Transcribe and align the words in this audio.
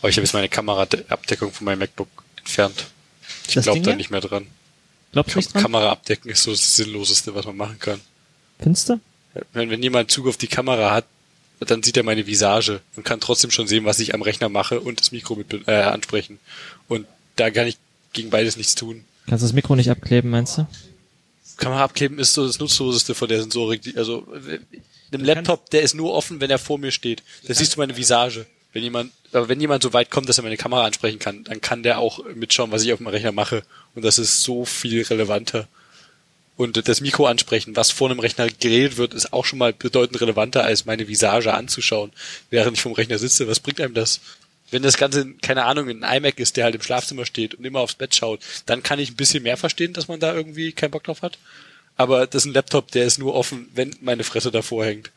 Aber 0.00 0.08
ich 0.08 0.16
habe 0.16 0.24
jetzt 0.24 0.32
meine 0.32 0.48
Kameraabdeckung 0.48 1.52
von 1.52 1.64
meinem 1.64 1.80
MacBook 1.80 2.08
entfernt. 2.38 2.86
Ich 3.46 3.54
glaube 3.54 3.80
da 3.80 3.94
nicht 3.94 4.10
mehr 4.10 4.20
dran. 4.20 4.46
Glaubst 5.12 5.30
du 5.30 5.34
Kam 5.34 5.40
nicht 5.40 5.54
dran? 5.54 5.62
Kamera 5.62 5.90
abdecken 5.90 6.30
ist 6.30 6.42
so 6.42 6.52
das 6.52 6.76
Sinnloseste, 6.76 7.34
was 7.34 7.44
man 7.46 7.56
machen 7.56 7.78
kann. 7.78 8.00
Findest 8.58 8.88
du? 8.88 9.00
Wenn, 9.52 9.70
wenn 9.70 9.82
jemand 9.82 10.10
Zug 10.10 10.26
auf 10.28 10.36
die 10.36 10.46
Kamera 10.46 10.92
hat, 10.92 11.06
dann 11.60 11.82
sieht 11.82 11.96
er 11.96 12.02
meine 12.02 12.26
Visage 12.26 12.80
und 12.96 13.04
kann 13.04 13.20
trotzdem 13.20 13.50
schon 13.50 13.66
sehen, 13.66 13.84
was 13.84 13.98
ich 14.00 14.14
am 14.14 14.22
Rechner 14.22 14.48
mache 14.48 14.80
und 14.80 15.00
das 15.00 15.12
Mikro 15.12 15.34
mit 15.34 15.68
äh, 15.68 15.72
ansprechen. 15.72 16.38
Und 16.88 17.06
da 17.36 17.50
kann 17.50 17.66
ich 17.66 17.76
gegen 18.12 18.30
beides 18.30 18.56
nichts 18.56 18.74
tun. 18.74 19.04
Kannst 19.26 19.42
du 19.42 19.46
das 19.46 19.52
Mikro 19.52 19.76
nicht 19.76 19.90
abkleben, 19.90 20.30
meinst 20.30 20.58
du? 20.58 20.66
Kamera 21.58 21.84
abkleben 21.84 22.18
ist 22.18 22.32
so 22.32 22.46
das 22.46 22.58
Nutzloseste 22.58 23.14
von 23.14 23.28
der 23.28 23.42
Sensorik. 23.42 23.96
Also 23.96 24.26
einem 25.12 25.24
Laptop, 25.24 25.68
der 25.70 25.82
ist 25.82 25.94
nur 25.94 26.14
offen, 26.14 26.40
wenn 26.40 26.50
er 26.50 26.58
vor 26.58 26.78
mir 26.78 26.90
steht. 26.90 27.22
Da 27.46 27.52
siehst 27.52 27.76
du 27.76 27.80
meine 27.80 27.96
Visage. 27.96 28.46
Wenn 28.72 28.82
jemand, 28.82 29.12
aber 29.32 29.48
wenn 29.48 29.60
jemand 29.60 29.82
so 29.82 29.92
weit 29.92 30.10
kommt, 30.10 30.28
dass 30.28 30.38
er 30.38 30.44
meine 30.44 30.56
Kamera 30.56 30.84
ansprechen 30.84 31.18
kann, 31.18 31.44
dann 31.44 31.60
kann 31.60 31.82
der 31.82 31.98
auch 31.98 32.24
mitschauen, 32.34 32.70
was 32.70 32.84
ich 32.84 32.92
auf 32.92 32.98
dem 32.98 33.08
Rechner 33.08 33.32
mache. 33.32 33.62
Und 33.94 34.04
das 34.04 34.18
ist 34.18 34.42
so 34.42 34.64
viel 34.64 35.02
relevanter. 35.02 35.68
Und 36.56 36.86
das 36.88 37.00
Mikro 37.00 37.26
ansprechen, 37.26 37.74
was 37.74 37.90
vor 37.90 38.10
einem 38.10 38.20
Rechner 38.20 38.46
geredet 38.48 38.98
wird, 38.98 39.14
ist 39.14 39.32
auch 39.32 39.46
schon 39.46 39.58
mal 39.58 39.72
bedeutend 39.72 40.20
relevanter, 40.20 40.62
als 40.62 40.84
meine 40.84 41.08
Visage 41.08 41.54
anzuschauen, 41.54 42.12
während 42.50 42.76
ich 42.76 42.82
vom 42.82 42.92
Rechner 42.92 43.18
sitze. 43.18 43.48
Was 43.48 43.60
bringt 43.60 43.80
einem 43.80 43.94
das? 43.94 44.20
Wenn 44.70 44.82
das 44.82 44.98
Ganze, 44.98 45.32
keine 45.42 45.64
Ahnung, 45.64 45.88
ein 45.88 46.02
iMac 46.02 46.38
ist, 46.38 46.56
der 46.56 46.64
halt 46.64 46.74
im 46.74 46.82
Schlafzimmer 46.82 47.24
steht 47.24 47.54
und 47.54 47.64
immer 47.64 47.80
aufs 47.80 47.94
Bett 47.94 48.14
schaut, 48.14 48.40
dann 48.66 48.82
kann 48.82 48.98
ich 48.98 49.10
ein 49.10 49.16
bisschen 49.16 49.42
mehr 49.42 49.56
verstehen, 49.56 49.94
dass 49.94 50.06
man 50.06 50.20
da 50.20 50.34
irgendwie 50.34 50.72
keinen 50.72 50.90
Bock 50.90 51.04
drauf 51.04 51.22
hat. 51.22 51.38
Aber 51.96 52.26
das 52.26 52.44
ist 52.44 52.50
ein 52.50 52.54
Laptop, 52.54 52.90
der 52.92 53.06
ist 53.06 53.18
nur 53.18 53.34
offen, 53.34 53.68
wenn 53.74 53.96
meine 54.00 54.22
Fresse 54.22 54.50
davor 54.50 54.84
hängt. 54.84 55.10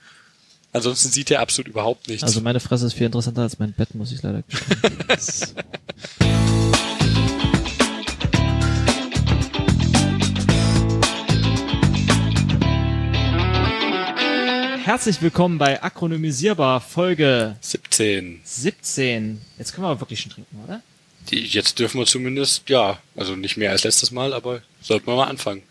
Ansonsten 0.76 1.12
sieht 1.12 1.30
er 1.30 1.40
absolut 1.40 1.68
überhaupt 1.68 2.08
nichts. 2.08 2.24
Also 2.24 2.42
meine 2.42 2.60
Fresse 2.60 2.88
ist 2.88 2.94
viel 2.94 3.06
interessanter 3.06 3.44
als 3.44 3.60
mein 3.60 3.74
Bett, 3.74 3.94
muss 3.94 4.12
ich 4.12 4.24
leider 4.24 4.42
gestehen. 4.42 4.98
Herzlich 14.84 15.22
willkommen 15.22 15.60
bei 15.60 15.82
Akronymisierbar 15.82 16.82
Folge 16.82 17.56
17. 17.62 18.42
17. 18.44 19.42
Jetzt 19.60 19.74
können 19.74 19.86
wir 19.86 19.92
aber 19.92 20.02
wirklich 20.02 20.22
schon 20.22 20.32
trinken, 20.32 20.60
oder? 20.64 20.82
Die, 21.30 21.46
jetzt 21.46 21.78
dürfen 21.78 22.00
wir 22.00 22.08
zumindest, 22.08 22.68
ja, 22.70 22.98
also 23.16 23.36
nicht 23.36 23.58
mehr 23.58 23.70
als 23.70 23.84
letztes 23.84 24.10
Mal, 24.10 24.34
aber 24.34 24.64
sollten 24.82 25.06
wir 25.06 25.16
mal 25.16 25.28
anfangen. 25.28 25.62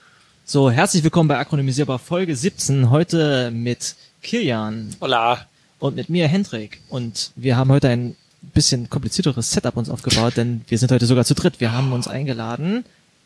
So, 0.45 0.71
herzlich 0.71 1.03
willkommen 1.03 1.29
bei 1.29 1.39
Akronymisierbar 1.39 1.99
Folge 1.99 2.37
17. 2.37 2.91
Heute 2.91 3.51
mit 3.51 3.97
Kilian 4.23 4.95
Hola. 5.01 5.47
und 5.79 5.97
mit 5.97 6.09
mir 6.09 6.29
Hendrik. 6.29 6.81
Und 6.89 7.33
wir 7.37 7.57
haben 7.57 7.71
heute 7.71 7.89
ein 7.89 8.17
bisschen 8.55 8.89
komplizierteres 8.91 9.51
Setup 9.53 9.77
uns 9.77 9.89
aufgebaut, 9.89 10.37
denn 10.37 10.65
wir 10.69 10.79
sind 10.79 10.91
heute 10.93 11.07
sogar 11.07 11.25
zu 11.25 11.35
dritt. 11.35 11.61
Wir 11.61 11.73
haben 11.73 11.93
uns 11.93 12.09
eingeladen. 12.09 12.85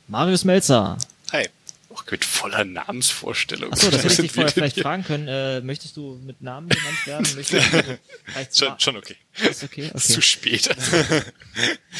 Marius 0.09 0.45
Melzer. 0.45 0.99
Hi. 1.33 1.49
Oh, 1.89 1.99
mit 2.11 2.25
voller 2.27 2.65
Namensvorstellung. 2.65 3.73
Achso, 3.73 3.91
das 3.91 4.05
hätte 4.05 4.13
ich 4.13 4.21
dich 4.21 4.33
vorher 4.33 4.53
vielleicht 4.53 4.75
hier? 4.75 4.83
fragen 4.83 5.03
können. 5.05 5.29
Äh, 5.29 5.61
möchtest 5.63 5.97
du 5.97 6.21
mit 6.25 6.43
Namen 6.43 6.69
genannt 6.69 7.07
werden? 7.07 7.27
Möchtest 7.37 8.59
Schon, 8.59 8.79
schon 8.79 8.97
okay. 8.97 9.17
Ist 9.51 9.65
okay, 9.65 9.91
Ist 9.95 10.09
zu 10.09 10.15
okay. 10.15 10.23
spät. 10.23 10.69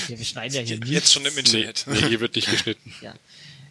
Ja, 0.09 0.19
wir 0.19 0.25
schneiden 0.25 0.55
ja 0.55 0.61
hier 0.61 0.79
nie. 0.79 0.91
Jetzt 0.91 1.13
schon 1.15 1.25
im 1.25 1.33
nee, 1.35 1.41
Internet. 1.41 1.85
nee, 1.87 2.09
hier 2.09 2.21
wird 2.21 2.37
nicht 2.37 2.51
geschnitten. 2.51 2.93
Ja. 3.01 3.15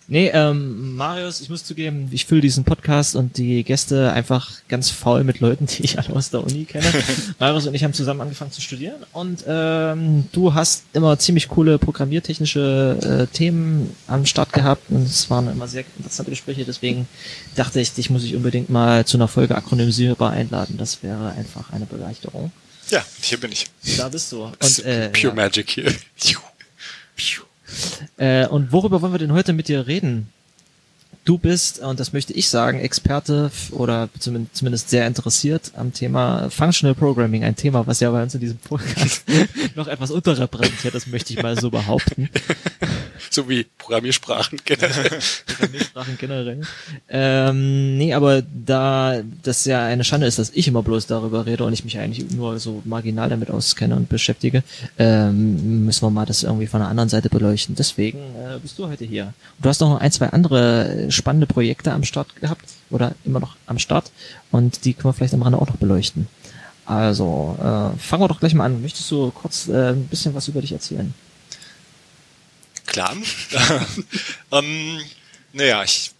Nee, 0.08 0.30
ähm, 0.34 0.95
Marius, 0.95 1.42
ich 1.42 1.50
muss 1.50 1.64
zugeben, 1.64 2.09
ich 2.11 2.25
fülle 2.25 2.42
diesen 2.42 2.64
Podcast 2.64 3.16
und 3.16 3.38
die 3.38 3.64
Gäste 3.64 4.11
einfach 4.14 4.52
ganz 4.67 4.92
faul 4.92 5.23
mit 5.23 5.39
Leuten, 5.39 5.66
die 5.66 5.84
ich 5.84 5.98
alle 5.98 6.16
aus 6.16 6.30
der 6.30 6.44
Uni 6.44 6.66
kenne. 6.66 6.86
Marius 7.39 7.66
und 7.66 7.73
ich 7.73 7.84
haben 7.84 7.94
zusammen 7.94 8.22
angefangen 8.22 8.52
zu 8.52 8.61
studieren 8.61 9.03
und 9.14 9.44
ähm, 9.48 10.28
du 10.31 10.53
hast 10.53 10.83
immer 10.94 11.17
ziemlich 11.17 11.48
coole 11.48 11.80
programmiertechnische 11.80 13.28
äh, 13.31 13.36
Themen 13.36 13.95
am 14.06 14.28
Start 14.28 14.53
gehabt 14.53 14.83
und 14.89 15.08
es 15.08 15.28
waren 15.31 15.52
immer 15.52 15.67
sehr 15.67 15.83
interessante 15.98 16.30
Gespräche, 16.30 16.66
deswegen 16.66 17.08
dachte 17.55 17.80
ich, 17.80 17.94
dich 17.94 18.11
muss 18.11 18.23
ich 18.23 18.36
unbedingt 18.36 18.70
mal 18.70 19.05
zu 19.05 19.17
einer 19.17 19.27
Folge 19.27 19.55
akronymisierbar 19.55 20.32
einladen. 20.32 20.77
Das 20.77 21.02
wäre 21.02 21.32
einfach 21.32 21.71
eine 21.71 21.88
Bereicherung. 21.88 22.52
Ja, 22.92 23.04
hier 23.21 23.39
bin 23.39 23.52
ich. 23.52 23.65
Da 23.98 24.10
bist 24.10 24.32
du. 24.32 24.52
Das 24.60 24.77
Und, 24.80 24.86
äh, 24.86 25.10
Pure 25.10 25.30
ja. 25.30 25.33
Magic 25.33 25.70
hier. 25.71 25.92
Äh, 28.17 28.47
und 28.47 28.71
worüber 28.71 29.02
wollen 29.02 29.13
wir 29.13 29.19
denn 29.19 29.33
heute 29.33 29.53
mit 29.53 29.67
dir 29.67 29.87
reden? 29.87 30.27
Du 31.25 31.39
bist, 31.39 31.80
und 31.80 31.99
das 31.99 32.13
möchte 32.13 32.33
ich 32.33 32.49
sagen, 32.49 32.80
Experte 32.80 33.49
oder 33.71 34.09
zumin- 34.19 34.47
zumindest 34.53 34.91
sehr 34.91 35.08
interessiert 35.08 35.71
am 35.75 35.91
Thema 35.91 36.52
Functional 36.52 36.93
Programming, 36.93 37.43
ein 37.43 37.55
Thema, 37.55 37.87
was 37.87 37.99
ja 37.99 38.11
bei 38.11 38.21
uns 38.21 38.36
in 38.36 38.41
diesem 38.41 38.58
Podcast 38.59 39.23
noch 39.75 39.87
etwas 39.87 40.11
unterrepräsentiert 40.11 40.93
ist, 40.93 41.08
möchte 41.08 41.33
ich 41.33 41.41
mal 41.41 41.59
so 41.59 41.71
behaupten. 41.71 42.30
So 43.31 43.49
wie 43.49 43.65
Programmiersprachen 43.77 44.59
generell. 44.65 45.19
Programmiersprachen 45.47 46.17
generell. 46.17 46.61
Ähm, 47.09 47.97
nee, 47.97 48.14
aber 48.14 48.43
da 48.43 49.21
das 49.43 49.65
ja 49.65 49.83
eine 49.83 50.03
Schande 50.03 50.27
ist, 50.27 50.37
dass 50.37 50.52
ich 50.53 50.67
immer 50.67 50.83
bloß 50.83 51.08
darüber 51.08 51.45
rede 51.45 51.64
und 51.64 51.73
ich 51.73 51.83
mich 51.83 51.97
eigentlich 51.97 52.31
nur 52.31 52.59
so 52.59 52.81
marginal 52.85 53.30
damit 53.30 53.49
auskenne 53.49 53.95
und 53.95 54.09
beschäftige, 54.09 54.64
ähm, 54.99 55.85
müssen 55.85 56.03
wir 56.03 56.09
mal 56.11 56.25
das 56.25 56.43
irgendwie 56.43 56.67
von 56.67 56.81
der 56.81 56.89
anderen 56.89 57.09
Seite 57.09 57.30
beleuchten. 57.30 57.75
Deswegen 57.75 58.19
äh, 58.19 58.59
bist 58.61 58.77
du 58.80 58.87
heute 58.87 59.05
hier. 59.05 59.33
Und 59.58 59.65
du 59.65 59.69
hast 59.69 59.81
noch 59.81 59.99
ein, 59.99 60.11
zwei 60.11 60.27
andere 60.30 61.08
spannende 61.15 61.48
Projekte 61.48 61.92
am 61.92 62.03
Start 62.03 62.36
gehabt 62.36 62.70
oder 62.89 63.15
immer 63.26 63.39
noch 63.39 63.55
am 63.65 63.80
Start 63.80 64.11
und 64.52 64.86
die 64.86 64.93
können 64.93 65.05
wir 65.05 65.14
vielleicht 65.14 65.33
am 65.33 65.42
Rande 65.42 65.59
auch 65.59 65.67
noch 65.67 65.77
beleuchten. 65.77 66.27
Also, 66.86 67.58
äh, 67.59 67.99
fangen 67.99 68.23
wir 68.23 68.27
doch 68.27 68.39
gleich 68.39 68.53
mal 68.53 68.65
an. 68.65 68.81
Möchtest 68.81 69.09
du 69.09 69.31
kurz 69.31 69.67
äh, 69.67 69.93
ein 69.93 70.08
bisschen 70.08 70.36
was 70.36 70.48
über 70.48 70.61
dich 70.61 70.71
erzählen? 70.71 71.14
Klar. 72.86 73.15
ähm, 74.52 75.02
naja, 75.52 75.83
ich 75.83 76.11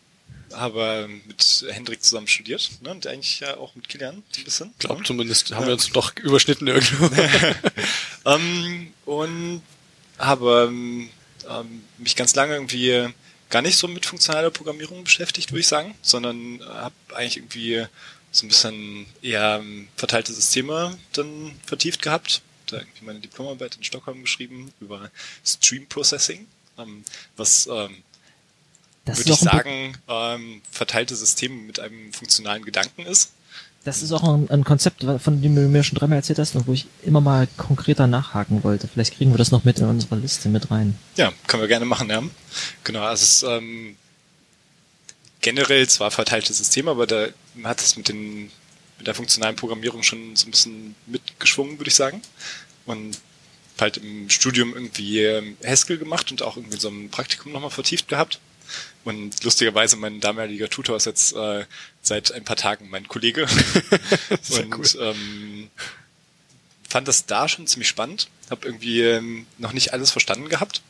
habe 0.53 1.07
mit 1.27 1.66
Hendrik 1.69 2.01
zusammen 2.03 2.27
studiert 2.27 2.72
ne? 2.81 2.91
und 2.91 3.06
eigentlich 3.06 3.41
ja 3.41 3.57
auch 3.57 3.75
mit 3.75 3.88
Kilian 3.89 4.16
ein 4.16 4.44
bisschen. 4.44 4.72
Ich 4.79 4.79
glaube 4.79 5.03
zumindest 5.03 5.53
haben 5.53 5.67
wir 5.67 5.73
uns 5.73 5.89
doch 5.91 6.16
überschnitten 6.17 6.67
irgendwo. 6.67 7.09
ähm, 8.25 8.94
und 9.06 9.62
habe 10.17 10.67
ähm, 10.69 11.09
ähm, 11.50 11.83
mich 11.97 12.16
ganz 12.16 12.33
lange 12.35 12.53
irgendwie 12.53 13.07
gar 13.50 13.61
nicht 13.61 13.78
so 13.78 13.88
mit 13.88 14.06
funktionaler 14.06 14.51
Programmierung 14.51 15.03
beschäftigt, 15.03 15.51
würde 15.51 15.61
ich 15.61 15.67
sagen, 15.67 15.95
sondern 16.01 16.59
habe 16.67 16.95
eigentlich 17.13 17.38
irgendwie 17.38 17.85
so 18.31 18.45
ein 18.45 18.50
bisschen 18.50 19.06
eher 19.22 19.59
ähm, 19.61 19.88
verteilte 19.95 20.33
Systeme 20.33 20.97
dann 21.13 21.53
vertieft 21.66 22.01
gehabt. 22.01 22.41
Da 22.67 22.78
irgendwie 22.78 23.06
meine 23.06 23.19
Diplomarbeit 23.19 23.75
in 23.75 23.83
Stockholm 23.83 24.22
geschrieben 24.22 24.73
über 24.81 25.09
Stream 25.45 25.85
Processing, 25.88 26.47
ähm, 26.78 27.03
was 27.38 27.67
ähm, 27.67 28.03
Das 29.06 29.19
würde 29.19 29.31
ich 29.31 29.39
sagen, 29.39 29.97
ähm, 30.07 30.62
verteilte 30.72 31.16
Systeme 31.16 31.56
mit 31.56 31.79
einem 31.79 32.12
funktionalen 32.12 32.66
Gedanken 32.66 33.06
ist. 33.06 33.31
Das 33.85 34.01
ist 34.01 34.12
auch 34.12 34.23
ein, 34.23 34.50
ein 34.50 34.63
Konzept, 34.63 35.06
von 35.19 35.41
dem 35.41 35.56
du 35.56 35.62
mir 35.62 35.84
schon 35.84 35.97
dreimal 35.97 36.18
erzählt 36.18 36.40
hast 36.40 36.56
und 36.56 36.68
wo 36.68 36.73
ich 36.73 36.88
immer 37.03 37.22
mal 37.22 37.47
konkreter 37.56 38.07
nachhaken 38.07 38.63
wollte. 38.63 38.88
Vielleicht 38.88 39.16
kriegen 39.16 39.31
wir 39.31 39.38
das 39.38 39.51
noch 39.51 39.63
mit 39.63 39.79
in 39.79 39.85
unsere 39.85 40.16
Liste 40.16 40.50
mit 40.50 40.72
rein. 40.72 40.97
Ja, 41.16 41.31
können 41.46 41.62
wir 41.62 41.68
gerne 41.68 41.85
machen, 41.85 42.09
ja. 42.09 42.24
Genau, 42.84 43.03
also 43.03 43.24
es 43.24 43.44
ist 43.44 43.44
ähm, 43.44 43.95
generell 45.40 45.88
zwar 45.88 46.09
verteiltes 46.09 46.57
System, 46.57 46.88
aber 46.88 47.06
da 47.06 47.28
hat 47.63 47.79
es 47.79 47.95
mit 47.95 48.09
den 48.09 48.50
mit 48.97 49.07
der 49.07 49.13
funktionalen 49.13 49.56
Programmierung 49.56 50.03
schon 50.03 50.35
so 50.35 50.47
ein 50.47 50.51
bisschen 50.51 50.95
mitgeschwungen, 51.06 51.78
würde 51.78 51.90
ich 51.90 51.95
sagen. 51.95 52.22
Und 52.85 53.19
halt 53.79 53.97
im 53.97 54.29
Studium 54.29 54.74
irgendwie 54.74 55.22
ähm, 55.22 55.57
Haskell 55.66 55.97
gemacht 55.97 56.31
und 56.31 56.41
auch 56.41 56.57
irgendwie 56.57 56.79
so 56.79 56.90
ein 56.90 57.09
Praktikum 57.09 57.51
nochmal 57.51 57.72
vertieft 57.72 58.07
gehabt. 58.07 58.40
Und 59.05 59.43
lustigerweise 59.43 59.95
mein 59.97 60.19
damaliger 60.19 60.67
Tutor 60.67 60.97
ist 60.97 61.05
jetzt 61.05 61.35
äh, 61.35 61.66
seit 62.01 62.31
ein 62.31 62.43
paar 62.43 62.55
Tagen 62.55 62.89
mein 62.89 63.07
Kollege. 63.07 63.47
Und 64.49 64.97
ähm, 64.99 65.69
fand 66.89 67.07
das 67.07 67.25
da 67.27 67.47
schon 67.47 67.67
ziemlich 67.67 67.88
spannend. 67.88 68.27
Hab 68.49 68.65
irgendwie 68.65 69.01
ähm, 69.01 69.45
noch 69.59 69.74
nicht 69.74 69.94
alles 69.94 70.12
verstanden 70.12 70.50
gehabt. 70.50 70.81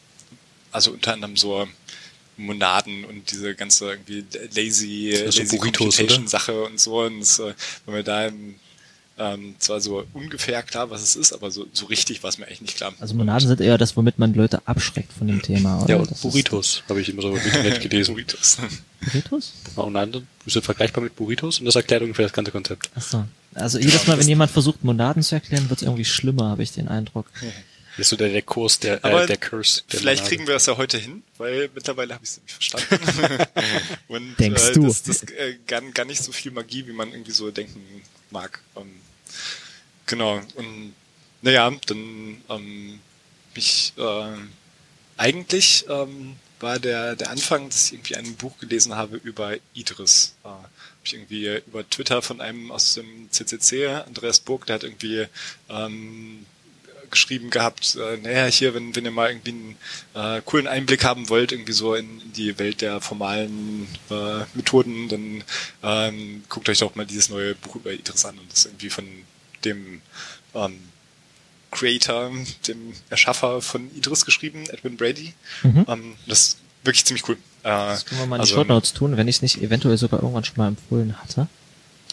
Also 0.72 0.92
unter 0.92 1.14
anderem 1.14 1.36
so 1.36 1.68
Monaden 2.38 3.06
und 3.06 3.32
diese 3.32 3.56
ganze 3.56 3.92
irgendwie 3.92 4.26
lazy, 4.54 5.12
lazy 5.12 5.44
Burritos, 5.46 5.98
Computation? 5.98 6.28
Sache 6.28 6.64
und 6.64 6.80
so. 6.80 7.02
Und 7.02 7.20
das 7.20 7.40
äh, 7.40 7.54
war 7.86 7.96
mir 7.96 8.04
da 8.04 8.30
ähm, 9.18 9.56
zwar 9.60 9.80
so 9.80 10.06
ungefähr 10.14 10.62
klar, 10.64 10.90
was 10.90 11.02
es 11.02 11.16
ist, 11.16 11.32
aber 11.32 11.50
so, 11.50 11.66
so 11.72 11.86
richtig 11.86 12.22
war 12.24 12.30
es 12.30 12.38
mir 12.38 12.46
eigentlich 12.48 12.62
nicht 12.62 12.78
klar. 12.78 12.94
Also 13.00 13.16
Monaden 13.16 13.48
sind 13.48 13.62
eher 13.62 13.78
das, 13.78 13.96
womit 13.96 14.20
man 14.20 14.34
Leute 14.34 14.62
abschreckt 14.68 15.14
von 15.14 15.28
dem 15.28 15.42
Thema. 15.42 15.82
Oder? 15.82 15.96
Ja, 15.96 16.00
und 16.02 16.12
Das 16.12 16.22
Burritos 16.22 16.84
habe 16.90 17.00
ich 17.02 17.10
immer 17.10 17.22
so 17.22 17.30
im 17.30 17.38
Internet 17.38 17.82
gelesen. 17.90 18.14
Burritos. 18.14 18.58
Burritos? 19.02 19.54
Monaden 19.76 20.28
sind 20.46 20.66
vergleichbar 20.66 21.04
mit 21.04 21.16
Burritos 21.16 21.60
und 21.60 21.66
das 21.66 21.76
erklärt 21.76 22.02
ungefähr 22.02 22.26
das 22.26 22.34
ganze 22.34 22.52
Konzept. 22.52 22.90
Achso. 22.96 23.26
Also 23.54 23.80
jedes 23.80 24.06
Mal, 24.06 24.20
wenn 24.20 24.28
jemand 24.28 24.52
versucht, 24.52 24.84
Monaden 24.84 25.24
zu 25.24 25.36
erklären, 25.36 25.70
wird 25.70 25.80
es 25.80 25.84
irgendwie 25.84 26.04
schlimmer, 26.06 26.50
habe 26.50 26.64
ich 26.64 26.74
den 26.74 26.90
Eindruck. 26.90 27.28
Das 27.96 28.08
ist 28.08 28.10
so 28.10 28.18
der, 28.18 28.28
der 28.28 28.42
Kurs, 28.42 28.80
der, 28.80 29.06
Aber 29.06 29.24
äh, 29.24 29.28
der 29.28 29.38
Curse. 29.38 29.84
Der 29.90 30.00
Vielleicht 30.00 30.24
Monade. 30.24 30.36
kriegen 30.36 30.48
wir 30.48 30.56
das 30.56 30.66
ja 30.66 30.76
heute 30.76 30.98
hin, 30.98 31.24
weil 31.38 31.70
mittlerweile 31.74 32.14
habe 32.14 32.26
ich 32.26 32.32
es 32.32 32.38
nämlich 32.38 32.54
verstanden. 32.54 33.48
Und 34.10 34.38
Denkst 34.38 34.70
äh, 34.70 34.74
du? 34.74 34.88
das, 34.88 35.04
das 35.04 35.24
äh, 35.24 35.56
gar, 35.66 35.82
gar 35.92 36.04
nicht 36.04 36.22
so 36.22 36.34
viel 36.34 36.52
Magie, 36.52 36.86
wie 36.88 36.92
man 36.92 37.10
irgendwie 37.12 37.32
so 37.32 37.50
denken 37.52 37.80
mag. 38.36 38.60
Ähm, 38.76 38.92
genau. 40.06 40.42
Und 40.56 40.94
naja, 41.42 41.72
dann 41.88 42.44
ähm, 42.50 43.00
mich 43.56 43.94
äh, 43.98 44.38
eigentlich 45.18 45.86
ähm, 45.90 46.36
war 46.60 46.80
der, 46.80 47.16
der 47.16 47.30
Anfang, 47.32 47.70
dass 47.70 47.88
ich 47.88 47.94
irgendwie 47.94 48.16
ein 48.16 48.36
Buch 48.36 48.58
gelesen 48.58 48.96
habe 48.96 49.18
über 49.18 49.56
Idris. 49.74 50.36
Äh, 50.44 50.50
ich 51.04 51.14
irgendwie 51.14 51.62
über 51.68 51.88
Twitter 51.90 52.22
von 52.22 52.42
einem 52.42 52.72
aus 52.72 52.96
dem 52.96 53.32
CCC, 53.32 53.88
Andreas 54.08 54.40
Burg, 54.40 54.66
der 54.66 54.76
hat 54.76 54.84
irgendwie 54.84 55.28
ähm, 55.70 56.46
geschrieben 57.10 57.50
gehabt, 57.50 57.96
äh, 57.96 58.18
naja, 58.18 58.46
hier, 58.46 58.74
wenn, 58.74 58.96
wenn 58.96 59.06
ihr 59.06 59.12
mal 59.12 59.30
irgendwie 59.30 59.52
einen 59.52 60.38
äh, 60.38 60.42
coolen 60.46 60.68
Einblick 60.68 61.04
haben 61.04 61.30
wollt, 61.30 61.52
irgendwie 61.52 61.74
so 61.74 61.96
in, 61.96 62.22
in 62.22 62.34
die 62.34 62.58
Welt 62.60 62.82
der 62.82 63.02
formalen 63.02 63.88
äh, 64.10 64.44
Methoden, 64.54 65.10
dann 65.10 65.44
ähm, 65.84 66.44
guckt 66.50 66.70
euch 66.70 66.80
doch 66.80 66.96
mal 66.96 67.06
dieses 67.06 67.30
neue 67.30 67.56
Buch 67.56 67.76
über 67.76 67.92
Idris 67.92 68.26
an 68.26 68.38
und 68.38 68.52
das 68.52 68.60
ist 68.60 68.66
irgendwie 68.66 68.90
von 68.90 69.06
dem 69.64 70.02
ähm, 70.54 70.80
Creator, 71.72 72.32
dem 72.68 72.94
Erschaffer 73.10 73.62
von 73.62 73.90
Idris 73.96 74.26
geschrieben, 74.26 74.64
Edwin 74.70 74.98
Brady. 74.98 75.34
Mhm. 75.64 75.86
Ähm, 75.88 76.16
das 76.26 76.40
ist 76.40 76.58
wirklich 76.84 77.06
ziemlich 77.06 77.28
cool. 77.28 77.36
Äh, 77.64 77.70
Das 77.70 78.06
können 78.06 78.22
wir 78.22 78.28
mal 78.28 78.36
in 78.38 78.42
die 78.42 78.44
also, 78.44 78.56
Short 78.56 78.70
Notes 78.70 78.94
tun, 78.94 79.18
wenn 79.18 79.28
ich 79.28 79.38
es 79.38 79.42
nicht 79.42 79.62
eventuell 79.62 79.98
sogar 79.98 80.22
irgendwann 80.22 80.46
schon 80.46 80.56
mal 80.58 80.68
empfohlen 80.70 81.22
hatte. 81.22 81.48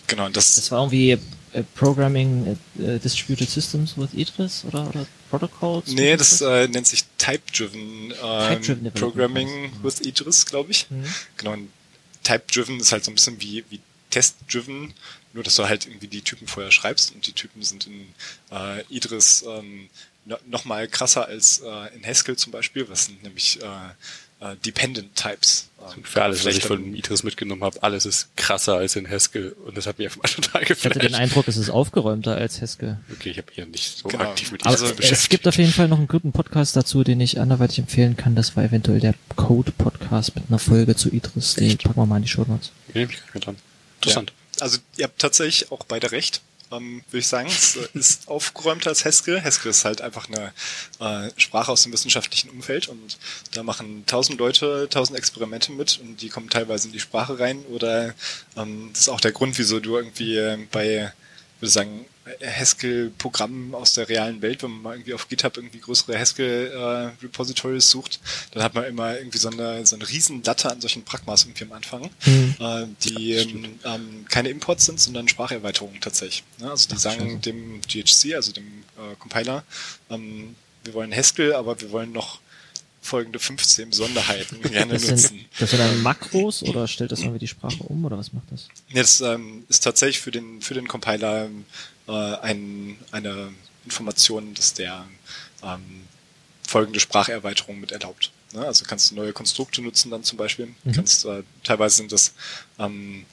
Genau, 0.08 0.28
das, 0.28 0.56
Das 0.56 0.70
war 0.70 0.80
irgendwie 0.80 1.18
äh, 1.52 1.62
Programming 1.74 2.58
äh, 2.78 2.98
Distributed 2.98 3.48
Systems 3.48 3.96
with 3.96 4.10
Idris 4.14 4.64
oder, 4.64 4.88
oder 4.88 5.06
Protocols? 5.30 5.88
nee, 5.88 6.16
das 6.16 6.40
äh, 6.40 6.68
nennt 6.68 6.86
sich 6.86 7.04
Type-Driven 7.18 8.12
ähm, 8.22 8.62
Development, 8.62 8.94
Programming 8.94 9.72
with 9.82 10.00
Idris, 10.00 10.46
glaube 10.46 10.70
ich. 10.70 10.90
Mhm. 10.90 11.04
Genau, 11.36 11.56
Type-Driven 12.24 12.80
ist 12.80 12.92
halt 12.92 13.04
so 13.04 13.10
ein 13.10 13.14
bisschen 13.14 13.40
wie, 13.40 13.64
wie 13.70 13.80
Test-Driven, 14.10 14.94
nur 15.32 15.42
dass 15.42 15.56
du 15.56 15.68
halt 15.68 15.86
irgendwie 15.86 16.08
die 16.08 16.22
Typen 16.22 16.46
vorher 16.46 16.70
schreibst 16.70 17.14
und 17.14 17.26
die 17.26 17.32
Typen 17.32 17.62
sind 17.62 17.86
in 17.86 18.06
äh, 18.50 18.82
Idris 18.88 19.44
ähm, 19.48 19.88
no, 20.24 20.36
noch 20.46 20.64
mal 20.64 20.86
krasser 20.88 21.26
als 21.26 21.60
äh, 21.60 21.94
in 21.94 22.04
Haskell 22.04 22.36
zum 22.36 22.52
Beispiel, 22.52 22.88
was 22.88 23.06
sind 23.06 23.22
nämlich 23.22 23.60
äh, 23.62 23.66
äh, 24.42 24.56
Dependent 24.64 25.14
Types. 25.16 25.68
Ähm, 25.96 26.04
Für 26.04 26.22
alles, 26.22 26.44
was 26.44 26.56
ich 26.56 26.62
von 26.64 26.94
Idris 26.94 27.22
mitgenommen 27.24 27.64
habe, 27.64 27.82
alles 27.82 28.06
ist 28.06 28.28
krasser 28.36 28.76
als 28.76 28.94
in 28.94 29.08
Haskell 29.10 29.54
und 29.66 29.76
das 29.76 29.86
hat 29.86 29.98
mich 29.98 30.06
einfach 30.08 30.22
mal 30.22 30.28
total 30.42 30.62
Ich 30.62 30.84
hatte 30.84 30.98
den. 31.00 31.14
Eindruck, 31.14 31.48
es 31.48 31.56
ist 31.56 31.70
aufgeräumter 31.70 32.36
als 32.36 32.60
Haskell. 32.60 32.98
Okay, 33.12 33.30
ich 33.30 33.38
habe 33.38 33.48
hier 33.52 33.66
nicht 33.66 33.98
so 33.98 34.08
Genau. 34.08 34.24
aktiv 34.30 34.52
mit 34.52 34.64
Also, 34.64 34.86
es 34.86 35.28
gibt 35.28 35.48
auf 35.48 35.56
jeden 35.56 35.72
Fall 35.72 35.88
noch 35.88 35.98
einen 35.98 36.06
guten 36.08 36.30
Podcast 36.32 36.76
dazu, 36.76 37.02
den 37.02 37.20
ich 37.20 37.40
anderweitig 37.40 37.78
empfehlen 37.80 38.16
kann. 38.16 38.34
Das 38.36 38.54
war 38.56 38.62
eventuell 38.64 39.00
der 39.00 39.14
Code-Podcast 39.34 40.34
mit 40.36 40.44
einer 40.48 40.58
Folge 40.58 40.94
zu 40.96 41.08
Idris. 41.10 41.54
Den 41.54 41.76
packen 41.78 41.96
wir 42.00 42.06
mal 42.06 42.16
in 42.18 42.22
die 42.22 42.28
Show 42.28 42.44
Notes. 42.46 42.70
Ich 42.88 42.94
nehme 42.94 43.08
mich 43.08 43.16
gar 43.18 43.34
nicht 43.34 43.46
dran. 43.46 43.56
Interessant. 44.00 44.30
Ja. 44.30 44.62
Also 44.62 44.78
ihr 44.96 45.04
habt 45.04 45.18
tatsächlich 45.20 45.72
auch 45.72 45.84
beide 45.84 46.12
recht, 46.12 46.40
ähm, 46.72 47.02
würde 47.10 47.18
ich 47.18 47.28
sagen. 47.28 47.48
Es 47.48 47.76
ist 47.94 48.28
aufgeräumter 48.28 48.90
als 48.90 49.04
Haskell. 49.04 49.42
Haskell 49.42 49.70
ist 49.70 49.84
halt 49.84 50.00
einfach 50.00 50.28
eine 50.28 50.52
äh, 51.00 51.30
Sprache 51.36 51.70
aus 51.70 51.82
dem 51.82 51.92
wissenschaftlichen 51.92 52.50
Umfeld 52.50 52.88
und 52.88 53.18
da 53.52 53.62
machen 53.62 54.04
tausend 54.06 54.38
Leute 54.38 54.88
tausend 54.90 55.18
Experimente 55.18 55.72
mit 55.72 56.00
und 56.02 56.22
die 56.22 56.28
kommen 56.28 56.48
teilweise 56.50 56.88
in 56.88 56.92
die 56.92 57.00
Sprache 57.00 57.38
rein 57.38 57.64
oder 57.66 58.14
ähm, 58.56 58.90
das 58.92 59.02
ist 59.02 59.08
auch 59.08 59.20
der 59.20 59.32
Grund, 59.32 59.58
wieso 59.58 59.80
du 59.80 59.96
irgendwie 59.96 60.66
bei, 60.70 61.12
würde 61.60 61.72
sagen, 61.72 62.06
Haskell-Programmen 62.44 63.74
aus 63.74 63.94
der 63.94 64.08
realen 64.08 64.42
Welt, 64.42 64.62
wenn 64.62 64.70
man 64.70 64.82
mal 64.82 64.94
irgendwie 64.94 65.14
auf 65.14 65.28
GitHub 65.28 65.56
irgendwie 65.56 65.80
größere 65.80 66.18
Haskell-Repositories 66.18 67.88
sucht, 67.90 68.20
dann 68.52 68.62
hat 68.62 68.74
man 68.74 68.84
immer 68.84 69.16
irgendwie 69.18 69.38
so 69.38 69.48
eine, 69.50 69.84
so 69.86 69.96
eine 69.96 70.08
riesen 70.08 70.42
Latte 70.42 70.70
an 70.70 70.80
solchen 70.80 71.04
Pragmas 71.04 71.44
irgendwie 71.44 71.64
am 71.64 71.72
Anfang, 71.72 72.10
Mhm. 72.26 72.54
äh, 72.60 72.86
die 73.04 73.32
ähm, 73.32 73.78
ähm, 73.84 74.24
keine 74.28 74.50
Imports 74.50 74.86
sind, 74.86 75.00
sondern 75.00 75.28
Spracherweiterungen 75.28 76.00
tatsächlich. 76.00 76.44
Ne? 76.58 76.70
Also 76.70 76.88
die 76.88 76.94
Ach, 76.96 77.00
sagen 77.00 77.40
dem 77.40 77.80
GHC, 77.82 78.34
also 78.34 78.52
dem 78.52 78.66
äh, 78.96 79.14
Compiler, 79.18 79.64
ähm, 80.10 80.54
wir 80.84 80.94
wollen 80.94 81.14
Haskell, 81.14 81.54
aber 81.54 81.80
wir 81.80 81.90
wollen 81.92 82.12
noch 82.12 82.40
folgende 83.00 83.40
15 83.40 83.90
Besonderheiten 83.90 84.60
gerne 84.70 84.94
Das 84.94 85.02
nutzen. 85.02 85.16
sind, 85.28 85.44
das 85.58 85.70
sind 85.70 85.80
dann 85.80 86.02
Makros 86.02 86.62
oder 86.68 86.86
stellt 86.86 87.10
das 87.10 87.20
irgendwie 87.20 87.40
die 87.40 87.48
Sprache 87.48 87.82
um 87.82 88.04
oder 88.04 88.16
was 88.16 88.32
macht 88.32 88.46
das? 88.52 88.68
Jetzt 88.90 89.20
ähm, 89.22 89.64
ist 89.68 89.80
tatsächlich 89.82 90.20
für 90.20 90.30
den 90.30 90.60
für 90.62 90.74
den 90.74 90.86
Compiler 90.86 91.48
äh, 92.08 92.12
ein, 92.12 92.98
eine 93.10 93.52
Information, 93.84 94.54
dass 94.54 94.74
der 94.74 95.06
ähm, 95.62 96.02
folgende 96.66 97.00
Spracherweiterung 97.00 97.80
mit 97.80 97.92
erlaubt. 97.92 98.30
Ne? 98.52 98.64
Also 98.66 98.84
kannst 98.84 99.10
du 99.10 99.14
neue 99.14 99.32
Konstrukte 99.32 99.82
nutzen 99.82 100.10
dann 100.10 100.24
zum 100.24 100.38
Beispiel. 100.38 100.74
Mhm. 100.84 100.92
Kannst 100.92 101.24
äh, 101.24 101.42
teilweise 101.64 101.96
sind 101.96 102.12
das 102.12 102.34
ähm, 102.78 103.24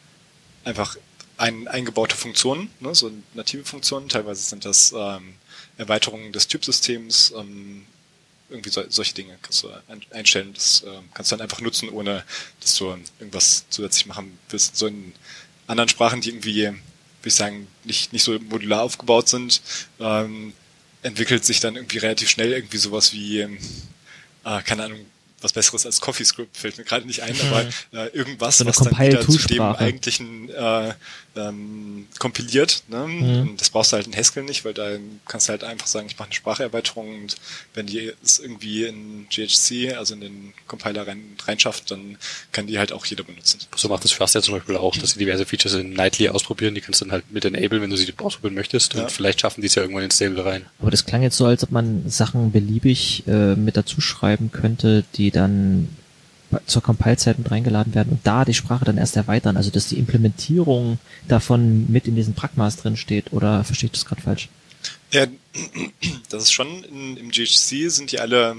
einfach 0.63 0.97
ein, 1.37 1.67
eingebaute 1.67 2.15
Funktionen, 2.15 2.69
ne? 2.79 2.93
so 2.93 3.11
native 3.33 3.63
Funktionen. 3.63 4.09
Teilweise 4.09 4.41
sind 4.41 4.65
das 4.65 4.93
ähm, 4.95 5.35
Erweiterungen 5.77 6.33
des 6.33 6.47
Typsystems. 6.47 7.33
Ähm, 7.35 7.85
irgendwie 8.49 8.69
so, 8.71 8.83
solche 8.89 9.13
Dinge 9.13 9.37
kannst 9.41 9.63
du 9.63 9.69
ein, 9.87 10.01
einstellen. 10.11 10.53
Das 10.53 10.81
äh, 10.81 10.99
kannst 11.13 11.31
du 11.31 11.35
dann 11.35 11.43
einfach 11.43 11.61
nutzen, 11.61 11.89
ohne 11.89 12.23
dass 12.59 12.75
du 12.75 12.97
irgendwas 13.19 13.65
zusätzlich 13.69 14.05
machen 14.07 14.37
willst. 14.49 14.75
So 14.75 14.87
in 14.87 15.13
anderen 15.67 15.89
Sprachen, 15.89 16.21
die 16.21 16.29
irgendwie, 16.29 16.73
ich 17.27 17.35
sagen, 17.35 17.67
nicht, 17.83 18.13
nicht 18.13 18.23
so 18.23 18.37
modular 18.39 18.83
aufgebaut 18.83 19.27
sind, 19.27 19.61
ähm, 19.99 20.53
entwickelt 21.01 21.45
sich 21.45 21.59
dann 21.59 21.75
irgendwie 21.75 21.97
relativ 21.97 22.29
schnell 22.29 22.51
irgendwie 22.53 22.77
sowas 22.77 23.13
wie, 23.13 23.39
ähm, 23.39 23.57
äh, 24.45 24.61
keine 24.63 24.83
Ahnung, 24.83 24.99
was 25.41 25.53
Besseres 25.53 25.85
als 25.85 26.01
CoffeeScript 26.01 26.57
fällt 26.57 26.77
mir 26.77 26.83
gerade 26.83 27.07
nicht 27.07 27.21
ein, 27.21 27.35
aber 27.41 27.65
äh, 27.93 28.07
irgendwas, 28.09 28.57
So 28.57 28.65
was 28.65 28.77
dann 28.77 28.97
wieder 28.97 29.21
zu 29.21 29.37
dem 29.47 29.61
eigentlichen 29.61 30.49
äh, 30.49 30.93
ähm, 31.39 32.07
kompiliert. 32.19 32.83
Ne? 32.87 33.07
Mhm. 33.07 33.57
Das 33.57 33.69
brauchst 33.69 33.91
du 33.91 33.97
halt 33.97 34.07
in 34.07 34.15
Haskell 34.15 34.43
nicht, 34.43 34.65
weil 34.65 34.73
da 34.73 34.97
kannst 35.27 35.47
du 35.47 35.51
halt 35.51 35.63
einfach 35.63 35.87
sagen, 35.87 36.07
ich 36.07 36.17
mache 36.17 36.27
eine 36.27 36.35
Spracherweiterung 36.35 37.21
und 37.21 37.35
wenn 37.73 37.85
die 37.85 38.11
es 38.23 38.39
irgendwie 38.39 38.85
in 38.85 39.27
GHC, 39.29 39.95
also 39.97 40.13
in 40.13 40.21
den 40.21 40.53
Compiler 40.67 41.07
rein, 41.07 41.23
reinschafft, 41.45 41.91
dann 41.91 42.17
kann 42.51 42.67
die 42.67 42.79
halt 42.79 42.91
auch 42.91 43.05
jeder 43.05 43.23
benutzen. 43.23 43.59
So 43.75 43.89
macht 43.89 44.03
das 44.03 44.11
Fast 44.11 44.35
ja 44.35 44.41
zum 44.41 44.55
Beispiel 44.55 44.77
auch, 44.77 44.95
dass 44.97 45.11
sie 45.11 45.19
diverse 45.19 45.45
Features 45.45 45.73
in 45.73 45.93
Nightly 45.93 46.29
ausprobieren. 46.29 46.75
Die 46.75 46.81
kannst 46.81 47.01
du 47.01 47.05
dann 47.05 47.13
halt 47.13 47.31
mit 47.31 47.45
enable, 47.45 47.81
wenn 47.81 47.89
du 47.89 47.97
sie 47.97 48.13
ausprobieren 48.17 48.55
möchtest. 48.55 48.93
Ja. 48.93 49.03
Und 49.03 49.11
vielleicht 49.11 49.41
schaffen 49.41 49.61
die 49.61 49.67
es 49.67 49.75
ja 49.75 49.81
irgendwann 49.81 50.03
ins 50.03 50.15
Stable 50.15 50.43
rein. 50.43 50.65
Aber 50.79 50.91
das 50.91 51.05
klang 51.05 51.21
jetzt 51.21 51.37
so, 51.37 51.45
als 51.45 51.63
ob 51.63 51.71
man 51.71 52.09
Sachen 52.09 52.51
beliebig 52.51 53.23
äh, 53.27 53.55
mit 53.55 53.77
dazu 53.77 54.01
schreiben 54.01 54.51
könnte, 54.51 55.05
die 55.15 55.31
dann 55.31 55.89
zur 56.65 56.81
Compile-Zeit 56.81 57.37
mit 57.37 57.51
reingeladen 57.51 57.93
werden 57.93 58.09
und 58.13 58.25
da 58.25 58.43
die 58.45 58.53
Sprache 58.53 58.85
dann 58.85 58.97
erst 58.97 59.15
erweitern. 59.15 59.55
Also 59.57 59.69
dass 59.69 59.87
die 59.87 59.99
Implementierung 59.99 60.97
davon 61.27 61.89
mit 61.91 62.07
in 62.07 62.15
diesen 62.15 62.33
Pragmas 62.33 62.77
drin 62.77 62.97
steht. 62.97 63.31
Oder 63.33 63.63
verstehe 63.63 63.87
ich 63.87 63.91
das 63.93 64.05
gerade 64.05 64.21
falsch? 64.21 64.49
Ja, 65.11 65.25
das 66.29 66.43
ist 66.43 66.51
schon 66.51 66.83
in, 66.85 67.17
im 67.17 67.31
GHC 67.31 67.89
sind 67.89 68.11
die 68.11 68.19
alle 68.19 68.55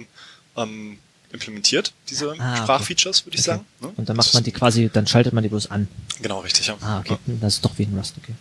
ähm, 0.56 0.98
implementiert, 1.32 1.92
diese 2.08 2.30
Ah, 2.38 2.52
okay. 2.54 2.62
Sprachfeatures, 2.62 3.24
würde 3.26 3.36
ich 3.36 3.42
Okay. 3.42 3.50
sagen. 3.56 3.64
Ne? 3.80 3.88
Und 3.96 4.08
dann 4.08 4.16
Das 4.16 4.26
macht 4.26 4.34
man 4.34 4.40
ist- 4.42 4.46
die 4.46 4.52
quasi, 4.52 4.90
dann 4.92 5.06
schaltet 5.06 5.32
man 5.32 5.42
die 5.42 5.48
bloß 5.48 5.70
an. 5.70 5.88
Genau, 6.20 6.40
richtig, 6.40 6.66
ja. 6.66 6.76
Ah, 6.80 7.00
okay. 7.00 7.16
Ja. 7.26 7.34
Das 7.40 7.54
ist 7.54 7.64
doch 7.64 7.78
wie 7.78 7.84
ein 7.84 7.96
Rust, 7.96 8.14
okay. 8.22 8.34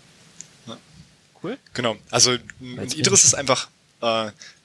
Cool. 1.42 1.58
Genau. 1.74 1.96
Also 2.12 2.34
Idris 2.60 3.24
ist 3.24 3.34
einfach, 3.34 3.70
äh, 4.02 4.06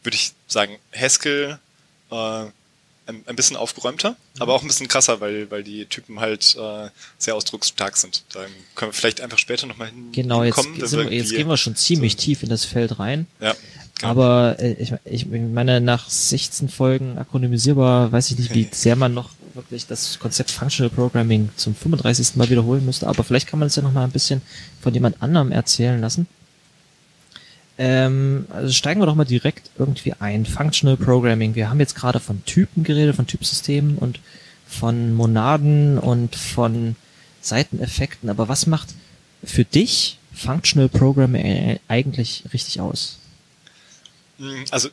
würde 0.03 0.17
ich 0.17 0.33
sagen, 0.49 0.77
Haskell 0.93 1.59
äh, 2.11 2.45
ein, 3.07 3.23
ein 3.27 3.37
bisschen 3.37 3.57
aufgeräumter, 3.57 4.11
Mhm. 4.11 4.43
aber 4.43 4.55
auch 4.55 4.63
ein 4.63 4.69
bisschen 4.69 4.89
krasser, 4.89 5.21
weil, 5.21 5.51
weil 5.51 5.63
die 5.63 5.87
Typen 5.87 6.21
halt 6.21 6.57
äh, 6.59 6.89
sehr 7.19 7.35
ausdrucksstark 7.35 7.97
sind. 7.97 8.25
Da 8.33 8.41
können 8.75 8.91
wir 8.91 8.95
vielleicht 8.95 9.21
einfach 9.21 9.39
später 9.39 9.67
nochmal 9.67 9.89
hin, 9.89 10.11
Genau, 10.13 10.43
jetzt, 10.43 10.57
wir, 10.93 11.13
jetzt 11.13 11.31
gehen 11.31 11.49
wir 11.49 11.57
schon 11.57 11.77
ziemlich 11.77 12.13
so- 12.13 12.19
tief 12.19 12.43
in 12.43 12.49
das 12.49 12.65
Feld 12.65 12.99
rein. 12.99 13.27
Ja, 13.41 13.55
genau. 13.99 14.11
Aber 14.11 14.57
äh, 14.59 14.73
ich, 14.75 14.93
ich 15.05 15.27
meine, 15.27 15.81
nach 15.81 16.09
16 16.09 16.69
Folgen 16.69 17.19
akronymisierbar 17.19 18.11
weiß 18.13 18.31
ich 18.31 18.39
nicht, 18.39 18.55
wie 18.55 18.69
sehr 18.73 18.97
man 18.97 19.15
noch 19.15 19.31
wirklich 19.55 19.87
das 19.87 20.19
Konzept 20.19 20.51
Functional 20.51 20.91
Programming 20.91 21.51
zum 21.57 21.75
35. 21.77 22.35
Mal 22.37 22.51
wiederholen 22.51 22.85
müsste. 22.85 23.07
Aber 23.07 23.23
vielleicht 23.23 23.47
kann 23.47 23.61
man 23.61 23.69
es 23.69 23.77
ja 23.77 23.83
noch 23.83 23.93
mal 23.93 24.03
ein 24.03 24.11
bisschen 24.11 24.43
von 24.83 24.93
jemand 24.95 25.23
anderem 25.23 25.53
erzählen 25.53 26.01
lassen. 26.01 26.27
Ähm, 27.77 28.47
also 28.51 28.73
steigen 28.73 29.01
wir 29.01 29.07
doch 29.07 29.15
mal 29.15 29.25
direkt 29.25 29.71
irgendwie 29.79 30.13
ein. 30.13 30.47
Functional 30.47 30.97
Programming. 30.97 31.55
Wir 31.55 31.71
haben 31.71 31.81
jetzt 31.81 31.97
gerade 31.97 32.21
von 32.21 32.45
Typen 32.45 32.85
geredet, 32.85 33.17
von 33.17 33.27
Typsystemen 33.27 33.99
und 33.99 34.21
von 34.67 35.13
Monaden 35.15 35.99
und 35.99 36.37
von 36.37 36.97
Seiteneffekten. 37.41 38.31
Aber 38.31 38.49
was 38.49 38.67
macht 38.67 38.95
für 39.43 39.65
dich 39.65 40.19
Functional 40.33 40.89
Programming 40.89 41.79
eigentlich 41.89 42.45
richtig 42.53 42.81
aus? 42.81 43.19
Mm, 44.39 44.65
Also 44.71 44.89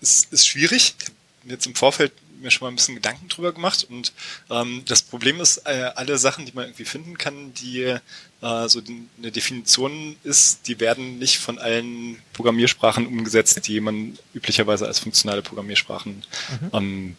es 0.00 0.24
ist 0.30 0.46
schwierig. 0.46 0.94
Ich 0.98 1.06
habe 1.44 1.52
jetzt 1.54 1.66
im 1.66 1.74
Vorfeld 1.74 2.12
mir 2.42 2.50
schon 2.50 2.66
mal 2.66 2.72
ein 2.72 2.76
bisschen 2.76 2.94
Gedanken 2.94 3.28
drüber 3.28 3.52
gemacht 3.52 3.86
und 3.88 4.12
ähm, 4.50 4.82
das 4.86 5.02
Problem 5.02 5.40
ist, 5.40 5.58
äh, 5.58 5.90
alle 5.94 6.18
Sachen, 6.18 6.46
die 6.46 6.52
man 6.52 6.66
irgendwie 6.66 6.84
finden 6.84 7.18
kann, 7.18 7.54
die 7.54 7.82
äh, 7.82 8.68
so 8.68 8.80
eine 9.18 9.30
Definition 9.32 10.16
ist, 10.24 10.66
die 10.66 10.80
werden 10.80 11.18
nicht 11.18 11.38
von 11.38 11.58
allen 11.58 12.18
Programmiersprachen 12.32 13.06
umgesetzt, 13.06 13.66
die 13.66 13.80
man 13.80 14.18
üblicherweise 14.34 14.86
als 14.86 14.98
funktionale 14.98 15.42
Programmiersprachen 15.42 16.24
ähm, 16.72 17.16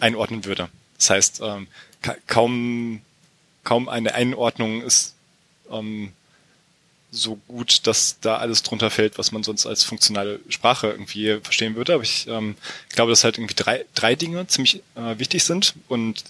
einordnen 0.00 0.44
würde. 0.44 0.68
Das 0.96 1.10
heißt, 1.10 1.40
ähm, 1.42 1.66
ka 2.02 2.16
kaum 2.26 3.00
kaum 3.64 3.88
eine 3.88 4.14
Einordnung 4.14 4.82
ist 4.82 5.14
ähm, 5.70 6.12
so 7.10 7.36
gut, 7.48 7.86
dass 7.86 8.18
da 8.20 8.36
alles 8.36 8.62
drunter 8.62 8.90
fällt, 8.90 9.18
was 9.18 9.32
man 9.32 9.42
sonst 9.42 9.66
als 9.66 9.82
funktionale 9.82 10.40
Sprache 10.48 10.88
irgendwie 10.88 11.38
verstehen 11.42 11.74
würde. 11.74 11.94
Aber 11.94 12.02
ich 12.02 12.26
ähm, 12.28 12.56
glaube, 12.90 13.10
dass 13.10 13.24
halt 13.24 13.38
irgendwie 13.38 13.54
drei, 13.54 13.84
drei 13.94 14.14
Dinge 14.14 14.46
ziemlich 14.46 14.82
äh, 14.94 15.18
wichtig 15.18 15.44
sind 15.44 15.74
und 15.88 16.24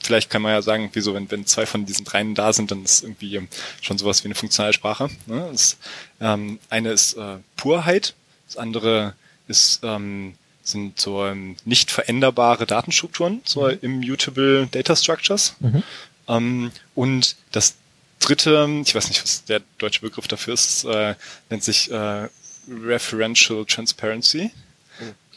vielleicht 0.00 0.30
kann 0.30 0.42
man 0.42 0.52
ja 0.52 0.62
sagen, 0.62 0.90
wieso, 0.92 1.14
wenn, 1.14 1.30
wenn 1.30 1.46
zwei 1.46 1.66
von 1.66 1.86
diesen 1.86 2.04
dreien 2.04 2.34
da 2.34 2.52
sind, 2.52 2.70
dann 2.70 2.84
ist 2.84 3.02
irgendwie 3.02 3.48
schon 3.80 3.98
sowas 3.98 4.22
wie 4.22 4.28
eine 4.28 4.34
funktionale 4.34 4.72
Sprache. 4.72 5.08
Ne? 5.26 5.48
Das, 5.50 5.78
ähm, 6.20 6.58
eine 6.70 6.92
ist 6.92 7.14
äh, 7.14 7.38
Purheit, 7.56 8.14
das 8.46 8.56
andere 8.56 9.14
ist 9.48 9.80
ähm, 9.82 10.34
sind 10.62 10.98
so 10.98 11.24
ähm, 11.26 11.56
nicht 11.64 11.90
veränderbare 11.90 12.66
Datenstrukturen, 12.66 13.42
so 13.44 13.68
mhm. 13.68 13.78
immutable 13.82 14.66
Data 14.70 14.96
Structures. 14.96 15.56
Mhm. 15.60 15.82
Ähm, 16.26 16.72
und 16.94 17.36
das 17.52 17.74
dritte, 18.20 18.82
ich 18.84 18.94
weiß 18.94 19.08
nicht, 19.08 19.22
was 19.22 19.44
der 19.44 19.60
deutsche 19.78 20.00
Begriff 20.00 20.28
dafür 20.28 20.54
ist, 20.54 20.84
äh, 20.84 21.14
nennt 21.50 21.64
sich 21.64 21.90
äh, 21.90 22.28
Referential 22.68 23.64
Transparency. 23.64 24.50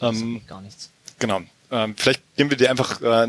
Oh, 0.00 0.06
ähm, 0.06 0.42
gar 0.46 0.60
nichts. 0.60 0.90
Genau. 1.18 1.42
Ähm, 1.70 1.94
vielleicht 1.96 2.22
gehen 2.36 2.50
wir 2.50 2.56
die 2.56 2.68
einfach 2.68 3.00
äh, 3.02 3.28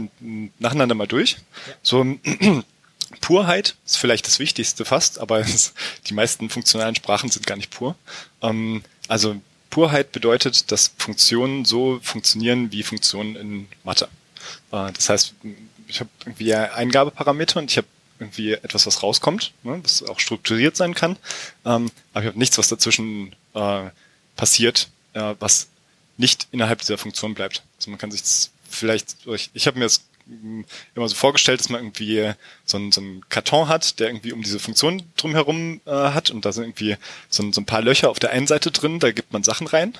nacheinander 0.59 0.95
mal 0.95 1.07
durch. 1.07 1.33
Ja. 1.67 1.73
So 1.81 2.05
Purheit 3.21 3.75
ist 3.85 3.97
vielleicht 3.97 4.27
das 4.27 4.39
Wichtigste 4.39 4.85
fast, 4.85 5.19
aber 5.19 5.39
es, 5.39 5.73
die 6.07 6.13
meisten 6.13 6.49
funktionalen 6.49 6.95
Sprachen 6.95 7.29
sind 7.29 7.45
gar 7.45 7.57
nicht 7.57 7.71
pur. 7.71 7.95
Ähm, 8.41 8.83
also 9.07 9.41
Purheit 9.69 10.11
bedeutet, 10.11 10.71
dass 10.71 10.91
Funktionen 10.97 11.65
so 11.65 11.99
funktionieren 12.01 12.71
wie 12.71 12.83
Funktionen 12.83 13.35
in 13.35 13.67
Mathe. 13.83 14.07
Äh, 14.71 14.91
das 14.93 15.09
heißt, 15.09 15.33
ich 15.87 15.99
habe 15.99 16.09
irgendwie 16.21 16.53
Eingabeparameter 16.53 17.59
und 17.59 17.71
ich 17.71 17.77
habe 17.77 17.87
irgendwie 18.19 18.53
etwas, 18.53 18.85
was 18.85 19.01
rauskommt, 19.01 19.53
ne, 19.63 19.79
was 19.83 20.03
auch 20.03 20.19
strukturiert 20.19 20.75
sein 20.75 20.93
kann. 20.93 21.17
Ähm, 21.65 21.91
aber 22.13 22.23
ich 22.23 22.27
habe 22.27 22.39
nichts, 22.39 22.57
was 22.57 22.67
dazwischen 22.67 23.35
äh, 23.53 23.89
passiert, 24.35 24.89
äh, 25.13 25.35
was 25.39 25.67
nicht 26.17 26.47
innerhalb 26.51 26.79
dieser 26.79 26.97
Funktion 26.97 27.33
bleibt. 27.33 27.63
Also 27.77 27.89
man 27.89 27.99
kann 27.99 28.11
sich 28.11 28.21
vielleicht, 28.69 29.15
ich, 29.25 29.49
ich 29.53 29.67
habe 29.67 29.79
mir 29.79 29.85
das 29.85 30.03
immer 30.95 31.07
so 31.07 31.15
vorgestellt, 31.15 31.59
dass 31.59 31.69
man 31.69 31.81
irgendwie 31.81 32.33
so 32.65 32.77
einen, 32.77 32.91
so 32.91 33.01
einen 33.01 33.27
Karton 33.29 33.67
hat, 33.67 33.99
der 33.99 34.09
irgendwie 34.09 34.31
um 34.31 34.43
diese 34.43 34.59
Funktion 34.59 35.01
drumherum 35.17 35.81
äh, 35.85 35.91
hat 35.91 36.29
und 36.29 36.45
da 36.45 36.51
sind 36.51 36.65
irgendwie 36.65 36.97
so 37.29 37.43
ein, 37.43 37.53
so 37.53 37.61
ein 37.61 37.65
paar 37.65 37.81
Löcher 37.81 38.09
auf 38.09 38.19
der 38.19 38.31
einen 38.31 38.45
Seite 38.45 38.71
drin, 38.71 38.99
da 38.99 39.11
gibt 39.11 39.33
man 39.33 39.43
Sachen 39.43 39.67
rein 39.67 39.93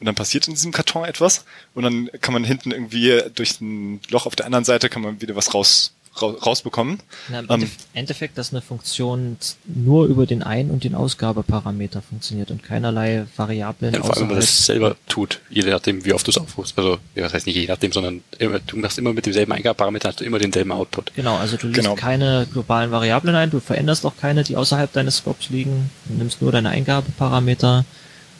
und 0.00 0.06
dann 0.06 0.14
passiert 0.14 0.48
in 0.48 0.54
diesem 0.54 0.72
Karton 0.72 1.04
etwas 1.04 1.44
und 1.74 1.84
dann 1.84 2.10
kann 2.20 2.34
man 2.34 2.42
hinten 2.42 2.72
irgendwie 2.72 3.22
durch 3.34 3.60
ein 3.60 4.00
Loch 4.08 4.26
auf 4.26 4.34
der 4.34 4.46
anderen 4.46 4.64
Seite 4.64 4.88
kann 4.88 5.02
man 5.02 5.20
wieder 5.20 5.36
was 5.36 5.54
raus 5.54 5.92
rausbekommen. 6.22 7.00
Na, 7.28 7.40
Im 7.40 7.62
ähm, 7.62 7.70
Endeffekt, 7.94 8.38
dass 8.38 8.52
eine 8.52 8.62
Funktion 8.62 9.36
nur 9.64 10.06
über 10.06 10.26
den 10.26 10.42
Ein- 10.42 10.70
und 10.70 10.84
den 10.84 10.94
Ausgabeparameter 10.94 12.02
funktioniert 12.02 12.50
und 12.50 12.62
keinerlei 12.62 13.26
Variablen. 13.36 13.94
Ja, 13.94 14.00
vor 14.00 14.14
allem, 14.14 14.22
wenn 14.22 14.28
man 14.28 14.36
das 14.36 14.66
selber 14.66 14.96
tut, 15.08 15.40
je 15.50 15.62
nachdem, 15.62 16.04
wie 16.04 16.12
oft 16.12 16.26
du 16.26 16.30
es 16.30 16.38
aufrufst. 16.38 16.76
Also, 16.78 16.98
ja, 17.14 17.24
das 17.24 17.34
heißt 17.34 17.46
nicht 17.46 17.56
je 17.56 17.66
nachdem, 17.66 17.92
sondern 17.92 18.22
immer, 18.38 18.58
du 18.60 18.76
machst 18.76 18.98
immer 18.98 19.12
mit 19.12 19.26
demselben 19.26 19.52
Eingabeparameter, 19.52 20.08
hast 20.08 20.20
du 20.20 20.24
immer 20.24 20.38
denselben 20.38 20.72
Output. 20.72 21.12
Genau, 21.14 21.36
also 21.36 21.56
du 21.56 21.66
liest 21.66 21.80
genau. 21.80 21.94
keine 21.94 22.46
globalen 22.52 22.90
Variablen 22.90 23.34
ein, 23.34 23.50
du 23.50 23.60
veränderst 23.60 24.04
auch 24.06 24.16
keine, 24.16 24.44
die 24.44 24.56
außerhalb 24.56 24.92
deines 24.92 25.18
Scopes 25.18 25.50
liegen, 25.50 25.90
du 26.06 26.14
nimmst 26.14 26.42
nur 26.42 26.52
deine 26.52 26.70
Eingabeparameter 26.70 27.84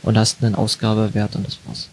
und 0.02 0.18
hast 0.18 0.42
einen 0.42 0.54
Ausgabewert 0.54 1.36
und 1.36 1.46
das 1.46 1.58
war's. 1.66 1.88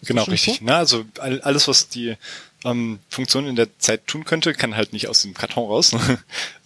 Ist 0.00 0.08
genau, 0.08 0.24
richtig. 0.24 0.60
Na, 0.62 0.78
also 0.78 1.04
alles, 1.18 1.66
was 1.66 1.88
die 1.88 2.16
ähm, 2.64 2.98
Funktion 3.08 3.46
in 3.46 3.56
der 3.56 3.68
Zeit 3.78 4.06
tun 4.06 4.24
könnte, 4.24 4.52
kann 4.54 4.76
halt 4.76 4.92
nicht 4.92 5.08
aus 5.08 5.22
dem 5.22 5.34
Karton 5.34 5.66
raus. 5.66 5.92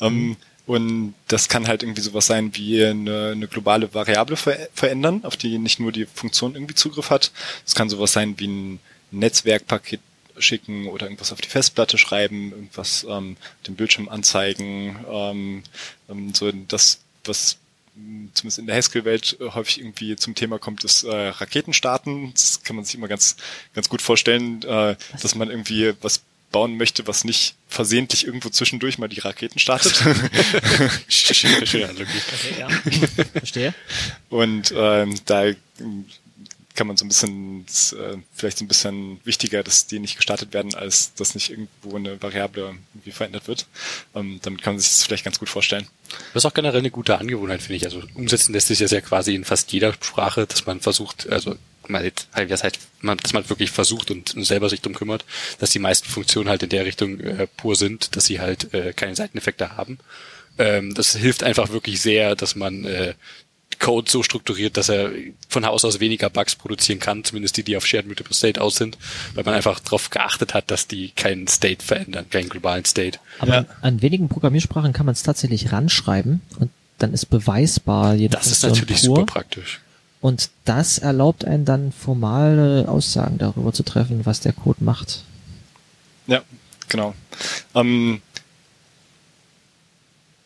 ähm, 0.01 0.29
mhm. 0.29 0.37
Und 0.65 1.15
das 1.27 1.49
kann 1.49 1.67
halt 1.67 1.83
irgendwie 1.83 2.03
sowas 2.03 2.27
sein 2.27 2.55
wie 2.55 2.85
eine, 2.85 3.33
eine 3.33 3.49
globale 3.49 3.93
Variable 3.95 4.37
ver 4.37 4.69
verändern, 4.75 5.25
auf 5.25 5.37
die 5.37 5.59
nicht 5.59 5.81
nur 5.81 5.91
die 5.91 6.07
Funktion 6.07 6.55
irgendwie 6.55 6.75
Zugriff 6.75 7.11
hat. 7.11 7.33
Es 7.67 7.75
kann 7.75 7.89
sowas 7.89 8.13
sein 8.13 8.39
wie 8.39 8.47
ein 8.47 8.81
Netzwerkpaket 9.11 10.01
schicken 10.39 10.87
oder 10.87 11.07
irgendwas 11.07 11.33
auf 11.33 11.41
die 11.41 11.49
Festplatte 11.49 11.99
schreiben, 11.99 12.53
irgendwas 12.53 13.05
ähm, 13.09 13.37
dem 13.67 13.75
Bildschirm 13.75 14.09
anzeigen, 14.09 15.05
ähm, 15.11 15.63
ähm, 16.09 16.33
so 16.33 16.51
das, 16.69 17.01
was 17.25 17.59
zumindest 18.35 18.59
in 18.59 18.67
der 18.67 18.77
Haskell-Welt 18.77 19.37
äh, 19.41 19.51
häufig 19.51 19.81
irgendwie 19.81 20.17
zum 20.17 20.35
Thema 20.35 20.59
kommt, 20.59 20.85
ist 20.85 21.05
äh, 21.05 21.29
Raketenstarten. 21.29 22.33
Das 22.33 22.63
kann 22.63 22.77
man 22.77 22.85
sich 22.85 22.95
immer 22.95 23.09
ganz, 23.09 23.37
ganz 23.75 23.89
gut 23.89 24.03
vorstellen, 24.03 24.63
äh, 24.63 24.97
dass 25.21 25.35
man 25.35 25.51
irgendwie 25.51 25.93
was 26.01 26.23
bauen 26.51 26.77
möchte, 26.77 27.07
was 27.07 27.25
nicht 27.25 27.55
versehentlich 27.67 28.27
irgendwo 28.27 28.51
zwischendurch 28.51 28.99
mal 28.99 29.09
die 29.09 29.21
Raketen 29.21 29.59
startet. 29.59 29.95
Schöne 31.09 31.89
Analogie. 31.89 32.21
Okay, 32.35 32.61
ja. 32.61 32.69
Verstehe. 33.33 33.75
Und 34.29 34.73
ähm, 34.77 35.19
da 35.25 35.47
kann 36.75 36.87
man 36.87 36.97
so 36.97 37.05
ein 37.05 37.09
bisschen, 37.09 37.67
äh, 37.93 38.17
vielleicht 38.35 38.59
so 38.59 38.65
ein 38.65 38.69
bisschen 38.69 39.21
wichtiger, 39.25 39.63
dass 39.63 39.87
die 39.87 39.99
nicht 39.99 40.17
gestartet 40.17 40.53
werden, 40.53 40.75
als 40.75 41.15
dass 41.15 41.35
nicht 41.35 41.51
irgendwo 41.51 41.97
eine 41.97 42.23
Variable 42.23 42.75
irgendwie 42.95 43.13
verändert 43.13 43.49
wird. 43.49 43.67
Ähm, 44.15 44.41
damit 44.43 44.63
kann 44.63 44.75
man 44.75 44.81
sich 44.81 44.91
das 44.91 45.05
vielleicht 45.05 45.25
ganz 45.25 45.39
gut 45.39 45.49
vorstellen. 45.49 45.87
Das 46.33 46.45
ist 46.45 46.47
auch 46.47 46.55
generell 46.55 46.81
eine 46.81 46.91
gute 46.91 47.19
Angewohnheit, 47.19 47.63
finde 47.63 47.77
ich. 47.77 47.85
Also 47.85 48.03
umsetzen 48.15 48.53
lässt 48.53 48.69
sich 48.69 48.79
das 48.79 48.91
ja 48.91 49.01
quasi 49.01 49.35
in 49.35 49.45
fast 49.45 49.73
jeder 49.73 49.93
Sprache, 49.93 50.47
dass 50.47 50.67
man 50.67 50.81
versucht, 50.81 51.29
also 51.29 51.57
mal 51.89 52.11
halt, 52.33 52.51
das 52.51 52.65
heißt, 52.65 52.79
man, 53.01 53.19
dass 53.19 53.33
man 53.33 53.49
wirklich 53.49 53.71
versucht 53.71 54.11
und 54.11 54.35
selber 54.45 54.69
sich 54.69 54.81
drum 54.81 54.95
kümmert, 54.95 55.25
dass 55.59 55.71
die 55.71 55.79
meisten 55.79 56.09
Funktionen 56.09 56.49
halt 56.49 56.63
in 56.63 56.69
der 56.69 56.85
Richtung 56.85 57.21
äh, 57.21 57.47
pur 57.57 57.77
sind, 57.77 58.17
dass 58.17 58.27
sie 58.27 58.41
halt 58.41 58.73
äh, 58.75 58.93
keine 58.93 59.17
Seiteneffekte 59.17 59.77
haben. 59.77 59.99
Ähm, 60.59 60.95
das 60.95 61.17
hilft 61.17 61.43
einfach 61.43 61.71
wirklich 61.71 62.01
sehr, 62.01 62.37
dass 62.37 62.55
man 62.57 62.85
äh, 62.85 63.15
Code 63.83 64.11
so 64.11 64.23
strukturiert, 64.23 64.77
dass 64.77 64.89
er 64.89 65.11
von 65.49 65.67
Haus 65.67 65.85
aus 65.85 66.01
weniger 66.01 66.31
Bugs 66.31 66.55
produzieren 66.55 67.01
kann, 67.01 67.25
zumindest 67.25 67.57
die, 67.57 67.65
die 67.65 67.77
auf 67.77 67.85
Shared 67.85 68.07
Mutable 68.07 68.33
State 68.33 68.61
aus 68.61 68.77
sind, 68.77 68.97
weil 69.35 69.45
man 69.45 69.55
einfach 69.55 69.81
darauf 69.81 70.09
geachtet 70.09 70.55
hat, 70.55 70.71
dass 70.71 70.87
die 70.87 71.11
keinen 71.11 71.49
State 71.49 71.85
verändern, 71.85 72.31
keinen 72.31 72.49
globalen 72.49 72.85
State. 72.85 73.19
Aber 73.41 73.55
ja. 73.55 73.65
an 73.83 74.01
wenigen 74.01 74.29
Programmiersprachen 74.29 74.93
kann 74.93 75.05
man 75.05 75.15
es 75.15 75.25
tatsächlich 75.25 75.73
ranschreiben 75.73 76.41
und 76.61 76.71
dann 76.99 77.13
ist 77.13 77.27
beweisbar 77.27 78.15
jede 78.15 78.37
Das 78.37 78.47
Funktion 78.47 78.71
ist 78.71 78.79
natürlich 78.79 79.03
pur. 79.03 79.17
super 79.17 79.27
praktisch. 79.27 79.81
Und 80.21 80.51
das 80.65 80.99
erlaubt 80.99 81.45
einen 81.45 81.65
dann 81.65 81.91
formale 81.91 82.89
Aussagen 82.89 83.39
darüber 83.39 83.73
zu 83.73 83.83
treffen, 83.83 84.25
was 84.25 84.39
der 84.39 84.53
Code 84.53 84.85
macht. 84.85 85.25
Ja, 86.29 86.43
genau. 86.89 87.15
Ähm, 87.75 88.23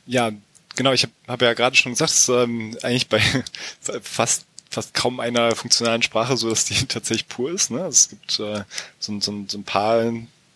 ja, 0.06 0.32
Genau, 0.76 0.92
ich 0.92 1.02
habe 1.02 1.12
hab 1.26 1.42
ja 1.42 1.54
gerade 1.54 1.74
schon 1.76 1.92
gesagt, 1.92 2.10
es 2.12 2.20
ist 2.20 2.28
ähm, 2.28 2.76
eigentlich 2.82 3.08
bei 3.08 3.20
fast 4.02 4.46
fast 4.68 4.94
kaum 4.94 5.20
einer 5.20 5.54
funktionalen 5.56 6.02
Sprache 6.02 6.36
so, 6.36 6.50
dass 6.50 6.66
die 6.66 6.74
tatsächlich 6.88 7.28
pur 7.28 7.50
ist. 7.50 7.70
Ne? 7.70 7.82
Also 7.82 7.94
es 7.94 8.08
gibt 8.10 8.40
äh, 8.40 8.64
so, 8.98 9.18
so, 9.20 9.44
so 9.48 9.58
ein 9.58 9.64
paar 9.64 10.12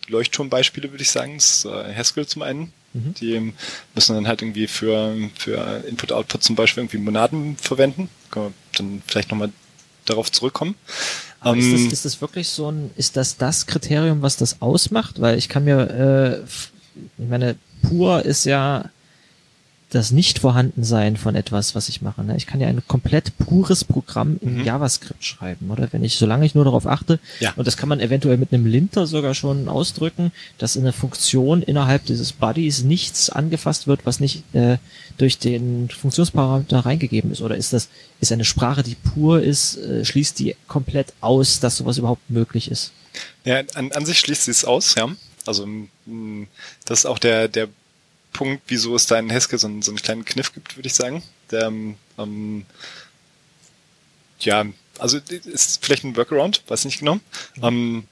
Leuchtturmbeispiele, 0.08 0.90
würde 0.90 1.02
ich 1.02 1.10
sagen. 1.10 1.34
Das 1.36 1.64
ist 1.64 1.64
äh, 1.64 1.94
Haskell 1.94 2.26
zum 2.26 2.42
einen. 2.42 2.72
Mhm. 2.92 3.14
Die 3.14 3.52
müssen 3.94 4.14
dann 4.14 4.28
halt 4.28 4.42
irgendwie 4.42 4.66
für, 4.66 5.16
für 5.38 5.84
Input-Output 5.88 6.42
zum 6.42 6.56
Beispiel 6.56 6.82
irgendwie 6.82 6.98
Monaden 6.98 7.56
verwenden. 7.56 8.08
Können 8.30 8.46
wir 8.46 8.52
dann 8.76 9.02
vielleicht 9.06 9.30
nochmal 9.30 9.52
darauf 10.04 10.30
zurückkommen. 10.30 10.74
Ähm, 11.44 11.58
ist, 11.58 11.72
das, 11.72 11.92
ist 11.92 12.04
das 12.04 12.20
wirklich 12.20 12.48
so 12.48 12.70
ein, 12.70 12.90
ist 12.96 13.16
das 13.16 13.36
das 13.36 13.66
Kriterium, 13.66 14.22
was 14.22 14.36
das 14.36 14.60
ausmacht? 14.60 15.20
Weil 15.20 15.38
ich 15.38 15.48
kann 15.48 15.64
mir, 15.64 16.42
äh, 16.44 16.44
ich 17.22 17.28
meine, 17.28 17.56
pur 17.82 18.24
ist 18.24 18.44
ja 18.44 18.90
das 19.90 20.12
Nicht-Vorhandensein 20.12 21.16
von 21.16 21.34
etwas, 21.34 21.74
was 21.74 21.88
ich 21.88 22.00
mache. 22.00 22.22
Ne? 22.22 22.36
Ich 22.36 22.46
kann 22.46 22.60
ja 22.60 22.68
ein 22.68 22.82
komplett 22.86 23.36
pures 23.38 23.84
Programm 23.84 24.38
in 24.40 24.58
mhm. 24.58 24.64
JavaScript 24.64 25.24
schreiben, 25.24 25.70
oder? 25.70 25.92
Wenn 25.92 26.04
ich, 26.04 26.16
solange 26.16 26.46
ich 26.46 26.54
nur 26.54 26.64
darauf 26.64 26.86
achte, 26.86 27.18
ja. 27.40 27.52
und 27.56 27.66
das 27.66 27.76
kann 27.76 27.88
man 27.88 27.98
eventuell 27.98 28.36
mit 28.36 28.52
einem 28.52 28.66
Linter 28.66 29.08
sogar 29.08 29.34
schon 29.34 29.68
ausdrücken, 29.68 30.30
dass 30.58 30.76
in 30.76 30.84
der 30.84 30.92
Funktion 30.92 31.62
innerhalb 31.62 32.06
dieses 32.06 32.32
Buddies 32.32 32.84
nichts 32.84 33.30
angefasst 33.30 33.88
wird, 33.88 34.06
was 34.06 34.20
nicht 34.20 34.44
äh, 34.54 34.78
durch 35.18 35.38
den 35.38 35.90
Funktionsparameter 35.90 36.78
reingegeben 36.78 37.32
ist. 37.32 37.42
Oder 37.42 37.56
ist 37.56 37.72
das, 37.72 37.88
ist 38.20 38.30
eine 38.30 38.44
Sprache, 38.44 38.84
die 38.84 38.94
pur 38.94 39.42
ist, 39.42 39.76
äh, 39.76 40.04
schließt 40.04 40.38
die 40.38 40.54
komplett 40.68 41.12
aus, 41.20 41.58
dass 41.58 41.76
sowas 41.76 41.98
überhaupt 41.98 42.30
möglich 42.30 42.70
ist? 42.70 42.92
Ja, 43.44 43.62
an, 43.74 43.90
an 43.90 44.06
sich 44.06 44.20
schließt 44.20 44.44
sie 44.44 44.52
es 44.52 44.64
aus, 44.64 44.94
ja. 44.94 45.08
Also 45.46 45.66
das 46.84 47.00
ist 47.00 47.06
auch 47.06 47.18
der, 47.18 47.48
der 47.48 47.68
Punkt, 48.32 48.62
wieso 48.68 48.94
es 48.94 49.06
da 49.06 49.18
in 49.18 49.30
Heske 49.30 49.58
so, 49.58 49.66
einen, 49.66 49.82
so 49.82 49.90
einen 49.90 49.98
kleinen 49.98 50.24
Kniff 50.24 50.52
gibt, 50.52 50.76
würde 50.76 50.86
ich 50.86 50.94
sagen. 50.94 51.22
Der, 51.50 51.72
ähm, 52.18 52.66
ja, 54.40 54.66
also 54.98 55.18
ist 55.18 55.84
vielleicht 55.84 56.04
ein 56.04 56.16
Workaround, 56.16 56.62
weiß 56.68 56.84
nicht 56.84 57.00
genau. 57.00 57.16
Mhm. 57.16 57.62
Ähm, 57.62 58.04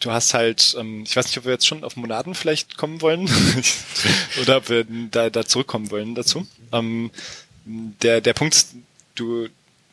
du 0.00 0.10
hast 0.10 0.34
halt, 0.34 0.76
ähm, 0.78 1.04
ich 1.04 1.16
weiß 1.16 1.26
nicht, 1.26 1.38
ob 1.38 1.44
wir 1.44 1.52
jetzt 1.52 1.66
schon 1.66 1.84
auf 1.84 1.96
Monaden 1.96 2.34
vielleicht 2.34 2.76
kommen 2.76 3.00
wollen 3.00 3.30
oder 4.40 4.58
ob 4.58 4.68
wir 4.68 4.84
da, 5.10 5.30
da 5.30 5.46
zurückkommen 5.46 5.90
wollen 5.90 6.14
dazu. 6.14 6.46
Ähm, 6.72 7.10
der, 7.64 8.20
der 8.20 8.34
Punkt 8.34 8.54
ist, 8.54 8.74
du, 9.14 9.48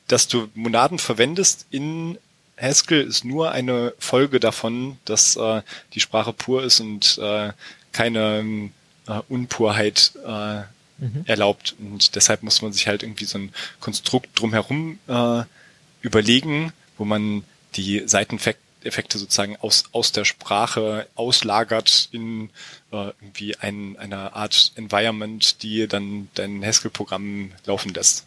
dass 0.07 0.27
du 0.27 0.49
Monaden 0.55 0.99
verwendest 0.99 1.67
in 1.69 2.17
Haskell 2.59 3.01
ist 3.01 3.23
nur 3.23 3.51
eine 3.51 3.93
Folge 3.99 4.39
davon, 4.39 4.97
dass 5.05 5.35
äh, 5.38 5.61
die 5.93 6.01
Sprache 6.01 6.33
pur 6.33 6.63
ist 6.63 6.79
und 6.81 7.17
äh, 7.21 7.53
keine 7.91 8.69
äh, 9.08 9.22
Unpurheit 9.29 10.13
äh, 10.25 10.62
mhm. 11.00 11.24
erlaubt. 11.25 11.75
Und 11.79 12.15
deshalb 12.15 12.43
muss 12.43 12.62
man 12.62 12.74
sich 12.74 12.88
halt 12.88 13.03
irgendwie 13.03 13.25
so 13.25 13.38
ein 13.38 13.53
Konstrukt 13.79 14.29
drumherum 14.39 15.00
äh, 15.08 15.43
überlegen, 16.01 16.74
wo 16.98 17.05
man 17.05 17.43
die 17.75 18.03
Seiteneffekte 18.05 19.17
sozusagen 19.17 19.58
aus, 19.58 19.86
aus 19.91 20.12
der 20.12 20.25
Sprache 20.25 21.08
auslagert 21.15 22.10
in 22.12 22.50
äh, 22.91 23.12
irgendwie 23.22 23.58
ein, 23.58 23.98
eine 23.98 24.34
Art 24.34 24.72
Environment, 24.75 25.62
die 25.63 25.88
dann 25.88 26.29
dein 26.36 26.63
Haskell-Programm 26.63 27.51
laufen 27.65 27.93
lässt. 27.93 28.25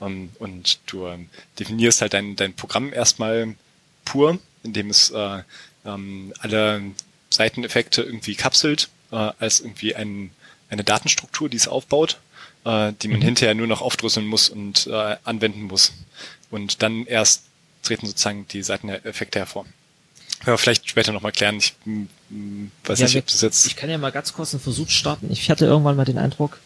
Ähm, 0.00 0.30
und 0.38 0.78
du 0.86 1.06
ähm, 1.06 1.28
definierst 1.58 2.00
halt 2.00 2.14
dein, 2.14 2.36
dein 2.36 2.54
Programm 2.54 2.92
erstmal 2.92 3.54
pur, 4.04 4.38
indem 4.62 4.90
es 4.90 5.10
äh, 5.10 5.42
ähm, 5.84 6.32
alle 6.40 6.82
Seiteneffekte 7.34 8.02
irgendwie 8.02 8.34
kapselt 8.34 8.88
äh, 9.10 9.16
als 9.38 9.60
irgendwie 9.60 9.94
ein, 9.94 10.30
eine 10.68 10.84
Datenstruktur, 10.84 11.48
die 11.48 11.56
es 11.56 11.68
aufbaut, 11.68 12.18
äh, 12.64 12.92
die 13.02 13.08
man 13.08 13.20
mhm. 13.20 13.24
hinterher 13.24 13.54
nur 13.54 13.66
noch 13.66 13.82
aufdrüsseln 13.82 14.26
muss 14.26 14.48
und 14.48 14.86
äh, 14.86 15.16
anwenden 15.24 15.62
muss. 15.62 15.92
Und 16.50 16.82
dann 16.82 17.06
erst 17.06 17.44
treten 17.82 18.06
sozusagen 18.06 18.46
die 18.48 18.62
Seiteneffekte 18.62 19.38
hervor. 19.38 19.66
Ja, 20.46 20.56
vielleicht 20.56 20.88
später 20.88 21.12
nochmal 21.12 21.32
klären. 21.32 21.56
Ich 21.56 21.74
m, 21.86 22.08
m, 22.30 22.70
weiß 22.84 22.98
ja, 22.98 23.06
nicht, 23.06 23.16
ob 23.16 23.26
das 23.26 23.40
jetzt. 23.40 23.66
Ich 23.66 23.76
kann 23.76 23.90
ja 23.90 23.98
mal 23.98 24.12
ganz 24.12 24.32
kurz 24.32 24.52
einen 24.52 24.62
Versuch 24.62 24.90
starten. 24.90 25.30
Ich 25.30 25.50
hatte 25.50 25.66
irgendwann 25.66 25.96
mal 25.96 26.04
den 26.04 26.18
Eindruck, 26.18 26.58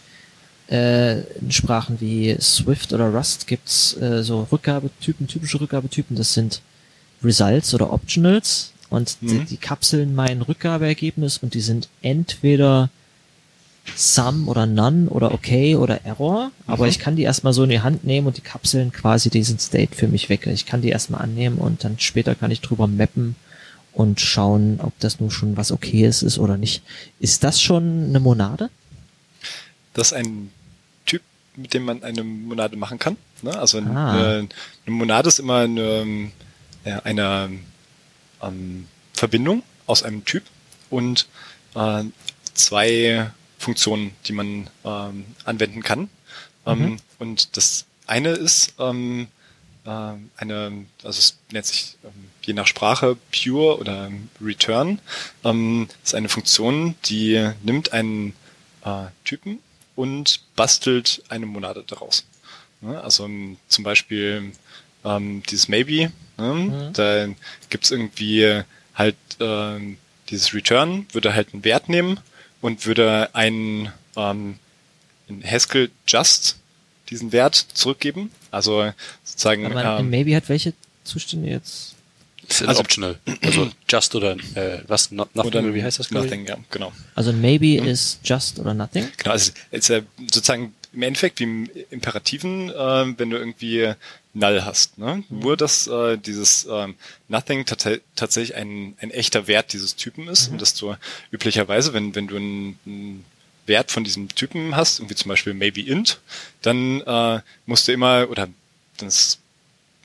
äh, 0.71 1.21
in 1.21 1.51
Sprachen 1.51 2.01
wie 2.01 2.37
Swift 2.41 2.93
oder 2.93 3.09
Rust 3.09 3.47
gibt's 3.47 3.97
äh, 3.97 4.23
so 4.23 4.47
Rückgabetypen, 4.53 5.27
typische 5.27 5.61
Rückgabetypen. 5.61 6.17
Das 6.17 6.35
sind 6.35 6.61
Results 7.23 7.75
oder 7.75 7.93
Optionals 7.93 8.73
und 8.91 9.21
mhm. 9.21 9.29
die, 9.29 9.45
die 9.45 9.57
kapseln 9.57 10.15
mein 10.15 10.43
Rückgabeergebnis 10.43 11.39
und 11.39 11.55
die 11.55 11.61
sind 11.61 11.89
entweder 12.03 12.91
Some 13.97 14.47
oder 14.47 14.67
None 14.67 15.09
oder 15.09 15.33
Okay 15.33 15.77
oder 15.77 16.05
Error, 16.05 16.51
aber 16.67 16.85
mhm. 16.85 16.91
ich 16.91 16.99
kann 16.99 17.17
die 17.17 17.23
erstmal 17.23 17.53
so 17.53 17.65
in 17.65 17.71
die 17.71 17.81
Hand 17.81 18.05
nehmen 18.05 18.27
und 18.27 18.37
die 18.37 18.43
kapseln 18.43 18.93
quasi 18.93 19.31
diesen 19.31 19.59
State 19.59 19.95
für 19.95 20.09
mich 20.09 20.29
weg. 20.29 20.47
Ich 20.47 20.67
kann 20.67 20.83
die 20.83 20.91
erstmal 20.91 21.23
annehmen 21.23 21.59
und 21.59 21.85
dann 21.85 21.99
später 21.99 22.35
kann 22.35 22.51
ich 22.51 22.61
drüber 22.61 22.87
mappen 22.87 23.37
und 23.93 24.21
schauen, 24.21 24.81
ob 24.81 24.99
das 25.01 25.21
nun 25.21 25.31
schon 25.31 25.57
was 25.57 25.73
Okayes 25.73 26.23
ist 26.23 26.39
oder 26.39 26.57
nicht. 26.57 26.83
Ist 27.19 27.45
das 27.45 27.61
schon 27.61 28.07
eine 28.09 28.21
Monade? 28.21 28.71
Das 29.95 30.09
ist 30.09 30.13
ein 30.13 30.51
Typ, 31.07 31.23
mit 31.57 31.75
dem 31.75 31.85
man 31.85 32.03
eine 32.05 32.23
Monade 32.23 32.77
machen 32.77 32.99
kann. 32.99 33.17
Ne? 33.43 33.59
Also 33.59 33.79
ah. 33.79 34.13
eine, 34.13 34.49
eine, 34.87 34.95
Monade 34.95 35.29
ist 35.29 35.41
immer 35.41 35.59
eine, 35.59 36.31
eine 36.85 37.51
ähm, 38.43 38.89
Verbindung 39.13 39.63
aus 39.87 40.03
einem 40.03 40.25
Typ 40.25 40.45
und 40.91 41.29
äh, 41.75 42.05
zwei 42.55 43.31
Funktionen, 43.59 44.13
die 44.27 44.33
man 44.33 44.71
ähm, 44.85 45.25
anwenden 45.45 45.83
kann. 45.83 46.09
Ähm, 46.67 46.79
mhm. 46.79 46.97
Und 47.19 47.57
das 47.57 47.87
eine 48.07 48.31
ist 48.31 48.75
ähm, 48.79 49.29
äh, 49.85 50.13
eine, 50.37 50.87
also 51.03 51.19
es 51.19 51.39
nennt 51.51 51.67
sich 51.67 51.97
ähm, 52.05 52.31
je 52.43 52.55
nach 52.55 52.67
Sprache 52.67 53.17
Pure 53.33 53.79
oder 53.79 54.11
Return. 54.41 55.01
Ähm, 55.45 55.89
ist 56.05 56.15
eine 56.15 56.29
Funktion, 56.29 56.95
die 57.07 57.51
nimmt 57.63 57.93
einen 57.93 58.35
äh, 58.85 59.07
Typen 59.25 59.59
und 59.97 60.43
bastelt 60.55 61.23
eine 61.29 61.47
Monade 61.47 61.85
daraus. 61.87 62.25
Also 62.81 63.25
ähm, 63.25 63.57
zum 63.69 63.83
Beispiel 63.83 64.53
ähm, 65.05 65.43
dieses 65.49 65.69
Maybe, 65.69 66.13
ne? 66.37 66.55
mhm. 66.55 66.93
da 66.93 67.29
gibt's 67.71 67.91
irgendwie 67.91 68.63
halt 68.95 69.17
äh, 69.41 69.79
dieses 70.29 70.55
Return, 70.55 71.07
würde 71.13 71.35
halt 71.35 71.53
einen 71.53 71.65
Wert 71.65 71.89
nehmen 71.89 72.21
und 72.61 72.87
würde 72.87 73.35
einen 73.35 73.93
ähm, 74.17 74.59
in 75.29 75.43
Haskell 75.45 75.91
just 76.07 76.57
diesen 77.11 77.33
Wert 77.33 77.55
zurückgeben. 77.55 78.31
Also 78.51 78.93
sozusagen. 79.25 79.67
Aber 79.67 80.01
ähm, 80.01 80.11
Maybe 80.11 80.35
hat 80.35 80.49
welche 80.49 80.75
Zustände 81.05 81.49
jetzt? 81.49 81.95
Ist 82.49 82.63
also 82.63 82.81
optional. 82.81 83.19
Also 83.43 83.71
just 83.89 84.15
oder 84.15 84.33
äh, 84.55 84.81
was 84.87 85.11
not, 85.11 85.35
nothing 85.37 85.65
oder 85.65 85.75
wie 85.75 85.83
heißt 85.83 85.99
das? 85.99 86.11
Nothing, 86.11 86.47
ja, 86.47 86.57
genau. 86.71 86.93
Also 87.15 87.33
Maybe 87.33 87.79
hm. 87.79 87.87
ist 87.87 88.21
just 88.25 88.59
oder 88.59 88.73
nothing. 88.73 89.07
Genau, 89.19 89.33
also 89.33 89.53
ist 89.71 89.89
ja 89.89 90.01
sozusagen 90.19 90.75
im 90.95 91.03
Endeffekt 91.03 91.41
wie 91.41 91.45
im 91.45 91.71
Imperativen, 91.91 92.71
äh, 92.71 93.19
wenn 93.19 93.31
du 93.31 93.37
irgendwie 93.37 93.93
null 94.39 94.63
hast. 94.65 94.99
Ne? 94.99 95.25
Mhm. 95.29 95.39
Nur, 95.41 95.57
dass 95.57 95.87
äh, 95.87 96.17
dieses 96.17 96.67
ähm, 96.71 96.95
Nothing 97.29 97.65
tats 97.67 97.89
tatsächlich 98.17 98.57
ein, 98.57 98.97
ein 99.01 99.11
echter 99.11 99.47
Wert 99.47 99.73
dieses 99.73 99.97
Typen 99.97 100.29
ist 100.29 100.49
mhm. 100.49 100.55
und 100.55 100.63
dass 100.63 100.75
du 100.75 100.95
üblicherweise, 101.31 101.93
wenn, 101.93 102.15
wenn 102.15 102.27
du 102.27 102.37
einen, 102.37 102.79
einen 102.87 103.25
Wert 103.67 103.93
von 103.93 104.05
diesem 104.05 104.35
Typen 104.35 104.77
hast, 104.77 104.99
irgendwie 104.99 105.15
zum 105.15 105.29
Beispiel 105.29 105.55
maybe 105.55 105.83
int, 105.83 106.21
dann 106.63 107.01
äh, 107.03 107.41
musst 107.67 107.89
du 107.89 107.93
immer, 107.93 108.29
oder 108.31 108.49
das 108.97 109.39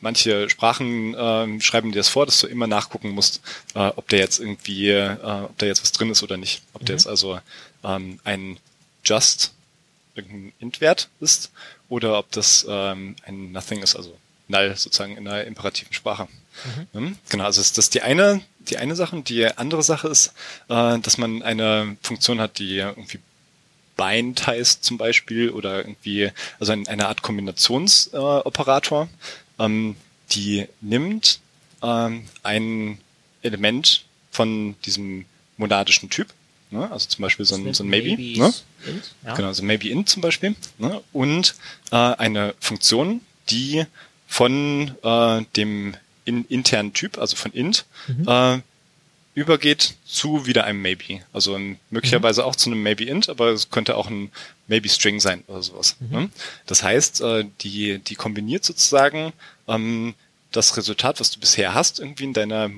manche 0.02 0.50
Sprachen 0.50 1.15
äh, 1.15 1.62
schreiben 1.62 1.91
dir 1.91 2.00
das 2.00 2.10
vor, 2.10 2.26
dass 2.26 2.39
du 2.39 2.48
immer 2.48 2.67
nachgucken 2.67 3.10
musst, 3.12 3.41
äh, 3.74 3.88
ob 3.96 4.10
der 4.10 4.19
jetzt 4.19 4.39
irgendwie, 4.39 4.89
äh, 4.89 5.17
ob 5.22 5.58
da 5.58 5.65
jetzt 5.65 5.82
was 5.82 5.93
drin 5.93 6.12
ist 6.12 6.22
oder 6.22 6.38
nicht. 6.38 6.62
Ob 6.74 6.82
mhm. 6.82 6.86
der 6.86 6.96
jetzt 6.96 7.08
also 7.08 7.39
ähm, 7.84 8.19
ein 8.26 8.60
just 9.06 9.54
irgendein 10.15 10.54
Int-Wert 10.60 11.10
ist 11.22 11.52
oder 11.89 12.19
ob 12.19 12.30
das 12.32 12.65
ähm, 12.69 13.15
ein 13.26 13.52
Nothing 13.52 13.82
ist, 13.82 13.96
also 13.96 14.15
null 14.47 14.75
sozusagen 14.75 15.17
in 15.17 15.25
der 15.25 15.45
imperativen 15.45 15.93
Sprache. 15.93 16.27
Mhm. 16.93 17.17
Genau, 17.29 17.45
also 17.45 17.62
ist 17.62 17.77
das 17.77 17.89
die 17.89 18.01
eine, 18.01 18.41
die 18.60 18.77
eine 18.77 18.95
Sache. 18.95 19.21
Die 19.21 19.45
andere 19.45 19.84
Sache 19.84 20.08
ist, 20.08 20.34
äh, 20.69 20.99
dass 20.99 21.17
man 21.17 21.41
eine 21.41 21.97
Funktion 22.01 22.39
hat, 22.39 22.60
die 22.60 22.77
irgendwie 22.77 23.19
bind 23.95 24.45
heißt 24.47 24.84
zum 24.84 24.97
Beispiel 24.97 25.49
oder 25.49 25.79
irgendwie, 25.79 26.32
also 26.60 26.73
ein, 26.73 26.88
eine 26.88 27.08
Art 27.08 27.21
Kombinationsoperator, 27.21 29.08
äh, 29.60 29.65
ähm, 29.65 29.95
die 30.32 30.67
nimmt 30.82 31.39
ähm, 31.82 32.25
ein 32.41 32.99
Element 33.41 34.06
von 34.32 34.75
diesem 34.84 35.25
monadischen 35.58 36.10
Typ 36.10 36.34
Ne? 36.73 36.91
Also 36.91 37.08
zum 37.08 37.21
Beispiel 37.21 37.45
so 37.45 37.56
ein, 37.56 37.73
so 37.73 37.84
ein 37.84 37.88
Maybe. 37.88 38.39
ne? 38.39 38.51
int, 38.86 39.12
ja. 39.23 39.36
Genau, 39.36 39.53
so 39.53 39.63
Maybe 39.63 39.89
int 39.89 40.10
zum 40.10 40.21
Beispiel. 40.21 40.56
Ne? 40.79 41.01
Und 41.13 41.56
äh, 41.91 41.95
eine 41.95 42.56
Funktion, 42.60 43.21
die 43.49 43.86
von 44.34 44.96
äh, 45.04 45.46
dem 45.56 45.93
in, 46.26 46.43
internen 46.46 46.91
Typ, 46.93 47.19
also 47.19 47.36
von 47.36 47.52
int, 47.52 47.86
mhm. 48.08 48.28
äh, 48.28 48.62
übergeht 49.36 49.93
zu 50.08 50.48
wieder 50.48 50.63
einem 50.63 50.82
Maybe. 50.82 51.22
Also 51.34 51.54
ein, 51.54 51.78
möglicherweise 51.91 52.41
mhm. 52.41 52.48
auch 52.48 52.56
zu 52.56 52.72
einem 52.72 52.82
Maybe 52.82 53.04
int, 53.04 53.30
aber 53.30 53.50
es 53.50 53.69
könnte 53.69 53.96
auch 53.96 54.10
ein 54.10 54.32
Maybe 54.67 54.89
String 54.89 55.19
sein 55.19 55.43
oder 55.46 55.62
sowas. 55.62 55.98
Mhm. 56.00 56.10
Ne? 56.10 56.30
Das 56.65 56.82
heißt, 56.82 57.22
äh, 57.22 57.46
die, 57.62 58.00
die 58.00 58.15
kombiniert 58.15 58.63
sozusagen 58.63 59.34
ähm, 59.67 60.15
das 60.52 60.78
Resultat, 60.78 61.19
was 61.19 61.30
du 61.30 61.39
bisher 61.39 61.76
hast, 61.76 62.00
irgendwie 62.00 62.24
in 62.24 62.34
deiner 62.34 62.69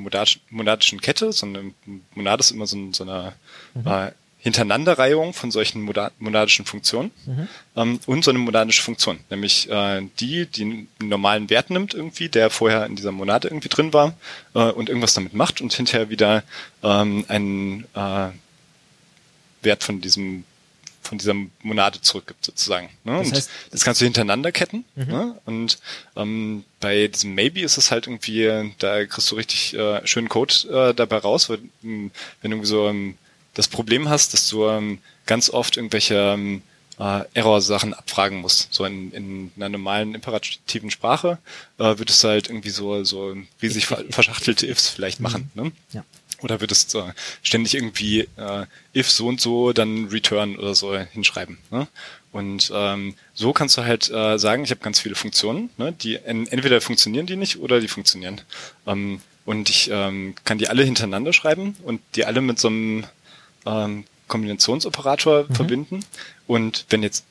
monadischen 0.49 0.99
Kette. 0.99 1.31
So 1.31 1.45
eine 1.45 1.71
Monade 2.15 2.41
ist 2.41 2.51
immer 2.51 2.67
so, 2.67 2.91
so 2.91 3.03
eine 3.05 3.33
mhm. 3.75 3.87
äh, 3.87 4.11
Hintereinanderreihung 4.45 5.33
von 5.33 5.49
solchen 5.49 5.81
monadischen 6.19 6.65
Funktionen 6.65 7.09
mhm. 7.25 7.47
ähm, 7.75 7.99
und 8.05 8.23
so 8.23 8.29
eine 8.29 8.37
monadische 8.37 8.83
Funktion, 8.83 9.17
nämlich 9.31 9.67
äh, 9.71 10.03
die, 10.19 10.45
die 10.45 10.61
einen 10.61 10.87
normalen 10.99 11.49
Wert 11.49 11.71
nimmt 11.71 11.95
irgendwie, 11.95 12.29
der 12.29 12.51
vorher 12.51 12.85
in 12.85 12.95
dieser 12.95 13.11
Monade 13.11 13.47
irgendwie 13.47 13.69
drin 13.69 13.91
war 13.91 14.13
äh, 14.53 14.59
und 14.59 14.87
irgendwas 14.87 15.15
damit 15.15 15.33
macht 15.33 15.61
und 15.61 15.73
hinterher 15.73 16.11
wieder 16.11 16.43
ähm, 16.83 17.25
einen 17.27 17.85
äh, 17.95 18.27
Wert 19.63 19.83
von 19.83 19.99
diesem 19.99 20.43
von 21.01 21.17
dieser 21.17 21.35
Monade 21.63 22.01
zurückgibt 22.01 22.45
sozusagen. 22.45 22.89
Ne? 23.03 23.19
Das, 23.19 23.31
heißt, 23.31 23.49
das 23.69 23.83
kannst 23.83 24.01
du 24.01 24.05
hintereinander 24.05 24.51
ketten. 24.51 24.85
Mhm. 24.95 25.05
Ne? 25.05 25.41
Und 25.45 25.77
ähm, 26.15 26.65
bei 26.79 27.07
diesem 27.07 27.35
Maybe 27.35 27.61
ist 27.61 27.77
es 27.77 27.91
halt 27.91 28.07
irgendwie, 28.07 28.73
da 28.79 29.05
kriegst 29.05 29.29
du 29.29 29.35
richtig 29.35 29.75
äh, 29.75 30.05
schönen 30.05 30.29
Code 30.29 30.53
äh, 30.67 30.93
dabei 30.95 31.17
raus, 31.17 31.47
weil, 31.49 31.59
wenn 31.83 32.51
du 32.51 32.65
so 32.65 32.87
ähm, 32.87 33.19
das 33.55 33.67
Problem 33.67 34.07
hast, 34.07 34.33
dass 34.33 34.47
du 34.47 34.67
ähm, 34.67 34.99
ganz 35.25 35.49
oft 35.49 35.77
irgendwelche 35.77 36.15
ähm, 36.15 36.61
äh, 36.99 37.23
Error-Sachen 37.33 37.93
abfragen 37.93 38.39
musst. 38.39 38.73
So 38.73 38.85
in, 38.85 39.11
in 39.11 39.51
einer 39.55 39.69
normalen 39.69 40.15
imperativen 40.15 40.91
Sprache 40.91 41.39
äh, 41.77 41.97
würdest 41.97 42.23
du 42.23 42.27
halt 42.27 42.49
irgendwie 42.49 42.69
so, 42.69 43.03
so 43.03 43.35
riesig 43.61 43.87
verschachtelte 43.87 44.67
Ifs 44.67 44.89
vielleicht 44.89 45.19
machen. 45.19 45.51
Mhm. 45.55 45.63
Ne? 45.63 45.71
Ja. 45.93 46.05
Oder 46.41 46.59
würdest 46.59 46.93
du 46.93 47.13
ständig 47.41 47.75
irgendwie 47.75 48.27
äh, 48.37 48.65
if 48.93 49.09
so 49.09 49.27
und 49.27 49.41
so, 49.41 49.73
dann 49.73 50.09
return 50.09 50.57
oder 50.57 50.75
so 50.75 50.97
hinschreiben. 50.97 51.57
Ne? 51.71 51.87
Und 52.31 52.71
ähm, 52.73 53.15
so 53.33 53.53
kannst 53.53 53.77
du 53.77 53.83
halt 53.83 54.11
äh, 54.11 54.37
sagen, 54.37 54.65
ich 54.65 54.71
habe 54.71 54.81
ganz 54.81 54.99
viele 54.99 55.15
Funktionen, 55.15 55.69
ne? 55.77 55.93
die 55.93 56.17
entweder 56.17 56.81
funktionieren 56.81 57.25
die 57.25 57.37
nicht 57.37 57.59
oder 57.59 57.79
die 57.79 57.87
funktionieren. 57.87 58.41
Ähm, 58.85 59.21
und 59.45 59.69
ich 59.69 59.89
ähm, 59.91 60.35
kann 60.43 60.57
die 60.57 60.67
alle 60.67 60.83
hintereinander 60.83 61.31
schreiben 61.31 61.77
und 61.83 62.01
die 62.15 62.25
alle 62.25 62.41
mit 62.41 62.59
so 62.59 62.67
einem 62.67 63.05
ähm, 63.65 64.05
Kombinationsoperator 64.27 65.45
mhm. 65.47 65.55
verbinden. 65.55 66.05
Und 66.47 66.85
wenn 66.89 67.03
jetzt 67.03 67.25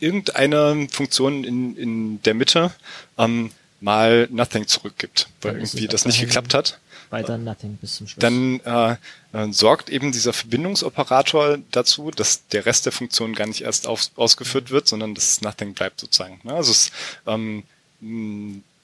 irgendeine 0.00 0.88
Funktion 0.90 1.44
in, 1.44 1.76
in 1.76 2.22
der 2.22 2.34
Mitte 2.34 2.72
ähm, 3.18 3.50
mal 3.80 4.28
Nothing 4.30 4.66
zurückgibt, 4.66 5.28
weil 5.40 5.52
Dann 5.52 5.62
irgendwie 5.62 5.88
das 5.88 6.04
nicht 6.04 6.20
geklappt 6.20 6.54
hat. 6.54 6.78
Weiter 7.10 7.38
Nothing 7.38 7.76
bis 7.76 7.96
zum 7.96 8.08
Schluss. 8.08 8.20
Dann 8.20 8.60
äh, 8.60 8.96
äh, 9.32 9.52
sorgt 9.52 9.90
eben 9.90 10.12
dieser 10.12 10.32
Verbindungsoperator 10.32 11.58
dazu, 11.70 12.10
dass 12.10 12.46
der 12.48 12.66
Rest 12.66 12.84
der 12.86 12.92
Funktion 12.92 13.34
gar 13.34 13.46
nicht 13.46 13.62
erst 13.62 13.86
auf, 13.86 14.10
ausgeführt 14.16 14.70
wird, 14.70 14.88
sondern 14.88 15.14
dass 15.14 15.40
Nothing 15.40 15.74
bleibt 15.74 16.00
sozusagen. 16.00 16.40
Ne? 16.42 16.54
Also 16.54 16.72
es, 16.72 16.90
ähm, 17.26 17.62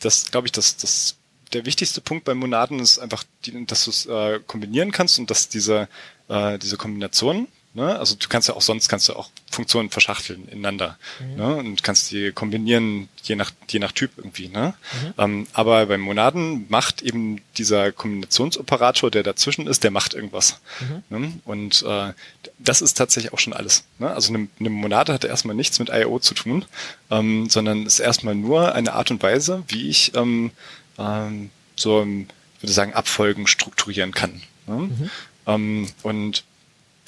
das 0.01 0.31
glaube 0.31 0.47
ich, 0.47 0.53
das, 0.53 0.77
das 0.77 1.17
der 1.53 1.67
wichtigste 1.67 2.01
Punkt 2.01 2.25
bei 2.25 2.35
Monaden 2.35 2.79
ist 2.79 2.99
einfach, 2.99 3.25
die, 3.45 3.67
dass 3.67 3.85
du 3.85 3.91
es 3.91 4.07
äh, 4.07 4.41
kombinieren 4.47 4.93
kannst 4.93 5.19
und 5.19 5.31
dass 5.31 5.49
diese 5.49 5.89
äh, 6.33 6.59
diese 6.59 6.77
Kombination 6.77 7.47
Ne? 7.75 7.99
Also 7.99 8.17
du 8.17 8.29
kannst 8.29 8.49
ja 8.49 8.55
auch 8.55 8.61
sonst 8.61 8.89
kannst 8.89 9.09
du 9.09 9.15
auch 9.15 9.31
Funktionen 9.51 9.89
verschachteln 9.89 10.47
ineinander 10.49 10.99
ne? 11.37 11.57
und 11.57 11.83
kannst 11.83 12.11
die 12.11 12.31
kombinieren 12.31 13.09
je 13.23 13.35
nach 13.35 13.51
je 13.71 13.79
nach 13.79 13.93
Typ 13.93 14.11
irgendwie. 14.19 14.49
Ne? 14.49 14.75
Ähm, 15.17 15.47
aber 15.55 15.87
bei 15.87 15.97
Monaden 15.97 16.67
macht 16.69 17.01
eben 17.01 17.41
dieser 17.57 17.91
Kombinationsoperator, 17.91 19.11
der 19.11 19.23
dazwischen 19.23 19.67
ist, 19.67 19.85
der 19.85 19.91
macht 19.91 20.13
irgendwas. 20.13 20.61
Ne? 21.09 21.33
Und 21.47 21.83
äh, 21.89 22.13
das 22.59 22.83
ist 22.83 22.95
tatsächlich 22.99 23.33
auch 23.33 23.39
schon 23.39 23.55
alles. 23.55 23.85
Ne? 23.99 24.11
Also 24.11 24.35
eine, 24.35 24.49
eine 24.61 24.69
Monade 24.69 25.15
hat 25.15 25.25
erstmal 25.25 25.57
nichts 25.57 25.79
mit 25.79 25.89
I.O. 25.89 26.19
zu 26.19 26.35
tun, 26.35 26.67
ähm, 27.11 27.49
sondern 27.49 27.87
ist 27.87 28.01
erstmal 28.01 28.35
nur 28.35 28.75
eine 28.75 28.93
Art 28.93 29.11
und 29.11 29.23
Weise, 29.23 29.63
wie 29.69 29.89
ich 29.89 30.15
ähm, 30.15 30.51
ähm, 30.99 31.49
so, 31.75 32.03
ich 32.03 32.63
würde 32.63 32.73
sagen, 32.73 32.93
Abfolgen 32.93 33.47
strukturieren 33.47 34.13
kann. 34.13 34.43
Ne? 34.67 35.11
Ähm, 35.47 35.89
und 36.03 36.45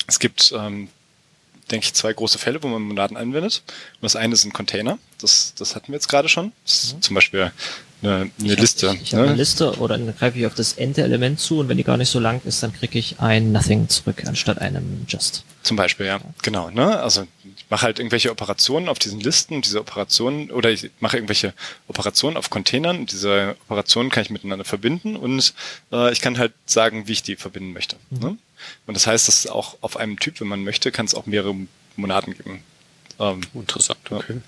es 0.06 0.18
gibt, 0.18 0.52
ähm, 0.56 0.88
denke 1.70 1.86
ich, 1.86 1.94
zwei 1.94 2.12
große 2.12 2.38
Fälle, 2.38 2.62
wo 2.62 2.68
man 2.68 2.82
Monaden 2.82 3.16
anwendet. 3.16 3.62
Und 3.66 4.02
das 4.02 4.16
eine 4.16 4.36
sind 4.36 4.52
Container. 4.52 4.98
Das, 5.20 5.54
das 5.56 5.74
hatten 5.74 5.88
wir 5.88 5.94
jetzt 5.94 6.08
gerade 6.08 6.28
schon. 6.28 6.52
Das 6.64 6.84
ist 6.84 7.02
zum 7.02 7.14
Beispiel 7.14 7.52
eine, 8.02 8.12
eine 8.12 8.30
ich 8.42 8.52
hab- 8.52 8.58
Liste. 8.58 8.92
Ich, 8.96 9.02
ich 9.02 9.12
habe 9.14 9.22
ne? 9.22 9.28
eine 9.30 9.36
Liste 9.38 9.78
oder 9.78 9.96
dann 9.96 10.14
greife 10.16 10.38
ich 10.38 10.46
auf 10.46 10.54
das 10.54 10.74
Ente-Element 10.74 11.40
zu 11.40 11.60
und 11.60 11.68
wenn 11.68 11.78
die 11.78 11.84
gar 11.84 11.96
nicht 11.96 12.10
so 12.10 12.18
lang 12.20 12.42
ist, 12.44 12.62
dann 12.62 12.72
kriege 12.72 12.98
ich 12.98 13.20
ein 13.20 13.52
Nothing 13.52 13.88
zurück 13.88 14.24
anstatt 14.26 14.58
einem 14.60 15.06
Just. 15.08 15.44
Zum 15.62 15.76
Beispiel, 15.76 16.06
ja. 16.06 16.20
Genau, 16.42 16.68
ne? 16.70 16.98
Also 17.00 17.26
ich 17.53 17.53
mache 17.70 17.82
halt 17.82 17.98
irgendwelche 17.98 18.30
Operationen 18.30 18.88
auf 18.88 18.98
diesen 18.98 19.20
Listen, 19.20 19.62
diese 19.62 19.80
Operationen, 19.80 20.50
oder 20.50 20.70
ich 20.70 20.90
mache 21.00 21.16
irgendwelche 21.16 21.54
Operationen 21.88 22.36
auf 22.36 22.50
Containern 22.50 22.98
und 22.98 23.12
diese 23.12 23.56
Operationen 23.66 24.10
kann 24.10 24.22
ich 24.22 24.30
miteinander 24.30 24.64
verbinden 24.64 25.16
und 25.16 25.54
äh, 25.92 26.12
ich 26.12 26.20
kann 26.20 26.38
halt 26.38 26.52
sagen, 26.66 27.08
wie 27.08 27.12
ich 27.12 27.22
die 27.22 27.36
verbinden 27.36 27.72
möchte. 27.72 27.96
Ne? 28.10 28.36
Und 28.86 28.94
das 28.96 29.06
heißt, 29.06 29.28
dass 29.28 29.46
auch 29.46 29.76
auf 29.80 29.96
einem 29.96 30.18
Typ, 30.18 30.40
wenn 30.40 30.48
man 30.48 30.64
möchte, 30.64 30.92
kann 30.92 31.06
es 31.06 31.14
auch 31.14 31.26
mehrere 31.26 31.54
Monaden 31.96 32.34
geben. 32.34 32.62
Ähm, 33.20 33.40
Interessant, 33.54 34.00
okay. 34.10 34.40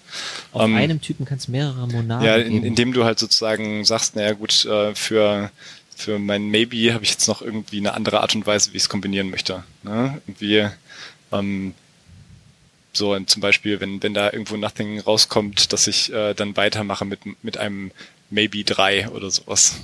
Auf 0.52 0.62
Ähm, 0.64 0.74
einem 0.76 1.00
Typen 1.00 1.24
kann 1.24 1.38
es 1.38 1.48
mehrere 1.48 1.86
Monaden 1.86 2.26
ja, 2.26 2.36
in, 2.36 2.52
geben. 2.54 2.66
indem 2.66 2.92
du 2.92 3.04
halt 3.04 3.18
sozusagen 3.18 3.84
sagst, 3.84 4.16
naja 4.16 4.32
gut, 4.32 4.64
äh, 4.64 4.94
für 4.94 5.50
für 5.96 6.18
mein 6.18 6.50
Maybe 6.50 6.92
habe 6.92 7.04
ich 7.04 7.10
jetzt 7.10 7.26
noch 7.26 7.40
irgendwie 7.40 7.78
eine 7.78 7.94
andere 7.94 8.20
Art 8.20 8.34
und 8.34 8.46
Weise, 8.46 8.72
wie 8.72 8.76
ich 8.76 8.82
es 8.82 8.88
kombinieren 8.90 9.30
möchte. 9.30 9.64
Ne? 9.82 10.20
Irgendwie 10.26 10.68
ähm, 11.32 11.74
so 12.96 13.14
und 13.14 13.28
zum 13.30 13.40
Beispiel, 13.42 13.80
wenn 13.80 14.02
wenn 14.02 14.14
da 14.14 14.32
irgendwo 14.32 14.56
Nothing 14.56 15.00
rauskommt, 15.00 15.72
dass 15.72 15.86
ich 15.86 16.12
äh, 16.12 16.34
dann 16.34 16.56
weitermache 16.56 17.04
mit 17.04 17.20
mit 17.42 17.58
einem 17.58 17.90
Maybe 18.30 18.64
3 18.64 19.08
oder 19.10 19.30
sowas. 19.30 19.76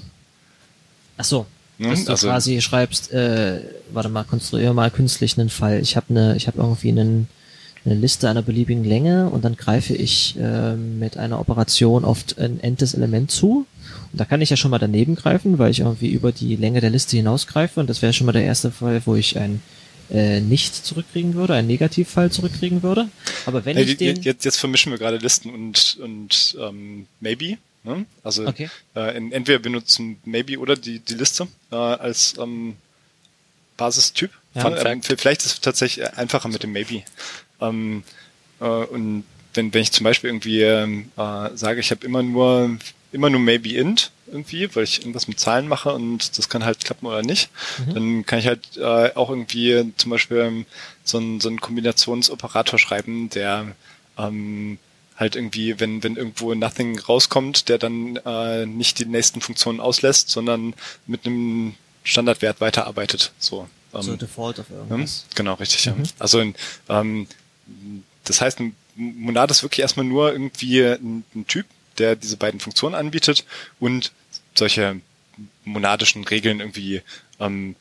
Ach 1.16 1.25
so, 1.25 1.46
Ne? 1.79 1.88
dass 1.90 2.05
du 2.05 2.11
Also- 2.12 2.29
quasi 2.29 2.61
schreibst, 2.61 3.12
äh, 3.12 3.61
warte 3.92 4.09
mal, 4.09 4.25
konstruiere 4.25 4.75
mal 4.75 4.90
künstlich 4.90 5.38
einen 5.38 5.48
Fall. 5.51 5.81
Ich 5.81 5.96
habe 5.96 6.07
eine, 6.11 6.37
ich 6.37 6.46
habe 6.46 6.59
irgendwie 6.59 6.90
einen, 6.90 7.29
eine 7.85 7.94
Liste 7.94 8.29
einer 8.29 8.42
beliebigen 8.42 8.85
Länge 8.85 9.29
und 9.31 9.44
dann 9.44 9.57
greife 9.57 9.94
ich 9.94 10.37
äh, 10.38 10.75
mit 10.75 11.16
einer 11.16 11.40
Operation 11.40 12.05
auf 12.05 12.25
ein 12.38 12.61
entes 12.61 12.94
Element 12.94 13.31
zu. 13.31 13.66
Und 14.12 14.20
da 14.20 14.25
kann 14.25 14.40
ich 14.40 14.51
ja 14.51 14.57
schon 14.57 14.70
mal 14.70 14.79
daneben 14.79 15.16
greifen, 15.16 15.59
weil 15.59 15.70
ich 15.70 15.81
irgendwie 15.81 16.11
über 16.11 16.31
die 16.31 16.55
Länge 16.57 16.81
der 16.81 16.90
Liste 16.90 17.16
hinausgreife. 17.16 17.81
Und 17.81 17.88
das 17.90 18.03
wäre 18.03 18.12
schon 18.12 18.27
mal 18.27 18.33
der 18.33 18.44
erste 18.44 18.70
Fall, 18.70 19.03
wo 19.07 19.14
ich 19.16 19.38
ein 19.38 19.61
äh, 20.12 20.40
nicht 20.40 20.75
zurückkriegen 20.75 21.35
würde, 21.35 21.55
einen 21.55 21.68
Negativfall 21.68 22.31
zurückkriegen 22.31 22.83
würde. 22.83 23.09
Aber 23.46 23.64
wenn 23.64 23.77
Hey, 23.77 23.85
ich 23.85 23.96
den, 23.96 24.22
jetzt, 24.22 24.44
jetzt 24.44 24.59
vermischen 24.59 24.92
wir 24.92 24.98
gerade 24.98 25.16
Listen 25.16 25.51
und 25.51 25.96
und 26.01 26.57
ähm, 26.61 27.07
Maybe. 27.20 27.57
Ne? 27.85 28.05
Also 28.22 28.46
Okay. 28.46 28.68
äh, 28.94 29.16
in, 29.16 29.33
entweder 29.33 29.59
benutzen 29.59 30.18
Maybe 30.25 30.59
oder 30.59 30.77
die 30.77 30.98
die 31.01 31.14
Liste 31.14 31.48
äh, 31.70 31.77
als 31.77 32.35
ähm, 32.38 32.77
Basistyp. 33.77 34.31
Ja. 34.55 34.62
Fun, 34.62 34.77
Fun 34.77 34.87
ähm, 34.92 35.03
vielleicht 35.03 35.44
ist 35.44 35.53
es 35.55 35.61
tatsächlich 35.61 36.07
einfacher 36.16 36.48
mit 36.48 36.62
dem 36.62 36.72
Maybe. 36.72 37.03
Ähm, 37.61 38.05
äh, 38.61 38.64
und 38.64 39.25
wenn, 39.55 39.72
wenn 39.75 39.83
ich 39.83 39.92
zum 39.92 40.05
Beispiel 40.05 40.31
irgendwie 40.31 40.61
ähm, 40.62 41.11
äh, 41.16 41.51
sage, 41.55 41.81
ich 41.81 41.90
habe 41.90 42.05
immer 42.07 42.22
nur 42.22 42.79
immer 43.12 43.31
nur 43.31 43.40
Maybe 43.40 43.75
int 43.77 44.11
irgendwie, 44.33 44.75
weil 44.75 44.85
ich 44.85 45.01
irgendwas 45.01 45.29
mit 45.29 45.38
Zahlen 45.38 45.68
mache 45.68 45.92
und 45.92 46.38
das 46.38 46.49
kann 46.49 46.64
halt 46.64 46.85
klappen 46.85 47.07
oder 47.07 47.23
nicht, 47.23 47.51
dann 47.95 48.27
kann 48.27 48.38
ich 48.38 48.47
halt 48.47 48.77
äh, 48.77 49.14
auch 49.14 49.31
irgendwie 49.31 49.92
zum 49.97 50.11
Beispiel 50.11 50.38
ähm, 50.38 50.66
so 51.05 51.18
einen 51.18 51.40
so 51.40 51.49
einen 51.49 51.61
Kombinationsoperator 51.61 52.79
schreiben, 52.79 53.31
der 53.31 53.75
ähm, 54.18 54.79
halt 55.16 55.37
irgendwie, 55.37 55.79
wenn, 55.79 56.03
wenn 56.03 56.16
irgendwo 56.16 56.55
Nothing 56.55 56.99
rauskommt, 56.99 57.68
der 57.68 57.79
dann 57.79 58.16
äh, 58.25 58.66
nicht 58.66 58.99
die 58.99 59.07
nächsten 59.07 59.40
Funktionen 59.40 59.81
auslässt, 59.81 60.31
sondern 60.31 60.75
mit 61.07 61.27
einem 61.27 61.75
Standardwert 62.03 62.61
weiterarbeitet. 62.61 63.33
So, 63.38 63.68
ähm, 63.95 64.03
so 64.03 64.16
Default 64.16 64.61
auf 64.61 64.71
ne? 64.71 64.77
irgendwas. 64.77 65.27
Genau, 65.35 65.55
richtig, 65.55 65.85
ja. 65.85 65.95
Also 66.18 66.42
ähm, 66.88 67.27
das 68.25 68.40
heißt, 68.40 68.61
ein 68.61 68.75
Monad 68.97 69.51
ist 69.51 69.62
wirklich 69.62 69.81
erstmal 69.81 70.07
nur 70.07 70.33
irgendwie 70.33 70.83
ein, 70.83 71.25
ein 71.35 71.47
Typ, 71.47 71.66
der 71.99 72.16
diese 72.16 72.37
beiden 72.37 72.61
Funktionen 72.61 72.95
anbietet 72.95 73.45
und 73.81 74.12
solche 74.55 75.01
monadischen 75.65 76.25
Regeln 76.25 76.61
irgendwie 76.61 77.03
ähm, 77.41 77.77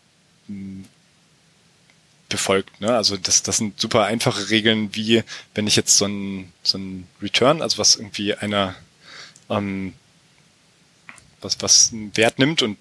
befolgt. 2.29 2.79
Ne? 2.81 2.95
Also 2.95 3.17
das, 3.17 3.43
das 3.43 3.57
sind 3.57 3.79
super 3.79 4.05
einfache 4.05 4.49
Regeln, 4.49 4.95
wie 4.95 5.23
wenn 5.53 5.67
ich 5.67 5.75
jetzt 5.75 5.97
so 5.97 6.05
ein, 6.05 6.51
so 6.63 6.77
ein 6.77 7.07
Return, 7.21 7.61
also 7.61 7.77
was 7.77 7.95
irgendwie 7.95 8.33
einer 8.33 8.75
ähm, 9.49 9.93
was, 11.41 11.61
was 11.61 11.91
einen 11.91 12.15
Wert 12.15 12.39
nimmt 12.39 12.61
und 12.61 12.77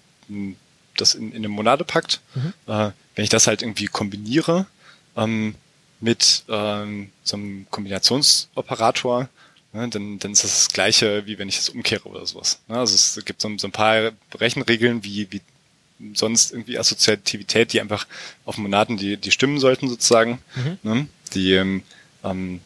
das 0.97 1.15
in, 1.15 1.31
in 1.31 1.37
eine 1.37 1.49
Monade 1.49 1.83
packt, 1.83 2.21
äh, 2.67 2.91
wenn 3.15 3.23
ich 3.23 3.29
das 3.29 3.47
halt 3.47 3.61
irgendwie 3.61 3.87
kombiniere 3.87 4.65
ähm, 5.17 5.55
mit 5.99 6.43
ähm, 6.47 7.11
so 7.23 7.37
einem 7.37 7.67
Kombinationsoperator, 7.69 9.29
ne, 9.73 9.89
dann, 9.89 10.19
dann 10.19 10.31
ist 10.31 10.43
das 10.43 10.65
das 10.65 10.73
gleiche, 10.73 11.25
wie 11.25 11.37
wenn 11.37 11.49
ich 11.49 11.57
es 11.57 11.69
umkehre 11.69 12.07
oder 12.07 12.25
sowas. 12.25 12.59
Ne? 12.67 12.77
Also 12.77 12.95
es 12.95 13.23
gibt 13.25 13.41
so, 13.41 13.49
so 13.57 13.67
ein 13.67 13.71
paar 13.71 14.11
Rechenregeln, 14.35 15.03
wie, 15.03 15.31
wie 15.31 15.41
sonst 16.13 16.51
irgendwie 16.51 16.77
Assoziativität, 16.77 17.73
die 17.73 17.81
einfach 17.81 18.07
auf 18.45 18.57
Monaden, 18.57 18.97
die, 18.97 19.17
die 19.17 19.31
stimmen 19.31 19.59
sollten 19.59 19.87
sozusagen. 19.87 20.39
Ne? 20.83 21.07
Die 21.33 21.53
ähm, 21.53 21.83
ähm, 22.23 22.59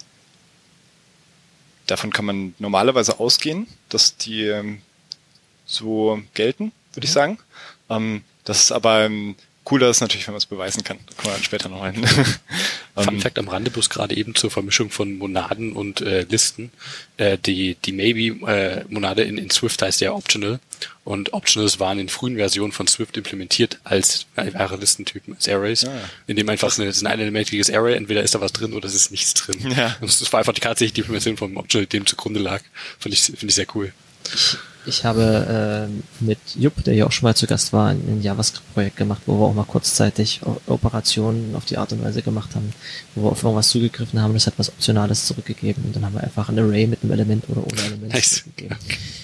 davon 1.85 2.11
kann 2.11 2.25
man 2.25 2.55
normalerweise 2.59 3.19
ausgehen, 3.19 3.67
dass 3.89 4.17
die 4.17 4.43
ähm, 4.43 4.81
so 5.65 6.21
gelten, 6.33 6.71
würde 6.93 7.05
ich 7.05 7.11
sagen. 7.11 7.39
Ähm, 7.89 8.23
das 8.43 8.61
ist 8.61 8.71
aber 8.71 9.05
ähm, 9.05 9.35
cooler 9.63 9.89
ist 9.89 10.01
natürlich, 10.01 10.27
wenn 10.27 10.33
man 10.33 10.39
es 10.39 10.45
beweisen 10.45 10.83
kann. 10.83 10.99
Da 11.07 11.13
kommen 11.15 11.27
wir 11.27 11.33
dann 11.33 11.43
später 11.43 11.69
noch 11.69 11.85
hin. 11.85 12.07
Fun 12.95 13.15
Ähm, 13.15 13.21
Fact 13.21 13.37
am 13.39 13.49
Rande, 13.49 13.71
bloß 13.71 13.89
gerade 13.89 14.15
eben 14.15 14.35
zur 14.35 14.49
Vermischung 14.49 14.89
von 14.89 15.17
Monaden 15.17 15.73
und 15.73 15.99
äh, 16.01 16.25
Listen. 16.29 16.71
Äh, 17.17 17.37
die 17.37 17.75
die 17.83 17.91
Maybe-Monade 17.91 19.23
in, 19.23 19.37
in 19.37 19.49
Swift 19.49 19.81
heißt 19.81 19.99
ja 20.01 20.13
Optional. 20.13 20.59
Und 21.03 21.33
Optionals 21.33 21.79
waren 21.79 21.99
in 21.99 22.09
frühen 22.09 22.35
Versionen 22.37 22.71
von 22.71 22.87
Swift 22.87 23.17
implementiert 23.17 23.79
als 23.83 24.25
einfache 24.35 24.75
Listentypen, 24.77 25.33
als 25.35 25.47
Arrays, 25.47 25.83
Ah, 25.85 25.89
ja. 25.93 26.09
in 26.27 26.35
dem 26.35 26.47
einfach 26.49 26.77
eine, 26.79 26.89
ein 26.89 27.07
einelementiges 27.07 27.69
Array, 27.69 27.95
entweder 27.95 28.23
ist 28.23 28.33
da 28.35 28.41
was 28.41 28.53
drin 28.53 28.73
oder 28.73 28.87
es 28.87 28.95
ist 28.95 29.11
nichts 29.11 29.33
drin. 29.33 29.71
Ja. 29.75 29.95
Und 30.01 30.09
das 30.09 30.31
war 30.33 30.39
einfach 30.39 30.53
die 30.53 30.61
tatsächlich 30.61 30.93
die 30.93 31.01
Implementierung 31.01 31.37
vom 31.37 31.57
Optional, 31.57 31.85
dem 31.87 32.05
zugrunde 32.05 32.39
lag. 32.39 32.61
Finde 32.99 33.15
ich, 33.17 33.23
finde 33.23 33.47
ich 33.47 33.55
sehr 33.55 33.67
cool. 33.75 33.93
Ich 34.87 35.03
habe 35.03 35.87
äh, 35.89 36.23
mit 36.23 36.37
Jupp, 36.55 36.83
der 36.83 36.93
ja 36.93 37.07
auch 37.07 37.11
schon 37.11 37.23
mal 37.27 37.35
zu 37.35 37.47
Gast 37.47 37.73
war, 37.73 37.87
ein, 37.87 37.97
ein 38.07 38.21
JavaScript-Projekt 38.21 38.97
gemacht, 38.97 39.23
wo 39.25 39.39
wir 39.39 39.45
auch 39.47 39.53
mal 39.55 39.63
kurzzeitig 39.65 40.41
Operationen 40.67 41.55
auf 41.55 41.65
die 41.65 41.77
Art 41.79 41.91
und 41.91 42.03
Weise 42.03 42.21
gemacht 42.21 42.53
haben, 42.53 42.71
wo 43.15 43.23
wir 43.23 43.31
auf 43.31 43.41
irgendwas 43.41 43.69
zugegriffen 43.69 44.21
haben, 44.21 44.35
das 44.35 44.45
hat 44.45 44.53
was 44.57 44.69
Optionales 44.69 45.25
zurückgegeben 45.25 45.83
und 45.85 45.95
dann 45.95 46.05
haben 46.05 46.13
wir 46.13 46.23
einfach 46.23 46.49
ein 46.49 46.59
Array 46.59 46.85
mit 46.85 47.01
einem 47.01 47.13
Element 47.13 47.45
oder 47.49 47.61
ohne 47.65 47.81
Element 47.81 48.13
Nice. 48.13 48.29
zurückgegeben. 48.43 48.77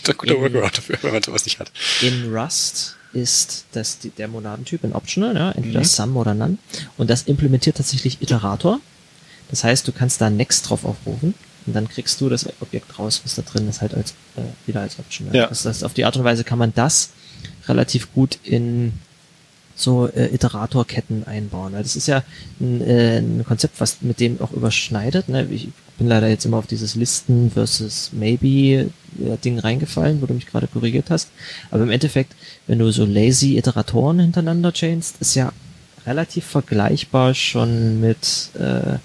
Ein 0.07 0.13
guter 0.17 0.33
In- 0.35 0.41
Workaround 0.41 0.77
dafür, 0.79 0.97
wenn 1.03 1.13
man 1.13 1.21
sowas 1.23 1.45
nicht 1.45 1.59
hat. 1.59 1.71
In 2.01 2.33
Rust 2.35 2.95
ist 3.13 3.65
das 3.73 3.99
der 4.17 4.27
Monadentyp 4.29 4.83
ein 4.83 4.93
Optional, 4.93 5.35
ja, 5.35 5.51
entweder 5.51 5.81
Mhm. 5.81 5.85
Sum 5.85 6.17
oder 6.17 6.33
None. 6.33 6.57
Und 6.97 7.09
das 7.11 7.23
implementiert 7.23 7.77
tatsächlich 7.77 8.19
Iterator. 8.21 8.79
Das 9.51 9.63
heißt, 9.63 9.87
du 9.87 9.91
kannst 9.91 10.21
da 10.21 10.29
Next 10.31 10.67
drauf 10.69 10.85
aufrufen 10.85 11.35
und 11.71 11.75
dann 11.75 11.87
kriegst 11.87 12.19
du 12.19 12.27
das 12.27 12.45
Objekt 12.59 12.99
raus, 12.99 13.21
was 13.23 13.35
da 13.35 13.43
drin 13.43 13.69
ist, 13.69 13.79
halt 13.79 13.93
als 13.93 14.11
äh, 14.35 14.41
wieder 14.67 14.81
als 14.81 14.99
Optional. 14.99 15.33
Ja. 15.33 15.47
Das 15.47 15.65
heißt, 15.65 15.85
auf 15.85 15.93
die 15.93 16.03
Art 16.03 16.17
und 16.17 16.25
Weise 16.25 16.43
kann 16.43 16.59
man 16.59 16.73
das 16.75 17.11
relativ 17.69 18.13
gut 18.13 18.37
in 18.43 18.91
so 19.73 20.09
äh, 20.09 20.33
Iteratorketten 20.33 21.25
einbauen. 21.25 21.71
Weil 21.71 21.83
das 21.83 21.95
ist 21.95 22.07
ja 22.07 22.23
ein, 22.59 22.81
äh, 22.81 23.19
ein 23.19 23.45
Konzept, 23.47 23.79
was 23.79 24.01
mit 24.01 24.19
dem 24.19 24.41
auch 24.41 24.51
überschneidet. 24.51 25.29
Ne? 25.29 25.47
Ich 25.49 25.69
bin 25.97 26.07
leider 26.07 26.27
jetzt 26.27 26.43
immer 26.43 26.57
auf 26.57 26.67
dieses 26.67 26.95
Listen 26.95 27.51
versus 27.51 28.11
Maybe 28.11 28.89
äh, 29.23 29.37
Ding 29.43 29.59
reingefallen, 29.59 30.21
wo 30.21 30.25
du 30.25 30.33
mich 30.33 30.47
gerade 30.47 30.67
korrigiert 30.67 31.09
hast. 31.09 31.29
Aber 31.69 31.83
im 31.83 31.89
Endeffekt, 31.89 32.35
wenn 32.67 32.79
du 32.79 32.91
so 32.91 33.05
lazy 33.05 33.57
Iteratoren 33.57 34.19
hintereinander 34.19 34.73
chainst, 34.73 35.15
ist 35.21 35.35
ja 35.35 35.53
relativ 36.05 36.43
vergleichbar 36.45 37.33
schon 37.33 38.01
mit, 38.01 38.49
äh, 38.59 38.97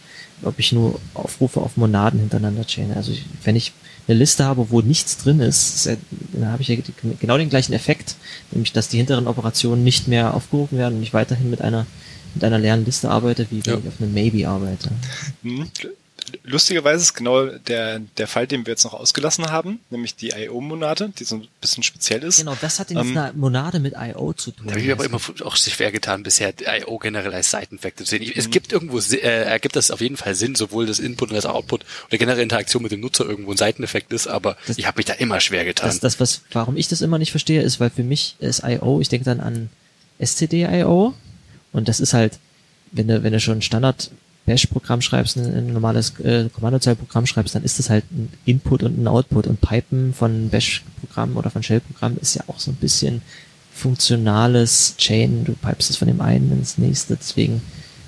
ob 0.42 0.58
ich 0.58 0.72
nur 0.72 1.00
Aufrufe 1.14 1.60
auf 1.60 1.76
Monaden 1.76 2.20
hintereinander 2.20 2.64
chaine. 2.64 2.96
Also 2.96 3.12
wenn 3.44 3.56
ich 3.56 3.72
eine 4.08 4.18
Liste 4.18 4.44
habe, 4.44 4.70
wo 4.70 4.80
nichts 4.80 5.16
drin 5.18 5.40
ist, 5.40 5.88
dann 6.32 6.52
habe 6.52 6.62
ich 6.62 6.68
ja 6.68 6.76
genau 7.20 7.38
den 7.38 7.48
gleichen 7.48 7.72
Effekt, 7.72 8.16
nämlich 8.52 8.72
dass 8.72 8.88
die 8.88 8.98
hinteren 8.98 9.26
Operationen 9.26 9.82
nicht 9.82 10.08
mehr 10.08 10.34
aufgerufen 10.34 10.78
werden 10.78 10.98
und 10.98 11.02
ich 11.02 11.14
weiterhin 11.14 11.50
mit 11.50 11.60
einer 11.60 11.86
mit 12.34 12.44
einer 12.44 12.58
leeren 12.58 12.84
Liste 12.84 13.08
arbeite, 13.10 13.46
wie 13.50 13.64
wenn 13.64 13.74
ja. 13.74 13.80
ich 13.80 13.88
auf 13.88 14.00
einem 14.00 14.12
Maybe 14.12 14.46
arbeite. 14.46 14.90
Lustigerweise 16.44 17.02
ist 17.02 17.14
genau 17.14 17.46
der, 17.46 18.00
der 18.16 18.26
Fall, 18.26 18.46
den 18.46 18.66
wir 18.66 18.72
jetzt 18.72 18.84
noch 18.84 18.94
ausgelassen 18.94 19.50
haben, 19.50 19.80
nämlich 19.90 20.16
die 20.16 20.30
IO-Monade, 20.30 21.12
die 21.18 21.24
so 21.24 21.36
ein 21.36 21.48
bisschen 21.60 21.82
speziell 21.82 22.22
ist. 22.22 22.38
Genau, 22.38 22.56
das 22.60 22.78
hat 22.78 22.90
ähm, 22.90 22.98
eine 22.98 23.32
Monade 23.34 23.80
mit 23.80 23.94
IO 23.96 24.32
zu 24.32 24.50
tun. 24.50 24.66
Da 24.66 24.72
habe 24.72 24.80
ich 24.80 24.90
aber 24.90 25.04
immer 25.04 25.20
auch 25.44 25.56
sich 25.56 25.74
schwer 25.74 25.92
getan, 25.92 26.22
bisher 26.22 26.52
IO 26.60 26.98
generell 26.98 27.32
als 27.34 27.50
Seiteneffekte 27.50 28.04
zu 28.04 28.10
sehen. 28.10 28.32
Es 28.34 28.46
mhm. 28.46 28.50
gibt 28.50 28.72
irgendwo, 28.72 28.98
äh, 28.98 29.18
ergibt 29.18 29.76
das 29.76 29.90
auf 29.90 30.00
jeden 30.00 30.16
Fall 30.16 30.34
Sinn, 30.34 30.54
sowohl 30.54 30.86
das 30.86 30.98
Input 30.98 31.30
und 31.30 31.36
das 31.36 31.46
Output 31.46 31.84
oder 32.08 32.18
generelle 32.18 32.42
Interaktion 32.42 32.82
mit 32.82 32.92
dem 32.92 33.00
Nutzer 33.00 33.24
irgendwo 33.24 33.52
ein 33.52 33.56
Seiteneffekt 33.56 34.12
ist, 34.12 34.26
aber 34.26 34.56
das, 34.66 34.78
ich 34.78 34.86
habe 34.86 34.98
mich 34.98 35.06
da 35.06 35.14
immer 35.14 35.40
schwer 35.40 35.64
getan. 35.64 35.88
Das, 35.88 36.00
das, 36.00 36.20
was, 36.20 36.42
warum 36.52 36.76
ich 36.76 36.88
das 36.88 37.00
immer 37.00 37.18
nicht 37.18 37.30
verstehe, 37.30 37.62
ist, 37.62 37.80
weil 37.80 37.90
für 37.90 38.02
mich 38.02 38.36
ist 38.40 38.62
IO, 38.64 39.00
ich 39.00 39.08
denke 39.08 39.24
dann 39.24 39.40
an 39.40 39.70
SCD-IO 40.18 41.14
und 41.72 41.88
das 41.88 42.00
ist 42.00 42.14
halt, 42.14 42.38
wenn 42.92 43.08
du, 43.08 43.22
wenn 43.22 43.32
du 43.32 43.40
schon 43.40 43.62
Standard 43.62 44.10
Bash-Programm 44.46 45.02
schreibst, 45.02 45.36
ein, 45.36 45.44
ein 45.44 45.72
normales 45.72 46.18
äh, 46.20 46.48
Kommandozeilprogramm 46.48 47.26
schreibst, 47.26 47.54
dann 47.54 47.64
ist 47.64 47.78
das 47.78 47.90
halt 47.90 48.04
ein 48.10 48.32
Input 48.44 48.82
und 48.82 48.98
ein 48.98 49.06
Output. 49.08 49.46
Und 49.46 49.60
Pipen 49.60 50.14
von 50.14 50.48
Bash-Programmen 50.48 51.36
oder 51.36 51.50
von 51.50 51.62
Shell-Programmen 51.62 52.18
ist 52.18 52.34
ja 52.34 52.42
auch 52.46 52.58
so 52.58 52.70
ein 52.70 52.76
bisschen 52.76 53.22
funktionales 53.74 54.94
Chain. 54.96 55.44
Du 55.44 55.52
pipest 55.52 55.90
es 55.90 55.96
von 55.96 56.08
dem 56.08 56.20
einen 56.20 56.50
ins 56.52 56.78
nächste. 56.78 57.16
Deswegen, 57.16 57.60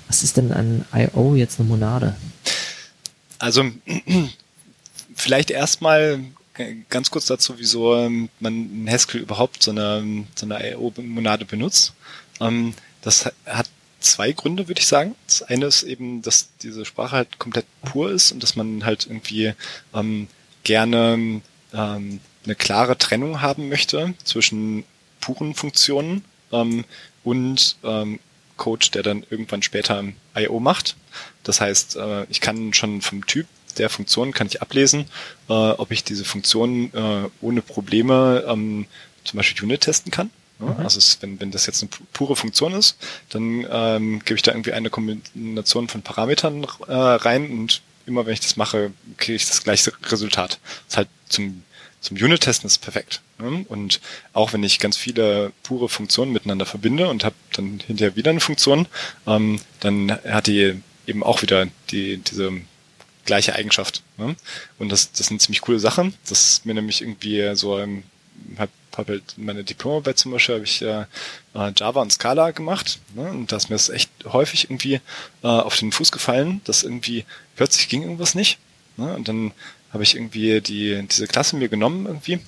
was 0.07 0.23
ist 0.23 0.37
denn 0.37 0.51
an 0.51 0.85
I.O. 0.95 1.35
jetzt 1.35 1.59
eine 1.59 1.69
Monade? 1.69 2.15
Also, 3.37 3.65
vielleicht 5.15 5.51
erstmal 5.51 6.19
ganz 6.89 7.11
kurz 7.11 7.25
dazu, 7.25 7.55
wieso 7.57 7.95
ähm, 7.95 8.29
man 8.39 8.53
in 8.53 8.89
Haskell 8.89 9.21
überhaupt 9.21 9.63
so 9.63 9.71
eine, 9.71 10.25
so 10.35 10.45
eine 10.45 10.71
I.O.-Monade 10.71 11.45
benutzt. 11.45 11.93
Ähm, 12.41 12.73
das 13.01 13.31
hat 13.45 13.69
zwei 13.99 14.31
Gründe, 14.31 14.67
würde 14.67 14.79
ich 14.79 14.87
sagen. 14.87 15.15
Das 15.27 15.43
eine 15.43 15.65
ist 15.65 15.83
eben, 15.83 16.21
dass 16.21 16.49
diese 16.61 16.85
Sprache 16.85 17.15
halt 17.15 17.39
komplett 17.39 17.65
pur 17.83 18.11
ist 18.11 18.31
und 18.31 18.43
dass 18.43 18.55
man 18.55 18.85
halt 18.85 19.05
irgendwie 19.05 19.53
ähm, 19.93 20.27
gerne 20.63 21.41
ähm, 21.73 22.19
eine 22.45 22.55
klare 22.55 22.97
Trennung 22.97 23.41
haben 23.41 23.69
möchte 23.69 24.13
zwischen 24.23 24.85
puren 25.21 25.53
Funktionen 25.53 26.23
ähm, 26.51 26.85
und 27.23 27.77
ähm, 27.83 28.19
Code, 28.57 28.87
der 28.93 29.03
dann 29.03 29.25
irgendwann 29.29 29.63
später 29.63 30.03
I.O. 30.37 30.59
macht. 30.59 30.95
Das 31.43 31.61
heißt, 31.61 31.95
äh, 31.95 32.25
ich 32.29 32.41
kann 32.41 32.73
schon 32.73 33.01
vom 33.01 33.25
Typ 33.25 33.47
der 33.77 33.89
Funktion 33.89 34.33
kann 34.33 34.47
ich 34.47 34.61
ablesen, 34.61 35.05
äh, 35.47 35.53
ob 35.53 35.91
ich 35.91 36.03
diese 36.03 36.25
Funktion 36.25 36.91
äh, 36.93 37.29
ohne 37.41 37.61
Probleme 37.61 38.45
ähm, 38.47 38.85
zum 39.23 39.37
Beispiel 39.37 39.63
Unit 39.63 39.81
testen 39.81 40.11
kann. 40.11 40.29
Mhm. 40.59 40.75
Also 40.79 40.97
es, 40.97 41.17
wenn, 41.21 41.39
wenn 41.39 41.51
das 41.51 41.65
jetzt 41.65 41.81
eine 41.81 41.89
pure 42.13 42.35
Funktion 42.35 42.73
ist, 42.73 42.97
dann 43.29 43.65
ähm, 43.69 44.19
gebe 44.19 44.35
ich 44.35 44.41
da 44.41 44.51
irgendwie 44.51 44.73
eine 44.73 44.89
Kombination 44.89 45.87
von 45.87 46.01
Parametern 46.01 46.65
äh, 46.87 46.93
rein 46.93 47.49
und 47.49 47.81
immer 48.05 48.25
wenn 48.25 48.33
ich 48.33 48.41
das 48.41 48.57
mache, 48.57 48.91
kriege 49.17 49.35
ich 49.35 49.47
das 49.47 49.63
gleiche 49.63 49.93
Resultat. 50.11 50.59
Das 50.61 50.93
ist 50.93 50.97
halt 50.97 51.09
zum, 51.29 51.63
zum 52.01 52.17
Unit-Testen 52.17 52.67
ist 52.67 52.79
perfekt. 52.79 53.21
Ne? 53.39 53.65
Und 53.69 54.01
auch 54.33 54.53
wenn 54.53 54.63
ich 54.63 54.79
ganz 54.79 54.97
viele 54.97 55.53
pure 55.63 55.89
Funktionen 55.89 56.33
miteinander 56.33 56.65
verbinde 56.65 57.07
und 57.07 57.23
habe 57.23 57.35
dann 57.53 57.79
hinterher 57.85 58.15
wieder 58.15 58.31
eine 58.31 58.39
Funktion, 58.39 58.87
ähm, 59.27 59.61
dann 59.79 60.11
hat 60.11 60.47
die 60.47 60.81
eben 61.07 61.23
auch 61.23 61.41
wieder 61.41 61.67
die, 61.91 62.17
diese 62.17 62.51
gleiche 63.25 63.53
Eigenschaft. 63.53 64.03
Ne? 64.17 64.35
Und 64.77 64.91
das, 64.91 65.11
das 65.11 65.29
eine 65.29 65.39
ziemlich 65.39 65.61
coole 65.61 65.79
Sache. 65.79 66.11
Das 66.27 66.51
ist 66.51 66.65
mir 66.65 66.73
nämlich 66.73 67.01
irgendwie 67.01 67.55
so 67.55 67.79
ähm, 67.79 68.03
habe 68.57 68.71
habe 68.97 69.13
halt 69.13 69.35
meine 69.37 69.63
Diplomarbeit 69.63 70.17
zum 70.17 70.31
Beispiel 70.31 70.55
habe 70.55 70.65
ich 70.65 70.81
äh, 70.81 71.05
äh, 71.55 71.73
Java 71.77 72.01
und 72.01 72.11
Scala 72.11 72.51
gemacht 72.51 72.99
ne? 73.15 73.29
und 73.29 73.51
da 73.51 73.57
ist 73.57 73.69
mir 73.69 73.75
das 73.75 73.89
echt 73.89 74.09
häufig 74.25 74.65
irgendwie 74.65 74.95
äh, 75.43 75.47
auf 75.47 75.77
den 75.77 75.91
Fuß 75.91 76.11
gefallen, 76.11 76.61
dass 76.65 76.83
irgendwie 76.83 77.25
plötzlich 77.55 77.89
ging 77.89 78.03
irgendwas 78.03 78.35
nicht 78.35 78.57
ne? 78.97 79.15
und 79.15 79.27
dann 79.27 79.51
habe 79.91 80.03
ich 80.03 80.15
irgendwie 80.15 80.61
die 80.61 81.05
diese 81.07 81.27
Klasse 81.27 81.55
mir 81.55 81.69
genommen 81.69 82.05
irgendwie 82.05 82.39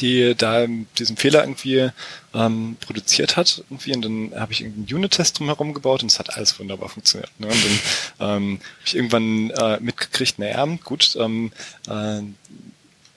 die 0.00 0.34
da 0.36 0.66
diesen 0.98 1.16
Fehler 1.16 1.42
irgendwie 1.42 1.90
ähm, 2.34 2.76
produziert 2.80 3.36
hat 3.36 3.64
irgendwie 3.70 3.94
und 3.94 4.02
dann 4.02 4.40
habe 4.40 4.52
ich 4.52 4.60
irgendeinen 4.60 4.98
Unit-Test 4.98 5.38
drumherum 5.38 5.74
gebaut 5.74 6.02
und 6.02 6.10
es 6.10 6.18
hat 6.18 6.34
alles 6.34 6.58
wunderbar 6.58 6.88
funktioniert. 6.88 7.30
Ne? 7.38 7.46
Und 7.46 7.64
dann 8.18 8.36
ähm, 8.36 8.58
habe 8.58 8.84
ich 8.84 8.96
irgendwann 8.96 9.50
äh, 9.50 9.80
mitgekriegt, 9.80 10.38
naja, 10.38 10.66
gut, 10.84 11.16
ähm, 11.18 11.52
äh, 11.88 12.22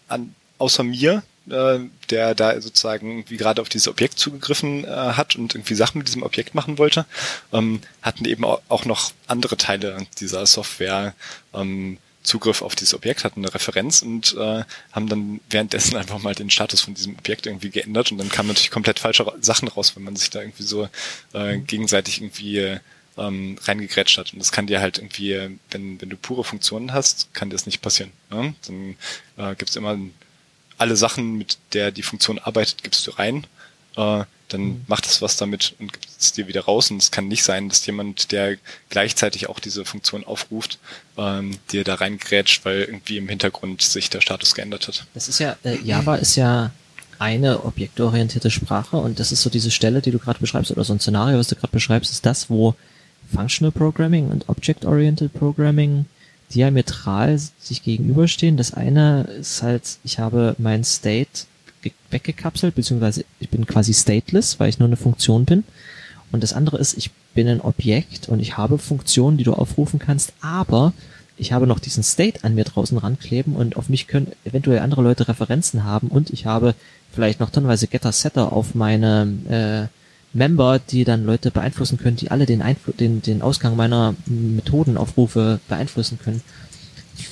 an, 0.07 0.35
außer 0.57 0.83
mir 0.83 1.23
äh, 1.51 1.79
der 2.09 2.35
da 2.35 2.59
sozusagen 2.61 3.09
irgendwie 3.09 3.37
gerade 3.37 3.61
auf 3.61 3.69
dieses 3.69 3.87
Objekt 3.87 4.19
zugegriffen 4.19 4.85
äh, 4.85 4.87
hat 4.87 5.35
und 5.35 5.55
irgendwie 5.55 5.75
Sachen 5.75 5.99
mit 5.99 6.07
diesem 6.07 6.23
Objekt 6.23 6.55
machen 6.55 6.77
wollte, 6.77 7.05
ähm, 7.53 7.81
hatten 8.01 8.25
eben 8.25 8.43
auch 8.43 8.85
noch 8.85 9.11
andere 9.27 9.57
Teile 9.57 10.05
dieser 10.19 10.45
Software 10.45 11.13
ähm, 11.53 11.97
Zugriff 12.23 12.61
auf 12.61 12.75
dieses 12.75 12.93
Objekt, 12.93 13.23
hatten 13.23 13.43
eine 13.43 13.53
Referenz 13.53 14.01
und 14.01 14.35
äh, 14.37 14.63
haben 14.91 15.09
dann 15.09 15.39
währenddessen 15.49 15.95
einfach 15.97 16.19
mal 16.19 16.35
den 16.35 16.49
Status 16.49 16.81
von 16.81 16.93
diesem 16.93 17.15
Objekt 17.17 17.45
irgendwie 17.45 17.69
geändert 17.69 18.11
und 18.11 18.17
dann 18.17 18.29
kamen 18.29 18.49
natürlich 18.49 18.71
komplett 18.71 18.99
falsche 18.99 19.31
Sachen 19.41 19.67
raus, 19.67 19.95
wenn 19.95 20.03
man 20.03 20.15
sich 20.15 20.29
da 20.29 20.41
irgendwie 20.41 20.63
so 20.63 20.89
äh, 21.33 21.57
mhm. 21.57 21.67
gegenseitig 21.67 22.21
irgendwie 22.21 22.79
ähm, 23.17 23.57
reingegrätscht 23.61 24.17
hat. 24.17 24.33
Und 24.33 24.39
das 24.39 24.51
kann 24.51 24.67
dir 24.67 24.79
halt 24.79 24.97
irgendwie, 24.97 25.57
wenn, 25.71 26.01
wenn 26.01 26.09
du 26.09 26.17
pure 26.17 26.43
Funktionen 26.43 26.93
hast, 26.93 27.33
kann 27.33 27.49
dir 27.49 27.55
das 27.55 27.65
nicht 27.65 27.81
passieren. 27.81 28.11
Ne? 28.29 28.53
Dann 28.65 28.95
äh, 29.37 29.55
gibt 29.55 29.69
es 29.69 29.75
immer 29.75 29.97
alle 30.79 30.95
Sachen, 30.95 31.37
mit 31.37 31.57
der 31.73 31.91
die 31.91 32.03
Funktion 32.03 32.39
arbeitet, 32.39 32.83
gibst 32.83 33.05
du 33.05 33.11
rein. 33.11 33.45
Äh, 33.95 34.23
dann 34.49 34.61
mhm. 34.61 34.81
macht 34.87 35.05
es 35.05 35.21
was 35.21 35.37
damit 35.37 35.75
und 35.79 35.93
gibt 35.93 36.07
es 36.17 36.31
dir 36.33 36.47
wieder 36.47 36.61
raus. 36.61 36.89
Und 36.91 37.01
es 37.01 37.11
kann 37.11 37.27
nicht 37.27 37.43
sein, 37.43 37.69
dass 37.69 37.85
jemand, 37.85 38.31
der 38.31 38.57
gleichzeitig 38.89 39.47
auch 39.47 39.59
diese 39.59 39.85
Funktion 39.85 40.23
aufruft, 40.23 40.79
ähm, 41.17 41.57
dir 41.71 41.83
da 41.83 41.95
reingrätscht, 41.95 42.65
weil 42.65 42.81
irgendwie 42.81 43.17
im 43.17 43.29
Hintergrund 43.29 43.81
sich 43.81 44.09
der 44.09 44.21
Status 44.21 44.55
geändert 44.55 44.87
hat. 44.87 45.05
Das 45.13 45.27
ist 45.27 45.39
ja, 45.39 45.55
äh, 45.63 45.77
Java 45.83 46.15
ist 46.15 46.35
ja 46.35 46.71
eine 47.19 47.65
objektorientierte 47.65 48.49
Sprache 48.49 48.97
und 48.97 49.19
das 49.19 49.31
ist 49.31 49.41
so 49.41 49.49
diese 49.49 49.71
Stelle, 49.71 50.01
die 50.01 50.11
du 50.11 50.19
gerade 50.19 50.39
beschreibst, 50.39 50.71
oder 50.71 50.85
so 50.85 50.93
ein 50.93 51.01
Szenario, 51.01 51.37
was 51.37 51.49
du 51.49 51.55
gerade 51.55 51.73
beschreibst, 51.73 52.11
ist 52.11 52.25
das, 52.25 52.49
wo 52.49 52.75
Functional 53.33 53.71
Programming 53.71 54.29
und 54.29 54.47
Object-Oriented 54.47 55.33
Programming 55.33 56.05
diametral 56.53 57.39
sich 57.59 57.83
gegenüberstehen. 57.83 58.57
Das 58.57 58.73
eine 58.73 59.23
ist 59.39 59.61
halt, 59.61 59.97
ich 60.03 60.19
habe 60.19 60.55
mein 60.57 60.83
State 60.83 61.45
weggekapselt, 62.09 62.75
beziehungsweise 62.75 63.23
ich 63.39 63.49
bin 63.49 63.65
quasi 63.65 63.93
stateless, 63.93 64.59
weil 64.59 64.69
ich 64.69 64.79
nur 64.79 64.87
eine 64.87 64.97
Funktion 64.97 65.45
bin. 65.45 65.63
Und 66.31 66.43
das 66.43 66.53
andere 66.53 66.77
ist, 66.77 66.97
ich 66.97 67.11
bin 67.33 67.47
ein 67.47 67.61
Objekt 67.61 68.29
und 68.29 68.39
ich 68.39 68.57
habe 68.57 68.77
Funktionen, 68.77 69.37
die 69.37 69.43
du 69.43 69.53
aufrufen 69.53 69.99
kannst, 69.99 70.33
aber 70.41 70.93
ich 71.37 71.53
habe 71.53 71.67
noch 71.67 71.79
diesen 71.79 72.03
State 72.03 72.43
an 72.43 72.55
mir 72.55 72.65
draußen 72.65 72.97
rankleben 72.97 73.55
und 73.55 73.77
auf 73.77 73.87
mich 73.87 74.07
können 74.07 74.31
eventuell 74.43 74.79
andere 74.79 75.01
Leute 75.01 75.27
Referenzen 75.27 75.85
haben 75.85 76.09
und 76.09 76.31
ich 76.31 76.45
habe 76.45 76.75
vielleicht 77.13 77.39
noch 77.39 77.49
tonnenweise 77.49 77.87
Getter-Setter 77.87 78.51
auf 78.51 78.75
meine 78.75 79.89
äh, 79.89 79.98
Member, 80.33 80.79
die 80.79 81.03
dann 81.03 81.25
Leute 81.25 81.51
beeinflussen 81.51 81.97
können, 81.97 82.17
die 82.17 82.31
alle 82.31 82.45
den, 82.45 82.61
Einfl 82.61 82.93
den, 82.93 83.21
den 83.21 83.41
Ausgang 83.41 83.75
meiner 83.75 84.15
Methodenaufrufe 84.27 85.59
beeinflussen 85.67 86.19
können. 86.23 86.41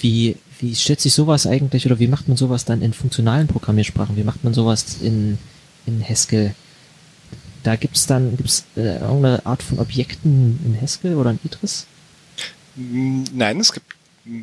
Wie, 0.02 0.38
wie 0.60 0.76
stellt 0.76 1.02
sich 1.02 1.14
sowas 1.14 1.46
eigentlich 1.46 1.86
oder 1.86 2.00
wie 2.00 2.08
macht 2.08 2.28
man 2.28 2.38
sowas 2.38 2.66
dann 2.66 2.82
in 2.82 2.94
funktionalen 2.94 3.48
Programmiersprachen? 3.48 4.18
Wie 4.18 4.24
macht 4.24 4.44
man 4.44 4.54
sowas 4.54 4.98
in, 5.02 5.38
in 5.86 6.04
Haskell? 6.08 6.56
Da 7.64 7.76
gibt's 7.76 8.08
dann 8.08 8.36
gibt's 8.36 8.66
äh, 8.76 9.00
irgendeine 9.00 9.46
Art 9.46 9.62
von 9.62 9.80
Objekten 9.80 10.60
in 10.66 10.80
Haskell 10.82 11.16
oder 11.16 11.32
in 11.32 11.40
Idris? 11.44 11.86
Nein, 12.76 13.60
es 13.60 13.74
gibt 13.74 13.94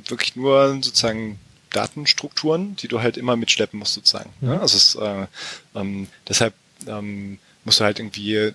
wirklich 0.09 0.37
nur 0.37 0.75
sozusagen 0.75 1.39
Datenstrukturen, 1.71 2.77
die 2.77 2.89
du 2.89 3.01
halt 3.01 3.17
immer 3.17 3.37
mitschleppen 3.37 3.79
musst 3.79 3.95
sozusagen. 3.95 4.31
Mhm. 4.41 4.49
Ja, 4.49 4.61
also 4.61 4.77
es, 4.77 4.95
äh, 4.95 5.27
ähm, 5.75 6.09
deshalb 6.29 6.55
ähm, 6.87 7.39
musst 7.65 7.81
du 7.81 7.85
halt 7.85 7.99
irgendwie 7.99 8.53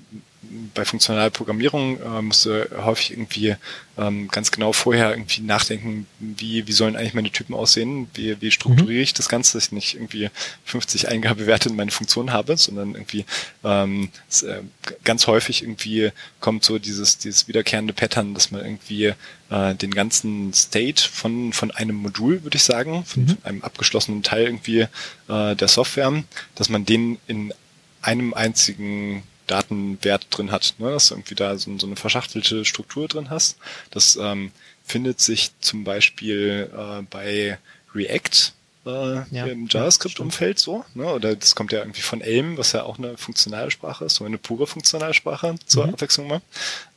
bei 0.74 0.86
funktionaler 0.86 1.30
Programmierung 1.30 2.00
äh, 2.02 2.22
musst 2.22 2.46
du 2.46 2.70
häufig 2.84 3.12
irgendwie 3.12 3.56
ähm, 3.98 4.30
ganz 4.30 4.52
genau 4.52 4.72
vorher 4.72 5.12
irgendwie 5.12 5.42
nachdenken, 5.42 6.08
wie, 6.20 6.66
wie 6.66 6.72
sollen 6.72 6.96
eigentlich 6.96 7.14
meine 7.14 7.30
Typen 7.30 7.54
aussehen, 7.54 8.10
wie, 8.14 8.40
wie 8.42 8.50
strukturiere 8.50 9.02
ich 9.02 9.14
das 9.14 9.28
Ganze, 9.28 9.58
dass 9.58 9.66
ich 9.66 9.72
nicht 9.74 9.96
irgendwie 9.96 10.30
50 10.64 11.10
Eingabewerte 11.10 11.70
in 11.70 11.76
meine 11.76 11.92
Funktion 11.92 12.32
habe, 12.32 12.56
sondern 12.56 12.96
irgendwie 12.96 13.26
ähm, 13.66 14.10
äh, 14.44 14.62
ganz 15.04 15.28
häufig 15.28 15.62
irgendwie 15.62 16.12
kommt 16.40 16.64
so 16.64 16.80
dieses, 16.80 17.18
dieses 17.18 17.50
wiederkehrende 17.50 17.94
Pattern, 17.94 18.34
dass 18.34 18.50
man 18.50 18.64
irgendwie 18.64 19.14
äh, 19.50 19.76
den 19.76 19.92
ganzen 19.92 20.54
State 20.54 21.04
von, 21.04 21.52
von 21.52 21.72
einem 21.72 21.98
Modul, 21.98 22.44
würde 22.44 22.56
ich 22.56 22.64
sagen, 22.64 23.04
von, 23.04 23.26
mhm. 23.26 23.38
einem 23.44 23.62
abgeschlossenen 23.62 24.24
Teil 24.24 24.46
irgendwie 24.46 24.88
äh, 25.28 25.56
der 25.56 25.68
Software, 25.68 26.24
dass 26.56 26.70
man 26.70 26.86
den 26.86 27.18
in 27.28 27.54
einem 28.02 28.34
einzigen 28.34 29.24
Datenwert 29.48 30.28
drin 30.30 30.52
hat, 30.52 30.76
ne? 30.78 30.92
dass 30.92 31.10
du 31.10 31.16
irgendwie 31.16 31.36
da 31.36 31.58
so, 31.58 31.78
so 31.78 31.88
eine 31.88 31.96
verschachtelte 31.96 32.66
Struktur 32.66 33.08
drin 33.08 33.30
hast. 33.30 33.58
Das 33.92 34.18
ähm, 34.22 34.52
findet 34.86 35.20
sich 35.20 35.52
zum 35.60 35.84
Beispiel 35.84 36.70
äh, 36.76 37.02
bei 37.10 37.58
React 37.94 38.54
äh, 38.90 39.36
ja, 39.36 39.46
im 39.46 39.68
JavaScript-Umfeld 39.68 40.60
so, 40.60 40.84
ne? 40.94 41.06
oder 41.06 41.36
das 41.36 41.56
kommt 41.56 41.72
ja 41.72 41.80
irgendwie 41.80 42.02
von 42.02 42.22
Elm, 42.22 42.58
was 42.58 42.72
ja 42.72 42.84
auch 42.84 42.98
eine 42.98 43.18
funktionale 43.18 43.72
Sprache 43.72 44.06
ist, 44.06 44.16
so 44.16 44.26
eine 44.26 44.38
pure 44.38 44.68
funktionale 44.68 45.14
Sprache 45.14 45.56
zur 45.66 45.88
mhm. 45.88 45.94
Abwechslung 45.94 46.28
mal. 46.28 46.42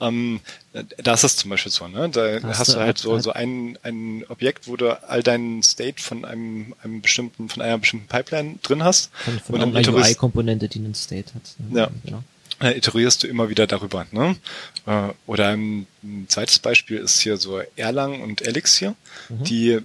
Ähm, 0.00 0.40
da 0.72 1.14
ist 1.14 1.24
das 1.24 1.37
zum 1.37 1.50
Beispiel 1.50 1.70
so, 1.70 1.87
ne? 1.87 2.09
Da 2.09 2.40
hast, 2.44 2.59
hast 2.59 2.74
du 2.74 2.81
halt 2.81 2.98
so, 2.98 3.18
so 3.18 3.33
ein, 3.33 3.78
ein 3.83 4.24
Objekt, 4.28 4.68
wo 4.68 4.76
du 4.76 4.90
all 5.09 5.22
deinen 5.22 5.62
State 5.62 6.02
von 6.02 6.24
einem, 6.24 6.74
einem 6.83 7.02
bestimmten, 7.02 7.48
von 7.48 7.62
einer 7.62 7.78
bestimmten 7.78 8.07
Pipeline 8.09 8.59
drin 8.62 8.83
hast. 8.83 9.11
Von, 9.14 9.38
von 9.40 9.55
und 9.61 9.76
einer 9.76 9.94
UI-Komponente, 9.94 10.68
die 10.68 10.78
einen 10.78 10.94
State 10.94 11.35
hat. 11.35 11.42
Ne? 11.59 11.81
Ja. 11.81 11.90
Genau 12.05 12.24
äh, 12.62 12.76
iterierst 12.76 13.22
du 13.22 13.26
immer 13.26 13.48
wieder 13.48 13.66
darüber. 13.66 14.07
Ne? 14.12 14.37
Äh, 14.87 15.09
oder 15.26 15.48
ein, 15.48 15.87
ein 16.02 16.26
zweites 16.28 16.59
Beispiel 16.59 16.98
ist 16.98 17.20
hier 17.20 17.37
so 17.37 17.61
Erlang 17.76 18.22
und 18.22 18.42
Elixir, 18.42 18.94
mhm. 19.28 19.44
die 19.44 19.78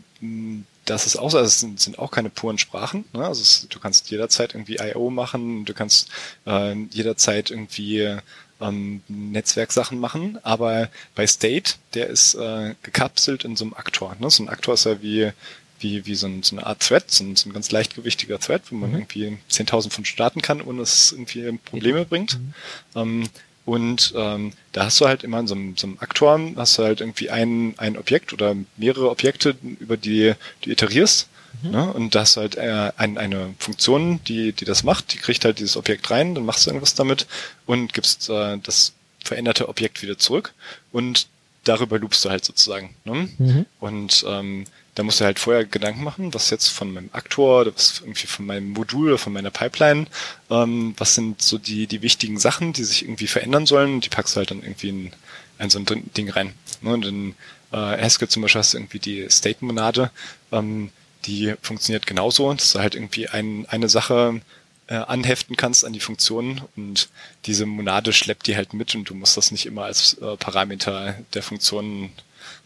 das 0.89 1.05
ist 1.05 1.17
auch, 1.17 1.25
also 1.25 1.39
es 1.39 1.59
sind, 1.59 1.79
sind 1.79 1.99
auch 1.99 2.11
keine 2.11 2.29
puren 2.29 2.57
Sprachen. 2.57 3.05
Ne? 3.13 3.25
Also 3.25 3.41
es, 3.41 3.67
du 3.69 3.79
kannst 3.79 4.09
jederzeit 4.09 4.53
irgendwie 4.53 4.77
I.O. 4.77 5.09
machen, 5.09 5.65
du 5.65 5.73
kannst 5.73 6.09
äh, 6.45 6.73
jederzeit 6.91 7.51
irgendwie 7.51 8.17
ähm, 8.59 9.01
Netzwerksachen 9.07 9.99
machen, 9.99 10.39
aber 10.43 10.89
bei 11.15 11.27
State, 11.27 11.75
der 11.93 12.07
ist 12.07 12.35
äh, 12.35 12.73
gekapselt 12.81 13.43
in 13.43 13.55
so 13.55 13.65
einem 13.65 13.73
Aktor. 13.73 14.15
Ne? 14.19 14.29
So 14.29 14.43
ein 14.43 14.49
Aktor 14.49 14.73
ist 14.73 14.85
ja 14.85 15.01
wie 15.01 15.31
wie, 15.79 16.05
wie 16.05 16.15
so, 16.15 16.27
ein, 16.27 16.43
so 16.43 16.55
eine 16.55 16.65
Art 16.65 16.81
Thread, 16.81 17.11
so 17.11 17.23
ein, 17.23 17.35
so 17.35 17.49
ein 17.49 17.53
ganz 17.53 17.71
leichtgewichtiger 17.71 18.39
Thread, 18.39 18.63
wo 18.71 18.75
man 18.75 18.91
mhm. 18.91 18.95
irgendwie 18.97 19.37
10.000 19.51 19.91
von 19.91 20.05
starten 20.05 20.41
kann, 20.41 20.61
ohne 20.61 20.79
dass 20.79 20.95
es 20.95 21.11
irgendwie 21.11 21.59
Probleme 21.65 22.05
bringt. 22.05 22.39
Mhm. 22.39 22.53
Ähm, 22.95 23.29
und 23.67 24.13
ähm, 24.15 24.53
da 24.71 24.85
hast 24.85 25.01
du 25.01 25.07
halt 25.07 25.25
immer 25.25 25.41
in 25.41 25.47
so 25.47 25.53
einem, 25.53 25.75
so 25.75 25.87
einem 25.87 25.97
Aktor, 25.99 26.39
hast 26.55 26.77
du 26.77 26.83
halt 26.83 27.01
irgendwie 27.01 27.29
ein, 27.29 27.73
ein 27.75 27.97
Objekt 27.97 28.31
oder 28.31 28.55
mehrere 28.77 29.09
Objekte, 29.09 29.57
über 29.61 29.97
die 29.97 30.35
du 30.61 30.69
iterierst. 30.69 31.27
Mhm. 31.63 31.71
Ne? 31.71 31.91
Und 31.91 32.15
da 32.15 32.21
hast 32.21 32.37
du 32.37 32.41
halt 32.41 32.55
äh, 32.55 32.93
ein, 32.95 33.17
eine 33.17 33.53
Funktion, 33.59 34.21
die, 34.23 34.53
die 34.53 34.63
das 34.63 34.85
macht, 34.85 35.11
die 35.11 35.17
kriegt 35.17 35.43
halt 35.43 35.59
dieses 35.59 35.75
Objekt 35.75 36.09
rein, 36.09 36.33
dann 36.33 36.45
machst 36.45 36.65
du 36.65 36.69
irgendwas 36.69 36.95
damit 36.95 37.27
und 37.65 37.91
gibst 37.91 38.29
äh, 38.29 38.57
das 38.63 38.93
veränderte 39.21 39.67
Objekt 39.67 40.01
wieder 40.01 40.17
zurück 40.17 40.53
und 40.93 41.27
darüber 41.65 41.99
loopst 41.99 42.23
du 42.23 42.29
halt 42.29 42.45
sozusagen. 42.45 42.95
Ne? 43.03 43.27
Mhm. 43.37 43.65
Und 43.81 44.23
ähm, 44.29 44.63
da 44.97 45.03
musst 45.03 45.21
du 45.21 45.25
halt 45.25 45.37
vorher 45.37 45.63
Gedanken 45.63 46.03
machen, 46.03 46.33
was 46.33 46.49
jetzt 46.49 46.69
von 46.69 46.91
meinem 46.91 47.11
Aktor 47.13 47.67
was 47.67 47.99
irgendwie 47.99 48.25
von 48.25 48.47
meinem 48.47 48.71
Modul 48.71 49.09
oder 49.09 49.17
von 49.19 49.31
meiner 49.31 49.51
Pipeline, 49.51 50.07
ähm, 50.49 50.95
was 50.97 51.13
sind 51.13 51.39
so 51.39 51.59
die, 51.59 51.85
die 51.85 52.01
wichtigen 52.01 52.39
Sachen, 52.39 52.73
die 52.73 52.83
sich 52.83 53.03
irgendwie 53.03 53.27
verändern 53.27 53.67
sollen 53.67 54.01
die 54.01 54.09
packst 54.09 54.35
du 54.35 54.39
halt 54.39 54.49
dann 54.49 54.63
irgendwie 54.63 54.89
in, 54.89 55.11
in 55.59 55.69
so 55.69 55.77
ein 55.77 55.85
Ding 56.17 56.31
rein. 56.31 56.53
Ne? 56.81 56.93
Und 56.93 57.05
in 57.05 57.35
äh, 57.71 57.77
Haskell 57.77 58.27
zum 58.27 58.41
Beispiel 58.41 58.57
hast 58.57 58.73
du 58.73 58.79
irgendwie 58.79 58.97
die 58.97 59.29
State-Monade, 59.29 60.09
ähm, 60.51 60.89
die 61.25 61.53
funktioniert 61.61 62.07
genauso, 62.07 62.51
dass 62.51 62.71
du 62.71 62.79
halt 62.79 62.95
irgendwie 62.95 63.29
ein, 63.29 63.67
eine 63.67 63.89
Sache 63.89 64.41
äh, 64.87 64.95
anheften 64.95 65.55
kannst 65.55 65.85
an 65.85 65.93
die 65.93 65.99
Funktionen 65.99 66.61
und 66.75 67.09
diese 67.45 67.67
Monade 67.67 68.13
schleppt 68.13 68.47
die 68.47 68.55
halt 68.55 68.73
mit 68.73 68.95
und 68.95 69.07
du 69.07 69.13
musst 69.13 69.37
das 69.37 69.51
nicht 69.51 69.67
immer 69.67 69.83
als 69.83 70.15
äh, 70.15 70.37
Parameter 70.37 71.19
der 71.35 71.43
Funktionen 71.43 72.13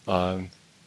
äh, 0.07 0.37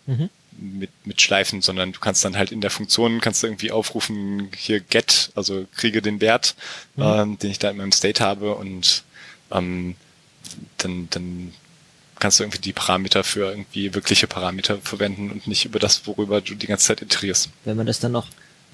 mhm 0.06 0.30
mit, 0.58 0.90
mit 1.04 1.20
Schleifen, 1.20 1.62
sondern 1.62 1.92
du 1.92 2.00
kannst 2.00 2.24
dann 2.24 2.36
halt 2.36 2.52
in 2.52 2.60
der 2.60 2.70
Funktion, 2.70 3.20
kannst 3.20 3.42
du 3.42 3.46
irgendwie 3.46 3.70
aufrufen, 3.70 4.50
hier 4.56 4.80
get, 4.80 5.30
also 5.34 5.66
kriege 5.76 6.02
den 6.02 6.20
Wert, 6.20 6.54
mhm. 6.96 7.02
ähm, 7.02 7.38
den 7.38 7.50
ich 7.50 7.58
da 7.58 7.70
in 7.70 7.76
meinem 7.76 7.92
State 7.92 8.22
habe 8.22 8.54
und 8.54 9.04
ähm, 9.50 9.96
dann, 10.78 11.08
dann 11.10 11.52
kannst 12.18 12.38
du 12.38 12.44
irgendwie 12.44 12.60
die 12.60 12.72
Parameter 12.72 13.24
für 13.24 13.50
irgendwie 13.50 13.94
wirkliche 13.94 14.26
Parameter 14.26 14.78
verwenden 14.78 15.30
und 15.30 15.46
nicht 15.46 15.64
über 15.64 15.78
das, 15.78 16.06
worüber 16.06 16.40
du 16.40 16.54
die 16.54 16.66
ganze 16.66 16.86
Zeit 16.86 17.02
iterierst. 17.02 17.50
Wenn 17.64 17.76
man 17.76 17.86
das 17.86 18.00
dann 18.00 18.12
noch 18.12 18.28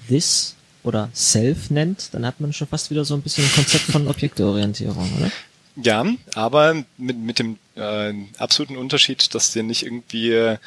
this 0.07 0.55
oder 0.83 1.09
self 1.13 1.69
nennt, 1.69 2.13
dann 2.13 2.25
hat 2.25 2.39
man 2.39 2.53
schon 2.53 2.67
fast 2.67 2.91
wieder 2.91 3.05
so 3.05 3.13
ein 3.13 3.21
bisschen 3.21 3.45
ein 3.45 3.51
Konzept 3.51 3.85
von 3.85 4.07
Objekteorientierung, 4.09 5.11
oder? 5.17 5.31
Ja, 5.75 6.05
aber 6.35 6.83
mit, 6.97 7.17
mit 7.17 7.39
dem 7.39 7.57
äh, 7.75 8.13
absoluten 8.37 8.75
Unterschied, 8.75 9.33
dass 9.33 9.51
dir 9.51 9.63
nicht 9.63 9.85
irgendwie 9.85 10.31
äh, 10.31 10.57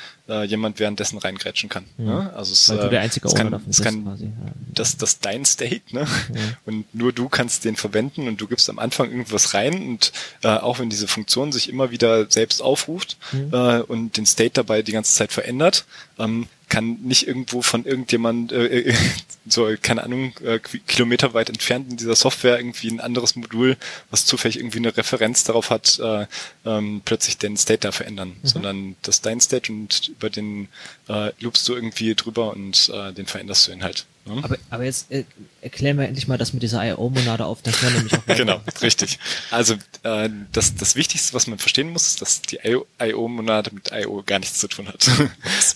jemand 0.45 0.79
währenddessen 0.79 1.19
reingrätschen 1.19 1.69
kann. 1.69 1.85
Mhm. 1.99 2.05
Ne? 2.07 2.33
Also 2.35 2.53
es, 2.53 2.69
Weil 2.71 2.79
du 2.79 2.89
der 2.91 3.01
einzige 3.03 3.29
es 3.29 3.35
kann, 3.35 3.63
es 3.69 3.83
kann 3.83 4.05
quasi. 4.05 4.25
Ja. 4.25 4.31
Das, 4.73 4.97
das 4.97 5.21
dein 5.21 5.45
State, 5.45 5.83
ne? 5.91 6.05
Mhm. 6.05 6.39
Und 6.65 6.95
nur 6.95 7.13
du 7.13 7.29
kannst 7.29 7.65
den 7.65 7.77
verwenden 7.77 8.27
und 8.27 8.41
du 8.41 8.47
gibst 8.47 8.71
am 8.71 8.79
Anfang 8.79 9.11
irgendwas 9.11 9.55
rein 9.55 9.87
und 9.87 10.13
äh, 10.43 10.49
auch 10.49 10.79
wenn 10.79 10.91
diese 10.91 11.09
Funktion 11.09 11.53
sich 11.53 11.69
immer 11.69 11.91
wieder 11.91 12.31
selbst 12.31 12.63
aufruft 12.63 13.19
mhm. 13.33 13.51
äh, 13.53 13.81
und 13.81 14.17
den 14.17 14.27
State 14.27 14.53
dabei 14.55 14.83
die 14.83 14.93
ganze 14.93 15.15
Zeit 15.15 15.33
verändert, 15.33 15.85
ähm, 16.19 16.49
kann 16.69 16.99
nicht 17.03 17.27
irgendwo 17.27 17.63
von 17.63 17.85
irgendjemand, 17.85 18.53
äh, 18.53 18.67
äh 18.67 18.95
so, 19.47 19.69
keine 19.81 20.03
Ahnung, 20.05 20.33
äh, 20.45 20.59
kilometerweit 20.59 21.49
entfernt 21.49 21.91
in 21.91 21.97
dieser 21.97 22.17
Software 22.17 22.59
irgendwie 22.59 22.91
ein 22.91 23.01
anderes 23.01 23.37
Modul, 23.37 23.77
was 24.11 24.25
zufällig 24.25 24.59
irgendwie 24.59 24.79
eine 24.79 24.97
Referenz 24.97 25.45
darauf 25.45 25.71
hat, 25.71 25.99
äh, 25.99 26.27
ähm, 26.65 27.03
plötzlich 27.05 27.39
den 27.39 27.57
State 27.57 27.81
da 27.81 27.93
verändern, 27.93 28.37
mhm. 28.43 28.47
sondern 28.47 28.97
das 29.03 29.17
ist 29.17 29.27
dein 29.27 29.41
State 29.41 29.71
und 29.73 30.09
über 30.09 30.31
den 30.31 30.69
äh, 31.09 31.33
loopst 31.41 31.69
du 31.69 31.75
irgendwie 31.75 32.15
drüber 32.15 32.53
und 32.53 32.91
äh, 32.93 33.13
den 33.13 33.27
veränderst 33.27 33.69
du 33.69 33.73
ihn 33.73 33.83
halt. 33.83 34.07
Ne? 34.27 34.41
Aber, 34.43 34.57
aber 34.71 34.85
jetzt 34.85 35.11
äh, 35.11 35.25
erklären 35.61 35.99
wir 35.99 36.07
endlich 36.07 36.29
mal 36.29 36.39
das 36.39 36.55
mit 36.55 36.63
dieser 36.63 36.83
IO-Monade 36.83 37.45
auf, 37.45 37.61
dann 37.63 37.75
können 37.75 37.97
nämlich 37.97 38.15
auch 38.15 38.27
Genau, 38.37 38.61
richtig. 38.81 39.19
Also 39.51 39.75
äh, 40.03 40.31
das, 40.53 40.75
das 40.75 40.97
Wichtigste, 40.97 41.35
was 41.35 41.47
man 41.47 41.59
verstehen 41.59 41.91
muss, 41.91 42.07
ist, 42.07 42.23
dass 42.23 42.41
die 42.41 42.61
IO-Monade 43.01 43.71
mit 43.73 43.93
IO 43.93 44.23
gar 44.25 44.39
nichts 44.39 44.59
zu 44.59 44.69
tun 44.69 44.89
hat. 44.89 45.11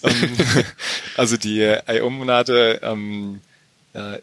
Ähm, 0.02 0.36
also 1.16 1.36
die 1.36 1.76
IO-Monade 1.88 2.80
ähm, 2.82 3.40
äh, 3.94 4.18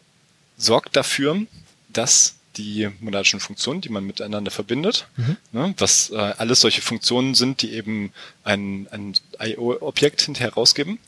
sorgt 0.57 0.95
dafür, 0.95 1.41
dass 1.89 2.35
die 2.57 2.89
monadischen 2.99 3.39
Funktionen, 3.39 3.81
die 3.81 3.89
man 3.89 4.05
miteinander 4.05 4.51
verbindet, 4.51 5.07
mhm. 5.17 5.37
ne, 5.51 5.73
was 5.77 6.09
äh, 6.11 6.15
alles 6.15 6.61
solche 6.61 6.81
Funktionen 6.81 7.35
sind, 7.35 7.61
die 7.61 7.73
eben 7.73 8.13
ein, 8.43 8.87
ein 8.91 9.13
IO-Objekt 9.39 10.21
hinterher 10.21 10.53
rausgeben, 10.53 10.99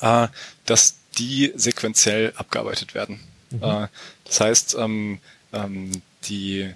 äh, 0.00 0.28
dass 0.66 0.99
die 1.18 1.52
sequenziell 1.56 2.32
abgearbeitet 2.36 2.94
werden. 2.94 3.20
Mhm. 3.50 3.62
Äh, 3.62 3.88
das 4.24 4.40
heißt, 4.40 4.76
ähm, 4.78 5.18
ähm, 5.52 6.02
die, 6.24 6.70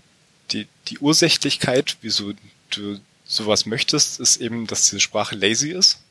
die, 0.51 0.67
die 0.89 0.99
Ursächlichkeit, 0.99 1.97
wieso 2.03 2.33
du 2.71 2.99
sowas 3.25 3.67
möchtest, 3.67 4.21
ist 4.21 4.39
eben, 4.39 4.67
dass 4.67 4.89
diese 4.89 5.01
Sprache 5.01 5.35
lazy 5.35 5.71
ist. 5.71 6.03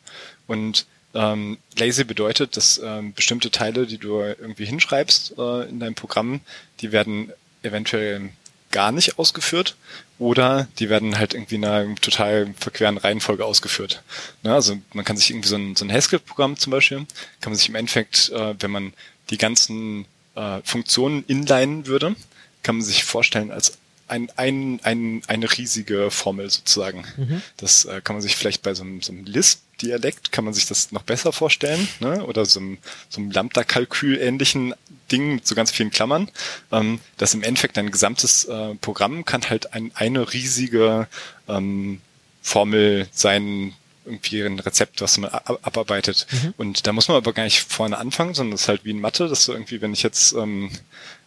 Und 0.48 0.86
ähm, 1.14 1.58
lazy 1.78 2.04
bedeutet, 2.04 2.58
dass 2.58 2.82
ähm, 2.84 3.14
bestimmte 3.14 3.52
Teile, 3.52 3.86
die 3.86 3.98
du 3.98 4.20
irgendwie 4.20 4.66
hinschreibst 4.66 5.36
äh, 5.38 5.70
in 5.70 5.80
deinem 5.80 5.96
Programm, 5.96 6.42
die 6.80 6.92
werden 6.92 7.32
eventuell 7.62 8.30
gar 8.74 8.92
nicht 8.92 9.18
ausgeführt 9.18 9.78
oder 10.20 10.68
die 10.80 10.90
werden 10.90 11.18
halt 11.18 11.34
irgendwie 11.34 11.56
in 11.56 11.66
einer 11.66 11.96
total 11.96 12.54
verqueren 12.60 12.98
Reihenfolge 12.98 13.46
ausgeführt. 13.46 14.04
Ne, 14.44 14.54
also 14.54 14.78
man 14.92 15.06
kann 15.06 15.16
sich 15.16 15.30
irgendwie 15.30 15.48
so 15.48 15.56
ein, 15.56 15.78
so 15.78 15.86
ein 15.86 15.92
Haskell-Programm 15.94 16.58
zum 16.58 16.72
Beispiel, 16.72 16.98
kann 17.40 17.52
man 17.52 17.56
sich 17.56 17.70
im 17.70 17.76
Endeffekt, 17.76 18.30
äh, 18.30 18.56
wenn 18.60 18.72
man 18.72 18.94
die 19.30 19.38
ganzen 19.38 20.06
äh, 20.36 20.60
Funktionen 20.66 21.24
inlinen 21.28 21.88
würde, 21.88 22.16
kann 22.64 22.76
man 22.76 22.84
sich 22.84 23.06
vorstellen 23.06 23.52
als 23.52 23.78
ein, 24.08 24.30
ein, 24.36 24.80
ein, 24.84 25.22
eine 25.28 25.58
riesige 25.58 26.12
Formel 26.12 26.50
sozusagen. 26.50 27.06
Mhm. 27.16 27.42
Das 27.58 27.86
äh, 27.86 28.02
kann 28.04 28.16
man 28.16 28.22
sich 28.22 28.36
vielleicht 28.36 28.62
bei 28.62 28.74
so 28.74 28.84
einem, 28.84 29.02
so 29.02 29.14
einem 29.14 29.26
Lisp-Dialekt, 29.74 30.32
kann 30.32 30.46
man 30.46 30.54
sich 30.54 30.66
das 30.66 30.92
noch 30.92 31.04
besser 31.04 31.32
vorstellen, 31.32 31.88
ne? 32.00 32.26
oder 32.26 32.46
so 32.46 32.60
einem, 32.60 32.78
so 33.10 33.20
einem 33.20 33.32
Lambda-Kalkül-ähnlichen 33.32 34.74
Ding 35.12 35.36
mit 35.36 35.48
so 35.48 35.56
ganz 35.56 35.72
vielen 35.72 35.92
Klammern, 35.92 36.30
ähm, 36.72 37.00
dass 37.18 37.34
im 37.34 37.44
Endeffekt 37.44 37.78
ein 37.78 37.92
gesamtes 37.92 38.46
äh, 38.46 38.76
Programm 38.76 39.26
kann 39.26 39.50
halt 39.50 39.74
ein, 39.74 39.92
eine 39.96 40.34
riesige 40.34 41.08
ähm, 41.48 42.02
Formel 42.42 43.08
sein, 43.12 43.74
irgendwie 44.06 44.42
ein 44.42 44.60
Rezept, 44.60 45.02
was 45.02 45.18
man 45.18 45.30
abarbeitet. 45.32 46.28
Mhm. 46.32 46.54
Und 46.58 46.88
da 46.88 46.94
muss 46.94 47.08
man 47.08 47.18
aber 47.18 47.34
gar 47.34 47.44
nicht 47.44 47.62
vorne 47.62 47.98
anfangen, 47.98 48.34
sondern 48.34 48.52
das 48.52 48.64
ist 48.64 48.68
halt 48.68 48.86
wie 48.86 48.92
in 48.92 49.00
Mathe, 49.00 49.28
dass 49.30 49.46
du 49.46 49.54
irgendwie, 49.54 49.82
wenn 49.82 49.94
ich 49.94 50.04
jetzt 50.04 50.34
ähm, 50.34 50.72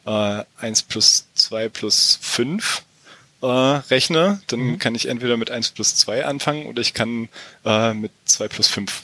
äh, 0.05 0.45
1 0.59 0.83
plus 0.83 1.27
2 1.35 1.69
plus 1.71 2.19
5 2.21 2.83
äh, 3.43 3.47
rechne, 3.47 4.41
dann 4.47 4.61
mhm. 4.61 4.79
kann 4.79 4.95
ich 4.95 5.09
entweder 5.09 5.37
mit 5.37 5.51
1 5.51 5.71
plus 5.71 5.95
2 5.97 6.25
anfangen 6.25 6.67
oder 6.67 6.81
ich 6.81 6.95
kann 6.95 7.29
äh, 7.65 7.95
mit 7.95 8.13
2 8.25 8.49
plus 8.49 8.69
5 8.69 9.03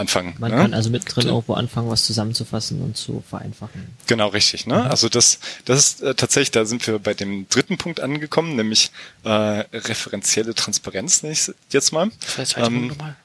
anfangen. 0.00 0.34
Man 0.38 0.50
ne? 0.50 0.56
kann 0.56 0.74
also 0.74 0.90
mittendrin 0.90 1.28
irgendwo 1.28 1.54
anfangen, 1.54 1.88
was 1.90 2.04
zusammenzufassen 2.04 2.80
und 2.80 2.96
zu 2.96 3.22
vereinfachen. 3.28 3.94
Genau, 4.06 4.28
richtig. 4.28 4.66
Ne? 4.66 4.76
Mhm. 4.76 4.90
Also 4.90 5.08
das, 5.08 5.38
das 5.66 5.78
ist 5.78 6.02
äh, 6.02 6.14
tatsächlich, 6.14 6.50
da 6.50 6.64
sind 6.64 6.86
wir 6.86 6.98
bei 6.98 7.14
dem 7.14 7.48
dritten 7.48 7.78
Punkt 7.78 8.00
angekommen, 8.00 8.56
nämlich 8.56 8.90
äh, 9.24 9.30
referenzielle 9.30 10.54
Transparenz, 10.54 11.22
nenne 11.22 11.34
ich 11.34 11.52
jetzt 11.70 11.92
mal. 11.92 12.10
Das 12.36 12.56
war 12.56 12.66
ähm, 12.66 12.88
nochmal. 12.88 13.16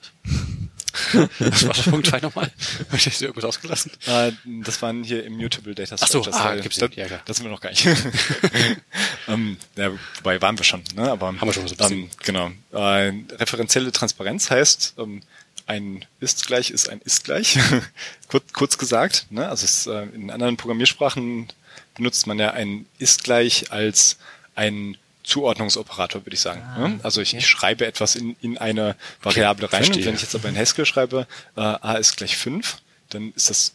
Was 1.39 1.67
war 1.67 1.73
der 1.73 1.83
Punkt 1.83 2.07
2 2.07 2.19
nochmal? 2.19 2.51
Habe 2.87 2.97
ich 2.97 3.21
irgendwas 3.21 3.45
ausgelassen? 3.45 3.91
Äh, 4.05 4.31
das 4.63 4.81
waren 4.81 5.03
hier 5.03 5.23
Immutable 5.25 5.75
Data 5.75 5.97
Structures. 5.97 6.35
Ach 6.35 6.43
so, 6.43 6.49
ah, 6.49 6.55
gibt's 6.55 6.77
da, 6.77 6.87
ja, 6.87 7.07
klar. 7.07 7.21
Das 7.25 7.37
sind 7.37 7.45
wir 7.45 7.51
noch 7.51 7.61
gar 7.61 7.69
nicht. 7.69 7.85
ähm, 9.27 9.57
ja, 9.75 9.91
wobei 10.17 10.41
waren 10.41 10.57
wir 10.57 10.63
schon, 10.63 10.83
ne? 10.95 11.11
Aber 11.11 11.27
haben 11.27 11.41
wir 11.41 11.53
schon 11.53 11.67
so 11.67 11.75
ein 11.75 11.77
bisschen. 11.77 11.99
Ähm, 11.99 12.09
genau. 12.23 12.51
Äh, 12.71 13.13
referenzielle 13.35 13.91
Transparenz 13.91 14.49
heißt, 14.49 14.95
ähm, 14.97 15.21
ein 15.67 16.05
ist 16.19 16.45
gleich 16.45 16.69
ist 16.69 16.89
ein 16.89 17.01
ist 17.03 17.23
gleich. 17.23 17.57
kurz, 18.27 18.53
kurz 18.53 18.77
gesagt. 18.77 19.27
Ne? 19.29 19.47
Also 19.47 19.65
es, 19.65 19.87
äh, 19.87 20.03
in 20.13 20.29
anderen 20.29 20.57
Programmiersprachen 20.57 21.47
benutzt 21.95 22.27
man 22.27 22.39
ja 22.39 22.51
ein 22.51 22.85
ist 22.99 23.23
gleich 23.23 23.71
als 23.71 24.17
ein 24.55 24.97
Zuordnungsoperator, 25.25 26.25
würde 26.25 26.35
ich 26.35 26.39
sagen. 26.39 26.61
Ah, 26.61 26.87
ne? 26.87 26.99
Also 27.03 27.21
ich, 27.21 27.29
okay. 27.29 27.39
ich 27.39 27.47
schreibe 27.47 27.85
etwas 27.85 28.15
in, 28.15 28.35
in 28.41 28.57
eine 28.57 28.95
Variable 29.21 29.65
okay, 29.65 29.75
rein 29.75 29.83
verstehe. 29.85 30.03
und 30.03 30.07
wenn 30.07 30.15
ich 30.15 30.21
jetzt 30.21 30.35
aber 30.35 30.49
in 30.49 30.57
Haskell 30.57 30.85
schreibe, 30.85 31.27
äh, 31.55 31.61
a 31.61 31.93
ist 31.95 32.17
gleich 32.17 32.37
5, 32.37 32.77
dann 33.09 33.33
ist 33.35 33.49
das 33.49 33.73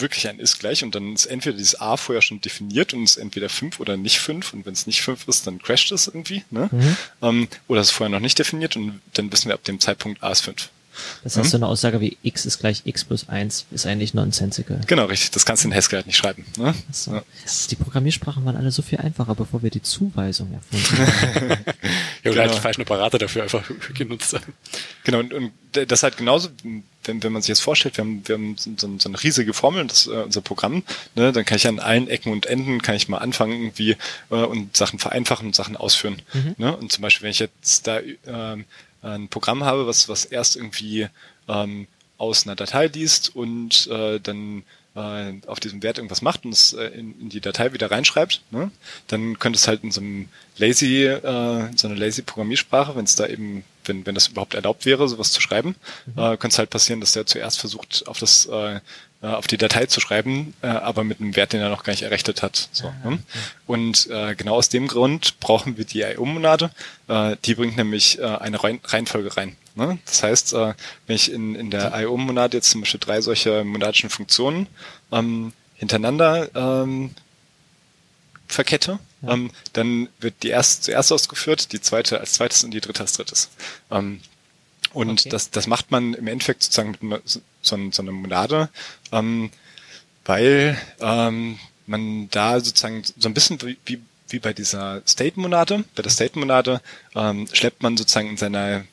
wirklich 0.00 0.28
ein 0.28 0.38
ist 0.38 0.58
gleich 0.58 0.84
und 0.84 0.94
dann 0.94 1.14
ist 1.14 1.26
entweder 1.26 1.56
dieses 1.56 1.80
a 1.80 1.96
vorher 1.96 2.22
schon 2.22 2.40
definiert 2.40 2.94
und 2.94 3.04
ist 3.04 3.16
entweder 3.16 3.48
5 3.48 3.80
oder 3.80 3.96
nicht 3.96 4.18
5 4.18 4.52
und 4.52 4.66
wenn 4.66 4.72
es 4.72 4.86
nicht 4.86 5.02
5 5.02 5.26
ist, 5.26 5.46
dann 5.46 5.60
crasht 5.60 5.90
es 5.92 6.06
irgendwie. 6.06 6.44
Ne? 6.50 6.68
Mhm. 6.70 6.96
Ähm, 7.22 7.48
oder 7.66 7.80
ist 7.80 7.90
vorher 7.90 8.10
noch 8.10 8.20
nicht 8.20 8.38
definiert 8.38 8.76
und 8.76 9.00
dann 9.14 9.32
wissen 9.32 9.48
wir 9.48 9.54
ab 9.54 9.64
dem 9.64 9.80
Zeitpunkt 9.80 10.22
a 10.22 10.30
ist 10.30 10.42
5. 10.42 10.70
Das 11.24 11.36
heißt, 11.36 11.46
hm? 11.46 11.50
so 11.50 11.56
eine 11.58 11.66
Aussage 11.66 12.00
wie 12.00 12.16
x 12.22 12.46
ist 12.46 12.58
gleich 12.58 12.82
x 12.84 13.04
plus 13.04 13.28
1 13.28 13.66
ist 13.70 13.86
eigentlich 13.86 14.14
nonsensical. 14.14 14.80
Genau, 14.86 15.06
richtig. 15.06 15.30
Das 15.32 15.44
kannst 15.44 15.64
du 15.64 15.68
in 15.68 15.74
Haskell 15.74 15.98
halt 15.98 16.06
nicht 16.06 16.16
schreiben. 16.16 16.44
Ne? 16.56 16.74
So. 16.90 17.14
Ja. 17.14 17.22
Die 17.70 17.76
Programmiersprachen 17.76 18.44
waren 18.44 18.56
alle 18.56 18.70
so 18.70 18.82
viel 18.82 18.98
einfacher, 18.98 19.34
bevor 19.34 19.62
wir 19.62 19.70
die 19.70 19.82
Zuweisung 19.82 20.52
erfunden 20.52 21.06
haben. 21.06 21.48
ja, 21.48 21.54
oder 21.54 21.64
genau. 22.22 22.40
halt 22.40 22.54
die 22.54 22.60
falschen 22.60 22.82
Operator 22.82 23.18
dafür 23.18 23.42
einfach 23.42 23.62
genutzt 23.94 24.34
haben. 24.34 24.52
Genau, 25.04 25.18
und, 25.20 25.32
und 25.32 25.52
das 25.72 26.02
halt 26.02 26.16
genauso, 26.16 26.48
wenn, 27.04 27.22
wenn 27.22 27.32
man 27.32 27.42
sich 27.42 27.48
jetzt 27.48 27.60
vorstellt, 27.60 27.96
wir 27.96 28.04
haben, 28.04 28.22
wir 28.26 28.34
haben 28.34 28.56
so, 28.56 28.70
so 28.76 29.08
eine 29.08 29.22
riesige 29.22 29.54
Formel, 29.54 29.86
das 29.86 30.06
äh, 30.06 30.10
unser 30.10 30.40
Programm, 30.40 30.82
ne, 31.14 31.32
dann 31.32 31.44
kann 31.44 31.56
ich 31.56 31.66
an 31.66 31.78
allen 31.78 32.08
Ecken 32.08 32.32
und 32.32 32.46
Enden, 32.46 32.82
kann 32.82 32.94
ich 32.94 33.08
mal 33.08 33.18
anfangen 33.18 33.52
irgendwie 33.52 33.96
äh, 34.30 34.34
und 34.34 34.76
Sachen 34.76 34.98
vereinfachen 34.98 35.46
und 35.46 35.54
Sachen 35.54 35.76
ausführen. 35.76 36.20
Mhm. 36.32 36.54
Ne? 36.58 36.76
Und 36.76 36.92
zum 36.92 37.02
Beispiel, 37.02 37.24
wenn 37.24 37.30
ich 37.30 37.38
jetzt 37.38 37.86
da 37.86 37.98
äh, 37.98 38.64
ein 39.14 39.28
Programm 39.28 39.64
habe, 39.64 39.86
was, 39.86 40.08
was 40.08 40.24
erst 40.24 40.56
irgendwie 40.56 41.08
ähm, 41.48 41.86
aus 42.18 42.46
einer 42.46 42.56
Datei 42.56 42.86
liest 42.86 43.34
und 43.34 43.86
äh, 43.86 44.18
dann 44.20 44.64
äh, 44.98 45.34
auf 45.46 45.60
diesem 45.60 45.82
Wert 45.82 45.98
irgendwas 45.98 46.22
macht 46.22 46.44
und 46.44 46.52
es 46.52 46.72
äh, 46.72 46.86
in, 46.86 47.18
in 47.20 47.28
die 47.28 47.40
Datei 47.40 47.72
wieder 47.72 47.90
reinschreibt, 47.90 48.42
ne? 48.50 48.70
dann 49.06 49.38
könnte 49.38 49.56
es 49.56 49.68
halt 49.68 49.84
in 49.84 49.92
so 49.92 50.00
einem 50.00 50.28
lazy, 50.56 51.04
äh, 51.04 51.70
so 51.76 51.88
einer 51.88 51.96
lazy 51.96 52.22
Programmiersprache, 52.22 52.96
wenn 52.96 53.04
es 53.04 53.14
da 53.14 53.26
eben, 53.26 53.64
wenn, 53.84 54.04
wenn 54.06 54.14
das 54.14 54.28
überhaupt 54.28 54.54
erlaubt 54.54 54.84
wäre, 54.84 55.08
sowas 55.08 55.32
zu 55.32 55.40
schreiben, 55.40 55.76
mhm. 56.06 56.12
äh, 56.18 56.36
könnte 56.36 56.48
es 56.48 56.58
halt 56.58 56.70
passieren, 56.70 57.00
dass 57.00 57.12
der 57.12 57.26
zuerst 57.26 57.60
versucht, 57.60 58.08
auf 58.08 58.18
das 58.18 58.46
äh, 58.46 58.80
auf 59.26 59.48
die 59.48 59.56
Datei 59.56 59.86
zu 59.86 60.00
schreiben, 60.00 60.54
äh, 60.62 60.68
aber 60.68 61.02
mit 61.02 61.20
einem 61.20 61.34
Wert, 61.34 61.52
den 61.52 61.60
er 61.60 61.70
noch 61.70 61.82
gar 61.82 61.92
nicht 61.92 62.02
errechnet 62.02 62.42
hat. 62.42 62.68
So, 62.70 62.92
ne? 63.04 63.18
Und 63.66 64.06
äh, 64.10 64.36
genau 64.36 64.54
aus 64.54 64.68
dem 64.68 64.86
Grund 64.86 65.40
brauchen 65.40 65.76
wir 65.76 65.84
die 65.84 66.02
IO-Monade. 66.02 66.70
Äh, 67.08 67.36
die 67.44 67.56
bringt 67.56 67.76
nämlich 67.76 68.20
äh, 68.20 68.24
eine 68.24 68.62
Reihenfolge 68.62 69.36
rein. 69.36 69.56
Ne? 69.74 69.98
Das 70.06 70.22
heißt, 70.22 70.52
äh, 70.54 70.74
wenn 71.06 71.16
ich 71.16 71.32
in, 71.32 71.56
in 71.56 71.70
der 71.70 71.92
IO-Monade 72.00 72.56
jetzt 72.56 72.70
zum 72.70 72.82
Beispiel 72.82 73.00
drei 73.00 73.20
solche 73.20 73.64
monadischen 73.64 74.10
Funktionen 74.10 74.68
ähm, 75.10 75.52
hintereinander 75.74 76.50
ähm, 76.54 77.10
verkette, 78.46 78.98
ja. 79.22 79.32
ähm, 79.32 79.50
dann 79.72 80.08
wird 80.20 80.42
die 80.42 80.48
erste 80.48 80.82
zuerst 80.82 81.12
ausgeführt, 81.12 81.72
die 81.72 81.80
zweite 81.80 82.20
als 82.20 82.34
zweites 82.34 82.62
und 82.64 82.72
die 82.72 82.80
dritte 82.80 83.02
als 83.02 83.14
drittes. 83.14 83.50
Ähm, 83.90 84.20
und 84.92 85.20
okay. 85.20 85.28
das, 85.28 85.50
das 85.50 85.66
macht 85.66 85.90
man 85.90 86.14
im 86.14 86.26
Endeffekt 86.26 86.62
sozusagen 86.62 86.96
mit 87.00 87.22
so, 87.24 87.40
so 87.62 88.02
einer 88.02 88.12
Monade, 88.12 88.68
ähm, 89.12 89.50
weil 90.24 90.78
ähm, 91.00 91.58
man 91.86 92.28
da 92.30 92.60
sozusagen 92.60 93.02
so 93.04 93.28
ein 93.28 93.34
bisschen 93.34 93.60
wie, 93.62 93.78
wie, 93.86 94.00
wie 94.28 94.38
bei 94.38 94.52
dieser 94.52 95.02
State-Monade, 95.06 95.84
bei 95.94 96.02
der 96.02 96.10
State-Monade 96.10 96.80
ähm, 97.14 97.48
schleppt 97.52 97.82
man 97.82 97.96
sozusagen 97.96 98.28
in 98.28 98.36
seiner 98.36 98.84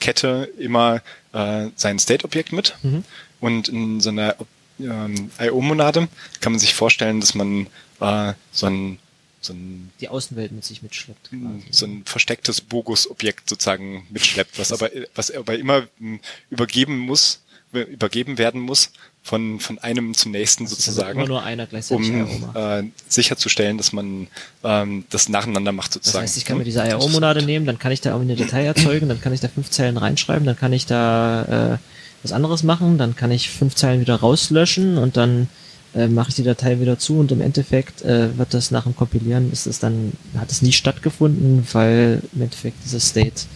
Kette 0.00 0.52
immer 0.58 1.02
äh, 1.32 1.68
sein 1.76 1.98
State-Objekt 1.98 2.52
mit. 2.52 2.74
Mhm. 2.82 3.04
Und 3.40 3.68
in 3.68 4.00
so 4.00 4.10
einer 4.10 4.36
ähm, 4.78 5.30
IO-Monade 5.38 6.08
kann 6.40 6.52
man 6.52 6.58
sich 6.58 6.74
vorstellen, 6.74 7.20
dass 7.20 7.34
man 7.34 7.66
äh, 8.00 8.34
so 8.52 8.66
ein 8.66 8.98
so 9.46 9.52
ein 9.52 9.90
die 10.00 10.08
Außenwelt 10.08 10.52
mit 10.52 10.64
sich 10.64 10.82
mitschleppt. 10.82 11.30
Quasi. 11.30 11.66
So 11.70 11.86
ein 11.86 12.04
verstecktes 12.04 12.60
Bogus-Objekt 12.60 13.48
sozusagen 13.48 14.06
mitschleppt, 14.10 14.58
was 14.58 14.72
aber 14.72 14.90
was 15.14 15.30
aber 15.30 15.58
immer 15.58 15.86
hm, 15.98 16.20
übergeben 16.50 16.98
muss, 16.98 17.42
übergeben 17.72 18.38
werden 18.38 18.60
muss 18.60 18.90
von 19.22 19.60
von 19.60 19.78
einem 19.78 20.14
zum 20.14 20.32
nächsten 20.32 20.64
also 20.64 20.76
sozusagen, 20.76 21.18
immer 21.18 21.28
nur 21.28 21.42
einer 21.42 21.66
gleichzeitig 21.66 22.10
um 22.10 22.50
äh, 22.54 22.84
sicherzustellen, 23.08 23.76
dass 23.78 23.92
man 23.92 24.28
ähm, 24.62 25.04
das 25.10 25.28
nacheinander 25.28 25.72
macht 25.72 25.92
sozusagen. 25.92 26.22
Das 26.22 26.30
heißt, 26.30 26.36
ich 26.36 26.44
kann 26.44 26.58
mir 26.58 26.64
diese 26.64 26.86
IO-Monade 26.86 27.42
nehmen, 27.42 27.66
dann 27.66 27.78
kann 27.78 27.92
ich 27.92 28.00
da 28.00 28.14
auch 28.14 28.20
eine 28.20 28.36
Datei 28.36 28.64
erzeugen, 28.64 29.08
dann 29.08 29.20
kann 29.20 29.32
ich 29.32 29.40
da 29.40 29.48
fünf 29.48 29.70
Zeilen 29.70 29.96
reinschreiben, 29.96 30.46
dann 30.46 30.56
kann 30.56 30.72
ich 30.72 30.86
da 30.86 31.74
äh, 31.74 31.78
was 32.22 32.32
anderes 32.32 32.62
machen, 32.62 32.98
dann 32.98 33.16
kann 33.16 33.30
ich 33.30 33.50
fünf 33.50 33.74
Zeilen 33.74 34.00
wieder 34.00 34.16
rauslöschen 34.16 34.98
und 34.98 35.16
dann 35.16 35.48
äh, 35.96 36.08
mache 36.08 36.28
ich 36.28 36.34
die 36.34 36.42
Datei 36.42 36.78
wieder 36.78 36.98
zu 36.98 37.18
und 37.18 37.32
im 37.32 37.40
Endeffekt 37.40 38.02
äh, 38.02 38.36
wird 38.36 38.52
das 38.54 38.70
nach 38.70 38.84
dem 38.84 38.94
Kompilieren 38.94 39.50
ist 39.50 39.66
es 39.66 39.78
dann 39.78 40.12
hat 40.36 40.50
es 40.52 40.62
nie 40.62 40.72
stattgefunden, 40.72 41.66
weil 41.72 42.22
im 42.34 42.42
Endeffekt 42.42 42.84
dieser 42.84 43.00
State 43.00 43.46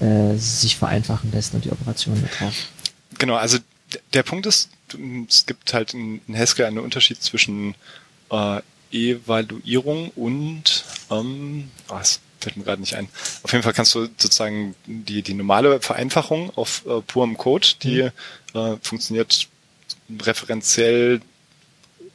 äh, 0.00 0.34
sich 0.36 0.76
vereinfachen 0.76 1.30
lässt 1.30 1.54
und 1.54 1.64
die 1.64 1.70
Operation 1.70 2.20
da 2.20 2.44
drauf. 2.44 2.54
Genau, 3.18 3.36
also 3.36 3.58
der 4.12 4.22
Punkt 4.22 4.46
ist, 4.46 4.70
es 5.28 5.46
gibt 5.46 5.72
halt 5.74 5.94
in, 5.94 6.20
in 6.26 6.36
Haskell 6.36 6.66
einen 6.66 6.78
Unterschied 6.78 7.22
zwischen 7.22 7.74
äh, 8.30 8.60
Evaluierung 8.90 10.10
und 10.10 10.84
ähm, 11.10 11.70
oh, 11.88 11.98
es 12.00 12.20
fällt 12.40 12.56
mir 12.56 12.64
gerade 12.64 12.80
nicht 12.80 12.94
ein. 12.94 13.08
Auf 13.42 13.52
jeden 13.52 13.62
Fall 13.62 13.72
kannst 13.72 13.94
du 13.94 14.06
sozusagen 14.06 14.74
die, 14.86 15.22
die 15.22 15.34
normale 15.34 15.80
Vereinfachung 15.80 16.50
auf 16.56 16.84
äh, 16.86 17.00
purem 17.02 17.36
Code, 17.36 17.68
die 17.82 18.10
mhm. 18.54 18.58
äh, 18.58 18.76
funktioniert 18.82 19.48
referenziell 20.22 21.20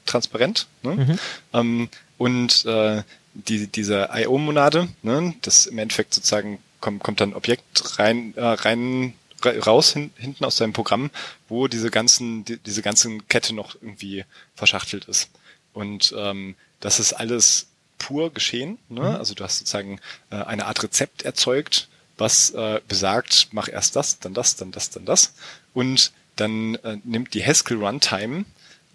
transparent. 0.09 0.67
Ne? 0.83 0.95
Mhm. 0.95 1.19
Ähm, 1.53 1.89
und 2.17 2.65
äh, 2.65 3.03
die, 3.33 3.67
diese 3.67 4.09
IO-Monade, 4.13 4.89
ne, 5.03 5.33
das 5.41 5.65
im 5.65 5.77
Endeffekt 5.77 6.13
sozusagen 6.13 6.59
kommt, 6.81 7.03
kommt 7.03 7.21
dann 7.21 7.33
Objekt 7.33 7.99
rein, 7.99 8.33
äh, 8.35 8.41
rein 8.43 9.13
raus 9.45 9.93
hin, 9.93 10.11
hinten 10.17 10.43
aus 10.43 10.57
deinem 10.57 10.73
Programm, 10.73 11.11
wo 11.47 11.67
diese 11.67 11.89
ganzen, 11.89 12.43
die, 12.45 12.57
diese 12.57 12.81
ganzen 12.81 13.27
Kette 13.27 13.55
noch 13.55 13.75
irgendwie 13.75 14.25
verschachtelt 14.55 15.05
ist. 15.05 15.29
Und 15.73 16.13
ähm, 16.17 16.55
das 16.79 16.99
ist 16.99 17.13
alles 17.13 17.67
pur 17.97 18.33
geschehen. 18.33 18.77
Ne? 18.89 19.01
Mhm. 19.01 19.15
Also 19.15 19.33
du 19.35 19.43
hast 19.43 19.59
sozusagen 19.59 19.99
äh, 20.29 20.35
eine 20.35 20.65
Art 20.65 20.83
Rezept 20.83 21.21
erzeugt, 21.21 21.87
was 22.17 22.51
äh, 22.51 22.81
besagt, 22.87 23.49
mach 23.51 23.69
erst 23.69 23.95
das, 23.95 24.19
dann 24.19 24.33
das, 24.33 24.55
dann 24.55 24.71
das, 24.71 24.89
dann 24.89 25.05
das. 25.05 25.33
Und 25.73 26.11
dann 26.35 26.75
äh, 26.75 26.97
nimmt 27.03 27.33
die 27.33 27.45
Haskell 27.45 27.77
Runtime 27.77 28.45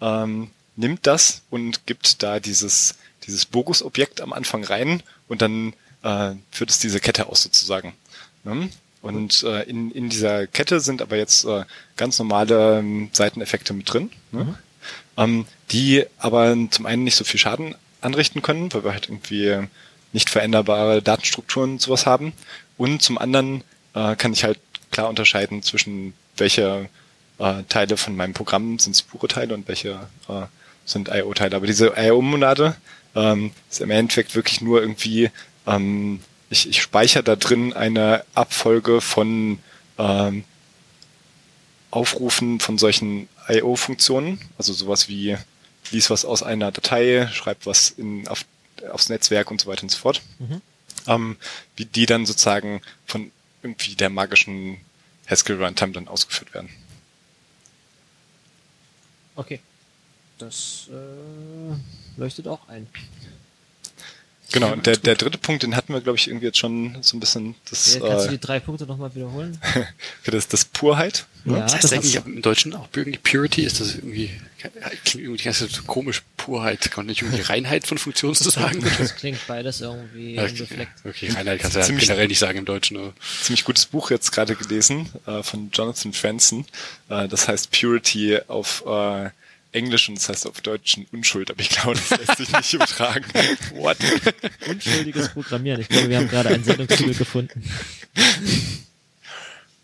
ähm, 0.01 0.51
nimmt 0.75 1.07
das 1.07 1.41
und 1.49 1.85
gibt 1.85 2.23
da 2.23 2.39
dieses, 2.39 2.95
dieses 3.25 3.45
Bogus-Objekt 3.45 4.21
am 4.21 4.33
Anfang 4.33 4.63
rein 4.63 5.03
und 5.27 5.41
dann 5.41 5.73
äh, 6.03 6.31
führt 6.51 6.69
es 6.69 6.79
diese 6.79 6.99
Kette 6.99 7.27
aus 7.27 7.43
sozusagen. 7.43 7.93
Ne? 8.43 8.69
Und 9.01 9.43
äh, 9.43 9.63
in, 9.63 9.91
in 9.91 10.09
dieser 10.09 10.47
Kette 10.47 10.79
sind 10.79 11.01
aber 11.01 11.15
jetzt 11.15 11.45
äh, 11.45 11.63
ganz 11.95 12.17
normale 12.17 12.79
ähm, 12.79 13.09
Seiteneffekte 13.13 13.73
mit 13.73 13.91
drin, 13.91 14.09
ne? 14.31 14.43
mhm. 14.43 14.55
ähm, 15.17 15.45
die 15.71 16.05
aber 16.17 16.55
zum 16.71 16.85
einen 16.85 17.03
nicht 17.03 17.15
so 17.15 17.23
viel 17.23 17.39
Schaden 17.39 17.75
anrichten 18.01 18.41
können, 18.41 18.73
weil 18.73 18.83
wir 18.83 18.93
halt 18.93 19.09
irgendwie 19.09 19.67
nicht 20.13 20.29
veränderbare 20.29 21.01
Datenstrukturen 21.01 21.73
und 21.73 21.81
sowas 21.81 22.05
haben. 22.05 22.33
Und 22.77 23.01
zum 23.01 23.17
anderen 23.17 23.63
äh, 23.93 24.15
kann 24.15 24.33
ich 24.33 24.43
halt 24.43 24.59
klar 24.91 25.09
unterscheiden 25.09 25.61
zwischen 25.61 26.13
welche 26.37 26.89
äh, 27.37 27.63
Teile 27.69 27.97
von 27.97 28.15
meinem 28.15 28.33
Programm 28.33 28.79
sind 28.79 29.07
pure 29.07 29.27
Teile 29.27 29.53
und 29.53 29.67
welche 29.67 30.07
äh, 30.29 30.45
sind 30.85 31.09
IO-Teile. 31.09 31.55
Aber 31.55 31.67
diese 31.67 31.93
IO-Monade 31.97 32.75
ähm, 33.15 33.51
ist 33.69 33.81
im 33.81 33.91
Endeffekt 33.91 34.35
wirklich 34.35 34.61
nur 34.61 34.81
irgendwie, 34.81 35.31
ähm, 35.67 36.21
ich, 36.49 36.69
ich 36.69 36.81
speichere 36.81 37.23
da 37.23 37.35
drin 37.35 37.73
eine 37.73 38.23
Abfolge 38.33 39.01
von 39.01 39.59
ähm, 39.97 40.43
Aufrufen 41.91 42.59
von 42.59 42.77
solchen 42.77 43.29
IO-Funktionen, 43.47 44.39
also 44.57 44.73
sowas 44.73 45.07
wie 45.07 45.37
lies 45.91 46.09
was 46.09 46.25
aus 46.25 46.43
einer 46.43 46.71
Datei, 46.71 47.29
schreib 47.31 47.65
was 47.65 47.91
in, 47.91 48.27
auf, 48.27 48.45
aufs 48.91 49.09
Netzwerk 49.09 49.51
und 49.51 49.61
so 49.61 49.67
weiter 49.67 49.83
und 49.83 49.91
so 49.91 49.97
fort. 49.97 50.21
Mhm. 50.39 50.61
ähm, 51.07 51.37
wie 51.75 51.85
die 51.85 52.05
dann 52.05 52.25
sozusagen 52.25 52.81
von 53.05 53.31
irgendwie 53.61 53.95
der 53.95 54.09
magischen 54.09 54.77
Haskell 55.27 55.61
Runtime 55.61 55.93
dann 55.93 56.07
ausgeführt 56.07 56.53
werden. 56.53 56.69
Okay. 59.35 59.59
Das 60.37 60.87
äh, 60.91 62.19
leuchtet 62.19 62.47
auch 62.47 62.67
ein. 62.67 62.87
Genau, 64.51 64.71
und 64.71 64.85
der, 64.85 64.95
der 64.95 65.15
dritte 65.15 65.37
Punkt, 65.37 65.63
den 65.63 65.75
hatten 65.75 65.91
wir, 65.91 65.99
glaube 66.01 66.17
ich, 66.17 66.27
irgendwie 66.27 66.45
jetzt 66.45 66.59
schon 66.59 66.97
so 67.01 67.17
ein 67.17 67.19
bisschen 67.19 67.55
das. 67.69 67.95
Ja, 67.95 68.01
kannst 68.07 68.25
äh, 68.25 68.29
du 68.29 68.37
die 68.37 68.39
drei 68.39 68.59
Punkte 68.59 68.85
nochmal 68.85 69.13
wiederholen? 69.15 69.59
für 70.21 70.31
das, 70.31 70.47
das 70.47 70.63
Purheit. 70.65 71.25
Ne? 71.45 71.57
Ja, 71.57 71.63
Das 71.63 71.73
heißt 71.73 71.83
das 71.83 71.93
eigentlich 71.93 72.15
im 72.15 72.41
Deutschen 72.41 72.73
auch 72.73 72.87
irgendwie 72.95 73.17
Purity, 73.17 73.63
ist 73.63 73.81
das 73.81 73.95
irgendwie, 73.95 74.29
klingt 75.03 75.25
irgendwie 75.25 75.43
ganz 75.43 75.59
so 75.59 75.67
komisch, 75.83 76.21
Purheit, 76.37 76.79
kann 76.91 77.05
man 77.05 77.07
nicht 77.07 77.23
irgendwie 77.23 77.41
Reinheit 77.49 77.85
von 77.87 77.97
Funktionen 77.97 78.35
zu 78.35 78.49
sagen? 78.49 78.81
Das 78.97 79.15
klingt 79.15 79.39
beides 79.47 79.81
irgendwie 79.81 80.39
Okay, 80.39 80.51
unbefleckt. 80.51 80.91
okay, 81.05 81.29
Reinheit 81.31 81.59
kannst 81.59 81.75
du 81.75 81.79
ja 81.79 81.85
Ziemlich- 81.85 82.05
generell 82.07 82.27
nicht 82.27 82.39
sagen 82.39 82.59
im 82.59 82.65
Deutschen. 82.65 82.97
Aber. 82.97 83.13
Ziemlich 83.41 83.65
gutes 83.65 83.87
Buch 83.87 84.11
jetzt 84.11 84.31
gerade 84.31 84.55
gelesen 84.55 85.09
äh, 85.25 85.41
von 85.43 85.69
Jonathan 85.73 86.13
Franzen. 86.13 86.65
Äh, 87.09 87.27
das 87.27 87.47
heißt 87.47 87.71
Purity 87.71 88.39
auf 88.47 88.83
äh, 88.87 89.31
Englisch 89.75 90.09
und 90.09 90.15
das 90.15 90.29
heißt 90.29 90.47
auf 90.47 90.61
Deutsch 90.61 90.97
Unschuld, 91.11 91.51
aber 91.51 91.59
ich 91.59 91.69
glaube, 91.69 91.93
das 91.95 92.17
lässt 92.17 92.37
sich 92.37 92.51
nicht 92.51 92.73
übertragen. 92.73 93.25
What? 93.73 93.97
Unschuldiges 94.67 95.29
Programmieren. 95.29 95.81
Ich 95.81 95.89
glaube, 95.89 96.09
wir 96.09 96.17
haben 96.17 96.29
gerade 96.29 96.49
einen 96.49 96.63
Sendungstitel 96.63 97.13
gefunden. 97.17 97.63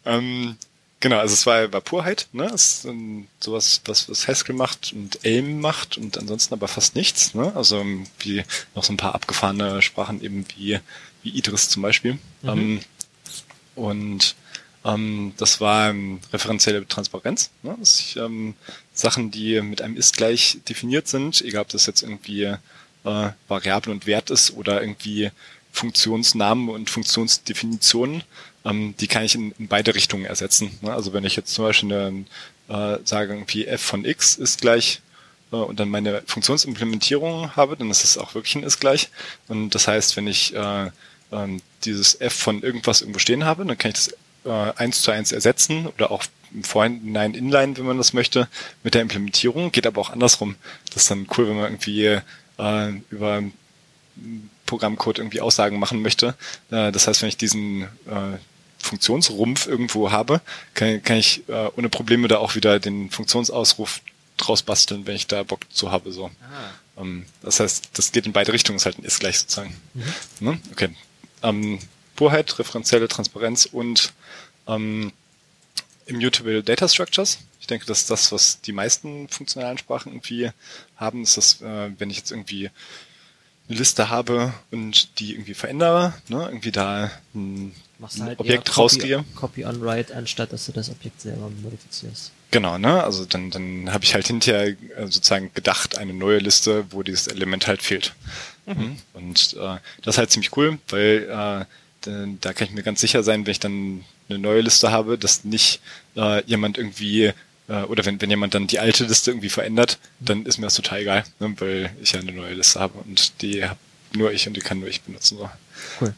Ähm, 0.05 0.57
genau, 0.99 1.19
also 1.19 1.33
es 1.33 1.45
war, 1.45 1.71
war 1.71 1.81
Purheit, 1.81 2.27
ne? 2.31 2.45
Es 2.45 2.77
ist 2.77 2.85
ähm, 2.85 3.27
sowas, 3.39 3.81
was, 3.85 4.09
was 4.09 4.27
Haskell 4.27 4.55
macht 4.55 4.93
und 4.93 5.23
Elm 5.23 5.59
macht 5.59 5.97
und 5.97 6.17
ansonsten 6.17 6.53
aber 6.53 6.67
fast 6.67 6.95
nichts, 6.95 7.35
ne? 7.35 7.55
Also 7.55 7.79
ähm, 7.79 8.07
wie 8.19 8.43
noch 8.73 8.83
so 8.83 8.93
ein 8.93 8.97
paar 8.97 9.13
abgefahrene 9.13 9.81
Sprachen 9.81 10.21
eben 10.23 10.45
wie, 10.55 10.79
wie 11.23 11.29
Idris 11.29 11.69
zum 11.69 11.81
Beispiel. 11.81 12.17
Ähm, 12.43 12.79
und 13.75 14.35
ähm, 14.83 15.33
das 15.37 15.61
war 15.61 15.89
ähm, 15.89 16.19
referenzielle 16.33 16.87
Transparenz. 16.87 17.51
Ne? 17.61 17.75
Das 17.79 17.99
ist, 17.99 18.15
ähm, 18.15 18.55
Sachen, 18.93 19.31
die 19.31 19.61
mit 19.61 19.81
einem 19.81 19.97
ist 19.97 20.17
gleich 20.17 20.59
definiert 20.67 21.07
sind, 21.07 21.41
egal 21.41 21.63
ob 21.63 21.69
das 21.69 21.85
jetzt 21.85 22.03
irgendwie 22.03 22.43
äh, 22.43 22.57
Variable 23.47 23.93
und 23.93 24.05
Wert 24.05 24.29
ist 24.29 24.51
oder 24.51 24.81
irgendwie 24.81 25.31
Funktionsnamen 25.71 26.69
und 26.69 26.89
Funktionsdefinitionen, 26.89 28.23
ähm, 28.65 28.95
die 28.99 29.07
kann 29.07 29.23
ich 29.23 29.35
in, 29.35 29.53
in 29.57 29.67
beide 29.67 29.95
Richtungen 29.95 30.25
ersetzen. 30.25 30.77
Ne? 30.81 30.93
Also 30.93 31.13
wenn 31.13 31.23
ich 31.23 31.35
jetzt 31.35 31.53
zum 31.53 31.65
Beispiel 31.65 31.93
eine, 31.93 32.25
äh, 32.67 32.99
sage, 33.03 33.33
irgendwie 33.33 33.65
f 33.65 33.81
von 33.81 34.05
x 34.05 34.35
ist 34.35 34.61
gleich 34.61 35.01
äh, 35.51 35.55
und 35.55 35.79
dann 35.79 35.89
meine 35.89 36.21
Funktionsimplementierung 36.25 37.55
habe, 37.55 37.77
dann 37.77 37.89
ist 37.89 38.03
es 38.03 38.17
auch 38.17 38.35
wirklich 38.35 38.55
ein 38.55 38.63
ist 38.63 38.79
gleich. 38.79 39.09
Und 39.47 39.73
das 39.73 39.87
heißt, 39.87 40.17
wenn 40.17 40.27
ich 40.27 40.53
äh, 40.53 40.91
ähm, 41.31 41.61
dieses 41.85 42.19
f 42.19 42.33
von 42.33 42.61
irgendwas 42.61 43.01
irgendwo 43.01 43.19
stehen 43.19 43.45
habe, 43.45 43.65
dann 43.65 43.77
kann 43.77 43.91
ich 43.91 43.95
das 43.95 44.15
eins 44.49 45.01
zu 45.03 45.11
eins 45.11 45.31
ersetzen 45.31 45.87
oder 45.87 46.11
auch 46.11 46.23
im 46.53 46.63
Vorhinein 46.63 47.33
inline, 47.33 47.77
wenn 47.77 47.85
man 47.85 47.97
das 47.97 48.13
möchte, 48.13 48.47
mit 48.83 48.93
der 48.93 49.01
Implementierung. 49.01 49.71
Geht 49.71 49.87
aber 49.87 50.01
auch 50.01 50.09
andersrum. 50.09 50.55
Das 50.87 51.03
ist 51.03 51.11
dann 51.11 51.27
cool, 51.37 51.47
wenn 51.47 51.57
man 51.57 51.65
irgendwie 51.65 52.19
äh, 52.57 52.93
über 53.09 53.43
Programmcode 54.65 55.19
irgendwie 55.19 55.41
Aussagen 55.41 55.79
machen 55.79 56.01
möchte. 56.01 56.35
Äh, 56.69 56.91
das 56.91 57.07
heißt, 57.07 57.21
wenn 57.21 57.29
ich 57.29 57.37
diesen 57.37 57.83
äh, 57.83 58.37
Funktionsrumpf 58.79 59.67
irgendwo 59.67 60.11
habe, 60.11 60.41
kann, 60.73 61.03
kann 61.03 61.17
ich 61.17 61.47
äh, 61.49 61.69
ohne 61.75 61.89
Probleme 61.89 62.27
da 62.27 62.37
auch 62.37 62.55
wieder 62.55 62.79
den 62.79 63.09
Funktionsausruf 63.09 64.01
draus 64.37 64.63
basteln, 64.63 65.05
wenn 65.05 65.15
ich 65.15 65.27
da 65.27 65.43
Bock 65.43 65.61
zu 65.71 65.91
habe. 65.91 66.11
So. 66.11 66.31
Ähm, 66.97 67.25
das 67.41 67.59
heißt, 67.59 67.89
das 67.93 68.11
geht 68.11 68.25
in 68.25 68.33
beide 68.33 68.53
Richtungen, 68.53 68.77
ist 68.77 68.85
halt 68.85 68.97
ein 68.97 69.03
ist 69.03 69.19
gleich 69.19 69.39
sozusagen. 69.39 69.75
Ne? 70.39 70.59
Okay. 70.71 70.89
Ähm, 71.43 71.79
Purheit, 72.21 72.59
referenzielle 72.59 73.07
Transparenz 73.07 73.65
und 73.65 74.13
ähm, 74.67 75.11
Immutable 76.05 76.61
Data 76.61 76.87
Structures. 76.87 77.39
Ich 77.59 77.65
denke, 77.65 77.87
das 77.87 78.01
ist 78.01 78.11
das, 78.11 78.31
was 78.31 78.61
die 78.61 78.73
meisten 78.73 79.27
funktionalen 79.27 79.79
Sprachen 79.79 80.11
irgendwie 80.11 80.51
haben, 80.97 81.23
ist 81.23 81.37
das, 81.37 81.63
äh, 81.63 81.89
wenn 81.97 82.11
ich 82.11 82.17
jetzt 82.17 82.29
irgendwie 82.29 82.69
eine 83.67 83.77
Liste 83.79 84.09
habe 84.09 84.53
und 84.69 85.17
die 85.17 85.33
irgendwie 85.33 85.55
verändere, 85.55 86.13
ne, 86.27 86.45
irgendwie 86.45 86.71
da 86.71 87.09
ein 87.33 87.73
halt 88.19 88.39
Objekt 88.39 88.69
eher 88.69 88.75
rausgehe. 88.75 89.17
Copy, 89.33 89.63
Copy 89.63 89.65
on 89.65 89.81
Write, 89.81 90.15
anstatt 90.15 90.53
dass 90.53 90.67
du 90.67 90.73
das 90.73 90.91
Objekt 90.91 91.21
selber 91.21 91.49
modifizierst. 91.63 92.31
Genau, 92.51 92.77
ne? 92.77 93.03
Also 93.03 93.25
dann, 93.25 93.49
dann 93.49 93.91
habe 93.91 94.03
ich 94.03 94.13
halt 94.13 94.27
hinterher 94.27 94.67
äh, 94.67 94.75
sozusagen 95.05 95.51
gedacht, 95.55 95.97
eine 95.97 96.13
neue 96.13 96.37
Liste, 96.37 96.85
wo 96.91 97.01
dieses 97.01 97.25
Element 97.25 97.65
halt 97.65 97.81
fehlt. 97.81 98.13
Mhm. 98.67 98.97
Und 99.13 99.55
äh, 99.59 99.77
das 100.03 100.15
ist 100.15 100.17
halt 100.19 100.29
ziemlich 100.29 100.55
cool, 100.55 100.77
weil 100.89 101.27
äh, 101.27 101.65
da, 102.01 102.25
da 102.39 102.53
kann 102.53 102.67
ich 102.67 102.73
mir 102.73 102.83
ganz 102.83 103.01
sicher 103.01 103.23
sein, 103.23 103.45
wenn 103.45 103.51
ich 103.51 103.59
dann 103.59 104.03
eine 104.29 104.39
neue 104.39 104.61
Liste 104.61 104.91
habe, 104.91 105.17
dass 105.17 105.43
nicht 105.43 105.81
äh, 106.15 106.43
jemand 106.45 106.77
irgendwie 106.77 107.33
äh, 107.67 107.83
oder 107.83 108.05
wenn, 108.05 108.21
wenn 108.21 108.29
jemand 108.29 108.53
dann 108.53 108.67
die 108.67 108.79
alte 108.79 109.05
Liste 109.05 109.31
irgendwie 109.31 109.49
verändert, 109.49 109.99
dann 110.19 110.45
ist 110.45 110.57
mir 110.57 110.65
das 110.65 110.75
total 110.75 110.99
egal, 110.99 111.23
ne? 111.39 111.53
weil 111.57 111.95
ich 112.01 112.11
ja 112.11 112.19
eine 112.19 112.31
neue 112.31 112.53
Liste 112.53 112.79
habe 112.79 112.99
und 112.99 113.41
die 113.41 113.63
hab 113.63 113.77
nur 114.13 114.31
ich 114.31 114.47
und 114.47 114.57
die 114.57 114.61
kann 114.61 114.79
nur 114.79 114.89
ich 114.89 115.01
benutzen. 115.01 115.37
So. 115.37 115.49
Cool. 115.99 116.13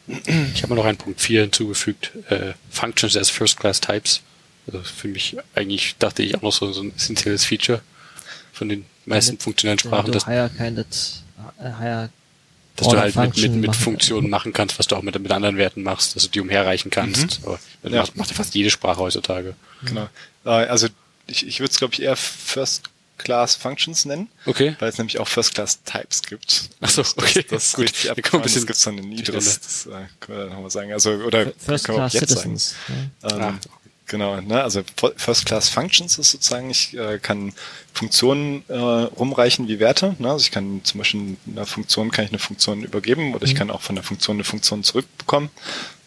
Ich 0.54 0.62
habe 0.62 0.74
mir 0.74 0.80
noch 0.80 0.84
einen 0.84 0.98
Punkt 0.98 1.20
4 1.20 1.42
hinzugefügt, 1.42 2.12
äh, 2.28 2.54
Functions 2.70 3.16
as 3.16 3.30
First-Class 3.30 3.80
Types. 3.80 4.20
Also 4.66 4.82
für 4.82 5.08
mich 5.08 5.36
eigentlich 5.54 5.96
dachte 5.98 6.22
ich 6.22 6.34
auch 6.34 6.42
noch 6.42 6.52
so, 6.52 6.72
so 6.72 6.82
ein 6.82 6.92
essentielles 6.96 7.44
Feature 7.44 7.82
von 8.52 8.68
den 8.68 8.86
meisten 9.04 9.38
funktionellen 9.38 9.78
Sprachen, 9.78 10.06
du 10.06 10.12
dass, 10.12 10.26
higher 10.26 10.48
kind 10.48 10.78
dass 12.76 12.88
du 12.88 12.98
halt 12.98 13.14
mit, 13.16 13.26
mit, 13.26 13.34
Function 13.36 13.60
mit 13.60 13.66
machen. 13.68 13.80
Funktionen 13.80 14.30
machen 14.30 14.52
kannst, 14.52 14.78
was 14.78 14.86
du 14.86 14.96
auch 14.96 15.02
mit, 15.02 15.18
mit 15.18 15.30
anderen 15.32 15.56
Werten 15.56 15.82
machst, 15.82 16.16
dass 16.16 16.24
du 16.24 16.28
die 16.30 16.40
umherreichen 16.40 16.90
kannst. 16.90 17.40
Aber 17.44 17.58
das 17.82 17.92
Ja. 17.92 18.00
macht, 18.00 18.16
macht 18.16 18.30
ja 18.30 18.36
fast 18.36 18.54
jede 18.54 18.70
Sprache 18.70 18.98
heutzutage. 18.98 19.54
Genau. 19.84 20.08
Äh, 20.44 20.48
also 20.50 20.88
ich, 21.26 21.46
ich 21.46 21.60
würde 21.60 21.70
es, 21.70 21.78
glaube 21.78 21.94
ich, 21.94 22.02
eher 22.02 22.16
First 22.16 22.84
Class 23.16 23.54
Functions 23.54 24.04
nennen, 24.06 24.28
Okay. 24.44 24.74
weil 24.80 24.88
es 24.88 24.98
nämlich 24.98 25.20
auch 25.20 25.28
First 25.28 25.54
Class 25.54 25.82
Types 25.84 26.22
gibt. 26.22 26.68
Ach 26.80 26.88
so, 26.90 27.02
Das- 27.02 27.16
okay, 27.16 27.42
Das, 27.48 27.48
das 27.48 27.72
gut. 27.74 27.84
richtig 27.84 28.16
Wir 28.16 28.22
kommen 28.24 28.42
ein 28.42 28.44
bisschen 28.44 28.62
das 28.62 28.66
gibt's 28.66 28.82
dann 28.82 28.98
in 28.98 29.12
Idris, 29.12 29.60
durcheinander. 29.60 29.60
das 29.62 29.86
äh, 29.86 29.90
können 30.20 30.38
wir 30.38 30.44
dann 30.46 30.54
nochmal 30.54 30.70
sagen. 30.70 30.92
Also, 30.92 31.10
oder 31.12 31.52
First 31.56 31.84
können 31.86 31.98
wir 31.98 32.06
auch 32.06 32.10
Class 32.10 32.20
jetzt 32.20 32.30
sagen. 32.30 32.58
Citizens. 32.58 32.74
Ja. 33.22 33.30
Ähm, 33.36 33.40
Ah. 33.40 33.58
Genau, 34.06 34.38
ne? 34.40 34.62
also 34.62 34.82
First 35.16 35.46
Class 35.46 35.70
Functions 35.70 36.18
ist 36.18 36.30
sozusagen, 36.30 36.70
ich 36.70 36.94
äh, 36.94 37.18
kann 37.18 37.52
Funktionen 37.92 38.62
äh, 38.68 38.74
rumreichen 38.76 39.66
wie 39.66 39.78
Werte. 39.78 40.14
Ne? 40.18 40.30
Also 40.30 40.44
ich 40.44 40.50
kann 40.50 40.82
zum 40.84 40.98
Beispiel 40.98 41.36
einer 41.50 41.64
Funktion 41.64 42.10
kann 42.10 42.26
ich 42.26 42.30
eine 42.30 42.38
Funktion 42.38 42.82
übergeben 42.82 43.34
oder 43.34 43.44
ich 43.44 43.54
kann 43.54 43.70
auch 43.70 43.80
von 43.80 43.94
der 43.94 44.04
Funktion 44.04 44.36
eine 44.36 44.44
Funktion 44.44 44.84
zurückbekommen. 44.84 45.48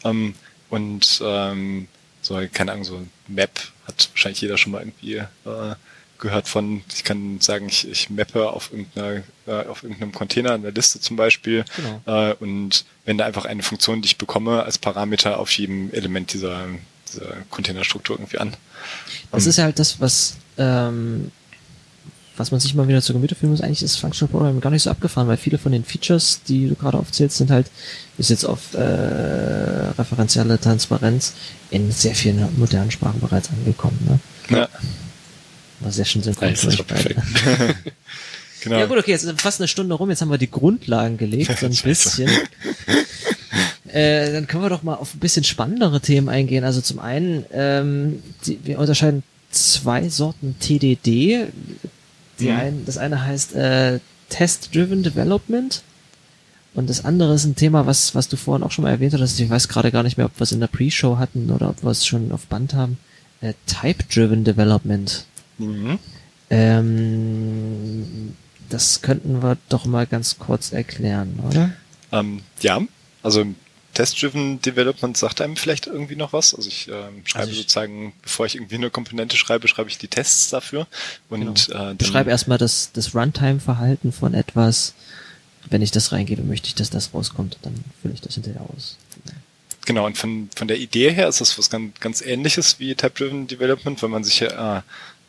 Ähm, 0.03 0.35
und 0.69 1.21
ähm, 1.23 1.87
so, 2.21 2.39
keine 2.53 2.73
Ahnung, 2.73 2.83
so 2.83 3.01
Map 3.27 3.59
hat 3.87 4.09
wahrscheinlich 4.11 4.41
jeder 4.41 4.57
schon 4.57 4.73
mal 4.73 4.81
irgendwie 4.81 5.15
äh, 5.15 5.75
gehört 6.19 6.47
von, 6.47 6.83
ich 6.93 7.03
kann 7.03 7.39
sagen, 7.39 7.67
ich, 7.69 7.87
ich 7.89 8.09
mappe 8.09 8.49
auf 8.49 8.71
irgendeiner, 8.71 9.23
äh, 9.47 9.65
auf 9.67 9.83
irgendeinem 9.83 10.11
Container 10.11 10.55
in 10.55 10.63
der 10.63 10.71
Liste 10.71 10.99
zum 10.99 11.15
Beispiel. 11.15 11.63
Genau. 11.75 12.01
Äh, 12.05 12.33
und 12.35 12.85
wende 13.05 13.25
einfach 13.25 13.45
eine 13.45 13.63
Funktion, 13.63 14.01
die 14.01 14.07
ich 14.07 14.17
bekomme, 14.17 14.63
als 14.63 14.77
Parameter 14.77 15.39
auf 15.39 15.51
jedem 15.51 15.91
Element 15.91 16.33
dieser, 16.33 16.67
dieser 17.13 17.35
Containerstruktur 17.49 18.17
irgendwie 18.17 18.37
an. 18.39 18.53
Das 19.31 19.45
ist 19.45 19.57
ja 19.57 19.63
halt 19.65 19.79
das, 19.79 19.99
was, 19.99 20.35
ähm, 20.57 21.31
was 22.37 22.51
man 22.51 22.59
sich 22.59 22.73
mal 22.75 22.87
wieder 22.87 23.01
zur 23.01 23.13
Gemüte 23.13 23.35
führen 23.35 23.49
muss. 23.51 23.61
Eigentlich 23.61 23.83
ist 23.83 23.97
Functional 23.97 24.31
Programming 24.31 24.61
gar 24.61 24.69
nicht 24.69 24.83
so 24.83 24.89
abgefahren, 24.91 25.27
weil 25.27 25.37
viele 25.37 25.57
von 25.57 25.71
den 25.71 25.83
Features, 25.83 26.41
die 26.47 26.69
du 26.69 26.75
gerade 26.75 26.97
aufzählst, 26.97 27.37
sind 27.37 27.49
halt 27.51 27.69
bis 28.17 28.29
jetzt 28.29 28.45
auf 28.45 28.73
äh, 28.75 28.79
referenzielle 28.79 30.59
Transparenz 30.59 31.33
in 31.71 31.91
sehr 31.91 32.15
vielen 32.15 32.47
modernen 32.57 32.91
Sprachen 32.91 33.19
bereits 33.19 33.49
angekommen. 33.49 33.97
Ne? 34.07 34.19
Ja, 34.57 34.69
War 35.79 35.91
sehr 35.91 36.05
schön 36.05 36.23
synchron. 36.23 36.49
Nice, 36.49 36.61
für 36.61 36.67
das 36.67 36.79
euch 36.79 36.89
war 36.89 36.97
beide. 36.97 37.15
perfekt. 37.15 37.77
genau. 38.61 38.77
Ja 38.79 38.85
gut, 38.85 38.97
okay, 38.99 39.11
jetzt 39.11 39.23
ist 39.23 39.41
fast 39.41 39.59
eine 39.59 39.67
Stunde 39.67 39.95
rum, 39.95 40.09
jetzt 40.09 40.21
haben 40.21 40.29
wir 40.31 40.37
die 40.37 40.51
Grundlagen 40.51 41.17
gelegt, 41.17 41.57
so 41.59 41.65
ein 41.65 41.75
bisschen. 41.83 42.29
Äh, 43.97 44.31
dann 44.33 44.47
können 44.47 44.63
wir 44.63 44.69
doch 44.69 44.83
mal 44.83 44.95
auf 44.95 45.15
ein 45.15 45.19
bisschen 45.19 45.43
spannendere 45.43 46.01
Themen 46.01 46.29
eingehen. 46.29 46.63
Also 46.63 46.81
zum 46.81 46.99
einen, 46.99 47.45
ähm, 47.51 48.21
die, 48.45 48.59
wir 48.63 48.79
unterscheiden 48.79 49.23
zwei 49.51 50.07
Sorten 50.09 50.55
TDD. 50.59 51.47
Die 52.39 52.49
Mhm. 52.49 52.55
ein, 52.55 52.85
das 52.85 52.97
eine 52.97 53.25
heißt 53.25 53.55
äh, 53.55 53.99
Test-Driven 54.29 55.01
Development 55.03 55.81
und 56.75 56.89
das 56.89 57.03
andere 57.03 57.33
ist 57.33 57.45
ein 57.45 57.55
Thema, 57.55 57.87
was, 57.87 58.13
was 58.13 58.27
du 58.27 58.35
vorhin 58.37 58.61
auch 58.63 58.69
schon 58.69 58.83
mal 58.83 58.91
erwähnt 58.91 59.13
hattest. 59.13 59.39
Ich 59.39 59.49
weiß 59.49 59.67
gerade 59.67 59.91
gar 59.91 60.03
nicht 60.03 60.17
mehr, 60.17 60.27
ob 60.27 60.37
wir 60.39 60.43
es 60.43 60.51
in 60.51 60.59
der 60.59 60.67
Pre-Show 60.67 61.17
hatten 61.17 61.49
oder 61.49 61.69
ob 61.69 61.83
wir 61.83 61.89
es 61.89 62.05
schon 62.05 62.31
auf 62.31 62.45
Band 62.45 62.75
haben. 62.75 62.99
Äh, 63.41 63.53
Type-Driven 63.65 64.43
Development. 64.43 65.25
Mhm. 65.57 65.97
Ähm, 66.51 68.33
das 68.69 69.01
könnten 69.01 69.41
wir 69.41 69.57
doch 69.69 69.85
mal 69.85 70.05
ganz 70.05 70.37
kurz 70.37 70.71
erklären, 70.71 71.39
oder? 71.47 71.71
Ähm, 72.11 72.41
ja, 72.61 72.81
also 73.23 73.45
Test-Driven 73.97 74.61
Development 74.61 75.17
sagt 75.17 75.41
einem 75.41 75.55
vielleicht 75.55 75.87
irgendwie 75.87 76.15
noch 76.15 76.31
was. 76.31 76.53
Also 76.53 76.69
ich 76.69 76.87
ähm, 76.87 77.23
schreibe 77.25 77.39
Also 77.39 77.51
ich- 77.51 77.57
sozusagen, 77.57 78.13
bevor 78.21 78.45
ich 78.45 78.53
irgendwie 78.55 78.75
eine 78.75 78.91
Komponente 78.91 79.37
schreibe, 79.37 79.67
schreibe 79.67 79.89
ich 79.89 79.97
die 79.97 80.07
Tests 80.07 80.49
dafür. 80.49 80.85
Und 81.29 81.69
äh, 81.69 81.73
dann, 81.73 81.97
Beschreib 81.97 82.27
erstmal 82.27 82.59
das, 82.59 82.91
das 82.93 83.15
Runtime-Verhalten 83.15 84.11
von 84.11 84.35
etwas, 84.35 84.93
wenn 85.69 85.81
ich 85.81 85.89
das 85.89 86.11
reingebe, 86.11 86.43
möchte 86.43 86.67
ich, 86.67 86.75
dass 86.75 86.91
das 86.91 87.11
rauskommt. 87.13 87.57
Dann 87.63 87.73
fülle 88.01 88.13
ich 88.13 88.21
das 88.21 88.35
hinterher 88.35 88.61
aus. 88.61 88.97
Genau, 89.85 90.05
und 90.05 90.15
von, 90.17 90.49
von 90.55 90.67
der 90.67 90.77
Idee 90.77 91.11
her 91.11 91.27
ist 91.27 91.41
das 91.41 91.57
was 91.57 91.69
ganz, 91.71 91.99
ganz 91.99 92.21
ähnliches 92.21 92.79
wie 92.79 92.93
Type-Driven 92.93 93.47
Development, 93.47 93.99
wenn 94.03 94.11
man 94.11 94.23
sich 94.23 94.41
ja 94.41 94.77
äh, 94.77 94.81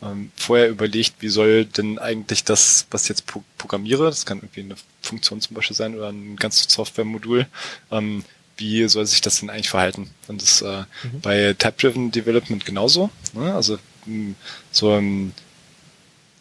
ähm, 0.02 0.30
vorher 0.36 0.68
überlegt, 0.68 1.14
wie 1.20 1.28
soll 1.28 1.64
denn 1.64 1.98
eigentlich 1.98 2.44
das, 2.44 2.86
was 2.90 3.04
ich 3.04 3.08
jetzt 3.08 3.26
pro 3.26 3.42
programmiere, 3.56 4.04
das 4.04 4.26
kann 4.26 4.38
irgendwie 4.38 4.60
eine 4.60 4.74
Funktion 5.00 5.40
zum 5.40 5.54
Beispiel 5.54 5.76
sein 5.76 5.94
oder 5.96 6.08
ein 6.10 6.36
ganzes 6.36 6.72
Software-Modul, 6.72 7.46
ähm, 7.92 8.24
wie 8.58 8.86
soll 8.88 9.06
sich 9.06 9.20
das 9.20 9.40
denn 9.40 9.50
eigentlich 9.50 9.70
verhalten? 9.70 10.10
Und 10.26 10.42
das 10.42 10.62
äh, 10.62 10.84
mhm. 11.02 11.20
bei 11.22 11.54
Type-Driven 11.54 12.10
Development 12.10 12.64
genauso. 12.64 13.10
Ne? 13.32 13.54
Also 13.54 13.78
mh, 14.06 14.34
so 14.70 14.94
ähm, 14.94 15.32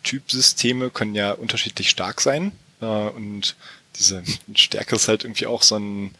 Typsysteme 0.03 0.89
können 0.89 1.15
ja 1.15 1.31
unterschiedlich 1.31 1.89
stark 1.89 2.21
sein 2.21 2.51
äh, 2.81 2.85
und 2.85 3.55
diese 3.95 4.23
Stärke 4.53 4.95
ist 4.95 5.07
halt 5.07 5.23
irgendwie 5.23 5.47
auch 5.47 5.63
so, 5.63 5.77
ein, 5.77 6.15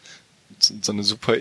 so 0.58 0.92
eine 0.92 1.04
super 1.04 1.34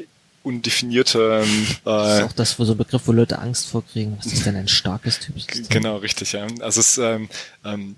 undefinierte. 0.44 1.44
Ähm, 1.44 1.68
das 1.84 2.18
ist 2.20 2.24
auch 2.24 2.34
das, 2.34 2.60
wo 2.60 2.66
so 2.66 2.76
Begriff, 2.76 3.04
wo 3.06 3.12
Leute 3.12 3.40
Angst 3.40 3.68
vorkriegen. 3.68 4.18
Was 4.18 4.32
ist 4.32 4.46
denn 4.46 4.56
ein 4.56 4.68
starkes 4.68 5.20
Typsystem? 5.20 5.68
Genau, 5.70 5.98
richtig, 5.98 6.32
ja. 6.34 6.48
Also 6.62 6.80
es 6.80 6.98
ähm, 6.98 7.30
ähm, 7.66 7.96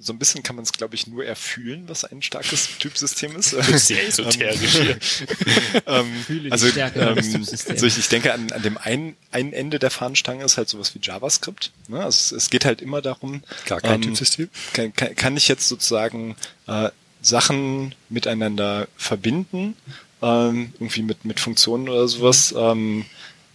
so 0.00 0.12
ein 0.12 0.18
bisschen 0.18 0.42
kann 0.42 0.56
man 0.56 0.64
es, 0.64 0.72
glaube 0.72 0.94
ich, 0.94 1.06
nur 1.06 1.24
erfühlen, 1.24 1.88
was 1.88 2.04
ein 2.04 2.22
starkes 2.22 2.78
Typsystem 2.78 3.36
ist. 3.36 3.50
Sehr 3.74 4.06
esoterisch 4.06 4.76
hier. 4.76 4.98
ähm, 5.86 6.50
also, 6.50 6.66
ähm, 6.68 7.18
also 7.18 7.86
ich, 7.86 7.98
ich 7.98 8.08
denke, 8.08 8.32
an, 8.32 8.50
an 8.52 8.62
dem 8.62 8.78
einen, 8.78 9.16
einen 9.30 9.52
Ende 9.52 9.78
der 9.78 9.90
Fahnenstange 9.90 10.44
ist 10.44 10.56
halt 10.56 10.68
sowas 10.68 10.94
wie 10.94 11.00
JavaScript. 11.02 11.72
Ne? 11.88 11.98
Also 11.98 12.08
es, 12.08 12.32
es 12.32 12.50
geht 12.50 12.64
halt 12.64 12.82
immer 12.82 13.02
darum, 13.02 13.42
Gar 13.66 13.80
kein 13.80 13.94
ähm, 13.94 14.02
Typsystem. 14.02 14.48
Kann, 14.72 14.92
kann, 14.94 15.14
kann 15.14 15.36
ich 15.36 15.48
jetzt 15.48 15.68
sozusagen 15.68 16.36
äh, 16.66 16.90
Sachen 17.20 17.94
miteinander 18.08 18.88
verbinden, 18.96 19.74
ähm, 20.22 20.72
irgendwie 20.74 21.02
mit, 21.02 21.24
mit 21.24 21.40
Funktionen 21.40 21.88
oder 21.88 22.08
sowas, 22.08 22.54
ähm, 22.56 23.04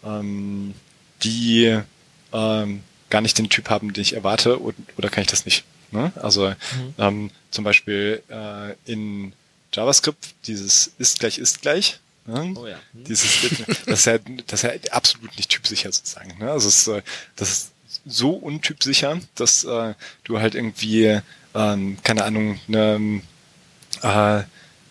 ähm, 0.03 0.73
die 1.23 1.79
ähm, 2.34 2.81
gar 3.09 3.21
nicht 3.21 3.38
den 3.38 3.49
Typ 3.49 3.69
haben, 3.69 3.93
den 3.93 4.01
ich 4.01 4.13
erwarte, 4.13 4.61
oder, 4.61 4.75
oder 4.97 5.09
kann 5.09 5.21
ich 5.21 5.27
das 5.29 5.45
nicht? 5.45 5.63
Ne? 5.93 6.11
Also 6.15 6.49
mhm. 6.49 6.93
ähm, 6.97 7.31
zum 7.51 7.63
Beispiel 7.63 8.21
äh, 8.29 8.73
in 8.91 9.33
JavaScript 9.71 10.35
dieses 10.47 10.91
ist 10.97 11.19
gleich 11.19 11.37
ist 11.37 11.61
gleich. 11.61 11.99
Ne? 12.25 12.53
Oh 12.55 12.67
ja. 12.67 12.77
Mhm. 12.93 13.03
Dieses, 13.05 13.41
das 13.85 13.99
ist 13.99 14.05
ja, 14.05 14.17
das 14.47 14.63
ist 14.63 14.85
ja 14.85 14.91
absolut 14.91 15.35
nicht 15.37 15.49
typsicher 15.49 15.91
sozusagen. 15.91 16.37
Ne? 16.39 16.51
Also 16.51 16.67
es, 16.69 16.87
äh, 16.87 17.01
das 17.35 17.49
ist 17.49 17.71
so 18.05 18.31
untypsicher, 18.31 19.19
dass 19.35 19.63
äh, 19.63 19.93
du 20.23 20.39
halt 20.39 20.55
irgendwie, 20.55 21.19
ähm, 21.53 21.97
keine 22.03 22.23
Ahnung, 22.23 22.59
eine 22.67 23.21
äh, 24.01 24.43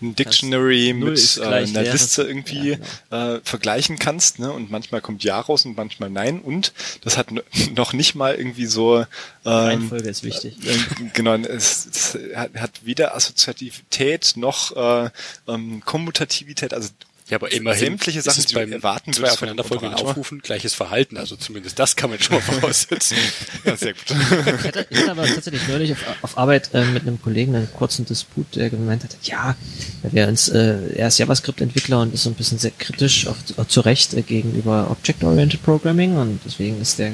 ein 0.03 0.15
Dictionary 0.17 0.93
mit 0.93 1.39
äh, 1.41 1.45
einer 1.45 1.83
Liste 1.83 2.23
irgendwie 2.23 2.71
ja, 2.71 2.77
genau. 3.11 3.37
äh, 3.37 3.41
vergleichen 3.45 3.99
kannst, 3.99 4.39
ne? 4.39 4.53
Und 4.53 4.71
manchmal 4.71 5.01
kommt 5.01 5.25
Ja 5.25 5.41
raus 5.41 5.65
und 5.65 5.77
manchmal 5.77 6.11
Nein. 6.11 6.41
Und 6.41 6.73
das 7.03 7.17
hat 7.17 7.29
noch 7.75 7.93
nicht 7.93 8.15
mal 8.15 8.35
irgendwie 8.35 8.67
so 8.67 8.99
ähm, 8.99 9.07
Reihenfolge 9.45 10.09
ist 10.09 10.25
wichtig. 10.25 10.57
Äh, 10.67 10.77
genau, 11.15 11.35
es, 11.35 11.87
es 11.87 12.19
hat, 12.35 12.85
weder 12.85 13.15
Assoziativität 13.17 14.35
noch 14.37 14.77
äh, 14.77 15.11
ähm, 15.49 15.83
Kommutativität, 15.85 16.75
also 16.75 16.91
ja, 17.29 17.37
aber 17.37 17.53
immerhin 17.53 17.87
sämtliche 17.87 18.21
Sachen, 18.21 18.45
die 18.45 18.55
beim 18.55 18.73
erwarten 18.73 19.13
zwei 19.13 19.31
aufeinanderfolgenden 19.31 19.95
Aufrufen 19.95 20.41
gleiches 20.41 20.75
Verhalten. 20.75 21.17
Also 21.17 21.37
zumindest 21.37 21.79
das 21.79 21.97
kann 21.97 22.11
man 22.11 22.21
schon 22.21 22.35
mal 22.35 22.43
voraussetzen. 22.61 23.17
ja, 23.65 23.77
sehr 23.77 23.95
gut. 23.95 24.03
Ich 24.11 24.67
hatte, 24.67 24.87
ich 24.91 24.99
hatte 24.99 25.11
aber 25.13 25.27
tatsächlich 25.27 25.67
neulich 25.69 25.93
auf, 25.93 26.05
auf 26.23 26.39
Arbeit 26.39 26.71
äh, 26.75 26.85
mit 26.85 27.03
einem 27.03 27.23
Kollegen 27.23 27.55
einen 27.55 27.73
kurzen 27.73 28.05
Disput, 28.05 28.57
der 28.57 28.71
gemeint 28.71 29.05
hat, 29.05 29.17
ja, 29.23 29.57
wir 30.03 30.29
uns, 30.29 30.49
äh, 30.49 30.95
er 30.95 31.09
ist 31.09 31.19
JavaScript-Entwickler 31.19 32.01
und 32.01 32.13
ist 32.13 32.25
so 32.25 32.31
ein 32.31 32.35
bisschen 32.35 32.59
sehr 32.59 32.73
kritisch, 32.73 33.27
auch, 33.27 33.37
auch 33.57 33.67
zu 33.67 33.81
Recht 33.81 34.15
äh, 34.15 34.23
gegenüber 34.23 34.91
Object-Oriented 34.91 35.63
Programming 35.63 36.17
und 36.17 36.41
deswegen 36.45 36.81
ist 36.81 36.99
der 36.99 37.13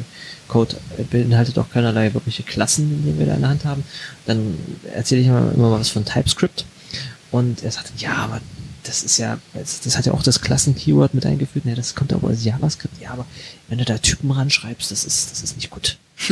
Code 0.49 0.77
äh, 0.97 1.03
beinhaltet 1.03 1.59
auch 1.59 1.71
keinerlei 1.71 2.13
wirkliche 2.15 2.43
Klassen, 2.43 3.05
die 3.05 3.19
wir 3.19 3.27
da 3.27 3.35
in 3.35 3.41
der 3.41 3.51
Hand 3.51 3.65
haben. 3.65 3.85
Dann 4.27 4.59
erzähle 4.93 5.21
ich 5.21 5.27
immer, 5.27 5.53
immer 5.55 5.71
was 5.71 5.91
von 5.91 6.05
TypeScript 6.05 6.65
und 7.31 7.63
er 7.63 7.71
sagt, 7.71 7.93
ja, 7.99 8.17
aber 8.17 8.41
das 8.89 9.03
ist 9.03 9.19
ja, 9.19 9.39
das 9.53 9.99
hat 9.99 10.07
ja 10.07 10.13
auch 10.13 10.23
das 10.23 10.41
Klassen-Keyword 10.41 11.13
mit 11.15 11.27
eingeführt. 11.27 11.67
Ja, 11.67 11.75
das 11.75 11.95
kommt 11.95 12.13
aber 12.13 12.29
aus 12.29 12.45
JavaScript. 12.45 13.01
Ja, 13.01 13.11
aber 13.11 13.27
wenn 13.69 13.79
du 13.79 13.85
da 13.85 13.99
Typen 13.99 14.31
ranschreibst, 14.31 14.91
das 14.91 15.05
ist, 15.05 15.31
das 15.31 15.43
ist 15.43 15.57
nicht 15.57 15.71
gut. 15.71 15.99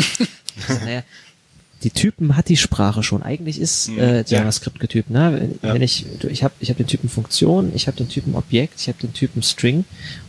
also, 0.68 0.84
naja, 0.84 1.02
die 1.82 1.90
Typen 1.90 2.34
hat 2.34 2.48
die 2.48 2.56
Sprache 2.56 3.02
schon. 3.02 3.22
Eigentlich 3.22 3.60
ist 3.60 3.88
hm, 3.88 3.98
äh, 3.98 4.24
JavaScript 4.26 4.80
getypt. 4.80 5.10
Ne? 5.10 5.36
Wenn, 5.38 5.68
ja. 5.68 5.74
wenn 5.74 5.82
ich, 5.82 6.06
ich 6.24 6.42
habe 6.42 6.54
ich 6.60 6.70
hab 6.70 6.78
den 6.78 6.86
Typen 6.86 7.10
Funktion, 7.10 7.72
ich 7.74 7.86
habe 7.86 7.98
den 7.98 8.08
Typen 8.08 8.34
Objekt, 8.34 8.80
ich 8.80 8.88
habe 8.88 8.98
den 9.02 9.12
Typen 9.12 9.42
String. 9.42 9.84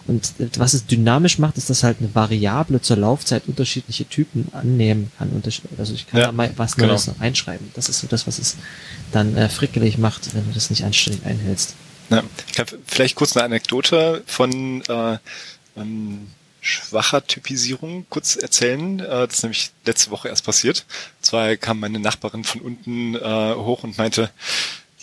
Und 0.06 0.34
äh, 0.40 0.50
was 0.58 0.74
es 0.74 0.86
dynamisch 0.86 1.40
macht, 1.40 1.58
ist, 1.58 1.70
dass 1.70 1.84
halt 1.84 1.98
eine 2.00 2.14
Variable 2.14 2.82
zur 2.82 2.98
Laufzeit 2.98 3.44
unterschiedliche 3.48 4.06
Typen 4.06 4.50
annehmen 4.52 5.12
kann. 5.18 5.32
Also 5.78 5.94
ich 5.94 6.08
kann 6.08 6.20
ja, 6.20 6.26
da 6.26 6.32
mal 6.34 6.52
was 6.58 6.76
genau. 6.76 6.90
Neues 6.90 7.08
noch 7.08 7.22
einschreiben. 7.22 7.72
Das 7.74 7.88
ist 7.88 8.00
so 8.00 8.08
das, 8.08 8.28
was 8.28 8.38
es 8.38 8.58
dann 9.14 9.38
äh, 9.38 9.48
frickelig 9.48 9.98
macht, 9.98 10.36
wenn 10.36 10.46
du 10.46 10.52
das 10.54 10.70
nicht 10.70 10.84
anständig 10.84 11.26
einhältst. 11.26 11.76
Ja, 12.10 12.24
ich 12.48 12.54
kann 12.54 12.66
vielleicht 12.86 13.16
kurz 13.16 13.36
eine 13.36 13.46
Anekdote 13.46 14.24
von 14.26 14.82
äh, 14.84 15.18
ähm, 15.76 16.28
schwacher 16.62 17.26
Typisierung 17.26 18.06
kurz 18.10 18.36
erzählen. 18.36 19.00
Äh, 19.00 19.28
das 19.28 19.36
ist 19.36 19.44
nämlich 19.44 19.72
letzte 19.86 20.12
Woche 20.12 20.30
erst 20.30 20.46
passiert. 20.46 20.86
Und 21.20 21.26
zwar 21.26 21.56
kam 21.58 21.80
meine 21.80 22.00
Nachbarin 22.00 22.44
von 22.44 22.62
unten 22.62 23.16
äh, 23.16 23.56
hoch 23.56 23.84
und 23.84 23.98
meinte, 23.98 24.30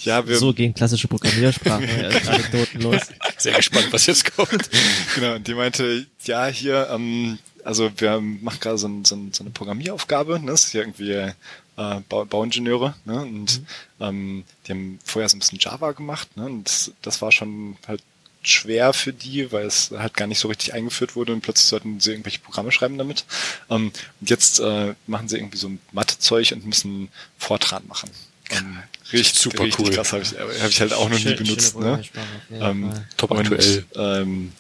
ja, 0.02 0.26
wir 0.26 0.36
so 0.36 0.52
gehen 0.52 0.74
klassische 0.74 1.08
Programmiersprachen 1.08 1.88
Anekdoten 2.28 2.80
los. 2.82 3.02
Sehr 3.38 3.54
gespannt, 3.54 3.88
was 3.90 4.06
jetzt 4.06 4.36
kommt. 4.36 4.68
genau, 5.14 5.36
und 5.36 5.46
die 5.46 5.54
meinte, 5.54 6.06
ja, 6.24 6.46
hier, 6.46 6.88
ähm, 6.90 7.38
also 7.64 7.90
wir 7.96 8.20
machen 8.20 8.60
gerade 8.60 8.78
so, 8.78 8.88
ein, 8.88 9.04
so, 9.04 9.14
ein, 9.14 9.32
so 9.32 9.42
eine 9.44 9.50
Programmieraufgabe, 9.50 10.40
ne? 10.40 10.50
Das 10.50 10.64
ist 10.64 10.74
ja 10.74 10.82
irgendwie 10.82 11.30
äh, 11.76 12.00
Bau, 12.08 12.24
Bauingenieure, 12.24 12.94
ne? 13.04 13.20
Und 13.20 13.60
mhm. 13.60 13.66
ähm, 14.00 14.44
die 14.66 14.72
haben 14.72 14.98
vorher 15.04 15.28
so 15.28 15.36
ein 15.36 15.40
bisschen 15.40 15.58
Java 15.58 15.92
gemacht, 15.92 16.36
ne? 16.36 16.46
Und 16.46 16.64
das, 16.64 16.92
das 17.02 17.22
war 17.22 17.32
schon 17.32 17.76
halt 17.86 18.02
schwer 18.42 18.92
für 18.92 19.12
die, 19.12 19.50
weil 19.52 19.66
es 19.66 19.90
halt 19.90 20.14
gar 20.14 20.26
nicht 20.26 20.38
so 20.38 20.48
richtig 20.48 20.74
eingeführt 20.74 21.16
wurde 21.16 21.32
und 21.32 21.40
plötzlich 21.40 21.66
sollten 21.66 22.00
sie 22.00 22.10
irgendwelche 22.10 22.40
Programme 22.40 22.72
schreiben 22.72 22.98
damit. 22.98 23.24
Ähm, 23.70 23.92
und 24.20 24.30
jetzt 24.30 24.60
äh, 24.60 24.94
machen 25.06 25.28
sie 25.28 25.36
irgendwie 25.38 25.58
so 25.58 25.70
Mathezeug 25.92 26.52
und 26.52 26.66
müssen 26.66 27.08
Fortran 27.38 27.86
machen. 27.86 28.10
Ähm, 28.50 28.78
richtig 29.12 29.38
super 29.38 29.64
richtig 29.64 29.86
cool. 29.86 29.94
Krass 29.94 30.12
habe 30.12 30.22
ich, 30.22 30.32
hab 30.38 30.68
ich 30.68 30.80
halt 30.80 30.92
auch 30.92 31.08
noch 31.08 31.18
Schön, 31.18 31.32
nie 31.32 31.38
benutzt. 31.38 31.78
Ne? 31.78 32.02
Ähm, 32.50 32.92
top 33.16 33.32
aktuell. 33.32 33.84
Und, 33.94 34.22
ähm, 34.22 34.52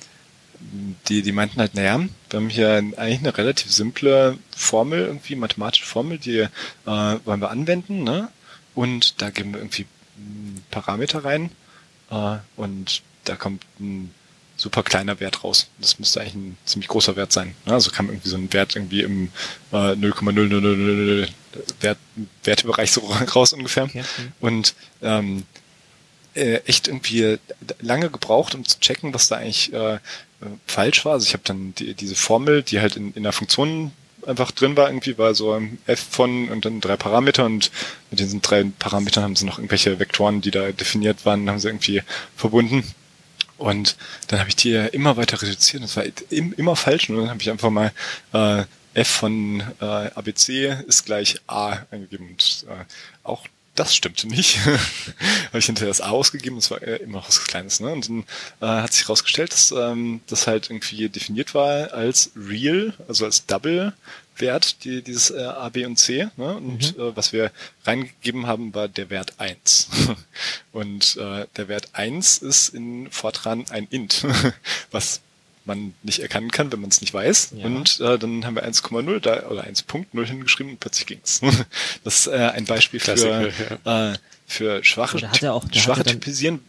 die, 1.08 1.22
die 1.22 1.32
meinten 1.32 1.60
halt, 1.60 1.74
naja, 1.74 2.00
wir 2.30 2.40
haben 2.40 2.48
hier 2.48 2.70
eigentlich 2.96 3.18
eine 3.18 3.36
relativ 3.36 3.70
simple 3.70 4.38
Formel, 4.56 5.00
irgendwie 5.00 5.36
mathematische 5.36 5.84
Formel, 5.84 6.18
die 6.18 6.38
äh, 6.38 6.48
wollen 6.84 7.40
wir 7.40 7.50
anwenden, 7.50 8.02
ne? 8.02 8.28
Und 8.74 9.22
da 9.22 9.30
geben 9.30 9.52
wir 9.52 9.60
irgendwie 9.60 9.86
Parameter 10.70 11.24
rein 11.24 11.50
äh, 12.10 12.36
und 12.56 13.02
da 13.24 13.36
kommt 13.36 13.64
ein 13.78 14.12
super 14.56 14.82
kleiner 14.82 15.20
Wert 15.20 15.44
raus. 15.44 15.68
Das 15.78 15.98
müsste 15.98 16.20
eigentlich 16.20 16.34
ein 16.34 16.56
ziemlich 16.64 16.88
großer 16.88 17.16
Wert 17.16 17.32
sein. 17.32 17.54
Ne? 17.66 17.72
Also 17.72 17.90
kam 17.90 18.08
irgendwie 18.08 18.28
so 18.28 18.36
ein 18.36 18.52
Wert 18.52 18.76
irgendwie 18.76 19.02
im 19.02 19.30
äh, 19.72 19.94
0,000 19.96 21.32
Wert, 21.80 21.98
Wertebereich 22.44 22.92
so 22.92 23.00
raus 23.34 23.52
ungefähr. 23.52 23.84
Okay. 23.84 24.04
Und 24.40 24.74
ähm, 25.02 25.44
äh, 26.34 26.56
echt 26.66 26.88
irgendwie 26.88 27.38
lange 27.80 28.10
gebraucht, 28.10 28.54
um 28.54 28.64
zu 28.64 28.80
checken, 28.80 29.14
was 29.14 29.28
da 29.28 29.36
eigentlich 29.36 29.72
äh, 29.72 29.98
falsch 30.66 31.04
war. 31.04 31.14
Also 31.14 31.26
ich 31.26 31.32
habe 31.32 31.44
dann 31.44 31.74
die, 31.74 31.94
diese 31.94 32.14
Formel, 32.14 32.62
die 32.62 32.80
halt 32.80 32.96
in, 32.96 33.12
in 33.14 33.22
der 33.22 33.32
Funktion 33.32 33.92
einfach 34.26 34.50
drin 34.50 34.76
war, 34.76 34.88
irgendwie 34.88 35.18
war 35.18 35.34
so 35.34 35.60
f 35.86 36.06
von 36.10 36.48
und 36.48 36.64
dann 36.64 36.80
drei 36.80 36.96
Parameter 36.96 37.44
und 37.44 37.70
mit 38.10 38.20
diesen 38.20 38.40
drei 38.40 38.64
Parametern 38.78 39.22
haben 39.22 39.36
sie 39.36 39.44
noch 39.44 39.58
irgendwelche 39.58 39.98
Vektoren, 39.98 40.40
die 40.40 40.50
da 40.50 40.72
definiert 40.72 41.26
waren, 41.26 41.48
haben 41.48 41.58
sie 41.58 41.68
irgendwie 41.68 42.02
verbunden. 42.36 42.84
Und 43.56 43.96
dann 44.28 44.40
habe 44.40 44.48
ich 44.48 44.56
die 44.56 44.72
immer 44.74 45.16
weiter 45.16 45.40
reduziert. 45.40 45.82
Das 45.82 45.96
war 45.96 46.04
immer 46.30 46.76
falsch. 46.76 47.08
Und 47.08 47.18
dann 47.18 47.30
habe 47.30 47.40
ich 47.40 47.50
einfach 47.50 47.70
mal 47.70 47.92
äh, 48.32 48.64
f 48.94 49.08
von 49.08 49.62
äh, 49.80 49.84
ABC 49.84 50.76
ist 50.86 51.04
gleich 51.04 51.40
a 51.46 51.78
eingegeben. 51.90 52.30
Und 52.30 52.66
äh, 52.68 52.84
auch 53.22 53.46
das 53.74 53.94
stimmte 53.94 54.28
nicht. 54.28 54.58
habe 54.66 55.58
ich 55.58 55.66
hinterher 55.66 55.88
das 55.88 56.00
A 56.00 56.10
ausgegeben, 56.10 56.56
das 56.56 56.70
war 56.70 56.82
äh, 56.82 56.96
immer 56.96 57.18
noch 57.18 57.28
was 57.28 57.44
Kleines. 57.44 57.80
Ne? 57.80 57.92
Und 57.92 58.08
dann 58.08 58.24
äh, 58.60 58.82
hat 58.82 58.92
sich 58.92 59.02
herausgestellt, 59.02 59.52
dass 59.52 59.72
ähm, 59.72 60.20
das 60.26 60.46
halt 60.46 60.70
irgendwie 60.70 61.08
definiert 61.08 61.54
war 61.54 61.92
als 61.92 62.30
real, 62.36 62.94
also 63.08 63.24
als 63.24 63.46
Double-Wert, 63.46 64.84
die, 64.84 65.02
dieses 65.02 65.30
äh, 65.30 65.42
A, 65.42 65.68
B 65.70 65.84
und 65.86 65.96
C. 65.96 66.28
Ne? 66.36 66.56
Und 66.56 66.96
mhm. 66.96 67.02
äh, 67.02 67.16
was 67.16 67.32
wir 67.32 67.50
reingegeben 67.84 68.46
haben, 68.46 68.74
war 68.74 68.88
der 68.88 69.10
Wert 69.10 69.34
1. 69.38 69.88
und 70.72 71.16
äh, 71.16 71.46
der 71.56 71.68
Wert 71.68 71.88
1 71.94 72.38
ist 72.38 72.68
in 72.68 73.10
Fortran 73.10 73.64
ein 73.70 73.88
int, 73.90 74.24
was 74.92 75.20
man 75.64 75.94
nicht 76.02 76.20
erkennen 76.20 76.50
kann, 76.50 76.70
wenn 76.72 76.80
man 76.80 76.90
es 76.90 77.00
nicht 77.00 77.14
weiß. 77.14 77.52
Ja. 77.56 77.66
Und 77.66 78.00
äh, 78.00 78.18
dann 78.18 78.44
haben 78.44 78.54
wir 78.56 78.66
1,0 78.68 79.20
da 79.20 79.46
oder 79.48 79.64
1.0 79.64 80.24
hingeschrieben 80.24 80.72
und 80.72 80.80
plötzlich 80.80 81.06
ging's. 81.06 81.40
Das 82.04 82.20
ist 82.20 82.26
äh, 82.26 82.36
ein 82.54 82.64
Beispiel 82.66 83.00
für, 83.00 83.14
Klassiker, 83.14 84.12
äh, 84.12 84.18
für 84.46 84.84
schwache, 84.84 85.18
er 85.40 85.54
auch- 85.54 85.64
schwache 85.72 86.00
er 86.00 86.06
Typisieren, 86.06 86.60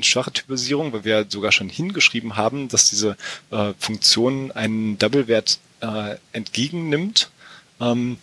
schwache 0.00 0.32
Typisierung, 0.32 0.92
weil 0.92 1.04
wir 1.04 1.26
sogar 1.28 1.50
schon 1.52 1.68
hingeschrieben 1.68 2.36
haben, 2.36 2.68
dass 2.68 2.90
diese 2.90 3.16
äh, 3.50 3.72
Funktion 3.78 4.52
einen 4.52 4.98
Double-Wert 4.98 5.58
äh, 5.80 6.16
entgegennimmt, 6.32 7.30
ähm, 7.80 8.18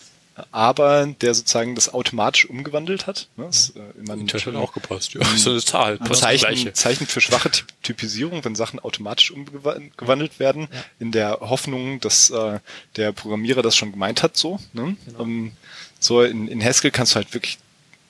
aber 0.51 1.07
der 1.21 1.33
sozusagen 1.33 1.75
das 1.75 1.93
automatisch 1.93 2.49
umgewandelt 2.49 3.07
hat. 3.07 3.29
Ne? 3.37 3.45
Das, 3.45 3.69
äh, 3.71 3.79
man, 4.05 4.27
Das 4.27 4.45
hat 4.45 4.55
auch 4.55 4.73
gepasst. 4.73 5.13
Ja, 5.13 5.23
so 5.37 5.51
eine 5.51 5.61
Zahl. 5.61 5.99
Zeichen, 5.99 6.73
Zeichen 6.73 7.07
für 7.07 7.21
schwache 7.21 7.51
Typ 7.51 7.67
Typisierung, 7.83 8.43
wenn 8.43 8.55
Sachen 8.55 8.79
automatisch 8.79 9.31
umgewandelt 9.31 10.39
werden, 10.39 10.67
in 10.99 11.11
der 11.11 11.39
Hoffnung, 11.39 11.99
dass 12.01 12.29
äh, 12.29 12.59
der 12.97 13.11
Programmierer 13.13 13.61
das 13.61 13.75
schon 13.75 13.91
gemeint 13.91 14.23
hat, 14.23 14.35
so. 14.35 14.59
Ne? 14.73 14.97
Ähm, 15.19 15.53
so 15.99 16.21
in, 16.21 16.47
in 16.47 16.63
Haskell 16.63 16.91
kannst 16.91 17.13
du 17.13 17.17
halt 17.17 17.33
wirklich 17.33 17.57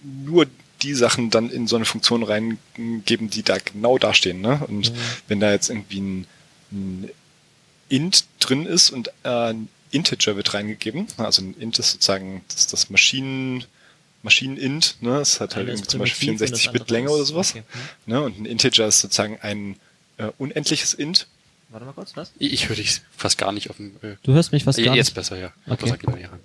nur 0.02 0.48
die 0.82 0.94
Sachen 0.94 1.30
dann 1.30 1.50
in 1.50 1.68
so 1.68 1.76
eine 1.76 1.86
Funktion 1.86 2.24
reingeben, 2.24 3.30
die 3.30 3.44
da 3.44 3.58
genau 3.58 3.98
dastehen. 3.98 4.42
Ne? 4.42 4.62
Und 4.68 4.92
wenn 5.28 5.40
da 5.40 5.52
jetzt 5.52 5.70
irgendwie 5.70 6.00
ein, 6.00 6.28
ein 6.72 7.10
int 7.90 8.26
drin 8.40 8.66
ist 8.66 8.90
und 8.90 9.10
äh, 9.24 9.30
ein 9.30 9.68
Integer 9.96 10.36
wird 10.36 10.54
reingegeben, 10.54 11.08
also 11.18 11.42
ein 11.42 11.56
int 11.60 11.80
ist 11.80 11.92
sozusagen 11.92 12.44
das, 12.50 12.68
das 12.68 12.90
Maschinen 12.90 13.66
Maschinen-int, 14.24 14.98
ne? 15.02 15.20
Es 15.20 15.40
hat 15.40 15.56
halt 15.56 15.68
ist 15.68 15.74
irgendwie 15.74 15.88
zum 15.88 16.00
Beispiel 16.00 16.28
primitiv 16.30 16.42
und 16.48 16.52
das 16.52 16.62
64 16.62 16.72
Bit 16.72 16.82
andere 16.82 16.94
Länge 16.96 17.08
ist- 17.10 17.14
oder 17.14 17.26
sowas. 17.26 17.52
okay. 17.52 17.64
Ne? 18.08 18.22
Und 18.22 18.40
ein 18.40 18.46
Integer 18.46 18.88
ist 18.88 19.02
sozusagen 19.02 19.38
ein 19.42 19.76
äh, 20.18 20.32
unendliches 20.40 20.94
int. 20.96 21.28
Warte 21.70 21.86
mal 21.86 21.92
kurz, 21.94 22.16
was? 22.16 22.32
Ich 22.40 22.52
ich 22.54 22.70
höre 22.70 22.76
dich 22.76 23.02
fast 23.16 23.38
gar 23.38 23.52
nicht 23.52 23.70
auf 23.70 23.78
dem. 23.78 23.96
Äh, 24.02 24.16
Du 24.24 24.34
hörst 24.34 24.52
mich 24.52 24.64
fast 24.64 24.84
gar 24.84 24.96
jetzt 24.96 25.08
nicht. 25.08 25.14
besser, 25.16 25.38
ja. 25.38 25.54
Okay. 25.68 25.94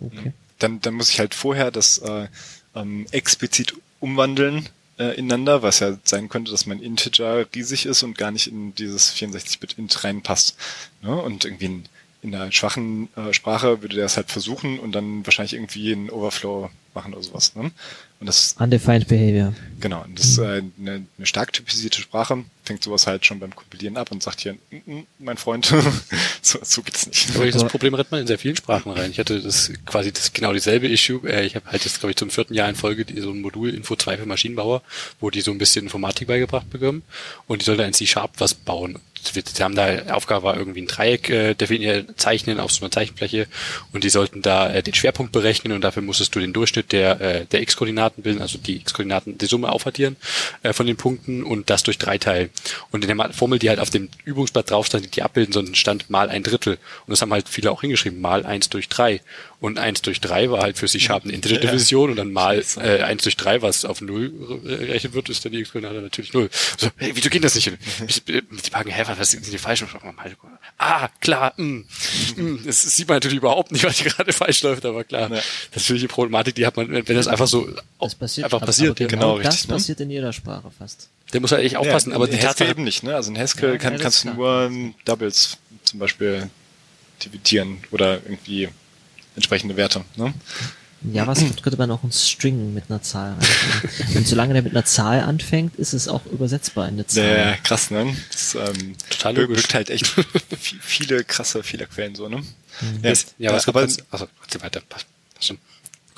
Okay. 0.00 0.32
Dann, 0.58 0.80
dann 0.82 0.94
muss 0.94 1.08
ich 1.10 1.20
halt 1.20 1.34
vorher 1.34 1.70
das 1.70 1.98
äh, 1.98 2.28
ähm, 2.74 3.06
explizit 3.12 3.74
umwandeln 3.98 4.68
äh, 4.98 5.14
ineinander, 5.16 5.62
was 5.62 5.78
ja 5.80 5.98
sein 6.04 6.28
könnte, 6.28 6.50
dass 6.50 6.66
mein 6.66 6.80
Integer 6.82 7.46
riesig 7.54 7.86
ist 7.86 8.02
und 8.02 8.18
gar 8.18 8.30
nicht 8.30 8.46
in 8.46 8.74
dieses 8.74 9.14
64-Bit-int 9.14 10.04
reinpasst. 10.04 10.56
Ne? 11.00 11.14
Und 11.16 11.44
irgendwie 11.46 11.64
in, 11.66 11.84
in 12.22 12.34
einer 12.34 12.52
schwachen 12.52 13.08
äh, 13.16 13.32
Sprache 13.32 13.80
würde 13.82 13.96
der 13.96 14.04
es 14.06 14.16
halt 14.16 14.30
versuchen 14.30 14.78
und 14.78 14.92
dann 14.92 15.24
wahrscheinlich 15.26 15.54
irgendwie 15.54 15.92
einen 15.92 16.10
Overflow 16.10 16.70
machen 16.92 17.14
oder 17.14 17.22
sowas. 17.22 17.54
Ne? 17.54 17.70
Und 18.18 18.26
das 18.26 18.56
Undefined 18.58 19.08
Behavior. 19.08 19.54
Genau, 19.78 20.02
und 20.02 20.18
das 20.18 20.26
ist 20.26 20.38
äh, 20.38 20.62
eine, 20.78 21.06
eine 21.16 21.26
stark 21.26 21.52
typisierte 21.54 22.02
Sprache, 22.02 22.44
fängt 22.64 22.82
sowas 22.82 23.06
halt 23.06 23.24
schon 23.24 23.38
beim 23.38 23.54
Kompilieren 23.54 23.96
ab 23.96 24.10
und 24.12 24.22
sagt 24.22 24.40
hier, 24.40 24.54
"Mm, 24.70 24.76
mm, 24.92 25.06
mein 25.20 25.36
Freund, 25.38 25.64
so, 26.42 26.58
so 26.62 26.82
geht's 26.82 27.06
nicht. 27.06 27.34
Aber 27.34 27.46
dieses 27.46 27.62
Aber- 27.62 27.70
Problem 27.70 27.94
rennt 27.94 28.10
man 28.10 28.20
in 28.20 28.26
sehr 28.26 28.38
vielen 28.38 28.56
Sprachen 28.56 28.92
rein. 28.92 29.10
Ich 29.12 29.18
hatte 29.18 29.40
das 29.40 29.72
quasi 29.86 30.12
das 30.12 30.32
genau 30.34 30.52
dieselbe 30.52 30.88
Issue. 30.88 31.26
Äh, 31.26 31.46
ich 31.46 31.54
habe 31.54 31.64
halt 31.70 31.84
jetzt, 31.84 32.00
glaube 32.00 32.10
ich, 32.10 32.16
zum 32.16 32.28
vierten 32.28 32.52
Jahr 32.52 32.68
in 32.68 32.74
Folge 32.74 33.04
die, 33.06 33.18
so 33.20 33.30
ein 33.30 33.40
Modul 33.40 33.70
Info 33.70 33.96
2 33.96 34.18
für 34.18 34.26
Maschinenbauer, 34.26 34.82
wo 35.20 35.30
die 35.30 35.40
so 35.40 35.52
ein 35.52 35.58
bisschen 35.58 35.84
Informatik 35.86 36.28
beigebracht 36.28 36.68
bekommen. 36.68 37.02
Und 37.46 37.62
die 37.62 37.64
sollen 37.64 37.78
da 37.78 37.84
in 37.86 37.94
C-Sharp 37.94 38.32
was 38.38 38.52
bauen. 38.52 38.98
Sie 39.22 39.62
haben 39.62 39.74
da, 39.74 40.14
Aufgabe 40.14 40.44
war 40.44 40.56
irgendwie 40.56 40.82
ein 40.82 40.86
Dreieck 40.86 41.30
äh, 41.30 41.54
definieren, 41.54 42.08
zeichnen 42.16 42.58
auf 42.58 42.72
so 42.72 42.82
einer 42.82 42.90
Zeichenfläche 42.90 43.46
und 43.92 44.04
die 44.04 44.10
sollten 44.10 44.42
da 44.42 44.70
äh, 44.72 44.82
den 44.82 44.94
Schwerpunkt 44.94 45.32
berechnen 45.32 45.72
und 45.72 45.82
dafür 45.82 46.02
musstest 46.02 46.34
du 46.34 46.40
den 46.40 46.52
Durchschnitt 46.52 46.92
der, 46.92 47.20
äh, 47.20 47.46
der 47.46 47.62
X-Koordinaten 47.62 48.22
bilden, 48.22 48.42
also 48.42 48.58
die 48.58 48.76
X-Koordinaten, 48.76 49.38
die 49.38 49.46
Summe 49.46 49.70
aufaddieren 49.70 50.16
äh, 50.62 50.72
von 50.72 50.86
den 50.86 50.96
Punkten 50.96 51.44
und 51.44 51.70
das 51.70 51.82
durch 51.82 51.98
drei 51.98 52.18
teilen. 52.18 52.50
Und 52.90 53.04
in 53.04 53.16
der 53.16 53.32
Formel, 53.32 53.58
die 53.58 53.68
halt 53.68 53.78
auf 53.78 53.90
dem 53.90 54.08
Übungsblatt 54.24 54.70
drauf 54.70 54.86
stand, 54.86 55.04
die 55.04 55.20
die 55.20 55.22
abbilden, 55.22 55.52
sondern 55.52 55.74
stand 55.74 56.10
mal 56.10 56.28
ein 56.28 56.42
Drittel. 56.42 56.74
Und 57.06 57.10
das 57.10 57.22
haben 57.22 57.32
halt 57.32 57.48
viele 57.48 57.70
auch 57.70 57.82
hingeschrieben, 57.82 58.20
mal 58.20 58.46
eins 58.46 58.68
durch 58.68 58.88
drei. 58.88 59.20
Und 59.60 59.78
eins 59.78 60.00
durch 60.00 60.22
drei 60.22 60.50
war 60.50 60.62
halt 60.62 60.78
für 60.78 60.88
sich 60.88 61.04
Sharp 61.04 61.24
eine 61.24 61.34
Integer-Division 61.34 62.08
und 62.10 62.16
dann 62.16 62.32
mal 62.32 62.64
äh, 62.78 63.02
eins 63.02 63.24
durch 63.24 63.36
drei, 63.36 63.60
was 63.60 63.84
auf 63.84 64.00
null 64.00 64.30
gerechnet 64.64 65.12
wird, 65.12 65.28
ist 65.28 65.44
dann 65.44 65.52
die 65.52 65.58
X-Koordinate 65.60 66.00
natürlich 66.00 66.32
null. 66.32 66.48
So, 66.78 66.88
hey, 66.96 67.10
wieso 67.14 67.28
geht 67.28 67.44
das 67.44 67.54
nicht? 67.54 67.70
Ich- 68.08 68.24
Die 68.24 68.40
fragen, 68.70 68.90
hä, 68.90 69.02
was 69.18 69.32
sind 69.32 69.46
die 69.52 69.58
falsch? 69.58 69.84
Ah, 70.78 71.08
klar, 71.20 71.52
mh, 71.58 71.84
mh, 72.36 72.58
das 72.64 72.80
sieht 72.96 73.06
man 73.08 73.16
natürlich 73.16 73.36
überhaupt 73.36 73.70
nicht, 73.70 73.84
was 73.84 73.98
hier 73.98 74.10
gerade 74.10 74.32
falsch 74.32 74.62
läuft, 74.62 74.86
aber 74.86 75.04
klar, 75.04 75.28
Ja. 75.28 75.36
das 75.36 75.44
ist 75.44 75.74
natürlich 75.74 76.02
die 76.04 76.08
Problematik, 76.08 76.54
die 76.54 76.64
hat 76.64 76.78
man, 76.78 76.88
wenn 76.90 77.04
das 77.16 77.28
einfach 77.28 77.46
so 77.46 77.68
Das 78.00 78.14
passiert, 78.14 78.46
einfach 78.46 78.58
aber- 78.58 78.66
passiert, 78.66 78.96
genau 78.96 79.38
das 79.40 79.52
richtig, 79.54 79.68
ne? 79.68 79.74
passiert 79.74 80.00
in 80.00 80.08
jeder 80.10 80.32
Sprache 80.32 80.70
fast. 80.78 81.10
der 81.34 81.40
muss 81.42 81.52
halt 81.52 81.64
echt 81.64 81.76
aufpassen, 81.76 82.10
Ja, 82.10 82.16
aber 82.16 82.24
in 82.24 82.30
die 82.30 82.36
Haskell 82.38 82.48
Tatsache, 82.48 82.70
eben 82.70 82.84
nicht, 82.84 83.02
ne? 83.02 83.14
Also 83.14 83.30
in 83.30 83.38
Haskell 83.38 83.72
Ja, 83.72 83.76
kann, 83.78 83.92
das 83.92 84.02
kannst 84.02 84.24
du 84.24 84.30
nur 84.32 84.62
ähm, 84.64 84.94
Doubles 85.04 85.58
zum 85.84 85.98
Beispiel 86.00 86.48
dividieren 87.24 87.78
oder 87.90 88.14
irgendwie 88.24 88.68
entsprechende 89.36 89.76
Werte, 89.76 90.04
ne? 90.16 90.32
In 91.02 91.14
JavaScript 91.14 91.62
könnte 91.62 91.78
man 91.78 91.90
auch 91.90 92.02
einen 92.02 92.12
String 92.12 92.74
mit 92.74 92.84
einer 92.90 93.00
Zahl 93.00 93.30
reinbringen. 93.30 94.16
Und 94.18 94.26
solange 94.28 94.52
der 94.52 94.62
mit 94.62 94.72
einer 94.72 94.84
Zahl 94.84 95.20
anfängt, 95.20 95.76
ist 95.76 95.94
es 95.94 96.08
auch 96.08 96.26
übersetzbar 96.26 96.88
in 96.88 96.94
eine 96.94 97.06
Zahl. 97.06 97.38
Ja, 97.38 97.56
krass, 97.56 97.90
ne? 97.90 98.14
Das 98.30 98.54
ähm, 98.54 98.94
Total 99.08 99.32
bir- 99.32 99.42
logisch. 99.44 99.56
birgt 99.62 99.74
halt 99.74 99.88
echt 99.88 100.06
vi- 100.50 100.78
viele 100.82 101.24
krasse 101.24 101.62
Fehlerquellen 101.62 102.14
so, 102.16 102.28
ne? 102.28 102.42
Ja, 103.02 103.12
ja, 103.38 103.52
was 103.52 103.66
aber 103.66 103.80
aber, 103.82 103.92
also, 104.10 104.28
erzähl 104.42 104.60
weiter, 104.62 104.82
passt, 104.88 105.06
passt 105.34 105.46
schon. 105.48 105.58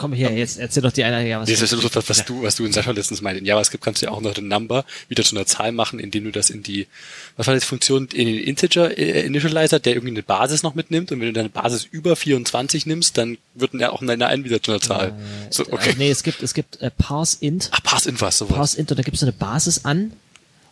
Komm 0.03 0.15
her, 0.15 0.33
jetzt 0.33 0.59
erzähl 0.59 0.83
doch 0.83 0.91
die 0.91 1.05
eine 1.05 1.31
Das 1.31 1.49
ist 1.49 1.71
so, 1.71 1.95
was, 1.95 2.09
was 2.09 2.25
du, 2.25 2.43
was 2.43 2.57
du 2.57 2.65
in 2.65 2.73
Sascha 2.73 2.91
letztens 2.91 3.21
meinte. 3.21 3.39
In 3.39 3.47
JavaScript 3.47 3.85
kannst 3.85 4.03
du 4.03 4.07
ja 4.07 4.11
auch 4.11 4.21
noch 4.21 4.35
den 4.35 4.49
Number 4.49 4.85
wieder 5.09 5.23
zu 5.23 5.37
einer 5.37 5.47
Zahl 5.47 5.71
machen, 5.71 6.01
indem 6.01 6.25
du 6.25 6.33
das 6.33 6.51
in 6.51 6.65
die, 6.65 6.89
was 7.37 7.47
war 7.47 7.55
das 7.55 7.63
Funktion, 7.65 8.09
in 8.13 8.27
den 8.27 8.39
Integer 8.39 8.99
äh, 8.99 9.25
Initializer, 9.25 9.79
der 9.79 9.93
irgendwie 9.93 10.15
eine 10.15 10.25
Basis 10.25 10.65
noch 10.65 10.75
mitnimmt 10.75 11.13
und 11.13 11.21
wenn 11.21 11.29
du 11.29 11.33
deine 11.33 11.51
Basis 11.51 11.85
über 11.89 12.17
24 12.17 12.85
nimmst, 12.85 13.17
dann 13.17 13.39
wird 13.55 13.75
er 13.75 13.93
auch 13.93 14.03
eine 14.03 14.27
ein 14.27 14.43
wieder 14.43 14.61
zu 14.61 14.73
einer 14.73 14.81
Zahl. 14.81 15.15
So, 15.51 15.63
Äh, 15.63 15.73
okay. 15.73 15.95
Nee, 15.97 16.11
es 16.11 16.25
gibt, 16.25 16.43
es 16.43 16.53
gibt 16.53 16.81
äh, 16.81 16.91
parseInt. 16.91 17.69
Ach, 17.71 17.83
pass 17.85 18.07
in 18.07 18.21
was, 18.21 18.39
sowas. 18.39 18.57
parseInt 18.57 18.91
und 18.91 18.99
da 18.99 19.05
gibt 19.05 19.17
es 19.17 19.23
eine 19.23 19.31
Basis 19.31 19.85
an 19.85 20.13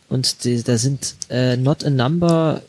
und 0.08 0.42
die, 0.42 0.60
da 0.64 0.76
sind 0.76 1.14
äh, 1.28 1.56
not 1.56 1.84
a 1.84 1.90
number. 1.90 2.62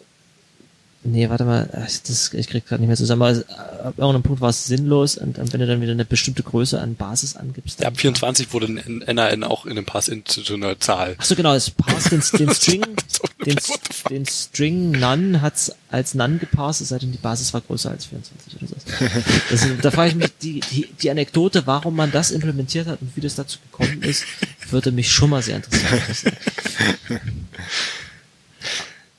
Nee, 1.04 1.30
warte 1.32 1.46
mal, 1.46 1.68
das, 2.06 2.32
ich 2.32 2.48
krieg 2.48 2.68
gerade 2.68 2.80
nicht 2.82 2.88
mehr 2.88 2.96
zusammen, 2.96 3.24
aber 3.24 3.32
es- 3.32 3.50
ab 3.50 3.96
irgendeinem 3.98 4.22
Punkt 4.22 4.40
war 4.40 4.50
es 4.52 4.66
sinnlos 4.66 5.18
und, 5.18 5.40
und 5.40 5.52
wenn 5.52 5.60
du 5.60 5.66
dann 5.66 5.82
wieder 5.82 5.94
eine 5.94 6.06
bestimmte 6.06 6.44
Größe 6.44 6.80
an 6.80 6.94
Basis 6.94 7.36
angibst. 7.36 7.80
Ja, 7.80 7.88
ab 7.88 7.98
24 8.00 8.54
wurde 8.54 8.68
ein 8.68 9.04
NAN 9.16 9.44
auch 9.44 9.66
in 9.66 9.72
einem 9.72 9.86
Pass 9.86 10.08
in 10.10 10.26
zu 10.28 10.42
so 10.42 10.54
einer 10.54 10.80
Zahl. 10.80 11.16
Ach 11.18 11.26
so, 11.26 11.36
genau, 11.36 11.56
es 11.56 11.72
parst 11.72 12.12
den, 12.12 12.22
den 12.38 12.54
String, 12.54 12.84
den, 13.48 13.58
den 14.12 14.26
String 14.28 14.92
None 14.92 15.42
hat's 15.42 15.72
als 15.90 16.14
None 16.14 16.38
geparst, 16.38 16.82
es 16.82 16.90
sei 16.90 17.00
denn, 17.00 17.12
die 17.12 17.18
Basis 17.18 17.52
war 17.52 17.62
größer 17.62 17.90
als 17.90 18.06
24 18.06 18.58
oder 18.62 18.68
so. 18.68 18.76
Das, 19.50 19.68
da 19.82 19.90
frage 19.92 20.10
ich 20.12 20.16
mich, 20.16 20.30
die, 20.44 20.60
die, 20.72 20.88
die 21.02 21.10
Anekdote, 21.10 21.66
warum 21.66 21.96
man 21.96 22.12
das 22.12 22.30
implementiert 22.30 22.86
hat 22.88 23.02
und 23.02 23.16
wie 23.16 23.22
das 23.22 23.34
dazu 23.34 23.58
gekommen 23.72 24.04
ist, 24.04 24.24
würde 24.70 24.92
mich 24.92 25.12
schon 25.12 25.32
mal 25.32 25.42
sehr 25.42 25.56
interessieren. 25.56 26.38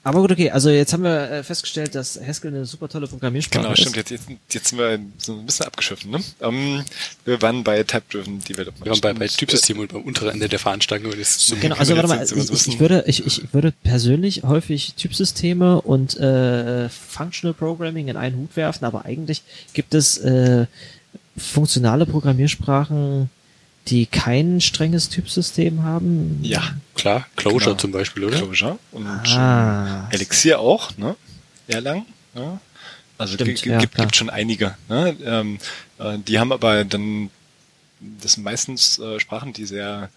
Aber 0.04 0.20
gut, 0.20 0.32
okay, 0.32 0.50
also 0.50 0.68
jetzt 0.68 0.92
haben 0.92 1.04
wir 1.04 1.30
äh, 1.30 1.42
festgestellt, 1.44 1.94
dass 1.94 2.18
Haskell 2.20 2.52
eine 2.52 2.66
super 2.66 2.88
tolle 2.88 3.06
Programmiersprache 3.06 3.62
Genau, 3.62 3.72
ist. 3.72 3.80
stimmt. 3.80 3.94
Jetzt, 3.96 4.10
jetzt, 4.10 4.24
jetzt 4.50 4.68
sind 4.68 4.78
wir 4.78 4.98
so 5.18 5.34
ein 5.38 5.46
bisschen 5.46 5.66
abgeschöpft, 5.66 6.06
ne? 6.06 6.18
Ähm, 6.40 6.82
wir 7.24 7.40
waren 7.40 7.62
bei 7.62 7.82
Type-Driven 7.84 8.40
Development. 8.40 8.84
Wir 8.84 8.90
waren 8.90 9.00
bei, 9.00 9.12
bei 9.14 9.24
Und, 9.26 9.36
Typsystem 9.38 9.78
und 9.78 9.92
beim 9.92 10.02
unteren 10.02 10.30
Ende 10.30 10.48
der 10.48 10.58
Fahnenstange 10.58 11.04
und 11.04 11.16
jetzt 11.16 11.38
so 11.40 11.54
Genau, 11.54 11.76
also 11.76 11.94
warte 11.94 12.08
mal, 12.08 12.24
ich, 12.24 12.66
ich 12.66 12.80
würde, 12.80 13.04
ich, 13.06 13.24
ich 13.24 13.54
würde 13.54 13.72
persönlich 13.84 14.42
häufig 14.42 14.94
Typsysteme 14.94 15.80
und 15.80 16.16
äh, 16.18 16.88
Functional 16.88 17.54
Programming 17.54 18.08
in 18.08 18.16
einen 18.16 18.36
Hut 18.38 18.56
werfen, 18.56 18.84
aber 18.84 19.04
eigentlich 19.04 19.42
gibt 19.72 19.94
es 19.94 20.18
äh, 20.18 20.66
funktionale 21.36 22.06
Programmiersprachen, 22.06 23.30
die 23.88 24.06
kein 24.06 24.60
strenges 24.60 25.08
Typsystem 25.08 25.82
haben. 25.82 26.38
Ja, 26.42 26.62
klar, 26.94 27.26
Closure 27.36 27.64
Genau. 27.70 27.76
zum 27.76 27.92
Beispiel, 27.92 28.24
oder? 28.24 28.36
Closure 28.38 28.78
und 28.92 29.06
Ah. 29.06 30.08
äh, 30.10 30.14
Elixir 30.14 30.60
auch, 30.60 30.96
ne? 30.96 31.16
Erlang, 31.68 32.06
ne? 32.34 32.60
Also 33.18 33.34
Stimmt, 33.34 33.64
ja, 33.64 33.78
gibt, 33.78 33.94
klar. 33.94 34.06
gibt 34.06 34.16
schon 34.16 34.30
einige. 34.30 34.76
Ne? 34.88 35.16
Ähm, 35.24 35.58
äh, 35.98 36.18
die 36.18 36.38
haben 36.38 36.50
aber 36.52 36.84
dann, 36.84 37.30
das 38.00 38.32
sind 38.32 38.42
meistens 38.42 38.98
äh, 38.98 39.20
Sprachen, 39.20 39.52
die 39.52 39.64
sehr 39.64 40.10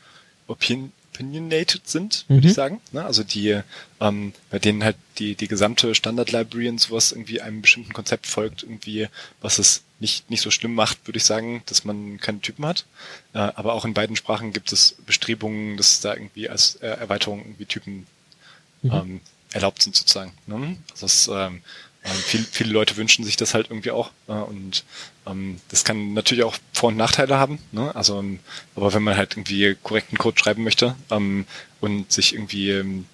opin 0.48 0.92
opinionated 1.14 1.88
sind, 1.88 2.26
würde 2.28 2.42
Mhm. 2.42 2.48
ich 2.50 2.54
sagen. 2.56 2.82
Ne? 2.92 3.06
Also 3.06 3.24
die, 3.24 3.62
ähm, 4.02 4.34
bei 4.50 4.60
denen 4.60 4.84
halt 4.84 4.98
die, 5.18 5.36
die 5.36 5.48
gesamte 5.48 5.96
Standard-Library 5.96 6.68
und 6.68 6.82
sowas 6.82 7.14
irgendwie 7.14 7.40
einem 7.40 7.62
bestimmten 7.62 7.94
Konzept 7.94 8.28
folgt, 8.28 8.64
irgendwie, 8.64 9.08
was 9.40 9.58
es 9.58 9.84
nicht, 10.00 10.30
nicht 10.30 10.42
so 10.42 10.52
schlimm 10.52 10.76
macht, 10.76 11.08
würde 11.08 11.18
ich 11.18 11.26
sagen, 11.26 11.64
dass 11.68 11.86
man 11.86 12.20
keine 12.20 12.42
Typen 12.42 12.66
hat. 12.66 12.86
Äh, 13.34 13.40
aber 13.40 13.74
auch 13.74 13.86
in 13.86 13.94
beiden 13.94 14.16
Sprachen 14.16 14.54
gibt 14.54 14.72
es 14.74 14.96
Bestrebungen, 15.06 15.78
dass 15.78 16.02
da 16.02 16.14
irgendwie 16.14 16.50
als 16.50 16.76
äh, 16.78 16.88
Erweiterung 16.88 17.40
irgendwie 17.40 17.66
Typen 17.66 18.08
Mhm. 18.86 18.92
ähm, 18.92 19.22
erlaubt 19.52 19.82
sind 19.82 19.96
sozusagen. 19.96 20.32
Ne? 20.48 20.78
Also 20.92 21.06
das, 21.06 21.28
ähm, 21.28 21.62
ähm, 22.04 22.12
viel, 22.12 22.44
viele 22.44 22.72
Leute 22.72 22.98
wünschen 22.98 23.26
sich 23.26 23.36
das 23.36 23.54
halt 23.54 23.70
irgendwie 23.70 23.92
auch 23.92 24.12
äh, 24.28 24.34
und 24.34 24.84
ähm, 25.26 25.60
das 25.70 25.84
kann 25.84 26.14
natürlich 26.14 26.44
auch 26.44 26.56
Vor- 26.74 26.90
und 26.90 26.98
Nachteile 26.98 27.38
haben. 27.38 27.60
Ne? 27.72 27.96
Also, 27.96 28.20
ähm, 28.20 28.40
aber 28.76 28.94
wenn 28.94 29.02
man 29.04 29.18
halt 29.18 29.34
irgendwie 29.34 29.76
korrekten 29.82 30.18
Code 30.18 30.38
schreiben 30.38 30.64
möchte 30.64 30.96
ähm, 31.10 31.46
und 31.82 32.12
sich 32.12 32.34
irgendwie 32.34 32.70
ähm, 32.70 33.06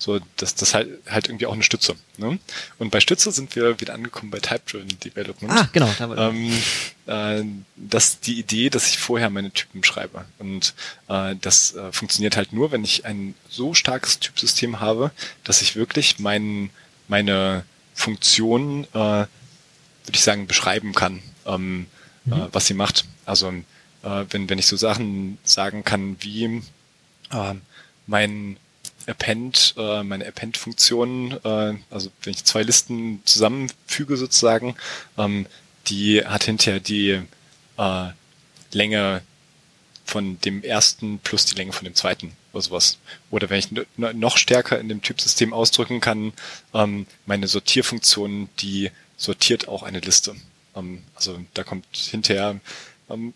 So, 0.00 0.18
das, 0.38 0.54
das 0.54 0.72
halt, 0.72 0.88
halt 1.06 1.28
irgendwie 1.28 1.44
auch 1.44 1.52
eine 1.52 1.62
Stütze. 1.62 1.94
Ne? 2.16 2.38
Und 2.78 2.90
bei 2.90 3.00
Stütze 3.00 3.30
sind 3.32 3.54
wir 3.54 3.82
wieder 3.82 3.92
angekommen 3.92 4.30
bei 4.30 4.38
Type-Driven 4.38 4.98
Development. 4.98 5.52
Ah, 5.52 5.68
genau. 5.74 5.92
Da 5.98 6.30
ähm, 6.30 6.52
äh, 7.06 7.44
das 7.76 8.04
ist 8.06 8.26
die 8.26 8.38
Idee, 8.38 8.70
dass 8.70 8.88
ich 8.88 8.98
vorher 8.98 9.28
meine 9.28 9.50
Typen 9.50 9.84
schreibe. 9.84 10.24
Und 10.38 10.72
äh, 11.08 11.36
das 11.38 11.74
äh, 11.74 11.92
funktioniert 11.92 12.38
halt 12.38 12.54
nur, 12.54 12.72
wenn 12.72 12.82
ich 12.82 13.04
ein 13.04 13.34
so 13.50 13.74
starkes 13.74 14.20
Typsystem 14.20 14.80
habe, 14.80 15.10
dass 15.44 15.60
ich 15.60 15.76
wirklich 15.76 16.18
mein, 16.18 16.70
meine 17.06 17.64
Funktion, 17.94 18.84
äh, 18.94 18.96
würde 18.96 19.28
ich 20.14 20.22
sagen, 20.22 20.46
beschreiben 20.46 20.94
kann, 20.94 21.22
ähm, 21.44 21.88
mhm. 22.24 22.32
äh, 22.32 22.48
was 22.52 22.66
sie 22.66 22.74
macht. 22.74 23.04
Also 23.26 23.50
äh, 23.50 24.24
wenn, 24.30 24.48
wenn 24.48 24.58
ich 24.58 24.66
so 24.66 24.78
Sachen 24.78 25.36
sagen 25.44 25.84
kann 25.84 26.16
wie 26.20 26.62
äh, 27.32 27.54
mein 28.06 28.56
Append, 29.10 29.74
äh, 29.76 30.02
meine 30.02 30.26
Append-Funktion, 30.26 31.32
äh, 31.44 31.74
also 31.90 32.10
wenn 32.22 32.32
ich 32.32 32.44
zwei 32.44 32.62
Listen 32.62 33.20
zusammenfüge 33.24 34.16
sozusagen, 34.16 34.76
ähm, 35.18 35.46
die 35.86 36.24
hat 36.24 36.44
hinterher 36.44 36.80
die 36.80 37.20
äh, 37.76 38.08
Länge 38.72 39.22
von 40.04 40.40
dem 40.40 40.62
ersten 40.62 41.18
plus 41.20 41.46
die 41.46 41.54
Länge 41.54 41.72
von 41.72 41.84
dem 41.84 41.94
zweiten 41.94 42.32
oder 42.52 42.62
sowas. 42.62 42.98
Oder 43.30 43.48
wenn 43.48 43.58
ich 43.58 43.68
noch 43.96 44.36
stärker 44.36 44.78
in 44.78 44.88
dem 44.88 45.02
Typsystem 45.02 45.52
ausdrücken 45.52 46.00
kann, 46.00 46.32
ähm, 46.74 47.06
meine 47.26 47.46
Sortierfunktion, 47.46 48.48
die 48.58 48.90
sortiert 49.16 49.68
auch 49.68 49.82
eine 49.82 50.00
Liste. 50.00 50.34
Ähm, 50.74 51.02
also 51.14 51.38
da 51.54 51.62
kommt 51.62 51.84
hinterher, 51.92 52.60
ähm, 53.08 53.34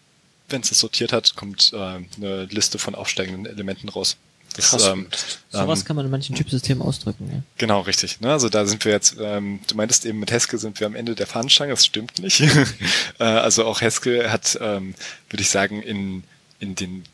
wenn 0.48 0.60
es 0.60 0.68
das 0.68 0.80
sortiert 0.80 1.12
hat, 1.12 1.36
kommt 1.36 1.72
äh, 1.72 1.76
eine 1.76 2.44
Liste 2.46 2.78
von 2.78 2.94
aufsteigenden 2.94 3.46
Elementen 3.46 3.88
raus. 3.88 4.16
Das, 4.54 4.70
Krass. 4.70 4.86
Ähm, 4.86 5.08
Sowas 5.50 5.80
ähm, 5.80 5.84
kann 5.84 5.96
man 5.96 6.04
in 6.04 6.10
manchen 6.10 6.34
Typsystemen 6.34 6.82
ausdrücken. 6.82 7.28
Ja. 7.32 7.42
Genau, 7.58 7.80
richtig. 7.80 8.20
Ne? 8.20 8.30
Also 8.30 8.48
da 8.48 8.66
sind 8.66 8.84
wir 8.84 8.92
jetzt, 8.92 9.16
ähm, 9.20 9.60
du 9.66 9.74
meintest 9.76 10.06
eben 10.06 10.20
mit 10.20 10.32
Haskell 10.32 10.58
sind 10.58 10.78
wir 10.80 10.86
am 10.86 10.94
Ende 10.94 11.14
der 11.14 11.26
Fahnenstange, 11.26 11.72
das 11.72 11.84
stimmt 11.84 12.20
nicht. 12.20 12.40
äh, 13.18 13.24
also 13.24 13.64
auch 13.64 13.80
Haskell 13.80 14.30
hat, 14.30 14.56
ähm, 14.60 14.94
würde 15.28 15.42
ich 15.42 15.50
sagen, 15.50 15.82
in, 15.82 16.22
in 16.60 16.74
den 16.76 17.04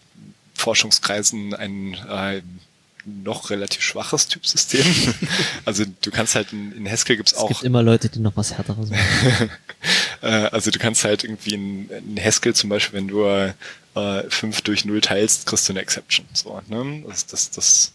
Forschungskreisen 0.55 1.55
ein 1.55 1.95
äh, 1.95 2.43
noch 3.07 3.51
relativ 3.51 3.83
schwaches 3.83 4.29
Typsystem. 4.29 4.85
also 5.65 5.85
du 6.03 6.11
kannst 6.11 6.35
halt 6.35 6.53
in, 6.53 6.73
in 6.73 6.91
Haskell 6.91 7.17
gibt's 7.17 7.35
auch. 7.35 7.51
Es 7.51 7.59
gibt 7.59 7.63
immer 7.65 7.83
Leute, 7.83 8.09
die 8.09 8.21
noch 8.21 8.37
was 8.37 8.53
härteres 8.53 8.91
machen. 8.91 9.51
äh, 10.23 10.27
also 10.27 10.71
du 10.71 10.79
kannst 10.79 11.05
halt 11.05 11.25
irgendwie 11.25 11.55
in, 11.55 11.91
in 11.91 12.23
Haskell 12.23 12.55
zum 12.55 12.71
Beispiel, 12.71 12.99
wenn 12.99 13.09
du 13.09 13.25
äh, 13.27 13.53
5 14.29 14.63
durch 14.63 14.85
0 14.85 15.01
teilst, 15.01 15.47
kriegst 15.47 15.69
du 15.69 15.73
eine 15.73 15.81
Exception. 15.81 16.27
So, 16.33 16.61
ne? 16.69 17.05
Das, 17.09 17.27
das, 17.27 17.51
das 17.51 17.93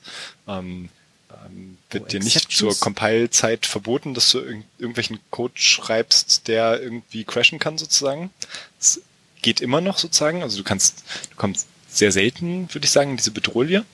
ähm, 0.48 0.90
ähm, 1.32 1.78
wird 1.90 2.04
oh, 2.04 2.08
dir 2.08 2.20
nicht 2.20 2.52
zur 2.52 2.78
Compile-Zeit 2.78 3.66
verboten, 3.66 4.14
dass 4.14 4.32
du 4.32 4.40
irg 4.40 4.64
irgendwelchen 4.78 5.20
Code 5.32 5.54
schreibst, 5.56 6.48
der 6.48 6.82
irgendwie 6.82 7.24
crashen 7.24 7.60
kann 7.60 7.78
sozusagen. 7.78 8.30
Das 8.78 9.02
geht 9.42 9.62
immer 9.62 9.82
noch 9.82 9.98
sozusagen. 9.98 10.44
Also 10.44 10.58
du 10.58 10.64
kannst, 10.64 11.04
du 11.30 11.36
kommst 11.36 11.68
sehr 11.88 12.12
selten, 12.12 12.74
würde 12.74 12.86
ich 12.86 12.92
sagen, 12.92 13.12
in 13.12 13.18
diese 13.18 13.32
Bedrohlie. 13.32 13.86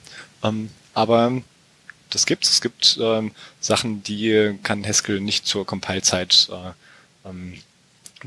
Ähm, 0.44 0.72
aber 0.94 1.42
das 2.10 2.26
gibt's. 2.26 2.50
Es 2.50 2.62
gibt 2.62 2.98
ähm, 3.02 3.32
Sachen, 3.60 4.04
die 4.04 4.58
kann 4.64 4.86
Haskell 4.86 5.20
nicht 5.20 5.46
zur 5.46 5.66
Compile-Zeit 5.66 6.50
äh, 6.52 7.30
ähm, 7.30 7.62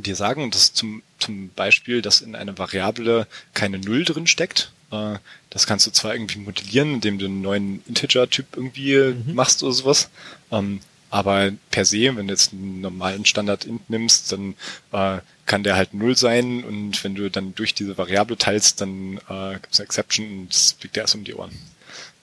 dir 0.03 0.17
sagen. 0.17 0.43
Und 0.43 0.55
das 0.55 0.73
zum, 0.73 1.03
zum 1.19 1.51
Beispiel, 1.51 2.03
dass 2.03 2.21
in 2.21 2.35
einer 2.35 2.59
Variable 2.59 3.27
keine 3.53 3.79
Null 3.79 4.05
drin 4.05 4.27
steckt. 4.27 4.73
Äh, 4.91 5.19
das 5.51 5.67
kannst 5.67 5.87
du 5.87 5.91
zwar 5.91 6.15
irgendwie 6.15 6.39
modellieren, 6.39 6.95
indem 6.95 7.19
du 7.19 7.27
einen 7.27 7.43
neuen 7.43 7.83
Integer-Typ 7.87 8.47
irgendwie 8.57 8.97
mhm. 8.97 9.35
machst 9.35 9.63
oder 9.63 9.73
sowas. 9.73 10.11
Ähm, 10.51 10.81
aber 11.11 11.53
per 11.71 11.85
se, 11.85 12.17
wenn 12.17 12.27
du 12.27 12.33
jetzt 12.33 12.53
einen 12.53 12.81
normalen 12.81 13.25
Standard-Int 13.25 13.89
nimmst, 13.89 14.33
dann 14.33 14.55
äh, 14.91 15.21
kann 15.47 15.63
der 15.63 15.77
halt 15.77 15.95
Null 15.95 16.17
sein 16.17 16.65
und 16.65 17.05
wenn 17.05 17.15
du 17.15 17.31
dann 17.31 17.55
durch 17.55 17.73
diese 17.73 17.97
Variable 17.97 18.37
teilst, 18.37 18.81
dann 18.81 19.19
äh, 19.29 19.55
gibt 19.55 19.73
es 19.73 19.79
eine 19.79 19.87
Exception 19.87 20.27
und 20.27 20.53
es 20.53 20.73
fliegt 20.73 20.97
dir 20.97 21.03
erst 21.03 21.15
um 21.15 21.23
die 21.23 21.35
Ohren. 21.35 21.53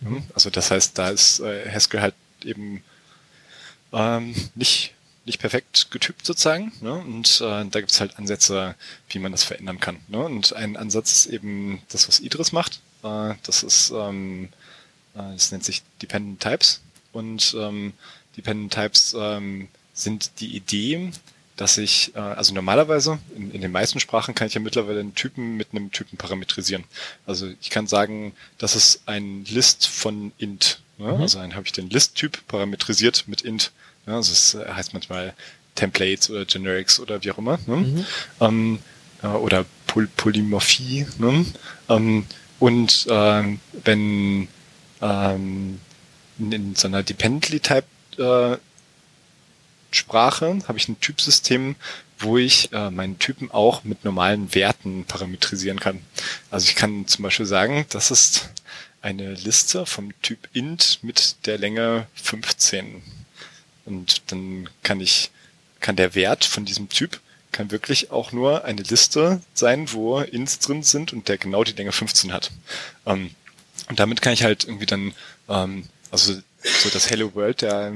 Mhm. 0.01 0.23
Also 0.33 0.49
das 0.49 0.71
heißt, 0.71 0.97
da 0.97 1.09
ist 1.09 1.39
äh, 1.39 1.71
Haskell 1.71 2.01
halt 2.01 2.15
eben 2.43 2.83
ähm, 3.93 4.35
nicht 4.55 4.93
nicht 5.31 5.39
perfekt 5.39 5.89
getypt 5.91 6.25
sozusagen. 6.25 6.71
Ne? 6.81 6.93
Und 6.93 7.41
äh, 7.41 7.65
da 7.65 7.79
gibt's 7.79 7.99
halt 8.01 8.17
Ansätze, 8.17 8.75
wie 9.09 9.19
man 9.19 9.31
das 9.31 9.43
verändern 9.43 9.79
kann. 9.79 9.97
Ne? 10.09 10.19
Und 10.19 10.53
ein 10.53 10.75
Ansatz 10.75 11.11
ist 11.11 11.25
eben 11.27 11.81
das, 11.89 12.07
was 12.07 12.19
Idris 12.19 12.51
macht. 12.51 12.81
Äh, 13.03 13.35
das 13.43 13.63
ist, 13.63 13.91
ähm, 13.91 14.49
äh, 15.15 15.31
das 15.33 15.51
nennt 15.51 15.63
sich 15.63 15.83
Dependent 16.01 16.41
Types. 16.41 16.81
Und 17.13 17.55
ähm, 17.57 17.93
Dependent 18.35 18.73
Types 18.73 19.15
ähm, 19.17 19.69
sind 19.93 20.39
die 20.41 20.55
Idee, 20.55 21.11
dass 21.55 21.77
ich, 21.77 22.13
äh, 22.15 22.19
also 22.19 22.53
normalerweise, 22.53 23.19
in, 23.35 23.51
in 23.51 23.61
den 23.61 23.71
meisten 23.71 23.99
Sprachen 23.99 24.35
kann 24.35 24.47
ich 24.47 24.53
ja 24.53 24.61
mittlerweile 24.61 24.99
einen 24.99 25.15
Typen 25.15 25.55
mit 25.55 25.69
einem 25.71 25.91
Typen 25.91 26.17
parametrisieren. 26.17 26.83
Also 27.25 27.51
ich 27.61 27.69
kann 27.69 27.87
sagen, 27.87 28.33
das 28.57 28.75
ist 28.75 29.03
ein 29.05 29.45
List 29.45 29.87
von 29.87 30.33
int. 30.37 30.81
Ne? 30.97 31.13
Mhm. 31.13 31.21
Also 31.21 31.39
dann 31.39 31.55
habe 31.55 31.65
ich 31.65 31.71
den 31.71 31.89
List-Typ 31.89 32.45
parametrisiert 32.47 33.25
mit 33.27 33.41
int. 33.41 33.71
Ja, 34.11 34.17
also 34.17 34.33
es 34.33 34.55
äh, 34.55 34.67
heißt 34.67 34.93
manchmal 34.93 35.33
Templates 35.75 36.29
oder 36.29 36.43
Generics 36.43 36.99
oder 36.99 37.23
wie 37.23 37.31
auch 37.31 37.37
immer. 37.37 37.59
Ne? 37.65 37.77
Mhm. 37.77 38.05
Ähm, 38.41 38.79
äh, 39.23 39.27
oder 39.27 39.65
Poly 39.87 40.07
Polymorphie. 40.17 41.07
Ne? 41.17 41.45
Ähm, 41.87 42.25
und 42.59 43.07
äh, 43.09 43.57
wenn 43.85 44.49
ähm, 45.01 45.79
in, 46.37 46.51
in 46.51 46.75
so 46.75 46.89
einer 46.89 47.03
Dependently 47.03 47.61
Type 47.61 47.85
äh, 48.17 48.57
Sprache 49.91 50.59
habe 50.67 50.77
ich 50.77 50.89
ein 50.89 50.99
Typsystem, 50.99 51.75
wo 52.19 52.37
ich 52.37 52.73
äh, 52.73 52.91
meinen 52.91 53.17
Typen 53.17 53.49
auch 53.49 53.85
mit 53.85 54.03
normalen 54.03 54.53
Werten 54.53 55.05
parametrisieren 55.05 55.79
kann. 55.79 56.01
Also 56.49 56.67
ich 56.67 56.75
kann 56.75 57.07
zum 57.07 57.23
Beispiel 57.23 57.45
sagen, 57.45 57.85
das 57.89 58.11
ist 58.11 58.49
eine 59.01 59.33
Liste 59.35 59.85
vom 59.85 60.11
Typ 60.21 60.49
int 60.51 60.99
mit 61.01 61.45
der 61.45 61.57
Länge 61.57 62.07
15. 62.15 63.01
Und 63.85 64.31
dann 64.31 64.69
kann 64.83 64.99
ich, 64.99 65.31
kann 65.79 65.95
der 65.95 66.15
Wert 66.15 66.45
von 66.45 66.65
diesem 66.65 66.89
Typ 66.89 67.19
kann 67.51 67.71
wirklich 67.71 68.11
auch 68.11 68.31
nur 68.31 68.65
eine 68.65 68.81
Liste 68.81 69.41
sein, 69.53 69.91
wo 69.91 70.19
Ints 70.19 70.59
drin 70.59 70.83
sind 70.83 71.13
und 71.13 71.27
der 71.27 71.37
genau 71.37 71.63
die 71.63 71.73
Länge 71.73 71.91
15 71.91 72.33
hat. 72.33 72.51
Ähm, 73.05 73.31
und 73.89 73.99
damit 73.99 74.21
kann 74.21 74.33
ich 74.33 74.43
halt 74.43 74.63
irgendwie 74.63 74.85
dann, 74.85 75.13
ähm, 75.49 75.85
also 76.11 76.33
so 76.63 76.89
das 76.89 77.09
Hello 77.09 77.33
World 77.35 77.61
der 77.61 77.93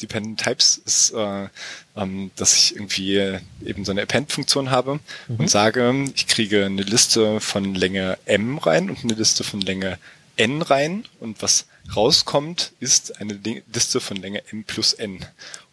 Dependent 0.00 0.40
Types 0.40 0.80
ist, 0.84 1.12
äh, 1.12 1.48
ähm, 1.96 2.30
dass 2.36 2.54
ich 2.54 2.74
irgendwie 2.74 3.38
eben 3.64 3.84
so 3.84 3.92
eine 3.92 4.02
Append-Funktion 4.02 4.70
habe 4.70 4.98
mhm. 5.28 5.36
und 5.36 5.50
sage, 5.50 6.04
ich 6.14 6.26
kriege 6.26 6.66
eine 6.66 6.82
Liste 6.82 7.40
von 7.40 7.74
Länge 7.74 8.18
m 8.26 8.58
rein 8.58 8.90
und 8.90 9.04
eine 9.04 9.14
Liste 9.14 9.44
von 9.44 9.60
Länge 9.60 9.98
n 10.36 10.60
rein 10.60 11.04
und 11.20 11.40
was 11.40 11.66
rauskommt, 11.94 12.72
ist 12.80 13.20
eine 13.20 13.38
Liste 13.72 14.00
von 14.00 14.16
Länge 14.16 14.42
m 14.50 14.64
plus 14.64 14.92
n. 14.92 15.24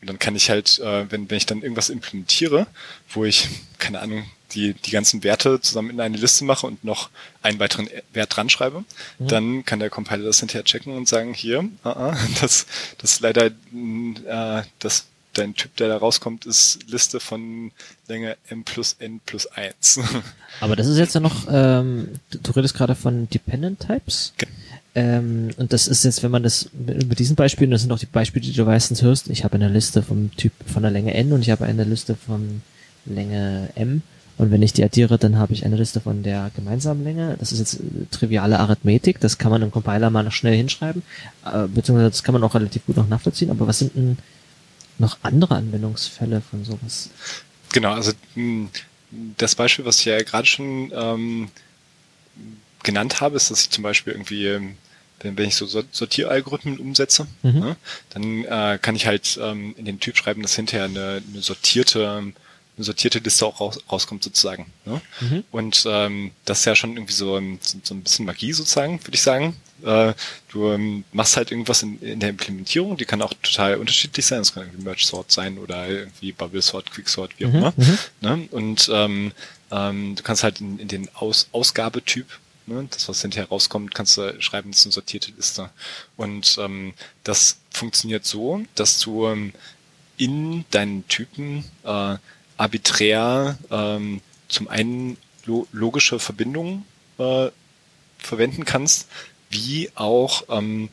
Und 0.01 0.09
dann 0.09 0.19
kann 0.19 0.35
ich 0.35 0.49
halt, 0.49 0.79
äh, 0.79 1.11
wenn, 1.11 1.29
wenn 1.29 1.37
ich 1.37 1.45
dann 1.45 1.61
irgendwas 1.61 1.89
implementiere, 1.89 2.67
wo 3.09 3.25
ich, 3.25 3.47
keine 3.77 3.99
Ahnung, 3.99 4.25
die, 4.51 4.73
die 4.73 4.91
ganzen 4.91 5.23
Werte 5.23 5.61
zusammen 5.61 5.91
in 5.91 6.01
eine 6.01 6.17
Liste 6.17 6.43
mache 6.43 6.65
und 6.65 6.83
noch 6.83 7.09
einen 7.43 7.59
weiteren 7.59 7.89
Wert 8.13 8.35
dran 8.35 8.49
schreibe, 8.49 8.83
mhm. 9.19 9.27
dann 9.27 9.65
kann 9.65 9.79
der 9.79 9.89
Compiler 9.89 10.25
das 10.25 10.39
hinterher 10.39 10.63
checken 10.63 10.95
und 10.95 11.07
sagen, 11.07 11.33
hier, 11.33 11.59
uh 11.85 11.89
-uh, 11.89 12.17
das, 12.41 12.65
das 12.97 13.13
ist 13.13 13.21
leider 13.21 13.47
äh, 13.47 14.63
das 14.79 15.05
dein 15.33 15.53
Typ, 15.55 15.75
der 15.77 15.89
da 15.89 15.97
rauskommt, 15.97 16.45
ist 16.45 16.79
Liste 16.87 17.19
von 17.19 17.71
Länge 18.07 18.37
m 18.49 18.63
plus 18.63 18.95
n 18.99 19.19
plus 19.25 19.45
1. 19.47 19.99
Aber 20.59 20.75
das 20.75 20.87
ist 20.87 20.97
jetzt 20.97 21.13
ja 21.13 21.21
noch, 21.21 21.47
ähm, 21.49 22.19
du, 22.31 22.51
redest 22.51 22.75
gerade 22.75 22.95
von 22.95 23.29
Dependent 23.29 23.79
Types. 23.79 24.33
Okay. 24.35 24.51
Ähm, 24.95 25.49
und 25.57 25.71
das 25.71 25.87
ist 25.87 26.03
jetzt, 26.03 26.23
wenn 26.23 26.31
man 26.31 26.43
das 26.43 26.69
mit 26.73 27.19
diesen 27.19 27.35
Beispielen, 27.35 27.71
das 27.71 27.81
sind 27.81 27.91
auch 27.91 27.99
die 27.99 28.05
Beispiele, 28.05 28.45
die 28.45 28.53
du 28.53 28.65
meistens 28.65 29.01
hörst, 29.01 29.29
ich 29.29 29.43
habe 29.43 29.55
eine 29.55 29.69
Liste 29.69 30.01
vom 30.01 30.35
Typ 30.35 30.51
von 30.65 30.81
der 30.81 30.91
Länge 30.91 31.13
n 31.13 31.31
und 31.31 31.41
ich 31.41 31.51
habe 31.51 31.65
eine 31.65 31.83
Liste 31.83 32.15
von 32.15 32.61
Länge 33.05 33.69
m. 33.75 34.01
Und 34.37 34.51
wenn 34.51 34.61
ich 34.61 34.71
die 34.71 34.83
addiere, 34.83 35.17
dann 35.17 35.37
habe 35.37 35.51
ich 35.51 35.65
eine 35.65 35.75
Liste 35.75 35.99
von 35.99 36.23
der 36.23 36.49
gemeinsamen 36.55 37.03
Länge. 37.03 37.35
Das 37.39 37.51
ist 37.51 37.59
jetzt 37.59 37.73
äh, 37.75 38.05
triviale 38.09 38.59
Arithmetik, 38.59 39.19
das 39.19 39.37
kann 39.37 39.51
man 39.51 39.61
im 39.61 39.71
Compiler 39.71 40.09
mal 40.09 40.23
noch 40.23 40.31
schnell 40.31 40.55
hinschreiben, 40.55 41.03
äh, 41.45 41.67
beziehungsweise 41.67 42.09
das 42.09 42.23
kann 42.23 42.33
man 42.33 42.43
auch 42.43 42.55
relativ 42.55 42.85
gut 42.85 42.97
noch 42.97 43.07
nachvollziehen. 43.07 43.51
Aber 43.51 43.67
was 43.67 43.79
sind 43.79 43.95
denn 43.95 44.17
noch 44.97 45.17
andere 45.23 45.55
Anwendungsfälle 45.55 46.41
von 46.41 46.63
sowas? 46.63 47.09
Genau, 47.73 47.93
also 47.93 48.13
hm, 48.33 48.69
das 49.37 49.55
Beispiel, 49.55 49.85
was 49.85 49.99
ich 49.99 50.05
ja 50.05 50.21
gerade 50.23 50.47
schon 50.47 50.91
ähm, 50.95 51.49
genannt 52.83 53.21
habe, 53.21 53.35
ist, 53.35 53.51
dass 53.51 53.61
ich 53.61 53.69
zum 53.69 53.83
Beispiel 53.83 54.13
irgendwie, 54.13 54.47
ähm, 54.47 54.77
wenn, 55.21 55.37
wenn 55.37 55.47
ich 55.47 55.55
so 55.55 55.65
Sortieralgorithmen 55.65 56.79
umsetze, 56.79 57.27
mhm. 57.43 57.59
ne, 57.59 57.75
dann 58.11 58.45
äh, 58.45 58.79
kann 58.81 58.95
ich 58.95 59.05
halt 59.05 59.39
ähm, 59.41 59.75
in 59.77 59.85
den 59.85 59.99
Typ 59.99 60.17
schreiben, 60.17 60.41
dass 60.41 60.55
hinterher 60.55 60.85
eine, 60.85 61.21
eine 61.27 61.41
sortierte 61.41 62.33
eine 62.79 62.85
sortierte 62.85 63.19
Liste 63.19 63.45
auch 63.45 63.59
raus, 63.59 63.79
rauskommt 63.91 64.23
sozusagen. 64.23 64.71
Ne? 64.85 65.01
Mhm. 65.19 65.43
Und 65.51 65.83
ähm, 65.85 66.31
das 66.45 66.59
ist 66.59 66.65
ja 66.65 66.75
schon 66.75 66.93
irgendwie 66.93 67.13
so, 67.13 67.37
so, 67.59 67.77
so 67.83 67.93
ein 67.93 68.01
bisschen 68.01 68.25
Magie 68.25 68.53
sozusagen, 68.53 69.05
würde 69.05 69.15
ich 69.15 69.21
sagen. 69.21 69.57
Äh, 69.83 70.13
du 70.47 70.71
ähm, 70.71 71.03
machst 71.11 71.35
halt 71.35 71.51
irgendwas 71.51 71.83
in, 71.83 72.01
in 72.01 72.21
der 72.21 72.29
Implementierung, 72.29 72.95
die 72.95 73.03
kann 73.03 73.21
auch 73.21 73.33
total 73.41 73.75
unterschiedlich 73.75 74.25
sein. 74.25 74.39
Das 74.39 74.53
kann 74.53 74.63
irgendwie 74.63 74.83
Merge 74.83 75.03
Sort 75.03 75.29
sein 75.29 75.57
oder 75.57 75.89
irgendwie 75.89 76.31
Bubble 76.31 76.61
Sort, 76.61 76.89
Quick 76.91 77.09
Sort, 77.09 77.31
wie 77.37 77.47
auch 77.47 77.49
mhm. 77.49 77.57
immer. 77.57 77.73
Mhm. 77.75 77.97
Ne? 78.21 78.47
Und 78.51 78.89
ähm, 78.93 79.31
ähm, 79.71 80.15
du 80.15 80.23
kannst 80.23 80.43
halt 80.43 80.61
in, 80.61 80.79
in 80.79 80.87
den 80.87 81.09
Aus 81.15 81.49
Ausgabetyp 81.51 82.27
Ne? 82.69 82.87
Das, 82.89 83.09
was 83.09 83.21
hinterher 83.21 83.49
rauskommt, 83.49 83.93
kannst 83.93 84.17
du 84.17 84.41
schreiben, 84.41 84.71
das 84.71 84.81
ist 84.81 84.85
eine 84.85 84.93
sortierte 84.93 85.31
Liste. 85.31 85.69
Und 86.15 86.57
ähm, 86.59 86.93
das 87.23 87.57
funktioniert 87.71 88.25
so, 88.25 88.63
dass 88.75 88.99
du 88.99 89.27
ähm, 89.27 89.53
in 90.17 90.65
deinen 90.71 91.07
Typen 91.07 91.65
äh, 91.83 92.17
arbiträr 92.57 93.57
ähm, 93.71 94.21
zum 94.47 94.67
einen 94.67 95.17
lo 95.45 95.67
logische 95.71 96.19
Verbindungen 96.19 96.85
äh, 97.17 97.49
verwenden 98.17 98.65
kannst, 98.65 99.07
wie 99.49 99.89
auch 99.95 100.43
ähm, 100.49 100.89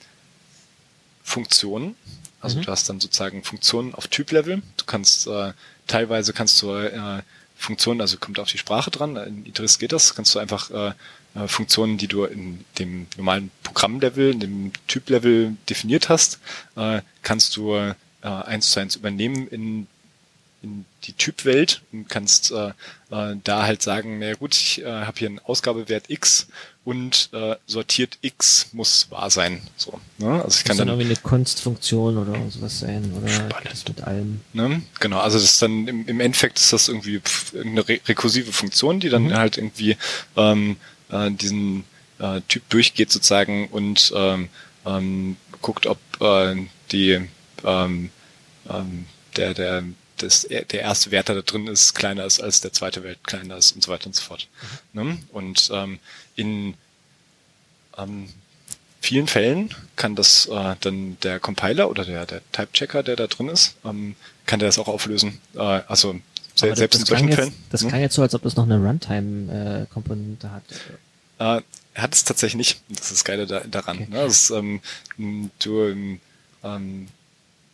Funktionen. 1.23 1.97
Also 2.41 2.59
mhm. 2.59 2.63
du 2.63 2.71
hast 2.71 2.89
dann 2.89 3.01
sozusagen 3.01 3.43
Funktionen 3.43 3.95
auf 3.95 4.07
Typlevel. 4.07 4.63
Du 4.77 4.85
kannst 4.87 5.27
äh, 5.27 5.53
teilweise 5.87 6.33
kannst 6.33 6.63
du 6.63 6.73
äh, 6.73 7.23
Funktionen, 7.57 8.01
also 8.01 8.19
kommt 8.19 8.39
auf 8.39 8.51
die 8.51 8.59
Sprache 8.59 8.91
dran. 8.91 9.17
In 9.17 9.47
Idris 9.47 9.79
geht 9.79 9.93
das, 9.93 10.15
kannst 10.15 10.35
du 10.35 10.39
einfach 10.39 10.71
äh, 10.71 10.93
äh, 11.37 11.49
Funktionen, 11.49 11.99
die 11.99 12.09
du 12.09 12.25
in 12.25 12.65
dem 12.79 13.07
normalen 13.17 13.51
Programmlevel, 13.63 14.33
in 14.33 14.41
dem 14.41 14.73
Typlevel 14.87 15.57
definiert 15.69 16.09
hast, 16.09 16.41
äh, 16.77 17.03
kannst 17.23 17.57
du 17.57 17.75
äh, 17.75 17.95
eins 18.23 18.71
zu 18.71 18.81
eins 18.81 18.97
übernehmen 18.97 19.47
in, 19.49 19.87
in 20.63 20.85
die 21.05 21.13
Typwelt 21.13 21.83
und 21.93 22.09
kannst 22.09 22.51
äh, 22.51 22.73
äh, 23.11 23.37
da 23.45 23.63
halt 23.63 23.83
sagen, 23.83 24.19
na 24.19 24.33
gut, 24.35 24.57
ich 24.57 24.83
äh, 24.83 24.87
habe 24.87 25.19
hier 25.19 25.29
einen 25.29 25.39
Ausgabewert 25.39 26.05
x 26.09 26.49
und 26.85 27.31
äh, 27.33 27.57
sortiert 27.67 28.19
x 28.23 28.69
muss 28.73 29.11
wahr 29.11 29.31
sein. 29.31 29.61
So, 29.77 30.01
ne? 30.19 30.43
Also 30.43 30.59
ich 30.59 30.65
kann 30.65 30.77
dann, 30.77 30.89
dann 30.89 31.01
irgendwie 31.01 31.15
eine 31.15 31.23
Kunstfunktion 31.23 32.17
oder 32.17 32.35
sowas 32.51 32.81
sein 32.81 33.13
oder 33.17 33.29
spannend. 33.29 33.89
mit 33.89 34.01
allem. 34.03 34.41
Ne? 34.53 34.83
Genau, 35.01 35.21
also 35.21 35.39
das 35.39 35.45
ist 35.45 35.63
dann 35.63 35.87
im, 35.87 36.07
im 36.07 36.21
Endeffekt 36.21 36.59
ist 36.59 36.73
das 36.73 36.89
irgendwie 36.89 37.21
eine 37.61 37.87
re 37.89 38.01
rekursive 38.07 38.53
Funktion, 38.53 39.01
die 39.01 39.09
dann 39.09 39.25
mhm. 39.25 39.35
halt 39.35 39.59
irgendwie 39.59 39.97
ähm, 40.37 40.77
äh, 41.11 41.31
diesen 41.31 41.85
äh, 42.19 42.41
Typ 42.49 42.69
durchgeht 42.69 43.11
sozusagen 43.11 43.69
und 43.69 44.13
ähm, 44.15 44.49
ähm, 44.85 45.37
guckt, 45.63 45.87
ob 45.87 45.99
äh, 46.21 46.57
die 46.93 47.29
ähm, 47.65 48.11
ähm, 48.69 49.07
der 49.37 49.55
der 49.55 49.85
das, 50.19 50.43
der 50.49 50.81
erste 50.81 51.11
Wert, 51.11 51.29
der 51.29 51.37
da 51.37 51.43
drin 51.43 51.67
ist, 51.67 51.95
kleiner 51.95 52.25
ist 52.25 52.41
als 52.41 52.63
der 52.63 52.73
zweite 52.73 53.03
Wert 53.03 53.23
kleiner 53.25 53.59
ist 53.59 53.73
und 53.73 53.83
so 53.83 53.93
weiter 53.93 54.07
und 54.07 54.17
so 54.17 54.23
fort. 54.23 54.49
Mhm. 54.95 55.03
Ne? 55.03 55.19
Und 55.31 55.71
ähm, 55.73 55.99
in 56.37 56.75
ähm, 57.99 58.29
vielen 59.01 59.27
Fällen 59.27 59.75
kann 59.95 60.15
das 60.15 60.47
äh, 60.47 60.75
dann 60.81 61.19
der 61.23 61.39
Compiler 61.39 61.91
oder 61.91 62.05
der, 62.05 62.27
der 62.27 62.41
Type-Checker, 62.53 63.03
der 63.03 63.17
da 63.17 63.27
drin 63.27 63.49
ist, 63.49 63.77
ähm, 63.85 64.17
kann 64.47 64.59
der 64.59 64.69
das 64.69 64.79
auch 64.79 64.89
auflösen. 64.89 65.41
Äh, 65.55 65.61
also 65.61 66.19
se 66.57 66.69
das, 66.69 66.79
selbst 66.79 67.01
in 67.01 67.07
solchen 67.07 67.29
jetzt, 67.29 67.37
Fällen. 67.37 67.55
Das 67.71 67.83
hm? 67.83 67.89
klang 67.89 68.01
jetzt 68.01 68.15
so, 68.15 68.23
als 68.23 68.35
ob 68.35 68.43
das 68.43 68.57
noch 68.57 68.65
eine 68.65 68.79
Runtime-Komponente 68.79 70.51
hat. 70.51 70.63
Äh, 71.39 71.63
hat 71.95 72.15
es 72.15 72.25
tatsächlich 72.25 72.57
nicht. 72.57 72.81
Das 72.89 73.03
ist 73.03 73.13
das 73.13 73.25
Geile 73.25 73.47
da, 73.47 73.61
daran. 73.61 73.97
Okay. 73.97 74.11
Ne? 74.11 74.25
Das, 74.25 74.51
ähm, 74.51 74.81
du, 75.59 76.19
ähm, 76.63 77.09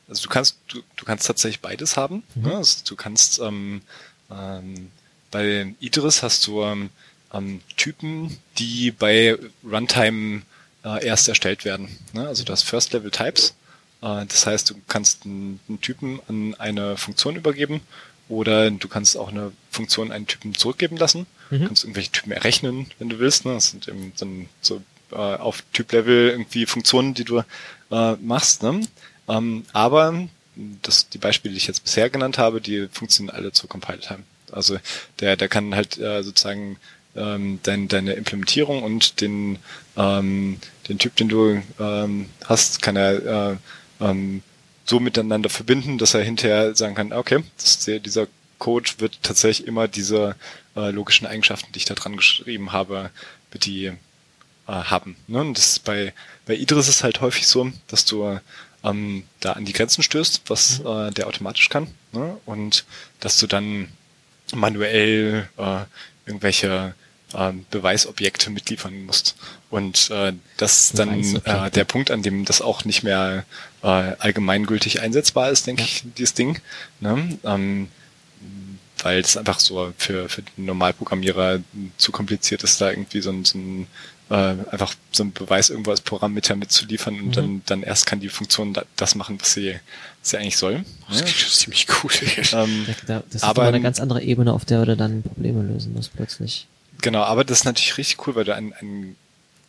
also 0.08 0.22
du 0.24 0.28
kannst, 0.28 0.58
du, 0.68 0.82
du 0.96 1.04
kannst 1.04 1.26
tatsächlich 1.26 1.60
beides 1.60 1.96
haben. 1.96 2.22
Mhm. 2.34 2.42
Ne? 2.42 2.56
Also 2.56 2.78
du 2.86 2.96
kannst 2.96 3.38
ähm, 3.40 3.82
ähm, 4.30 4.90
bei 5.30 5.74
Idris 5.80 6.22
hast 6.22 6.46
du 6.46 6.62
ähm, 6.62 6.90
ähm, 7.32 7.60
Typen, 7.76 8.38
die 8.58 8.90
bei 8.90 9.38
Runtime 9.64 10.42
äh, 10.84 11.04
erst 11.04 11.28
erstellt 11.28 11.64
werden. 11.64 11.88
Ne? 12.12 12.26
Also 12.26 12.44
du 12.44 12.52
hast 12.52 12.62
First 12.62 12.92
Level 12.92 13.10
Types. 13.10 13.54
Äh, 14.02 14.26
das 14.26 14.46
heißt, 14.46 14.70
du 14.70 14.74
kannst 14.88 15.24
einen, 15.24 15.60
einen 15.68 15.80
Typen 15.80 16.20
an 16.28 16.54
eine 16.54 16.96
Funktion 16.96 17.36
übergeben 17.36 17.80
oder 18.32 18.70
du 18.70 18.88
kannst 18.88 19.16
auch 19.16 19.28
eine 19.28 19.52
Funktion 19.70 20.10
einen 20.10 20.26
Typen 20.26 20.54
zurückgeben 20.54 20.96
lassen. 20.96 21.26
Mhm. 21.50 21.60
Du 21.60 21.66
kannst 21.66 21.84
irgendwelche 21.84 22.12
Typen 22.12 22.32
errechnen, 22.32 22.86
wenn 22.98 23.10
du 23.10 23.18
willst. 23.18 23.44
Ne? 23.44 23.52
Das 23.52 23.70
sind 23.70 23.88
eben 23.88 24.12
dann 24.18 24.48
so 24.62 24.82
äh, 25.12 25.16
auf 25.16 25.62
Typ-Level 25.74 26.30
irgendwie 26.30 26.64
Funktionen, 26.64 27.12
die 27.12 27.24
du 27.24 27.42
äh, 27.90 28.12
machst. 28.14 28.62
Ne? 28.62 28.80
Ähm, 29.28 29.64
aber 29.74 30.28
das, 30.80 31.10
die 31.10 31.18
Beispiele, 31.18 31.52
die 31.52 31.58
ich 31.58 31.66
jetzt 31.66 31.84
bisher 31.84 32.08
genannt 32.08 32.38
habe, 32.38 32.62
die 32.62 32.88
funktionieren 32.90 33.36
alle 33.36 33.52
zur 33.52 33.68
Compile-Time. 33.68 34.22
Also 34.50 34.78
der, 35.20 35.36
der 35.36 35.48
kann 35.48 35.74
halt 35.74 35.98
äh, 35.98 36.22
sozusagen 36.22 36.78
ähm, 37.14 37.60
dein, 37.62 37.88
deine 37.88 38.14
Implementierung 38.14 38.82
und 38.82 39.20
den, 39.20 39.58
ähm, 39.96 40.58
den 40.88 40.98
Typ, 40.98 41.16
den 41.16 41.28
du 41.28 41.62
ähm, 41.78 42.30
hast, 42.46 42.80
kann 42.80 42.96
er 42.96 43.50
äh, 43.52 43.56
ähm, 44.00 44.42
so 44.84 45.00
miteinander 45.00 45.48
verbinden, 45.48 45.98
dass 45.98 46.14
er 46.14 46.22
hinterher 46.22 46.74
sagen 46.74 46.94
kann, 46.94 47.12
okay, 47.12 47.42
der, 47.86 48.00
dieser 48.00 48.26
Code 48.58 48.90
wird 48.98 49.18
tatsächlich 49.22 49.66
immer 49.66 49.88
diese 49.88 50.36
äh, 50.76 50.90
logischen 50.90 51.26
Eigenschaften, 51.26 51.72
die 51.72 51.78
ich 51.78 51.84
da 51.84 51.94
dran 51.94 52.16
geschrieben 52.16 52.72
habe, 52.72 53.10
wird 53.50 53.66
die 53.66 53.86
äh, 53.86 53.96
haben. 54.66 55.16
Ne? 55.26 55.40
Und 55.40 55.58
das 55.58 55.68
ist 55.68 55.84
bei, 55.84 56.12
bei 56.46 56.54
Idris 56.54 56.88
ist 56.88 56.96
es 56.96 57.04
halt 57.04 57.20
häufig 57.20 57.46
so, 57.46 57.72
dass 57.88 58.04
du 58.04 58.38
ähm, 58.84 59.24
da 59.40 59.52
an 59.52 59.64
die 59.64 59.72
Grenzen 59.72 60.02
stößt, 60.02 60.42
was 60.46 60.80
mhm. 60.80 60.86
äh, 60.86 61.10
der 61.10 61.26
automatisch 61.26 61.68
kann. 61.68 61.88
Ne? 62.12 62.36
Und 62.46 62.84
dass 63.20 63.38
du 63.38 63.46
dann 63.46 63.88
manuell 64.54 65.48
äh, 65.56 65.84
irgendwelche 66.26 66.94
äh, 67.34 67.52
Beweisobjekte 67.70 68.50
mitliefern 68.50 69.04
musst. 69.04 69.36
Und 69.70 70.10
äh, 70.10 70.32
das 70.56 70.84
ist 70.84 70.98
dann 70.98 71.20
äh, 71.44 71.70
der 71.70 71.84
Punkt, 71.84 72.10
an 72.10 72.22
dem 72.22 72.44
das 72.44 72.60
auch 72.60 72.84
nicht 72.84 73.02
mehr 73.02 73.44
äh, 73.82 73.86
allgemeingültig 73.86 75.00
einsetzbar 75.00 75.50
ist, 75.50 75.66
denke 75.66 75.82
ja. 75.82 75.88
ich, 75.88 76.04
dieses 76.16 76.34
Ding. 76.34 76.60
Ne? 77.00 77.38
Ähm, 77.44 77.88
weil 79.02 79.20
es 79.20 79.36
einfach 79.36 79.58
so 79.58 79.92
für, 79.96 80.28
für 80.28 80.42
den 80.42 80.66
Normalprogrammierer 80.66 81.60
zu 81.96 82.12
kompliziert 82.12 82.62
ist, 82.62 82.80
da 82.80 82.90
irgendwie 82.90 83.20
so 83.20 83.30
ein, 83.30 83.44
so 83.44 83.58
ein 83.58 83.86
äh, 84.30 84.54
einfach 84.70 84.94
so 85.10 85.24
ein 85.24 85.32
Beweis 85.32 85.70
irgendwo 85.70 85.90
als 85.90 86.00
Parameter 86.00 86.56
mitzuliefern 86.56 87.16
und 87.16 87.26
mhm. 87.26 87.32
dann, 87.32 87.62
dann 87.66 87.82
erst 87.82 88.06
kann 88.06 88.20
die 88.20 88.28
Funktion 88.28 88.72
da, 88.72 88.84
das 88.96 89.14
machen, 89.14 89.38
was 89.40 89.52
sie, 89.52 89.74
was 90.20 90.30
sie 90.30 90.38
eigentlich 90.38 90.56
soll. 90.56 90.84
Das 91.08 91.20
ja. 91.20 91.26
klingt 91.26 91.50
ziemlich 91.50 91.86
cool. 92.02 92.12
Ähm, 92.52 92.86
das 93.06 93.22
ist 93.34 93.44
aber 93.44 93.64
eine 93.64 93.80
ganz 93.80 94.00
andere 94.00 94.22
Ebene, 94.22 94.52
auf 94.52 94.64
der 94.64 94.84
du 94.84 94.96
dann 94.96 95.22
Probleme 95.22 95.62
lösen 95.62 95.92
musst 95.92 96.14
plötzlich. 96.14 96.66
Genau, 97.03 97.22
aber 97.22 97.44
das 97.44 97.61
ist 97.61 97.64
natürlich 97.64 97.98
richtig 97.98 98.26
cool, 98.26 98.34
weil 98.34 98.44
du 98.44 98.55
ein, 98.55 98.72
ein 98.80 99.16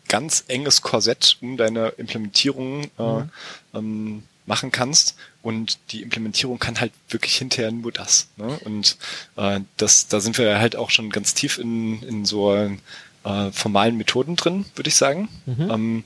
ganz 0.07 0.45
enges 0.47 0.81
Korsett 0.81 1.37
um 1.41 1.57
deine 1.57 1.89
Implementierung 1.89 2.83
äh, 2.97 3.03
mhm. 3.03 3.29
ähm, 3.73 4.23
machen 4.45 4.71
kannst 4.71 5.15
und 5.41 5.79
die 5.91 6.01
Implementierung 6.01 6.59
kann 6.59 6.79
halt 6.79 6.91
wirklich 7.09 7.35
hinterher 7.35 7.71
nur 7.71 7.91
das. 7.91 8.27
Ne? 8.37 8.59
Und 8.65 8.97
äh, 9.35 9.61
das, 9.77 10.07
da 10.07 10.19
sind 10.19 10.37
wir 10.37 10.59
halt 10.59 10.75
auch 10.75 10.89
schon 10.89 11.09
ganz 11.09 11.33
tief 11.33 11.57
in, 11.57 12.03
in 12.03 12.25
so 12.25 12.53
äh, 12.53 13.51
formalen 13.51 13.97
Methoden 13.97 14.35
drin, 14.35 14.65
würde 14.75 14.89
ich 14.89 14.95
sagen. 14.95 15.29
Mhm. 15.45 15.71
Ähm, 15.71 16.03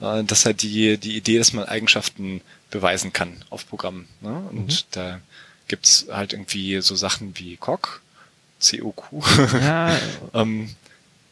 äh, 0.00 0.24
das 0.24 0.40
ist 0.40 0.46
halt 0.46 0.62
die, 0.62 0.98
die 0.98 1.16
Idee, 1.16 1.38
dass 1.38 1.52
man 1.52 1.64
Eigenschaften 1.64 2.40
beweisen 2.70 3.12
kann 3.12 3.44
auf 3.50 3.68
Programmen. 3.68 4.08
Ne? 4.20 4.42
Und 4.50 4.68
mhm. 4.68 4.86
da 4.92 5.20
gibt's 5.68 6.06
halt 6.10 6.32
irgendwie 6.32 6.80
so 6.80 6.94
Sachen 6.94 7.38
wie 7.38 7.56
COQ, 7.56 8.00
COQ. 8.60 9.04
Ja. 9.60 9.96
ähm, 10.34 10.70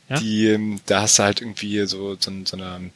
ja. 0.08 0.18
Die, 0.18 0.48
ähm, 0.48 0.80
da 0.86 1.02
hast 1.02 1.18
du 1.18 1.22
halt 1.22 1.40
irgendwie 1.40 1.86
so, 1.86 2.16
so, 2.18 2.32
so 2.44 2.56
eine 2.56 2.90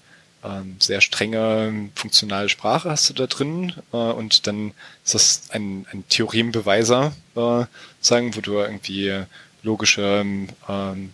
ähm, 0.44 0.76
sehr 0.80 1.00
strenge 1.00 1.90
funktionale 1.94 2.48
Sprache 2.48 2.90
hast 2.90 3.08
du 3.10 3.14
da 3.14 3.26
drin 3.26 3.74
äh, 3.92 3.96
und 3.96 4.46
dann 4.46 4.72
ist 5.04 5.14
das 5.14 5.42
ein, 5.50 5.86
ein 5.92 6.04
Theorembeweiser, 6.08 7.12
äh, 7.36 7.64
sagen, 8.00 8.34
wo 8.34 8.40
du 8.40 8.54
irgendwie 8.54 9.24
logische 9.62 10.24
ähm, 10.68 11.10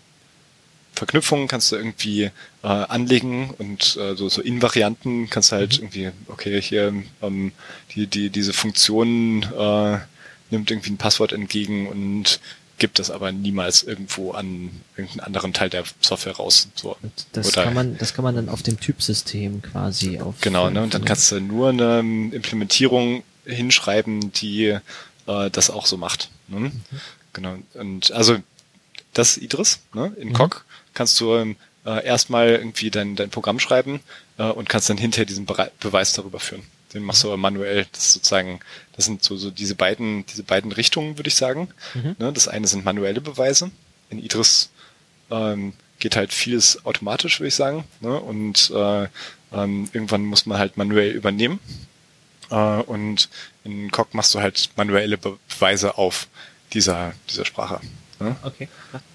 Verknüpfungen 0.95 1.47
kannst 1.47 1.71
du 1.71 1.77
irgendwie 1.77 2.25
äh, 2.25 2.31
anlegen 2.63 3.51
und 3.59 3.97
äh, 3.97 4.17
so, 4.17 4.29
so 4.29 4.43
Invarianten 4.43 5.31
kannst 5.31 5.53
du 5.53 5.57
halt 5.57 5.79
mhm. 5.79 5.85
irgendwie, 5.85 6.11
okay, 6.29 6.61
hier 6.61 6.93
ähm, 7.23 7.53
die, 7.95 8.07
die, 8.07 8.31
diese 8.31 8.53
Funktion 8.53 9.43
äh, 9.43 9.99
nimmt 10.51 10.71
irgendwie 10.71 10.91
ein 10.91 10.99
Passwort 10.99 11.33
entgegen 11.33 11.87
und 11.89 12.41
gibt 12.79 13.01
es 13.01 13.11
aber 13.11 13.33
niemals 13.33 13.83
irgendwo 13.83 14.33
an 14.33 14.71
irgendeinen 14.97 15.27
anderen 15.27 15.53
Teil 15.53 15.69
der 15.69 15.85
Software 16.01 16.37
raus. 16.37 16.69
So. 16.75 16.97
Das 17.33 17.49
Oder 17.49 17.65
kann 17.65 17.75
man, 17.75 17.99
das 17.99 18.15
kann 18.15 18.25
man 18.25 18.35
dann 18.35 18.49
auf 18.49 18.63
dem 18.63 18.79
Typsystem 18.81 19.63
quasi 19.63 20.21
auf. 20.21 20.37
Genau, 20.41 20.71
ne? 20.71 20.83
Und 20.83 20.95
dann 20.95 21.05
kannst 21.05 21.31
du 21.33 21.41
nur 21.41 21.71
eine 21.71 21.99
Implementierung 21.99 23.23
hinschreiben, 23.45 24.33
die 24.33 24.79
äh, 25.27 25.51
das 25.51 25.71
auch 25.71 25.87
so 25.87 25.97
macht. 25.97 26.31
Ne? 26.47 26.61
Mhm. 26.61 26.83
Genau. 27.33 27.57
Und 27.75 28.13
also 28.13 28.39
das 29.13 29.37
Idris, 29.37 29.81
ne? 29.93 30.13
In 30.19 30.29
mhm. 30.29 30.35
COG 30.35 30.65
kannst 30.95 31.21
du 31.21 31.35
ähm, 31.35 31.57
äh, 31.85 32.05
erstmal 32.05 32.49
irgendwie 32.49 32.91
dein, 32.91 33.17
dein 33.17 33.31
Programm 33.31 33.59
schreiben 33.59 34.01
äh, 34.39 34.45
und 34.45 34.69
kannst 34.69 34.89
dann 34.91 34.99
hinterher 34.99 35.27
diesen 35.27 35.47
Be 35.47 35.71
Beweis 35.81 36.13
darüber 36.13 36.41
führen. 36.41 36.63
Den 36.95 37.03
machst 37.03 37.23
du 37.23 37.29
aber 37.29 37.37
manuell. 37.37 37.87
Das 37.93 38.07
ist 38.07 38.13
sozusagen, 38.15 38.61
das 38.97 39.05
sind 39.05 39.23
so, 39.23 39.37
so 39.37 39.51
diese 39.51 39.75
beiden, 39.75 40.25
diese 40.27 40.43
beiden 40.43 40.73
Richtungen, 40.73 41.19
würde 41.19 41.29
ich 41.29 41.35
sagen. 41.35 41.69
Mhm. 41.95 42.17
Ne, 42.19 42.33
das 42.33 42.49
eine 42.49 42.67
sind 42.67 42.85
manuelle 42.85 43.21
Beweise. 43.21 43.71
In 44.11 44.19
Idris 44.19 44.71
ähm, 45.31 45.75
geht 45.99 46.17
halt 46.17 46.33
vieles 46.33 46.85
automatisch, 46.87 47.41
würde 47.41 47.49
ich 47.49 47.55
sagen. 47.55 47.85
Ne? 48.01 48.19
Und 48.19 48.71
äh, 48.75 49.09
ähm, 49.53 49.89
irgendwann 49.93 50.25
muss 50.25 50.47
man 50.47 50.59
halt 50.59 50.77
manuell 50.77 51.13
übernehmen. 51.13 51.61
Äh, 52.51 52.55
und 52.55 53.29
in 53.65 53.91
Coq 53.91 54.15
machst 54.15 54.35
du 54.35 54.41
halt 54.41 54.71
manuelle 54.77 55.19
Beweise 55.19 55.99
auf 55.99 56.29
dieser, 56.73 57.15
dieser 57.29 57.45
Sprache. 57.45 57.81
Ne? 58.21 58.37
Okay. 58.43 58.69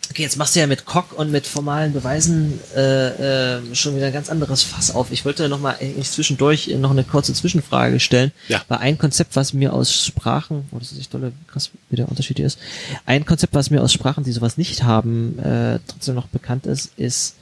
Okay, 0.09 0.21
jetzt 0.21 0.37
machst 0.37 0.55
du 0.55 0.59
ja 0.59 0.67
mit 0.67 0.85
Cock 0.85 1.17
und 1.17 1.31
mit 1.31 1.47
formalen 1.47 1.91
Beweisen 1.91 2.59
äh, 2.75 3.57
äh, 3.57 3.75
schon 3.75 3.95
wieder 3.95 4.07
ein 4.07 4.13
ganz 4.13 4.29
anderes 4.29 4.63
Fass 4.63 4.93
auf. 4.93 5.11
Ich 5.11 5.25
wollte 5.25 5.49
noch 5.49 5.59
mal 5.59 5.75
eigentlich 5.79 6.09
zwischendurch 6.11 6.67
noch 6.77 6.91
eine 6.91 7.03
kurze 7.03 7.33
Zwischenfrage 7.33 7.99
stellen. 7.99 8.31
Ja. 8.47 8.61
Weil 8.67 8.79
ein 8.79 8.97
Konzept, 8.97 9.35
was 9.35 9.53
mir 9.53 9.73
aus 9.73 10.05
Sprachen, 10.05 10.65
oh, 10.71 10.79
das 10.79 10.91
ist 10.91 10.99
echt 10.99 11.13
dolle, 11.13 11.33
krass, 11.47 11.71
wie 11.89 11.95
der 11.95 12.09
Unterschied 12.09 12.37
hier 12.37 12.45
ist. 12.45 12.59
Ein 13.05 13.25
Konzept, 13.25 13.55
was 13.55 13.71
mir 13.71 13.81
aus 13.81 13.91
Sprachen, 13.91 14.23
die 14.23 14.31
sowas 14.31 14.57
nicht 14.57 14.83
haben, 14.83 15.39
äh, 15.39 15.79
trotzdem 15.87 16.15
noch 16.15 16.27
bekannt 16.27 16.65
ist, 16.65 16.91
ist 16.97 17.35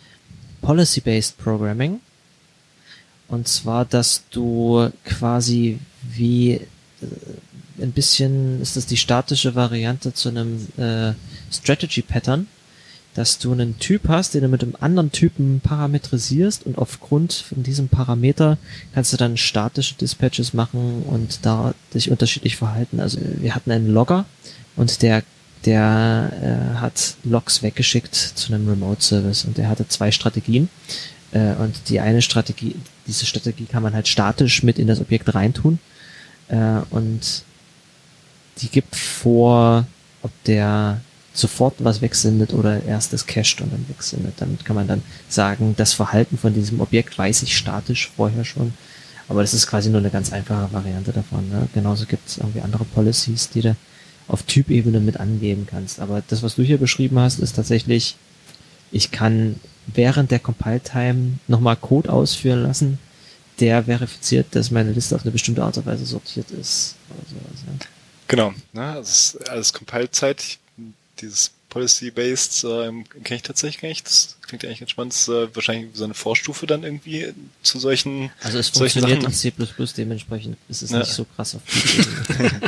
Policy-Based 0.61 1.37
Programming. 1.37 1.99
Und 3.27 3.47
zwar, 3.47 3.85
dass 3.85 4.23
du 4.31 4.89
quasi 5.05 5.79
wie 6.03 6.53
äh, 6.53 6.67
ein 7.81 7.91
bisschen 7.91 8.61
ist 8.61 8.77
das 8.77 8.85
die 8.85 8.97
statische 8.97 9.55
Variante 9.55 10.13
zu 10.13 10.29
einem 10.29 10.67
äh, 10.77 11.13
Strategy 11.51 12.01
Pattern, 12.01 12.47
dass 13.13 13.39
du 13.39 13.51
einen 13.51 13.77
Typ 13.77 14.07
hast, 14.07 14.33
den 14.33 14.41
du 14.41 14.47
mit 14.47 14.63
einem 14.63 14.77
anderen 14.79 15.11
Typen 15.11 15.59
parametrisierst 15.61 16.65
und 16.65 16.77
aufgrund 16.77 17.33
von 17.33 17.61
diesem 17.61 17.89
Parameter 17.89 18.57
kannst 18.93 19.11
du 19.11 19.17
dann 19.17 19.35
statische 19.37 19.95
Dispatches 19.95 20.53
machen 20.53 21.03
und 21.03 21.45
da 21.45 21.73
dich 21.93 22.09
unterschiedlich 22.09 22.55
verhalten. 22.55 22.99
Also 22.99 23.19
wir 23.37 23.53
hatten 23.53 23.71
einen 23.71 23.91
Logger 23.91 24.25
und 24.75 25.01
der 25.01 25.23
der 25.65 26.31
äh, 26.41 26.79
hat 26.79 27.15
Logs 27.23 27.61
weggeschickt 27.61 28.15
zu 28.15 28.53
einem 28.53 28.67
Remote 28.67 29.01
Service 29.01 29.45
und 29.45 29.57
der 29.57 29.69
hatte 29.69 29.87
zwei 29.87 30.11
Strategien. 30.11 30.69
Äh, 31.31 31.53
und 31.53 31.89
die 31.89 31.99
eine 31.99 32.21
Strategie, 32.21 32.75
diese 33.07 33.25
Strategie 33.25 33.65
kann 33.65 33.83
man 33.83 33.93
halt 33.93 34.07
statisch 34.07 34.63
mit 34.63 34.79
in 34.79 34.87
das 34.87 34.99
Objekt 34.99 35.33
reintun. 35.33 35.79
Äh, 36.47 36.81
und 36.89 37.43
die 38.57 38.69
gibt 38.69 38.95
vor, 38.95 39.85
ob 40.23 40.31
der 40.45 41.01
sofort 41.33 41.75
was 41.79 42.01
wegsendet 42.01 42.53
oder 42.53 42.83
erst 42.83 43.13
das 43.13 43.25
cached 43.25 43.61
und 43.61 43.71
dann 43.71 43.85
wegsendet. 43.87 44.33
Damit 44.37 44.65
kann 44.65 44.75
man 44.75 44.87
dann 44.87 45.01
sagen, 45.29 45.75
das 45.77 45.93
Verhalten 45.93 46.37
von 46.37 46.53
diesem 46.53 46.81
Objekt 46.81 47.17
weiß 47.17 47.43
ich 47.43 47.55
statisch 47.55 48.11
vorher 48.15 48.43
schon. 48.43 48.73
Aber 49.29 49.41
das 49.41 49.53
ist 49.53 49.67
quasi 49.67 49.89
nur 49.89 49.99
eine 49.99 50.09
ganz 50.09 50.33
einfache 50.33 50.73
Variante 50.73 51.13
davon. 51.13 51.47
Ne? 51.49 51.67
Genauso 51.73 52.05
gibt 52.05 52.27
es 52.27 52.37
irgendwie 52.37 52.61
andere 52.61 52.83
Policies, 52.83 53.49
die 53.49 53.61
du 53.61 53.75
auf 54.27 54.43
Typebene 54.43 54.99
mit 54.99 55.19
angeben 55.19 55.67
kannst. 55.69 55.99
Aber 55.99 56.21
das, 56.27 56.43
was 56.43 56.55
du 56.55 56.63
hier 56.63 56.77
beschrieben 56.77 57.17
hast, 57.17 57.39
ist 57.39 57.55
tatsächlich, 57.55 58.17
ich 58.91 59.11
kann 59.11 59.55
während 59.87 60.31
der 60.31 60.39
Compile-Time 60.39 61.39
nochmal 61.47 61.77
Code 61.77 62.11
ausführen 62.11 62.63
lassen, 62.63 62.99
der 63.59 63.83
verifiziert, 63.83 64.47
dass 64.51 64.71
meine 64.71 64.91
Liste 64.91 65.15
auf 65.15 65.21
eine 65.21 65.31
bestimmte 65.31 65.63
Art 65.63 65.77
und 65.77 65.85
Weise 65.85 66.05
sortiert 66.05 66.51
ist. 66.51 66.95
Sowas, 67.29 67.63
ja. 67.67 67.85
Genau, 68.27 68.53
ne, 68.73 68.93
das 68.95 69.35
ist 69.35 69.49
alles 69.49 69.73
Compile-Zeit. 69.73 70.57
Dieses 71.19 71.51
Policy-Based 71.69 72.63
ähm, 72.65 73.05
kenne 73.23 73.37
ich 73.37 73.41
tatsächlich 73.43 73.81
gar 73.81 73.89
nicht. 73.89 74.05
Das 74.05 74.37
klingt 74.41 74.65
eigentlich 74.65 74.79
ganz 74.79 74.91
spannend. 74.91 75.13
Das 75.13 75.21
ist, 75.21 75.27
äh, 75.29 75.55
wahrscheinlich 75.55 75.89
so 75.93 76.03
eine 76.03 76.13
Vorstufe 76.13 76.67
dann 76.67 76.83
irgendwie 76.83 77.33
zu 77.63 77.79
solchen 77.79 78.31
Also 78.41 78.57
es 78.59 78.67
solchen 78.67 79.01
funktioniert 79.01 79.21
Sachen. 79.33 79.33
in 79.33 79.77
C++, 79.87 79.93
dementsprechend 79.97 80.57
ist 80.69 80.81
es 80.81 80.91
Ja. 80.91 80.99
nicht 80.99 81.11
so 81.11 81.25
krass 81.25 81.55
auf. 81.55 81.61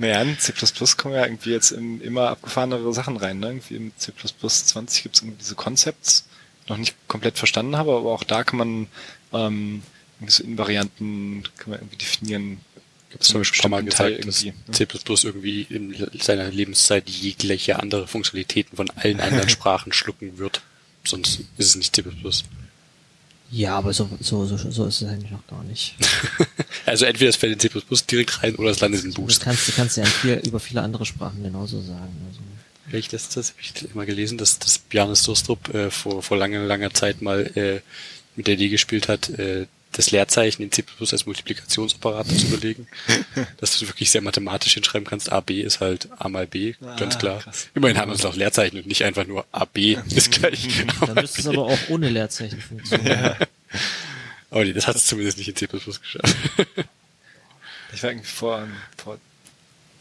Naja, 0.00 0.22
in 0.22 0.38
C++ 0.38 0.52
kommen 0.96 1.14
ja 1.14 1.24
irgendwie 1.24 1.50
jetzt 1.50 1.72
in 1.72 2.00
immer 2.00 2.28
abgefahrenere 2.28 2.94
Sachen 2.94 3.16
rein. 3.16 3.40
Ne? 3.40 3.48
Irgendwie 3.48 3.74
in 3.74 3.92
C++ 3.96 4.12
20 4.12 5.02
gibt 5.02 5.16
es 5.16 5.22
irgendwie 5.22 5.38
diese 5.40 5.56
Concepts, 5.56 6.24
noch 6.68 6.76
nicht 6.76 6.94
komplett 7.08 7.36
verstanden 7.36 7.76
habe, 7.76 7.96
aber 7.96 8.12
auch 8.12 8.22
da 8.22 8.44
kann 8.44 8.58
man 8.58 8.86
ähm, 9.32 9.82
irgendwie 10.20 10.32
so 10.32 10.44
Invarianten 10.44 11.42
kann 11.58 11.70
man 11.70 11.80
irgendwie 11.80 11.96
definieren. 11.96 12.60
Gibt 13.10 13.22
es 13.22 13.28
zum 13.28 13.40
Beispiel 13.40 13.62
schon 13.62 13.70
mal 13.70 13.82
gesagt, 13.82 14.26
dass 14.26 14.44
ne? 14.44 14.52
C++ 14.70 14.86
irgendwie 15.22 15.62
in 15.70 15.94
seiner 16.20 16.50
Lebenszeit 16.50 17.08
jegliche 17.08 17.80
andere 17.80 18.06
Funktionalitäten 18.06 18.76
von 18.76 18.90
allen 18.90 19.20
anderen 19.20 19.48
Sprachen 19.48 19.92
schlucken 19.92 20.38
wird. 20.38 20.60
Sonst 21.04 21.40
ist 21.56 21.68
es 21.70 21.76
nicht 21.76 21.96
C++. 21.96 22.04
ja, 23.50 23.76
aber 23.76 23.94
so, 23.94 24.10
so, 24.20 24.44
so, 24.44 24.56
so 24.56 24.84
ist 24.84 25.00
es 25.00 25.08
eigentlich 25.08 25.30
noch 25.30 25.46
gar 25.46 25.62
nicht. 25.64 25.94
Also 26.86 27.04
entweder 27.04 27.28
es 27.28 27.36
fällt 27.36 27.52
in 27.52 27.58
C++ 27.58 27.68
direkt 28.10 28.42
rein 28.42 28.54
oder 28.54 28.70
es 28.70 28.80
landet 28.80 29.04
in 29.04 29.10
Das 29.10 29.16
Boost. 29.20 29.42
kannst, 29.42 29.68
du 29.68 29.72
kannst 29.72 29.98
ja 29.98 30.04
in 30.04 30.10
viel, 30.10 30.40
über 30.46 30.58
viele 30.58 30.80
andere 30.80 31.04
Sprachen 31.04 31.42
genauso 31.42 31.82
sagen. 31.82 32.16
Also, 32.26 32.40
ich 32.96 33.08
das, 33.08 33.28
das 33.28 33.50
habe 33.50 33.60
ich 33.60 33.94
mal 33.94 34.06
gelesen, 34.06 34.38
dass, 34.38 34.58
dass 34.58 34.78
Bjarne 34.78 35.14
Stostrup 35.14 35.74
äh, 35.74 35.90
vor, 35.90 36.22
vor 36.22 36.38
langer, 36.38 36.64
langer 36.64 36.94
Zeit 36.94 37.20
mal 37.20 37.40
äh, 37.56 37.80
mit 38.36 38.46
der 38.46 38.54
Idee 38.54 38.70
gespielt 38.70 39.08
hat, 39.08 39.28
äh, 39.28 39.66
das 39.92 40.10
Leerzeichen 40.10 40.62
in 40.62 40.70
C++ 40.70 40.84
als 41.00 41.26
Multiplikationsoperator 41.26 42.36
zu 42.36 42.48
belegen. 42.50 42.86
dass 43.58 43.78
du 43.78 43.86
wirklich 43.88 44.10
sehr 44.10 44.20
mathematisch 44.20 44.74
hinschreiben 44.74 45.06
kannst. 45.06 45.32
AB 45.32 45.50
ist 45.50 45.80
halt 45.80 46.08
A 46.18 46.28
mal 46.28 46.46
B, 46.46 46.74
ganz 46.96 47.16
Ah, 47.16 47.18
klar. 47.18 47.38
krass. 47.40 47.68
Immerhin 47.74 47.98
haben 47.98 48.10
wir 48.10 48.16
es 48.16 48.24
auch 48.24 48.36
Leerzeichen 48.36 48.78
und 48.78 48.86
nicht 48.86 49.02
einfach 49.04 49.26
nur 49.26 49.46
AB 49.52 49.78
ist 50.14 50.30
gleich. 50.32 50.68
dann 51.00 51.14
müsste 51.14 51.40
es 51.40 51.46
aber 51.46 51.66
auch 51.66 51.78
ohne 51.88 52.08
Leerzeichen 52.08 52.60
funktionieren. 52.60 53.34
Aber 54.50 54.64
nee, 54.64 54.72
das 54.72 54.86
hat 54.86 54.96
es 54.96 55.06
zumindest 55.06 55.38
nicht 55.38 55.48
in 55.48 55.56
C++ 55.56 55.66
geschafft. 55.66 56.36
Ich 57.94 58.02
war 58.02 58.10
irgendwie 58.10 58.28
vor, 58.28 58.68
vor 58.98 59.18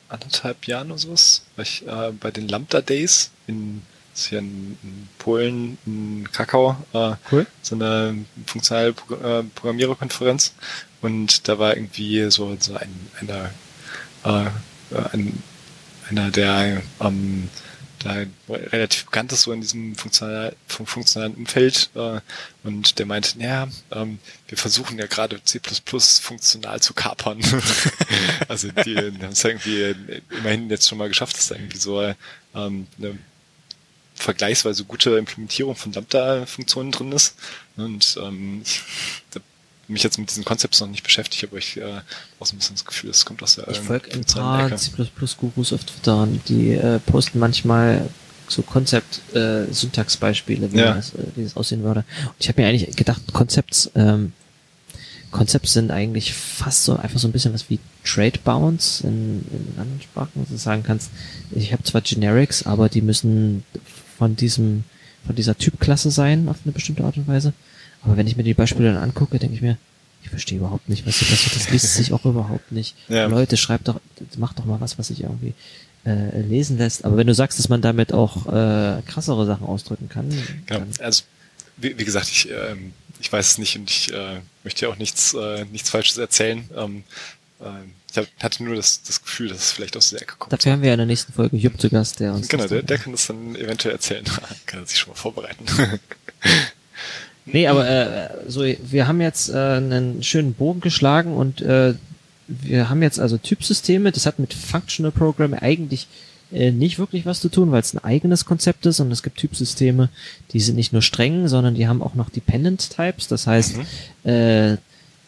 anderthalb 0.10 0.68
Jahren 0.68 0.92
oder 0.92 1.00
sowas, 1.00 1.44
war 1.56 1.64
ich 1.64 1.88
äh, 1.88 2.12
bei 2.12 2.32
den 2.32 2.48
Lambda 2.50 2.82
Days 2.82 3.32
in, 3.48 3.82
das 4.18 4.24
ist 4.24 4.30
hier 4.30 4.40
in, 4.40 4.78
in 4.82 5.08
Polen, 5.20 5.78
in 5.86 6.28
Krakau, 6.32 6.76
äh, 6.94 7.14
Cool. 7.32 7.46
so 7.62 7.76
eine 7.76 8.26
funktionale 8.48 8.94
Pro 8.94 9.14
äh, 9.16 9.44
Programmiererkonferenz 9.44 10.54
und 11.02 11.48
da 11.48 11.60
war 11.60 11.78
irgendwie 11.78 12.30
so, 12.32 12.58
so 12.60 12.74
ein, 12.76 12.90
einer, 13.22 13.52
äh, 14.26 14.46
äh, 14.96 15.10
ein, 15.14 15.44
einer 16.10 16.32
der 16.32 16.82
ähm, 17.00 17.50
da 18.00 18.16
relativ 18.50 19.06
bekannt 19.06 19.32
ist 19.32 19.42
so 19.44 19.52
in 19.52 19.62
diesem 19.62 19.96
funktional, 19.96 20.56
fun- 20.68 20.86
funktionalen 20.86 21.34
Umfeld 21.36 21.90
äh, 21.96 22.20
und 22.64 22.98
der 23.00 23.06
meinte, 23.08 23.40
ja, 23.40 23.68
ähm, 23.92 24.20
wir 24.48 24.58
versuchen 24.58 24.98
ja 25.00 25.08
gerade 25.08 25.44
C++ 25.44 25.60
funktional 26.22 26.80
zu 26.80 26.94
kapern. 26.94 27.40
also 28.48 28.70
die, 28.70 28.94
die 28.96 29.24
haben 29.24 29.32
es 29.32 29.44
irgendwie 29.44 29.96
immerhin 30.30 30.70
jetzt 30.70 30.88
schon 30.88 30.98
mal 31.00 31.08
geschafft, 31.08 31.38
dass 31.38 31.48
da 31.48 31.56
irgendwie 31.56 31.78
so 31.80 32.02
ähm, 32.56 32.88
eine 33.00 33.18
vergleichsweise 34.18 34.84
gute 34.84 35.18
Implementierung 35.18 35.76
von 35.76 35.94
Lambda-Funktionen 35.94 36.92
drin 36.92 37.12
ist. 37.12 37.36
Und 37.78 38.18
ähm, 38.22 38.62
ich 38.64 38.82
habe 39.36 39.44
mich 39.88 40.04
jetzt 40.04 40.18
mit 40.18 40.30
diesen 40.30 40.44
Konzepten 40.44 40.84
noch 40.84 40.90
nicht 40.92 41.04
beschäftigt, 41.04 41.44
aber 41.46 41.58
ich 41.58 41.78
äh, 41.78 41.84
habe 41.84 42.04
auch 42.40 42.46
so 42.46 42.56
ein 42.56 42.60
bisschen 42.60 42.76
das 42.76 42.86
Gefühl, 42.86 43.10
es 43.12 43.26
kommt 43.26 43.42
aus 43.44 43.56
der 43.56 43.68
Ich 43.70 43.80
folge 43.80 44.12
ein 44.12 44.26
paar 44.26 44.76
C++-Gurus 44.76 45.72
auf 45.74 45.84
Twitter 45.86 46.24
und 46.24 46.42
die 46.50 46.74
äh, 46.74 47.00
posten 47.00 47.40
manchmal 47.40 48.10
so 48.50 48.62
Konzept-Syntax-Beispiele, 48.64 50.72
wie, 50.72 50.78
Ja. 50.78 50.94
das, 50.96 51.14
äh, 51.14 51.18
wie 51.36 51.44
das 51.44 51.56
aussehen 51.56 51.84
würde. 51.84 52.04
Und 52.24 52.34
ich 52.40 52.48
habe 52.48 52.62
mir 52.62 52.68
eigentlich 52.68 52.96
gedacht, 52.96 53.22
Konzepts, 53.34 53.92
ähm, 53.96 54.34
Konzepte 55.32 55.70
sind 55.70 55.92
eigentlich 55.92 56.34
fast 56.34 56.86
so 56.86 56.96
einfach 56.96 57.20
so 57.20 57.28
ein 57.28 57.34
bisschen 57.34 57.54
was 57.54 57.70
wie 57.70 57.80
Trade 58.06 58.40
Bounds 58.44 59.02
in, 59.02 59.44
in 59.52 59.74
anderen 59.78 60.02
Sprachen, 60.02 60.32
wo 60.36 60.46
du 60.50 60.58
sagen 60.58 60.84
kannst, 60.84 61.12
ich 61.52 61.74
habe 61.74 61.84
zwar 61.84 62.00
Generics, 62.02 62.66
aber 62.66 62.88
die 62.88 63.02
müssen 63.02 63.66
von 64.18 64.36
diesem, 64.36 64.84
von 65.26 65.36
dieser 65.36 65.58
Typklasse 65.58 66.12
sein 66.12 66.50
auf 66.50 66.58
eine 66.64 66.74
bestimmte 66.74 67.04
Art 67.04 67.18
und 67.18 67.28
Weise. 67.28 67.54
Aber 68.04 68.18
wenn 68.18 68.28
ich 68.28 68.38
mir 68.38 68.44
die 68.44 68.54
Beispiele 68.54 68.94
dann 68.94 69.04
angucke, 69.04 69.40
denke 69.40 69.56
ich 69.56 69.62
mir, 69.62 69.78
ich 70.24 70.30
verstehe 70.30 70.58
überhaupt 70.58 70.90
nicht, 70.90 71.06
was 71.06 71.18
hier 71.18 71.28
passiert. 71.28 71.56
Das 71.56 71.70
liest 71.70 71.94
sich 71.94 72.14
auch 72.14 72.26
überhaupt 72.26 72.72
nicht. 72.72 72.96
Ja. 73.10 73.28
Leute, 73.28 73.58
schreibt 73.58 73.88
doch, 73.88 74.00
macht 74.38 74.60
doch 74.60 74.66
mal 74.66 74.82
was, 74.82 74.98
was 75.00 75.08
sich 75.08 75.24
irgendwie 75.24 75.54
äh, 76.06 76.42
lesen 76.42 76.78
lässt. 76.78 77.06
Aber 77.06 77.18
wenn 77.18 77.28
du 77.28 77.34
sagst, 77.34 77.60
dass 77.60 77.70
man 77.70 77.82
damit 77.82 78.14
auch 78.14 78.46
äh, 78.48 79.02
krassere 79.04 79.46
Sachen 79.46 79.66
ausdrücken 79.66 80.10
kann, 80.10 80.30
Genau. 80.66 80.84
Also 81.00 81.24
wie, 81.78 81.98
wie 81.98 82.06
gesagt, 82.06 82.28
ich, 82.30 82.50
ähm, 82.50 82.94
ich 83.20 83.32
weiß 83.32 83.52
es 83.52 83.58
nicht 83.58 83.78
und 83.78 83.90
ich 83.90 84.12
äh, 84.14 84.40
möchte 84.64 84.86
ja 84.86 84.92
auch 84.92 84.98
nichts, 84.98 85.34
äh, 85.34 85.66
nichts 85.66 85.90
Falsches 85.90 86.18
erzählen. 86.18 86.68
Ähm, 86.76 87.04
ähm, 87.62 87.92
ich 88.12 88.18
hab, 88.18 88.26
hatte 88.42 88.64
nur 88.64 88.76
das, 88.76 89.02
das 89.04 89.22
Gefühl, 89.22 89.50
dass 89.50 89.58
es 89.58 89.72
vielleicht 89.72 89.98
aus 89.98 90.10
der 90.12 90.22
Ecke 90.22 90.36
kommt. 90.38 90.54
dafür 90.54 90.72
haben 90.72 90.82
wir 90.82 90.88
ja 90.88 90.94
in 90.94 91.00
der 91.00 91.06
nächsten 91.08 91.34
Folge 91.34 91.58
Jupp 91.58 91.80
zu 91.80 91.90
Gast, 91.90 92.20
der 92.20 92.34
uns 92.34 92.48
genau, 92.48 92.68
der, 92.68 92.82
der 92.82 92.98
kann 92.98 93.12
das 93.12 93.28
dann 93.28 93.56
eventuell 93.56 93.94
erzählen. 93.96 94.24
kann 94.66 94.80
er 94.82 94.86
sich 94.86 94.98
schon 94.98 95.10
mal 95.12 95.16
vorbereiten. 95.18 95.66
Nee, 97.50 97.68
aber 97.68 97.88
äh, 97.90 98.30
so, 98.48 98.64
wir 98.66 99.08
haben 99.08 99.22
jetzt 99.22 99.50
äh, 99.50 99.54
einen 99.58 100.22
schönen 100.22 100.54
Bogen 100.54 100.82
geschlagen 100.82 101.34
und 101.34 101.62
äh, 101.62 101.94
wir 102.50 102.90
haben 102.90 103.02
jetzt 103.02 103.20
also 103.22 103.38
Typsysteme, 103.38 104.12
das 104.12 104.26
hat 104.26 104.38
mit 104.38 104.54
Functional 104.54 105.14
Programming 105.14 105.60
eigentlich 105.60 106.08
äh, 106.52 106.72
nicht 106.72 107.00
wirklich 107.00 107.26
was 107.26 107.40
zu 107.40 107.48
tun, 107.48 107.72
weil 107.72 107.80
es 107.80 107.94
ein 107.94 108.04
eigenes 108.04 108.44
Konzept 108.44 108.86
ist 108.86 109.00
und 109.00 109.12
es 109.14 109.24
gibt 109.24 109.38
Typsysteme, 109.38 110.10
die 110.52 110.60
sind 110.60 110.76
nicht 110.76 110.92
nur 110.92 111.02
streng, 111.02 111.48
sondern 111.48 111.76
die 111.76 111.88
haben 111.88 112.02
auch 112.02 112.16
noch 112.16 112.30
Dependent 112.30 112.90
Types, 112.94 113.30
das 113.30 113.48
heißt, 113.48 113.78
Mhm. 113.78 114.30
äh, 114.30 114.78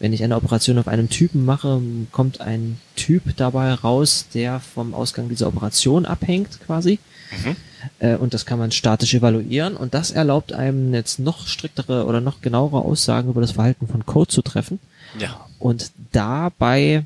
wenn 0.00 0.14
ich 0.14 0.24
eine 0.24 0.34
Operation 0.34 0.78
auf 0.78 0.88
einem 0.88 1.10
Typen 1.10 1.44
mache, 1.44 1.80
kommt 2.10 2.40
ein 2.40 2.80
Typ 2.96 3.36
dabei 3.36 3.74
raus, 3.74 4.26
der 4.34 4.58
vom 4.58 4.94
Ausgang 4.94 5.28
dieser 5.28 5.46
Operation 5.46 6.06
abhängt 6.06 6.58
quasi. 6.66 6.98
Mhm. 7.30 7.56
Äh, 7.98 8.16
und 8.16 8.34
das 8.34 8.46
kann 8.46 8.58
man 8.58 8.72
statisch 8.72 9.14
evaluieren 9.14 9.76
und 9.76 9.94
das 9.94 10.10
erlaubt 10.10 10.52
einem 10.52 10.92
jetzt 10.94 11.18
noch 11.18 11.46
striktere 11.46 12.06
oder 12.06 12.20
noch 12.20 12.40
genauere 12.40 12.82
Aussagen 12.82 13.28
über 13.28 13.42
das 13.42 13.52
Verhalten 13.52 13.86
von 13.86 14.06
Code 14.06 14.28
zu 14.28 14.42
treffen. 14.42 14.80
Ja. 15.18 15.46
Und 15.58 15.92
dabei, 16.12 17.04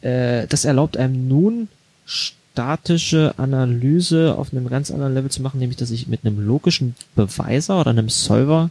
äh, 0.00 0.46
das 0.46 0.64
erlaubt 0.64 0.96
einem 0.96 1.28
nun 1.28 1.68
statische 2.06 3.34
Analyse 3.38 4.36
auf 4.38 4.52
einem 4.52 4.68
ganz 4.68 4.92
anderen 4.92 5.14
Level 5.14 5.30
zu 5.30 5.42
machen, 5.42 5.58
nämlich 5.58 5.78
dass 5.78 5.90
ich 5.90 6.06
mit 6.06 6.24
einem 6.24 6.38
logischen 6.38 6.94
Beweiser 7.16 7.80
oder 7.80 7.90
einem 7.90 8.08
Solver 8.08 8.70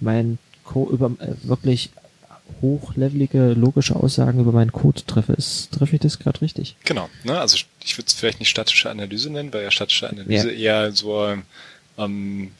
mein 0.00 0.38
Code 0.64 0.92
über 0.92 1.10
äh, 1.18 1.34
wirklich 1.42 1.90
hochlevelige 2.60 3.52
logische 3.54 3.96
Aussagen 3.96 4.40
über 4.40 4.52
meinen 4.52 4.72
Code 4.72 5.02
treffe. 5.06 5.32
Ist, 5.32 5.72
treffe 5.72 5.96
ich 5.96 6.00
das 6.00 6.18
gerade 6.18 6.40
richtig? 6.40 6.76
Genau. 6.84 7.08
Ne? 7.24 7.38
Also 7.38 7.56
ich 7.84 7.96
würde 7.96 8.06
es 8.06 8.14
vielleicht 8.14 8.40
nicht 8.40 8.48
statische 8.48 8.90
Analyse 8.90 9.30
nennen, 9.30 9.52
weil 9.52 9.62
ja 9.62 9.70
statische 9.70 10.08
Analyse 10.08 10.52
ja. 10.52 10.84
eher 10.84 10.92
so, 10.92 11.36
ähm, 11.98 12.52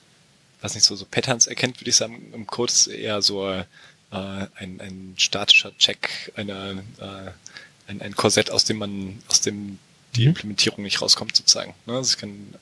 was 0.61 0.75
nicht 0.75 0.85
so, 0.85 0.97
so 0.97 1.07
Patterns 1.11 1.47
erkennt, 1.47 1.81
würde 1.81 1.91
ich 1.91 1.97
sagen, 1.97 2.33
im 2.33 2.47
Code 2.47 2.73
ist 2.73 2.87
eher 2.87 3.23
so 3.23 3.49
äh, 3.49 3.65
ein, 4.11 4.81
ein 4.81 5.15
statischer 5.17 5.77
Check, 5.79 6.33
eine, 6.37 6.83
äh, 7.01 7.91
ein, 7.91 8.01
ein 8.01 8.15
Korsett, 8.15 8.51
aus 8.51 8.65
dem 8.65 8.79
man, 8.79 9.19
aus 9.29 9.41
dem 9.41 9.79
die 10.15 10.23
mhm. 10.23 10.29
Implementierung 10.29 10.83
nicht 10.83 11.03
rauskommt, 11.03 11.37
sozusagen. 11.37 11.75
Ne? 11.87 11.95
Also 11.95 12.15
ich 12.15 12.19
kann 12.19 12.55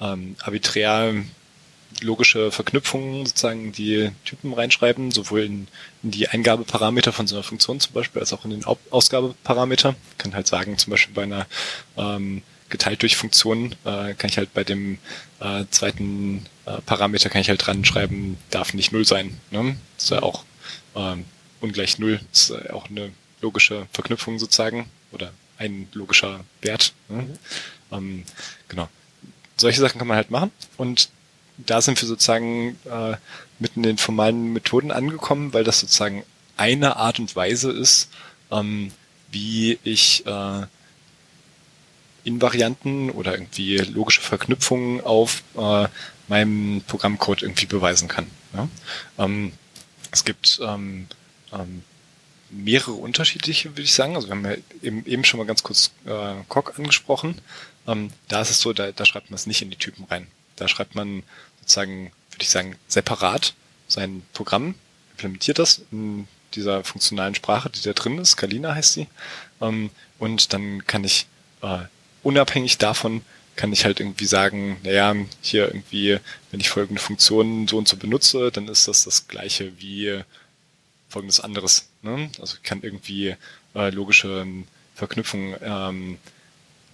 ähm, 0.00 0.36
arbiträr 0.40 1.14
logische 2.00 2.50
Verknüpfungen 2.50 3.26
sozusagen 3.26 3.72
die 3.72 4.10
Typen 4.24 4.52
reinschreiben, 4.52 5.10
sowohl 5.10 5.42
in, 5.42 5.68
in, 6.02 6.10
die 6.10 6.28
Eingabeparameter 6.28 7.12
von 7.12 7.26
so 7.26 7.36
einer 7.36 7.42
Funktion 7.42 7.80
zum 7.80 7.92
Beispiel, 7.92 8.20
als 8.20 8.32
auch 8.32 8.44
in 8.44 8.50
den 8.50 8.64
Ausgabeparameter. 8.90 9.94
Ich 10.12 10.18
kann 10.18 10.34
halt 10.34 10.46
sagen, 10.46 10.78
zum 10.78 10.90
Beispiel 10.90 11.14
bei 11.14 11.22
einer 11.22 11.46
ähm, 11.96 12.42
geteilt 12.68 13.02
durch 13.02 13.16
Funktion 13.16 13.72
äh, 13.84 14.14
kann 14.14 14.30
ich 14.30 14.38
halt 14.38 14.52
bei 14.54 14.64
dem 14.64 14.98
äh, 15.40 15.64
zweiten 15.70 16.46
äh, 16.66 16.80
Parameter 16.80 17.30
kann 17.30 17.40
ich 17.40 17.48
halt 17.48 17.64
dran 17.64 17.84
schreiben, 17.84 18.36
darf 18.50 18.74
nicht 18.74 18.92
null 18.92 19.04
sein. 19.04 19.38
Ne? 19.50 19.76
Das 19.96 20.04
ist 20.04 20.10
ja 20.10 20.22
auch 20.22 20.44
ähm, 20.96 21.24
ungleich 21.60 21.98
null, 21.98 22.20
das 22.32 22.50
ist 22.50 22.70
auch 22.70 22.90
eine 22.90 23.12
logische 23.40 23.86
Verknüpfung 23.92 24.38
sozusagen 24.38 24.90
oder 25.12 25.32
ein 25.58 25.88
logischer 25.92 26.44
Wert. 26.62 26.94
Ne? 27.08 27.22
Mhm. 27.22 27.38
Ähm, 27.92 28.24
genau. 28.68 28.88
Solche 29.56 29.80
Sachen 29.80 29.98
kann 29.98 30.08
man 30.08 30.16
halt 30.16 30.32
machen 30.32 30.50
und 30.76 31.10
da 31.56 31.80
sind 31.80 32.00
wir 32.00 32.08
sozusagen 32.08 32.78
äh, 32.84 33.16
mitten 33.58 33.80
in 33.80 33.90
den 33.90 33.98
formalen 33.98 34.52
Methoden 34.52 34.90
angekommen, 34.90 35.52
weil 35.52 35.64
das 35.64 35.80
sozusagen 35.80 36.24
eine 36.56 36.96
Art 36.96 37.18
und 37.18 37.34
Weise 37.36 37.70
ist, 37.70 38.10
ähm, 38.50 38.92
wie 39.30 39.78
ich 39.84 40.24
äh, 40.26 40.66
Invarianten 42.24 43.10
oder 43.10 43.32
irgendwie 43.32 43.76
logische 43.78 44.20
Verknüpfungen 44.20 45.00
auf 45.02 45.42
äh, 45.56 45.88
meinem 46.28 46.82
Programmcode 46.86 47.42
irgendwie 47.42 47.66
beweisen 47.66 48.08
kann. 48.08 48.26
Ja? 48.54 48.68
Ähm, 49.18 49.52
es 50.10 50.24
gibt 50.24 50.60
ähm, 50.62 51.06
ähm, 51.52 51.82
mehrere 52.50 52.92
unterschiedliche, 52.92 53.70
würde 53.70 53.82
ich 53.82 53.92
sagen. 53.92 54.14
Also 54.14 54.28
wir 54.28 54.36
haben 54.36 54.44
ja 54.44 54.56
eben, 54.82 55.04
eben 55.06 55.24
schon 55.24 55.38
mal 55.38 55.46
ganz 55.46 55.62
kurz 55.62 55.90
äh, 56.06 56.34
Coq 56.48 56.78
angesprochen. 56.78 57.40
Ähm, 57.86 58.10
da 58.28 58.40
ist 58.40 58.50
es 58.50 58.60
so, 58.60 58.72
da, 58.72 58.92
da 58.92 59.04
schreibt 59.04 59.30
man 59.30 59.36
es 59.36 59.46
nicht 59.46 59.60
in 59.60 59.70
die 59.70 59.76
Typen 59.76 60.04
rein. 60.04 60.26
Da 60.56 60.68
schreibt 60.68 60.94
man 60.94 61.22
sozusagen, 61.60 62.12
würde 62.30 62.42
ich 62.42 62.50
sagen, 62.50 62.76
separat 62.88 63.54
sein 63.88 64.22
Programm, 64.32 64.74
implementiert 65.12 65.58
das 65.58 65.82
in 65.90 66.26
dieser 66.54 66.84
funktionalen 66.84 67.34
Sprache, 67.34 67.70
die 67.70 67.82
da 67.82 67.92
drin 67.92 68.18
ist, 68.18 68.36
Kalina 68.36 68.74
heißt 68.74 68.94
sie. 68.94 69.08
Ähm, 69.60 69.90
und 70.18 70.52
dann 70.52 70.86
kann 70.86 71.04
ich 71.04 71.26
äh, 71.62 71.80
unabhängig 72.22 72.78
davon 72.78 73.22
kann 73.56 73.72
ich 73.72 73.84
halt 73.84 74.00
irgendwie 74.00 74.26
sagen, 74.26 74.78
naja, 74.82 75.14
hier 75.40 75.66
irgendwie, 75.68 76.18
wenn 76.50 76.60
ich 76.60 76.70
folgende 76.70 77.00
Funktionen 77.00 77.68
so 77.68 77.78
und 77.78 77.88
so 77.88 77.96
benutze, 77.96 78.50
dann 78.50 78.68
ist 78.68 78.88
das 78.88 79.04
das 79.04 79.28
gleiche 79.28 79.78
wie 79.80 80.20
folgendes 81.08 81.40
anderes. 81.40 81.88
Ne? 82.02 82.30
Also 82.40 82.56
ich 82.56 82.62
kann 82.62 82.82
irgendwie 82.82 83.36
äh, 83.74 83.90
logische 83.90 84.46
Verknüpfungen 84.94 85.56
ähm, 85.62 86.18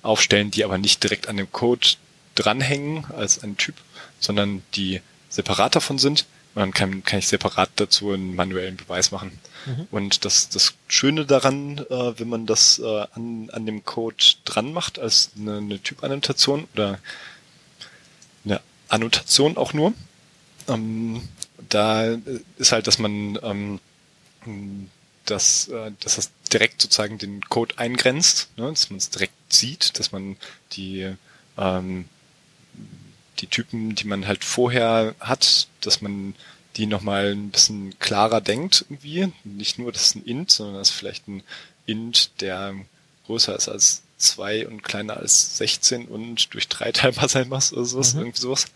aufstellen, 0.02 0.50
die 0.50 0.64
aber 0.64 0.78
nicht 0.78 1.02
direkt 1.02 1.28
an 1.28 1.36
dem 1.36 1.50
Code 1.50 1.88
dranhängen 2.34 3.04
als 3.16 3.42
ein 3.42 3.56
Typ, 3.56 3.74
sondern 4.18 4.62
die 4.74 5.00
separat 5.28 5.76
davon 5.76 5.98
sind. 5.98 6.26
Und 6.54 6.60
dann 6.60 6.72
kann, 6.72 7.04
kann 7.04 7.20
ich 7.20 7.28
separat 7.28 7.70
dazu 7.76 8.10
einen 8.10 8.34
manuellen 8.34 8.76
Beweis 8.76 9.12
machen. 9.12 9.38
Mhm. 9.66 9.86
Und 9.92 10.24
das, 10.24 10.48
das 10.48 10.74
Schöne 10.88 11.24
daran, 11.24 11.78
äh, 11.78 12.18
wenn 12.18 12.28
man 12.28 12.46
das 12.46 12.80
äh, 12.80 13.06
an, 13.12 13.50
an 13.52 13.66
dem 13.66 13.84
Code 13.84 14.24
dran 14.44 14.72
macht, 14.72 14.98
als 14.98 15.30
eine, 15.38 15.58
eine 15.58 15.80
Typannotation 15.80 16.66
oder 16.74 16.98
eine 18.44 18.60
Annotation 18.88 19.56
auch 19.56 19.72
nur, 19.72 19.92
ähm, 20.66 21.22
da 21.68 22.16
ist 22.56 22.72
halt, 22.72 22.88
dass 22.88 22.98
man 22.98 23.38
ähm, 23.42 23.78
dass, 25.24 25.68
äh, 25.68 25.92
dass 26.00 26.16
das 26.16 26.30
direkt 26.52 26.82
sozusagen 26.82 27.18
den 27.18 27.42
Code 27.42 27.78
eingrenzt, 27.78 28.50
ne, 28.56 28.68
dass 28.68 28.90
man 28.90 28.98
es 28.98 29.10
direkt 29.10 29.34
sieht, 29.52 29.98
dass 29.98 30.12
man 30.12 30.36
die 30.72 31.14
ähm, 31.56 32.06
die 33.40 33.46
Typen, 33.46 33.94
die 33.94 34.06
man 34.06 34.26
halt 34.26 34.44
vorher 34.44 35.14
hat, 35.20 35.68
dass 35.80 36.02
man 36.02 36.34
die 36.76 36.86
nochmal 36.86 37.32
ein 37.32 37.50
bisschen 37.50 37.98
klarer 37.98 38.40
denkt 38.40 38.84
irgendwie. 38.88 39.32
Nicht 39.44 39.78
nur, 39.78 39.92
das 39.92 40.02
ist 40.02 40.16
ein 40.16 40.24
Int, 40.24 40.50
sondern 40.50 40.76
das 40.76 40.90
ist 40.90 40.96
vielleicht 40.96 41.28
ein 41.28 41.42
Int, 41.86 42.40
der 42.40 42.74
größer 43.26 43.56
ist 43.56 43.68
als 43.68 44.02
zwei 44.18 44.68
und 44.68 44.82
kleiner 44.82 45.16
als 45.16 45.56
16 45.56 46.06
und 46.06 46.52
durch 46.52 46.68
drei 46.68 46.92
teilbar 46.92 47.28
sein 47.28 47.48
muss 47.48 47.72
oder 47.72 47.84
sowas, 47.84 48.14
mhm. 48.14 48.20
irgendwie 48.20 48.40
sowas. 48.40 48.66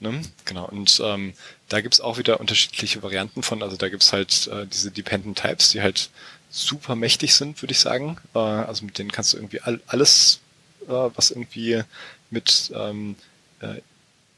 Ne? 0.00 0.22
Genau, 0.44 0.66
und 0.66 1.00
ähm, 1.04 1.34
da 1.68 1.80
gibt's 1.80 2.00
auch 2.00 2.18
wieder 2.18 2.40
unterschiedliche 2.40 3.02
Varianten 3.02 3.42
von. 3.42 3.62
Also 3.62 3.76
da 3.76 3.88
gibt's 3.88 4.12
halt 4.12 4.48
äh, 4.48 4.66
diese 4.66 4.90
Dependent 4.90 5.38
Types, 5.38 5.70
die 5.70 5.82
halt 5.82 6.10
super 6.50 6.96
mächtig 6.96 7.34
sind, 7.34 7.60
würde 7.62 7.72
ich 7.72 7.80
sagen. 7.80 8.18
Äh, 8.34 8.38
also 8.38 8.84
mit 8.84 8.98
denen 8.98 9.12
kannst 9.12 9.32
du 9.32 9.36
irgendwie 9.36 9.60
all, 9.60 9.80
alles, 9.86 10.40
äh, 10.88 10.92
was 11.14 11.30
irgendwie 11.30 11.82
mit 12.30 12.72
ähm, 12.74 13.16
äh, 13.60 13.80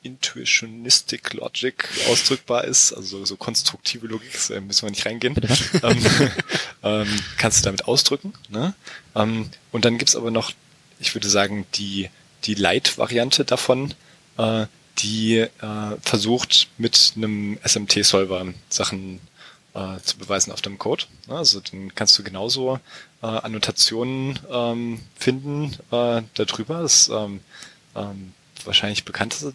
Intuitionistic 0.06 1.34
Logic 1.34 1.74
ausdrückbar 2.08 2.64
ist, 2.64 2.92
also 2.92 3.24
so 3.24 3.36
konstruktive 3.36 4.06
Logik, 4.06 4.32
äh, 4.50 4.60
müssen 4.60 4.82
wir 4.82 4.90
nicht 4.90 5.04
reingehen, 5.04 5.34
ähm, 5.82 6.06
ähm, 6.82 7.22
kannst 7.36 7.60
du 7.60 7.64
damit 7.64 7.86
ausdrücken. 7.86 8.32
Ne? 8.48 8.74
Ähm, 9.14 9.50
und 9.72 9.84
dann 9.84 9.98
gibt's 9.98 10.16
aber 10.16 10.30
noch, 10.30 10.52
ich 11.00 11.14
würde 11.14 11.28
sagen, 11.28 11.66
die, 11.74 12.08
die 12.44 12.54
Light-Variante 12.54 13.44
davon, 13.44 13.94
äh, 14.38 14.66
die 14.98 15.38
äh, 15.38 15.48
versucht 16.00 16.68
mit 16.78 17.12
einem 17.16 17.58
SMT-Solver 17.66 18.46
Sachen 18.68 19.20
äh, 19.74 20.00
zu 20.02 20.16
beweisen 20.16 20.52
auf 20.52 20.62
dem 20.62 20.78
Code. 20.78 21.04
Also 21.28 21.60
dann 21.60 21.94
kannst 21.94 22.18
du 22.18 22.22
genauso 22.22 22.80
äh, 23.22 23.26
Annotationen 23.26 24.38
ähm, 24.50 25.00
finden 25.18 25.76
äh, 25.90 26.22
darüber. 26.34 26.82
Das 26.82 27.08
ähm, 27.08 27.40
ähm, 27.94 28.32
wahrscheinlich 28.64 29.04
bekannteste 29.04 29.52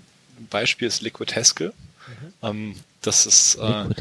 Beispiel 0.48 0.88
ist 0.88 1.02
Liquid 1.02 1.34
Haskell. 1.36 1.74
Mhm. 2.08 2.34
Ähm, 2.42 2.76
das 3.02 3.26
ist 3.26 3.56
äh, 3.56 3.62
eine, 3.62 3.96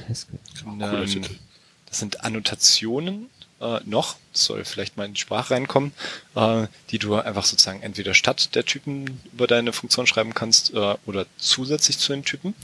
das 1.86 1.98
sind 1.98 2.24
Annotationen 2.24 3.30
äh, 3.60 3.80
noch, 3.84 4.16
soll 4.32 4.64
vielleicht 4.64 4.96
mal 4.96 5.06
in 5.06 5.14
die 5.14 5.20
Sprache 5.20 5.54
reinkommen, 5.54 5.92
äh, 6.34 6.66
die 6.90 6.98
du 6.98 7.14
einfach 7.16 7.44
sozusagen 7.44 7.82
entweder 7.82 8.14
statt 8.14 8.54
der 8.54 8.64
Typen 8.64 9.20
über 9.32 9.46
deine 9.46 9.72
Funktion 9.72 10.06
schreiben 10.06 10.34
kannst 10.34 10.72
äh, 10.74 10.96
oder 11.06 11.26
zusätzlich 11.36 11.98
zu 11.98 12.12
den 12.12 12.24
Typen. 12.24 12.54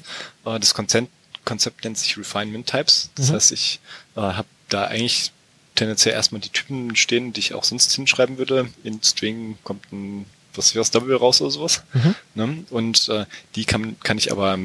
Äh, 0.44 0.58
das 0.58 0.74
Konzept, 0.74 1.08
Konzept 1.44 1.84
nennt 1.84 1.98
sich 1.98 2.16
Refinement 2.16 2.66
Types. 2.66 3.10
Das 3.14 3.30
mhm. 3.30 3.34
heißt, 3.34 3.52
ich 3.52 3.80
äh, 4.16 4.20
habe 4.20 4.48
da 4.68 4.84
eigentlich 4.84 5.32
tendenziell 5.74 6.14
erstmal 6.14 6.40
die 6.40 6.48
Typen 6.48 6.96
stehen, 6.96 7.32
die 7.32 7.40
ich 7.40 7.54
auch 7.54 7.64
sonst 7.64 7.92
hinschreiben 7.92 8.38
würde. 8.38 8.68
In 8.82 9.02
String 9.02 9.58
kommt 9.62 9.92
ein 9.92 10.26
was 10.56 10.74
was 10.74 10.92
W 10.94 11.14
raus 11.14 11.40
oder 11.40 11.50
sowas. 11.50 11.82
Mhm. 11.92 12.14
Ne? 12.34 12.64
Und 12.70 13.08
äh, 13.08 13.26
die 13.54 13.64
kann, 13.64 13.96
kann 14.00 14.18
ich 14.18 14.32
aber 14.32 14.58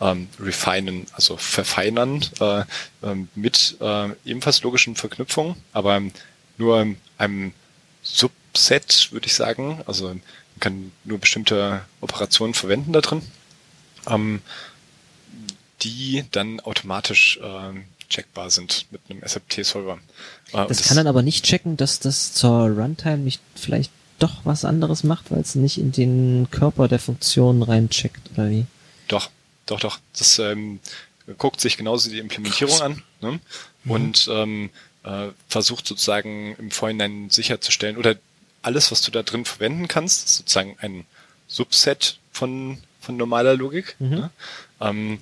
ähm, 0.00 0.28
refinen, 0.38 1.06
also 1.12 1.36
verfeinern 1.36 2.24
äh, 2.40 2.60
äh, 2.60 2.64
mit 3.34 3.76
äh, 3.80 4.10
ebenfalls 4.24 4.62
logischen 4.62 4.96
Verknüpfungen, 4.96 5.56
aber 5.72 6.02
nur 6.58 6.86
einem 7.18 7.52
Subset, 8.02 9.12
würde 9.12 9.26
ich 9.26 9.34
sagen. 9.34 9.82
Also 9.86 10.08
man 10.08 10.20
kann 10.60 10.92
nur 11.04 11.18
bestimmte 11.18 11.84
Operationen 12.00 12.54
verwenden 12.54 12.92
da 12.92 13.00
drin, 13.00 13.22
ähm, 14.08 14.42
die 15.82 16.24
dann 16.30 16.60
automatisch 16.60 17.38
äh, 17.42 17.80
checkbar 18.08 18.50
sind 18.50 18.86
mit 18.90 19.00
einem 19.08 19.22
SFT-Solver. 19.22 19.98
Äh, 20.52 20.68
das, 20.68 20.78
das 20.78 20.88
kann 20.88 20.96
dann 20.96 21.06
aber 21.06 21.22
nicht 21.22 21.44
checken, 21.44 21.76
dass 21.76 22.00
das 22.00 22.32
zur 22.34 22.68
Runtime 22.68 23.18
nicht 23.18 23.40
vielleicht 23.54 23.90
doch 24.18 24.44
was 24.44 24.64
anderes 24.64 25.04
macht, 25.04 25.30
weil 25.30 25.40
es 25.40 25.54
nicht 25.54 25.78
in 25.78 25.92
den 25.92 26.48
Körper 26.50 26.88
der 26.88 26.98
Funktion 26.98 27.62
reincheckt, 27.62 28.30
oder 28.34 28.50
wie? 28.50 28.66
Doch, 29.08 29.30
doch, 29.66 29.80
doch. 29.80 29.98
Das 30.16 30.38
ähm, 30.38 30.80
guckt 31.38 31.60
sich 31.60 31.76
genauso 31.76 32.10
die 32.10 32.18
Implementierung 32.18 32.80
an. 32.80 33.02
Ne? 33.20 33.40
Mhm. 33.84 33.90
Und 33.90 34.28
ähm, 34.30 34.70
äh, 35.04 35.28
versucht 35.48 35.86
sozusagen 35.86 36.56
im 36.56 36.70
Vorhinein 36.70 37.30
sicherzustellen 37.30 37.96
oder 37.96 38.16
alles, 38.62 38.90
was 38.90 39.02
du 39.02 39.10
da 39.10 39.22
drin 39.22 39.44
verwenden 39.44 39.88
kannst, 39.88 40.26
ist 40.26 40.36
sozusagen 40.38 40.76
ein 40.80 41.04
Subset 41.48 42.18
von, 42.32 42.78
von 43.00 43.16
normaler 43.16 43.54
Logik. 43.54 43.96
Mhm. 43.98 44.10
Ne? 44.10 44.30
Ähm, 44.80 45.18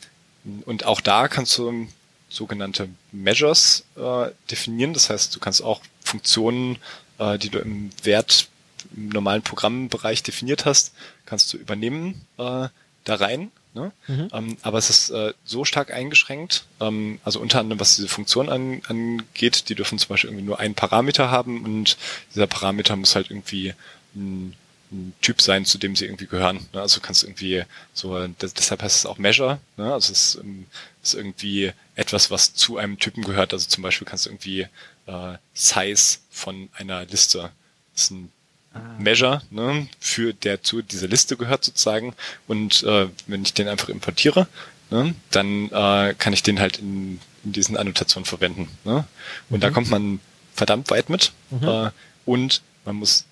und 0.65 0.85
auch 0.85 1.01
da 1.01 1.29
kannst 1.29 1.59
du 1.59 1.89
sogenannte 2.29 2.89
Measures 3.11 3.85
äh, 3.97 4.31
definieren. 4.51 4.95
Das 4.95 5.11
heißt, 5.11 5.35
du 5.35 5.41
kannst 5.41 5.63
auch 5.63 5.81
Funktionen, 6.03 6.79
äh, 7.19 7.39
die 7.39 7.51
du 7.51 7.59
im 7.59 7.91
Wert 8.03 8.49
im 8.97 9.09
normalen 9.09 9.43
Programmbereich 9.43 10.23
definiert 10.23 10.65
hast, 10.65 10.93
kannst 11.27 11.53
du 11.53 11.57
übernehmen 11.57 12.27
äh, 12.39 12.69
da 13.05 13.15
rein. 13.15 13.51
Ne? 13.75 13.91
Mhm. 14.07 14.29
Ähm, 14.33 14.57
aber 14.63 14.79
es 14.79 14.91
ist 14.91 15.11
äh, 15.11 15.33
so 15.45 15.65
stark 15.65 15.93
eingeschränkt, 15.93 16.67
ähm, 16.81 17.19
also 17.25 17.41
unter 17.41 17.61
anderem 17.61 17.81
was 17.81 17.97
diese 17.97 18.09
Funktion 18.09 18.51
an, 18.51 18.83
angeht, 18.87 19.71
die 19.71 19.75
dürfen 19.75 19.99
zum 19.99 20.11
Beispiel 20.11 20.29
irgendwie 20.29 20.45
nur 20.45 20.61
einen 20.61 20.75
Parameter 20.75 21.31
haben 21.31 21.65
und 21.65 21.97
dieser 22.35 22.47
Parameter 22.47 22.97
muss 22.97 23.15
halt 23.15 23.31
irgendwie 23.31 23.73
ein, 24.15 24.55
ein 24.91 25.15
Typ 25.23 25.41
sein, 25.41 25.65
zu 25.65 25.79
dem 25.79 25.97
sie 25.97 26.05
irgendwie 26.05 26.27
gehören. 26.27 26.67
Ne? 26.75 26.83
Also 26.83 27.01
kannst 27.01 27.25
irgendwie 27.25 27.63
so, 27.95 28.27
das, 28.39 28.53
deshalb 28.53 28.83
heißt 28.83 28.97
es 28.97 29.07
auch 29.07 29.17
Measure, 29.17 29.59
ne? 29.79 29.95
also 29.95 30.13
es 30.13 30.35
ist, 30.35 30.43
ähm, 30.43 30.67
ist 31.03 31.15
irgendwie 31.15 31.73
etwas, 31.95 32.31
was 32.31 32.53
zu 32.53 32.77
einem 32.77 32.99
Typen 32.99 33.25
gehört. 33.25 33.55
Also 33.55 33.69
zum 33.69 33.83
Beispiel 33.83 34.07
kannst 34.07 34.27
du 34.27 34.31
irgendwie 34.31 34.67
äh, 35.07 35.37
Size 35.55 36.19
von 36.31 36.69
einer 36.75 37.07
Liste, 37.07 37.51
das 37.95 38.05
ist 38.05 38.11
ein 38.11 38.31
Measure, 38.99 39.43
ne, 39.51 39.87
für 40.01 40.33
der 40.33 40.63
zu 40.63 40.83
dieser 40.83 41.09
Liste 41.09 41.37
gehört 41.37 41.65
sozusagen. 41.65 42.15
Und 42.47 42.83
äh, 42.85 43.09
wenn 43.27 43.43
ich 43.43 43.55
den 43.55 43.69
einfach 43.69 43.89
importiere, 43.89 44.47
ne, 44.91 45.15
dann 45.31 45.71
äh, 45.71 46.15
kann 46.17 46.33
ich 46.33 46.43
den 46.43 46.61
halt 46.61 46.79
in, 46.79 47.21
in 47.45 47.53
diesen 47.53 47.77
Annotationen 47.77 48.25
verwenden. 48.25 48.69
Ne? 48.85 49.05
Und 49.51 49.63
da 49.63 49.71
kommt 49.71 49.91
man 49.91 50.21
verdammt 50.55 50.91
weit 50.91 51.11
mit. 51.11 51.33
Äh, 51.61 51.91
und 52.25 52.63
man 52.85 52.97
muss 52.97 53.25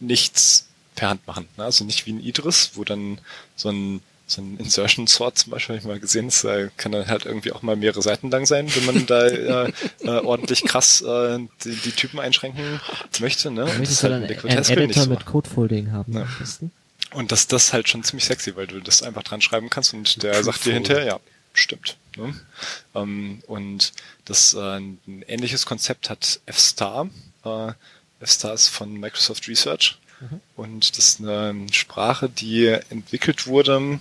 nichts 0.00 0.68
per 0.94 1.10
Hand 1.10 1.26
machen. 1.26 1.48
Ne? 1.56 1.64
Also 1.64 1.84
nicht 1.84 2.06
wie 2.06 2.12
ein 2.12 2.20
Idris, 2.20 2.72
wo 2.74 2.84
dann 2.84 3.18
so 3.56 3.70
ein 3.70 4.00
so 4.26 4.40
ein 4.40 4.56
Insertion 4.58 5.06
Sort 5.06 5.38
zum 5.38 5.50
Beispiel, 5.50 5.74
habe 5.74 5.80
ich 5.80 5.86
mal 5.86 6.00
gesehen, 6.00 6.26
das 6.26 6.44
äh, 6.44 6.70
kann 6.76 6.92
dann 6.92 7.06
halt 7.06 7.26
irgendwie 7.26 7.52
auch 7.52 7.62
mal 7.62 7.76
mehrere 7.76 8.00
Seiten 8.02 8.30
lang 8.30 8.46
sein, 8.46 8.74
wenn 8.74 8.86
man 8.86 9.06
da 9.06 9.26
äh, 9.26 9.72
äh, 10.02 10.08
ordentlich 10.08 10.64
krass 10.64 11.02
äh, 11.02 11.38
die, 11.64 11.76
die 11.76 11.92
Typen 11.92 12.20
einschränken 12.20 12.80
möchte. 13.20 13.50
Ne? 13.50 13.56
Da 13.56 13.62
Und 13.62 13.68
das 13.68 13.78
möchtest 13.78 14.02
du 14.02 14.08
halt 14.10 14.30
dann 14.30 14.50
einen 14.50 14.64
Editor 14.64 15.02
so. 15.04 15.10
mit 15.10 15.26
Codefolding 15.26 15.92
haben. 15.92 16.12
Ja. 16.14 16.26
Und 17.12 17.32
das, 17.32 17.46
das 17.46 17.66
ist 17.66 17.72
halt 17.72 17.88
schon 17.88 18.02
ziemlich 18.02 18.24
sexy, 18.24 18.56
weil 18.56 18.66
du 18.66 18.80
das 18.80 19.02
einfach 19.02 19.22
dran 19.22 19.40
schreiben 19.40 19.70
kannst 19.70 19.94
und 19.94 20.22
der 20.22 20.42
sagt 20.42 20.64
dir 20.64 20.72
hinterher, 20.72 21.04
ja, 21.04 21.20
stimmt. 21.52 21.96
Ne? 22.16 22.34
Ähm, 22.94 23.42
und 23.46 23.92
das 24.24 24.54
äh, 24.54 24.58
ein 24.58 24.98
ähnliches 25.28 25.66
Konzept 25.66 26.10
hat 26.10 26.40
F-Star. 26.46 27.08
Äh, 27.44 27.72
F-Star 28.20 28.54
ist 28.54 28.68
von 28.68 28.98
Microsoft 28.98 29.48
Research. 29.48 29.98
Und 30.56 30.96
das 30.96 31.08
ist 31.08 31.20
eine 31.20 31.66
Sprache, 31.72 32.28
die 32.28 32.66
entwickelt 32.90 33.46
wurde, 33.46 33.98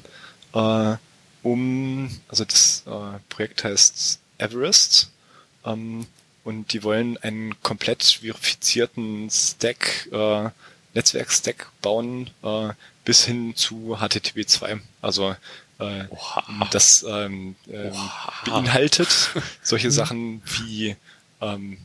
äh, 0.54 0.96
um, 1.44 2.10
also 2.30 2.46
das 2.46 2.84
äh, 2.88 3.20
Projekt 3.30 3.64
heißt 3.64 4.20
Everest. 4.38 5.10
Ähm, 5.66 6.08
und 6.44 6.74
die 6.74 6.84
wollen 6.84 7.18
einen 7.18 7.62
komplett 7.62 8.04
verifizierten 8.04 9.30
Stack, 9.30 10.10
äh, 10.12 10.50
Netzwerk-Stack 10.94 11.70
bauen, 11.82 12.30
äh, 12.44 12.70
bis 13.06 13.26
hin 13.26 13.56
zu 13.56 13.98
HTTP 14.00 14.46
2. 14.46 14.80
Also 15.02 15.36
äh, 15.80 16.06
Oha. 16.10 16.68
das 16.72 17.06
ähm, 17.08 17.56
Oha. 17.68 18.34
beinhaltet 18.46 19.32
solche 19.64 19.92
Sachen 19.92 20.42
wie 20.46 20.96
ähm, 21.42 21.78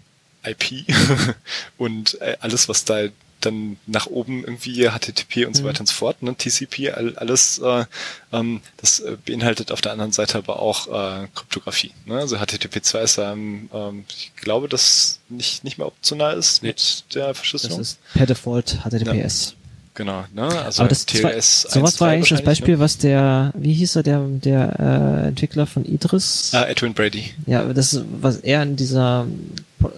IP 0.44 0.84
und 1.78 2.20
äh, 2.20 2.36
alles, 2.40 2.68
was 2.68 2.84
da 2.84 3.08
dann 3.40 3.76
nach 3.86 4.06
oben 4.06 4.42
irgendwie 4.44 4.88
HTTP 4.88 5.46
und 5.46 5.54
so 5.56 5.64
weiter 5.64 5.80
und 5.80 5.86
so 5.86 5.94
fort, 5.94 6.22
ne, 6.22 6.34
TCP, 6.36 6.90
all, 6.92 7.16
alles, 7.16 7.58
äh, 7.58 7.84
ähm, 8.32 8.60
das 8.78 9.00
äh, 9.00 9.16
beinhaltet 9.24 9.70
auf 9.72 9.80
der 9.80 9.92
anderen 9.92 10.12
Seite 10.12 10.38
aber 10.38 10.60
auch 10.60 10.86
äh, 10.88 11.28
Kryptographie. 11.34 11.92
Ne? 12.06 12.18
Also 12.18 12.36
HTTP 12.38 12.82
2 12.82 13.00
ist, 13.02 13.18
ähm, 13.18 13.70
ähm, 13.72 14.04
ich 14.08 14.32
glaube, 14.36 14.68
das 14.68 15.20
nicht 15.28 15.64
nicht 15.64 15.78
mehr 15.78 15.86
optional 15.86 16.36
ist 16.36 16.62
Nee. 16.62 16.68
mit 16.68 17.04
der 17.14 17.28
Das 17.28 17.36
Verschlüsselung. 17.38 17.80
ist 17.80 17.98
per 18.14 18.26
Default 18.26 18.78
HTTPS. 18.84 19.54
Genau, 19.98 20.24
ne? 20.34 20.44
Also 20.64 20.80
Aber 20.82 20.88
das, 20.88 21.04
das 21.04 21.22
war, 21.22 21.30
TLS 21.32 21.62
sowas 21.68 22.00
war 22.00 22.08
1.2 22.08 22.12
eigentlich 22.12 22.28
das 22.30 22.42
Beispiel, 22.42 22.78
was 22.78 22.96
der, 22.96 23.52
wie 23.54 23.74
hieß 23.74 23.96
er, 23.96 24.02
der, 24.02 24.20
der 24.26 24.80
äh, 25.24 25.28
Entwickler 25.28 25.66
von 25.66 25.84
Idris? 25.84 26.52
Ne? 26.54 26.60
Ah, 26.60 26.68
Edwin 26.68 26.94
Brady. 26.94 27.24
Ja, 27.46 27.64
das 27.64 27.92
ist, 27.92 28.04
was 28.20 28.38
er 28.38 28.62
in 28.62 28.76
dieser 28.76 29.26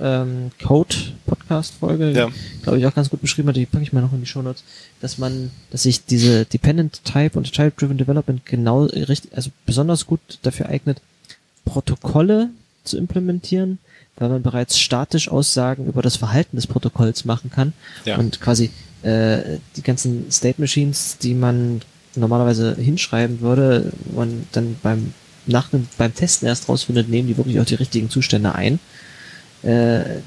ähm, 0.01 0.51
Code-Podcast-Folge, 0.63 2.11
Ja. 2.13 2.29
glaube 2.63 2.79
ich, 2.79 2.87
auch 2.87 2.95
ganz 2.95 3.11
gut 3.11 3.21
beschrieben 3.21 3.49
hat, 3.49 3.57
die 3.57 3.67
packe 3.67 3.83
ich 3.85 3.93
mal 3.93 4.01
noch 4.01 4.13
in 4.13 4.21
die 4.21 4.27
Show 4.27 4.43
Notes, 4.43 4.65
dass 5.01 5.19
man, 5.19 5.51
dass 5.71 5.85
sich 5.85 6.05
diese 6.05 6.45
Dependent 6.45 7.05
Type 7.05 7.39
und 7.39 7.51
Child-Driven 7.53 7.99
Development 7.99 8.45
genau 8.45 8.85
richtig, 8.85 9.35
also 9.37 9.51
besonders 9.67 10.07
gut 10.07 10.21
dafür 10.43 10.69
eignet, 10.69 11.01
Protokolle 11.65 12.51
zu 12.85 12.97
implementieren, 12.99 13.79
weil 14.17 14.29
man 14.29 14.43
bereits 14.43 14.79
statisch 14.79 15.29
Aussagen 15.29 15.87
über 15.87 16.03
das 16.03 16.17
Verhalten 16.17 16.57
des 16.57 16.67
Protokolls 16.67 17.25
machen 17.25 17.51
kann 17.51 17.73
Ja. 18.05 18.17
und 18.19 18.41
quasi 18.41 18.71
äh, 19.03 19.59
die 19.77 19.83
ganzen 19.83 20.31
State 20.31 20.61
Machines, 20.61 21.19
die 21.19 21.35
man 21.35 21.83
normalerweise 22.15 22.75
hinschreiben 22.75 23.41
würde, 23.41 23.93
man 24.15 24.47
dann 24.53 24.77
beim 24.83 25.15
nach 25.47 25.71
beim 25.99 26.15
Testen 26.15 26.49
erst 26.49 26.69
rausfindet, 26.69 27.09
nehmen 27.09 27.29
die 27.29 27.37
wirklich 27.37 27.59
auch 27.61 27.65
die 27.65 27.75
richtigen 27.75 28.11
Zustände 28.11 28.55
ein, 28.55 28.79
äh, 29.63 30.21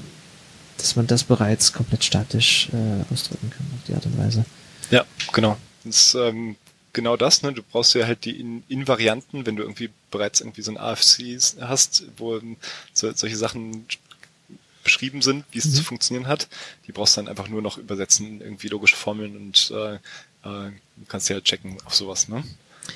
dass 0.76 0.96
man 0.96 1.06
das 1.06 1.24
bereits 1.24 1.72
komplett 1.72 2.04
statisch 2.04 2.68
äh, 2.72 3.12
ausdrücken 3.12 3.50
kann 3.50 3.66
auf 3.74 3.84
die 3.86 3.94
Art 3.94 4.06
und 4.06 4.18
Weise. 4.18 4.44
Ja, 4.90 5.04
genau. 5.32 5.56
Das 5.84 5.96
ist 5.96 6.14
ähm, 6.14 6.56
genau 6.92 7.16
das, 7.16 7.42
ne? 7.42 7.52
Du 7.52 7.62
brauchst 7.62 7.94
ja 7.94 8.06
halt 8.06 8.24
die 8.24 8.40
In 8.40 8.62
Invarianten, 8.68 9.46
wenn 9.46 9.56
du 9.56 9.62
irgendwie 9.62 9.90
bereits 10.10 10.40
irgendwie 10.40 10.62
so 10.62 10.72
ein 10.72 10.78
AFC 10.78 11.38
hast, 11.60 12.04
wo 12.16 12.36
ähm, 12.36 12.56
so, 12.92 13.12
solche 13.12 13.36
Sachen 13.36 13.86
beschrieben 14.84 15.22
sind, 15.22 15.44
wie 15.50 15.58
es 15.58 15.72
zu 15.74 15.82
funktionieren 15.82 16.28
hat. 16.28 16.48
Die 16.86 16.92
brauchst 16.92 17.16
du 17.16 17.22
dann 17.22 17.28
einfach 17.28 17.48
nur 17.48 17.62
noch 17.62 17.78
übersetzen 17.78 18.40
irgendwie 18.40 18.68
logische 18.68 18.96
Formeln 18.96 19.36
und 19.36 19.72
äh, 19.74 19.94
äh, 19.94 20.70
kannst 21.08 21.28
ja 21.28 21.34
halt 21.34 21.44
checken 21.44 21.76
auf 21.84 21.94
sowas, 21.94 22.28
ne? 22.28 22.44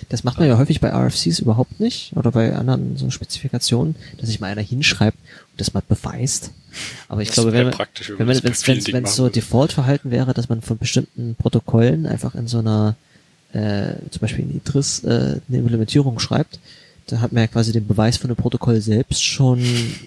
Das 0.08 0.22
macht 0.22 0.38
man 0.38 0.48
ja 0.48 0.58
häufig 0.58 0.80
bei 0.80 0.90
RFCs 0.90 1.38
überhaupt 1.38 1.80
nicht 1.80 2.12
oder 2.14 2.30
bei 2.30 2.54
anderen 2.54 2.96
so 2.96 3.10
Spezifikationen, 3.10 3.96
dass 4.18 4.28
sich 4.28 4.38
mal 4.40 4.50
einer 4.50 4.62
hinschreibt 4.62 5.16
und 5.16 5.60
das 5.60 5.72
mal 5.72 5.82
beweist. 5.86 6.50
Aber 7.08 7.22
ich 7.22 7.28
Das 7.28 7.36
glaube, 7.36 7.52
wenn 7.52 7.70
man, 7.70 7.78
wenn 7.78 8.18
wenn 8.18 8.26
man 8.26 8.42
wenn's, 8.42 8.62
Dingen 8.62 8.84
wenn's 8.86 8.92
machen 8.92 9.06
so. 9.06 9.28
Default-Verhalten 9.28 10.10
wäre, 10.10 10.34
dass 10.34 10.48
man 10.48 10.60
von 10.60 10.78
bestimmten 10.78 11.36
Protokollen 11.36 12.06
einfach 12.06 12.34
in 12.34 12.48
so 12.48 12.58
einer, 12.58 12.96
äh, 13.52 13.94
zum 14.10 14.20
Beispiel 14.20 14.44
in 14.44 14.56
Idris, 14.56 15.04
äh, 15.04 15.40
eine 15.48 15.58
Implementierung 15.58 16.18
schreibt, 16.18 16.58
da 17.08 17.20
hat 17.20 17.32
man 17.32 17.42
ja 17.42 17.46
quasi 17.46 17.72
den 17.72 17.86
Beweis 17.86 18.16
von 18.16 18.28
dem 18.28 18.36
Protokoll 18.36 18.80
selbst 18.80 19.24
schon 19.24 19.60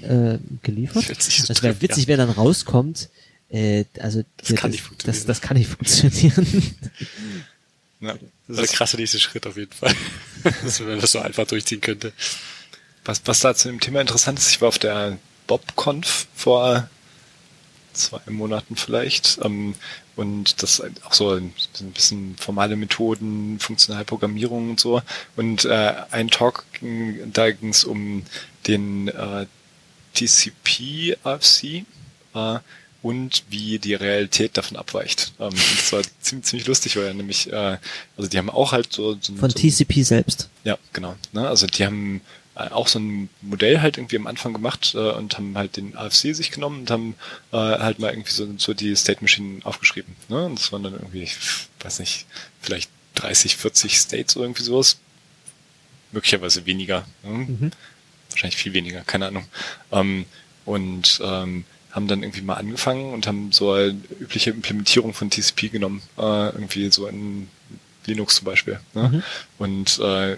äh, 0.03 0.37
geliefert. 0.63 1.09
Das 1.09 1.45
Das 1.47 1.63
wäre 1.63 1.81
witzig, 1.81 2.07
wenn 2.07 2.17
dann 2.17 2.29
rauskommt, 2.29 3.09
äh, 3.49 3.85
also 3.99 4.23
Das 4.37 4.55
kann 4.55 4.71
nicht 4.71 4.83
funktionieren. 4.83 5.17
Das, 5.17 5.25
das 5.25 5.41
kann 5.41 5.57
nicht 5.57 5.69
funktionieren. 5.69 6.75
Ja. 7.99 8.15
Das 8.47 8.57
ist 8.57 8.71
der 8.71 8.77
krasse 8.77 8.97
nächste 8.97 9.19
Schritt 9.19 9.45
auf 9.45 9.57
jeden 9.57 9.71
Fall. 9.71 9.93
dass 10.63 10.79
man 10.79 10.99
das 10.99 11.11
so 11.11 11.19
einfach 11.19 11.45
durchziehen 11.45 11.81
könnte. 11.81 12.13
Was, 13.05 13.21
was 13.25 13.39
da 13.39 13.53
zu 13.53 13.67
dem 13.67 13.79
Thema 13.79 14.01
interessant 14.01 14.39
ist, 14.39 14.49
ich 14.49 14.61
war 14.61 14.69
auf 14.69 14.79
der 14.79 15.17
BobConf 15.47 16.27
vor 16.35 16.89
zwei 17.93 18.21
Monaten 18.29 18.75
vielleicht 18.75 19.39
ähm, 19.43 19.75
und 20.15 20.61
das 20.61 20.79
ist 20.79 21.05
auch 21.05 21.13
so 21.13 21.31
ein, 21.31 21.53
bisschen 21.93 22.35
formale 22.37 22.75
Methoden, 22.75 23.59
funktionale 23.59 24.05
Programmierung 24.05 24.71
und 24.71 24.79
so 24.79 25.01
und 25.35 25.65
äh, 25.65 25.93
ein 26.11 26.29
Talk, 26.29 26.65
ging, 26.79 27.31
da 27.33 27.51
ging 27.51 27.69
es 27.69 27.83
um 27.83 28.23
den 28.67 29.07
äh, 29.07 29.45
TCP 30.13 31.17
RFC 31.25 31.85
äh, 32.33 32.59
und 33.01 33.43
wie 33.49 33.79
die 33.79 33.95
Realität 33.95 34.57
davon 34.57 34.77
abweicht. 34.77 35.33
Ähm, 35.39 35.47
und 35.47 35.77
das 35.77 35.91
war 35.91 36.01
ziemlich, 36.21 36.45
ziemlich 36.45 36.67
lustig, 36.67 36.95
weil 36.97 37.05
ja 37.05 37.13
nämlich, 37.13 37.51
äh, 37.51 37.77
also 38.17 38.29
die 38.29 38.37
haben 38.37 38.49
auch 38.49 38.71
halt 38.71 38.93
so, 38.93 39.17
so, 39.19 39.33
Von 39.35 39.49
so 39.49 39.57
TCP 39.57 40.03
selbst. 40.03 40.49
ja, 40.63 40.77
genau. 40.93 41.15
Ne? 41.33 41.47
Also 41.47 41.67
die 41.67 41.85
haben 41.85 42.17
äh, 42.17 42.40
auch 42.55 42.87
so 42.87 42.99
ein 42.99 43.29
Modell 43.41 43.81
halt 43.81 43.97
irgendwie 43.97 44.17
am 44.17 44.27
Anfang 44.27 44.53
gemacht 44.53 44.93
äh, 44.93 45.11
und 45.11 45.37
haben 45.37 45.57
halt 45.57 45.77
den 45.77 45.95
AFC 45.95 46.35
sich 46.35 46.51
genommen 46.51 46.81
und 46.81 46.91
haben 46.91 47.15
äh, 47.51 47.57
halt 47.57 47.99
mal 47.99 48.11
irgendwie 48.11 48.31
so, 48.31 48.47
so 48.57 48.73
die 48.73 48.95
State 48.95 49.21
Machine 49.21 49.61
aufgeschrieben. 49.63 50.15
Ne? 50.27 50.45
Und 50.45 50.59
das 50.59 50.71
waren 50.71 50.83
dann 50.83 50.93
irgendwie, 50.93 51.23
ich 51.23 51.37
weiß 51.81 51.99
nicht, 51.99 52.25
vielleicht 52.59 52.91
30, 53.15 53.55
40 53.55 53.97
States 53.97 54.35
oder 54.35 54.45
irgendwie 54.45 54.63
sowas. 54.63 54.97
Möglicherweise 56.11 56.65
weniger. 56.65 57.05
Ne? 57.23 57.71
Wahrscheinlich 58.29 58.57
viel 58.57 58.73
weniger, 58.73 59.01
keine 59.01 59.27
Ahnung. 59.27 59.45
Ähm, 59.91 60.25
und 60.65 61.21
ähm, 61.23 61.63
haben 61.91 62.07
dann 62.07 62.21
irgendwie 62.21 62.41
mal 62.41 62.55
angefangen 62.55 63.13
und 63.13 63.27
haben 63.27 63.51
so 63.51 63.71
eine 63.71 63.97
übliche 64.19 64.49
Implementierung 64.51 65.13
von 65.13 65.29
TCP 65.29 65.69
genommen. 65.69 66.01
Äh, 66.17 66.49
irgendwie 66.49 66.91
so 66.91 67.07
in 67.07 67.47
Linux 68.05 68.35
zum 68.35 68.45
Beispiel. 68.45 68.79
Ne? 68.93 69.23
Und 69.57 69.99
äh, 69.99 70.37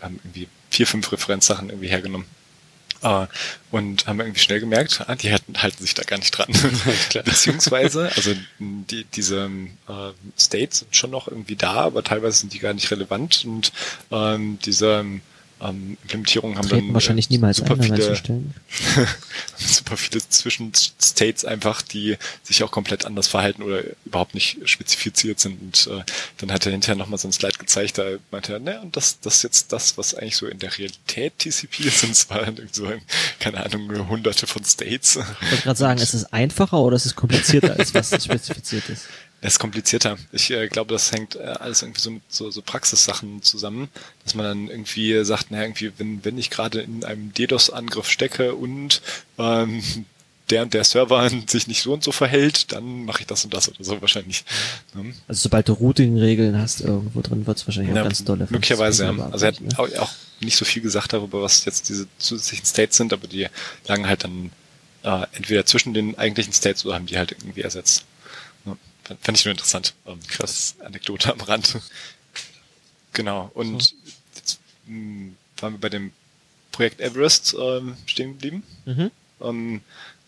haben 0.00 0.20
irgendwie 0.24 0.48
vier, 0.70 0.86
fünf 0.86 1.10
Referenzsachen 1.12 1.70
irgendwie 1.70 1.88
hergenommen. 1.88 2.26
Äh, 3.02 3.26
und 3.70 4.06
haben 4.06 4.20
irgendwie 4.20 4.40
schnell 4.40 4.60
gemerkt, 4.60 5.04
ah, 5.06 5.14
die 5.14 5.30
halten, 5.30 5.62
halten 5.62 5.82
sich 5.82 5.94
da 5.94 6.02
gar 6.02 6.18
nicht 6.18 6.32
dran. 6.32 6.48
Beziehungsweise, 7.24 8.10
also 8.16 8.34
die, 8.58 9.04
diese 9.04 9.50
äh, 9.88 10.10
States 10.36 10.80
sind 10.80 10.96
schon 10.96 11.10
noch 11.10 11.28
irgendwie 11.28 11.56
da, 11.56 11.74
aber 11.74 12.02
teilweise 12.02 12.38
sind 12.38 12.52
die 12.54 12.58
gar 12.58 12.74
nicht 12.74 12.90
relevant 12.90 13.44
und 13.44 13.72
ähm, 14.10 14.58
diese 14.64 15.04
ähm, 15.60 15.96
Implementierungen 16.02 16.58
haben 16.58 16.68
dann 16.68 16.94
wahrscheinlich 16.94 17.30
äh, 17.30 17.34
niemals 17.34 17.58
super 17.58 17.74
ein 17.74 17.82
viele, 17.82 18.14
super 19.56 19.96
viele 19.96 20.28
Zwischenstates 20.28 21.44
einfach, 21.44 21.82
die 21.82 22.16
sich 22.42 22.62
auch 22.62 22.70
komplett 22.70 23.04
anders 23.04 23.26
verhalten 23.28 23.62
oder 23.62 23.82
überhaupt 24.04 24.34
nicht 24.34 24.58
spezifiziert 24.68 25.40
sind. 25.40 25.60
Und 25.60 25.88
äh, 25.92 26.04
dann 26.38 26.52
hat 26.52 26.66
er 26.66 26.72
hinterher 26.72 26.96
nochmal 26.96 27.18
so 27.18 27.28
ein 27.28 27.32
Slide 27.32 27.58
gezeigt, 27.58 27.98
da 27.98 28.04
meinte 28.30 28.54
er, 28.54 28.58
ne, 28.60 28.80
und 28.80 28.96
das, 28.96 29.20
das 29.20 29.36
ist 29.36 29.42
jetzt 29.42 29.72
das, 29.72 29.98
was 29.98 30.14
eigentlich 30.14 30.36
so 30.36 30.46
in 30.46 30.58
der 30.58 30.76
Realität 30.76 31.38
TCP 31.38 31.84
ist. 31.84 32.04
Und 32.04 32.14
zwar 32.14 32.46
so, 32.72 32.86
ein, 32.86 33.02
keine 33.40 33.64
Ahnung, 33.64 34.08
hunderte 34.08 34.46
von 34.46 34.64
States. 34.64 35.16
Ich 35.16 35.50
wollte 35.50 35.62
gerade 35.62 35.78
sagen, 35.78 36.00
ist 36.00 36.14
es 36.14 36.32
einfacher 36.32 36.78
oder 36.80 36.96
ist 36.96 37.06
es 37.06 37.16
komplizierter, 37.16 37.78
als 37.78 37.94
was 37.94 38.08
spezifiziert 38.24 38.88
ist? 38.88 39.06
Es 39.40 39.54
ist 39.54 39.58
komplizierter. 39.60 40.18
Ich 40.32 40.50
äh, 40.50 40.66
glaube, 40.66 40.92
das 40.92 41.12
hängt 41.12 41.36
äh, 41.36 41.42
alles 41.42 41.82
irgendwie 41.82 42.00
so 42.00 42.10
mit 42.10 42.22
so, 42.28 42.50
so 42.50 42.60
Praxissachen 42.60 43.42
zusammen, 43.42 43.88
dass 44.24 44.34
man 44.34 44.44
dann 44.44 44.68
irgendwie 44.68 45.24
sagt, 45.24 45.50
naja, 45.50 45.62
irgendwie, 45.62 45.92
wenn, 45.96 46.24
wenn 46.24 46.38
ich 46.38 46.50
gerade 46.50 46.80
in 46.80 47.04
einem 47.04 47.32
DDoS-Angriff 47.32 48.10
stecke 48.10 48.54
und 48.54 49.00
ähm, 49.38 49.82
der 50.50 50.62
und 50.62 50.74
der 50.74 50.82
Server 50.82 51.30
sich 51.46 51.68
nicht 51.68 51.82
so 51.82 51.92
und 51.92 52.02
so 52.02 52.10
verhält, 52.10 52.72
dann 52.72 53.04
mache 53.04 53.20
ich 53.20 53.26
das 53.26 53.44
und 53.44 53.54
das 53.54 53.68
oder 53.68 53.84
so 53.84 54.00
wahrscheinlich. 54.00 54.44
Ne? 54.94 55.14
Also 55.28 55.42
sobald 55.42 55.68
du 55.68 55.74
Routing-Regeln 55.74 56.58
hast 56.58 56.80
irgendwo 56.80 57.20
drin, 57.20 57.46
wird's 57.46 57.66
wahrscheinlich 57.66 57.94
Ja, 57.94 58.02
auch 58.02 58.06
ganz 58.06 58.24
dolle. 58.24 58.46
von 58.46 58.54
Möglicherweise, 58.54 59.04
ja. 59.04 59.28
Also 59.30 59.46
er 59.46 59.52
hat 59.52 59.78
auch, 59.78 59.98
auch 60.00 60.12
nicht 60.40 60.56
so 60.56 60.64
viel 60.64 60.82
gesagt 60.82 61.12
darüber, 61.12 61.42
was 61.42 61.64
jetzt 61.64 61.88
diese 61.88 62.06
zusätzlichen 62.18 62.66
States 62.66 62.96
sind, 62.96 63.12
aber 63.12 63.28
die 63.28 63.46
lagen 63.86 64.08
halt 64.08 64.24
dann 64.24 64.50
äh, 65.02 65.26
entweder 65.32 65.64
zwischen 65.66 65.94
den 65.94 66.18
eigentlichen 66.18 66.52
States 66.52 66.84
oder 66.84 66.94
haben 66.94 67.06
die 67.06 67.18
halt 67.18 67.32
irgendwie 67.32 67.62
ersetzt. 67.62 68.04
Fand 69.20 69.38
ich 69.38 69.44
nur 69.44 69.52
interessant. 69.52 69.94
Ähm, 70.06 70.20
Krass 70.28 70.76
Anekdote 70.80 71.32
am 71.32 71.40
Rand. 71.40 71.78
Genau. 73.12 73.50
Und 73.54 73.94
jetzt 74.34 74.60
mh, 74.86 75.32
waren 75.58 75.74
wir 75.74 75.80
bei 75.80 75.88
dem 75.88 76.12
Projekt 76.72 77.00
Everest 77.00 77.56
ähm, 77.58 77.96
stehen 78.06 78.34
geblieben. 78.34 78.62
Mhm. 78.84 79.10
Ähm, 79.40 79.80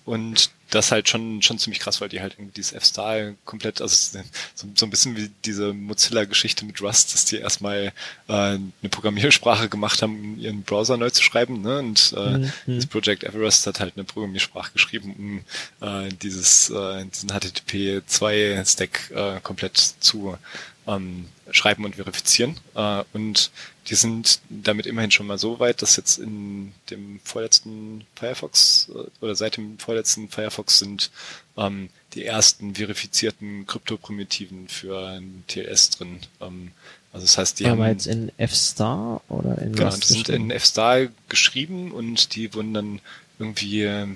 und 0.04 0.50
das 0.70 0.92
halt 0.92 1.08
schon, 1.08 1.42
schon 1.42 1.58
ziemlich 1.58 1.80
krass, 1.80 2.00
weil 2.00 2.08
die 2.08 2.20
halt 2.20 2.34
irgendwie 2.34 2.52
dieses 2.54 2.72
F-Star 2.72 3.32
komplett, 3.44 3.80
also 3.80 4.18
so, 4.54 4.68
so 4.74 4.86
ein 4.86 4.90
bisschen 4.90 5.16
wie 5.16 5.28
diese 5.44 5.72
Mozilla-Geschichte 5.72 6.64
mit 6.64 6.80
Rust, 6.80 7.12
dass 7.12 7.24
die 7.24 7.38
erstmal 7.38 7.92
äh, 8.28 8.32
eine 8.32 8.70
Programmiersprache 8.88 9.68
gemacht 9.68 10.00
haben, 10.00 10.14
um 10.34 10.38
ihren 10.38 10.62
Browser 10.62 10.96
neu 10.96 11.10
zu 11.10 11.22
schreiben. 11.24 11.60
Ne? 11.62 11.80
Und 11.80 12.14
äh, 12.16 12.38
Mhm. 12.38 12.52
das 12.66 12.86
Project 12.86 13.24
Everest 13.24 13.66
hat 13.66 13.80
halt 13.80 13.94
eine 13.96 14.04
Programmiersprache 14.04 14.72
geschrieben, 14.72 15.42
um 15.80 15.86
äh, 15.88 16.08
dieses, 16.22 16.70
äh, 16.70 17.04
diesen 17.06 17.30
HTTP2-Stack 17.30 19.10
äh, 19.10 19.40
komplett 19.42 19.76
zu 19.76 20.36
ähm, 20.86 21.26
schreiben 21.52 21.84
und 21.84 21.96
verifizieren. 21.96 22.56
Äh, 22.74 23.02
und 23.12 23.50
die 23.88 23.94
sind 23.94 24.40
damit 24.48 24.86
immerhin 24.86 25.10
schon 25.10 25.26
mal 25.26 25.38
so 25.38 25.58
weit, 25.58 25.82
dass 25.82 25.96
jetzt 25.96 26.18
in 26.18 26.72
dem 26.90 27.20
vorletzten 27.24 28.04
Firefox 28.14 28.90
äh, 28.94 29.24
oder 29.24 29.34
seit 29.34 29.56
dem 29.56 29.78
vorletzten 29.78 30.28
Firefox 30.28 30.78
sind 30.78 31.10
ähm, 31.56 31.88
die 32.14 32.24
ersten 32.24 32.74
verifizierten 32.74 33.66
Kryptoprimitiven 33.66 34.68
für 34.68 35.08
ein 35.08 35.44
TLS 35.48 35.90
drin. 35.90 36.20
Ähm, 36.40 36.72
also 37.12 37.24
das 37.24 37.38
heißt, 37.38 37.60
die 37.60 37.66
Aber 37.66 37.84
haben 37.84 37.92
jetzt 37.92 38.06
in 38.06 38.30
F-Star 38.36 39.20
oder 39.28 39.58
in 39.58 39.72
Genau, 39.74 39.94
die 39.94 40.06
sind 40.06 40.28
in 40.28 40.50
F-Star 40.50 41.08
geschrieben 41.28 41.90
und 41.90 42.36
die 42.36 42.54
wurden 42.54 42.72
dann 42.72 43.00
irgendwie 43.40 44.06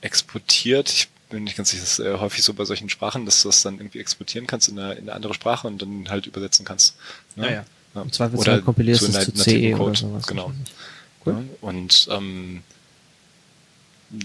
exportiert. 0.00 0.90
Ich 0.90 1.08
bin 1.36 1.44
nicht 1.44 1.56
ganz 1.56 1.70
sicher, 1.70 1.82
das 1.82 1.98
ist 1.98 2.04
äh, 2.04 2.16
häufig 2.18 2.42
so 2.42 2.54
bei 2.54 2.64
solchen 2.64 2.88
Sprachen, 2.88 3.26
dass 3.26 3.42
du 3.42 3.48
das 3.48 3.62
dann 3.62 3.78
irgendwie 3.78 3.98
exportieren 3.98 4.46
kannst 4.46 4.68
in 4.68 4.78
eine, 4.78 4.94
in 4.94 5.02
eine 5.02 5.12
andere 5.12 5.34
Sprache 5.34 5.66
und 5.66 5.82
dann 5.82 6.08
halt 6.08 6.26
übersetzen 6.26 6.64
kannst. 6.64 6.96
Ne? 7.36 7.46
Ah, 7.46 7.50
ja. 7.50 7.64
Ja. 7.94 8.02
Im 8.02 8.12
Zweifelsfall 8.12 8.62
kompilierst 8.62 9.02
du 9.02 9.06
es 9.12 9.24
zu 9.26 9.32
CE 9.32 9.74
oder 9.74 9.94
sowas. 9.94 10.26
Genau. 10.26 10.52
Cool. 11.24 11.34
Ja, 11.34 11.42
und 11.60 12.08
ähm, 12.10 12.62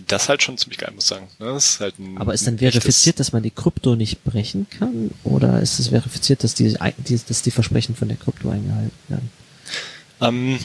das 0.07 0.29
halt 0.29 0.41
schon 0.41 0.57
ziemlich 0.57 0.77
geil, 0.77 0.91
muss 0.93 1.05
ich 1.05 1.09
sagen. 1.09 1.27
Ne? 1.39 1.47
Das 1.47 1.71
ist 1.71 1.79
halt 1.81 1.99
ein, 1.99 2.17
Aber 2.17 2.33
ist 2.33 2.47
dann 2.47 2.59
verifiziert, 2.59 3.19
dass 3.19 3.33
man 3.33 3.43
die 3.43 3.51
Krypto 3.51 3.95
nicht 3.95 4.23
brechen 4.23 4.67
kann? 4.69 5.11
Oder 5.23 5.61
ist 5.61 5.79
es 5.79 5.89
verifiziert, 5.89 6.43
dass 6.43 6.53
die, 6.53 6.77
die, 6.97 7.19
dass 7.27 7.41
die 7.41 7.51
Versprechen 7.51 7.95
von 7.95 8.07
der 8.07 8.17
Krypto 8.17 8.49
eingehalten 8.49 8.91
werden? 9.09 9.31
Ähm, 10.21 10.59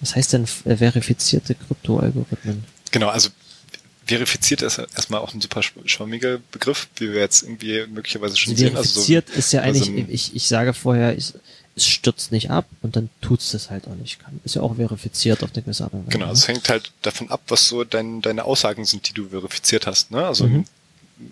Was 0.00 0.16
heißt 0.16 0.32
denn 0.32 0.46
äh, 0.64 0.76
verifizierte 0.76 1.54
Krypto-Algorithmen? 1.54 2.64
genau, 2.90 3.08
also 3.08 3.30
verifiziert 4.06 4.62
ist 4.62 4.78
erstmal 4.78 5.20
auch 5.20 5.32
ein 5.34 5.40
super 5.40 5.60
schw- 5.60 5.86
schwammiger 5.86 6.38
Begriff, 6.52 6.88
wie 6.96 7.12
wir 7.12 7.20
jetzt 7.20 7.42
irgendwie 7.42 7.86
möglicherweise 7.86 8.36
schon 8.36 8.52
Also 8.52 8.64
sehen. 8.64 8.76
Also 8.76 8.88
so, 8.88 9.06
verifiziert 9.06 9.30
ist 9.38 9.52
ja 9.52 9.62
eigentlich, 9.62 9.84
so 9.84 9.90
einem- 9.92 10.10
ich, 10.10 10.34
ich 10.34 10.46
sage 10.46 10.74
vorher, 10.74 11.16
ich, 11.16 11.32
es 11.76 11.86
stürzt 11.86 12.30
nicht 12.30 12.50
ab 12.50 12.66
und 12.82 12.94
dann 12.96 13.10
tut's 13.20 13.50
das 13.52 13.70
halt 13.70 13.86
auch 13.88 13.94
nicht. 13.96 14.20
Kann. 14.20 14.40
Ist 14.44 14.54
ja 14.54 14.62
auch 14.62 14.76
verifiziert 14.76 15.42
auf 15.42 15.50
eine 15.54 15.62
gewisse 15.62 15.84
Art 15.84 15.92
und 15.92 16.06
Weise. 16.06 16.18
Genau, 16.18 16.30
es 16.30 16.46
hängt 16.46 16.68
halt 16.68 16.92
davon 17.02 17.30
ab, 17.30 17.42
was 17.48 17.66
so 17.68 17.82
dein, 17.84 18.20
deine 18.22 18.44
Aussagen 18.44 18.84
sind, 18.84 19.08
die 19.08 19.12
du 19.12 19.28
verifiziert 19.30 19.86
hast. 19.86 20.10
Ne? 20.10 20.24
Also 20.24 20.46
Mhm. 20.46 20.64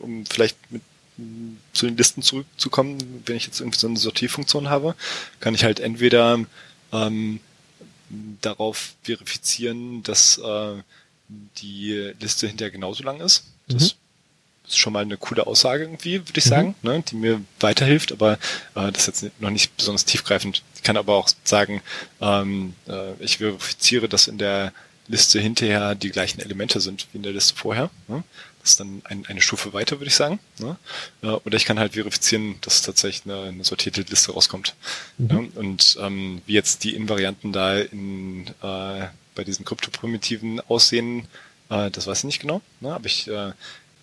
um 0.01 0.27
vielleicht 0.27 0.57
mit, 0.71 0.83
m, 1.19 1.59
zu 1.73 1.87
den 1.87 1.97
Listen 1.97 2.23
zurückzukommen, 2.23 3.23
wenn 3.27 3.37
ich 3.37 3.47
jetzt 3.47 3.61
irgendwie 3.61 3.79
so 3.79 3.87
eine 3.87 3.99
Sortierfunktion 3.99 4.69
habe, 4.69 4.95
kann 5.41 5.55
ich 5.55 5.63
halt 5.65 5.79
entweder 5.79 6.41
ähm, 6.93 7.39
darauf 8.41 8.95
verifizieren, 9.03 10.03
dass 10.03 10.39
äh, 10.39 10.83
die 11.59 12.13
Liste 12.21 12.47
hinterher 12.47 12.71
genauso 12.71 13.03
lang 13.03 13.21
ist. 13.21 13.45
Das 13.69 13.95
ist 14.69 14.79
schon 14.79 14.93
mal 14.93 15.01
eine 15.03 15.17
coole 15.17 15.47
Aussage 15.47 15.85
irgendwie, 15.85 16.21
würde 16.21 16.39
ich 16.39 16.45
Mhm. 16.47 16.51
sagen, 16.51 16.75
ne, 16.83 17.03
die 17.09 17.17
mir 17.17 17.41
weiterhilft, 17.61 18.13
aber 18.13 18.35
äh, 18.75 18.93
das 18.93 19.09
ist 19.09 19.23
jetzt 19.23 19.41
noch 19.41 19.51
nicht 19.51 19.77
besonders 19.77 20.05
tiefgreifend. 20.05 20.63
Ich 20.77 20.83
kann 20.83 20.97
aber 20.97 21.15
auch 21.17 21.29
sagen, 21.45 21.83
ähm, 22.21 22.75
äh, 22.89 23.13
ich 23.21 23.39
verifiziere, 23.39 24.09
dass 24.09 24.29
in 24.29 24.39
der 24.39 24.73
Liste 25.09 25.41
hinterher 25.41 25.95
die 25.95 26.11
gleichen 26.11 26.41
Elemente 26.41 26.81
sind 26.81 27.07
wie 27.13 27.17
in 27.19 27.23
der 27.23 27.33
Liste 27.33 27.55
vorher. 27.57 27.91
Ne? 28.09 28.23
Das 28.61 28.71
ist 28.71 28.81
dann 28.81 29.03
ein, 29.05 29.27
eine 29.27 29.43
Stufe 29.43 29.73
weiter, 29.73 29.99
würde 29.99 30.07
ich 30.09 30.15
sagen. 30.15 30.39
Ne? 30.61 30.77
Äh, 31.23 31.27
oder 31.27 31.57
ich 31.57 31.65
kann 31.65 31.81
halt 31.81 31.95
verifizieren, 31.95 32.55
dass 32.61 32.83
tatsächlich 32.83 33.25
eine, 33.25 33.49
eine 33.49 33.65
sortierte 33.65 34.03
Liste 34.03 34.31
rauskommt. 34.33 34.75
Mhm. 35.19 35.27
Ne? 35.27 35.49
Und 35.57 35.99
ähm, 36.01 36.41
wie 36.47 36.53
jetzt 36.55 36.85
die 36.85 36.95
Invarianten 36.95 37.53
da 37.53 37.77
in, 37.79 38.47
äh, 38.63 39.09
bei 39.35 39.45
diesen 39.45 39.65
Kryptoprimitiven 39.65 40.61
aussehen, 40.61 41.27
äh, 41.71 41.91
das 41.91 42.07
weiß 42.07 42.19
ich 42.19 42.25
nicht 42.25 42.41
genau. 42.41 42.61
Ne? 42.81 42.95
Aber 42.95 43.07
ich, 43.07 43.29
äh, 43.29 43.53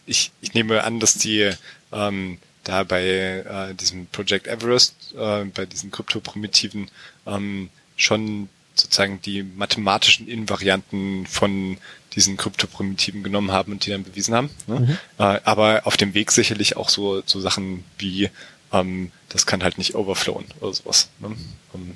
ich, 0.05 0.31
ich 0.41 0.53
nehme 0.53 0.83
an, 0.83 0.99
dass 0.99 1.15
die 1.15 1.51
ähm, 1.91 2.37
da 2.63 2.83
bei 2.83 3.03
äh, 3.03 3.73
diesem 3.75 4.07
Project 4.07 4.47
Everest, 4.47 5.13
äh, 5.17 5.45
bei 5.45 5.65
diesen 5.65 5.91
Kryptoprimitiven 5.91 6.89
ähm, 7.25 7.69
schon 7.95 8.49
sozusagen 8.75 9.21
die 9.21 9.43
mathematischen 9.43 10.27
Invarianten 10.27 11.25
von 11.25 11.77
diesen 12.15 12.37
Kryptoprimitiven 12.37 13.23
genommen 13.23 13.51
haben 13.51 13.73
und 13.73 13.85
die 13.85 13.91
dann 13.91 14.03
bewiesen 14.03 14.33
haben. 14.33 14.49
Ne? 14.67 14.79
Mhm. 14.79 14.97
Äh, 15.17 15.39
aber 15.43 15.81
auf 15.85 15.97
dem 15.97 16.13
Weg 16.13 16.31
sicherlich 16.31 16.77
auch 16.77 16.89
so, 16.89 17.21
so 17.25 17.39
Sachen 17.39 17.83
wie, 17.97 18.29
ähm, 18.71 19.11
das 19.29 19.45
kann 19.45 19.63
halt 19.63 19.77
nicht 19.77 19.95
overflowen 19.95 20.45
oder 20.59 20.73
sowas. 20.73 21.09
Ne? 21.19 21.35
Um, 21.73 21.93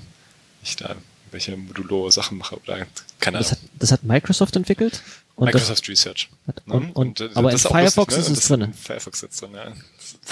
ich 0.61 0.75
da 0.75 0.95
welche 1.33 1.57
modulo 1.57 2.09
Sachen 2.09 2.37
mache 2.37 2.55
oder 2.57 2.85
keine 3.19 3.39
Das 3.39 3.51
Ahnung. 3.51 3.61
hat, 3.63 3.69
das 3.79 3.91
hat 3.91 4.03
Microsoft 4.03 4.55
entwickelt? 4.55 5.01
Und 5.35 5.47
das, 5.47 5.55
Microsoft 5.55 5.89
Research. 5.89 6.29
Ne? 6.45 6.53
und, 6.67 6.91
und, 6.95 7.19
äh, 7.21 7.29
aber 7.33 7.49
in 7.49 7.53
das 7.55 7.65
ist 7.65 7.67
Firefox 7.71 8.15
lustig, 8.15 8.15
ne? 8.15 8.19
ist 8.19 8.21
es 8.21 8.29
Und 8.29 8.35
das- 8.37 8.47
drin. 8.47 8.61
in 8.61 8.73
Firefox 8.73 9.19
sitzt 9.19 9.41
drin, 9.41 9.49
ja. 9.55 9.73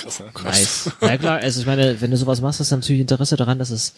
Das 0.03 0.19
ist 0.19 0.33
krass, 0.33 0.43
ne? 0.43 0.49
Nice. 0.49 0.91
Ja 1.01 1.17
klar, 1.17 1.37
also 1.39 1.59
ich 1.59 1.65
meine, 1.65 1.99
wenn 1.99 2.11
du 2.11 2.17
sowas 2.17 2.39
machst, 2.39 2.59
hast 2.59 2.71
du 2.71 2.75
natürlich 2.75 3.01
Interesse 3.01 3.35
daran, 3.35 3.57
dass 3.57 3.71
es, 3.71 3.93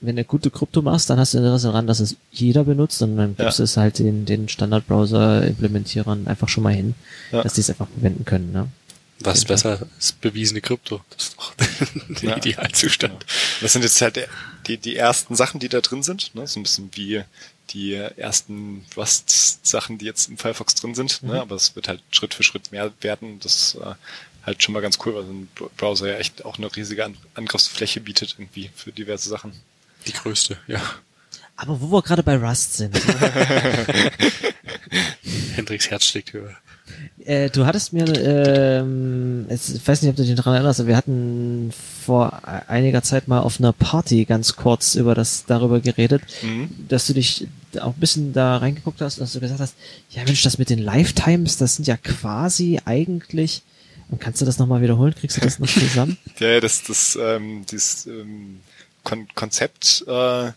wenn 0.00 0.16
du 0.16 0.24
gute 0.24 0.50
Krypto 0.50 0.82
machst, 0.82 1.08
dann 1.10 1.18
hast 1.20 1.32
du 1.34 1.38
Interesse 1.38 1.68
daran, 1.68 1.86
dass 1.86 2.00
es 2.00 2.16
jeder 2.32 2.64
benutzt 2.64 3.00
und 3.02 3.16
dann 3.16 3.36
gibst 3.36 3.58
Ja. 3.58 3.62
du 3.62 3.62
es 3.62 3.76
halt 3.76 3.98
den, 4.00 4.24
den 4.26 4.48
Standard-Browser-Implementierern 4.48 6.26
einfach 6.26 6.48
schon 6.48 6.64
mal 6.64 6.74
hin, 6.74 6.94
Ja. 7.32 7.42
dass 7.42 7.54
die 7.54 7.60
es 7.60 7.70
einfach 7.70 7.88
verwenden 7.88 8.24
können. 8.24 8.52
Ne? 8.52 8.68
Was 9.20 9.38
ist 9.38 9.48
besser 9.48 9.80
als 9.96 10.12
bewiesene 10.12 10.60
Krypto? 10.60 11.00
Das 11.16 11.24
ist 11.28 11.36
doch 11.36 11.54
der 12.22 12.30
Ja. 12.30 12.36
Idealzustand. 12.36 13.24
Das 13.60 13.72
sind 13.72 13.82
jetzt 13.82 14.00
halt 14.00 14.16
die, 14.68 14.78
die 14.78 14.96
ersten 14.96 15.34
Sachen, 15.34 15.58
die 15.60 15.68
da 15.68 15.80
drin 15.80 16.02
sind. 16.02 16.34
Ne? 16.34 16.46
So 16.46 16.60
ein 16.60 16.62
bisschen 16.62 16.90
wie 16.94 17.24
die 17.70 17.94
ersten 17.94 18.84
Rust-Sachen, 18.96 19.98
die 19.98 20.06
jetzt 20.06 20.28
im 20.28 20.38
Firefox 20.38 20.74
drin 20.74 20.94
sind. 20.94 21.22
Mhm. 21.22 21.30
Ne? 21.30 21.40
Aber 21.40 21.56
es 21.56 21.74
wird 21.74 21.88
halt 21.88 22.02
Schritt 22.10 22.34
für 22.34 22.42
Schritt 22.42 22.72
mehr 22.72 22.92
werden. 23.00 23.40
Das 23.40 23.56
ist 23.56 23.74
äh, 23.76 23.94
halt 24.44 24.62
schon 24.62 24.72
mal 24.72 24.80
ganz 24.80 24.98
cool, 25.04 25.14
weil 25.14 25.24
so 25.24 25.32
ein 25.32 25.48
Browser 25.76 26.08
ja 26.08 26.16
echt 26.16 26.44
auch 26.44 26.58
eine 26.58 26.74
riesige 26.74 27.04
An 27.04 27.16
Angriffsfläche 27.34 28.00
bietet 28.00 28.36
irgendwie 28.38 28.70
für 28.74 28.92
diverse 28.92 29.28
Sachen. 29.28 29.52
Die 30.06 30.12
größte, 30.12 30.58
ja. 30.66 30.80
Aber 31.56 31.80
wo 31.80 31.90
wir 31.90 32.02
gerade 32.02 32.22
bei 32.22 32.36
Rust 32.36 32.76
sind, 32.76 32.94
Hendricks 35.56 35.90
Herz 35.90 36.06
schlägt 36.06 36.32
höher. 36.32 36.56
Äh, 37.24 37.50
du 37.50 37.66
hattest 37.66 37.92
mir, 37.92 38.06
ähm, 38.06 39.46
jetzt, 39.50 39.74
ich 39.74 39.86
weiß 39.86 40.02
nicht, 40.02 40.10
ob 40.10 40.16
du 40.16 40.22
dich 40.24 40.34
daran 40.34 40.54
erinnerst, 40.54 40.80
aber 40.80 40.88
wir 40.88 40.96
hatten 40.96 41.70
vor 42.04 42.40
einiger 42.68 43.02
Zeit 43.02 43.28
mal 43.28 43.40
auf 43.40 43.60
einer 43.60 43.72
Party 43.72 44.24
ganz 44.24 44.56
kurz 44.56 44.94
über 44.94 45.14
das 45.14 45.44
darüber 45.46 45.80
geredet, 45.80 46.22
Mhm. 46.42 46.70
dass 46.88 47.06
du 47.06 47.12
dich 47.14 47.46
auch 47.80 47.94
ein 47.94 48.00
bisschen 48.00 48.32
da 48.32 48.56
reingeguckt 48.56 49.00
hast, 49.02 49.20
dass 49.20 49.32
du 49.34 49.40
gesagt 49.40 49.60
hast, 49.60 49.74
ja 50.10 50.24
Mensch, 50.24 50.42
das 50.42 50.56
mit 50.58 50.70
den 50.70 50.78
Lifetimes, 50.78 51.58
das 51.58 51.76
sind 51.76 51.86
ja 51.86 51.96
quasi 51.98 52.80
eigentlich, 52.84 53.62
und 54.10 54.20
kannst 54.20 54.40
du 54.40 54.46
das 54.46 54.58
nochmal 54.58 54.80
wiederholen? 54.80 55.14
Kriegst 55.14 55.36
du 55.36 55.40
das 55.42 55.58
noch 55.58 55.68
zusammen? 55.68 56.16
Ja, 56.40 56.48
ja, 56.48 56.60
das, 56.60 56.82
das, 56.84 57.18
ähm, 57.20 57.66
dieses 57.70 58.06
ähm, 58.06 58.60
Kon 59.04 59.26
Konzept 59.34 60.02
äh, 60.06 60.50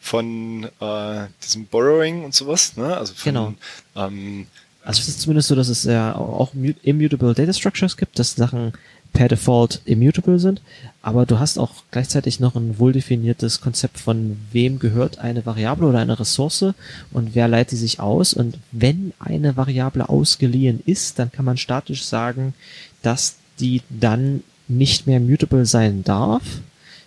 von 0.00 0.64
äh, 0.80 1.26
diesem 1.44 1.66
Borrowing 1.66 2.24
und 2.24 2.34
sowas, 2.34 2.76
ne? 2.76 2.96
Also 2.96 3.14
von, 3.14 3.24
Genau. 3.32 3.54
ähm, 3.94 4.46
Also 4.88 5.02
es 5.02 5.08
ist 5.08 5.20
zumindest 5.20 5.48
so, 5.48 5.54
dass 5.54 5.68
es 5.68 5.84
ja 5.84 6.16
auch 6.16 6.54
mu- 6.54 6.72
immutable 6.82 7.34
Data 7.34 7.52
Structures 7.52 7.98
gibt, 7.98 8.18
dass 8.18 8.36
Sachen 8.36 8.72
per 9.12 9.28
Default 9.28 9.82
immutable 9.84 10.38
sind, 10.38 10.62
aber 11.02 11.26
du 11.26 11.38
hast 11.38 11.58
auch 11.58 11.72
gleichzeitig 11.90 12.40
noch 12.40 12.56
ein 12.56 12.78
wohldefiniertes 12.78 13.60
Konzept 13.60 13.98
von 13.98 14.38
wem 14.50 14.78
gehört 14.78 15.18
eine 15.18 15.44
Variable 15.44 15.88
oder 15.88 15.98
eine 15.98 16.18
Ressource 16.18 16.72
und 17.12 17.34
wer 17.34 17.48
leitet 17.48 17.72
die 17.72 17.76
sich 17.76 18.00
aus. 18.00 18.32
Und 18.32 18.56
wenn 18.72 19.12
eine 19.18 19.58
Variable 19.58 20.08
ausgeliehen 20.08 20.82
ist, 20.86 21.18
dann 21.18 21.30
kann 21.30 21.44
man 21.44 21.58
statisch 21.58 22.04
sagen, 22.04 22.54
dass 23.02 23.36
die 23.60 23.82
dann 23.90 24.42
nicht 24.68 25.06
mehr 25.06 25.20
mutable 25.20 25.66
sein 25.66 26.02
darf, 26.02 26.44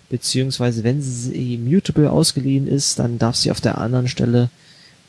beziehungsweise 0.10 0.84
wenn 0.84 1.02
sie 1.02 1.58
mutable 1.58 2.12
ausgeliehen 2.12 2.68
ist, 2.68 3.00
dann 3.00 3.18
darf 3.18 3.36
sie 3.38 3.50
auf 3.50 3.62
der 3.62 3.80
anderen 3.80 4.08
Stelle 4.08 4.52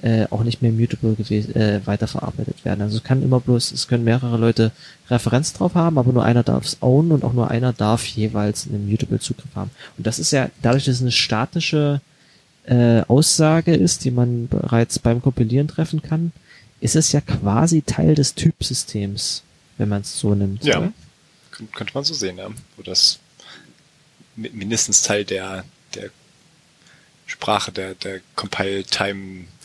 äh, 0.03 0.27
auch 0.31 0.43
nicht 0.43 0.63
mehr 0.63 0.73
mutable 0.73 1.15
gewesen, 1.15 1.55
äh, 1.57 1.81
weiterverarbeitet 1.85 2.65
werden. 2.65 2.83
Also 2.83 2.97
es 2.99 3.05
kann 3.05 3.23
immer 3.23 3.39
bloß, 3.41 3.71
es 3.73 3.87
können 3.89 4.05
mehrere 4.05 4.37
Leute 4.37 4.73
Referenz 5.09 5.53
drauf 5.53 5.75
haben, 5.75 5.97
aber 5.99 6.13
nur 6.13 6.25
einer 6.25 6.43
darf 6.43 6.65
es 6.65 6.77
own 6.81 7.13
und 7.13 7.25
auch 7.25 7.33
nur 7.33 7.51
einer 7.51 7.73
darf 7.73 8.05
jeweils 8.05 8.67
einen 8.67 8.91
mutable 8.91 9.21
Zugriff 9.21 9.55
haben. 9.55 9.71
Und 9.97 10.07
das 10.07 10.19
ist 10.19 10.33
ja, 10.33 10.51
dadurch, 10.61 10.85
dass 10.87 10.97
es 10.97 11.01
eine 11.03 11.13
statische 11.13 12.01
äh, 12.65 13.03
Aussage 13.09 13.75
ist, 13.75 14.05
die 14.05 14.11
man 14.11 14.49
bereits 14.49 14.99
beim 14.99 15.23
Kompilieren 15.23 15.69
treffen 15.69 16.03
kann, 16.03 16.33
ist 16.81 16.97
es 16.97 17.13
ja 17.13 17.21
quasi 17.21 17.83
Teil 17.83 18.15
des 18.17 18.35
Typsystems, 18.35 19.43
wenn 19.79 19.89
man 19.89 20.01
es 20.03 20.19
so 20.19 20.35
nimmt. 20.35 20.65
Ja. 20.65 20.79
oder? 20.79 20.93
kön- 21.53 21.69
könnte 21.73 21.95
man 21.95 22.03
so 22.05 22.15
sehen, 22.15 22.39
ja. 22.39 22.49
Wo 22.77 22.83
das 22.83 23.21
mi- 24.37 24.51
mindestens 24.53 25.03
Teil 25.03 25.25
der, 25.25 25.65
der 25.95 26.11
Sprache, 27.27 27.71
der, 27.73 27.95
der 27.95 28.21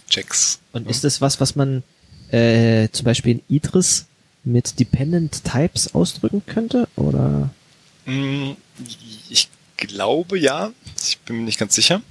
Compile-Time-Checks. 0.07 0.59
Und 0.73 0.85
ne? 0.85 0.91
ist 0.91 1.03
das 1.03 1.21
was, 1.21 1.39
was 1.39 1.55
man 1.55 1.83
äh, 2.31 2.89
zum 2.91 3.05
Beispiel 3.05 3.33
in 3.33 3.43
Idris 3.55 4.05
mit 4.43 4.79
Dependent 4.79 5.43
Types 5.43 5.93
ausdrücken 5.93 6.43
könnte? 6.45 6.87
Oder 6.95 7.49
Mm, 8.05 8.51
Ich 9.29 9.49
glaube 9.75 10.39
ja, 10.39 10.71
ich 11.03 11.17
bin 11.19 11.37
mir 11.37 11.43
nicht 11.43 11.59
ganz 11.59 11.75
sicher. 11.75 12.01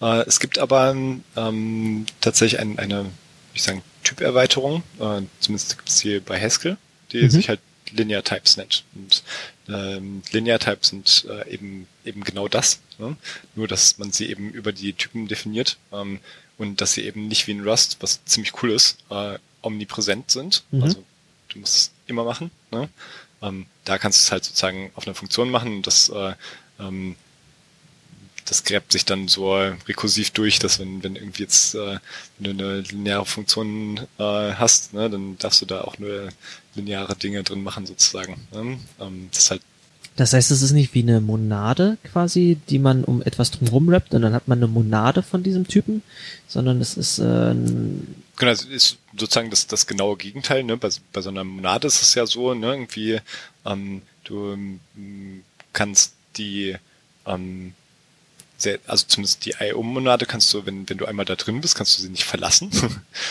Äh, 0.00 0.22
Es 0.26 0.40
gibt 0.40 0.58
aber 0.58 0.92
ähm, 1.36 2.06
tatsächlich 2.22 2.58
ein, 2.60 2.78
eine, 2.78 3.06
ich 3.54 3.62
sagen, 3.62 3.82
Typerweiterung, 4.02 4.82
äh, 4.98 5.20
zumindest 5.40 5.76
gibt 5.76 5.88
es 5.90 6.00
hier 6.00 6.20
bei 6.22 6.40
Haskell, 6.40 6.76
die 7.12 7.22
Mhm. 7.24 7.30
sich 7.30 7.48
halt 7.50 7.60
Linear 7.90 8.24
Types 8.24 8.56
nennt. 8.56 8.84
Und 8.94 9.22
ähm, 9.68 10.22
Linear 10.32 10.58
Types 10.58 10.88
sind 10.88 11.26
äh, 11.28 11.52
eben 11.52 11.86
eben 12.06 12.24
genau 12.24 12.48
das, 12.48 12.80
ne? 12.98 13.14
nur 13.54 13.68
dass 13.68 13.98
man 13.98 14.10
sie 14.10 14.30
eben 14.30 14.50
über 14.50 14.72
die 14.72 14.94
Typen 14.94 15.28
definiert 15.28 15.76
ähm, 15.92 16.18
und 16.62 16.80
dass 16.80 16.92
sie 16.92 17.02
eben 17.02 17.28
nicht 17.28 17.46
wie 17.46 17.52
in 17.52 17.66
Rust, 17.66 17.98
was 18.00 18.24
ziemlich 18.24 18.62
cool 18.62 18.70
ist, 18.70 18.98
äh, 19.10 19.38
omnipräsent 19.62 20.30
sind. 20.30 20.64
Mhm. 20.70 20.82
Also 20.82 21.04
du 21.48 21.58
musst 21.58 21.76
es 21.76 21.90
immer 22.06 22.24
machen. 22.24 22.50
Ne? 22.70 22.88
Ähm, 23.42 23.66
da 23.84 23.98
kannst 23.98 24.20
du 24.20 24.22
es 24.22 24.32
halt 24.32 24.44
sozusagen 24.44 24.90
auf 24.94 25.06
einer 25.06 25.14
Funktion 25.14 25.50
machen 25.50 25.76
und 25.76 25.86
das, 25.86 26.08
äh, 26.08 26.34
ähm, 26.78 27.16
das 28.44 28.64
gräbt 28.64 28.92
sich 28.92 29.04
dann 29.04 29.28
so 29.28 29.54
rekursiv 29.54 30.30
durch, 30.30 30.58
dass 30.58 30.78
wenn, 30.78 31.02
wenn 31.02 31.16
irgendwie 31.16 31.42
jetzt 31.42 31.74
äh, 31.74 31.98
wenn 32.38 32.58
du 32.58 32.64
eine 32.64 32.80
lineare 32.80 33.26
Funktion 33.26 33.98
äh, 34.18 34.52
hast, 34.54 34.94
ne, 34.94 35.08
dann 35.08 35.38
darfst 35.38 35.62
du 35.62 35.66
da 35.66 35.82
auch 35.82 35.98
nur 35.98 36.28
lineare 36.74 37.16
Dinge 37.16 37.42
drin 37.42 37.62
machen 37.62 37.86
sozusagen. 37.86 38.46
Ne? 38.52 38.78
Ähm, 39.00 39.28
das 39.30 39.44
ist 39.44 39.50
halt 39.50 39.62
das 40.16 40.32
heißt, 40.32 40.50
es 40.50 40.62
ist 40.62 40.72
nicht 40.72 40.94
wie 40.94 41.02
eine 41.02 41.20
Monade 41.20 41.96
quasi, 42.04 42.58
die 42.68 42.78
man 42.78 43.04
um 43.04 43.22
etwas 43.22 43.50
drumherum 43.50 43.88
rappt 43.88 44.14
und 44.14 44.22
dann 44.22 44.34
hat 44.34 44.48
man 44.48 44.58
eine 44.58 44.68
Monade 44.68 45.22
von 45.22 45.42
diesem 45.42 45.66
Typen, 45.66 46.02
sondern 46.48 46.80
es 46.80 46.96
ist 46.96 47.18
äh, 47.18 47.54
Genau, 48.36 48.50
es 48.50 48.64
ist 48.64 48.98
sozusagen 49.16 49.50
das, 49.50 49.66
das 49.66 49.86
genaue 49.86 50.16
Gegenteil. 50.16 50.64
Ne? 50.64 50.76
Bei, 50.76 50.88
bei 51.12 51.20
so 51.20 51.30
einer 51.30 51.44
Monade 51.44 51.86
ist 51.86 52.02
es 52.02 52.14
ja 52.14 52.26
so, 52.26 52.54
ne? 52.54 52.66
irgendwie 52.68 53.20
ähm, 53.64 54.02
du 54.24 54.52
ähm, 54.52 54.80
kannst 55.72 56.14
die, 56.36 56.76
ähm, 57.26 57.74
sehr, 58.56 58.78
also 58.86 59.04
zumindest 59.06 59.44
die 59.44 59.54
IO-Monade 59.60 60.24
kannst 60.26 60.52
du, 60.54 60.64
wenn, 60.66 60.88
wenn 60.88 60.98
du 60.98 61.06
einmal 61.06 61.24
da 61.24 61.34
drin 61.34 61.60
bist, 61.60 61.74
kannst 61.74 61.98
du 61.98 62.02
sie 62.02 62.08
nicht 62.08 62.24
verlassen. 62.24 62.70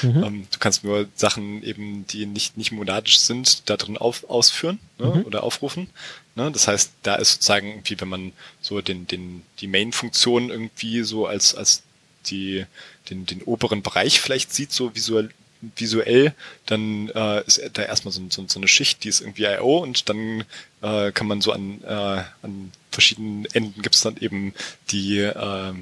Mhm. 0.03 0.23
ähm, 0.23 0.47
du 0.49 0.57
kannst 0.57 0.83
nur 0.83 1.07
Sachen 1.15 1.61
eben, 1.61 2.07
die 2.07 2.25
nicht, 2.25 2.57
nicht 2.57 2.71
monadisch 2.71 3.19
sind, 3.19 3.69
da 3.69 3.77
drin 3.77 3.97
auf, 3.97 4.27
ausführen 4.29 4.79
ne? 4.97 5.07
Mhm. 5.07 5.21
oder 5.25 5.43
aufrufen. 5.43 5.89
Ne? 6.35 6.51
Das 6.51 6.67
heißt, 6.67 6.91
da 7.03 7.15
ist 7.15 7.31
sozusagen 7.33 7.67
irgendwie, 7.69 7.99
wenn 7.99 8.09
man 8.09 8.33
so 8.61 8.81
den, 8.81 9.07
den, 9.07 9.43
die 9.59 9.67
Main-Funktion 9.67 10.49
irgendwie 10.49 11.03
so 11.03 11.25
als, 11.27 11.55
als 11.55 11.83
die, 12.27 12.65
den, 13.09 13.25
den 13.25 13.41
oberen 13.43 13.81
Bereich 13.81 14.21
vielleicht 14.21 14.53
sieht, 14.53 14.71
so 14.71 14.95
visuell, 14.95 15.29
visuell, 15.75 16.33
dann 16.65 17.09
äh, 17.09 17.43
ist 17.45 17.61
da 17.73 17.83
erstmal 17.83 18.11
so, 18.11 18.21
so, 18.29 18.45
so 18.47 18.59
eine 18.59 18.67
Schicht, 18.67 19.03
die 19.03 19.09
ist 19.09 19.21
irgendwie 19.21 19.43
I.O. 19.45 19.77
und 19.79 20.09
dann 20.09 20.43
äh, 20.81 21.11
kann 21.11 21.27
man 21.27 21.41
so 21.41 21.51
an, 21.51 21.83
äh, 21.83 22.23
an 22.41 22.71
verschiedenen 22.91 23.45
Enden 23.53 23.81
gibt's 23.81 24.01
dann 24.01 24.17
eben 24.17 24.53
die, 24.89 25.19
äh, 25.19 25.73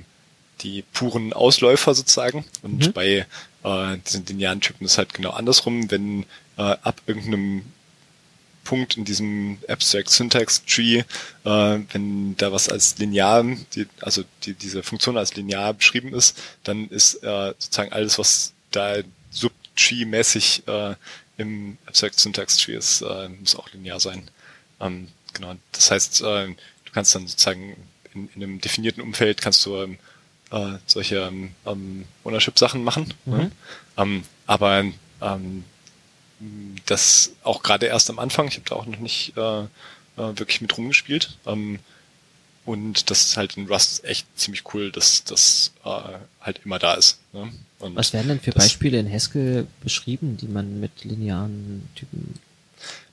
die 0.61 0.83
puren 0.93 1.31
Ausläufer 1.33 1.93
sozusagen. 1.95 2.43
Und 2.61 2.87
Mhm. 2.87 2.93
bei 2.93 3.25
äh, 3.63 3.97
diesen 4.05 4.25
linearen 4.25 4.61
Typen 4.61 4.85
ist 4.85 4.97
halt 4.97 5.13
genau 5.13 5.31
andersrum, 5.31 5.89
wenn 5.91 6.23
äh, 6.57 6.61
ab 6.61 7.01
irgendeinem 7.07 7.63
Punkt 8.69 8.97
in 8.97 9.03
diesem 9.03 9.57
Abstract 9.67 10.11
Syntax 10.11 10.63
Tree, 10.63 10.99
äh, 11.43 11.79
wenn 11.91 12.37
da 12.37 12.51
was 12.51 12.69
als 12.69 12.99
linear, 12.99 13.43
die, 13.73 13.87
also 13.99 14.23
die, 14.43 14.53
diese 14.53 14.83
Funktion 14.83 15.17
als 15.17 15.35
linear 15.35 15.73
beschrieben 15.73 16.13
ist, 16.13 16.37
dann 16.63 16.87
ist 16.89 17.15
äh, 17.23 17.55
sozusagen 17.57 17.91
alles, 17.91 18.19
was 18.19 18.53
da 18.69 18.97
Subtree-mäßig 19.31 20.67
äh, 20.67 20.95
im 21.37 21.79
Abstract 21.87 22.19
Syntax 22.19 22.57
Tree 22.57 22.75
ist, 22.75 23.01
äh, 23.01 23.29
muss 23.29 23.55
auch 23.55 23.71
linear 23.73 23.99
sein. 23.99 24.29
Ähm, 24.79 25.07
genau. 25.33 25.55
Das 25.71 25.89
heißt, 25.89 26.21
äh, 26.21 26.45
du 26.45 26.91
kannst 26.93 27.15
dann 27.15 27.27
sozusagen 27.27 27.75
in, 28.13 28.29
in 28.35 28.43
einem 28.43 28.61
definierten 28.61 29.01
Umfeld 29.01 29.41
kannst 29.41 29.65
du 29.65 29.77
ähm, 29.77 29.97
äh, 30.51 30.77
solche 30.85 31.15
ähm, 31.15 31.55
ähm, 31.65 32.05
Ownership-Sachen 32.23 32.83
machen. 32.83 33.15
Mhm. 33.25 33.33
Ne? 33.33 33.51
Ähm, 33.97 34.23
aber 34.45 34.85
ähm, 35.21 35.63
das 36.85 37.31
auch 37.43 37.63
gerade 37.63 37.87
erst 37.87 38.09
am 38.09 38.19
Anfang, 38.19 38.47
ich 38.47 38.55
habe 38.55 38.69
da 38.69 38.75
auch 38.75 38.85
noch 38.85 38.99
nicht 38.99 39.35
äh, 39.37 39.61
äh, 39.61 39.67
wirklich 40.15 40.61
mit 40.61 40.77
rumgespielt. 40.77 41.37
Ähm, 41.45 41.79
und 42.65 43.09
das 43.09 43.25
ist 43.25 43.37
halt 43.37 43.57
in 43.57 43.67
Rust 43.67 44.03
echt 44.05 44.27
ziemlich 44.37 44.63
cool, 44.73 44.91
dass 44.91 45.23
das 45.23 45.73
äh, 45.85 46.19
halt 46.41 46.61
immer 46.65 46.77
da 46.77 46.93
ist. 46.93 47.17
Ne? 47.33 47.51
Was 47.79 48.13
werden 48.13 48.27
denn 48.27 48.39
für 48.39 48.51
Beispiele 48.51 48.99
in 48.99 49.11
Haskell 49.11 49.65
beschrieben, 49.81 50.37
die 50.37 50.47
man 50.47 50.79
mit 50.79 51.03
linearen 51.03 51.87
Typen 51.95 52.35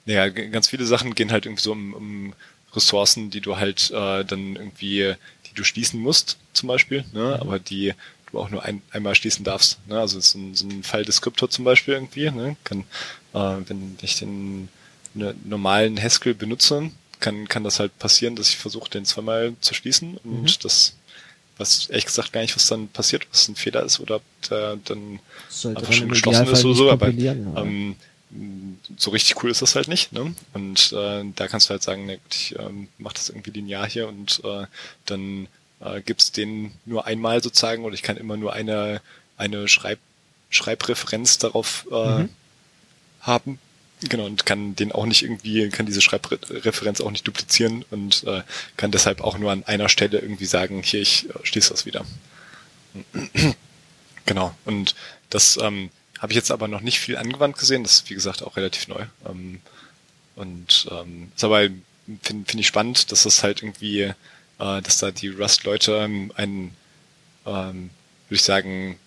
Naja, 0.05 0.29
ganz 0.29 0.69
viele 0.69 0.85
Sachen 0.85 1.15
gehen 1.15 1.33
halt 1.33 1.47
irgendwie 1.47 1.63
so 1.63 1.73
um, 1.73 1.95
um 1.95 2.35
Ressourcen, 2.75 3.31
die 3.31 3.41
du 3.41 3.57
halt 3.57 3.91
äh, 3.93 4.25
dann 4.25 4.57
irgendwie, 4.57 5.15
die 5.47 5.55
du 5.55 5.65
schließen 5.65 6.01
musst, 6.01 6.37
zum 6.53 6.67
Beispiel, 6.67 7.05
ne? 7.13 7.39
aber 7.41 7.59
die 7.59 7.95
du 8.31 8.39
auch 8.41 8.51
nur 8.51 8.63
ein, 8.65 8.83
einmal 8.91 9.15
schließen 9.15 9.45
darfst. 9.45 9.79
Ne? 9.89 9.99
Also 9.99 10.21
so 10.21 10.39
ein, 10.39 10.55
so 10.55 10.67
ein 10.67 10.83
File-Descriptor 10.83 11.51
zum 11.51 11.65
Beispiel 11.65 11.95
irgendwie, 11.95 12.31
ne? 12.31 12.57
kann, 12.65 12.81
äh, 13.35 13.57
wenn 13.69 13.97
ich 14.03 14.19
den 14.19 14.69
ne, 15.15 15.35
normalen 15.45 16.01
Haskell 16.01 16.35
benutze, 16.35 16.91
kann, 17.21 17.49
kann 17.49 17.65
das 17.65 17.81
halt 17.81 17.99
passieren, 17.99 18.37
dass 18.37 18.51
ich 18.51 18.57
versuche, 18.57 18.91
den 18.91 19.05
zweimal 19.05 19.55
zu 19.61 19.75
schließen 19.75 20.19
und 20.19 20.43
Mhm. 20.43 20.47
das 20.63 20.95
weiß 21.59 21.87
ehrlich 21.89 22.05
gesagt 22.05 22.33
gar 22.35 22.43
nicht, 22.43 22.55
was 22.55 22.67
dann 22.67 22.89
passiert, 22.89 23.27
es 23.33 23.49
ein 23.49 23.57
Fehler 23.57 23.83
ist 23.83 23.99
oder 24.01 24.17
ob 24.17 24.23
der 24.51 24.77
dann 24.85 25.21
sollte 25.49 25.81
einfach 25.81 25.93
schon 25.95 26.11
geschlossen 26.11 26.49
ist 26.49 26.65
oder 26.65 26.75
so, 26.75 26.91
aber 26.91 27.09
ähm, 27.09 27.97
so 28.99 29.11
richtig 29.11 29.43
cool 29.43 29.51
ist 29.51 29.63
das 29.63 29.75
halt 29.75 29.89
nicht. 29.89 30.13
Ne? 30.13 30.35
Und 30.53 30.93
äh, 30.93 31.25
da 31.35 31.49
kannst 31.49 31.69
du 31.69 31.71
halt 31.71 31.83
sagen, 31.83 32.05
na 32.07 32.15
gut, 32.15 32.35
ich 32.35 32.55
ähm, 32.59 32.89
mach 32.99 33.15
das 33.15 33.31
irgendwie 33.31 33.53
linear 33.53 33.89
hier 33.89 34.09
und 34.09 34.43
äh, 34.45 34.67
dann 35.07 35.49
äh, 35.81 36.01
gibt's 36.03 36.33
den 36.33 36.73
nur 36.85 37.07
einmal 37.07 37.43
sozusagen 37.43 37.85
oder 37.85 37.95
ich 37.95 38.03
kann 38.03 38.17
immer 38.17 38.37
nur 38.37 38.53
eine 38.53 39.01
eine 39.37 39.69
Schreib 39.69 39.99
Schreibreferenz 40.51 41.39
darauf 41.39 41.87
äh, 41.91 42.23
Mhm. 42.23 42.29
haben. 43.21 43.59
Genau, 44.09 44.27
und 44.27 44.45
kann 44.47 44.77
den 44.77 44.93
auch 44.93 45.07
nicht 45.07 45.23
irgendwie, 45.23 45.69
kann 45.71 45.87
diese 45.87 46.03
Schreibreferenz 46.03 47.01
auch 47.01 47.11
nicht 47.11 47.27
duplizieren 47.27 47.85
und 47.91 48.25
äh, 48.25 48.43
kann 48.77 48.91
deshalb 48.93 49.23
auch 49.23 49.39
nur 49.39 49.51
an 49.53 49.65
einer 49.65 49.89
Stelle 49.89 50.19
irgendwie 50.19 50.45
sagen, 50.45 50.83
hier, 50.83 51.01
ich 51.01 51.29
äh, 51.31 51.33
schließe 51.43 51.71
das 51.71 51.87
wieder. 51.87 52.05
genau. 54.27 54.55
Und 54.65 54.95
das 55.31 55.59
ähm, 55.61 55.91
habe 56.19 56.33
ich 56.33 56.37
jetzt 56.37 56.51
aber 56.51 56.69
noch 56.69 56.81
nicht 56.81 56.99
viel 57.01 57.17
angewandt 57.17 57.59
gesehen. 57.59 57.83
Das 57.83 57.95
ist, 57.95 58.11
wie 58.11 58.15
gesagt, 58.15 58.43
auch 58.43 58.57
relativ 58.57 58.89
neu. 58.89 59.05
Ähm, 59.29 59.61
und 60.37 60.89
ähm, 60.91 61.33
ist 61.35 61.45
aber, 61.45 61.61
finde 62.23 62.45
find 62.47 62.55
ich 62.61 62.67
spannend, 62.67 63.11
dass 63.13 63.23
das 63.25 63.43
halt 63.43 63.63
irgendwie, 63.63 64.13
äh, 64.59 64.83
dass 64.83 64.99
da 64.99 65.11
die 65.11 65.29
Rust-Leute 65.29 66.01
ein, 66.01 66.73
ähm, 67.47 67.91
würde 68.29 68.35
ich 68.35 68.43
sagen, 68.43 68.99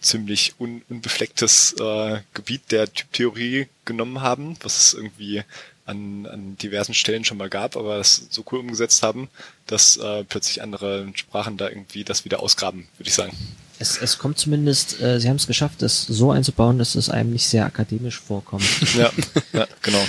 ziemlich 0.00 0.54
un 0.58 0.82
unbeflecktes 0.88 1.74
äh, 1.78 2.20
Gebiet 2.34 2.72
der 2.72 2.92
Typtheorie 2.92 3.68
genommen 3.84 4.22
haben, 4.22 4.56
was 4.62 4.78
es 4.78 4.94
irgendwie 4.94 5.42
an, 5.84 6.26
an 6.26 6.56
diversen 6.56 6.94
Stellen 6.94 7.24
schon 7.24 7.36
mal 7.36 7.50
gab, 7.50 7.76
aber 7.76 7.98
das 7.98 8.28
so 8.30 8.44
cool 8.50 8.60
umgesetzt 8.60 9.02
haben, 9.02 9.28
dass 9.66 9.96
äh, 9.96 10.24
plötzlich 10.24 10.62
andere 10.62 11.08
Sprachen 11.14 11.56
da 11.56 11.68
irgendwie 11.68 12.04
das 12.04 12.24
wieder 12.24 12.40
ausgraben, 12.40 12.88
würde 12.96 13.08
ich 13.08 13.14
sagen. 13.14 13.36
Es, 13.78 13.98
es 13.98 14.18
kommt 14.18 14.38
zumindest, 14.38 15.00
äh, 15.00 15.18
sie 15.20 15.28
haben 15.28 15.36
es 15.36 15.46
geschafft, 15.46 15.82
das 15.82 16.02
so 16.02 16.30
einzubauen, 16.30 16.78
dass 16.78 16.94
es 16.94 17.08
einem 17.10 17.32
nicht 17.32 17.46
sehr 17.46 17.64
akademisch 17.64 18.20
vorkommt. 18.20 18.64
ja, 18.96 19.10
ja, 19.52 19.66
genau. 19.82 20.04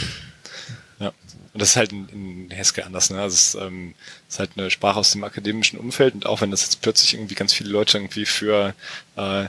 Und 1.54 1.62
das 1.62 1.72
ist 1.72 1.76
halt 1.76 1.92
in, 1.92 2.48
in 2.50 2.58
Haskell 2.58 2.86
anders, 2.86 3.10
ne? 3.10 3.22
Also 3.22 3.36
es 3.36 3.56
ähm, 3.56 3.94
ist 4.30 4.40
halt 4.40 4.52
eine 4.56 4.72
Sprache 4.72 5.00
aus 5.00 5.12
dem 5.12 5.24
akademischen 5.24 5.80
Umfeld 5.80 6.14
und 6.14 6.26
auch 6.26 6.42
wenn 6.42 6.52
das 6.52 6.62
jetzt 6.62 6.82
plötzlich 6.82 7.14
irgendwie 7.14 7.36
ganz 7.36 7.54
viele 7.54 7.70
Leute 7.70 7.98
irgendwie 7.98 8.26
für 8.26 8.74
äh, 9.18 9.48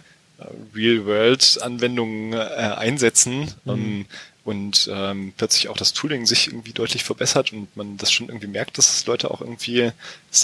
Real-World-Anwendungen 0.75 2.33
äh, 2.33 2.37
einsetzen 2.37 3.55
mhm. 3.65 3.73
ähm, 3.73 4.07
und 4.45 4.91
ähm, 4.93 5.33
plötzlich 5.37 5.69
auch 5.69 5.77
das 5.77 5.93
Tooling 5.93 6.27
sich 6.27 6.49
irgendwie 6.49 6.73
deutlich 6.73 7.05
verbessert 7.05 7.53
und 7.53 7.75
man 7.77 7.97
das 7.97 8.11
schon 8.11 8.29
irgendwie 8.29 8.49
merkt, 8.49 8.79
dass 8.79 9.07
Leute 9.07 9.31
auch 9.31 9.41
irgendwie 9.41 9.93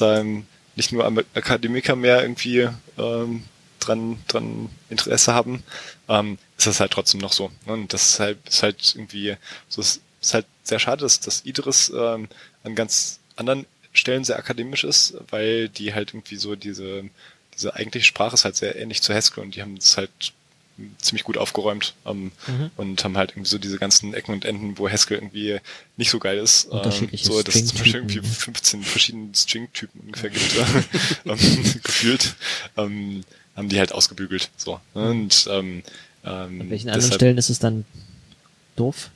ähm, 0.00 0.46
nicht 0.76 0.92
nur 0.92 1.04
Akademiker 1.34 1.96
mehr 1.96 2.22
irgendwie 2.22 2.68
ähm, 2.96 3.42
dran, 3.80 4.18
dran 4.28 4.68
Interesse 4.90 5.34
haben, 5.34 5.64
ähm, 6.08 6.38
ist 6.56 6.66
das 6.66 6.80
halt 6.80 6.92
trotzdem 6.92 7.20
noch 7.20 7.32
so. 7.32 7.50
Ne? 7.66 7.72
Und 7.72 7.92
das 7.92 8.10
ist 8.10 8.20
halt, 8.20 8.38
ist 8.48 8.62
halt 8.62 8.94
irgendwie, 8.94 9.36
so 9.68 9.80
ist, 9.80 10.00
ist 10.20 10.34
halt 10.34 10.46
sehr 10.62 10.78
schade, 10.78 11.02
dass, 11.02 11.20
dass 11.20 11.44
Idris 11.44 11.92
ähm, 11.94 12.28
an 12.64 12.74
ganz 12.74 13.20
anderen 13.36 13.66
Stellen 13.92 14.24
sehr 14.24 14.38
akademisch 14.38 14.84
ist, 14.84 15.14
weil 15.30 15.68
die 15.68 15.94
halt 15.94 16.10
irgendwie 16.12 16.36
so 16.36 16.56
diese 16.56 17.04
diese 17.58 17.74
eigentliche 17.74 18.06
Sprache 18.06 18.34
ist 18.34 18.44
halt 18.44 18.56
sehr 18.56 18.76
ähnlich 18.76 19.02
zu 19.02 19.12
Haskell 19.12 19.42
und 19.42 19.56
die 19.56 19.62
haben 19.62 19.76
es 19.76 19.96
halt 19.96 20.10
ziemlich 20.98 21.24
gut 21.24 21.36
aufgeräumt 21.36 21.94
ähm, 22.06 22.30
mhm. 22.46 22.70
und 22.76 23.02
haben 23.02 23.16
halt 23.16 23.32
irgendwie 23.32 23.48
so 23.48 23.58
diese 23.58 23.78
ganzen 23.78 24.14
Ecken 24.14 24.32
und 24.32 24.44
Enden, 24.44 24.78
wo 24.78 24.88
Haskell 24.88 25.18
irgendwie 25.18 25.58
nicht 25.96 26.10
so 26.10 26.20
geil 26.20 26.38
ist. 26.38 26.68
Ähm, 26.70 27.08
so, 27.16 27.42
dass 27.42 27.56
es 27.56 27.66
zum 27.66 27.78
Beispiel 27.78 27.96
irgendwie 27.96 28.20
15 28.20 28.84
verschiedene 28.84 29.34
String-Typen 29.34 30.00
ungefähr 30.06 30.30
gibt, 30.30 30.56
äh, 30.56 30.64
ähm, 31.26 31.80
gefühlt, 31.82 32.36
ähm, 32.76 33.24
haben 33.56 33.68
die 33.68 33.78
halt 33.80 33.92
ausgebügelt. 33.92 34.50
So. 34.56 34.80
Ne? 34.94 35.10
Und 35.10 35.48
ähm, 35.50 35.82
ähm, 36.24 36.60
An 36.60 36.70
welchen 36.70 36.90
anderen 36.90 37.12
Stellen 37.12 37.38
ist 37.38 37.50
es 37.50 37.58
dann 37.58 37.84
doof? 38.76 39.10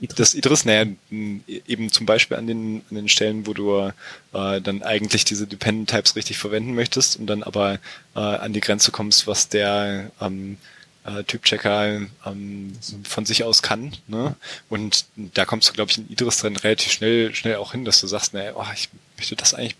Idris? 0.00 0.16
Das 0.16 0.34
Idris, 0.34 0.64
naja, 0.64 0.90
eben 1.10 1.92
zum 1.92 2.06
Beispiel 2.06 2.36
an 2.36 2.46
den, 2.46 2.82
an 2.90 2.96
den 2.96 3.08
Stellen, 3.08 3.46
wo 3.46 3.54
du 3.54 3.92
äh, 4.32 4.60
dann 4.60 4.82
eigentlich 4.82 5.24
diese 5.24 5.46
Dependent 5.46 5.90
Types 5.90 6.16
richtig 6.16 6.38
verwenden 6.38 6.74
möchtest 6.74 7.18
und 7.18 7.26
dann 7.26 7.42
aber 7.42 7.74
äh, 8.14 8.20
an 8.20 8.52
die 8.52 8.60
Grenze 8.60 8.90
kommst, 8.90 9.26
was 9.26 9.48
der 9.48 10.10
ähm, 10.20 10.58
äh, 11.04 11.24
Typchecker 11.24 12.00
ähm, 12.26 12.72
von 13.04 13.26
sich 13.26 13.44
aus 13.44 13.62
kann. 13.62 13.92
Ne? 14.06 14.36
Und 14.68 15.06
da 15.16 15.44
kommst 15.44 15.68
du, 15.68 15.72
glaube 15.72 15.90
ich, 15.90 15.98
in 15.98 16.08
Idris 16.10 16.38
dann 16.38 16.56
relativ 16.56 16.92
schnell, 16.92 17.34
schnell 17.34 17.56
auch 17.56 17.72
hin, 17.72 17.84
dass 17.84 18.00
du 18.00 18.06
sagst, 18.06 18.34
naja, 18.34 18.52
oh, 18.54 18.64
ich 18.74 18.88
möchte 19.16 19.36
das 19.36 19.54
eigentlich 19.54 19.76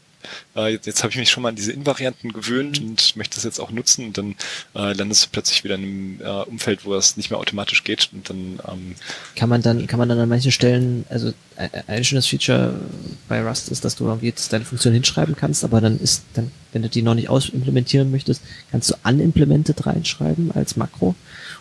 äh, 0.57 0.73
jetzt, 0.73 0.87
jetzt 0.87 1.03
habe 1.03 1.11
ich 1.11 1.19
mich 1.19 1.31
schon 1.31 1.43
mal 1.43 1.51
an 1.51 1.57
diese 1.57 1.73
Invarianten 1.73 2.33
gewöhnt 2.33 2.81
mhm. 2.81 2.91
und 2.91 3.17
möchte 3.17 3.37
das 3.37 3.45
jetzt 3.45 3.61
auch 3.61 3.71
nutzen 3.71 4.07
und 4.07 4.19
dann 4.19 4.35
äh, 4.75 4.93
landest 4.93 5.27
du 5.27 5.29
plötzlich 5.33 5.65
wieder 5.65 5.77
in 5.77 5.83
einem 5.83 6.21
äh, 6.21 6.43
Umfeld, 6.51 6.85
wo 6.85 6.95
das 6.95 7.17
nicht 7.17 7.31
mehr 7.31 7.39
automatisch 7.39 7.85
geht 7.85 8.11
und 8.13 8.29
dann 8.31 8.61
ähm, 8.69 8.95
kann 9.37 9.49
man 9.49 9.63
dann 9.63 9.87
kann 9.87 9.99
man 9.99 10.09
dann 10.09 10.19
an 10.19 10.29
manchen 10.29 10.53
Stellen 10.53 11.05
also 11.09 11.33
ein 11.87 12.05
schönes 12.05 12.27
Feature 12.27 12.75
bei 13.29 13.43
Rust 13.43 13.69
ist, 13.71 13.85
dass 13.85 13.97
du 13.97 14.07
irgendwie 14.07 14.29
jetzt 14.29 14.53
deine 14.53 14.65
Funktion 14.65 14.95
hinschreiben 14.95 15.37
kannst, 15.37 15.63
aber 15.65 15.81
dann 15.81 15.99
ist 16.01 16.25
dann 16.35 16.51
wenn 16.73 16.83
du 16.83 16.89
die 16.89 17.03
noch 17.03 17.15
nicht 17.15 17.29
ausimplementieren 17.29 18.11
möchtest, 18.11 18.43
kannst 18.71 18.91
du 18.91 18.95
unimplemented 19.05 19.87
reinschreiben 19.87 20.53
als 20.53 20.77
Makro 20.77 21.15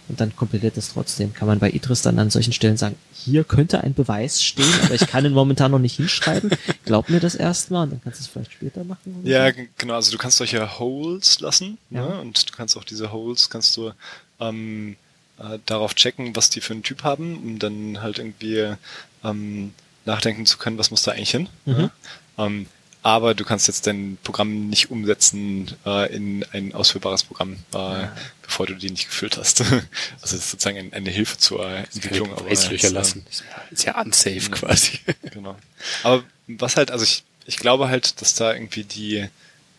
und 0.09 0.19
dann 0.19 0.35
kompiliert 0.35 0.75
es 0.75 0.93
trotzdem. 0.93 1.33
Kann 1.33 1.47
man 1.47 1.59
bei 1.59 1.69
Idris 1.69 2.01
dann 2.01 2.19
an 2.19 2.29
solchen 2.29 2.51
Stellen 2.51 2.77
sagen, 2.77 2.95
hier 3.13 3.43
könnte 3.43 3.81
ein 3.81 3.93
Beweis 3.93 4.43
stehen, 4.43 4.73
aber 4.83 4.95
ich 4.95 5.07
kann 5.07 5.23
ihn 5.23 5.33
momentan 5.33 5.71
noch 5.71 5.79
nicht 5.79 5.95
hinschreiben. 5.95 6.51
Glaub 6.85 7.09
mir 7.09 7.19
das 7.19 7.35
erstmal 7.35 7.83
und 7.83 7.91
dann 7.91 8.01
kannst 8.01 8.19
du 8.19 8.23
es 8.23 8.27
vielleicht 8.27 8.53
später 8.53 8.83
machen. 8.83 9.21
ja, 9.23 9.51
so. 9.51 9.61
genau. 9.77 9.93
Also 9.93 10.11
du 10.11 10.17
kannst 10.17 10.37
solche 10.37 10.79
Holes 10.79 11.39
lassen 11.39 11.77
ja. 11.91 12.05
ne? 12.05 12.21
und 12.21 12.49
du 12.49 12.55
kannst 12.55 12.75
auch 12.75 12.83
diese 12.83 13.11
Holes 13.11 13.49
kannst 13.49 13.77
du 13.77 13.91
ähm, 14.39 14.95
äh, 15.37 15.59
darauf 15.65 15.93
checken, 15.95 16.35
was 16.35 16.49
die 16.49 16.61
für 16.61 16.73
einen 16.73 16.83
Typ 16.83 17.03
haben, 17.03 17.37
um 17.37 17.59
dann 17.59 18.01
halt 18.01 18.17
irgendwie 18.17 18.75
ähm, 19.23 19.73
nachdenken 20.05 20.45
zu 20.45 20.57
können, 20.57 20.77
was 20.77 20.91
muss 20.91 21.03
da 21.03 21.11
eigentlich 21.11 21.31
hin. 21.31 21.49
Mhm. 21.65 21.73
Ne? 21.73 21.91
Ähm, 22.37 22.65
aber 23.01 23.33
du 23.33 23.45
kannst 23.45 23.67
jetzt 23.67 23.87
dein 23.87 24.17
Programm 24.23 24.67
nicht 24.67 24.91
umsetzen 24.91 25.71
äh, 25.85 26.13
in 26.13 26.45
ein 26.51 26.73
ausführbares 26.73 27.23
Programm, 27.23 27.57
äh, 27.73 27.77
ja. 27.77 28.17
bevor 28.41 28.67
du 28.67 28.75
die 28.75 28.89
nicht 28.91 29.07
gefüllt 29.07 29.37
hast. 29.37 29.61
also 29.61 29.81
das 30.21 30.33
ist 30.33 30.51
sozusagen 30.51 30.77
ein, 30.77 30.93
eine 30.93 31.09
Hilfe 31.09 31.37
zur 31.37 31.65
Entwicklung. 31.65 32.33
Aber 32.33 32.49
jetzt, 32.49 32.69
lassen. 32.91 33.25
Ist 33.71 33.85
ja 33.85 33.99
unsafe 34.01 34.35
ja, 34.35 34.49
quasi. 34.49 34.99
Genau. 35.31 35.55
Aber 36.03 36.23
was 36.47 36.75
halt, 36.75 36.91
also 36.91 37.03
ich, 37.05 37.23
ich 37.45 37.57
glaube 37.57 37.87
halt, 37.87 38.21
dass 38.21 38.35
da 38.35 38.53
irgendwie 38.53 38.83
die, 38.83 39.27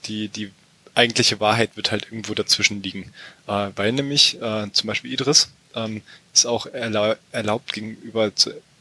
die, 0.06 0.28
die 0.28 0.50
eigentliche 0.94 1.40
Wahrheit 1.40 1.76
wird 1.76 1.90
halt 1.90 2.04
irgendwo 2.04 2.32
dazwischen 2.32 2.82
liegen. 2.82 3.12
Äh, 3.46 3.68
weil 3.76 3.92
nämlich 3.92 4.40
äh, 4.40 4.72
zum 4.72 4.86
Beispiel 4.86 5.12
Idris 5.12 5.50
ähm, 5.74 6.00
ist 6.32 6.46
auch 6.46 6.66
erlaub, 6.66 7.18
erlaubt 7.32 7.74
gegenüber 7.74 8.32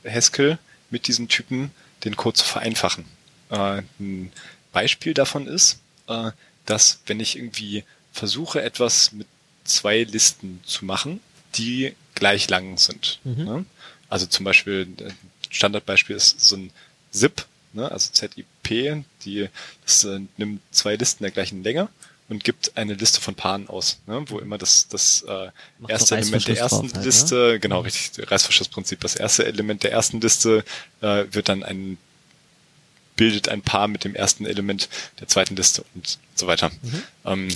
Haskell 0.06 0.60
mit 0.90 1.08
diesen 1.08 1.28
Typen 1.28 1.72
den 2.06 2.16
Code 2.16 2.38
zu 2.38 2.46
vereinfachen 2.46 3.06
äh, 3.50 3.82
ein 4.00 4.32
Beispiel 4.72 5.14
davon 5.14 5.48
ist, 5.48 5.80
äh, 6.08 6.32
dass 6.66 7.00
wenn 7.08 7.20
ich 7.20 7.36
irgendwie 7.36 7.84
versuche, 8.12 8.62
etwas 8.62 9.12
mit 9.12 9.28
zwei 9.64 10.04
Listen 10.04 10.62
zu 10.66 10.86
machen, 10.86 11.20
die 11.56 11.96
gleich 12.16 12.50
lang 12.50 12.78
sind. 12.78 13.20
Mhm. 13.24 13.44
Ne? 13.44 13.66
Also 14.10 14.26
zum 14.26 14.44
Beispiel, 14.44 14.88
ein 15.00 15.18
Standardbeispiel 15.50 16.16
ist 16.16 16.40
so 16.42 16.58
ein 16.58 16.72
ZIP, 17.12 17.46
ne? 17.74 17.92
also 17.92 18.12
ZIP, 18.12 18.46
die 19.26 19.50
das, 19.84 20.04
äh, 20.04 20.20
nimmt 20.38 20.62
zwei 20.72 20.96
Listen 20.96 21.24
der 21.24 21.32
gleichen 21.32 21.64
Länge 21.64 21.90
und 22.28 22.44
gibt 22.44 22.78
eine 22.78 22.94
Liste 22.94 23.20
von 23.20 23.36
Paaren 23.36 23.68
aus, 23.68 24.00
ne? 24.06 24.24
wo 24.28 24.40
immer 24.40 24.58
das, 24.58 24.88
das 24.88 25.24
äh, 25.24 25.50
erste 25.88 26.18
Element 26.18 26.48
der 26.48 26.58
ersten 26.58 26.94
halt, 26.94 27.06
Liste, 27.06 27.36
ne? 27.36 27.60
genau 27.60 27.82
richtig, 27.82 28.30
Reißverschlussprinzip, 28.30 29.00
das 29.00 29.16
erste 29.16 29.46
Element 29.46 29.84
der 29.84 29.92
ersten 29.92 30.22
Liste 30.22 30.64
äh, 31.02 31.26
wird 31.32 31.50
dann 31.50 31.64
ein 31.64 31.98
bildet 33.20 33.50
ein 33.50 33.62
Paar 33.62 33.90
mit 33.90 34.06
dem 34.06 34.16
ersten 34.16 34.46
Element 34.46 34.88
der 35.20 35.28
zweiten 35.28 35.58
Liste 35.58 35.84
und 35.94 36.18
so 36.36 36.48
weiter. 36.48 36.70
Mhm. 36.70 37.04
Ähm, 37.26 37.48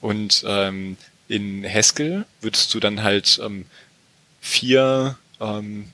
und 0.00 0.44
ähm, 0.46 0.96
in 1.28 1.62
Haskell 1.62 2.24
würdest 2.40 2.72
du 2.72 2.80
dann 2.80 3.02
halt 3.02 3.38
ähm, 3.44 3.66
vier, 4.40 5.18
ähm, 5.38 5.92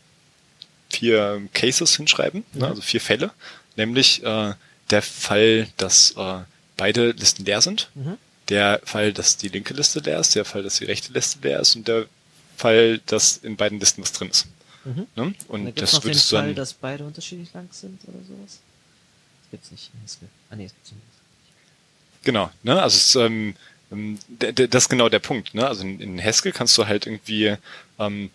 vier 0.90 1.42
Cases 1.52 1.96
hinschreiben, 1.96 2.40
ne, 2.40 2.46
mhm. 2.52 2.60
ne, 2.60 2.68
also 2.68 2.82
vier 2.82 3.00
Fälle, 3.00 3.32
nämlich 3.74 4.22
äh, 4.22 4.54
der 4.90 5.02
Fall, 5.02 5.66
dass 5.76 6.12
äh, 6.12 6.38
beide 6.76 7.10
Listen 7.10 7.44
leer 7.44 7.60
sind, 7.60 7.90
mhm. 7.96 8.18
der 8.48 8.80
Fall, 8.84 9.12
dass 9.12 9.36
die 9.38 9.48
linke 9.48 9.74
Liste 9.74 9.98
leer 9.98 10.20
ist, 10.20 10.36
der 10.36 10.44
Fall, 10.44 10.62
dass 10.62 10.78
die 10.78 10.84
rechte 10.84 11.12
Liste 11.12 11.40
leer 11.42 11.58
ist 11.58 11.74
und 11.74 11.88
der 11.88 12.06
Fall, 12.56 13.00
dass 13.06 13.38
in 13.38 13.56
beiden 13.56 13.80
Listen 13.80 14.02
was 14.02 14.12
drin 14.12 14.30
ist. 14.30 14.46
Mhm. 14.84 15.08
Ne? 15.16 15.34
Und, 15.48 15.48
und 15.48 15.82
das 15.82 16.04
würdest 16.04 16.30
du 16.30 16.36
dann, 16.36 16.44
Fall, 16.44 16.54
dass 16.54 16.74
beide 16.74 17.04
unterschiedlich 17.04 17.52
lang 17.52 17.68
sind 17.72 18.00
oder 18.06 18.18
sowas? 18.24 18.60
Gibt's 19.50 19.70
nicht. 19.70 19.90
Ah, 20.50 20.56
nee, 20.56 20.66
es 20.66 20.72
Genau, 22.24 22.50
ne? 22.62 22.82
Also 22.82 22.96
es, 22.96 23.14
ähm, 23.16 23.54
ähm 23.92 24.18
das 24.38 24.84
ist 24.84 24.88
genau 24.88 25.08
der 25.08 25.20
Punkt, 25.20 25.54
ne? 25.54 25.66
Also 25.66 25.82
in, 25.82 26.00
in 26.00 26.22
Haskell 26.22 26.52
kannst 26.52 26.76
du 26.78 26.86
halt 26.86 27.06
irgendwie 27.06 27.56
ähm, 27.98 28.30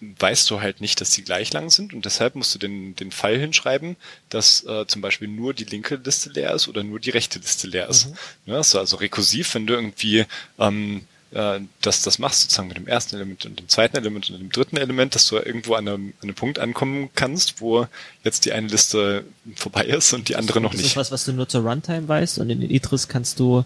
weißt 0.00 0.50
du 0.50 0.60
halt 0.60 0.80
nicht, 0.80 1.00
dass 1.00 1.10
die 1.10 1.24
gleich 1.24 1.52
lang 1.52 1.70
sind 1.70 1.94
und 1.94 2.04
deshalb 2.04 2.34
musst 2.34 2.54
du 2.54 2.58
den, 2.58 2.94
den 2.96 3.12
Fall 3.12 3.38
hinschreiben, 3.38 3.96
dass 4.28 4.64
äh, 4.64 4.86
zum 4.86 5.00
Beispiel 5.00 5.28
nur 5.28 5.54
die 5.54 5.64
linke 5.64 5.96
Liste 5.96 6.30
leer 6.30 6.52
ist 6.54 6.68
oder 6.68 6.82
nur 6.82 7.00
die 7.00 7.10
rechte 7.10 7.38
Liste 7.38 7.66
leer 7.66 7.88
ist. 7.88 8.08
Mhm. 8.08 8.16
Ne? 8.46 8.56
Also, 8.56 8.78
also 8.78 8.96
rekursiv, 8.96 9.54
wenn 9.54 9.66
du 9.66 9.74
irgendwie 9.74 10.26
ähm, 10.58 11.06
äh, 11.32 11.60
dass 11.80 12.02
das 12.02 12.18
machst, 12.18 12.42
sozusagen 12.42 12.68
mit 12.68 12.76
dem 12.76 12.86
ersten 12.86 13.16
Element 13.16 13.44
und 13.46 13.58
dem 13.58 13.68
zweiten 13.68 13.96
Element 13.96 14.30
und 14.30 14.38
dem 14.38 14.50
dritten 14.50 14.76
Element, 14.76 15.14
dass 15.14 15.26
du 15.26 15.36
irgendwo 15.36 15.74
an 15.74 15.88
einem, 15.88 16.12
an 16.20 16.24
einem 16.28 16.34
Punkt 16.34 16.58
ankommen 16.58 17.10
kannst, 17.14 17.60
wo 17.60 17.86
jetzt 18.24 18.44
die 18.44 18.52
eine 18.52 18.68
Liste 18.68 19.24
vorbei 19.56 19.84
ist 19.84 20.12
und 20.12 20.28
die 20.28 20.36
andere 20.36 20.60
noch 20.60 20.72
nicht. 20.72 20.84
Das 20.84 20.92
ist 20.92 20.96
was, 20.96 21.12
was 21.12 21.24
du 21.24 21.32
nur 21.32 21.48
zur 21.48 21.62
Runtime 21.62 22.06
weißt 22.08 22.38
und 22.38 22.50
in 22.50 22.62
Idris 22.62 23.08
kannst 23.08 23.40
du 23.40 23.64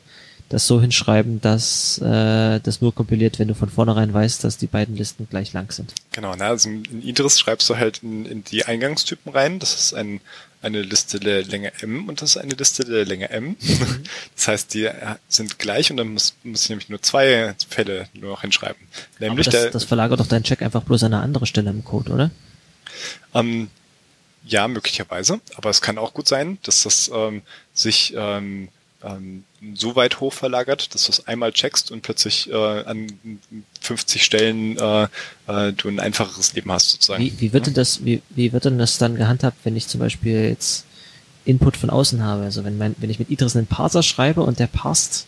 das 0.50 0.66
so 0.66 0.80
hinschreiben, 0.80 1.40
dass 1.40 1.98
äh, 1.98 2.60
das 2.60 2.80
nur 2.80 2.94
kompiliert, 2.94 3.38
wenn 3.38 3.48
du 3.48 3.54
von 3.54 3.70
vornherein 3.70 4.12
weißt, 4.12 4.44
dass 4.44 4.58
die 4.58 4.66
beiden 4.66 4.96
Listen 4.96 5.26
gleich 5.30 5.52
lang 5.52 5.70
sind. 5.72 5.94
Genau, 6.12 6.34
na, 6.36 6.48
also 6.48 6.68
in 6.68 7.02
Idris 7.02 7.38
schreibst 7.38 7.70
du 7.70 7.76
halt 7.76 8.02
in, 8.02 8.26
in 8.26 8.44
die 8.44 8.64
Eingangstypen 8.64 9.32
rein. 9.32 9.60
Das 9.60 9.74
ist 9.74 9.94
ein 9.94 10.20
eine 10.62 10.82
Liste 10.82 11.20
der 11.20 11.42
Länge 11.42 11.72
M 11.80 12.06
und 12.08 12.20
das 12.20 12.30
ist 12.30 12.36
eine 12.36 12.54
Liste 12.54 12.84
der 12.84 13.06
Länge 13.06 13.30
M. 13.30 13.56
Mhm. 13.58 14.04
Das 14.36 14.48
heißt, 14.48 14.74
die 14.74 14.90
sind 15.28 15.58
gleich 15.58 15.90
und 15.90 15.96
dann 15.96 16.08
muss, 16.08 16.34
muss 16.42 16.64
ich 16.64 16.68
nämlich 16.68 16.88
nur 16.88 17.00
zwei 17.00 17.54
Fälle 17.68 18.08
nur 18.12 18.30
noch 18.30 18.42
hinschreiben. 18.42 18.80
Nämlich 19.18 19.46
Aber 19.46 19.52
das, 19.52 19.62
der, 19.62 19.70
das 19.70 19.84
verlagert 19.84 20.20
doch 20.20 20.26
deinen 20.26 20.44
Check 20.44 20.62
einfach 20.62 20.82
bloß 20.82 21.04
an 21.04 21.14
eine 21.14 21.22
andere 21.22 21.46
Stelle 21.46 21.70
im 21.70 21.84
Code, 21.84 22.12
oder? 22.12 22.30
Ähm, 23.34 23.70
ja, 24.44 24.68
möglicherweise. 24.68 25.40
Aber 25.54 25.70
es 25.70 25.80
kann 25.80 25.98
auch 25.98 26.12
gut 26.12 26.28
sein, 26.28 26.58
dass 26.62 26.82
das 26.82 27.10
ähm, 27.14 27.42
sich 27.72 28.12
ähm, 28.16 28.68
ähm, 29.02 29.44
so 29.74 29.96
weit 29.96 30.20
hoch 30.20 30.32
verlagert, 30.32 30.94
dass 30.94 31.06
du 31.06 31.12
es 31.12 31.26
einmal 31.26 31.52
checkst 31.52 31.90
und 31.90 32.02
plötzlich 32.02 32.50
äh, 32.50 32.54
an 32.54 33.06
50 33.80 34.22
Stellen 34.22 34.76
äh, 34.76 35.08
äh, 35.46 35.72
du 35.72 35.88
ein 35.88 36.00
einfacheres 36.00 36.52
Leben 36.54 36.70
hast 36.72 36.90
sozusagen. 36.90 37.22
Wie, 37.22 37.40
wie 37.40 37.52
wird 37.52 37.66
denn 37.66 37.74
das, 37.74 38.04
wie, 38.04 38.22
wie 38.30 38.52
wird 38.52 38.64
denn 38.64 38.78
das 38.78 38.98
dann 38.98 39.16
gehandhabt, 39.16 39.58
wenn 39.64 39.76
ich 39.76 39.88
zum 39.88 40.00
Beispiel 40.00 40.48
jetzt 40.48 40.84
Input 41.44 41.76
von 41.76 41.90
außen 41.90 42.22
habe? 42.22 42.44
Also 42.44 42.64
wenn 42.64 42.78
mein, 42.78 42.94
wenn 42.98 43.10
ich 43.10 43.18
mit 43.18 43.30
Idris 43.30 43.56
einen 43.56 43.66
Parser 43.66 44.02
schreibe 44.02 44.42
und 44.42 44.58
der 44.58 44.66
passt 44.66 45.26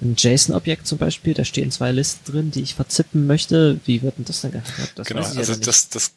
ein 0.00 0.14
JSON-Objekt 0.16 0.86
zum 0.86 0.98
Beispiel, 0.98 1.34
da 1.34 1.44
stehen 1.44 1.70
zwei 1.70 1.90
Listen 1.90 2.30
drin, 2.30 2.50
die 2.50 2.62
ich 2.62 2.74
verzippen 2.74 3.26
möchte, 3.26 3.80
wie 3.84 4.02
wird 4.02 4.18
denn 4.18 4.24
das 4.24 4.40
dann 4.40 4.52
gehandhabt? 4.52 4.92
Das 4.96 5.06
genau, 5.06 5.22
also 5.22 5.52
ja 5.52 5.58
das, 5.58 5.88
das 5.88 6.12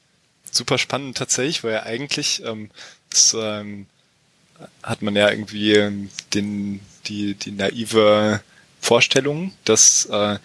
super 0.51 0.77
spannend 0.77 1.17
tatsächlich, 1.17 1.63
weil 1.63 1.73
ja 1.73 1.83
eigentlich 1.83 2.43
ähm, 2.45 2.69
das, 3.09 3.35
ähm, 3.37 3.87
hat 4.83 5.01
man 5.01 5.15
ja 5.15 5.29
irgendwie 5.29 5.73
ähm, 5.73 6.09
den, 6.33 6.79
die, 7.07 7.35
die 7.35 7.51
naive 7.51 8.41
Vorstellung, 8.79 9.53
dass 9.65 10.05
äh, 10.05 10.39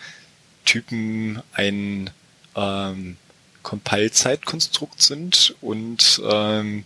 Typen 0.64 1.42
ein 1.54 2.10
ähm, 2.54 3.16
Compile-Zeitkonstrukt 3.62 5.02
sind 5.02 5.54
und 5.60 6.20
ähm, 6.30 6.84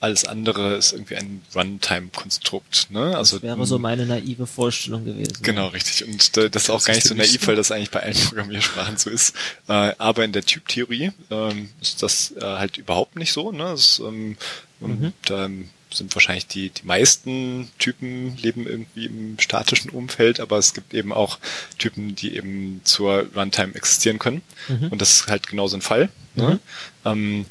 alles 0.00 0.24
andere 0.24 0.76
ist 0.76 0.92
irgendwie 0.92 1.16
ein 1.16 1.42
Runtime-Konstrukt. 1.54 2.88
Ne? 2.90 3.16
Also, 3.16 3.36
das 3.36 3.42
wäre 3.42 3.66
so 3.66 3.78
meine 3.78 4.06
naive 4.06 4.46
Vorstellung 4.46 5.04
gewesen. 5.04 5.38
Genau, 5.42 5.68
richtig. 5.68 6.06
Und 6.06 6.36
das 6.36 6.62
ist 6.62 6.70
auch 6.70 6.84
gar 6.84 6.94
nicht 6.94 7.06
so 7.06 7.14
naiv, 7.14 7.46
weil 7.46 7.56
das 7.56 7.72
eigentlich 7.72 7.90
bei 7.90 8.02
allen 8.02 8.14
Programmiersprachen 8.28 8.96
so 8.96 9.10
ist. 9.10 9.34
Äh, 9.66 9.94
aber 9.98 10.24
in 10.24 10.32
der 10.32 10.44
Typtheorie 10.44 11.10
ähm, 11.30 11.70
ist 11.80 12.02
das 12.02 12.32
äh, 12.36 12.42
halt 12.42 12.78
überhaupt 12.78 13.16
nicht 13.16 13.32
so. 13.32 13.50
Ne? 13.50 13.64
Das, 13.64 13.98
ähm, 13.98 14.36
mhm. 14.80 15.12
Da 15.26 15.48
sind 15.90 16.14
wahrscheinlich 16.14 16.46
die, 16.46 16.70
die 16.70 16.86
meisten 16.86 17.70
Typen 17.78 18.36
leben 18.36 18.66
irgendwie 18.66 19.06
im 19.06 19.38
statischen 19.38 19.90
Umfeld, 19.90 20.40
aber 20.40 20.58
es 20.58 20.74
gibt 20.74 20.94
eben 20.94 21.12
auch 21.12 21.38
Typen, 21.78 22.14
die 22.14 22.36
eben 22.36 22.80
zur 22.84 23.26
Runtime 23.34 23.74
existieren 23.74 24.18
können. 24.18 24.42
Mhm. 24.68 24.88
Und 24.88 25.00
das 25.00 25.20
ist 25.20 25.26
halt 25.28 25.48
genauso 25.48 25.76
ein 25.76 25.82
Fall. 25.82 26.10
Ne? 26.34 26.60
Mhm. 27.04 27.06
Ähm, 27.10 27.46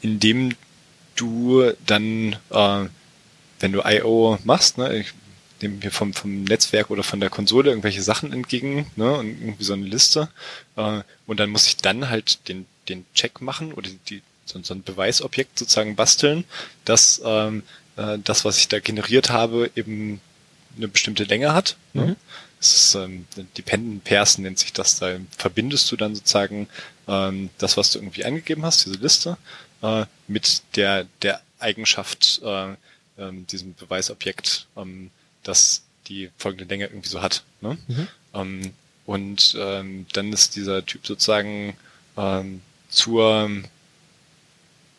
in 0.00 0.20
dem 0.20 0.54
du 1.16 1.72
dann, 1.86 2.36
äh, 2.50 2.84
wenn 3.60 3.72
du 3.72 3.82
I.O. 3.84 4.38
machst, 4.44 4.78
ne, 4.78 4.98
ich 4.98 5.12
nehme 5.62 5.76
mir 5.76 5.90
vom, 5.90 6.12
vom 6.12 6.44
Netzwerk 6.44 6.90
oder 6.90 7.02
von 7.02 7.20
der 7.20 7.30
Konsole 7.30 7.70
irgendwelche 7.70 8.02
Sachen 8.02 8.32
entgegen, 8.32 8.86
ne, 8.96 9.14
und 9.16 9.40
irgendwie 9.40 9.64
so 9.64 9.72
eine 9.72 9.86
Liste, 9.86 10.28
äh, 10.76 11.00
und 11.26 11.40
dann 11.40 11.50
muss 11.50 11.66
ich 11.66 11.76
dann 11.78 12.08
halt 12.08 12.48
den, 12.48 12.66
den 12.88 13.06
Check 13.14 13.40
machen 13.40 13.72
oder 13.72 13.88
die, 14.08 14.22
so, 14.46 14.62
so 14.62 14.74
ein 14.74 14.82
Beweisobjekt 14.82 15.58
sozusagen 15.58 15.96
basteln, 15.96 16.44
dass 16.84 17.20
ähm, 17.24 17.62
äh, 17.96 18.18
das, 18.22 18.44
was 18.44 18.58
ich 18.58 18.68
da 18.68 18.80
generiert 18.80 19.30
habe, 19.30 19.70
eben 19.76 20.20
eine 20.76 20.88
bestimmte 20.88 21.24
Länge 21.24 21.52
hat. 21.52 21.76
Ne? 21.92 22.06
Mhm. 22.06 22.16
Das 22.58 22.74
ist 22.74 22.94
ähm, 22.94 23.26
Dependent 23.58 24.04
Pairs 24.04 24.38
nennt 24.38 24.58
sich 24.58 24.72
das. 24.72 24.98
Da 24.98 25.18
verbindest 25.36 25.90
du 25.92 25.96
dann 25.96 26.14
sozusagen 26.14 26.68
ähm, 27.06 27.50
das, 27.58 27.76
was 27.76 27.90
du 27.90 27.98
irgendwie 27.98 28.24
angegeben 28.24 28.64
hast, 28.64 28.86
diese 28.86 28.96
Liste, 28.96 29.36
äh, 29.82 30.06
mit 30.26 30.62
der, 30.76 31.06
der 31.22 31.42
Eigenschaft, 31.58 32.40
äh, 32.42 32.72
äh, 32.72 32.76
diesem 33.50 33.74
Beweisobjekt, 33.74 34.66
ähm, 34.76 35.10
dass 35.42 35.82
die 36.08 36.30
folgende 36.38 36.64
Länge 36.64 36.86
irgendwie 36.86 37.08
so 37.08 37.20
hat. 37.20 37.44
Ne? 37.60 37.78
Mhm. 37.88 38.08
Ähm, 38.34 38.72
und 39.04 39.56
ähm, 39.58 40.06
dann 40.12 40.32
ist 40.32 40.56
dieser 40.56 40.84
Typ 40.84 41.06
sozusagen 41.06 41.76
ähm, 42.16 42.60
zur, 42.88 43.50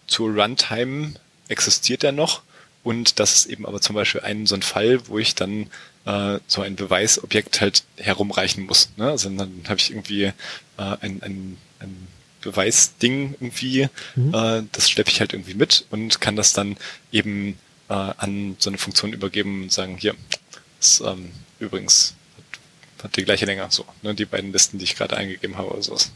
zur 0.07 0.29
Runtime 0.33 1.13
existiert 1.47 2.03
er 2.03 2.11
noch. 2.11 2.41
Und 2.83 3.19
das 3.19 3.35
ist 3.35 3.45
eben 3.47 3.65
aber 3.65 3.81
zum 3.81 3.95
Beispiel 3.95 4.21
ein 4.21 4.45
so 4.45 4.55
ein 4.55 4.61
Fall, 4.61 5.07
wo 5.07 5.19
ich 5.19 5.35
dann 5.35 5.69
äh, 6.05 6.39
so 6.47 6.61
ein 6.61 6.75
Beweisobjekt 6.75 7.59
halt 7.59 7.83
herumreichen 7.97 8.65
muss. 8.65 8.89
Ne? 8.95 9.09
Also 9.09 9.29
dann 9.29 9.63
habe 9.67 9.79
ich 9.79 9.91
irgendwie 9.91 10.23
äh, 10.23 10.33
ein, 10.77 11.21
ein, 11.21 11.57
ein 11.79 12.07
Beweisding 12.41 13.35
irgendwie, 13.39 13.89
mhm. 14.15 14.33
äh, 14.33 14.63
das 14.71 14.89
schleppe 14.89 15.09
ich 15.09 15.19
halt 15.19 15.33
irgendwie 15.33 15.55
mit 15.55 15.85
und 15.89 16.21
kann 16.21 16.37
das 16.37 16.53
dann 16.53 16.77
eben 17.11 17.57
äh, 17.89 17.93
an 17.93 18.55
so 18.59 18.69
eine 18.69 18.77
Funktion 18.77 19.11
übergeben 19.11 19.63
und 19.63 19.71
sagen, 19.71 19.97
hier, 19.97 20.15
das 20.79 21.01
ähm, 21.01 21.31
übrigens 21.59 22.15
hat, 22.37 23.03
hat 23.05 23.17
die 23.17 23.25
gleiche 23.25 23.45
Länge, 23.45 23.67
so, 23.69 23.85
ne, 24.01 24.15
die 24.15 24.25
beiden 24.25 24.53
Listen, 24.53 24.77
die 24.77 24.85
ich 24.85 24.95
gerade 24.95 25.17
eingegeben 25.17 25.57
habe 25.57 25.71
oder 25.71 25.83
sowas. 25.83 26.11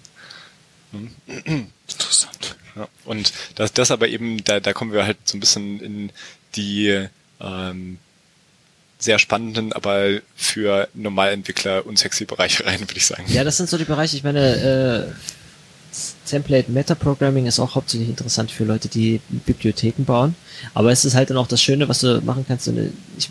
Interessant. 1.88 2.56
Ja, 2.76 2.88
und 3.06 3.34
das, 3.56 3.74
das 3.74 3.92
aber 3.92 4.08
eben, 4.08 4.44
da, 4.44 4.60
da 4.60 4.74
kommen 4.74 4.94
wir 4.94 5.06
halt 5.06 5.18
so 5.26 5.38
ein 5.38 5.40
bisschen 5.40 5.80
in 5.80 6.12
die 6.56 7.08
ähm, 7.40 7.98
sehr 9.00 9.20
spannenden, 9.20 9.74
aber 9.74 10.20
für 10.36 10.88
Normalentwickler 10.94 11.86
unsexy 11.86 12.26
Bereiche 12.26 12.66
rein, 12.66 12.80
würde 12.80 12.96
ich 12.96 13.06
sagen. 13.06 13.26
Ja, 13.28 13.44
das 13.44 13.58
sind 13.58 13.70
so 13.70 13.78
die 13.78 13.84
Bereiche, 13.84 14.16
ich 14.16 14.24
meine, 14.24 15.08
äh, 15.10 15.12
Template 16.26 16.72
Metaprogramming 16.72 17.48
ist 17.48 17.60
auch 17.60 17.76
hauptsächlich 17.76 18.10
interessant 18.10 18.52
für 18.52 18.64
Leute, 18.64 18.88
die 18.88 19.20
Bibliotheken 19.28 20.06
bauen. 20.06 20.36
Aber 20.74 20.92
es 20.92 21.04
ist 21.04 21.16
halt 21.16 21.30
dann 21.30 21.38
auch 21.38 21.48
das 21.48 21.62
Schöne, 21.62 21.90
was 21.90 22.00
du 22.00 22.22
machen 22.22 22.46
kannst. 22.48 22.70
Ich 23.18 23.30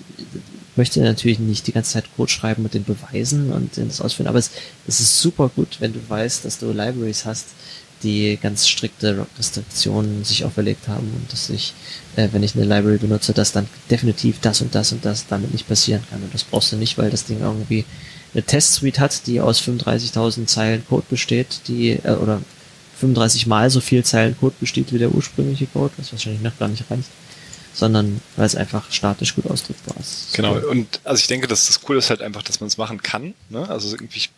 möchte 0.77 1.01
natürlich 1.01 1.39
nicht 1.39 1.67
die 1.67 1.73
ganze 1.73 1.93
Zeit 1.93 2.05
Code 2.17 2.31
schreiben 2.31 2.65
und 2.65 2.75
den 2.75 2.85
beweisen 2.85 3.53
und 3.53 3.77
das 3.77 4.01
ausführen, 4.01 4.29
aber 4.29 4.39
es, 4.39 4.51
es 4.87 5.01
ist 5.01 5.21
super 5.21 5.51
gut, 5.55 5.77
wenn 5.81 5.93
du 5.93 6.01
weißt, 6.09 6.45
dass 6.45 6.59
du 6.59 6.73
Libraries 6.73 7.25
hast, 7.25 7.49
die 8.03 8.39
ganz 8.41 8.67
strikte 8.67 9.27
Restriktionen 9.37 10.25
sich 10.25 10.45
auferlegt 10.45 10.89
haben 10.89 11.11
und 11.15 11.33
dass 11.33 11.51
ich, 11.51 11.75
äh, 12.17 12.29
wenn 12.33 12.43
ich 12.43 12.55
eine 12.55 12.65
Library 12.65 12.99
benutze, 12.99 13.33
dass 13.33 13.53
dann 13.53 13.69
definitiv 13.91 14.41
das 14.41 14.61
und 14.63 14.75
das 14.75 14.93
und 14.93 15.05
das 15.05 15.27
damit 15.27 15.53
nicht 15.53 15.69
passieren 15.69 16.03
kann. 16.09 16.23
Und 16.23 16.33
das 16.33 16.45
brauchst 16.45 16.73
du 16.73 16.77
nicht, 16.77 16.97
weil 16.99 17.11
das 17.11 17.25
Ding 17.25 17.41
irgendwie 17.41 17.85
eine 18.33 18.43
Test-Suite 18.43 19.01
hat, 19.01 19.27
die 19.27 19.41
aus 19.41 19.61
35.000 19.61 20.47
Zeilen 20.47 20.87
Code 20.89 21.07
besteht, 21.11 21.61
die, 21.69 21.91
äh, 21.91 22.13
oder 22.13 22.41
35 22.99 23.47
mal 23.47 23.71
so 23.71 23.81
viel 23.81 24.05
Zeilen 24.05 24.37
Code 24.39 24.55
besteht 24.61 24.93
wie 24.93 24.99
der 24.99 25.15
ursprüngliche 25.15 25.67
Code, 25.67 25.93
was 25.97 26.13
wahrscheinlich 26.13 26.43
noch 26.43 26.59
gar 26.59 26.69
nicht 26.69 26.85
reicht, 26.91 27.09
sondern 27.73 28.21
weil 28.37 28.47
es 28.47 28.57
einfach 28.57 28.91
statisch 28.91 29.35
gut 29.35 29.47
ausdrückbar 29.47 29.97
ist. 29.99 30.35
Genau, 30.35 30.57
und 30.57 31.01
also 31.05 31.21
ich 31.21 31.27
denke, 31.27 31.47
dass 31.47 31.67
das 31.67 31.81
Coole 31.81 31.99
ist 31.99 32.11
halt 32.11 32.23
einfach, 32.23 32.43
dass 32.43 32.61
man 32.61 32.69
es 32.69 32.77
machen 32.77 33.03
kann. 33.03 33.35
Ne? 33.49 33.69
Also 33.69 33.95
irgendwie, 33.95 34.19
ich 34.19 34.31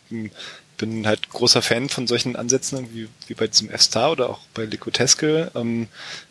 bin 0.77 1.07
halt 1.07 1.29
großer 1.29 1.61
Fan 1.61 1.89
von 1.89 2.07
solchen 2.07 2.35
Ansätzen, 2.35 2.93
wie, 2.93 3.07
wie 3.27 3.33
bei 3.33 3.47
diesem 3.47 3.69
F-Star 3.69 4.11
oder 4.11 4.29
auch 4.29 4.39
bei 4.53 4.67
Haskell, 4.67 5.51
ähm, 5.55 5.87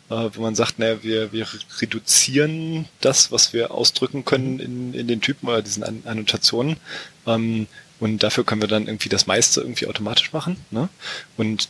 äh, 0.09 0.29
wo 0.33 0.41
man 0.41 0.55
sagt, 0.55 0.79
naja, 0.79 1.01
wir, 1.03 1.31
wir 1.31 1.47
reduzieren 1.79 2.85
das, 3.01 3.31
was 3.31 3.53
wir 3.53 3.71
ausdrücken 3.71 4.25
können 4.25 4.59
in, 4.59 4.93
in 4.93 5.07
den 5.07 5.21
Typen 5.21 5.47
oder 5.47 5.61
diesen 5.61 5.83
An 5.83 6.03
Annotationen. 6.05 6.77
Ähm, 7.25 7.67
und 7.99 8.21
dafür 8.21 8.43
können 8.43 8.61
wir 8.61 8.67
dann 8.67 8.87
irgendwie 8.87 9.09
das 9.09 9.27
meiste 9.27 9.61
irgendwie 9.61 9.87
automatisch 9.87 10.33
machen. 10.33 10.57
Ne? 10.71 10.89
Und 11.37 11.69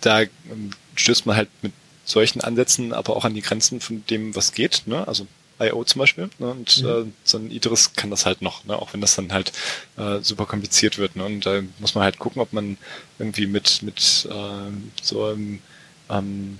da 0.00 0.22
ähm, 0.22 0.70
stößt 0.94 1.26
man 1.26 1.36
halt 1.36 1.48
mit 1.62 1.72
solchen 2.10 2.40
Ansätzen 2.40 2.92
aber 2.92 3.16
auch 3.16 3.24
an 3.24 3.34
die 3.34 3.42
Grenzen 3.42 3.80
von 3.80 4.04
dem, 4.10 4.34
was 4.34 4.52
geht. 4.52 4.82
Ne? 4.86 5.06
Also 5.06 5.26
I.O. 5.60 5.84
zum 5.84 5.98
Beispiel. 5.98 6.30
Ne? 6.38 6.50
Und 6.50 6.82
mhm. 6.82 6.88
äh, 6.88 7.04
so 7.24 7.38
ein 7.38 7.50
Idris 7.50 7.92
kann 7.94 8.10
das 8.10 8.26
halt 8.26 8.42
noch, 8.42 8.64
ne? 8.64 8.76
auch 8.76 8.92
wenn 8.92 9.00
das 9.00 9.16
dann 9.16 9.32
halt 9.32 9.52
äh, 9.96 10.20
super 10.20 10.46
kompliziert 10.46 10.98
wird. 10.98 11.16
Ne? 11.16 11.24
Und 11.24 11.46
da 11.46 11.60
muss 11.78 11.94
man 11.94 12.04
halt 12.04 12.18
gucken, 12.18 12.40
ob 12.40 12.52
man 12.52 12.78
irgendwie 13.18 13.46
mit, 13.46 13.82
mit 13.82 14.28
äh, 14.30 15.02
so 15.02 15.24
einem 15.24 15.60
ähm, 16.08 16.58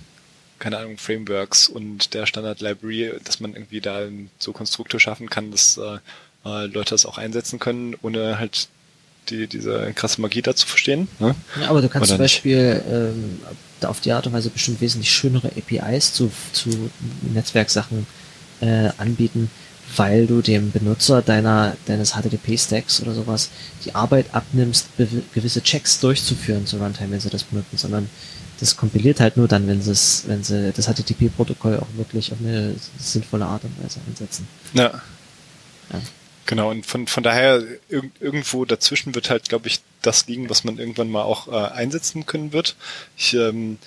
keine 0.58 0.76
Ahnung, 0.78 0.98
Frameworks 0.98 1.68
und 1.68 2.12
der 2.12 2.26
Standard 2.26 2.60
Library, 2.60 3.14
dass 3.24 3.40
man 3.40 3.54
irgendwie 3.54 3.80
da 3.80 4.02
so 4.38 4.52
Konstrukte 4.52 5.00
schaffen 5.00 5.30
kann, 5.30 5.50
dass 5.50 5.78
äh, 5.78 5.98
äh, 6.44 6.66
Leute 6.66 6.90
das 6.90 7.06
auch 7.06 7.18
einsetzen 7.18 7.58
können, 7.58 7.96
ohne 8.02 8.38
halt 8.38 8.68
die, 9.28 9.46
diese 9.46 9.92
krasse 9.94 10.20
Magie 10.20 10.42
da 10.42 10.54
zu 10.54 10.66
verstehen. 10.66 11.08
Ne? 11.18 11.34
Ja, 11.60 11.68
aber 11.68 11.82
du 11.82 11.88
kannst 11.88 12.10
Oder 12.10 12.16
zum 12.16 12.18
Beispiel 12.18 12.82
ähm, 12.90 13.40
auf 13.82 14.00
die 14.00 14.12
Art 14.12 14.26
und 14.26 14.32
Weise 14.32 14.50
bestimmt 14.50 14.80
wesentlich 14.80 15.10
schönere 15.10 15.48
APIs 15.48 16.12
zu, 16.12 16.30
zu 16.52 16.70
Netzwerksachen 17.32 18.06
äh, 18.60 18.90
anbieten, 18.98 19.50
weil 19.96 20.26
du 20.26 20.42
dem 20.42 20.70
Benutzer 20.70 21.22
deiner 21.22 21.76
deines 21.86 22.12
HTTP-Stacks 22.12 23.02
oder 23.02 23.14
sowas 23.14 23.50
die 23.84 23.94
Arbeit 23.94 24.26
abnimmst, 24.32 24.88
gewisse 25.34 25.62
Checks 25.62 26.00
durchzuführen 26.00 26.66
zur 26.66 26.80
Runtime, 26.80 27.12
wenn 27.12 27.20
sie 27.20 27.30
das 27.30 27.44
benutzen, 27.44 27.76
sondern 27.76 28.08
das 28.60 28.76
kompiliert 28.76 29.20
halt 29.20 29.36
nur 29.36 29.48
dann, 29.48 29.66
wenn 29.66 29.80
sie 29.80 29.90
es, 29.90 30.24
wenn 30.26 30.44
sie 30.44 30.72
das 30.72 30.86
HTTP-Protokoll 30.86 31.78
auch 31.78 31.88
wirklich 31.96 32.30
auf 32.30 32.38
eine 32.40 32.74
sinnvolle 32.98 33.46
Art 33.46 33.64
und 33.64 33.82
Weise 33.82 34.00
einsetzen. 34.06 34.46
Ja. 34.74 35.00
ja. 35.92 36.00
Genau, 36.50 36.68
und 36.68 36.84
von, 36.84 37.06
von 37.06 37.22
daher 37.22 37.62
irg 37.88 38.10
irgendwo 38.18 38.64
dazwischen 38.64 39.14
wird 39.14 39.30
halt, 39.30 39.48
glaube 39.48 39.68
ich, 39.68 39.82
das 40.02 40.26
liegen, 40.26 40.50
was 40.50 40.64
man 40.64 40.78
irgendwann 40.78 41.08
mal 41.08 41.22
auch 41.22 41.46
äh, 41.46 41.72
einsetzen 41.72 42.26
können 42.26 42.52
wird. 42.52 42.74
Ich 43.16 43.34
ähm, 43.34 43.78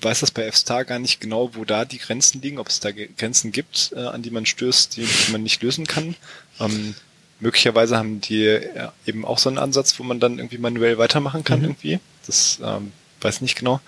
weiß 0.00 0.18
das 0.18 0.32
bei 0.32 0.46
F-Star 0.46 0.84
gar 0.84 0.98
nicht 0.98 1.20
genau, 1.20 1.54
wo 1.54 1.64
da 1.64 1.84
die 1.84 1.98
Grenzen 1.98 2.42
liegen, 2.42 2.58
ob 2.58 2.66
es 2.66 2.80
da 2.80 2.90
Grenzen 2.90 3.52
gibt, 3.52 3.92
äh, 3.94 4.00
an 4.00 4.22
die 4.22 4.32
man 4.32 4.46
stößt, 4.46 4.96
die, 4.96 5.04
die 5.04 5.30
man 5.30 5.44
nicht 5.44 5.62
lösen 5.62 5.86
kann. 5.86 6.16
Ähm, 6.58 6.96
möglicherweise 7.38 7.96
haben 7.96 8.20
die 8.20 8.46
äh, 8.46 8.88
eben 9.06 9.24
auch 9.24 9.38
so 9.38 9.48
einen 9.48 9.58
Ansatz, 9.58 9.96
wo 10.00 10.02
man 10.02 10.18
dann 10.18 10.38
irgendwie 10.38 10.58
manuell 10.58 10.98
weitermachen 10.98 11.44
kann 11.44 11.60
mhm. 11.60 11.66
irgendwie. 11.66 12.00
Das 12.26 12.58
ähm, 12.64 12.90
weiß 13.20 13.42
nicht 13.42 13.56
genau. 13.56 13.78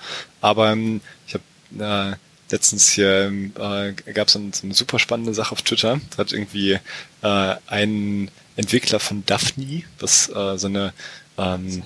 Aber 0.40 0.70
ähm, 0.70 1.00
ich 1.26 1.34
habe 1.34 2.12
äh, 2.12 2.16
letztens 2.52 2.90
hier 2.90 3.32
äh, 3.58 3.92
gab 4.12 4.28
es 4.28 4.34
so, 4.34 4.40
so 4.52 4.64
eine 4.64 4.74
super 4.74 4.98
spannende 4.98 5.34
Sache 5.34 5.52
auf 5.52 5.62
Twitter. 5.62 6.00
Da 6.10 6.18
hat 6.18 6.32
irgendwie 6.32 6.78
äh, 7.22 7.54
ein 7.66 8.30
Entwickler 8.56 9.00
von 9.00 9.24
Daphne, 9.26 9.84
was 9.98 10.28
äh, 10.28 10.58
so 10.58 10.66
eine 10.66 10.92
ähm, 11.38 11.82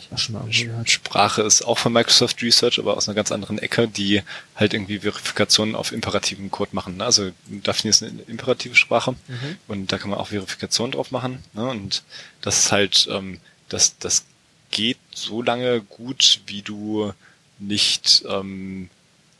Sprache 0.84 1.42
ist 1.42 1.62
auch 1.62 1.78
von 1.78 1.92
Microsoft 1.92 2.42
Research, 2.42 2.80
aber 2.80 2.96
aus 2.96 3.08
einer 3.08 3.14
ganz 3.14 3.30
anderen 3.30 3.58
Ecke, 3.58 3.86
die 3.86 4.22
halt 4.56 4.74
irgendwie 4.74 4.98
Verifikationen 4.98 5.76
auf 5.76 5.92
imperativen 5.92 6.50
Code 6.50 6.70
machen. 6.74 6.96
Ne? 6.96 7.04
Also 7.04 7.30
Daphne 7.46 7.90
ist 7.90 8.02
eine 8.02 8.22
imperative 8.22 8.74
Sprache 8.74 9.12
mhm. 9.12 9.56
und 9.68 9.92
da 9.92 9.98
kann 9.98 10.10
man 10.10 10.18
auch 10.18 10.28
Verifikationen 10.28 10.92
drauf 10.92 11.12
machen. 11.12 11.44
Ne? 11.52 11.68
Und 11.68 12.02
das 12.40 12.58
ist 12.58 12.72
halt, 12.72 13.08
ähm, 13.10 13.38
das, 13.68 13.96
das 13.98 14.24
geht 14.72 14.98
so 15.14 15.42
lange 15.42 15.80
gut, 15.80 16.40
wie 16.46 16.62
du 16.62 17.12
nicht 17.60 18.24
ähm, 18.28 18.90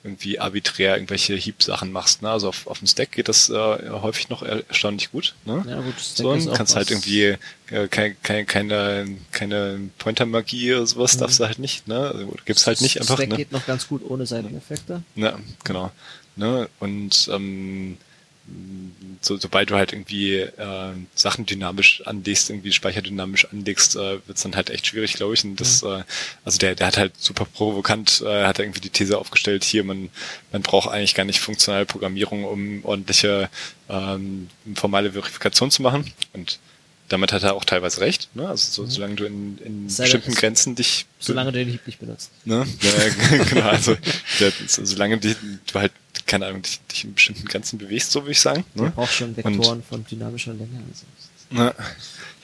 irgendwie 0.06 0.38
arbiträr 0.38 0.94
irgendwelche 0.94 1.34
Heap-Sachen 1.34 1.92
machst. 1.92 2.22
Ne? 2.22 2.30
Also 2.30 2.48
auf, 2.48 2.66
auf 2.66 2.78
dem 2.78 2.86
Stack 2.86 3.12
geht 3.12 3.28
das 3.28 3.50
äh, 3.50 3.90
häufig 3.90 4.28
noch 4.28 4.42
erstaunlich 4.42 5.10
gut. 5.10 5.34
Ne? 5.44 5.64
Ja, 5.68 5.80
gut, 5.80 5.94
Stack 5.98 6.16
so, 6.16 6.32
ist 6.34 6.54
kannst 6.54 6.76
halt 6.76 6.90
irgendwie 6.90 7.36
äh, 7.70 7.88
kein, 7.88 8.16
kein, 8.22 8.46
keine, 8.46 9.06
keine 9.32 9.90
Pointer-Magie 9.98 10.74
oder 10.74 10.86
sowas 10.86 11.16
mhm. 11.16 11.20
darfst 11.20 11.40
du 11.40 11.44
halt 11.44 11.58
nicht. 11.58 11.88
Ne? 11.88 11.98
Also, 11.98 12.34
gibt's 12.44 12.66
halt 12.66 12.80
nicht 12.80 13.00
einfach. 13.00 13.16
Stack 13.16 13.30
ne? 13.30 13.36
geht 13.36 13.52
noch 13.52 13.66
ganz 13.66 13.88
gut 13.88 14.02
ohne 14.08 14.26
Seiteneffekte. 14.26 15.02
Ja, 15.16 15.38
genau. 15.64 15.90
Ne? 16.36 16.68
Und 16.78 17.28
ähm, 17.32 17.96
so, 19.20 19.36
sobald 19.36 19.70
du 19.70 19.74
halt 19.74 19.92
irgendwie 19.92 20.36
äh, 20.36 20.92
Sachen 21.14 21.46
dynamisch 21.46 22.02
anlegst, 22.06 22.50
irgendwie 22.50 22.72
Speicher 22.72 23.02
dynamisch 23.02 23.46
anlegst, 23.50 23.96
äh, 23.96 24.20
wird's 24.26 24.42
dann 24.42 24.54
halt 24.54 24.70
echt 24.70 24.86
schwierig, 24.86 25.14
glaube 25.14 25.34
ich. 25.34 25.44
Und 25.44 25.60
das, 25.60 25.82
mhm. 25.82 25.88
äh, 25.88 26.04
also 26.44 26.58
der, 26.58 26.74
der 26.74 26.86
hat 26.86 26.96
halt 26.96 27.12
super 27.18 27.44
provokant, 27.44 28.22
äh, 28.24 28.44
hat 28.44 28.58
irgendwie 28.58 28.80
die 28.80 28.90
These 28.90 29.18
aufgestellt, 29.18 29.64
hier, 29.64 29.84
man, 29.84 30.10
man 30.52 30.62
braucht 30.62 30.90
eigentlich 30.90 31.14
gar 31.14 31.24
nicht 31.24 31.40
funktionale 31.40 31.86
Programmierung, 31.86 32.44
um 32.44 32.84
ordentliche 32.84 33.50
ähm, 33.88 34.48
formale 34.74 35.12
Verifikation 35.12 35.70
zu 35.70 35.82
machen. 35.82 36.12
Und 36.32 36.58
damit 37.08 37.32
hat 37.32 37.42
er 37.42 37.54
auch 37.54 37.64
teilweise 37.64 38.00
recht, 38.00 38.28
ne? 38.34 38.48
Also 38.48 38.70
so, 38.70 38.82
mhm. 38.82 38.90
solange 38.90 39.14
du 39.14 39.24
in, 39.24 39.58
in 39.58 39.86
bestimmten 39.86 40.34
Grenzen 40.34 40.74
dich. 40.74 41.06
Solange 41.18 41.52
du 41.52 41.58
den 41.58 41.68
Hieb 41.68 41.86
nicht 41.86 41.98
benutzt. 41.98 42.30
Ne? 42.44 42.66
Ja, 42.82 43.44
genau, 43.44 43.68
also 43.68 43.96
der, 44.40 44.52
solange 44.66 45.18
die, 45.18 45.36
du 45.72 45.78
halt 45.78 45.92
keine 46.26 46.46
Ahnung, 46.46 46.62
dich, 46.62 46.80
dich 46.90 47.04
in 47.04 47.14
bestimmten 47.14 47.46
Grenzen 47.46 47.78
bewegst, 47.78 48.10
so 48.10 48.22
würde 48.22 48.32
ich 48.32 48.40
sagen. 48.40 48.64
Ne? 48.74 48.92
Braucht 48.94 49.12
schon 49.12 49.36
Vektoren 49.36 49.78
und, 49.78 49.86
von 49.86 50.04
dynamischer 50.04 50.52
Länge. 50.52 50.82
Also. 50.88 51.04
Ne, 51.50 51.74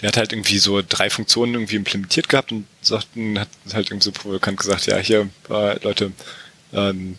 der 0.00 0.08
hat 0.08 0.16
halt 0.16 0.32
irgendwie 0.32 0.58
so 0.58 0.80
drei 0.88 1.10
Funktionen 1.10 1.54
irgendwie 1.54 1.76
implementiert 1.76 2.28
gehabt 2.28 2.52
und 2.52 2.66
sagten, 2.80 3.38
hat 3.38 3.48
halt 3.72 3.90
irgendwie 3.90 4.04
so 4.04 4.12
provokant 4.12 4.58
gesagt, 4.58 4.86
ja, 4.86 4.96
hier, 4.98 5.28
äh, 5.50 5.82
Leute, 5.82 6.12
ähm, 6.72 7.16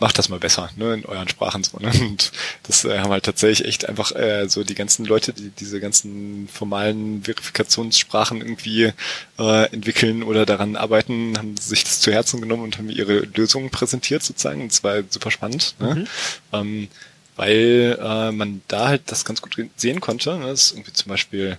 macht 0.00 0.18
das 0.18 0.28
mal 0.28 0.38
besser, 0.38 0.70
ne, 0.76 0.94
in 0.94 1.04
euren 1.04 1.28
Sprachen 1.28 1.62
so, 1.62 1.78
ne? 1.78 1.92
Und 2.00 2.32
das 2.64 2.84
äh, 2.84 2.98
haben 2.98 3.10
halt 3.10 3.24
tatsächlich 3.24 3.68
echt 3.68 3.88
einfach 3.88 4.12
äh, 4.12 4.48
so 4.48 4.64
die 4.64 4.74
ganzen 4.74 5.04
Leute, 5.04 5.32
die 5.32 5.50
diese 5.50 5.78
ganzen 5.78 6.48
formalen 6.48 7.22
Verifikationssprachen 7.22 8.40
irgendwie 8.40 8.92
äh, 9.38 9.72
entwickeln 9.72 10.22
oder 10.22 10.46
daran 10.46 10.76
arbeiten, 10.76 11.36
haben 11.36 11.56
sich 11.56 11.84
das 11.84 12.00
zu 12.00 12.12
Herzen 12.12 12.40
genommen 12.40 12.64
und 12.64 12.78
haben 12.78 12.90
ihre 12.90 13.20
Lösungen 13.20 13.70
präsentiert 13.70 14.22
sozusagen. 14.22 14.62
Und 14.62 14.72
zwar 14.72 15.02
super 15.08 15.30
spannend, 15.30 15.74
ne? 15.78 15.94
Mhm. 15.94 16.06
Ähm, 16.52 16.88
weil 17.36 17.98
äh, 18.00 18.32
man 18.32 18.60
da 18.68 18.88
halt 18.88 19.02
das 19.06 19.24
ganz 19.24 19.40
gut 19.40 19.56
sehen 19.76 20.00
konnte. 20.00 20.36
Ne? 20.36 20.46
Das 20.46 20.64
ist 20.64 20.72
irgendwie 20.72 20.92
zum 20.92 21.08
Beispiel 21.08 21.58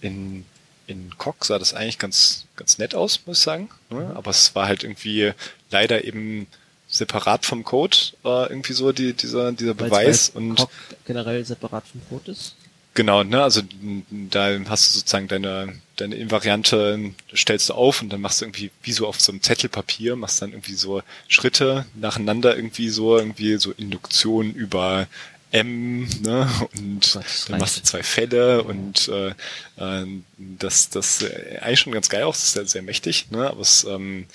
in 0.00 0.44
in 0.88 1.16
Coq 1.16 1.44
sah 1.44 1.58
das 1.58 1.72
eigentlich 1.72 1.98
ganz 1.98 2.44
ganz 2.56 2.76
nett 2.76 2.94
aus, 2.94 3.20
muss 3.24 3.38
ich 3.38 3.44
sagen. 3.44 3.70
Ne? 3.88 4.12
Aber 4.14 4.30
es 4.30 4.54
war 4.54 4.66
halt 4.66 4.82
irgendwie 4.82 5.32
leider 5.70 6.04
eben 6.04 6.48
separat 6.92 7.46
vom 7.46 7.64
Code 7.64 7.96
äh, 8.24 8.50
irgendwie 8.50 8.74
so 8.74 8.92
die, 8.92 9.14
dieser, 9.14 9.50
dieser 9.52 9.74
Beweis 9.74 10.28
und 10.28 10.64
generell 11.06 11.44
separat 11.44 11.84
vom 11.88 12.02
Code 12.08 12.30
ist. 12.30 12.54
Genau, 12.94 13.24
ne, 13.24 13.42
also 13.42 13.62
da 14.10 14.58
hast 14.68 14.90
du 14.94 14.98
sozusagen 14.98 15.26
deine, 15.26 15.80
deine 15.96 16.14
Invariante 16.16 17.12
stellst 17.34 17.70
du 17.70 17.74
auf 17.74 18.02
und 18.02 18.10
dann 18.12 18.20
machst 18.20 18.40
du 18.40 18.44
irgendwie 18.44 18.70
wie 18.82 18.92
so 18.92 19.06
auf 19.06 19.18
so 19.18 19.32
einem 19.32 19.42
Zettelpapier, 19.42 20.14
machst 20.14 20.42
dann 20.42 20.50
irgendwie 20.50 20.74
so 20.74 21.02
Schritte 21.26 21.86
nacheinander 21.94 22.54
irgendwie 22.54 22.90
so, 22.90 23.16
irgendwie 23.16 23.56
so 23.56 23.72
Induktion 23.72 24.52
über 24.52 25.06
M, 25.52 26.06
ne, 26.20 26.50
und 26.76 27.18
dann 27.48 27.58
machst 27.58 27.78
du 27.78 27.82
zwei 27.82 28.02
Fälle 28.02 28.62
und 28.62 29.08
äh, 29.08 29.28
äh, 29.76 30.06
das, 30.36 30.90
das 30.90 31.24
eigentlich 31.62 31.80
schon 31.80 31.94
ganz 31.94 32.10
geil 32.10 32.24
aus, 32.24 32.40
das 32.40 32.44
ist 32.44 32.52
sehr, 32.52 32.66
sehr 32.66 32.82
mächtig, 32.82 33.30
ne, 33.30 33.48
aber 33.48 33.60
es 33.62 33.84
ähm, 33.84 34.26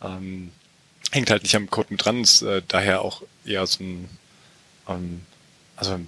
ähm, 0.00 0.52
hängt 1.12 1.30
halt 1.30 1.42
nicht 1.42 1.56
am 1.56 1.70
Code 1.70 1.88
mit 1.90 2.04
dran, 2.04 2.22
ist 2.22 2.42
äh, 2.42 2.62
daher 2.66 3.02
auch 3.02 3.22
eher 3.44 3.66
so 3.66 3.82
ein, 3.82 4.08
ähm, 4.88 5.22
also 5.76 5.98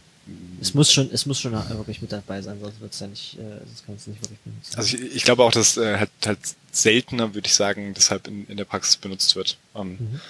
es 0.61 0.75
muss 0.75 0.93
schon, 0.93 1.11
es 1.11 1.25
muss 1.25 1.41
schon 1.41 1.53
wirklich 1.53 2.03
mit 2.03 2.13
dabei 2.13 2.43
sein, 2.43 2.61
sonst 2.61 2.81
wird's 2.81 3.01
ja 3.01 3.07
nicht, 3.07 3.39
äh, 3.39 3.59
sonst 3.65 3.87
kannst 3.87 4.07
du 4.07 4.11
nicht 4.11 4.23
wirklich 4.23 4.41
benutzen. 4.41 4.77
Also 4.77 4.97
ich, 4.97 5.17
ich 5.17 5.25
glaube 5.25 5.43
auch, 5.43 5.53
dass 5.53 5.77
äh, 5.77 5.99
halt, 5.99 6.11
halt 6.27 6.39
seltener, 6.71 7.35
würde 7.35 7.47
ich 7.47 7.55
sagen, 7.55 7.95
deshalb 7.95 8.27
in, 8.27 8.47
in 8.47 8.57
der 8.57 8.65
Praxis 8.67 8.97
benutzt 8.97 9.37
wird. 9.37 9.57
Ähm, 9.75 9.97
mhm. 9.99 10.21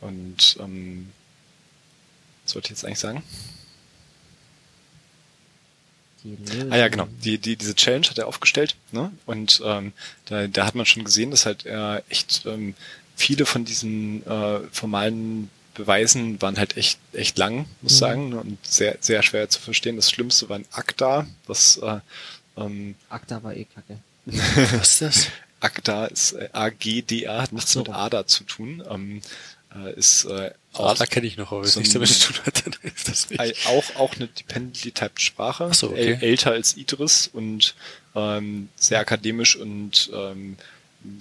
Und 0.00 0.56
ähm, 0.60 1.12
was 2.44 2.54
wollte 2.54 2.66
ich 2.66 2.70
jetzt 2.70 2.84
eigentlich 2.84 2.98
sagen? 2.98 3.22
ah 6.70 6.76
ja, 6.76 6.88
genau. 6.88 7.08
Die, 7.24 7.38
die, 7.38 7.56
diese 7.56 7.74
Challenge 7.74 8.08
hat 8.08 8.18
er 8.18 8.28
aufgestellt, 8.28 8.76
ne? 8.92 9.10
Und 9.26 9.60
ähm, 9.64 9.92
da, 10.26 10.46
da 10.46 10.66
hat 10.66 10.76
man 10.76 10.86
schon 10.86 11.04
gesehen, 11.04 11.32
dass 11.32 11.46
halt 11.46 11.66
er 11.66 12.04
echt 12.08 12.46
ähm, 12.46 12.74
viele 13.16 13.46
von 13.46 13.64
diesen 13.64 14.26
äh, 14.26 14.60
formalen 14.70 15.50
Beweisen 15.74 16.40
waren 16.42 16.58
halt 16.58 16.76
echt 16.76 16.98
echt 17.12 17.38
lang, 17.38 17.66
muss 17.80 17.94
mhm. 17.94 17.98
sagen, 17.98 18.32
und 18.34 18.58
sehr 18.62 18.98
sehr 19.00 19.22
schwer 19.22 19.48
zu 19.48 19.60
verstehen. 19.60 19.96
Das 19.96 20.10
Schlimmste 20.10 20.48
war 20.48 20.58
ein 20.58 20.66
ACTA, 20.70 21.26
was 21.46 21.78
äh, 21.78 22.00
ähm, 22.56 22.94
ACTA 23.08 23.42
war 23.42 23.54
eh 23.54 23.64
kacke. 23.64 23.98
was 24.78 25.00
ist 25.00 25.02
das? 25.02 25.26
ACTA 25.60 26.06
ist 26.06 26.32
äh, 26.32 26.48
AGDA, 26.52 27.42
hat 27.42 27.52
nichts 27.52 27.72
so. 27.72 27.80
mit 27.80 27.90
ADA 27.90 28.26
zu 28.26 28.44
tun. 28.44 28.82
Ähm, 28.90 29.22
äh, 29.74 29.94
ist 29.94 30.24
äh, 30.24 30.50
auch, 30.72 30.90
ADA 30.90 31.06
kenne 31.06 31.26
ich 31.26 31.36
noch, 31.36 31.52
aber 31.52 31.64
so 31.64 31.78
nichts 31.78 31.94
damit 31.94 32.08
zu 32.08 32.32
tun 32.32 32.46
hat, 32.46 32.66
dann 32.66 32.74
ist 32.82 33.08
das 33.08 33.30
nicht. 33.30 33.66
Auch 33.66 33.96
auch 33.96 34.14
eine 34.16 34.28
dependently 34.28 34.92
typed 34.92 35.20
Sprache, 35.20 35.68
Ach 35.70 35.74
so, 35.74 35.90
okay. 35.90 36.18
älter 36.20 36.50
als 36.50 36.76
Idris 36.76 37.28
und 37.32 37.74
ähm, 38.14 38.68
sehr 38.76 39.00
akademisch 39.00 39.56
und 39.56 40.10
ähm, 40.12 40.56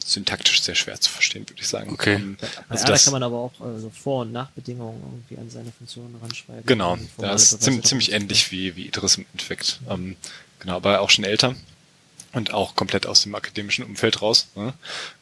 syntaktisch 0.05 0.61
sehr 0.61 0.75
schwer 0.75 0.99
zu 0.99 1.09
verstehen, 1.09 1.47
würde 1.49 1.61
ich 1.61 1.67
sagen. 1.67 1.91
Okay. 1.91 2.15
Um, 2.15 2.37
also 2.69 2.85
da 2.85 2.97
kann 2.97 3.13
man 3.13 3.23
aber 3.23 3.37
auch 3.37 3.59
also 3.59 3.89
Vor- 3.89 4.21
und 4.21 4.31
Nachbedingungen 4.31 5.01
irgendwie 5.01 5.37
an 5.37 5.49
seine 5.49 5.71
Funktionen 5.71 6.15
ranschreiben. 6.21 6.65
Genau, 6.65 6.97
das 7.17 7.53
ist 7.53 7.63
ziemlich, 7.63 7.85
ziemlich 7.85 8.11
ähnlich 8.11 8.51
wie, 8.51 8.75
wie 8.75 8.87
Idris 8.87 9.15
im 9.15 9.25
Endeffekt. 9.33 9.79
Ähm, 9.89 10.15
genau, 10.59 10.75
aber 10.75 11.01
auch 11.01 11.09
schon 11.09 11.25
älter 11.25 11.55
und 12.33 12.53
auch 12.53 12.75
komplett 12.75 13.05
aus 13.05 13.23
dem 13.23 13.35
akademischen 13.35 13.83
Umfeld 13.83 14.21
raus. 14.21 14.47
Ne? 14.55 14.73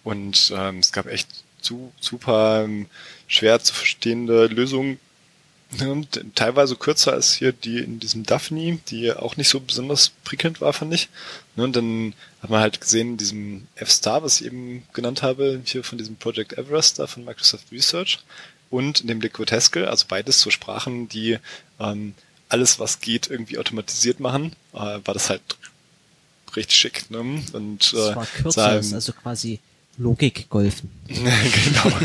Und 0.03 0.53
ähm, 0.55 0.79
es 0.79 0.91
gab 0.91 1.07
echt 1.07 1.27
zu, 1.61 1.91
super 1.99 2.63
ähm, 2.63 2.87
schwer 3.27 3.59
zu 3.59 3.73
verstehende 3.73 4.47
Lösungen, 4.47 4.99
Ne, 5.71 6.01
teilweise 6.33 6.75
kürzer 6.75 7.13
als 7.13 7.33
hier 7.33 7.51
die 7.51 7.77
in 7.77 7.99
diesem 7.99 8.25
Daphne, 8.25 8.79
die 8.87 9.11
auch 9.13 9.37
nicht 9.37 9.49
so 9.49 9.59
besonders 9.59 10.09
prickelnd 10.23 10.61
war, 10.61 10.73
fand 10.73 10.93
ich. 10.95 11.09
Ne, 11.55 11.63
und 11.63 11.75
dann 11.75 12.15
hat 12.41 12.49
man 12.49 12.61
halt 12.61 12.81
gesehen, 12.81 13.11
in 13.11 13.17
diesem 13.17 13.67
F-Star, 13.75 14.23
was 14.23 14.41
ich 14.41 14.47
eben 14.47 14.83
genannt 14.93 15.21
habe, 15.21 15.61
hier 15.63 15.83
von 15.83 15.99
diesem 15.99 16.15
Project 16.15 16.53
Everest 16.53 16.97
da 16.97 17.05
von 17.05 17.23
Microsoft 17.23 17.71
Research 17.71 18.19
und 18.71 19.01
in 19.01 19.07
dem 19.07 19.21
Liquid 19.21 19.53
Haskell, 19.53 19.87
also 19.87 20.05
beides 20.07 20.41
so 20.41 20.49
Sprachen, 20.49 21.07
die 21.07 21.37
ähm, 21.79 22.15
alles, 22.49 22.79
was 22.79 22.99
geht, 22.99 23.29
irgendwie 23.29 23.59
automatisiert 23.59 24.19
machen, 24.19 24.55
äh, 24.73 24.77
war 24.77 25.13
das 25.13 25.29
halt 25.29 25.41
richtig 26.55 26.77
schick. 26.77 27.11
Ne? 27.11 27.19
Und, 27.19 27.93
äh, 27.93 27.95
das 27.95 28.15
war 28.15 28.25
kürzer, 28.25 28.69
also 28.69 29.13
quasi 29.13 29.59
Logik 29.99 30.49
golfen. 30.49 30.89
genau. 31.07 31.99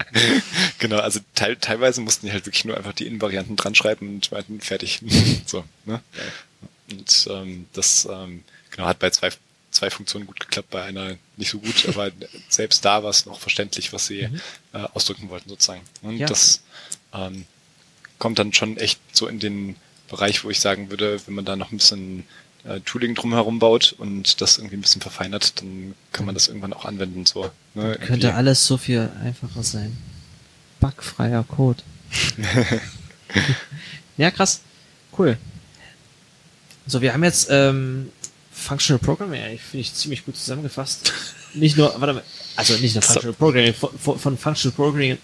genau, 0.78 0.98
also 0.98 1.20
teil, 1.34 1.56
teilweise 1.56 2.00
mussten 2.00 2.26
die 2.26 2.32
halt 2.32 2.46
wirklich 2.46 2.64
nur 2.64 2.76
einfach 2.76 2.94
die 2.94 3.06
Invarianten 3.06 3.56
dran 3.56 3.74
schreiben 3.74 4.08
und 4.08 4.32
meinten, 4.32 4.60
fertig. 4.60 5.02
so, 5.46 5.64
ne? 5.84 6.00
Und 6.90 7.28
ähm, 7.30 7.66
das 7.74 8.08
ähm, 8.10 8.42
genau 8.70 8.86
hat 8.86 8.98
bei 9.00 9.10
zwei, 9.10 9.30
zwei 9.70 9.90
Funktionen 9.90 10.26
gut 10.26 10.40
geklappt, 10.40 10.70
bei 10.70 10.82
einer 10.82 11.16
nicht 11.36 11.50
so 11.50 11.58
gut, 11.58 11.86
aber 11.88 12.10
selbst 12.48 12.84
da 12.86 13.02
war 13.02 13.10
es 13.10 13.26
noch 13.26 13.38
verständlich, 13.38 13.92
was 13.92 14.06
sie 14.06 14.28
mhm. 14.28 14.40
äh, 14.72 14.78
ausdrücken 14.94 15.28
wollten, 15.28 15.50
sozusagen. 15.50 15.82
Und 16.00 16.16
ja. 16.16 16.26
das 16.26 16.62
ähm, 17.12 17.44
kommt 18.18 18.38
dann 18.38 18.54
schon 18.54 18.78
echt 18.78 18.98
so 19.12 19.26
in 19.26 19.40
den 19.40 19.76
Bereich, 20.08 20.42
wo 20.42 20.50
ich 20.50 20.60
sagen 20.60 20.88
würde, 20.88 21.20
wenn 21.26 21.34
man 21.34 21.44
da 21.44 21.56
noch 21.56 21.70
ein 21.70 21.78
bisschen 21.78 22.24
äh, 22.64 22.80
Tooling 22.80 23.14
drumherum 23.14 23.58
baut 23.58 23.94
und 23.98 24.40
das 24.40 24.58
irgendwie 24.58 24.76
ein 24.76 24.80
bisschen 24.80 25.02
verfeinert, 25.02 25.60
dann 25.60 25.94
kann 26.12 26.26
man 26.26 26.34
das 26.34 26.48
irgendwann 26.48 26.72
auch 26.72 26.84
anwenden. 26.84 27.26
So, 27.26 27.50
ne? 27.74 27.98
Könnte 28.06 28.34
alles 28.34 28.66
so 28.66 28.76
viel 28.76 29.10
einfacher 29.22 29.62
sein. 29.62 29.96
bugfreier 30.80 31.44
Code. 31.44 31.82
ja, 34.16 34.30
krass. 34.30 34.60
Cool. 35.16 35.36
So, 36.86 37.00
wir 37.00 37.12
haben 37.12 37.24
jetzt 37.24 37.48
ähm, 37.50 38.10
Functional 38.52 38.98
Programming, 38.98 39.42
eigentlich 39.42 39.62
finde 39.62 39.80
ich 39.82 39.94
ziemlich 39.94 40.24
gut 40.24 40.36
zusammengefasst. 40.36 41.12
Nicht 41.54 41.76
nur, 41.76 41.94
warte 42.00 42.14
mal, 42.14 42.22
also 42.56 42.74
nicht 42.74 42.96
nur 42.96 43.02
Functional 43.02 43.32
Programming, 43.34 43.74
von, 43.74 44.18
von 44.18 44.36
Functional 44.36 44.74
Programming, 44.74 45.18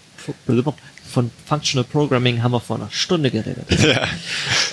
von 1.11 1.29
Functional 1.45 1.83
Programming 1.83 2.41
haben 2.41 2.51
wir 2.51 2.59
vor 2.59 2.77
einer 2.77 2.89
Stunde 2.89 3.29
geredet. 3.29 3.65
Ja. 3.81 4.07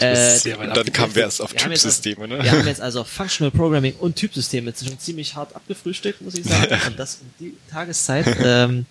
Äh, 0.01 0.55
und 0.55 0.77
dann 0.77 0.93
kamen 0.93 1.15
wir 1.15 1.23
erst 1.23 1.40
auf 1.40 1.52
wir 1.52 1.59
Typsysteme, 1.59 2.23
also, 2.23 2.36
ne? 2.36 2.44
Wir 2.44 2.52
haben 2.52 2.66
jetzt 2.66 2.81
also 2.81 3.02
Functional 3.02 3.51
Programming 3.51 3.94
und 3.98 4.15
Typsysteme 4.15 4.73
schon 4.77 4.98
ziemlich 4.98 5.35
hart 5.35 5.56
abgefrühstückt, 5.56 6.23
muss 6.23 6.35
ich 6.35 6.44
sagen. 6.44 6.69
Ja. 6.70 6.86
Und 6.86 6.98
das 6.98 7.16
um 7.16 7.27
die 7.40 7.55
Tageszeit. 7.69 8.27
ähm, 8.44 8.86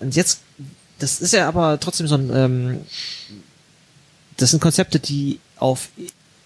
und 0.00 0.16
jetzt, 0.16 0.40
das 0.98 1.20
ist 1.20 1.34
ja 1.34 1.48
aber 1.48 1.78
trotzdem 1.80 2.06
so 2.06 2.14
ein, 2.14 2.30
ähm, 2.34 2.80
das 4.38 4.52
sind 4.52 4.60
Konzepte, 4.60 4.98
die 4.98 5.38
auf, 5.56 5.88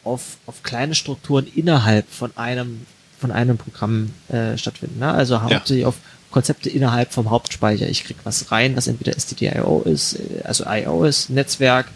auf, 0.03 0.39
auf 0.47 0.63
kleine 0.65 0.95
Strukturen 0.97 1.47
innerhalb 1.47 2.11
von 2.11 2.37
einem, 2.37 2.87
von 3.21 3.31
einem 3.31 3.57
Programm 3.57 4.13
äh, 4.29 4.59
stattfinden. 4.59 4.99
Ne? 4.99 5.13
Also 5.13 5.43
hauptsächlich 5.43 5.83
ja. 5.83 5.89
auf 5.89 5.97
Konzepte 6.31 6.69
innerhalb 6.69 7.13
vom 7.13 7.31
Hauptspeicher. 7.31 7.89
Ich 7.89 8.05
krieg 8.05 8.17
was 8.25 8.51
rein, 8.51 8.77
was 8.77 8.87
entweder 8.87 9.19
STDIO 9.19 9.83
ist, 9.83 10.15
äh, 10.15 10.43
also 10.45 10.65
IO 10.67 11.05
ist, 11.05 11.31
Netzwerk 11.31 11.87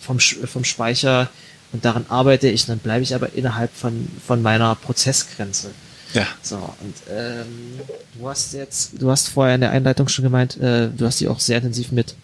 vom, 0.00 0.18
vom 0.18 0.64
Speicher 0.64 1.30
und 1.72 1.84
daran 1.84 2.06
arbeite 2.08 2.48
ich, 2.48 2.66
dann 2.66 2.78
bleibe 2.78 3.02
ich 3.02 3.14
aber 3.14 3.32
innerhalb 3.34 3.74
von, 3.74 4.08
von 4.26 4.42
meiner 4.42 4.74
Prozessgrenze. 4.74 5.70
Ja. 6.12 6.26
So, 6.42 6.56
und 6.56 6.94
ähm, 7.10 7.80
du 8.18 8.28
hast 8.28 8.52
jetzt, 8.52 9.00
du 9.00 9.10
hast 9.10 9.28
vorher 9.28 9.54
in 9.54 9.62
der 9.62 9.70
Einleitung 9.70 10.08
schon 10.08 10.24
gemeint, 10.24 10.58
äh, 10.58 10.88
du 10.88 11.06
hast 11.06 11.20
dich 11.20 11.28
auch 11.28 11.40
sehr 11.40 11.56
intensiv 11.56 11.92
mit 11.92 12.14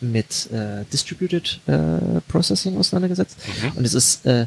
mit 0.00 0.50
äh, 0.52 0.84
Distributed 0.92 1.60
äh, 1.66 2.20
Processing 2.28 2.76
auseinandergesetzt. 2.76 3.38
Mhm. 3.62 3.78
Und 3.78 3.84
es 3.84 3.94
ist 3.94 4.26
äh, 4.26 4.46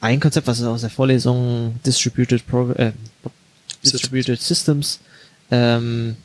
ein 0.00 0.20
Konzept, 0.20 0.46
was 0.46 0.62
aus 0.62 0.82
der 0.82 0.90
Vorlesung 0.90 1.78
Distributed 1.84 2.46
Pro 2.46 2.70
äh, 2.72 2.92
Distributed 3.92 4.40
Systems. 4.40 5.00
Ähm, 5.50 6.16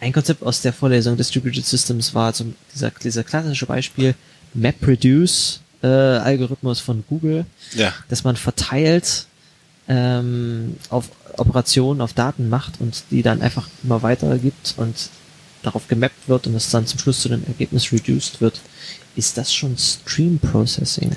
ein 0.00 0.12
Konzept 0.12 0.42
aus 0.42 0.62
der 0.62 0.72
Vorlesung 0.72 1.16
Distributed 1.16 1.64
Systems 1.64 2.14
war 2.14 2.32
zum, 2.32 2.54
dieser, 2.74 2.90
dieser 2.90 3.24
klassische 3.24 3.66
Beispiel 3.66 4.14
MapReduce 4.54 5.60
äh, 5.82 5.86
Algorithmus 5.86 6.80
von 6.80 7.04
Google, 7.08 7.44
ja. 7.74 7.92
dass 8.08 8.24
man 8.24 8.36
verteilt 8.36 9.26
ähm, 9.88 10.76
auf 10.88 11.10
Operationen, 11.36 12.00
auf 12.00 12.12
Daten 12.12 12.48
macht 12.48 12.80
und 12.80 13.04
die 13.10 13.22
dann 13.22 13.42
einfach 13.42 13.68
immer 13.84 14.02
weiter 14.02 14.38
gibt 14.38 14.74
und 14.76 15.10
darauf 15.62 15.88
gemappt 15.88 16.28
wird 16.28 16.46
und 16.46 16.54
es 16.54 16.70
dann 16.70 16.86
zum 16.86 16.98
Schluss 16.98 17.20
zu 17.20 17.28
einem 17.28 17.44
Ergebnis 17.46 17.92
reduced 17.92 18.40
wird. 18.40 18.60
Ist 19.16 19.36
das 19.36 19.52
schon 19.52 19.76
Stream 19.76 20.38
Processing? 20.38 21.10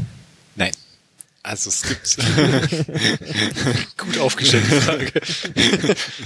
Also 1.44 1.70
es 1.70 1.82
gibt 1.82 2.18
gut 3.98 4.20
aufgestellte 4.20 4.82
Frage. 4.82 5.12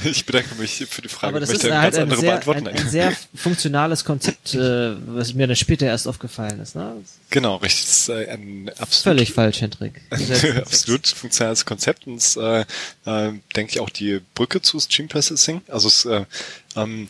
Ich 0.03 0.25
bedanke 0.25 0.55
mich 0.55 0.85
für 0.89 1.01
die 1.01 1.07
Frage. 1.07 1.27
Aber 1.27 1.39
das 1.39 1.51
ist 1.51 1.63
halt 1.63 1.97
ein 1.97 2.11
sehr, 2.11 2.45
ein, 2.45 2.67
ein 2.67 2.89
sehr, 2.89 3.15
funktionales 3.33 4.03
Konzept, 4.03 4.55
äh, 4.55 4.95
was 5.07 5.33
mir 5.33 5.47
dann 5.47 5.55
später 5.55 5.85
erst 5.85 6.09
aufgefallen 6.09 6.59
ist. 6.59 6.75
Ne? 6.75 6.97
Genau, 7.29 7.55
richtig. 7.57 7.85
Das 7.85 8.09
ist 8.09 8.09
ein 8.09 8.69
absolut 8.77 9.03
völlig 9.03 9.31
falsch, 9.31 9.61
Hendrik. 9.61 10.01
absolut 10.57 11.07
funktionales 11.07 11.65
Konzept 11.65 12.07
und 12.07 12.17
es, 12.17 12.35
äh, 12.35 12.65
äh, 13.05 13.31
denke 13.55 13.71
ich 13.71 13.79
auch 13.79 13.89
die 13.89 14.19
Brücke 14.33 14.61
zu 14.61 14.81
Stream 14.81 15.07
Processing. 15.07 15.61
Also 15.69 15.87
es 15.87 16.03
äh, 16.03 16.25
ähm, 16.75 17.07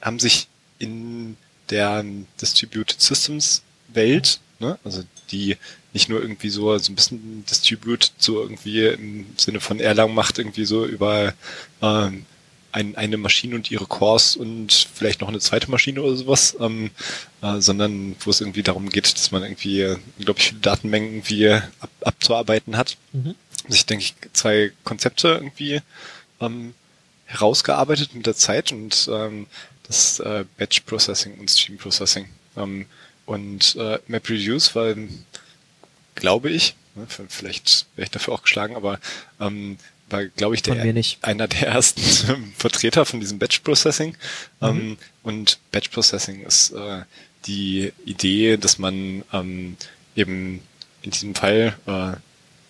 haben 0.00 0.20
sich 0.20 0.46
in 0.78 1.36
der 1.68 2.04
Distributed 2.40 3.00
Systems 3.00 3.62
Welt, 3.88 4.38
ne, 4.60 4.78
also 4.84 5.02
die 5.32 5.56
nicht 5.92 6.08
nur 6.08 6.20
irgendwie 6.20 6.50
so, 6.50 6.76
so 6.78 6.92
ein 6.92 6.94
bisschen 6.94 7.44
Distribute, 7.46 8.12
so 8.18 8.42
irgendwie 8.42 8.86
im 8.86 9.26
Sinne 9.36 9.60
von 9.60 9.80
Erlang 9.80 10.14
macht, 10.14 10.38
irgendwie 10.38 10.64
so 10.64 10.86
über 10.86 11.34
ähm, 11.82 12.26
ein, 12.72 12.96
eine 12.96 13.16
Maschine 13.16 13.56
und 13.56 13.70
ihre 13.70 13.86
Cores 13.86 14.36
und 14.36 14.72
vielleicht 14.94 15.20
noch 15.20 15.28
eine 15.28 15.40
zweite 15.40 15.70
Maschine 15.70 16.02
oder 16.02 16.16
sowas, 16.16 16.56
ähm, 16.60 16.90
äh, 17.42 17.60
sondern 17.60 18.14
wo 18.20 18.30
es 18.30 18.40
irgendwie 18.40 18.62
darum 18.62 18.88
geht, 18.88 19.12
dass 19.12 19.32
man 19.32 19.42
irgendwie, 19.42 19.96
glaube 20.20 20.38
ich, 20.38 20.48
viele 20.48 20.60
Datenmengen 20.60 21.14
irgendwie 21.14 21.50
ab, 21.50 21.90
abzuarbeiten 22.02 22.76
hat. 22.76 22.96
Mhm. 23.12 23.34
Also 23.64 23.74
ich 23.74 23.86
denke, 23.86 24.06
zwei 24.32 24.72
Konzepte 24.84 25.28
irgendwie 25.28 25.80
ähm, 26.40 26.74
herausgearbeitet 27.26 28.14
mit 28.14 28.26
der 28.26 28.36
Zeit 28.36 28.72
und 28.72 29.08
ähm, 29.12 29.46
das 29.86 30.20
äh, 30.20 30.44
Batch 30.56 30.80
Processing 30.80 31.38
und 31.38 31.50
Stream 31.50 31.78
Processing. 31.78 32.26
Ähm, 32.56 32.86
und 33.26 33.76
äh, 33.76 33.98
MapReduce 34.08 34.74
war 34.74 34.94
glaube 36.20 36.50
ich, 36.50 36.74
ne, 36.94 37.06
vielleicht 37.28 37.86
wäre 37.96 38.04
ich 38.04 38.10
dafür 38.10 38.34
auch 38.34 38.42
geschlagen, 38.42 38.76
aber 38.76 39.00
ähm, 39.40 39.78
war, 40.08 40.24
glaube 40.26 40.54
ich, 40.54 40.62
der, 40.62 40.76
einer 41.22 41.48
der 41.48 41.68
ersten 41.68 42.02
Vertreter 42.56 43.04
von 43.04 43.20
diesem 43.20 43.38
Batch 43.38 43.60
Processing. 43.60 44.16
Mhm. 44.60 44.68
Ähm, 44.68 44.98
und 45.22 45.58
Batch 45.72 45.88
Processing 45.88 46.42
ist 46.42 46.70
äh, 46.70 47.02
die 47.46 47.92
Idee, 48.04 48.56
dass 48.56 48.78
man 48.78 49.24
ähm, 49.32 49.76
eben 50.16 50.60
in 51.02 51.10
diesem 51.10 51.34
Fall 51.34 51.76
äh, 51.86 52.12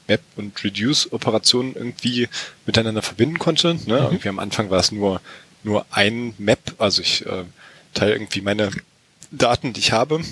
Map 0.09 0.20
und 0.36 0.62
Reduce 0.64 1.12
Operationen 1.12 1.74
irgendwie 1.74 2.28
miteinander 2.66 3.02
verbinden 3.02 3.39
konnte. 3.39 3.74
Ne? 3.74 3.81
Mhm. 3.85 3.93
Irgendwie 3.93 4.28
am 4.28 4.39
Anfang 4.39 4.70
war 4.70 4.81
es 4.81 4.93
nur 4.93 5.20
nur 5.62 5.85
ein 5.90 6.35
Map, 6.39 6.74
also 6.78 7.02
ich 7.02 7.27
äh, 7.27 7.44
teile 7.94 8.12
irgendwie 8.12 8.40
meine 8.40 8.70
Daten, 9.31 9.72
die 9.72 9.81
ich 9.81 9.93
habe, 9.93 10.22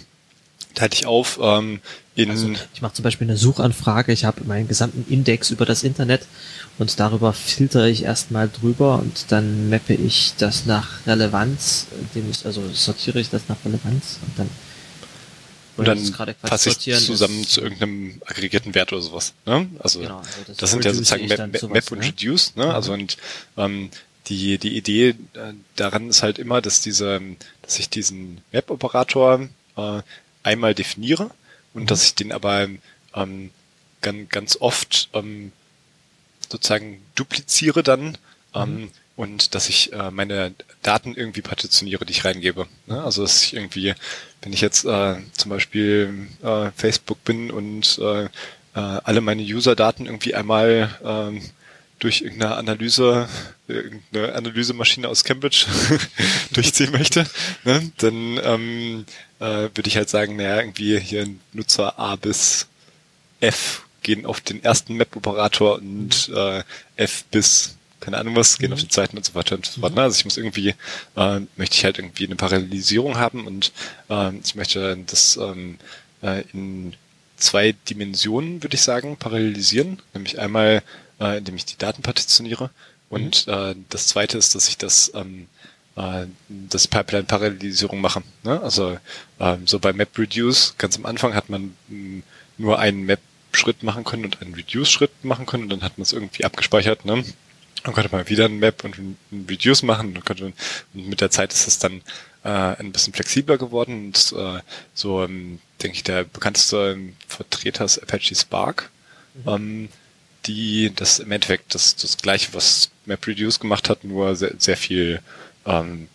teile 0.75 0.93
ich 0.93 1.07
auf 1.07 1.39
ähm, 1.43 1.81
also 2.27 2.51
ich 2.75 2.83
mache 2.83 2.95
zum 2.95 3.03
Beispiel 3.03 3.29
eine 3.29 3.37
Suchanfrage, 3.37 4.13
ich 4.13 4.25
habe 4.25 4.45
meinen 4.45 4.67
gesamten 4.67 5.05
Index 5.13 5.51
über 5.51 5.65
das 5.65 5.83
Internet 5.83 6.23
und 6.79 6.99
darüber 6.99 7.33
filtere 7.33 7.89
ich 7.91 8.03
erstmal 8.03 8.49
drüber 8.49 8.99
und 8.99 9.27
dann 9.29 9.71
mappe 9.71 9.95
ich 9.95 10.35
das 10.39 10.67
nach 10.67 11.07
Relevanz, 11.07 11.87
indem 12.01 12.31
ich, 12.31 12.45
also 12.45 12.63
sortiere 12.73 13.21
ich 13.21 13.31
das 13.31 13.43
nach 13.49 13.57
Relevanz 13.65 14.19
und 14.27 14.39
dann 14.39 14.51
und 15.77 15.87
dann 15.87 16.35
passe 16.43 16.71
ich 16.71 16.79
zusammen 16.81 17.47
zu 17.47 17.61
irgendeinem 17.61 18.21
aggregierten 18.27 18.75
Wert 18.75 18.93
oder 18.93 19.01
sowas. 19.01 19.33
Ne? 19.47 19.69
Also, 19.79 20.01
genau, 20.01 20.19
also 20.19 20.29
das, 20.49 20.57
das 20.57 20.71
sind 20.73 20.85
ja 20.85 20.93
sozusagen 20.93 21.29
Map, 21.29 21.57
sowas, 21.57 21.73
Map 21.73 21.93
und 21.93 21.99
ne? 22.01 22.07
Reduce. 22.07 22.57
Ne? 22.57 22.65
Mhm. 22.65 22.71
Also 22.73 22.93
und 22.95 23.17
ähm, 23.57 23.91
die 24.27 24.59
die 24.59 24.77
Idee 24.77 25.11
äh, 25.11 25.53
daran 25.77 26.09
ist 26.09 26.25
halt 26.25 26.41
immer, 26.41 26.61
dass 26.61 26.81
diese, 26.81 27.21
dass 27.63 27.79
ich 27.79 27.89
diesen 27.89 28.41
Map-Operator 28.51 29.49
äh, 29.77 30.03
einmal 30.43 30.75
definiere 30.75 31.31
und 31.79 31.85
mhm. 31.85 31.87
dass 31.89 32.05
ich 32.05 32.15
den 32.15 32.33
aber 32.33 32.69
ähm, 33.15 33.51
ganz, 34.01 34.29
ganz 34.29 34.57
oft 34.61 35.09
ähm, 35.15 35.53
sozusagen 36.49 37.01
dupliziere 37.15 37.83
dann 37.83 38.19
ähm, 38.55 38.81
mhm. 38.81 38.91
und 39.17 39.55
dass 39.55 39.69
ich 39.69 39.93
äh, 39.93 40.11
meine 40.11 40.55
Daten 40.83 41.15
irgendwie 41.15 41.43
partitioniere, 41.43 42.05
die 42.05 42.13
ich 42.13 42.25
reingebe. 42.25 42.67
Ne? 42.87 43.03
Also 43.03 43.23
dass 43.23 43.43
ich 43.45 43.55
irgendwie, 43.55 43.95
wenn 44.43 44.53
ich 44.53 44.61
jetzt 44.61 44.85
äh, 44.85 45.17
zum 45.33 45.51
Beispiel 45.51 46.29
äh, 46.43 46.71
Facebook 46.77 47.23
bin 47.25 47.51
und 47.51 47.99
äh, 47.99 48.25
äh, 48.25 48.29
alle 48.75 49.21
meine 49.21 49.43
User-Daten 49.43 50.07
irgendwie 50.07 50.35
einmal 50.35 50.91
äh, 51.03 51.41
durch 51.99 52.21
irgendeine 52.21 52.57
Analyse, 52.57 53.29
irgendeine 53.67 54.35
Analysemaschine 54.35 55.09
aus 55.09 55.25
Cambridge 55.25 55.67
durchziehen 56.53 56.93
möchte, 56.93 57.27
ne, 57.65 57.91
dann 57.99 58.41
ähm, 58.43 59.05
äh, 59.41 59.69
würde 59.75 59.87
ich 59.87 59.97
halt 59.97 60.09
sagen, 60.09 60.37
naja, 60.37 60.59
irgendwie 60.59 60.99
hier 60.99 61.29
Nutzer 61.53 61.99
A 61.99 62.17
bis 62.17 62.67
F 63.41 63.85
gehen 64.03 64.27
auf 64.27 64.41
den 64.41 64.63
ersten 64.63 64.95
Map-Operator 64.95 65.77
und 65.77 66.31
äh, 66.35 66.63
F 66.97 67.25
bis 67.31 67.75
keine 68.01 68.19
Ahnung 68.19 68.37
was, 68.37 68.59
gehen 68.59 68.69
mhm. 68.69 68.75
auf 68.75 68.81
den 68.81 68.91
zweiten 68.91 69.17
und 69.17 69.25
so 69.25 69.35
weiter 69.35 69.57
und 69.57 69.67
so 69.67 69.81
fort. 69.81 69.95
Ne? 69.95 70.03
Also 70.03 70.19
ich 70.19 70.25
muss 70.25 70.37
irgendwie, 70.37 70.75
äh, 71.17 71.41
möchte 71.57 71.77
ich 71.77 71.85
halt 71.85 71.99
irgendwie 71.99 72.27
eine 72.27 72.37
Parallelisierung 72.37 73.19
haben 73.19 73.47
und 73.47 73.73
äh, 74.09 74.37
ich 74.37 74.55
möchte 74.55 74.97
das 75.05 75.37
ähm, 75.37 75.79
äh, 76.23 76.45
in 76.53 76.95
zwei 77.37 77.75
Dimensionen, 77.91 78.63
würde 78.63 78.77
ich 78.77 78.83
sagen, 78.83 79.17
parallelisieren. 79.17 80.01
Nämlich 80.15 80.39
einmal 80.39 80.83
äh, 81.21 81.39
indem 81.39 81.57
ich 81.57 81.65
die 81.65 81.79
Daten 81.79 82.03
partitioniere. 82.03 82.71
Und 83.11 83.47
mhm. 83.47 83.53
äh, 83.53 83.75
das 83.89 84.07
zweite 84.09 84.39
ist, 84.39 84.55
dass 84.55 84.69
ich 84.69 84.79
das 84.79 85.13
ähm, 85.15 85.49
äh, 85.99 86.27
das 86.49 86.87
Pipeline-Parallelisierung 86.87 88.01
mache. 88.01 88.23
Ne? 88.45 88.61
Also 88.63 88.99
ähm, 89.41 89.67
so 89.67 89.79
bei 89.79 89.93
MapReduce, 89.93 90.75
ganz 90.79 90.97
am 90.97 91.07
Anfang 91.07 91.35
hat 91.35 91.49
man 91.49 91.75
mh, 91.89 91.95
hm, 91.97 92.23
nur 92.57 92.79
einen 92.79 93.05
Map-Schritt 93.05 93.83
machen 93.83 94.05
können 94.05 94.25
und 94.25 94.41
einen 94.41 94.55
Reduce-Schritt 94.55 95.25
machen 95.25 95.47
können 95.47 95.65
und 95.65 95.71
dann 95.71 95.83
hat 95.83 95.99
man 95.99 96.03
es 96.03 96.13
irgendwie 96.13 96.45
abgespeichert. 96.45 97.05
Ne? 97.05 97.25
Dann 97.85 97.95
konnte 97.95 98.11
man 98.11 98.29
wieder 98.29 98.45
einen 98.47 98.59
Map 98.59 98.85
und 98.85 98.99
einen 98.99 99.47
Reduce 99.49 99.83
machen 99.83 100.17
und, 100.17 100.25
konnte, 100.25 100.47
und 100.47 100.55
mit 100.95 101.21
der 101.21 101.31
Zeit 101.31 101.53
ist 101.53 101.67
es 101.67 101.79
dann 101.79 102.03
äh, 102.45 102.49
ein 102.49 102.93
bisschen 102.93 103.13
flexibler 103.13 103.59
geworden 103.59 104.07
und 104.07 104.35
äh, 104.37 104.61
so 104.95 105.23
ähm, 105.23 105.61
denke 105.83 105.97
ich 105.97 106.05
der 106.05 106.25
bekannteste 106.25 106.97
Vertreter 107.27 107.85
ist 107.85 107.99
Apache 107.99 108.35
Spark. 108.35 108.91
Mhm. 109.35 109.49
Ähm, 109.49 109.89
die 110.47 110.93
das 110.95 111.19
im 111.19 111.31
Endeffekt 111.31 111.75
das, 111.75 111.95
das 111.97 112.17
gleiche, 112.17 112.55
was 112.55 112.91
MapReduce 113.07 113.61
gemacht 113.61 113.89
hat, 113.89 114.05
nur 114.05 114.35
sehr, 114.35 114.55
sehr 114.59 114.77
viel 114.77 115.21
ähm, 115.69 116.09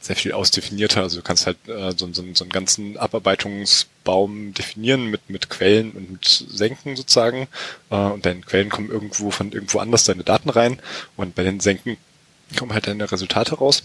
sehr 0.00 0.16
viel 0.16 0.32
ausdefinierter. 0.32 1.02
Also 1.02 1.16
du 1.16 1.22
kannst 1.22 1.46
halt 1.46 1.56
äh, 1.66 1.92
so, 1.96 2.12
so, 2.12 2.24
so 2.34 2.44
einen 2.44 2.50
ganzen 2.50 2.96
Abarbeitungsbaum 2.98 4.52
definieren 4.52 5.06
mit, 5.06 5.30
mit 5.30 5.48
Quellen 5.48 5.92
und 5.92 6.12
mit 6.12 6.24
Senken 6.24 6.96
sozusagen. 6.96 7.48
Äh, 7.90 7.96
und 7.96 8.26
deine 8.26 8.40
Quellen 8.40 8.68
kommen 8.68 8.90
irgendwo 8.90 9.30
von 9.30 9.52
irgendwo 9.52 9.78
anders 9.78 10.04
deine 10.04 10.24
Daten 10.24 10.50
rein. 10.50 10.80
Und 11.16 11.34
bei 11.34 11.42
den 11.42 11.60
Senken 11.60 11.96
kommen 12.58 12.74
halt 12.74 12.86
deine 12.86 13.10
Resultate 13.10 13.54
raus. 13.54 13.84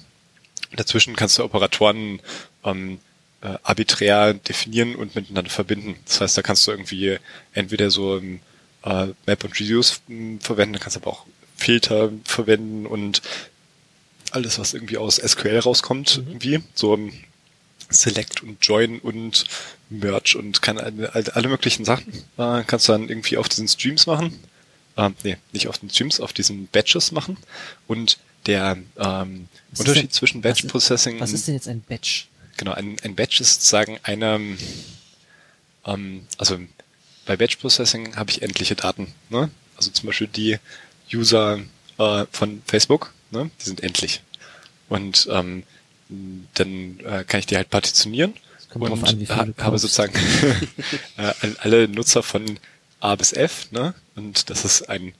Dazwischen 0.75 1.15
kannst 1.15 1.37
du 1.37 1.43
Operatoren 1.43 2.19
ähm, 2.65 2.99
äh, 3.41 3.57
arbiträr 3.63 4.33
definieren 4.33 4.95
und 4.95 5.15
miteinander 5.15 5.49
verbinden. 5.49 5.95
Das 6.05 6.19
heißt, 6.19 6.37
da 6.37 6.41
kannst 6.41 6.67
du 6.67 6.71
irgendwie 6.71 7.17
entweder 7.53 7.89
so 7.89 8.17
ähm, 8.17 8.41
äh, 8.83 9.07
Map 9.25 9.43
und 9.45 9.57
Reduce 9.59 10.01
hm, 10.07 10.41
verwenden, 10.41 10.79
kannst 10.79 10.97
aber 10.97 11.07
auch 11.07 11.25
Filter 11.55 12.11
verwenden 12.25 12.85
und 12.85 13.21
alles, 14.31 14.59
was 14.59 14.73
irgendwie 14.73 14.97
aus 14.97 15.15
SQL 15.17 15.59
rauskommt, 15.59 16.17
mhm. 16.17 16.27
irgendwie. 16.27 16.63
So 16.73 16.93
um, 16.93 17.11
Select 17.89 18.43
und 18.43 18.63
Join 18.65 18.99
und 18.99 19.45
Merge 19.89 20.37
und 20.37 20.61
kann 20.61 20.77
alle, 20.77 21.11
alle 21.13 21.47
möglichen 21.47 21.85
Sachen. 21.85 22.13
Äh, 22.37 22.63
kannst 22.65 22.87
du 22.87 22.91
dann 22.91 23.09
irgendwie 23.09 23.37
auf 23.37 23.49
diesen 23.49 23.67
Streams 23.67 24.05
machen. 24.05 24.39
Ähm, 24.95 25.15
nee, 25.23 25.37
nicht 25.51 25.67
auf 25.67 25.79
den 25.79 25.89
Streams, 25.89 26.19
auf 26.19 26.33
diesen 26.33 26.67
Batches 26.67 27.11
machen. 27.11 27.37
Und 27.87 28.19
der 28.45 28.77
ähm, 28.97 29.47
Unterschied 29.77 30.03
denn, 30.03 30.11
zwischen 30.11 30.41
Batch 30.41 30.63
was 30.63 30.71
Processing. 30.71 31.19
Was 31.19 31.33
ist 31.33 31.47
denn 31.47 31.55
jetzt 31.55 31.67
ein 31.67 31.81
Batch? 31.81 32.27
Genau, 32.57 32.73
ein, 32.73 32.97
ein 33.03 33.15
Batch 33.15 33.41
ist 33.41 33.55
sozusagen 33.55 33.99
eine, 34.03 34.57
ähm, 35.85 36.27
also 36.37 36.59
bei 37.25 37.37
Batch 37.37 37.57
Processing 37.57 38.15
habe 38.15 38.29
ich 38.31 38.41
endliche 38.41 38.75
Daten. 38.75 39.13
Ne? 39.29 39.49
Also 39.75 39.91
zum 39.91 40.07
Beispiel 40.07 40.27
die 40.27 40.57
User 41.13 41.59
äh, 41.97 42.25
von 42.31 42.61
Facebook 42.65 43.13
Ne? 43.31 43.49
Die 43.59 43.65
sind 43.65 43.83
endlich. 43.83 44.21
Und 44.87 45.27
ähm, 45.31 45.63
dann 46.55 46.99
äh, 47.01 47.23
kann 47.25 47.39
ich 47.39 47.45
die 47.45 47.55
halt 47.55 47.69
partitionieren 47.69 48.33
und 48.73 49.03
an, 49.03 49.27
ha 49.29 49.63
habe 49.63 49.79
sozusagen 49.79 50.13
äh, 51.17 51.33
alle 51.59 51.87
Nutzer 51.87 52.23
von 52.23 52.59
A 52.99 53.15
bis 53.15 53.33
F, 53.33 53.71
ne? 53.71 53.93
Und 54.15 54.49
das 54.49 54.65
ist 54.65 54.89
ein 54.89 55.13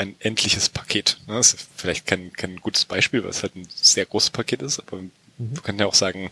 ein 0.00 0.16
endliches 0.20 0.70
Paket. 0.70 1.18
Ne? 1.26 1.34
Das 1.34 1.52
ist 1.52 1.68
vielleicht 1.76 2.06
kein, 2.06 2.32
kein 2.32 2.56
gutes 2.56 2.86
Beispiel, 2.86 3.22
weil 3.22 3.30
es 3.30 3.42
halt 3.42 3.54
ein 3.54 3.68
sehr 3.74 4.06
großes 4.06 4.30
Paket 4.30 4.62
ist, 4.62 4.80
aber 4.80 4.96
mhm. 4.96 5.10
wir 5.36 5.60
können 5.62 5.78
ja 5.78 5.86
auch 5.86 5.94
sagen, 5.94 6.30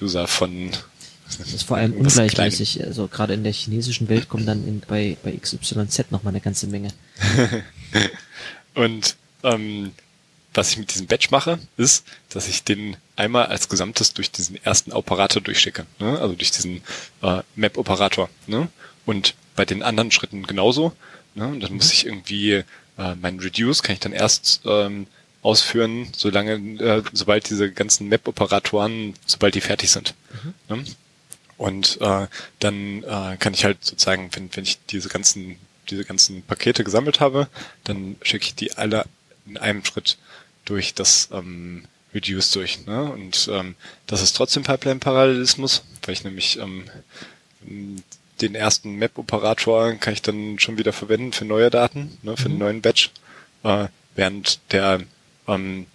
User 0.00 0.26
von 0.26 0.72
das 1.38 1.52
ist 1.52 1.62
vor 1.64 1.76
allem 1.76 1.92
ungleichmäßig. 1.96 2.84
Also 2.84 3.08
gerade 3.08 3.34
in 3.34 3.44
der 3.44 3.52
chinesischen 3.52 4.08
Welt 4.08 4.28
kommen 4.28 4.46
dann 4.46 4.66
in, 4.66 4.80
bei, 4.80 5.16
bei 5.22 5.36
XYZ 5.36 6.10
nochmal 6.10 6.32
eine 6.32 6.40
ganze 6.40 6.66
Menge. 6.66 6.88
und 8.74 9.16
ähm, 9.42 9.92
was 10.56 10.70
ich 10.70 10.78
mit 10.78 10.92
diesem 10.92 11.06
Batch 11.06 11.30
mache, 11.30 11.58
ist, 11.76 12.04
dass 12.30 12.48
ich 12.48 12.64
den 12.64 12.96
einmal 13.16 13.46
als 13.46 13.68
Gesamtes 13.68 14.14
durch 14.14 14.30
diesen 14.30 14.62
ersten 14.64 14.92
Operator 14.92 15.42
durchschicke, 15.42 15.86
ne? 15.98 16.18
also 16.18 16.34
durch 16.34 16.50
diesen 16.50 16.82
äh, 17.22 17.42
Map-Operator. 17.54 18.28
Ne? 18.46 18.68
Und 19.04 19.34
bei 19.54 19.64
den 19.64 19.82
anderen 19.82 20.10
Schritten 20.10 20.46
genauso. 20.46 20.92
Ne? 21.34 21.46
Und 21.48 21.60
dann 21.62 21.74
muss 21.74 21.92
ich 21.92 22.06
irgendwie 22.06 22.64
äh, 22.98 23.14
mein 23.20 23.40
Reduce 23.40 23.82
kann 23.82 23.94
ich 23.94 24.00
dann 24.00 24.12
erst 24.12 24.62
ähm, 24.64 25.06
ausführen, 25.42 26.08
solange, 26.16 26.54
äh, 26.82 27.02
sobald 27.12 27.48
diese 27.48 27.70
ganzen 27.70 28.08
Map-Operatoren, 28.08 29.14
sobald 29.26 29.54
die 29.54 29.60
fertig 29.60 29.90
sind. 29.90 30.14
Mhm. 30.68 30.76
Ne? 30.76 30.84
Und 31.56 31.98
äh, 32.00 32.26
dann 32.58 33.02
äh, 33.04 33.36
kann 33.38 33.54
ich 33.54 33.64
halt 33.64 33.84
sozusagen, 33.84 34.30
wenn, 34.34 34.54
wenn 34.54 34.64
ich 34.64 34.78
diese 34.86 35.08
ganzen 35.08 35.58
diese 35.90 36.04
ganzen 36.04 36.42
Pakete 36.42 36.84
gesammelt 36.84 37.20
habe, 37.20 37.48
dann 37.84 38.16
schicke 38.22 38.46
ich 38.46 38.54
die 38.54 38.76
alle 38.76 39.04
in 39.46 39.56
einem 39.56 39.84
Schritt 39.84 40.18
durch 40.66 40.92
das 40.94 41.30
ähm, 41.32 41.84
Reduce 42.14 42.50
durch. 42.52 42.86
Ne? 42.86 43.02
Und 43.04 43.48
ähm, 43.50 43.74
das 44.06 44.22
ist 44.22 44.36
trotzdem 44.36 44.62
Pipeline-Parallelismus, 44.62 45.82
weil 46.02 46.12
ich 46.12 46.24
nämlich 46.24 46.58
ähm, 46.58 46.84
den 48.40 48.54
ersten 48.54 48.96
Map-Operator 48.96 49.94
kann 49.94 50.12
ich 50.12 50.22
dann 50.22 50.58
schon 50.58 50.78
wieder 50.78 50.92
verwenden 50.92 51.32
für 51.32 51.44
neue 51.44 51.70
Daten, 51.70 52.18
ne, 52.22 52.36
für 52.36 52.48
mhm. 52.48 52.52
einen 52.52 52.58
neuen 52.58 52.82
Batch, 52.82 53.10
äh, 53.62 53.86
während 54.14 54.60
der 54.72 55.00
ähm, 55.48 55.86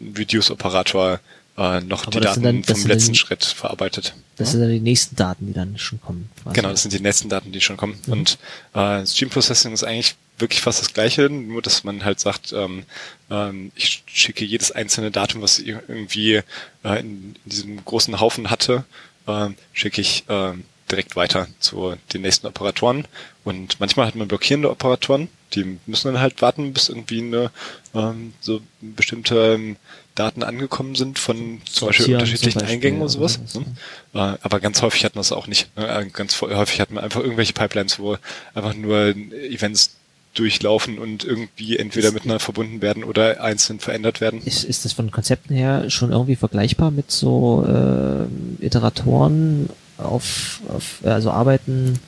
Reduce-Operator 0.00 1.20
äh, 1.56 1.80
noch 1.80 2.06
Aber 2.06 2.12
die 2.12 2.20
Daten 2.20 2.42
dann, 2.42 2.64
vom 2.64 2.86
letzten 2.86 3.12
die, 3.12 3.18
Schritt 3.18 3.44
verarbeitet. 3.44 4.14
Das 4.36 4.48
ja? 4.48 4.52
sind 4.52 4.60
dann 4.62 4.70
die 4.70 4.80
nächsten 4.80 5.16
Daten, 5.16 5.46
die 5.46 5.52
dann 5.52 5.76
schon 5.78 6.00
kommen. 6.00 6.30
Quasi. 6.42 6.54
Genau, 6.54 6.70
das 6.70 6.82
sind 6.82 6.92
die 6.92 7.00
nächsten 7.00 7.28
Daten, 7.28 7.52
die 7.52 7.60
schon 7.60 7.76
kommen. 7.76 7.98
Mhm. 8.06 8.12
Und 8.12 8.38
äh, 8.74 9.04
Stream 9.06 9.30
Processing 9.30 9.72
ist 9.72 9.84
eigentlich 9.84 10.14
wirklich 10.40 10.60
fast 10.60 10.80
das 10.80 10.92
Gleiche, 10.92 11.28
nur 11.30 11.62
dass 11.62 11.84
man 11.84 12.04
halt 12.04 12.20
sagt, 12.20 12.52
ähm, 12.52 12.84
ähm, 13.30 13.72
ich 13.74 14.02
schicke 14.06 14.44
jedes 14.44 14.72
einzelne 14.72 15.10
Datum, 15.10 15.42
was 15.42 15.58
irgendwie 15.58 16.36
äh, 16.84 17.00
in, 17.00 17.34
in 17.44 17.50
diesem 17.50 17.84
großen 17.84 18.20
Haufen 18.20 18.50
hatte, 18.50 18.84
äh, 19.26 19.48
schicke 19.72 20.00
ich 20.00 20.24
äh, 20.28 20.52
direkt 20.90 21.16
weiter 21.16 21.46
zu 21.60 21.94
den 22.12 22.22
nächsten 22.22 22.46
Operatoren. 22.46 23.06
Und 23.44 23.80
manchmal 23.80 24.06
hat 24.06 24.16
man 24.16 24.28
blockierende 24.28 24.70
Operatoren, 24.70 25.28
die 25.54 25.78
müssen 25.86 26.12
dann 26.12 26.20
halt 26.20 26.42
warten, 26.42 26.72
bis 26.72 26.88
irgendwie 26.88 27.20
eine 27.20 27.50
ähm, 27.94 28.34
so 28.40 28.60
bestimmte 28.80 29.54
ähm, 29.54 29.76
Daten 30.14 30.42
angekommen 30.42 30.94
sind 30.94 31.18
von 31.18 31.60
zum 31.64 31.88
Beispiel 31.88 32.14
unterschiedlichen 32.14 32.52
zum 32.52 32.60
Beispiel, 32.60 32.74
Eingängen 32.74 33.00
oder 33.00 33.08
sowas. 33.08 33.38
Oder 33.54 33.64
ne? 33.64 34.34
äh, 34.34 34.38
aber 34.42 34.60
ganz 34.60 34.82
häufig 34.82 35.04
hat 35.04 35.14
man 35.14 35.20
das 35.20 35.32
auch 35.32 35.46
nicht. 35.46 35.74
Ne? 35.76 35.88
Äh, 35.88 36.06
ganz 36.10 36.40
häufig 36.40 36.80
hat 36.80 36.90
man 36.90 37.02
einfach 37.04 37.20
irgendwelche 37.20 37.52
Pipelines, 37.52 37.98
wo 37.98 38.16
einfach 38.54 38.74
nur 38.74 39.14
Events 39.32 39.96
durchlaufen 40.34 40.98
und 40.98 41.24
irgendwie 41.24 41.76
entweder 41.76 42.12
miteinander 42.12 42.40
verbunden 42.40 42.82
werden 42.82 43.02
oder 43.02 43.42
einzeln 43.42 43.80
verändert 43.80 44.20
werden. 44.20 44.40
Ist, 44.44 44.64
ist 44.64 44.84
das 44.84 44.92
von 44.92 45.10
Konzepten 45.10 45.54
her 45.54 45.90
schon 45.90 46.12
irgendwie 46.12 46.36
vergleichbar 46.36 46.90
mit 46.90 47.10
so 47.10 47.66
äh, 47.66 48.64
Iteratoren 48.64 49.70
auf, 49.98 50.60
auf 50.68 51.00
also 51.04 51.30
Arbeiten 51.30 51.98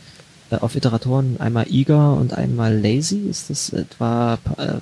äh, 0.50 0.56
auf 0.56 0.76
Iteratoren 0.76 1.40
einmal 1.40 1.66
eager 1.68 2.14
und 2.14 2.32
einmal 2.34 2.78
lazy? 2.78 3.26
Ist 3.28 3.50
das 3.50 3.70
etwa 3.70 4.38
äh, 4.56 4.74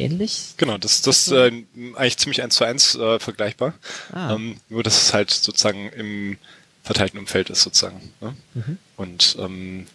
ähnlich? 0.00 0.54
Genau, 0.56 0.78
das 0.78 1.02
das 1.02 1.28
äh, 1.32 1.50
eigentlich 1.96 2.18
ziemlich 2.18 2.42
eins 2.42 2.54
zu 2.54 2.64
eins 2.64 2.94
äh, 2.94 3.18
vergleichbar. 3.18 3.74
Ah. 4.12 4.34
Ähm, 4.34 4.56
nur 4.68 4.84
dass 4.84 5.02
es 5.02 5.14
halt 5.14 5.30
sozusagen 5.30 5.88
im 5.90 6.38
verteilten 6.84 7.18
Umfeld 7.18 7.50
ist 7.50 7.62
sozusagen. 7.62 8.12
Ne? 8.20 8.36
Mhm. 8.54 8.78
Und 8.96 9.36
ähm, 9.40 9.86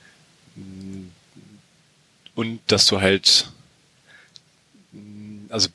und 2.39 2.61
dass 2.67 2.85
du 2.85 3.01
halt, 3.01 3.49
also 5.49 5.67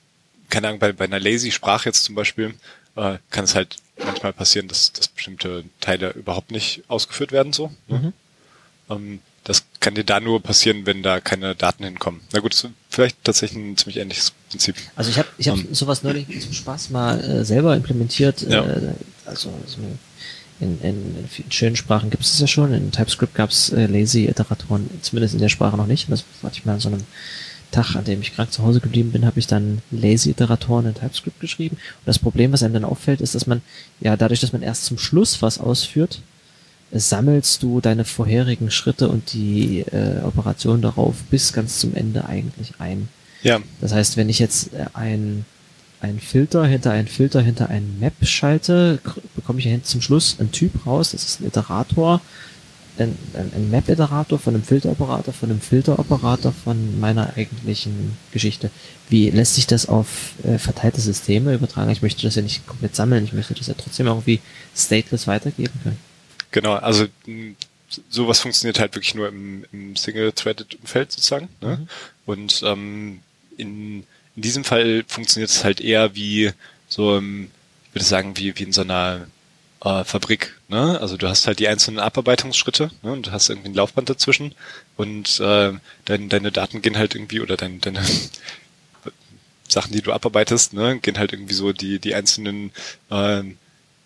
keine 0.49 0.69
Ahnung, 0.69 0.81
bei, 0.81 0.93
bei 0.93 1.05
einer 1.05 1.21
Lazy-Sprache 1.21 1.91
jetzt 1.91 2.05
zum 2.05 2.15
Beispiel, 2.15 2.55
äh, 2.97 3.19
kann 3.29 3.45
es 3.45 3.55
halt 3.55 3.77
manchmal 4.03 4.33
passieren, 4.33 4.67
dass, 4.69 4.91
dass 4.95 5.09
bestimmte 5.09 5.65
Teile 5.81 6.13
überhaupt 6.13 6.51
nicht 6.51 6.83
ausgeführt 6.89 7.33
werden 7.33 7.53
so. 7.53 7.71
Ne? 7.87 7.99
Mhm. 7.99 8.13
Ähm, 8.89 9.21
das 9.45 9.65
kann 9.81 9.95
dir 9.95 10.05
da 10.05 10.21
nur 10.21 10.43
passieren, 10.43 10.87
wenn 10.87 11.03
da 11.03 11.21
keine 11.21 11.55
Daten 11.55 11.85
hinkommen. 11.85 12.23
Na 12.33 12.41
gut, 12.41 12.55
das 12.55 12.65
ist 12.65 12.71
vielleicht 12.89 13.23
tatsächlich 13.25 13.63
ein 13.63 13.77
ziemlich 13.77 13.99
ähnliches 13.99 14.33
Prinzip. 14.49 14.77
Also 14.97 15.11
ich 15.11 15.19
habe 15.19 15.29
ich 15.37 15.49
hab 15.49 15.57
um, 15.57 15.67
ähm. 15.67 15.75
sowas 15.75 16.03
neulich 16.03 16.41
zum 16.41 16.55
Spaß 16.55 16.89
mal 16.89 17.21
äh, 17.21 17.45
selber 17.45 17.77
implementiert. 17.77 18.41
Ja. 18.41 18.65
Äh, 18.65 18.95
also, 19.27 19.53
in, 20.61 20.81
in, 20.81 20.81
in 20.83 21.51
schönen 21.51 21.77
Sprachen 21.77 22.11
gibt 22.11 22.23
es 22.23 22.33
das 22.33 22.41
ja 22.41 22.47
schon. 22.47 22.73
In 22.73 22.93
TypeScript 22.93 23.35
gab 23.35 23.51
es 23.51 23.71
äh, 23.71 23.87
Lazy-Iteratoren, 23.87 24.89
zumindest 25.03 25.35
in 25.35 25.41
der 25.41 25.49
Sprache 25.49 25.77
noch 25.77 25.87
nicht. 25.87 26.11
Das 26.11 26.25
hatte 26.43 26.59
ich 26.59 26.65
mal 26.65 26.75
an 26.75 26.81
so 26.81 26.89
einem 26.89 27.03
Tag, 27.73 27.97
an 27.97 28.05
dem 28.05 28.21
ich 28.21 28.35
krank 28.35 28.53
zu 28.53 28.63
Hause 28.63 28.81
geblieben 28.81 29.11
bin, 29.11 29.27
habe 29.27 29.41
ich 29.41 29.49
dann 29.49 29.83
Lazy-Iteratoren 29.91 30.87
in 30.87 30.95
TypeScript 30.95 31.41
geschrieben. 31.41 31.77
Und 31.77 32.07
das 32.07 32.21
Problem, 32.21 32.53
was 32.53 32.63
einem 32.63 32.75
dann 32.75 32.85
auffällt, 32.85 33.21
ist, 33.21 33.35
dass 33.35 33.47
man, 33.47 33.63
ja, 34.01 34.17
dadurch, 34.17 34.41
dass 34.41 34.53
man 34.53 34.63
erst 34.63 34.85
zum 34.85 34.99
Schluss 34.99 35.43
was 35.43 35.59
ausführt, 35.59 36.21
sammelst 36.93 37.63
du 37.63 37.81
deine 37.81 38.05
vorherigen 38.05 38.71
Schritte 38.71 39.09
und 39.09 39.33
die 39.33 39.81
äh, 39.81 40.23
Operation 40.23 40.81
darauf 40.81 41.17
bis 41.31 41.53
ganz 41.53 41.81
zum 41.81 41.95
Ende 41.97 42.27
eigentlich 42.27 42.75
ein. 42.79 43.09
Ja. 43.43 43.61
Das 43.81 43.93
heißt, 43.93 44.17
wenn 44.17 44.29
ich 44.29 44.39
jetzt 44.39 44.73
äh, 44.73 44.87
ein 44.95 45.45
einen 46.01 46.21
Filter 46.21 46.67
hinter 46.67 46.91
einen 46.93 47.09
Filter 47.09 47.41
hinter 47.41 47.71
einen 47.71 47.99
Map 48.01 48.15
schalte, 48.23 49.01
bekomme 49.35 49.59
ich 49.59 49.65
ja 49.65 49.83
zum 49.83 50.03
Schluss 50.03 50.37
einen 50.39 50.53
Typ 50.53 50.87
raus, 50.87 51.13
das 51.13 51.25
ist 51.25 51.41
ein 51.41 51.47
Iterator, 51.47 52.21
ein, 52.99 53.17
ein, 53.35 53.53
ein 53.55 53.71
Map-Iterator 53.71 54.39
von 54.39 54.55
einem 54.55 54.63
Filteroperator, 54.63 55.35
von 55.35 55.51
einem 55.51 55.61
Filteroperator 55.61 56.53
von 56.53 57.01
meiner 57.01 57.37
eigentlichen 57.37 58.17
Geschichte. 58.33 58.71
Wie 59.09 59.31
lässt 59.31 59.57
sich 59.57 59.67
das 59.67 59.89
auf 59.89 60.33
äh, 60.45 60.59
verteilte 60.59 61.01
Systeme 61.01 61.55
übertragen? 61.55 61.91
Ich 61.91 62.03
möchte 62.03 62.23
das 62.23 62.37
ja 62.37 62.43
nicht 62.43 62.67
komplett 62.67 62.95
sammeln, 62.95 63.25
ich 63.25 63.33
möchte 63.33 63.55
das 63.55 63.67
ja 63.67 63.75
trotzdem 63.75 64.07
irgendwie 64.07 64.41
stateless 64.77 65.27
weitergeben 65.27 65.73
können. 65.83 65.99
Genau, 66.53 66.75
also 66.75 67.07
sowas 68.09 68.41
funktioniert 68.41 68.79
halt 68.79 68.95
wirklich 68.95 69.15
nur 69.15 69.29
im, 69.29 69.65
im 69.73 69.97
Single-Threaded-Umfeld 69.97 71.13
sozusagen. 71.13 71.49
Ne? 71.61 71.79
Mhm. 71.79 71.89
Und 72.27 72.63
ähm, 72.65 73.19
in 73.57 74.05
in 74.37 74.43
diesem 74.43 74.65
Fall 74.65 75.05
funktioniert 75.07 75.51
es 75.51 75.65
halt 75.65 75.81
eher 75.81 76.15
wie 76.15 76.53
so, 76.89 77.17
ähm, 77.17 77.51
ich 77.89 77.95
würde 77.95 78.05
sagen, 78.05 78.37
wie, 78.37 78.57
wie 78.59 78.65
in 78.65 78.73
so 78.73 78.83
einer 78.83 79.27
äh, 79.85 80.05
Fabrik. 80.05 80.59
Ne? 80.69 80.99
Also 81.01 81.17
du 81.17 81.29
hast 81.29 81.47
halt 81.47 81.59
die 81.59 81.69
einzelnen 81.69 82.01
Abarbeitungsschritte 82.01 82.91
ne? 83.03 83.13
und 83.13 83.27
du 83.27 83.33
hast 83.33 83.49
irgendwie 83.49 83.69
ein 83.69 83.75
Laufband 83.75 84.11
dazwischen 84.11 84.55
und 84.97 85.41
äh, 85.41 85.73
dein, 86.05 86.29
deine 86.29 86.51
Daten 86.51 86.83
gehen 86.83 86.97
halt 86.97 87.15
irgendwie 87.15 87.41
oder 87.41 87.57
dein, 87.57 87.81
deine 87.81 88.03
Sachen, 89.69 89.93
die 89.93 90.03
du 90.03 90.13
abarbeitest, 90.13 90.75
ne, 90.75 90.99
gehen 91.01 91.19
halt 91.19 91.33
irgendwie 91.33 91.55
so 91.55 91.73
die, 91.73 91.99
die 91.99 92.15
einzelnen 92.15 92.71
äh, 93.11 93.43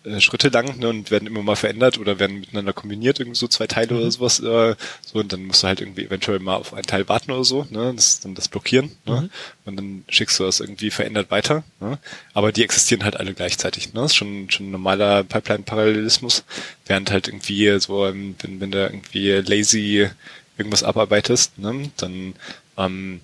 äh, 0.05 0.21
Schritte 0.21 0.47
lang 0.49 0.79
ne, 0.79 0.87
und 0.87 1.11
werden 1.11 1.27
immer 1.27 1.43
mal 1.43 1.55
verändert 1.55 1.97
oder 1.97 2.19
werden 2.19 2.39
miteinander 2.39 2.71
kombiniert, 2.71 3.19
irgendwie 3.19 3.37
so 3.37 3.47
zwei 3.47 3.67
Teile 3.67 3.93
mhm. 3.93 3.99
oder 3.99 4.11
sowas. 4.11 4.39
Äh, 4.39 4.75
so 5.01 5.19
und 5.19 5.33
dann 5.33 5.43
musst 5.43 5.63
du 5.63 5.67
halt 5.67 5.81
irgendwie 5.81 6.05
eventuell 6.05 6.39
mal 6.39 6.55
auf 6.55 6.73
einen 6.73 6.85
Teil 6.85 7.09
warten 7.09 7.31
oder 7.31 7.43
so, 7.43 7.67
ne, 7.69 7.93
das 7.95 8.21
dann 8.21 8.33
das 8.33 8.47
blockieren, 8.47 8.91
ne, 9.05 9.21
mhm. 9.21 9.29
und 9.65 9.75
dann 9.75 10.05
schickst 10.07 10.39
du 10.39 10.45
das 10.45 10.61
irgendwie 10.61 10.89
verändert 10.89 11.31
weiter. 11.31 11.63
Ne, 11.81 11.99
aber 12.33 12.51
die 12.51 12.63
existieren 12.63 13.03
halt 13.03 13.17
alle 13.17 13.33
gleichzeitig. 13.33 13.93
Ne, 13.93 14.01
das 14.01 14.11
ist 14.11 14.17
schon 14.17 14.49
schon 14.49 14.69
ein 14.69 14.71
normaler 14.71 15.23
Pipeline-Parallelismus, 15.23 16.45
während 16.85 17.11
halt 17.11 17.27
irgendwie 17.27 17.77
so, 17.79 18.07
ähm, 18.07 18.35
wenn 18.41 18.61
wenn 18.61 18.71
du 18.71 18.85
irgendwie 18.85 19.31
lazy 19.31 20.09
irgendwas 20.57 20.83
abarbeitest, 20.83 21.57
ne, 21.59 21.91
dann 21.97 22.35
ähm, 22.77 23.21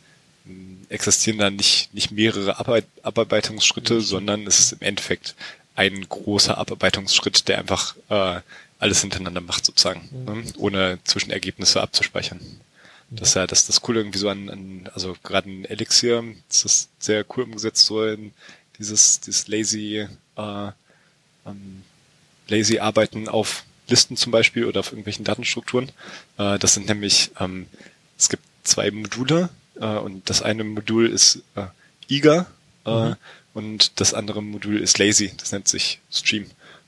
existieren 0.89 1.39
da 1.39 1.49
nicht, 1.49 1.93
nicht 1.93 2.11
mehrere 2.11 2.59
Abarbeit 2.59 2.85
Abarbeitungsschritte, 3.01 3.95
mhm. 3.95 4.01
sondern 4.01 4.47
es 4.47 4.59
ist 4.59 4.71
im 4.73 4.81
Endeffekt 4.81 5.35
ein 5.75 6.07
großer 6.07 6.57
Abarbeitungsschritt, 6.57 7.47
der 7.47 7.59
einfach 7.59 7.95
äh, 8.09 8.41
alles 8.79 9.01
hintereinander 9.01 9.41
macht 9.41 9.65
sozusagen, 9.65 10.09
mhm. 10.11 10.25
ne? 10.25 10.43
ohne 10.57 10.99
Zwischenergebnisse 11.03 11.81
abzuspeichern. 11.81 12.39
Das 13.11 13.29
ist 13.29 13.35
ja 13.35 13.45
das, 13.47 13.67
das 13.67 13.81
Coole 13.81 13.99
irgendwie 13.99 14.17
so 14.17 14.29
an, 14.29 14.49
an 14.49 14.89
also 14.93 15.15
gerade 15.23 15.49
in 15.49 15.65
Elixir, 15.65 16.23
das 16.49 16.65
ist 16.65 16.89
sehr 16.99 17.23
cool 17.35 17.43
umgesetzt, 17.43 17.85
so 17.85 18.03
in 18.03 18.33
dieses, 18.79 19.19
dieses 19.19 19.47
lazy, 19.47 20.07
äh, 20.37 20.67
ähm, 21.45 21.83
lazy 22.47 22.79
Arbeiten 22.79 23.29
auf 23.29 23.63
Listen 23.87 24.17
zum 24.17 24.31
Beispiel 24.31 24.65
oder 24.65 24.79
auf 24.79 24.91
irgendwelchen 24.91 25.23
Datenstrukturen. 25.23 25.89
Äh, 26.37 26.57
das 26.57 26.73
sind 26.73 26.87
nämlich, 26.87 27.31
ähm, 27.39 27.67
es 28.17 28.29
gibt 28.29 28.43
zwei 28.63 28.89
Module, 28.89 29.49
äh, 29.79 29.85
und 29.85 30.29
das 30.29 30.41
eine 30.41 30.63
Modul 30.63 31.07
ist 31.07 31.43
äh, 31.55 31.65
eager 32.07 32.47
äh, 32.85 33.09
mhm. 33.09 33.15
Und 33.55 33.99
das 33.99 34.13
andere 34.13 34.43
Modul 34.43 34.79
ist 34.79 34.99
lazy. 34.99 35.31
Das 35.37 35.51
nennt 35.51 35.67
sich 35.67 35.99
Stream. 36.11 36.45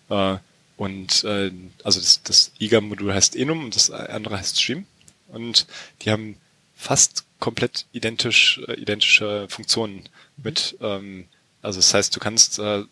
Äh, 0.10 0.36
und 0.76 1.24
äh, 1.24 1.52
also 1.84 2.00
das, 2.00 2.22
das 2.22 2.52
eager-Modul 2.60 3.14
heißt 3.14 3.36
enum 3.36 3.64
und 3.64 3.76
das 3.76 3.90
andere 3.90 4.38
heißt 4.38 4.62
Stream. 4.62 4.86
Und 5.30 5.66
die 6.02 6.12
haben 6.12 6.38
fast 6.76 7.24
komplett 7.40 7.86
identisch 7.94 8.62
äh, 8.68 8.74
identische 8.74 9.48
Funktionen 9.50 10.10
mit 10.38 10.78
ähm, 10.82 11.26
also 11.62 11.80
das 11.80 11.94
heißt 11.94 12.16
du 12.16 12.20
kannst 12.20 12.60
äh, 12.60 12.84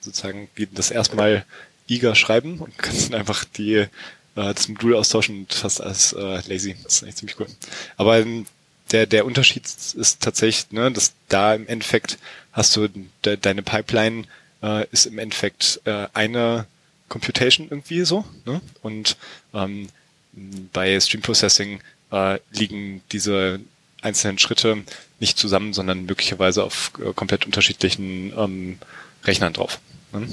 sozusagen 0.00 0.48
das 0.72 0.90
erstmal 0.90 1.44
eager 1.88 2.14
schreiben 2.14 2.58
und 2.58 2.76
kannst 2.78 3.08
dann 3.08 3.18
einfach 3.20 3.44
die 3.44 3.74
äh, 3.74 3.88
das 4.34 4.68
Modul 4.68 4.94
austauschen 4.94 5.40
und 5.40 5.52
fast 5.52 5.80
als 5.80 6.12
äh, 6.12 6.40
lazy 6.46 6.76
das 6.82 6.94
ist 6.94 7.02
eigentlich 7.02 7.16
ziemlich 7.16 7.40
cool 7.40 7.46
aber 7.96 8.18
ähm, 8.20 8.46
der, 8.90 9.06
der 9.06 9.24
Unterschied 9.24 9.64
ist 9.66 10.20
tatsächlich, 10.20 10.70
ne, 10.72 10.90
dass 10.90 11.12
da 11.28 11.54
im 11.54 11.66
Endeffekt 11.66 12.18
hast 12.52 12.76
du 12.76 12.88
de, 13.24 13.36
deine 13.36 13.62
Pipeline 13.62 14.24
äh, 14.62 14.86
ist 14.90 15.06
im 15.06 15.18
Endeffekt 15.18 15.80
äh, 15.84 16.08
eine 16.12 16.66
Computation 17.08 17.68
irgendwie 17.70 18.04
so, 18.04 18.24
ne? 18.46 18.60
Und 18.82 19.16
ähm, 19.52 19.88
bei 20.72 20.98
Stream 21.00 21.22
Processing 21.22 21.80
äh, 22.12 22.38
liegen 22.52 23.02
diese 23.12 23.60
einzelnen 24.02 24.38
Schritte 24.38 24.82
nicht 25.18 25.38
zusammen, 25.38 25.72
sondern 25.74 26.06
möglicherweise 26.06 26.64
auf 26.64 26.92
äh, 26.98 27.12
komplett 27.12 27.46
unterschiedlichen 27.46 28.32
ähm, 28.36 28.78
Rechnern 29.24 29.52
drauf. 29.52 29.80
Ne? 30.12 30.28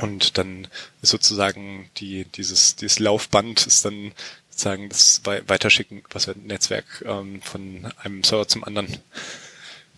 Und 0.00 0.38
dann 0.38 0.68
ist 1.02 1.10
sozusagen 1.10 1.90
die, 1.96 2.24
dieses, 2.24 2.76
dieses 2.76 2.98
Laufband 2.98 3.66
ist 3.66 3.84
dann 3.84 4.12
sozusagen 4.58 4.88
das 4.88 5.22
Weiterschicken, 5.24 6.02
was 6.10 6.26
wir 6.26 6.34
Netzwerk 6.36 7.04
ähm, 7.06 7.40
von 7.42 7.86
einem 8.02 8.24
Server 8.24 8.48
zum 8.48 8.64
anderen. 8.64 8.88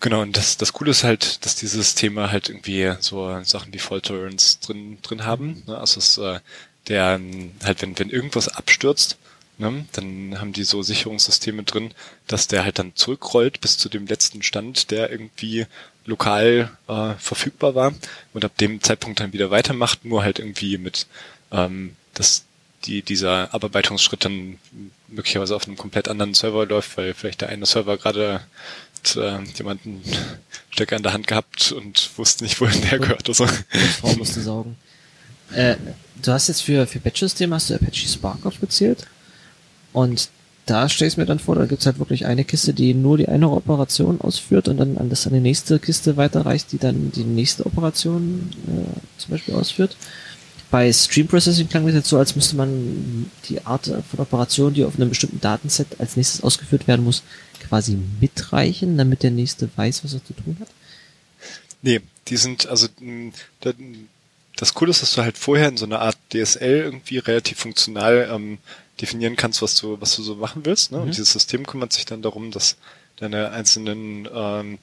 Genau, 0.01 0.21
und 0.21 0.37
das, 0.37 0.59
das 0.59 0.75
Coole 0.75 0.91
ist 0.91 1.03
halt, 1.03 1.45
dass 1.45 1.57
dieses 1.57 1.95
Thema 1.95 2.31
halt 2.31 2.51
irgendwie 2.51 2.93
so 3.01 3.43
Sachen 3.43 3.73
wie 3.73 3.79
Fault 3.79 4.05
Tolerance 4.05 4.59
drin, 4.61 4.99
drin 5.03 5.25
haben. 5.25 5.63
Ne? 5.67 5.79
Also 5.79 5.99
es, 5.99 6.19
äh, 6.19 6.41
der 6.89 7.19
halt, 7.65 7.83
wenn, 7.83 7.99
wenn 7.99 8.11
irgendwas 8.11 8.49
abstürzt, 8.49 9.17
ne, 9.57 9.87
dann 9.93 10.39
haben 10.39 10.53
die 10.53 10.65
so 10.65 10.83
Sicherungssysteme 10.83 11.63
drin, 11.63 11.93
dass 12.27 12.47
der 12.47 12.65
halt 12.65 12.79
dann 12.79 12.95
zurückrollt 12.95 13.61
bis 13.61 13.79
zu 13.79 13.89
dem 13.89 14.07
letzten 14.07 14.43
Stand, 14.43 14.91
der 14.91 15.11
irgendwie 15.11 15.67
lokal 16.05 16.71
äh, 16.89 17.15
verfügbar 17.19 17.75
war 17.75 17.95
und 18.33 18.45
ab 18.45 18.57
dem 18.59 18.83
Zeitpunkt 18.83 19.21
dann 19.21 19.33
wieder 19.33 19.51
weitermacht, 19.51 20.05
nur 20.05 20.23
halt 20.23 20.39
irgendwie 20.39 20.79
mit 20.79 21.07
ähm, 21.53 21.95
das 22.15 22.45
die 22.85 23.03
dieser 23.03 23.53
Abarbeitungsschritt 23.55 24.25
dann 24.25 24.59
möglicherweise 25.09 25.55
auf 25.55 25.67
einem 25.67 25.77
komplett 25.77 26.09
anderen 26.09 26.35
Server 26.35 26.67
läuft, 26.67 26.97
weil 26.97 27.15
vielleicht 27.15 27.41
der 27.41 27.49
eine 27.49 27.67
Server 27.67 27.99
gerade 27.99 28.41
äh, 29.17 29.43
jemanden 29.57 30.03
Stecker 30.71 30.97
in 30.97 31.03
der 31.03 31.13
Hand 31.13 31.27
gehabt 31.27 31.73
und 31.73 32.11
wusste 32.17 32.45
nicht, 32.45 32.61
wohin 32.61 32.81
der 32.83 32.99
gehört 32.99 33.29
oder 33.29 33.35
so. 33.35 33.47
Frau 34.01 34.13
musste 34.15 34.41
saugen. 34.41 34.77
Äh, 35.53 35.77
du 36.23 36.33
hast 36.33 36.49
jetzt 36.49 36.63
für, 36.63 36.87
für 36.87 37.01
Batch-System 37.01 37.53
hast 37.53 37.71
du 37.71 37.75
Apache 37.75 38.09
Spark 38.09 38.47
aufgezählt 38.47 39.07
und 39.93 40.29
da 40.67 40.89
stellst 40.89 41.17
du 41.17 41.23
mir 41.23 41.27
dann 41.27 41.41
vor, 41.41 41.57
da 41.57 41.67
gibt's 41.67 41.87
halt 41.87 41.99
wirklich 41.99 42.27
eine 42.27 42.45
Kiste, 42.45 42.73
die 42.73 42.95
nur 42.95 43.19
die 43.19 43.29
eine 43.29 43.51
Operation 43.51 44.21
ausführt 44.21 44.69
und 44.69 44.77
dann 44.77 44.99
an 44.99 45.11
das 45.11 45.27
an 45.27 45.33
die 45.33 45.41
nächste 45.41 45.81
Kiste 45.81 46.17
weiterreicht, 46.17 46.71
die 46.71 46.79
dann 46.79 47.11
die 47.11 47.25
nächste 47.25 47.67
Operation 47.67 48.51
äh, 48.69 49.19
zum 49.19 49.31
Beispiel 49.33 49.55
ausführt 49.55 49.97
bei 50.71 50.93
Stream 50.93 51.27
Processing 51.27 51.69
klang 51.69 51.85
das 51.87 51.95
jetzt 51.95 52.09
so, 52.09 52.19
als 52.19 52.37
müsste 52.37 52.57
man 52.57 53.31
die 53.49 53.65
Art 53.67 53.87
von 53.87 54.21
Operation, 54.21 54.75
die 54.75 54.85
auf 54.85 54.97
einem 54.97 55.09
bestimmten 55.09 55.41
Datenset 55.41 55.99
als 55.99 56.17
nächstes 56.17 56.43
ausgeführt 56.43 56.87
werden 56.87 57.05
muss, 57.05 57.23
quasi 57.61 57.99
mitreichen, 58.21 58.97
damit 58.97 59.23
der 59.23 59.31
nächste 59.31 59.69
weiß, 59.77 60.05
was 60.05 60.15
er 60.15 60.25
zu 60.25 60.33
tun 60.33 60.57
hat? 60.61 60.69
Nee, 61.83 62.01
die 62.29 62.37
sind, 62.37 62.69
also 62.69 62.89
das 64.57 64.75
Coole 64.75 64.91
ist, 64.91 65.03
dass 65.03 65.15
du 65.15 65.23
halt 65.23 65.39
vorher 65.39 65.69
in 65.69 65.77
so 65.77 65.87
einer 65.87 66.01
Art 66.01 66.17
DSL 66.33 66.83
irgendwie 66.83 67.19
relativ 67.19 67.59
funktional 67.59 68.29
ähm, 68.31 68.59
definieren 69.01 69.37
kannst, 69.37 69.63
was 69.63 69.75
du, 69.77 70.01
was 70.01 70.15
du 70.15 70.23
so 70.23 70.37
machen 70.37 70.65
willst. 70.65 70.93
Ne? 70.93 70.99
Mhm. 70.99 71.05
Und 71.05 71.11
dieses 71.11 71.33
System 71.33 71.67
kümmert 71.67 71.93
sich 71.93 72.05
dann 72.05 72.23
darum, 72.23 72.51
dass 72.51 72.77
deine 73.17 73.51
einzelnen 73.51 74.29
ähm, 74.33 74.79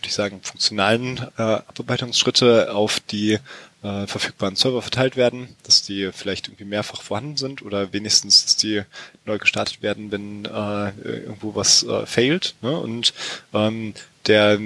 würde 0.00 0.08
ich 0.08 0.14
sagen, 0.14 0.40
funktionalen 0.42 1.18
äh, 1.36 1.42
Abarbeitungsschritte 1.42 2.74
auf 2.74 3.00
die 3.00 3.38
äh, 3.82 4.06
verfügbaren 4.06 4.56
Server 4.56 4.82
verteilt 4.82 5.16
werden, 5.16 5.48
dass 5.62 5.82
die 5.82 6.10
vielleicht 6.12 6.48
irgendwie 6.48 6.64
mehrfach 6.64 7.02
vorhanden 7.02 7.36
sind 7.36 7.62
oder 7.62 7.92
wenigstens, 7.92 8.44
dass 8.44 8.56
die 8.56 8.82
neu 9.24 9.38
gestartet 9.38 9.82
werden, 9.82 10.10
wenn 10.10 10.44
äh, 10.44 10.90
irgendwo 11.02 11.54
was 11.54 11.82
äh, 11.82 12.06
failt. 12.06 12.54
Ne? 12.62 12.76
Und 12.76 13.14
ähm, 13.54 13.94
der 14.26 14.58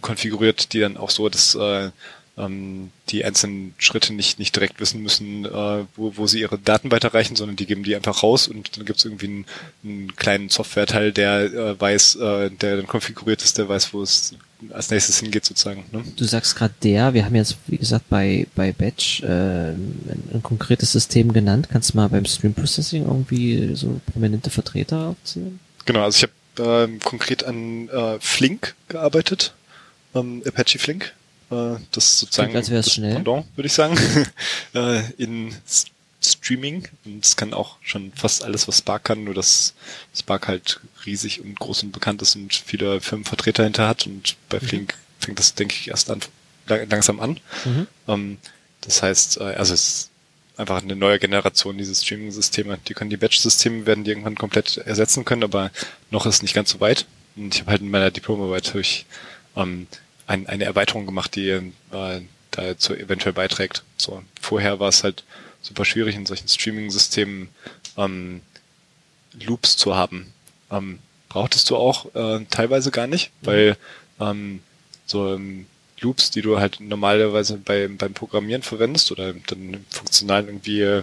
konfiguriert 0.00 0.72
die 0.72 0.80
dann 0.80 0.96
auch 0.96 1.10
so, 1.10 1.28
dass 1.28 1.54
äh, 1.54 1.90
ähm, 2.38 2.90
die 3.10 3.24
einzelnen 3.24 3.74
Schritte 3.78 4.14
nicht, 4.14 4.38
nicht 4.38 4.56
direkt 4.56 4.80
wissen 4.80 5.02
müssen, 5.02 5.44
äh, 5.44 5.84
wo, 5.96 6.16
wo 6.16 6.26
sie 6.26 6.40
ihre 6.40 6.58
Daten 6.58 6.90
weiterreichen, 6.90 7.36
sondern 7.36 7.56
die 7.56 7.66
geben 7.66 7.82
die 7.82 7.94
einfach 7.94 8.22
raus 8.22 8.48
und 8.48 8.76
dann 8.76 8.86
gibt 8.86 8.98
es 8.98 9.04
irgendwie 9.04 9.26
einen, 9.26 9.46
einen 9.84 10.16
kleinen 10.16 10.48
Softwareteil, 10.48 11.12
der 11.12 11.42
äh, 11.42 11.80
weiß, 11.80 12.16
äh, 12.16 12.50
der 12.50 12.76
dann 12.76 12.86
konfiguriert 12.86 13.42
ist, 13.42 13.58
der 13.58 13.68
weiß, 13.68 13.92
wo 13.92 14.02
es 14.02 14.34
als 14.70 14.90
nächstes 14.90 15.18
hingeht 15.18 15.44
sozusagen. 15.44 15.84
Ne? 15.92 16.04
Du 16.16 16.24
sagst 16.24 16.56
gerade 16.56 16.74
der, 16.82 17.14
wir 17.14 17.24
haben 17.24 17.34
jetzt, 17.34 17.56
wie 17.66 17.78
gesagt, 17.78 18.08
bei, 18.08 18.46
bei 18.54 18.72
Batch 18.72 19.22
äh, 19.22 19.26
ein, 19.26 20.30
ein 20.34 20.42
konkretes 20.42 20.92
System 20.92 21.32
genannt. 21.32 21.68
Kannst 21.70 21.92
du 21.92 21.96
mal 21.96 22.08
beim 22.08 22.24
Stream 22.24 22.54
Processing 22.54 23.04
irgendwie 23.04 23.74
so 23.74 24.00
prominente 24.12 24.50
Vertreter 24.50 25.08
aufzählen? 25.08 25.58
Genau, 25.84 26.02
also 26.02 26.16
ich 26.16 26.30
habe 26.58 26.84
ähm, 26.84 27.00
konkret 27.00 27.44
an 27.44 27.88
äh, 27.88 28.18
Flink 28.20 28.74
gearbeitet, 28.88 29.54
ähm, 30.14 30.42
Apache 30.46 30.78
Flink. 30.78 31.12
Äh, 31.50 31.76
das 31.90 32.18
sozusagen 32.18 32.50
Klingt, 32.50 32.70
als 32.70 32.86
das 32.86 32.94
schnell. 32.94 33.14
Pendant, 33.14 33.46
würde 33.56 33.66
ich 33.66 33.72
sagen, 33.72 33.98
äh, 34.74 35.02
in 35.18 35.54
Streaming. 36.24 36.88
Und 37.04 37.24
es 37.24 37.36
kann 37.36 37.52
auch 37.52 37.76
schon 37.82 38.12
fast 38.12 38.44
alles, 38.44 38.68
was 38.68 38.78
Spark 38.78 39.04
kann, 39.04 39.24
nur 39.24 39.34
dass 39.34 39.74
Spark 40.14 40.48
halt 40.48 40.80
riesig 41.06 41.40
und 41.40 41.58
groß 41.58 41.84
und 41.84 41.92
bekannt 41.92 42.22
ist 42.22 42.36
und 42.36 42.54
viele 42.54 43.00
Firmenvertreter 43.00 43.64
hinter 43.64 43.88
hat. 43.88 44.06
Und 44.06 44.36
bei 44.48 44.58
mhm. 44.60 44.66
Flink 44.66 44.94
fängt 45.18 45.38
das, 45.38 45.54
denke 45.54 45.74
ich, 45.78 45.88
erst 45.88 46.10
an, 46.10 46.20
langsam 46.66 47.20
an. 47.20 47.40
Mhm. 47.64 47.86
Ähm, 48.08 48.38
das 48.80 49.02
heißt, 49.02 49.38
äh, 49.38 49.44
also 49.44 49.74
es 49.74 49.86
ist 49.86 50.10
einfach 50.56 50.82
eine 50.82 50.96
neue 50.96 51.18
Generation 51.18 51.78
diese 51.78 51.94
Streaming-Systeme. 51.94 52.78
Die 52.86 52.94
können 52.94 53.10
die 53.10 53.16
Batch-Systeme 53.16 53.86
werden 53.86 54.04
die 54.04 54.10
irgendwann 54.10 54.36
komplett 54.36 54.76
ersetzen 54.78 55.24
können, 55.24 55.44
aber 55.44 55.70
noch 56.10 56.26
ist 56.26 56.42
nicht 56.42 56.54
ganz 56.54 56.70
so 56.70 56.80
weit. 56.80 57.06
Und 57.36 57.54
ich 57.54 57.60
habe 57.62 57.72
halt 57.72 57.82
in 57.82 57.90
meiner 57.90 58.10
Diplomarbeit 58.10 58.74
ich, 58.74 59.06
ähm, 59.56 59.86
ein, 60.26 60.46
eine 60.46 60.64
Erweiterung 60.64 61.06
gemacht, 61.06 61.34
die 61.34 61.48
äh, 61.48 62.20
dazu 62.50 62.94
eventuell 62.94 63.32
beiträgt. 63.32 63.82
So 63.96 64.22
vorher 64.40 64.78
war 64.78 64.88
es 64.88 65.04
halt 65.04 65.24
super 65.62 65.84
schwierig 65.84 66.16
in 66.16 66.26
solchen 66.26 66.48
Streaming-Systemen 66.48 67.48
ähm, 67.96 68.42
Loops 69.32 69.76
zu 69.76 69.96
haben. 69.96 70.32
Ähm, 70.72 70.98
brauchtest 71.28 71.70
du 71.70 71.76
auch 71.76 72.14
äh, 72.14 72.44
teilweise 72.50 72.90
gar 72.90 73.06
nicht, 73.06 73.30
weil 73.42 73.76
ähm, 74.20 74.60
so 75.06 75.34
ähm, 75.34 75.66
Loops, 76.00 76.30
die 76.30 76.42
du 76.42 76.58
halt 76.58 76.80
normalerweise 76.80 77.58
bei, 77.58 77.88
beim 77.88 78.12
Programmieren 78.12 78.62
verwendest 78.62 79.12
oder 79.12 79.32
dann 79.32 79.84
funktional 79.88 80.46
irgendwie 80.46 81.02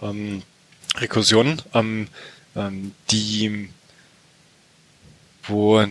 ähm, 0.00 0.42
Rekursionen, 0.96 1.60
ähm, 1.74 2.08
ähm, 2.56 2.92
die 3.10 3.68
wo 5.44 5.84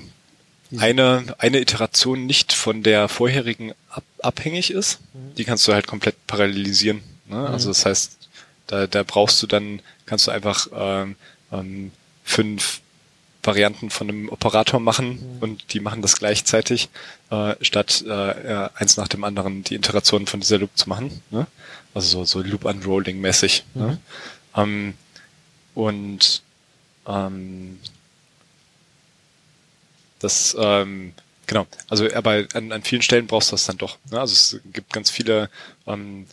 eine, 0.78 1.36
eine 1.38 1.60
Iteration 1.62 2.26
nicht 2.26 2.54
von 2.54 2.84
der 2.84 3.08
vorherigen 3.08 3.74
ab, 3.90 4.04
abhängig 4.22 4.72
ist, 4.72 5.00
mhm. 5.14 5.36
die 5.36 5.46
kannst 5.46 5.68
du 5.68 5.74
halt 5.74 5.88
komplett 5.88 6.16
parallelisieren. 6.28 7.02
Ne? 7.28 7.38
Mhm. 7.38 7.46
Also 7.46 7.70
das 7.70 7.86
heißt, 7.86 8.18
da, 8.68 8.88
da 8.88 9.04
brauchst 9.04 9.42
du 9.42 9.48
dann, 9.48 9.82
kannst 10.06 10.28
du 10.28 10.32
einfach 10.32 10.68
ähm, 10.74 11.16
ähm, 11.52 11.92
fünf 12.24 12.82
Varianten 13.48 13.90
von 13.90 14.10
einem 14.10 14.30
Operator 14.30 14.80
machen 14.80 15.36
mhm. 15.38 15.38
und 15.40 15.74
die 15.74 15.80
machen 15.80 16.02
das 16.02 16.18
gleichzeitig, 16.18 16.90
äh, 17.32 17.56
statt 17.62 18.04
äh, 18.08 18.70
eins 18.76 18.98
nach 18.98 19.08
dem 19.08 19.24
anderen 19.24 19.64
die 19.64 19.76
Iteration 19.76 20.28
von 20.28 20.42
dieser 20.42 20.60
Loop 20.60 20.78
zu 20.78 20.90
machen. 20.90 21.22
Ne? 21.32 21.48
Also 21.94 22.26
so, 22.26 22.42
so 22.42 22.48
Loop-Unrolling-mäßig. 22.48 23.64
Ne? 23.74 23.82
Mhm. 23.82 23.88
Ne? 23.88 24.00
Ähm, 24.56 24.94
und 25.74 26.42
ähm, 27.08 27.80
das, 30.20 30.56
ähm, 30.60 31.14
genau, 31.46 31.68
also 31.88 32.12
aber 32.14 32.46
an, 32.54 32.72
an 32.72 32.84
vielen 32.84 33.02
Stellen 33.02 33.28
brauchst 33.28 33.52
du 33.52 33.54
das 33.54 33.66
dann 33.66 33.78
doch. 33.78 33.98
Ne? 34.12 34.20
Also 34.20 34.34
es 34.34 34.62
gibt 34.74 34.92
ganz 34.92 35.10
viele 35.10 35.50
ähm, 35.86 36.28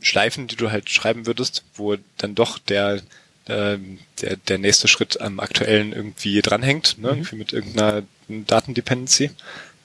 Schleifen, 0.00 0.46
die 0.46 0.56
du 0.56 0.70
halt 0.70 0.88
schreiben 0.90 1.26
würdest, 1.26 1.64
wo 1.74 1.96
dann 2.18 2.34
doch 2.34 2.58
der 2.58 3.02
äh, 3.48 3.78
der, 4.20 4.36
der 4.36 4.58
nächste 4.58 4.88
Schritt 4.88 5.20
am 5.20 5.40
aktuellen 5.40 5.92
irgendwie 5.92 6.40
dranhängt, 6.42 6.98
ne? 6.98 7.14
Mhm. 7.14 7.38
mit 7.38 7.52
irgendeiner 7.52 8.02
Datendependency. 8.28 9.30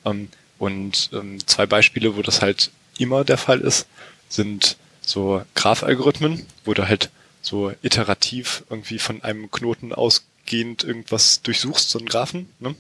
Ähm, 0.06 0.30
und 0.60 1.10
ähm, 1.14 1.46
zwei 1.46 1.66
Beispiele, 1.66 2.16
wo 2.16 2.22
das 2.22 2.42
halt 2.42 2.72
immer 2.98 3.24
der 3.24 3.38
Fall 3.38 3.60
ist, 3.62 3.88
sind 4.30 4.78
so 5.02 5.44
Graph-Algorithmen, 5.56 6.46
wo 6.66 6.74
du 6.74 6.88
halt 6.88 7.10
so 7.42 7.74
iterativ 7.82 8.64
irgendwie 8.70 9.00
von 9.00 9.22
einem 9.24 9.52
Knoten 9.52 9.94
ausgehend 9.94 10.84
irgendwas 10.84 11.42
durchsuchst, 11.42 11.90
so 11.90 12.00
einen 12.00 12.08
Graphen. 12.08 12.50
Ne? 12.60 12.76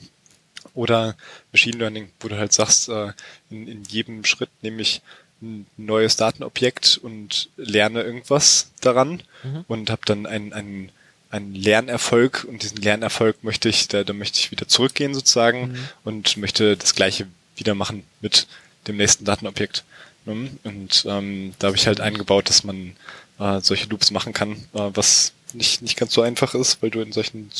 Oder 0.73 1.15
Machine 1.51 1.77
Learning, 1.77 2.09
wo 2.21 2.29
du 2.29 2.37
halt 2.37 2.53
sagst, 2.53 2.89
äh, 2.89 3.11
in, 3.49 3.67
in 3.67 3.83
jedem 3.83 4.23
Schritt 4.23 4.49
nehme 4.61 4.81
ich 4.81 5.01
ein 5.43 5.65
neues 5.77 6.15
Datenobjekt 6.15 6.99
und 7.01 7.49
lerne 7.57 8.01
irgendwas 8.01 8.71
daran 8.81 9.21
mhm. 9.43 9.65
und 9.67 9.89
habe 9.89 10.01
dann 10.05 10.25
einen, 10.25 10.53
einen, 10.53 10.91
einen 11.29 11.53
Lernerfolg 11.53 12.45
und 12.47 12.63
diesen 12.63 12.77
Lernerfolg 12.77 13.43
möchte 13.43 13.69
ich, 13.69 13.87
da, 13.87 14.03
da 14.03 14.13
möchte 14.13 14.39
ich 14.39 14.51
wieder 14.51 14.67
zurückgehen 14.67 15.13
sozusagen 15.13 15.73
mhm. 15.73 15.89
und 16.05 16.37
möchte 16.37 16.77
das 16.77 16.95
gleiche 16.95 17.27
wieder 17.55 17.75
machen 17.75 18.03
mit 18.21 18.47
dem 18.87 18.97
nächsten 18.97 19.25
Datenobjekt. 19.25 19.83
Ne? 20.25 20.49
Und 20.63 21.05
ähm, 21.07 21.53
da 21.59 21.67
habe 21.67 21.77
ich 21.77 21.87
halt 21.87 21.99
eingebaut, 21.99 22.49
dass 22.49 22.63
man 22.63 22.95
äh, 23.39 23.59
solche 23.61 23.89
Loops 23.89 24.11
machen 24.11 24.33
kann, 24.33 24.53
äh, 24.73 24.89
was 24.93 25.33
nicht, 25.53 25.81
nicht 25.81 25.97
ganz 25.97 26.13
so 26.13 26.21
einfach 26.21 26.55
ist, 26.55 26.81
weil 26.81 26.89
du 26.89 27.01
in 27.01 27.11
solchen 27.11 27.51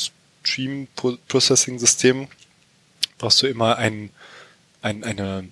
Stream-Processing-Systemen 0.42 2.28
brauchst 3.18 3.42
du 3.42 3.46
immer 3.46 3.76
ein, 3.76 4.10
ein, 4.82 5.04
eine, 5.04 5.48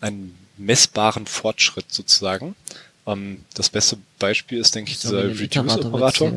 einen 0.00 0.45
messbaren 0.56 1.26
Fortschritt 1.26 1.92
sozusagen. 1.92 2.54
Ähm, 3.06 3.38
das 3.54 3.70
beste 3.70 3.98
Beispiel 4.18 4.58
ist, 4.58 4.74
denke 4.74 4.90
ich, 4.90 5.00
dieser 5.00 5.28
Reduce-Operator. 5.28 6.32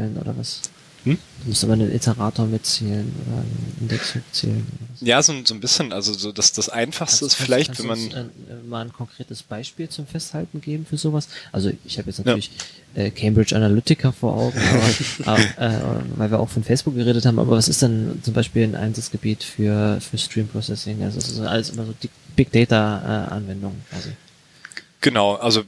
Hm? 1.05 1.17
Du 1.43 1.49
musst 1.49 1.63
aber 1.63 1.73
einen 1.73 1.93
Iterator 1.95 2.45
mitzählen 2.45 3.11
oder 3.25 3.37
einen 3.37 3.75
Index 3.79 4.15
mitzählen. 4.15 4.67
Ja, 4.99 5.21
so, 5.23 5.33
so 5.45 5.53
ein 5.53 5.61
bisschen. 5.61 5.93
Also 5.93 6.13
so 6.13 6.33
das, 6.33 6.51
das 6.51 6.67
Einfachste 6.67 7.21
kannst, 7.21 7.39
ist 7.39 7.45
vielleicht, 7.45 7.67
kannst 7.67 7.81
wenn 7.81 7.87
man... 7.87 7.99
Uns, 7.99 8.13
äh, 8.13 8.67
mal 8.67 8.85
ein 8.85 8.93
konkretes 8.93 9.41
Beispiel 9.43 9.87
zum 9.87 10.05
Festhalten 10.05 10.59
geben 10.59 10.85
für 10.85 10.97
sowas? 10.97 11.29
Also 11.53 11.71
ich 11.85 11.97
habe 11.97 12.09
jetzt 12.09 12.19
natürlich 12.19 12.51
ja. 12.95 13.03
äh, 13.03 13.11
Cambridge 13.11 13.55
Analytica 13.55 14.11
vor 14.11 14.35
Augen, 14.35 14.59
aber, 15.25 15.39
äh, 15.39 15.79
weil 16.17 16.31
wir 16.31 16.39
auch 16.39 16.49
von 16.49 16.63
Facebook 16.63 16.95
geredet 16.95 17.25
haben, 17.25 17.39
aber 17.39 17.51
was 17.51 17.69
ist 17.69 17.81
denn 17.81 18.19
zum 18.21 18.33
Beispiel 18.33 18.63
ein 18.63 18.75
Einsatzgebiet 18.75 19.43
für, 19.43 19.99
für 20.01 20.17
Stream 20.17 20.49
Processing? 20.49 21.01
Also 21.03 21.17
es 21.17 21.29
ist 21.29 21.39
alles 21.39 21.69
immer 21.69 21.85
so 21.85 21.93
Big 22.39 22.53
Data 22.53 23.27
äh, 23.27 23.33
Anwendungen 23.33 23.83
quasi. 23.89 24.11
Genau, 25.01 25.35
also 25.35 25.65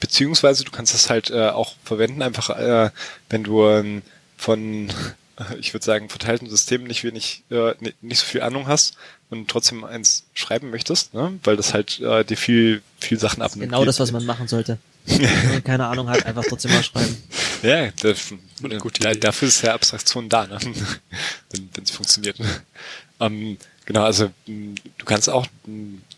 beziehungsweise 0.00 0.64
du 0.64 0.72
kannst 0.72 0.94
das 0.94 1.10
halt 1.10 1.30
äh, 1.30 1.50
auch 1.50 1.74
verwenden, 1.84 2.22
einfach 2.22 2.50
äh, 2.50 2.90
wenn 3.30 3.44
du 3.44 3.64
ähm, 3.68 4.02
von, 4.36 4.88
ich 5.60 5.72
würde 5.72 5.86
sagen, 5.86 6.08
verteilten 6.08 6.50
Systemen 6.50 6.88
nicht 6.88 7.04
wenig, 7.04 7.44
äh, 7.50 7.74
nicht 8.00 8.18
so 8.18 8.26
viel 8.26 8.42
Ahnung 8.42 8.66
hast 8.66 8.96
und 9.30 9.48
trotzdem 9.48 9.84
eins 9.84 10.24
schreiben 10.34 10.70
möchtest, 10.70 11.14
ne? 11.14 11.38
weil 11.44 11.56
das 11.56 11.72
halt 11.72 12.00
äh, 12.00 12.24
dir 12.24 12.36
viel, 12.36 12.82
viel 12.98 13.20
Sachen 13.20 13.40
abnimmt. 13.40 13.70
Genau 13.70 13.84
das, 13.84 14.00
was 14.00 14.10
man 14.10 14.26
machen 14.26 14.48
sollte. 14.48 14.78
Wenn 15.06 15.50
man 15.50 15.62
keine 15.62 15.86
Ahnung 15.86 16.08
hat, 16.10 16.26
einfach 16.26 16.44
trotzdem 16.48 16.72
mal 16.72 16.82
schreiben. 16.82 17.16
Ja, 17.62 17.90
das, 18.02 18.34
gut, 18.80 19.04
da, 19.04 19.14
dafür 19.14 19.46
ist 19.46 19.62
ja 19.62 19.72
Abstraktion 19.72 20.28
da, 20.28 20.48
ne? 20.48 20.58
wenn 21.50 21.84
es 21.84 21.92
funktioniert. 21.92 22.38
Ähm, 23.20 23.56
genau, 23.86 24.04
also 24.04 24.30
du 24.46 25.04
kannst 25.04 25.30
auch 25.30 25.46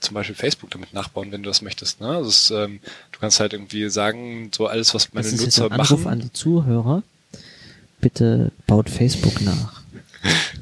zum 0.00 0.14
Beispiel 0.14 0.34
Facebook 0.34 0.70
damit 0.70 0.92
nachbauen, 0.92 1.30
wenn 1.32 1.42
du 1.42 1.48
das 1.48 1.62
möchtest. 1.62 2.00
Ne? 2.00 2.08
Also 2.08 2.28
es, 2.28 2.50
ähm, 2.50 2.80
du 3.12 3.20
kannst 3.20 3.40
halt 3.40 3.52
irgendwie 3.52 3.88
sagen, 3.88 4.50
so 4.54 4.66
alles, 4.66 4.94
was 4.94 5.12
meine 5.14 5.24
das 5.24 5.34
ist 5.34 5.40
Nutzer 5.40 5.62
jetzt 5.64 5.72
ein 5.72 5.80
Anruf 5.80 6.00
machen. 6.00 6.12
an 6.12 6.20
die 6.20 6.32
Zuhörer 6.32 7.02
bitte 8.00 8.52
baut 8.66 8.90
Facebook 8.90 9.40
nach. 9.42 9.78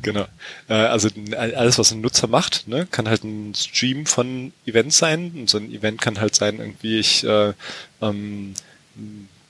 Genau. 0.02 0.26
Äh, 0.68 0.74
also 0.74 1.08
alles, 1.36 1.78
was 1.78 1.90
ein 1.90 2.00
Nutzer 2.00 2.28
macht, 2.28 2.68
ne, 2.68 2.86
kann 2.88 3.08
halt 3.08 3.24
ein 3.24 3.54
Stream 3.56 4.06
von 4.06 4.52
Events 4.66 4.98
sein. 4.98 5.32
Und 5.34 5.50
so 5.50 5.58
ein 5.58 5.72
Event 5.72 6.00
kann 6.00 6.20
halt 6.20 6.36
sein, 6.36 6.60
irgendwie 6.60 6.98
ich 6.98 7.24
äh, 7.24 7.54
ähm, 8.00 8.54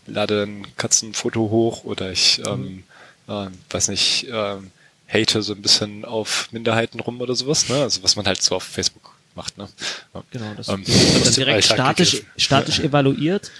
lade 0.06 0.44
ein 0.44 0.66
Katzenfoto 0.76 1.50
hoch 1.50 1.84
oder 1.84 2.10
ich 2.10 2.40
ähm, 2.46 2.84
äh, 3.28 3.48
weiß 3.68 3.88
nicht, 3.88 4.28
äh, 4.28 4.56
hate 5.08 5.42
so 5.42 5.52
ein 5.52 5.62
bisschen 5.62 6.04
auf 6.04 6.48
Minderheiten 6.52 7.00
rum 7.00 7.20
oder 7.20 7.34
sowas, 7.34 7.68
ne? 7.68 7.82
Also 7.82 8.02
was 8.02 8.16
man 8.16 8.26
halt 8.26 8.42
so 8.42 8.56
auf 8.56 8.64
Facebook 8.64 9.14
macht, 9.34 9.56
ne? 9.58 9.68
Genau, 10.30 10.54
das 10.56 10.68
ähm, 10.68 10.86
wird 10.86 11.26
dann 11.26 11.34
direkt 11.34 11.64
statisch, 11.64 12.22
statisch 12.36 12.80
evaluiert 12.80 13.50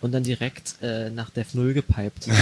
und 0.00 0.12
dann 0.12 0.24
direkt 0.24 0.74
äh, 0.82 1.10
nach 1.10 1.30
Dev 1.30 1.54
0 1.54 1.74
gepiped. 1.74 2.28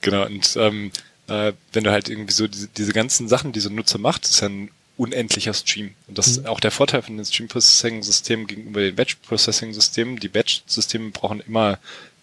Genau, 0.00 0.26
und 0.26 0.56
ähm, 0.56 0.92
äh, 1.26 1.52
wenn 1.72 1.84
du 1.84 1.90
halt 1.90 2.08
irgendwie 2.08 2.32
so 2.32 2.46
diese, 2.46 2.68
diese 2.68 2.92
ganzen 2.92 3.28
Sachen, 3.28 3.52
die 3.52 3.60
so 3.60 3.68
ein 3.68 3.74
Nutzer 3.74 3.98
macht, 3.98 4.24
ist 4.24 4.40
ja 4.40 4.48
ein 4.48 4.70
unendlicher 4.96 5.54
Stream. 5.54 5.94
Und 6.06 6.18
das 6.18 6.26
mhm. 6.26 6.32
ist 6.32 6.46
auch 6.46 6.60
der 6.60 6.70
Vorteil 6.70 7.02
von 7.02 7.16
den 7.16 7.24
Stream-Processing-Systemen 7.24 8.46
gegenüber 8.46 8.80
den 8.80 8.96
Batch-Processing-Systemen. 8.96 10.18
Die 10.18 10.28
Batch-Systeme 10.28 11.10
brauchen 11.10 11.40
immer 11.40 11.78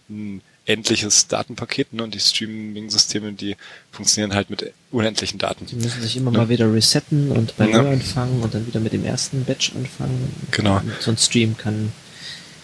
ein 0.09 0.41
endliches 0.65 1.27
Datenpaket 1.27 1.93
ne? 1.93 2.03
und 2.03 2.13
die 2.13 2.19
Streaming-Systeme, 2.19 3.33
die 3.33 3.55
funktionieren 3.91 4.33
halt 4.35 4.49
mit 4.49 4.73
unendlichen 4.91 5.37
Daten. 5.37 5.65
Die 5.65 5.75
müssen 5.75 6.01
sich 6.01 6.17
immer 6.17 6.31
ja. 6.31 6.39
mal 6.39 6.49
wieder 6.49 6.71
resetten 6.73 7.31
und 7.31 7.55
bei 7.57 7.69
ja. 7.69 7.81
Null 7.81 7.93
anfangen 7.93 8.41
und 8.41 8.53
dann 8.53 8.65
wieder 8.65 8.79
mit 8.79 8.93
dem 8.93 9.05
ersten 9.05 9.45
Batch 9.45 9.73
anfangen. 9.75 10.33
Genau. 10.51 10.77
Und 10.77 10.91
so 10.99 11.11
ein 11.11 11.17
Stream 11.17 11.55
kann 11.57 11.91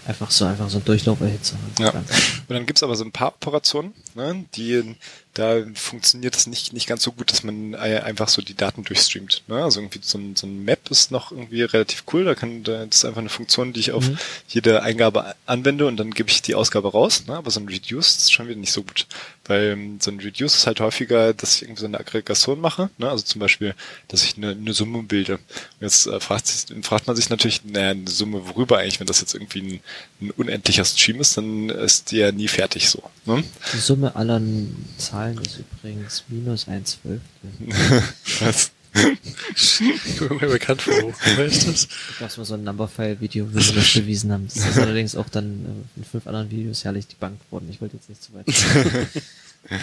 einfach 0.07 0.31
so 0.31 0.45
einfach 0.45 0.69
so 0.69 0.79
ein 0.79 0.85
Durchlauferhitzer. 0.85 1.57
Ja. 1.79 1.91
Und 1.91 2.05
dann 2.49 2.65
gibt's 2.65 2.83
aber 2.83 2.95
so 2.95 3.03
ein 3.03 3.11
paar 3.11 3.29
Operationen, 3.29 3.93
ne, 4.15 4.45
die 4.55 4.95
da 5.33 5.63
funktioniert 5.75 6.35
es 6.35 6.45
nicht, 6.45 6.73
nicht 6.73 6.87
ganz 6.87 7.03
so 7.03 7.13
gut, 7.13 7.31
dass 7.31 7.43
man 7.43 7.73
einfach 7.75 8.27
so 8.27 8.41
die 8.41 8.53
Daten 8.53 8.83
durchstreamt. 8.83 9.43
Ne? 9.47 9.63
Also 9.63 9.79
irgendwie 9.79 9.99
so 10.01 10.17
ein, 10.17 10.35
so 10.35 10.45
ein 10.45 10.65
Map 10.65 10.91
ist 10.91 11.09
noch 11.09 11.31
irgendwie 11.31 11.63
relativ 11.63 12.03
cool. 12.11 12.25
Da 12.25 12.35
kann, 12.35 12.63
das 12.63 12.87
ist 12.91 13.05
einfach 13.05 13.21
eine 13.21 13.29
Funktion, 13.29 13.71
die 13.71 13.79
ich 13.79 13.93
auf 13.93 14.09
mhm. 14.09 14.17
jede 14.49 14.83
Eingabe 14.83 15.35
anwende 15.45 15.87
und 15.87 15.95
dann 15.97 16.11
gebe 16.11 16.29
ich 16.29 16.41
die 16.41 16.55
Ausgabe 16.55 16.91
raus. 16.91 17.25
Ne? 17.27 17.35
Aber 17.35 17.49
so 17.49 17.61
ein 17.61 17.69
Reduce 17.69 18.17
ist 18.17 18.33
schon 18.33 18.49
wieder 18.49 18.59
nicht 18.59 18.73
so 18.73 18.83
gut. 18.83 19.07
Weil 19.45 19.71
ähm, 19.71 19.99
so 20.01 20.11
ein 20.11 20.19
Reduce 20.19 20.55
ist 20.55 20.67
halt 20.67 20.81
häufiger, 20.81 21.33
dass 21.33 21.55
ich 21.55 21.61
irgendwie 21.63 21.81
so 21.81 21.87
eine 21.87 21.99
Aggregation 21.99 22.59
mache. 22.59 22.89
Ne? 22.97 23.09
Also 23.09 23.23
zum 23.23 23.39
Beispiel, 23.39 23.73
dass 24.09 24.25
ich 24.25 24.35
eine, 24.35 24.51
eine 24.51 24.73
Summe 24.73 25.03
bilde. 25.03 25.35
Und 25.35 25.41
jetzt 25.79 26.07
äh, 26.07 26.19
fragt, 26.19 26.47
sich, 26.47 26.85
fragt 26.85 27.07
man 27.07 27.15
sich 27.15 27.29
natürlich, 27.29 27.63
naja, 27.63 27.91
eine 27.91 28.09
Summe 28.09 28.49
worüber 28.49 28.79
eigentlich, 28.79 28.99
wenn 28.99 29.07
das 29.07 29.21
jetzt 29.21 29.33
irgendwie 29.33 29.61
ein, 29.61 29.79
ein 30.19 30.31
unendlicher 30.31 30.83
Stream 30.83 31.21
ist, 31.21 31.37
dann 31.37 31.69
ist 31.69 32.11
die 32.11 32.17
ja 32.17 32.33
nie 32.33 32.49
fertig 32.49 32.89
so. 32.89 33.01
Ne? 33.25 33.43
Die 33.73 33.77
Summe 33.77 34.13
aller 34.15 34.41
Zahlen 34.97 35.20
Zahlen 35.21 35.37
ist 35.39 35.59
übrigens 35.59 36.23
minus 36.29 36.67
ein 36.67 36.83
Zwölftel. 36.83 37.21
Was? 38.39 38.71
Kommt 40.17 40.41
mir 40.41 40.47
bekannt 40.47 40.81
vor. 40.81 41.13
Wer 41.35 41.45
ist 41.45 41.67
das? 41.67 41.87
Da 42.19 42.25
gab 42.25 42.37
mal 42.37 42.45
so 42.45 42.55
ein 42.55 42.63
Numberfile-Video, 42.63 43.53
wo 43.53 43.59
sie 43.59 43.73
das 43.73 43.93
bewiesen 43.93 44.31
haben. 44.31 44.47
Das 44.47 44.65
ist 44.67 44.79
allerdings 44.79 45.15
auch 45.15 45.29
dann 45.29 45.85
äh, 45.95 45.99
in 45.99 46.03
fünf 46.03 46.25
anderen 46.27 46.49
Videos 46.49 46.83
herrlich 46.83 47.07
debunked 47.07 47.51
worden. 47.51 47.67
Ich 47.69 47.79
wollte 47.81 47.97
jetzt 47.97 48.09
nicht 48.09 48.23
zu 48.23 48.33
weit. 48.33 48.47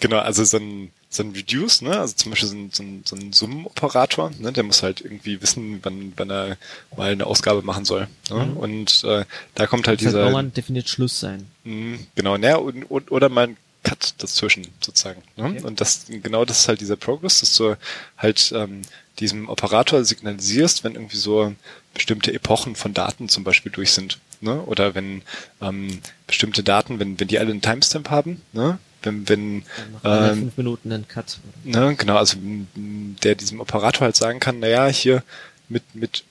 genau, 0.00 0.18
also 0.18 0.44
so 0.44 0.56
ein, 0.58 0.92
so 1.10 1.24
ein 1.24 1.32
Reduce, 1.32 1.82
ne? 1.82 1.98
Also 1.98 2.14
zum 2.14 2.30
Beispiel 2.30 2.48
so 2.48 2.54
ein, 2.54 2.70
so 2.72 2.82
ein, 2.82 3.02
so 3.04 3.16
ein 3.16 3.32
Summenoperator, 3.32 4.30
ne? 4.38 4.52
Der 4.52 4.62
muss 4.62 4.82
halt 4.82 5.00
irgendwie 5.00 5.42
wissen, 5.42 5.80
wann, 5.82 6.12
wann 6.16 6.30
er 6.30 6.56
mal 6.96 7.10
eine 7.10 7.26
Ausgabe 7.26 7.62
machen 7.62 7.84
soll. 7.84 8.06
Ne? 8.30 8.46
Mhm. 8.46 8.56
Und 8.56 9.04
äh, 9.04 9.24
da 9.54 9.66
kommt 9.66 9.88
halt 9.88 10.00
das 10.00 10.12
dieser. 10.12 10.30
Kann 10.30 10.54
definiert 10.54 10.88
Schluss 10.88 11.20
sein. 11.20 11.48
Mh, 11.64 11.98
genau, 12.14 12.38
ne? 12.38 12.58
Und, 12.58 12.84
und, 12.84 13.10
oder 13.10 13.28
man 13.28 13.56
Cut 13.82 14.14
dazwischen 14.18 14.68
sozusagen. 14.80 15.22
Ne? 15.36 15.50
Okay. 15.50 15.62
Und 15.62 15.80
das 15.80 16.06
genau 16.08 16.44
das 16.44 16.60
ist 16.60 16.68
halt 16.68 16.80
dieser 16.80 16.96
Progress, 16.96 17.40
dass 17.40 17.56
du 17.56 17.76
halt 18.16 18.52
ähm, 18.54 18.82
diesem 19.18 19.48
Operator 19.48 20.04
signalisierst, 20.04 20.84
wenn 20.84 20.94
irgendwie 20.94 21.16
so 21.16 21.54
bestimmte 21.94 22.32
Epochen 22.32 22.76
von 22.76 22.94
Daten 22.94 23.28
zum 23.28 23.44
Beispiel 23.44 23.72
durch 23.72 23.92
sind. 23.92 24.18
Ne? 24.40 24.62
Oder 24.62 24.94
wenn 24.94 25.22
ähm, 25.60 26.00
bestimmte 26.26 26.62
Daten, 26.62 26.98
wenn, 26.98 27.18
wenn 27.20 27.28
die 27.28 27.38
alle 27.38 27.50
einen 27.50 27.60
Timestamp 27.60 28.10
haben, 28.10 28.40
ne? 28.52 28.78
wenn, 29.02 29.28
wenn 29.28 29.64
ähm, 30.04 30.38
fünf 30.38 30.56
Minuten 30.56 30.92
einen 30.92 31.08
Cut. 31.08 31.38
Ne, 31.64 31.94
genau, 31.96 32.16
also 32.16 32.36
der 32.74 33.34
diesem 33.34 33.60
Operator 33.60 34.02
halt 34.02 34.16
sagen 34.16 34.40
kann, 34.40 34.60
naja, 34.60 34.86
hier 34.86 35.22
mit, 35.68 35.82
mit 35.94 36.24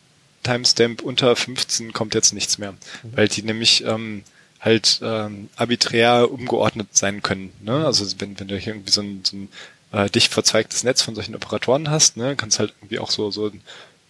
Timestamp 0.44 1.02
unter 1.02 1.36
15 1.36 1.94
kommt 1.94 2.16
jetzt 2.16 2.34
nichts 2.34 2.58
mehr. 2.58 2.72
Mhm. 2.72 2.78
Weil 3.14 3.28
die 3.28 3.44
nämlich 3.44 3.84
ähm, 3.86 4.24
halt 4.62 5.00
ähm, 5.04 5.50
arbiträr 5.56 6.32
umgeordnet 6.32 6.96
sein 6.96 7.22
können. 7.22 7.52
Ne? 7.62 7.86
Also 7.86 8.06
wenn, 8.20 8.40
wenn 8.40 8.48
du 8.48 8.58
hier 8.58 8.74
irgendwie 8.74 8.92
so 8.92 9.02
ein, 9.02 9.24
so 9.26 9.36
ein 9.36 9.50
äh, 9.92 10.10
dicht 10.10 10.32
verzweigtes 10.32 10.84
Netz 10.84 11.02
von 11.02 11.16
solchen 11.16 11.36
Operatoren 11.36 11.90
hast, 11.90 12.16
ne, 12.16 12.36
kann 12.36 12.50
es 12.50 12.60
halt 12.60 12.74
irgendwie 12.80 13.00
auch 13.00 13.10
so, 13.10 13.32
so 13.32 13.52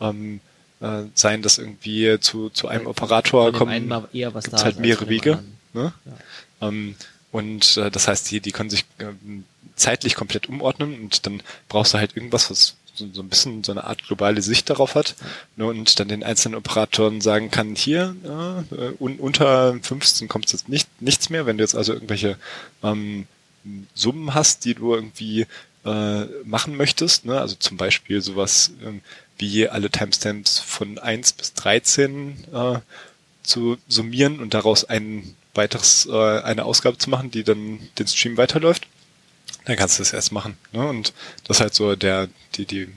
ähm, 0.02 0.42
äh, 0.82 1.04
sein, 1.16 1.42
dass 1.42 1.58
irgendwie 1.58 2.20
zu, 2.20 2.50
zu 2.50 2.68
einem 2.68 2.86
Operator 2.86 3.52
kommen, 3.54 3.94
gibt's 4.12 4.64
halt 4.64 4.80
mehrere 4.80 5.08
Wege. 5.08 5.44
Ne? 5.74 5.94
Ja. 6.06 6.68
Ähm, 6.68 6.96
und 7.32 7.78
äh, 7.78 7.90
das 7.90 8.10
heißt, 8.10 8.30
die, 8.30 8.42
die 8.42 8.52
können 8.52 8.70
sich 8.70 8.82
äh, 8.98 9.06
zeitlich 9.76 10.16
komplett 10.16 10.50
umordnen 10.50 11.00
und 11.00 11.26
dann 11.26 11.42
brauchst 11.70 11.94
du 11.94 11.98
halt 11.98 12.16
irgendwas, 12.18 12.52
was 12.52 12.76
so, 13.02 13.14
so 13.14 13.22
ein 13.22 13.30
bisschen 13.30 13.64
so 13.64 13.72
eine 13.72 13.84
Art 13.84 14.06
globale 14.06 14.42
Sicht 14.42 14.70
darauf 14.70 14.96
hat 14.96 15.16
ne, 15.56 15.66
und 15.66 16.00
dann 16.00 16.08
den 16.08 16.24
einzelnen 16.24 16.56
Operatoren 16.56 17.22
sagen 17.22 17.52
kann, 17.52 17.76
hier 17.76 18.16
äh, 18.24 18.92
un, 19.00 19.18
unter 19.18 19.78
15 19.82 20.28
kommt 20.28 20.52
jetzt 20.52 20.70
nicht, 20.70 20.88
nichts 21.02 21.30
mehr. 21.30 21.46
Wenn 21.46 21.58
du 21.58 21.64
jetzt 21.64 21.76
also 21.76 21.94
irgendwelche 21.94 22.38
ähm, 22.84 23.28
Summen 23.94 24.34
hast, 24.34 24.66
die 24.66 24.76
du 24.76 24.94
irgendwie 24.94 25.46
äh, 25.86 26.26
machen 26.46 26.78
möchtest, 26.78 27.26
ne? 27.26 27.40
also 27.40 27.56
zum 27.56 27.78
Beispiel 27.78 28.22
sowas 28.22 28.72
ähm, 28.84 29.02
wie 29.38 29.68
alle 29.68 29.90
Timestamps 29.90 30.60
von 30.60 31.00
1 31.00 31.34
bis 31.34 31.54
13 31.54 32.46
äh, 32.54 32.80
zu 33.44 33.78
summieren 33.88 34.40
und 34.40 34.54
daraus 34.54 34.86
ein 34.86 35.36
weiteres, 35.54 36.08
äh, 36.10 36.42
eine 36.42 36.66
Ausgabe 36.66 36.98
zu 36.98 37.10
machen, 37.10 37.32
die 37.32 37.44
dann 37.44 37.80
den 37.98 38.08
Stream 38.08 38.38
weiterläuft, 38.38 38.88
dann 39.66 39.76
kannst 39.76 39.98
du 39.98 40.02
das 40.02 40.14
erst 40.14 40.32
machen. 40.32 40.58
Ne? 40.72 40.88
Und 40.88 41.14
das 41.46 41.58
ist 41.58 41.62
halt 41.62 41.74
so 41.74 41.96
der, 41.96 42.30
die, 42.56 42.66
die, 42.66 42.88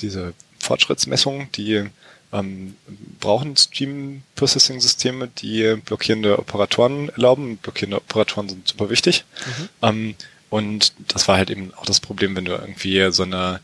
diese 0.00 0.34
Fortschrittsmessung, 0.58 1.50
die 1.52 1.88
ähm, 2.32 2.76
brauchen 3.20 3.56
Stream-Processing-Systeme, 3.56 5.28
die 5.28 5.76
blockierende 5.84 6.38
Operatoren 6.38 7.08
erlauben. 7.10 7.58
Blockierende 7.58 7.98
Operatoren 7.98 8.48
sind 8.48 8.68
super 8.68 8.90
wichtig. 8.90 9.24
Mhm. 9.46 9.68
Ähm, 9.82 10.14
und 10.50 10.92
das 11.08 11.28
war 11.28 11.36
halt 11.36 11.50
eben 11.50 11.72
auch 11.74 11.86
das 11.86 12.00
Problem, 12.00 12.36
wenn 12.36 12.44
du 12.44 12.52
irgendwie 12.52 13.10
so 13.10 13.22
eine 13.22 13.60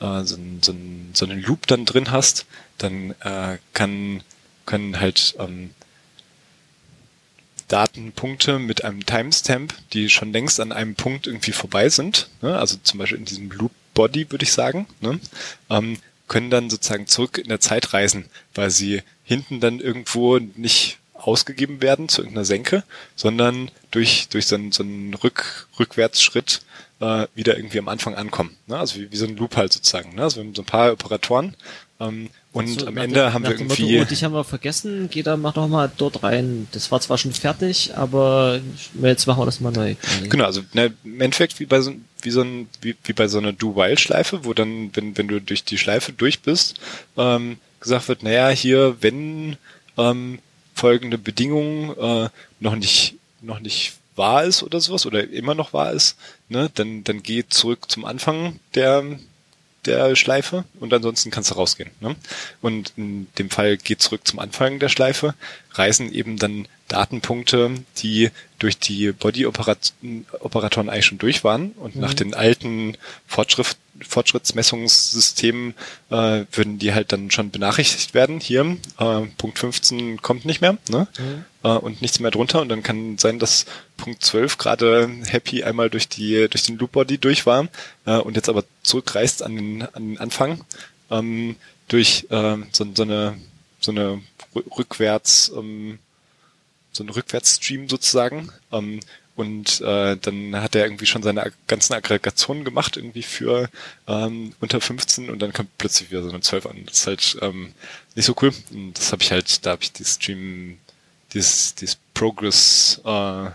äh, 0.00 0.22
so, 0.24 0.36
so, 0.62 0.74
so 1.12 1.24
einen 1.26 1.42
Loop 1.42 1.66
dann 1.66 1.84
drin 1.84 2.10
hast, 2.10 2.46
dann 2.78 3.12
äh, 3.20 3.58
kann 3.72 4.22
können 4.66 5.00
halt 5.00 5.34
ähm, 5.38 5.70
Datenpunkte 7.68 8.58
mit 8.58 8.84
einem 8.84 9.04
Timestamp, 9.06 9.74
die 9.92 10.08
schon 10.08 10.32
längst 10.32 10.58
an 10.60 10.72
einem 10.72 10.94
Punkt 10.94 11.26
irgendwie 11.26 11.52
vorbei 11.52 11.88
sind, 11.88 12.28
ne? 12.42 12.58
also 12.58 12.76
zum 12.82 12.98
Beispiel 12.98 13.18
in 13.18 13.24
diesem 13.24 13.50
Loop 13.50 13.72
Body 13.94 14.30
würde 14.30 14.44
ich 14.44 14.52
sagen, 14.52 14.86
ne? 15.00 15.20
ähm, 15.70 15.98
können 16.28 16.50
dann 16.50 16.70
sozusagen 16.70 17.06
zurück 17.06 17.38
in 17.38 17.48
der 17.48 17.60
Zeit 17.60 17.92
reisen, 17.94 18.26
weil 18.54 18.70
sie 18.70 19.02
hinten 19.24 19.60
dann 19.60 19.80
irgendwo 19.80 20.38
nicht 20.38 20.98
ausgegeben 21.14 21.82
werden 21.82 22.08
zu 22.08 22.22
irgendeiner 22.22 22.44
Senke, 22.44 22.84
sondern 23.16 23.70
durch, 23.90 24.28
durch 24.28 24.46
so 24.46 24.54
einen, 24.54 24.72
so 24.72 24.82
einen 24.82 25.14
Rück, 25.14 25.66
Rückwärtsschritt 25.78 26.62
äh, 27.00 27.26
wieder 27.34 27.56
irgendwie 27.56 27.78
am 27.78 27.88
Anfang 27.88 28.14
ankommen. 28.14 28.56
Ne? 28.66 28.78
Also 28.78 29.00
wie, 29.00 29.10
wie 29.10 29.16
so 29.16 29.26
ein 29.26 29.36
Loop 29.36 29.56
halt 29.56 29.72
sozusagen. 29.72 30.14
Ne? 30.14 30.22
Also 30.22 30.36
wir 30.36 30.44
haben 30.44 30.54
so 30.54 30.62
ein 30.62 30.66
paar 30.66 30.92
Operatoren 30.92 31.56
ähm, 32.00 32.30
und 32.58 32.80
so, 32.80 32.86
am 32.86 32.96
Ende 32.96 33.20
dem, 33.20 33.32
haben 33.32 33.44
wir 33.44 33.52
irgendwie... 33.52 33.82
Motto, 33.82 34.02
oh, 34.02 34.04
dich 34.04 34.24
haben 34.24 34.34
wir 34.34 34.44
vergessen, 34.44 35.08
geh 35.10 35.22
da, 35.22 35.36
mach 35.36 35.54
doch 35.54 35.68
mal 35.68 35.90
dort 35.96 36.22
rein. 36.22 36.68
Das 36.72 36.90
war 36.90 37.00
zwar 37.00 37.18
schon 37.18 37.32
fertig, 37.32 37.96
aber 37.96 38.60
jetzt 39.02 39.26
machen 39.26 39.40
wir 39.40 39.46
das 39.46 39.60
mal 39.60 39.72
neu. 39.72 39.94
Genau, 40.28 40.44
also 40.44 40.62
ne, 40.72 40.92
im 41.04 41.20
Endeffekt 41.20 41.58
wie 41.60 41.66
bei 41.66 41.80
so, 41.80 41.94
wie 42.22 42.30
so 42.30 42.42
ein, 42.42 42.68
wie, 42.80 42.96
wie 43.04 43.12
bei 43.12 43.28
so 43.28 43.38
einer 43.38 43.52
Do-While-Schleife, 43.52 44.44
wo 44.44 44.54
dann, 44.54 44.90
wenn, 44.94 45.16
wenn 45.16 45.28
du 45.28 45.40
durch 45.40 45.64
die 45.64 45.78
Schleife 45.78 46.12
durch 46.12 46.40
bist, 46.40 46.80
ähm, 47.16 47.58
gesagt 47.80 48.08
wird, 48.08 48.22
naja, 48.22 48.48
hier, 48.48 48.96
wenn 49.00 49.56
ähm, 49.96 50.38
folgende 50.74 51.18
Bedingungen 51.18 51.96
äh, 51.98 52.28
noch 52.60 52.76
nicht 52.76 53.16
noch 53.40 53.60
nicht 53.60 53.94
wahr 54.16 54.44
ist 54.44 54.62
oder 54.62 54.80
sowas 54.80 55.06
oder 55.06 55.28
immer 55.30 55.54
noch 55.54 55.72
wahr 55.72 55.92
ist, 55.92 56.16
ne, 56.48 56.70
dann 56.74 57.04
dann 57.04 57.22
geh 57.22 57.44
zurück 57.48 57.90
zum 57.90 58.04
Anfang 58.04 58.58
der 58.74 59.04
der 59.84 60.16
Schleife 60.16 60.64
und 60.80 60.92
ansonsten 60.92 61.30
kannst 61.30 61.50
du 61.50 61.54
rausgehen. 61.54 61.90
Ne? 62.00 62.16
Und 62.60 62.92
in 62.96 63.26
dem 63.38 63.50
Fall 63.50 63.76
geht 63.76 64.02
zurück 64.02 64.26
zum 64.26 64.38
Anfang 64.38 64.78
der 64.78 64.88
Schleife, 64.88 65.34
reisen 65.78 66.12
eben 66.12 66.36
dann 66.36 66.66
Datenpunkte, 66.88 67.70
die 67.98 68.30
durch 68.58 68.78
die 68.78 69.12
Body-Operatoren 69.12 70.88
eigentlich 70.88 71.06
schon 71.06 71.18
durch 71.18 71.44
waren 71.44 71.72
und 71.72 71.94
mhm. 71.94 72.00
nach 72.00 72.14
den 72.14 72.34
alten 72.34 72.96
Fortschritt, 73.26 73.76
Fortschrittsmessungssystemen 74.00 75.74
äh, 76.10 76.44
würden 76.52 76.78
die 76.78 76.94
halt 76.94 77.12
dann 77.12 77.30
schon 77.30 77.50
benachrichtigt 77.50 78.14
werden. 78.14 78.40
Hier, 78.40 78.76
äh, 78.98 79.20
Punkt 79.36 79.58
15 79.58 80.22
kommt 80.22 80.44
nicht 80.44 80.60
mehr 80.60 80.78
ne? 80.88 81.08
Mhm. 81.18 81.44
Äh, 81.62 81.68
und 81.68 82.00
nichts 82.00 82.20
mehr 82.20 82.30
drunter 82.30 82.60
und 82.60 82.68
dann 82.68 82.82
kann 82.82 83.18
sein, 83.18 83.38
dass 83.38 83.66
Punkt 83.96 84.22
12 84.22 84.58
gerade 84.58 85.08
happy 85.26 85.62
einmal 85.62 85.90
durch 85.90 86.08
die 86.08 86.48
durch 86.48 86.64
den 86.64 86.78
Loop-Body 86.78 87.18
durch 87.18 87.46
war 87.46 87.68
äh, 88.06 88.16
und 88.16 88.36
jetzt 88.36 88.48
aber 88.48 88.64
zurückreist 88.82 89.42
an 89.42 89.56
den, 89.56 89.82
an 89.82 90.08
den 90.08 90.18
Anfang 90.18 90.64
ähm, 91.10 91.56
durch 91.88 92.26
äh, 92.30 92.56
so, 92.72 92.86
so 92.94 93.02
eine 93.02 93.36
so 93.80 93.92
eine 93.92 94.20
rückwärts 94.54 95.52
ähm, 95.56 95.98
so 96.92 97.04
ein 97.04 97.10
Rückwärtsstream 97.10 97.88
sozusagen. 97.88 98.52
Ähm, 98.72 99.00
und 99.36 99.80
äh, 99.82 100.16
dann 100.16 100.56
hat 100.56 100.74
er 100.74 100.84
irgendwie 100.84 101.06
schon 101.06 101.22
seine 101.22 101.52
ganzen 101.68 101.94
Aggregationen 101.94 102.64
gemacht, 102.64 102.96
irgendwie 102.96 103.22
für 103.22 103.70
ähm, 104.08 104.52
unter 104.60 104.80
15 104.80 105.30
und 105.30 105.38
dann 105.38 105.52
kommt 105.52 105.78
plötzlich 105.78 106.10
wieder 106.10 106.24
so 106.24 106.30
eine 106.30 106.40
12 106.40 106.66
an. 106.66 106.84
Das 106.86 106.98
ist 106.98 107.06
halt 107.06 107.38
ähm, 107.40 107.72
nicht 108.16 108.24
so 108.24 108.34
cool. 108.42 108.52
Und 108.72 108.98
das 108.98 109.12
habe 109.12 109.22
ich 109.22 109.30
halt, 109.30 109.64
da 109.64 109.70
habe 109.70 109.82
ich 109.84 109.92
die 109.92 110.04
Stream, 110.04 110.78
dieses, 111.32 111.76
dieses 111.76 111.98
Progress 112.14 113.00
äh, 113.04 113.50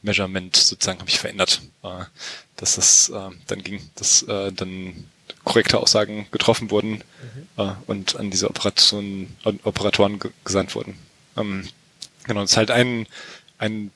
Measurement 0.00 0.56
sozusagen 0.56 0.98
habe 0.98 1.10
ich 1.10 1.18
verändert, 1.18 1.60
äh, 1.82 2.04
dass 2.56 2.76
das 2.76 3.10
äh, 3.10 3.30
dann 3.48 3.62
ging, 3.62 3.82
dass 3.96 4.22
äh, 4.22 4.50
dann 4.50 5.04
korrekte 5.44 5.78
Aussagen 5.78 6.26
getroffen 6.30 6.70
wurden 6.70 6.90
mhm. 6.92 7.02
äh, 7.56 7.72
und 7.86 8.16
an 8.16 8.30
diese 8.30 8.48
Operation, 8.48 9.28
Operatoren 9.64 10.20
gesandt 10.44 10.74
wurden. 10.74 10.96
Ähm, 11.36 11.68
Genau, 12.24 12.40
das 12.42 12.52
ist 12.52 12.56
halt 12.56 12.70
ein, 12.70 13.06
ein, 13.58 13.90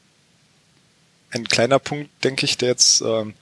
ein 1.31 1.47
kleiner 1.47 1.79
Punkt, 1.79 2.11
denke 2.25 2.45
ich, 2.45 2.57
der 2.57 2.71
jetzt 2.71 3.01
ähm, 3.03 3.35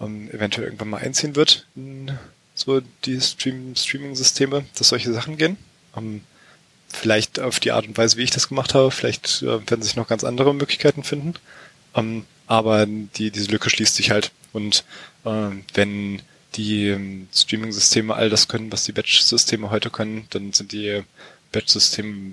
ähm, 0.00 0.30
eventuell 0.30 0.66
irgendwann 0.66 0.90
mal 0.90 1.02
einziehen 1.02 1.36
wird 1.36 1.66
in 1.74 2.16
so 2.54 2.80
die 3.04 3.20
Stream 3.20 3.74
Streaming-Systeme, 3.74 4.64
dass 4.76 4.88
solche 4.88 5.12
Sachen 5.12 5.36
gehen. 5.36 5.56
Ähm, 5.96 6.22
vielleicht 6.88 7.40
auf 7.40 7.58
die 7.58 7.72
Art 7.72 7.86
und 7.86 7.98
Weise, 7.98 8.16
wie 8.16 8.22
ich 8.22 8.30
das 8.30 8.48
gemacht 8.48 8.74
habe, 8.74 8.92
vielleicht 8.92 9.42
äh, 9.42 9.68
werden 9.68 9.82
sich 9.82 9.96
noch 9.96 10.06
ganz 10.06 10.22
andere 10.22 10.54
Möglichkeiten 10.54 11.02
finden. 11.02 11.34
Ähm, 11.96 12.24
aber 12.46 12.86
die, 12.86 13.30
diese 13.30 13.50
Lücke 13.50 13.70
schließt 13.70 13.96
sich 13.96 14.10
halt. 14.10 14.30
Und 14.52 14.84
äh, 15.24 15.50
wenn 15.72 16.22
die 16.54 16.88
ähm, 16.88 17.28
Streaming-Systeme 17.34 18.14
all 18.14 18.30
das 18.30 18.48
können, 18.48 18.72
was 18.72 18.84
die 18.84 18.92
Batch-Systeme 18.92 19.70
heute 19.70 19.90
können, 19.90 20.26
dann 20.30 20.52
sind 20.52 20.72
die 20.72 21.02
Batch-Systeme 21.52 22.32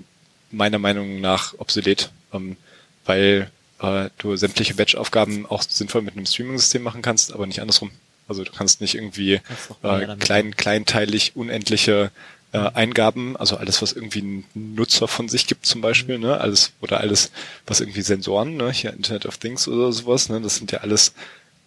meiner 0.50 0.78
Meinung 0.78 1.20
nach 1.20 1.54
obsolet, 1.58 2.10
ähm, 2.32 2.56
weil 3.04 3.50
äh, 3.80 4.10
du 4.18 4.36
sämtliche 4.36 4.74
Batch-Aufgaben 4.74 5.46
auch 5.46 5.62
sinnvoll 5.62 6.02
mit 6.02 6.16
einem 6.16 6.26
Streaming-System 6.26 6.82
machen 6.82 7.02
kannst, 7.02 7.32
aber 7.32 7.46
nicht 7.46 7.60
andersrum. 7.60 7.90
Also 8.28 8.44
du 8.44 8.52
kannst 8.52 8.80
nicht 8.80 8.94
irgendwie 8.94 9.40
äh, 9.82 10.16
klein, 10.16 10.56
kleinteilig 10.56 11.34
unendliche 11.34 12.12
äh, 12.52 12.58
Eingaben, 12.58 13.36
also 13.36 13.56
alles, 13.56 13.82
was 13.82 13.92
irgendwie 13.92 14.20
ein 14.20 14.44
Nutzer 14.54 15.08
von 15.08 15.28
sich 15.28 15.46
gibt 15.46 15.66
zum 15.66 15.80
Beispiel, 15.80 16.18
ne, 16.18 16.40
alles 16.40 16.72
oder 16.80 17.00
alles, 17.00 17.32
was 17.66 17.80
irgendwie 17.80 18.02
Sensoren, 18.02 18.56
ne, 18.56 18.70
hier 18.70 18.92
Internet 18.92 19.26
of 19.26 19.38
Things 19.38 19.66
oder 19.66 19.92
sowas, 19.92 20.28
ne, 20.28 20.40
das 20.40 20.56
sind 20.56 20.70
ja 20.70 20.80
alles 20.80 21.14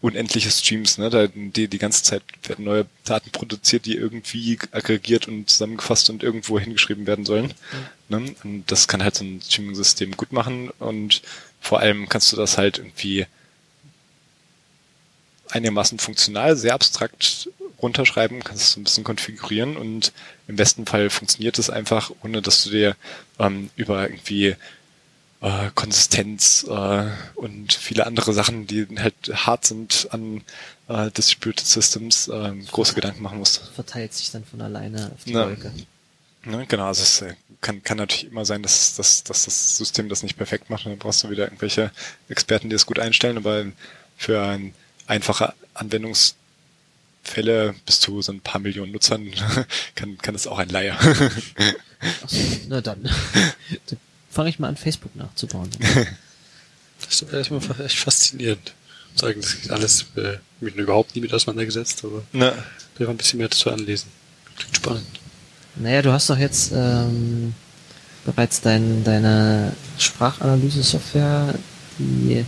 unendliche 0.01 0.51
Streams, 0.51 0.97
ne? 0.97 1.09
Da, 1.09 1.27
die, 1.27 1.67
die 1.67 1.77
ganze 1.77 2.03
Zeit 2.03 2.21
werden 2.43 2.65
neue 2.65 2.85
Daten 3.05 3.31
produziert, 3.31 3.85
die 3.85 3.95
irgendwie 3.95 4.59
aggregiert 4.71 5.27
und 5.27 5.49
zusammengefasst 5.49 6.09
und 6.09 6.21
irgendwo 6.21 6.59
hingeschrieben 6.59 7.07
werden 7.07 7.25
sollen. 7.25 7.53
Mhm. 8.09 8.25
Ne? 8.25 8.35
Und 8.43 8.71
das 8.71 8.87
kann 8.87 9.03
halt 9.03 9.15
so 9.15 9.23
ein 9.23 9.41
Streaming-System 9.41 10.15
gut 10.15 10.31
machen 10.31 10.69
und 10.79 11.21
vor 11.59 11.79
allem 11.79 12.07
kannst 12.07 12.31
du 12.31 12.37
das 12.37 12.57
halt 12.57 12.77
irgendwie 12.77 13.25
einigermaßen 15.49 15.97
funktional, 15.99 16.55
sehr 16.55 16.73
abstrakt 16.73 17.49
runterschreiben, 17.81 18.43
kannst 18.43 18.75
du 18.75 18.81
ein 18.81 18.83
bisschen 18.83 19.03
konfigurieren 19.03 19.77
und 19.77 20.13
im 20.47 20.55
besten 20.55 20.85
Fall 20.85 21.09
funktioniert 21.09 21.57
es 21.59 21.69
einfach, 21.69 22.11
ohne 22.23 22.41
dass 22.41 22.63
du 22.63 22.69
dir 22.69 22.95
ähm, 23.39 23.69
über 23.75 24.09
irgendwie 24.09 24.55
äh, 25.45 25.69
Konsistenz 25.75 26.65
äh, 26.67 27.05
und 27.35 27.73
viele 27.73 28.07
andere 28.07 28.33
Sachen, 28.33 28.65
die 28.65 28.87
halt 28.97 29.15
hart 29.31 29.65
sind 29.65 30.07
an 30.09 30.41
äh, 30.87 31.11
Distributed 31.11 31.67
Systems, 31.67 32.27
äh, 32.27 32.53
große 32.71 32.95
Gedanken 32.95 33.21
machen 33.21 33.37
musst. 33.37 33.61
Verteilt 33.75 34.15
sich 34.15 34.31
dann 34.31 34.43
von 34.43 34.59
alleine 34.61 35.11
auf 35.13 35.23
die. 35.23 35.35
Wolke. 35.35 35.71
Ne, 36.45 36.65
genau, 36.67 36.87
also 36.87 37.03
es 37.03 37.21
äh, 37.21 37.35
kann, 37.61 37.83
kann 37.83 37.97
natürlich 37.97 38.31
immer 38.31 38.43
sein, 38.43 38.63
dass, 38.63 38.95
dass, 38.95 39.23
dass 39.23 39.45
das 39.45 39.77
System 39.77 40.09
das 40.09 40.23
nicht 40.23 40.35
perfekt 40.35 40.71
macht 40.71 40.85
und 40.85 40.93
dann 40.93 40.99
brauchst 40.99 41.23
du 41.23 41.29
wieder 41.29 41.43
irgendwelche 41.43 41.91
Experten, 42.27 42.69
die 42.69 42.75
es 42.75 42.87
gut 42.87 42.97
einstellen, 42.97 43.37
aber 43.37 43.65
für 44.17 44.41
ein 44.41 44.73
einfache 45.05 45.53
Anwendungsfälle 45.75 47.75
bis 47.85 47.99
zu 47.99 48.19
so 48.23 48.31
ein 48.31 48.41
paar 48.41 48.61
Millionen 48.61 48.91
Nutzern 48.91 49.31
kann, 49.95 50.17
kann 50.17 50.33
es 50.33 50.47
auch 50.47 50.57
ein 50.57 50.69
Laie. 50.69 50.97
Achso, 52.23 52.37
na 52.67 52.81
dann. 52.81 53.07
fange 54.35 54.49
ich 54.49 54.59
mal 54.59 54.67
an, 54.67 54.77
Facebook 54.77 55.15
nachzubauen. 55.15 55.69
Das 57.09 57.21
ist 57.21 57.33
erstmal 57.33 57.61
echt 57.85 57.99
faszinierend. 57.99 58.73
Sagen, 59.15 59.41
das 59.41 59.53
ist 59.53 59.69
alles, 59.69 60.05
äh, 60.15 60.37
mich 60.61 60.75
überhaupt 60.75 61.13
nie 61.13 61.21
mit 61.21 61.33
auseinandergesetzt, 61.33 62.03
aber 62.05 62.23
ne. 62.31 62.53
da 62.97 63.03
war 63.05 63.13
ein 63.13 63.17
bisschen 63.17 63.37
mehr 63.39 63.49
dazu 63.49 63.69
anlesen. 63.69 64.07
Klingt 64.57 64.75
spannend. 64.77 65.05
Naja, 65.75 66.01
du 66.01 66.11
hast 66.13 66.29
doch 66.29 66.37
jetzt 66.37 66.71
ähm, 66.73 67.53
bereits 68.25 68.61
dein, 68.61 69.03
deine 69.03 69.73
Sprachanalyse-Software, 69.99 71.55
die 71.99 72.45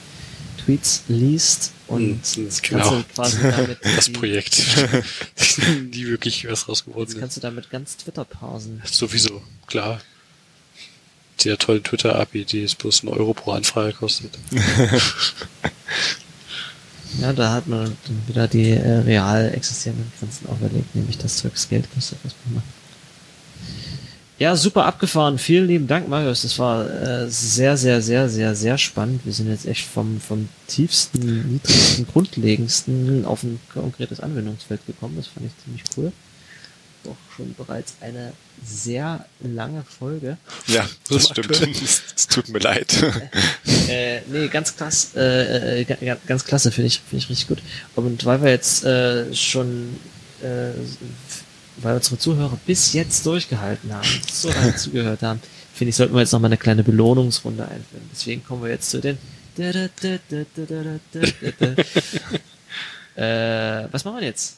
Tweets 0.63 1.03
liest 1.09 1.71
und 1.87 2.01
Mhm, 2.37 2.43
jetzt 2.45 2.63
genau. 2.63 2.89
kannst 2.89 3.37
du 3.37 3.37
quasi 3.37 3.37
damit 3.41 3.79
Das 3.97 4.05
die- 4.05 4.11
Projekt. 4.11 4.57
nie 5.91 6.05
wirklich 6.07 6.47
was 6.49 6.67
raus 6.69 6.85
geworden 6.85 7.01
Jetzt 7.03 7.15
ist. 7.15 7.19
kannst 7.19 7.37
du 7.37 7.41
damit 7.41 7.69
ganz 7.69 7.97
Twitter 7.97 8.23
parsen. 8.25 8.81
Sowieso, 8.89 9.41
klar. 9.67 9.99
Sehr 11.39 11.57
tolle 11.57 11.83
Twitter-API, 11.83 12.45
die 12.45 12.63
es 12.63 12.75
bloß 12.75 13.03
einen 13.03 13.13
Euro 13.13 13.33
pro 13.33 13.51
Anfrage 13.51 13.93
kostet. 13.93 14.37
Ja, 17.21 17.33
da 17.33 17.53
hat 17.53 17.67
man 17.67 17.95
dann 18.05 18.27
wieder 18.27 18.47
die 18.47 18.71
äh, 18.71 18.97
real 18.99 19.51
existierenden 19.53 20.11
Grenzen 20.19 20.47
auferlegt, 20.49 20.93
nämlich 20.93 21.17
das 21.17 21.37
Zeugs 21.37 21.67
Geld 21.69 21.87
kostet, 21.93 22.19
was 22.23 22.35
man 22.45 22.55
macht. 22.55 22.65
Ja, 24.39 24.55
super 24.55 24.85
abgefahren. 24.85 25.39
Vielen 25.39 25.67
lieben 25.67 25.87
Dank, 25.87 26.07
Marius. 26.07 26.43
Das 26.43 26.59
war 26.59 26.87
äh, 26.87 27.27
sehr, 27.27 27.75
sehr, 27.75 28.03
sehr, 28.03 28.29
sehr, 28.29 28.55
sehr 28.55 28.77
spannend. 28.77 29.21
Wir 29.25 29.33
sind 29.33 29.49
jetzt 29.49 29.65
echt 29.65 29.87
vom, 29.87 30.19
vom 30.19 30.47
tiefsten, 30.67 31.53
niedrigsten, 31.53 32.05
grundlegendsten 32.13 33.25
auf 33.25 33.41
ein 33.41 33.59
konkretes 33.73 34.19
Anwendungsfeld 34.19 34.85
gekommen. 34.85 35.15
Das 35.17 35.25
fand 35.27 35.47
ich 35.47 35.63
ziemlich 35.63 35.83
cool. 35.97 36.11
Doch 37.07 37.15
schon 37.35 37.55
bereits 37.55 37.95
eine 38.01 38.33
sehr 38.63 39.25
lange 39.39 39.83
Folge. 39.97 40.37
Ja, 40.67 40.85
das 41.09 41.29
stimmt. 41.29 41.51
Es, 41.81 42.27
tut 42.27 42.49
mir 42.49 42.59
leid. 42.59 42.95
äh, 43.87 44.19
nee, 44.27 44.47
ganz 44.49 44.75
klasse, 44.75 45.17
äh, 45.19 45.81
äh, 45.81 45.83
ga- 45.85 45.95
ga- 46.01 46.17
ganz 46.27 46.43
klasse, 46.45 46.71
finde 46.71 46.87
ich, 46.87 46.99
finde 46.99 47.23
ich 47.23 47.29
richtig 47.29 47.47
gut. 47.47 47.59
Und 47.95 48.25
weil 48.25 48.41
wir 48.43 48.49
jetzt 48.51 48.83
äh, 48.83 49.33
schon, 49.33 49.97
äh, 50.43 50.71
weil 51.77 51.95
unsere 51.95 52.17
Zuhörer 52.19 52.59
bis 52.65 52.91
jetzt 52.93 53.25
durchgehalten 53.25 53.93
haben, 53.93 54.07
so 54.31 54.49
lange 54.49 54.75
zugehört 54.77 55.21
haben, 55.21 55.39
finde 55.73 55.89
ich, 55.89 55.95
sollten 55.95 56.13
wir 56.13 56.21
jetzt 56.21 56.33
noch 56.33 56.39
mal 56.41 56.47
eine 56.47 56.57
kleine 56.57 56.83
Belohnungsrunde 56.83 57.63
einführen. 57.63 58.09
Deswegen 58.11 58.43
kommen 58.43 58.63
wir 58.63 58.69
jetzt 58.71 58.89
zu 58.89 58.99
den 58.99 59.17
äh, 63.15 63.87
was 63.91 64.05
machen 64.05 64.19
wir 64.19 64.23
jetzt? 64.27 64.57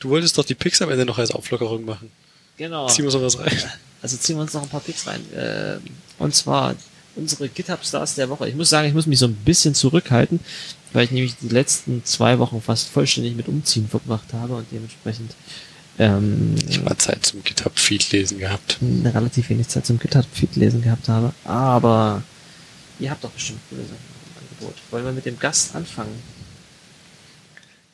Du 0.00 0.10
wolltest 0.10 0.36
doch 0.36 0.44
die 0.44 0.54
Pix 0.54 0.82
am 0.82 0.90
Ende 0.90 1.04
noch 1.04 1.18
als 1.18 1.30
Auflockerung 1.30 1.84
machen. 1.84 2.10
Genau. 2.56 2.88
Ziehen 2.88 3.04
wir 3.04 3.10
sowas 3.10 3.38
rein. 3.38 3.56
Also 4.02 4.16
ziehen 4.16 4.36
wir 4.36 4.42
uns 4.42 4.54
noch 4.54 4.62
ein 4.62 4.68
paar 4.68 4.80
Picks 4.80 5.06
rein. 5.06 5.20
Äh, 5.32 5.76
und 6.18 6.34
zwar 6.34 6.74
unsere 7.16 7.48
GitHub-Stars 7.48 8.14
der 8.14 8.28
Woche. 8.30 8.48
Ich 8.48 8.54
muss 8.54 8.70
sagen, 8.70 8.88
ich 8.88 8.94
muss 8.94 9.06
mich 9.06 9.18
so 9.18 9.26
ein 9.26 9.34
bisschen 9.34 9.74
zurückhalten, 9.74 10.40
weil 10.92 11.04
ich 11.04 11.10
nämlich 11.10 11.36
die 11.40 11.48
letzten 11.48 12.04
zwei 12.04 12.38
Wochen 12.38 12.62
fast 12.62 12.88
vollständig 12.88 13.36
mit 13.36 13.48
Umziehen 13.48 13.88
verbracht 13.88 14.32
habe 14.32 14.54
und 14.56 14.66
dementsprechend 14.72 15.32
ähm, 15.98 16.54
Ich 16.68 16.82
mal 16.82 16.96
Zeit 16.96 17.26
zum 17.26 17.44
GitHub-Feed 17.44 18.12
lesen 18.12 18.38
gehabt. 18.38 18.78
relativ 19.04 19.50
wenig 19.50 19.68
Zeit 19.68 19.86
zum 19.86 19.98
GitHub-Feed 19.98 20.56
lesen 20.56 20.82
gehabt 20.82 21.08
habe. 21.08 21.32
Aber 21.44 22.22
ihr 22.98 23.10
habt 23.10 23.22
doch 23.22 23.30
bestimmt 23.30 23.60
coole 23.68 23.82
Sachen 23.82 23.96
im 23.96 24.42
Angebot. 24.42 24.74
Wollen 24.90 25.04
wir 25.04 25.12
mit 25.12 25.26
dem 25.26 25.38
Gast 25.38 25.74
anfangen? 25.74 26.22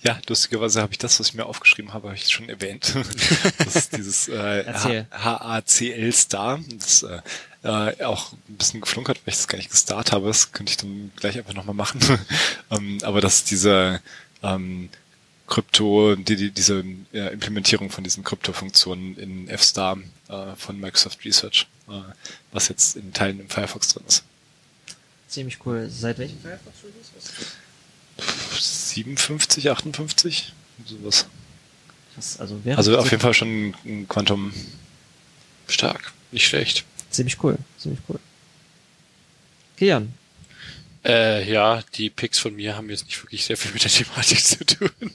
Ja, 0.06 0.20
lustigerweise 0.28 0.80
habe 0.82 0.92
ich 0.92 0.98
das, 0.98 1.18
was 1.18 1.28
ich 1.28 1.34
mir 1.34 1.46
aufgeschrieben 1.46 1.92
habe, 1.92 2.08
habe 2.08 2.16
ich 2.16 2.28
schon 2.28 2.48
erwähnt. 2.48 2.94
Das 3.58 3.74
ist 3.74 3.96
dieses 3.96 4.28
äh. 4.28 5.04
HACL 5.10 6.12
Star. 6.12 6.60
Das 6.78 7.02
äh, 7.02 7.20
äh, 7.64 8.04
auch 8.04 8.32
ein 8.32 8.56
bisschen 8.56 8.80
geflunkert, 8.80 9.18
weil 9.24 9.32
ich 9.32 9.38
das 9.38 9.48
gar 9.48 9.58
nicht 9.58 9.70
gestartet 9.70 10.12
habe. 10.12 10.28
Das 10.28 10.52
könnte 10.52 10.70
ich 10.70 10.76
dann 10.76 11.10
gleich 11.16 11.36
einfach 11.36 11.54
nochmal 11.54 11.74
machen. 11.74 11.98
ähm, 12.70 12.98
aber 13.02 13.20
dass 13.20 13.42
diese 13.42 14.00
ähm, 14.44 14.90
Krypto, 15.48 16.14
die, 16.14 16.36
die, 16.36 16.50
diese 16.52 16.84
äh, 17.12 17.32
Implementierung 17.32 17.90
von 17.90 18.04
diesen 18.04 18.22
Krypto-Funktionen 18.22 19.16
in 19.16 19.48
F-Star 19.48 19.98
äh, 20.28 20.54
von 20.56 20.78
Microsoft 20.78 21.24
Research, 21.24 21.66
äh, 21.88 22.02
was 22.52 22.68
jetzt 22.68 22.94
in 22.94 23.12
Teilen 23.12 23.40
im 23.40 23.48
Firefox 23.48 23.88
drin 23.88 24.04
ist. 24.06 24.22
Ziemlich 25.28 25.58
cool. 25.66 25.88
Seit 25.90 26.18
welchem 26.18 26.38
Firefox 26.38 26.76
Release? 26.84 27.05
Was? 28.16 28.90
57, 28.90 29.70
58, 29.70 30.52
sowas. 30.86 31.26
Krass, 32.14 32.40
also 32.40 32.64
wäre 32.64 32.78
Also 32.78 32.98
auf 32.98 33.10
jeden 33.10 33.20
Fall 33.20 33.34
schon 33.34 33.74
ein 33.84 34.06
Quantum. 34.08 34.52
Stark. 35.68 36.12
Nicht 36.32 36.46
schlecht. 36.46 36.84
ziemlich 37.10 37.42
cool, 37.42 37.58
ziemlich 37.78 38.00
cool. 38.08 38.18
Kian, 39.76 40.12
Äh, 41.04 41.50
ja, 41.50 41.82
die 41.94 42.08
Picks 42.10 42.38
von 42.38 42.54
mir 42.56 42.76
haben 42.76 42.88
jetzt 42.90 43.04
nicht 43.06 43.22
wirklich 43.22 43.44
sehr 43.44 43.56
viel 43.56 43.72
mit 43.72 43.84
der 43.84 43.90
Thematik 43.90 44.42
zu 44.44 44.64
tun. 44.64 44.90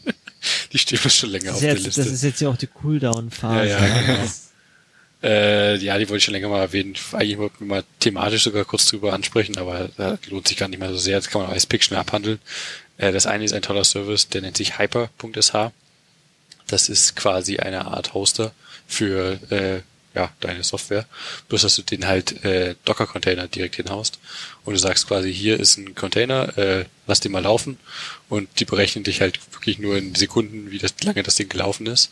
Die 0.71 0.77
stehen 0.79 0.97
schon 1.09 1.29
länger 1.29 1.51
das 1.51 1.55
auf 1.57 1.61
ist, 1.61 1.63
der 1.63 1.73
jetzt, 1.75 1.85
Liste. 1.85 2.03
das 2.03 2.11
ist 2.13 2.23
jetzt 2.23 2.41
ja 2.41 2.49
auch 2.49 2.57
die 2.57 2.67
Cooldown-Phase. 2.67 3.69
Ja, 3.69 3.85
ja, 3.85 4.01
genau. 4.01 4.31
Äh, 5.23 5.77
ja, 5.77 5.97
die 5.97 6.09
wollte 6.09 6.17
ich 6.17 6.23
schon 6.23 6.33
länger 6.33 6.49
mal 6.49 6.61
erwähnen. 6.61 6.95
Eigentlich 7.13 7.37
wollten 7.37 7.59
wir 7.59 7.67
mal 7.67 7.83
thematisch 7.99 8.43
sogar 8.43 8.65
kurz 8.65 8.87
drüber 8.87 9.13
ansprechen, 9.13 9.57
aber 9.57 9.89
das 9.97 10.19
lohnt 10.27 10.47
sich 10.47 10.57
gar 10.57 10.67
nicht 10.67 10.79
mehr 10.79 10.89
so 10.89 10.97
sehr. 10.97 11.17
Das 11.17 11.29
kann 11.29 11.41
man 11.41 11.49
auch 11.49 11.53
als 11.53 11.67
Pick 11.67 11.83
schnell 11.83 11.99
abhandeln. 11.99 12.39
Äh, 12.97 13.11
das 13.11 13.27
eine 13.27 13.43
ist 13.43 13.53
ein 13.53 13.61
toller 13.61 13.83
Service, 13.83 14.29
der 14.29 14.41
nennt 14.41 14.57
sich 14.57 14.79
hyper.sh. 14.79 15.71
Das 16.67 16.89
ist 16.89 17.15
quasi 17.15 17.57
eine 17.57 17.85
Art 17.85 18.13
Hoster 18.13 18.53
für 18.87 19.39
äh, 19.51 19.81
ja, 20.13 20.31
deine 20.41 20.63
Software. 20.63 21.05
Bloß, 21.47 21.61
dass 21.61 21.75
du 21.75 21.83
den 21.83 22.07
halt 22.07 22.43
äh, 22.43 22.75
Docker-Container 22.85 23.47
direkt 23.47 23.75
hinhaust. 23.75 24.19
Und 24.65 24.73
du 24.73 24.79
sagst 24.79 25.07
quasi, 25.07 25.33
hier 25.33 25.59
ist 25.59 25.77
ein 25.77 25.95
Container, 25.95 26.57
äh, 26.57 26.85
lass 27.07 27.21
den 27.21 27.31
mal 27.31 27.43
laufen. 27.43 27.77
Und 28.27 28.49
die 28.59 28.65
berechnen 28.65 29.03
dich 29.03 29.21
halt 29.21 29.39
wirklich 29.53 29.79
nur 29.79 29.97
in 29.97 30.13
Sekunden, 30.15 30.71
wie 30.71 30.79
das, 30.79 30.95
lange 31.03 31.23
das 31.23 31.35
Ding 31.35 31.49
gelaufen 31.49 31.87
ist. 31.87 32.11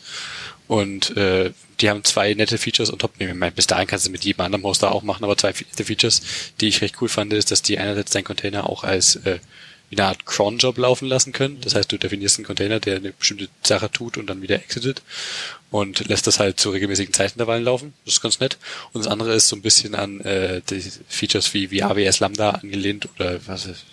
Und 0.66 1.16
äh, 1.16 1.52
die 1.80 1.90
haben 1.90 2.04
zwei 2.04 2.32
nette 2.34 2.56
Features 2.56 2.92
on 2.92 2.98
top. 2.98 3.12
Ich 3.18 3.34
meine, 3.34 3.52
bis 3.52 3.66
dahin 3.66 3.86
kannst 3.86 4.06
du 4.06 4.10
mit 4.10 4.24
jedem 4.24 4.42
anderen 4.42 4.64
Hoster 4.64 4.92
auch 4.92 5.02
machen, 5.02 5.24
aber 5.24 5.36
zwei 5.36 5.50
nette 5.50 5.84
Features, 5.84 6.22
die 6.60 6.68
ich 6.68 6.80
recht 6.80 6.96
cool 7.00 7.08
fand, 7.08 7.32
ist, 7.32 7.50
dass 7.50 7.62
die 7.62 7.78
einerseits 7.78 8.12
deinen 8.12 8.24
Container 8.24 8.68
auch 8.68 8.84
als 8.84 9.16
äh, 9.16 9.40
wie 9.90 9.98
eine 9.98 10.06
Art 10.06 10.24
Cron-Job 10.24 10.78
laufen 10.78 11.06
lassen 11.06 11.32
können. 11.32 11.60
Das 11.60 11.74
heißt, 11.74 11.90
du 11.90 11.98
definierst 11.98 12.38
einen 12.38 12.46
Container, 12.46 12.80
der 12.80 12.96
eine 12.96 13.12
bestimmte 13.12 13.48
Sache 13.62 13.90
tut 13.90 14.16
und 14.16 14.28
dann 14.28 14.40
wieder 14.40 14.56
exitet 14.56 15.02
und 15.70 16.08
lässt 16.08 16.26
das 16.26 16.38
halt 16.38 16.60
zu 16.60 16.70
regelmäßigen 16.70 17.12
Zeitintervallen 17.12 17.64
laufen. 17.64 17.92
Das 18.04 18.14
ist 18.14 18.20
ganz 18.20 18.40
nett. 18.40 18.56
Und 18.92 19.04
das 19.04 19.10
andere 19.10 19.34
ist 19.34 19.48
so 19.48 19.56
ein 19.56 19.62
bisschen 19.62 19.96
an 19.96 20.20
äh, 20.20 20.62
die 20.70 20.82
Features 21.08 21.52
wie, 21.54 21.70
wie 21.72 21.82
AWS 21.82 22.20
Lambda 22.20 22.50
angelehnt 22.50 23.08
oder 23.16 23.40
was 23.46 23.66
ist, 23.66 23.84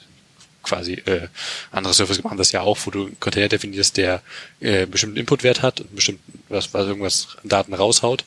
quasi 0.67 0.93
äh, 1.05 1.27
andere 1.71 1.93
Services 1.93 2.23
machen 2.23 2.37
das 2.37 2.51
ja 2.51 2.61
auch, 2.61 2.77
wo 2.83 2.91
du 2.91 3.05
einen 3.05 3.19
Container 3.19 3.47
definierst, 3.47 3.97
der 3.97 4.21
äh, 4.59 4.79
einen 4.79 4.91
bestimmten 4.91 5.17
Inputwert 5.17 5.61
hat 5.61 5.79
und 5.79 5.87
einen 5.87 5.95
bestimmten, 5.95 6.43
was, 6.49 6.73
was 6.73 6.87
irgendwas 6.87 7.37
Daten 7.43 7.73
raushaut 7.73 8.25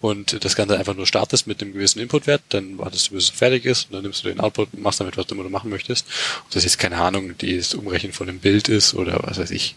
und 0.00 0.44
das 0.44 0.54
Ganze 0.54 0.78
einfach 0.78 0.94
nur 0.94 1.06
startest 1.06 1.46
mit 1.46 1.60
einem 1.60 1.72
gewissen 1.72 1.98
Inputwert, 2.00 2.42
dann 2.50 2.78
wartest 2.78 3.10
du, 3.10 3.14
bis 3.14 3.24
es 3.24 3.30
fertig 3.30 3.64
ist 3.64 3.86
und 3.86 3.94
dann 3.94 4.02
nimmst 4.02 4.24
du 4.24 4.28
den 4.28 4.38
Output 4.40 4.68
und 4.72 4.82
machst 4.82 5.00
damit, 5.00 5.16
was 5.16 5.26
du 5.26 5.34
immer 5.34 5.48
machen 5.48 5.70
möchtest. 5.70 6.06
Ob 6.44 6.50
das 6.50 6.64
jetzt 6.64 6.78
keine 6.78 6.98
Ahnung, 6.98 7.36
die 7.38 7.56
das 7.56 7.74
Umrechnen 7.74 8.12
von 8.12 8.28
einem 8.28 8.38
Bild 8.38 8.68
ist 8.68 8.94
oder 8.94 9.20
was 9.24 9.38
weiß 9.38 9.50
ich, 9.50 9.74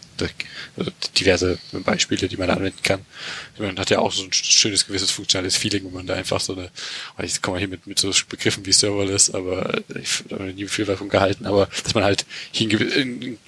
also 0.76 0.90
diverse 1.18 1.58
Beispiele, 1.72 2.28
die 2.28 2.36
man 2.36 2.48
da 2.48 2.54
anwenden 2.54 2.82
kann. 2.82 3.00
Man 3.58 3.78
hat 3.78 3.90
ja 3.90 3.98
auch 3.98 4.12
so 4.12 4.22
ein 4.22 4.32
schönes, 4.32 4.86
gewisses 4.86 5.10
funktionales 5.10 5.56
Feeling, 5.56 5.84
wenn 5.86 5.92
man 5.92 6.06
da 6.06 6.14
einfach 6.14 6.40
so 6.40 6.54
eine, 6.54 6.70
ich 7.22 7.42
komme 7.42 7.58
hier 7.58 7.68
mit, 7.68 7.86
mit 7.86 7.98
so 7.98 8.12
Begriffen 8.28 8.64
wie 8.64 8.72
Serverless, 8.72 9.30
aber 9.30 9.80
ich 10.00 10.24
habe 10.30 10.52
nie 10.52 10.66
viel 10.66 10.84
davon 10.84 11.08
gehalten, 11.08 11.46
aber 11.46 11.68
dass 11.82 11.94
man 11.94 12.04
halt 12.04 12.24
hier 12.52 12.68
einen 12.80 13.38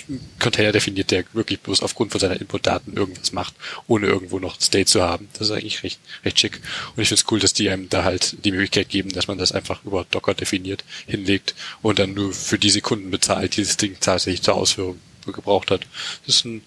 Container 0.41 0.73
definiert, 0.73 1.11
der 1.11 1.25
wirklich 1.33 1.61
bloß 1.61 1.83
aufgrund 1.83 2.11
von 2.11 2.21
seiner 2.21 2.41
Inputdaten 2.41 2.97
irgendwas 2.97 3.33
macht, 3.33 3.55
ohne 3.87 4.07
irgendwo 4.07 4.39
noch 4.39 4.61
State 4.61 4.87
zu 4.87 5.03
haben. 5.03 5.29
Das 5.35 5.49
ist 5.49 5.53
eigentlich 5.53 5.83
recht, 5.83 6.01
recht 6.25 6.41
schick. 6.41 6.61
Und 6.97 7.03
ich 7.03 7.09
finde 7.09 7.21
es 7.21 7.31
cool, 7.31 7.41
dass 7.41 7.53
die 7.53 7.71
einem 7.71 7.89
da 7.89 8.05
halt 8.05 8.45
die 8.45 8.53
Möglichkeit 8.53 8.89
geben, 8.89 9.11
dass 9.11 9.29
man 9.29 9.39
das 9.39 9.53
einfach 9.53 9.85
über 9.85 10.07
Docker 10.11 10.35
definiert, 10.35 10.85
hinlegt 11.07 11.55
und 11.83 11.99
dann 11.99 12.15
nur 12.15 12.33
für 12.33 12.59
die 12.59 12.71
Sekunden 12.71 13.11
bezahlt, 13.11 13.57
die 13.57 13.63
das 13.63 13.77
Ding 13.77 13.97
tatsächlich 14.01 14.43
zur 14.43 14.55
Ausführung 14.55 15.01
gebraucht 15.27 15.71
hat. 15.71 15.87
Das 16.27 16.37
ist 16.37 16.45
ein 16.45 16.63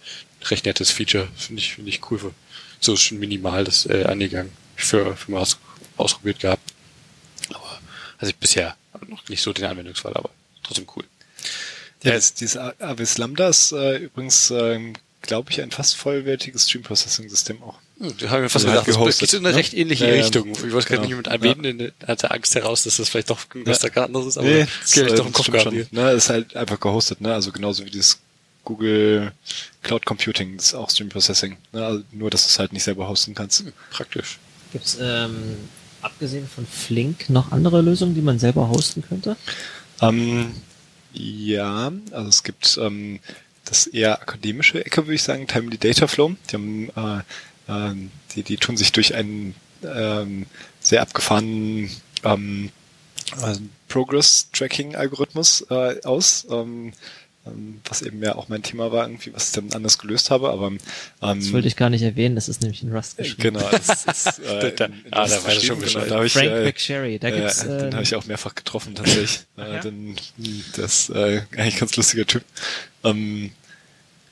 recht 0.45 0.65
nettes 0.65 0.91
Feature, 0.91 1.27
finde 1.35 1.61
ich, 1.61 1.75
finde 1.75 1.89
ich 1.89 2.11
cool. 2.11 2.19
Für, 2.19 2.31
so 2.79 2.93
ist 2.93 3.01
schon 3.01 3.19
minimal 3.19 3.63
das 3.63 3.85
äh, 3.85 4.03
angegangen. 4.05 4.51
Für, 4.75 5.15
für 5.15 5.31
mal 5.31 5.41
was 5.41 5.57
ausprobiert 5.97 6.39
gehabt. 6.39 6.61
Aber 7.49 7.79
also 8.19 8.29
ich 8.29 8.35
bisher 8.37 8.75
noch 9.07 9.27
nicht 9.29 9.41
so 9.41 9.53
den 9.53 9.65
Anwendungsfall, 9.65 10.13
aber 10.13 10.29
trotzdem 10.63 10.87
cool. 10.95 11.03
Ja, 12.03 12.11
das, 12.13 12.33
dieses 12.33 13.17
Lambda 13.17 13.49
ist 13.49 13.71
äh, 13.71 13.97
übrigens, 13.97 14.51
äh, 14.51 14.93
glaube 15.21 15.51
ich, 15.51 15.61
ein 15.61 15.71
fast 15.71 15.95
vollwertiges 15.95 16.69
Stream 16.69 16.83
Processing 16.83 17.27
System 17.29 17.61
auch. 17.63 17.79
Hm, 17.99 18.13
das 18.17 18.29
habe 18.29 18.37
ich 18.39 18.43
mir 18.43 18.49
fast 18.49 18.65
Also 18.65 18.77
halt 18.77 18.85
gedacht, 18.85 19.07
das 19.07 19.17
geht 19.19 19.33
in 19.33 19.39
eine 19.39 19.49
ne? 19.49 19.55
recht 19.55 19.73
ähnliche 19.73 20.07
Ja. 20.07 20.13
Richtung. 20.13 20.51
Ich 20.51 20.61
wollte 20.71 20.87
gerade 20.87 21.07
Genau. 21.07 21.07
nicht 21.07 21.17
mit 21.17 21.27
erwähnen, 21.27 21.79
ja. 21.99 22.07
hatte 22.07 22.31
Angst 22.31 22.53
heraus, 22.55 22.83
dass 22.83 22.97
das 22.97 23.09
vielleicht 23.09 23.29
doch 23.29 23.39
was 23.53 23.81
Ja. 23.81 23.87
da 23.87 23.93
gerade 23.93 24.07
anderes 24.07 24.27
ist, 24.27 24.37
aber 24.37 24.47
Nee, 24.47 24.67
das 24.81 24.95
ich 24.97 25.13
doch 25.13 25.25
im 25.25 25.33
Kopf 25.33 25.45
schon. 25.61 25.73
hier. 25.73 25.87
Ne, 25.91 26.11
ist 26.11 26.29
halt 26.29 26.55
einfach 26.55 26.79
gehostet, 26.79 27.21
ne? 27.21 27.33
Also 27.33 27.51
genauso 27.51 27.83
wie 27.85 27.89
dieses 27.89 28.19
Google 28.63 29.31
Cloud 29.81 30.05
Computing, 30.05 30.57
das 30.57 30.67
ist 30.67 30.73
auch 30.73 30.89
Stream 30.89 31.09
Processing. 31.09 31.57
Ne? 31.71 31.85
Also 31.85 32.03
nur, 32.11 32.29
dass 32.29 32.43
du 32.43 32.49
es 32.49 32.59
halt 32.59 32.73
nicht 32.73 32.83
selber 32.83 33.07
hosten 33.07 33.33
kannst. 33.33 33.61
Hm, 33.61 33.73
Praktisch. 33.91 34.37
Gibt's 34.73 34.97
ähm, 35.01 35.55
abgesehen 36.01 36.47
von 36.47 36.67
Flink 36.67 37.29
noch 37.29 37.51
andere 37.51 37.81
Lösungen, 37.81 38.13
die 38.13 38.21
man 38.21 38.37
selber 38.39 38.67
hosten 38.69 39.01
könnte? 39.07 39.37
Ähm, 40.01 40.51
ja, 41.13 41.91
also 42.11 42.29
es 42.29 42.43
gibt 42.43 42.77
ähm, 42.81 43.19
das 43.65 43.87
eher 43.87 44.21
akademische 44.21 44.85
Ecke, 44.85 45.05
würde 45.05 45.15
ich 45.15 45.23
sagen, 45.23 45.47
Timely 45.47 45.77
Data 45.77 46.07
Flow. 46.07 46.35
Die 46.51 46.53
haben, 46.55 46.89
äh, 46.89 47.23
ähm, 47.67 48.11
die, 48.35 48.43
die 48.43 48.57
tun 48.57 48.77
sich 48.77 48.91
durch 48.91 49.13
einen 49.15 49.55
ähm, 49.83 50.45
sehr 50.79 51.01
abgefahrenen 51.01 51.89
ähm, 52.23 52.69
äh, 53.43 53.55
Progress-Tracking-Algorithmus 53.89 55.65
äh, 55.69 56.01
aus, 56.03 56.47
ähm, 56.49 56.93
ähm, 57.45 57.79
was 57.85 58.01
eben 58.01 58.21
ja 58.23 58.35
auch 58.35 58.49
mein 58.49 58.63
Thema 58.63 58.91
war, 58.91 59.07
irgendwie, 59.07 59.33
was 59.33 59.47
ich 59.47 59.53
dann 59.53 59.71
anders 59.73 59.97
gelöst 59.97 60.31
habe, 60.31 60.49
aber 60.49 60.67
ähm, 60.67 60.79
Das 61.21 61.51
wollte 61.53 61.67
ich 61.67 61.75
gar 61.75 61.89
nicht 61.89 62.01
erwähnen, 62.01 62.35
das 62.35 62.49
ist 62.49 62.61
nämlich 62.61 62.83
in 62.83 62.91
Rust 62.93 63.17
geschrieben. 63.17 63.53
Genau, 63.53 63.69
das 63.69 64.05
ist 64.05 64.39
äh, 64.45 64.73
Da- 64.75 64.85
in- 64.85 64.93
in 65.05 65.13
ah, 65.13 65.23
das 65.27 65.43
da 65.43 65.47
weiß 65.47 65.57
ich 65.61 65.67
schon 65.67 65.79
genau, 65.81 66.05
da 66.05 66.23
ich, 66.23 66.33
Frank 66.33 66.47
äh, 66.47 66.63
McSherry, 66.65 67.19
da 67.19 67.29
gibt's 67.29 67.63
äh, 67.63 67.77
den 67.79 67.89
äh, 67.91 67.93
habe 67.93 68.03
ich 68.03 68.15
auch 68.15 68.25
mehrfach 68.25 68.55
getroffen 68.55 68.95
tatsächlich. 68.95 69.39
Ach 69.57 69.63
äh, 69.65 69.73
ja? 69.75 69.79
den, 69.81 70.15
das 70.75 71.09
äh, 71.09 71.41
eigentlich 71.55 71.77
ganz 71.77 71.95
lustiger 71.95 72.25
Typ. 72.25 72.43
Ähm, 73.03 73.51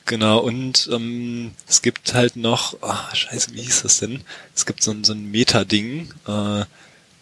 genau, 0.05 0.39
und 0.39 0.89
ähm, 0.91 1.51
es 1.67 1.81
gibt 1.81 2.13
halt 2.13 2.35
noch, 2.35 2.81
ah, 2.81 3.13
scheiße, 3.13 3.53
wie 3.53 3.61
hieß 3.61 3.83
das 3.83 3.99
denn? 3.99 4.23
Es 4.55 4.65
gibt 4.65 4.81
so 4.83 4.91
ein, 4.91 5.03
so 5.03 5.13
ein 5.13 5.29
Meta-Ding, 5.31 6.13
äh, 6.27 6.65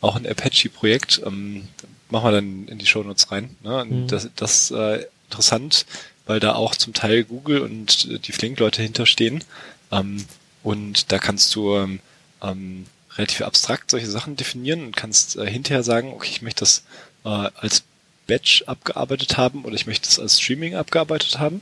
auch 0.02 0.16
ein 0.16 0.28
Apache-Projekt, 0.28 1.22
ähm, 1.26 1.68
machen 2.10 2.26
wir 2.26 2.32
dann 2.32 2.68
in 2.68 2.78
die 2.78 2.86
Shownotes 2.86 3.32
rein. 3.32 3.56
Ne? 3.64 3.86
Mhm. 3.86 4.08
Das, 4.08 4.30
das 4.36 4.72
äh, 4.72 5.06
interessant, 5.30 5.86
weil 6.26 6.40
da 6.40 6.54
auch 6.54 6.76
zum 6.76 6.94
Teil 6.94 7.24
Google 7.24 7.62
und 7.62 8.08
äh, 8.10 8.20
die 8.20 8.32
Flink-Leute 8.32 8.82
hinterstehen. 8.82 9.44
Ähm, 9.92 10.26
und 10.62 11.12
da 11.12 11.20
kannst 11.20 11.54
du 11.56 11.76
ähm, 11.76 12.00
ähm, 12.42 12.86
relativ 13.18 13.42
abstrakt 13.42 13.92
solche 13.92 14.10
Sachen 14.10 14.36
definieren 14.36 14.86
und 14.86 14.96
kannst 14.96 15.36
äh, 15.38 15.50
hinterher 15.50 15.84
sagen, 15.84 16.14
okay, 16.14 16.30
ich 16.32 16.42
möchte 16.42 16.62
das 16.62 16.84
äh, 17.26 17.30
als 17.30 17.84
Batch 18.28 18.64
abgearbeitet 18.68 19.38
haben 19.38 19.66
oder 19.66 19.76
ich 19.76 19.86
möchte 19.86 20.08
es 20.08 20.20
als 20.20 20.40
Streaming 20.40 20.76
abgearbeitet 20.76 21.40
haben. 21.40 21.62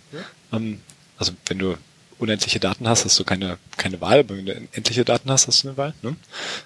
Ähm, 0.54 0.80
also 1.22 1.34
wenn 1.46 1.60
du 1.60 1.78
unendliche 2.18 2.60
Daten 2.60 2.88
hast, 2.88 3.06
hast 3.06 3.18
du 3.20 3.24
keine, 3.24 3.58
keine 3.78 4.02
Wahl, 4.02 4.20
aber 4.20 4.36
wenn 4.36 4.46
du 4.46 4.56
endliche 4.74 5.06
Daten 5.06 5.30
hast, 5.30 5.48
hast 5.48 5.64
du 5.64 5.70
eine 5.70 5.78
Wahl. 5.78 5.94
Ne? 6.02 6.16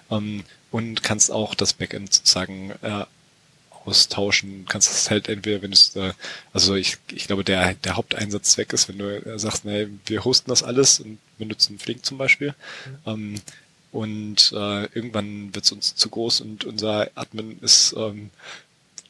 Ähm, 0.09 0.43
und 0.71 1.03
kannst 1.03 1.31
auch 1.31 1.55
das 1.55 1.73
Backend 1.73 2.13
sozusagen 2.13 2.71
äh, 2.81 3.05
austauschen, 3.85 4.65
kannst 4.67 4.91
es 4.91 5.09
halt 5.09 5.29
entweder, 5.29 5.61
wenn 5.61 5.73
es, 5.73 5.95
äh, 5.95 6.13
also 6.53 6.75
ich, 6.75 6.97
ich 7.11 7.27
glaube, 7.27 7.43
der, 7.43 7.73
der 7.75 7.97
Haupteinsatzzweck 7.97 8.73
ist, 8.73 8.89
wenn 8.89 8.97
du 8.97 9.25
äh, 9.25 9.37
sagst, 9.37 9.65
nee, 9.65 9.87
wir 10.05 10.23
hosten 10.23 10.49
das 10.49 10.63
alles 10.63 10.99
und 11.01 11.19
benutzen 11.37 11.79
Flink 11.79 12.05
zum 12.05 12.17
Beispiel, 12.17 12.55
ähm, 13.05 13.35
und 13.91 14.51
äh, 14.53 14.85
irgendwann 14.93 15.55
wird 15.55 15.63
es 15.63 15.71
uns 15.71 15.95
zu 15.95 16.09
groß 16.09 16.41
und 16.41 16.65
unser 16.65 17.09
Admin 17.15 17.59
ist, 17.61 17.93
ähm, 17.97 18.29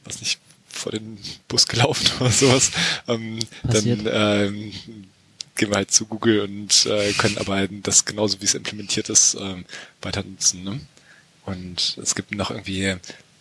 was 0.03 0.19
nicht, 0.19 0.39
vor 0.67 0.91
den 0.91 1.17
Bus 1.47 1.67
gelaufen 1.67 2.07
oder 2.19 2.31
sowas, 2.31 2.71
ähm, 3.07 3.39
dann 3.63 4.07
ähm, 4.11 4.73
gehen 5.55 5.69
wir 5.69 5.77
halt 5.77 5.91
zu 5.91 6.05
Google 6.05 6.41
und 6.41 6.85
äh, 6.85 7.13
können 7.13 7.37
aber 7.37 7.67
das 7.67 8.05
genauso 8.05 8.41
wie 8.41 8.45
es 8.45 8.53
implementiert 8.53 9.09
ist 9.09 9.35
ähm, 9.39 9.65
weiter 10.01 10.23
nutzen. 10.23 10.63
Ne? 10.63 10.79
Und 11.45 11.97
es 12.01 12.15
gibt 12.15 12.33
noch 12.35 12.51
irgendwie, 12.51 12.83
äh, 12.83 12.97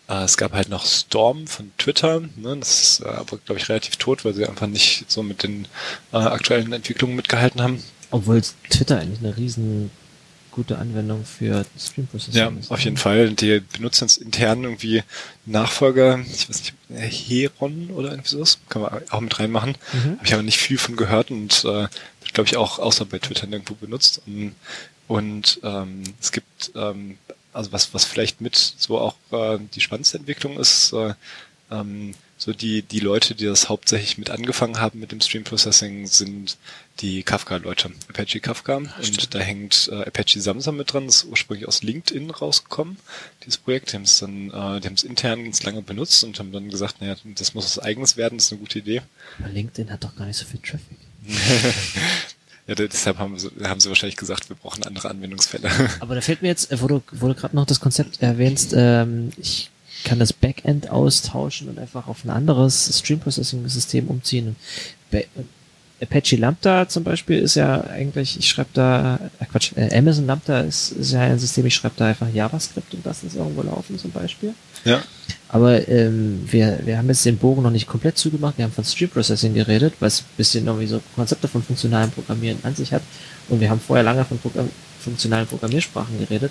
es 0.09 0.37
gab 0.37 0.53
halt 0.53 0.69
noch 0.69 0.87
Storm 0.87 1.47
von 1.47 1.73
Twitter, 1.79 2.21
ne? 2.37 2.57
das 2.59 2.83
ist 2.83 3.01
äh, 3.01 3.09
aber 3.09 3.39
glaube 3.39 3.61
ich 3.61 3.69
relativ 3.69 3.97
tot, 3.97 4.25
weil 4.25 4.35
sie 4.35 4.47
einfach 4.47 4.67
nicht 4.67 5.11
so 5.11 5.23
mit 5.23 5.43
den 5.43 5.67
äh, 6.13 6.17
aktuellen 6.17 6.73
Entwicklungen 6.73 7.17
mitgehalten 7.17 7.61
haben. 7.61 7.83
obwohl 8.11 8.43
Twitter 8.71 9.01
eigentlich 9.01 9.21
eine 9.21 9.37
riesen 9.37 9.91
gute 10.55 10.79
Anwendung 10.79 11.25
für 11.25 11.67
Stream 11.79 12.07
Processing 12.07 12.41
Ja, 12.41 12.49
ist. 12.49 12.71
auf 12.71 12.81
jeden 12.81 12.97
Fall. 12.97 13.31
Die 13.33 13.61
benutzen 13.73 14.05
jetzt 14.05 14.19
intern 14.19 14.63
irgendwie 14.63 15.03
Nachfolger, 15.47 16.21
ich 16.33 16.49
weiß 16.49 16.61
nicht, 16.61 16.75
äh, 16.91 17.09
Heron 17.09 17.91
oder 17.91 18.11
irgendwie 18.11 18.29
sowas. 18.29 18.59
Kann 18.69 18.83
man 18.83 19.03
auch 19.11 19.21
mit 19.21 19.39
reinmachen. 19.39 19.77
Mhm. 19.93 20.17
Habe 20.17 20.27
ich 20.27 20.33
aber 20.35 20.43
nicht 20.45 20.59
viel 20.59 20.79
von 20.79 20.97
gehört 20.97 21.31
und 21.31 21.65
äh, 21.65 21.89
glaube 22.33 22.49
ich 22.49 22.57
auch 22.57 22.79
außer 22.79 23.05
bei 23.05 23.19
Twitter 23.19 23.47
nirgendwo 23.47 23.75
benutzt. 23.75 24.23
Und, 24.27 24.55
und 25.09 25.61
ähm, 25.63 26.03
es 26.21 26.31
gibt, 26.33 26.73
ähm, 26.75 27.19
also 27.53 27.73
was, 27.73 27.95
was 27.95 28.05
vielleicht 28.05 28.41
mit 28.41 28.57
so 28.57 28.99
auch 28.99 29.17
äh, 29.33 29.59
die 29.75 29.81
spannendste 29.81 30.19
Entwicklung 30.19 30.59
ist, 30.59 30.93
äh, 30.93 31.15
ähm, 31.71 32.15
so 32.37 32.53
die, 32.53 32.83
die 32.83 33.01
Leute, 33.01 33.35
die 33.35 33.45
das 33.45 33.69
hauptsächlich 33.69 34.19
mit 34.19 34.31
angefangen 34.31 34.81
haben 34.81 34.99
mit 34.99 35.13
dem 35.13 35.21
Stream 35.21 35.45
Processing, 35.45 36.07
sind 36.07 36.57
die 37.01 37.23
Kafka-Leute, 37.23 37.91
Apache 38.09 38.41
Kafka. 38.41 38.77
und 38.77 39.35
da 39.35 39.39
hängt 39.39 39.89
äh, 39.93 40.05
Apache 40.05 40.41
Samsam 40.41 40.77
mit 40.77 40.93
dran, 40.93 41.07
das 41.07 41.19
ist 41.19 41.25
ursprünglich 41.25 41.69
aus 41.69 41.83
LinkedIn 41.83 42.31
rausgekommen, 42.31 42.99
dieses 43.45 43.59
Projekt. 43.59 43.93
Die 43.93 43.97
haben 43.97 44.03
es 44.03 44.19
dann, 44.19 44.49
äh, 44.49 44.81
die 44.81 44.89
haben 44.89 44.95
es 44.95 45.05
intern 45.05 45.45
ganz 45.45 45.63
lange 45.63 45.83
benutzt 45.83 46.25
und 46.25 46.39
haben 46.39 46.53
dann 46.53 46.71
gesagt, 46.71 47.01
naja, 47.01 47.17
das 47.25 47.55
muss 47.55 47.65
was 47.65 47.79
eigenes 47.79 48.17
werden, 48.17 48.39
das 48.39 48.47
ist 48.47 48.53
eine 48.53 48.61
gute 48.61 48.81
Idee. 48.81 49.03
Aber 49.39 49.49
LinkedIn 49.49 49.91
hat 49.91 50.05
doch 50.05 50.15
gar 50.17 50.27
nicht 50.27 50.37
so 50.37 50.45
viel 50.45 50.61
Traffic. 50.61 50.99
Ja, 52.67 52.75
deshalb 52.75 53.19
haben 53.19 53.39
sie, 53.39 53.51
haben 53.63 53.79
sie 53.79 53.91
wahrscheinlich 53.91 54.17
gesagt, 54.17 54.49
wir 54.49 54.57
brauchen 54.57 54.85
andere 54.85 55.11
Anwendungsfälle. 55.11 55.71
Aber 56.01 56.15
da 56.15 56.23
fällt 56.23 56.41
mir 56.41 56.49
jetzt, 56.49 56.73
äh, 56.73 56.81
wo 56.81 56.87
du, 56.87 57.03
wo 57.13 57.29
du 57.29 57.35
gerade 57.35 57.55
noch 57.55 57.67
das 57.67 57.79
Konzept 57.79 58.23
erwähnst, 58.23 58.73
ähm, 58.75 59.33
ich 59.37 59.71
kann 60.05 60.19
das 60.19 60.33
Backend 60.33 60.91
austauschen 60.91 61.69
und 61.69 61.79
einfach 61.79 62.07
auf 62.07 62.25
ein 62.25 62.31
anderes 62.31 62.99
Stream 62.99 63.21
Processing 63.21 63.67
System 63.69 64.09
umziehen. 64.09 64.57
Ba 65.11 65.21
Apache 66.03 66.37
Lambda 66.37 66.89
zum 66.89 67.05
Beispiel 67.05 67.39
ist 67.39 67.55
ja 67.55 67.81
eigentlich, 67.83 68.39
ich 68.39 68.49
schreibe 68.49 68.71
da, 68.75 69.19
äh 69.41 69.45
Quatsch, 69.47 69.73
äh, 69.77 69.97
Amazon 69.97 70.27
Lambda 70.27 70.61
ist, 70.61 70.91
ist 70.91 71.13
ja 71.13 71.21
ein 71.21 71.39
System, 71.39 71.65
ich 71.67 71.75
schreibe 71.75 71.95
da 71.97 72.07
einfach 72.07 72.27
JavaScript 72.33 72.93
und 72.95 73.07
das 73.07 73.23
ist 73.23 73.37
irgendwo 73.37 73.63
laufen 73.63 73.99
zum 73.99 74.11
Beispiel. 74.11 74.55
ja. 74.85 75.03
Aber 75.49 75.87
ähm, 75.89 76.47
wir, 76.51 76.81
wir 76.85 76.99
haben 76.99 77.07
jetzt 77.07 77.25
den 77.25 77.39
Bogen 77.39 77.63
noch 77.63 77.71
nicht 77.71 77.87
komplett 77.87 78.19
zugemacht. 78.19 78.59
Wir 78.59 78.65
haben 78.65 78.73
von 78.73 78.85
Stream 78.85 79.09
Processing 79.09 79.55
geredet, 79.55 79.95
was 80.01 80.23
ein 80.23 80.25
bisschen 80.37 80.67
irgendwie 80.67 80.89
so 80.89 81.01
Konzepte 81.15 81.47
von 81.47 81.63
funktionalen 81.63 82.11
Programmieren 82.11 82.59
an 82.65 82.75
sich 82.75 82.93
hat. 82.93 83.03
Und 83.49 83.61
wir 83.61 83.71
haben 83.71 83.79
vorher 83.79 84.03
lange 84.03 84.25
von 84.25 84.39
Programm 84.39 84.69
funktionalen 84.99 85.47
Programmiersprachen 85.47 86.19
geredet. 86.19 86.51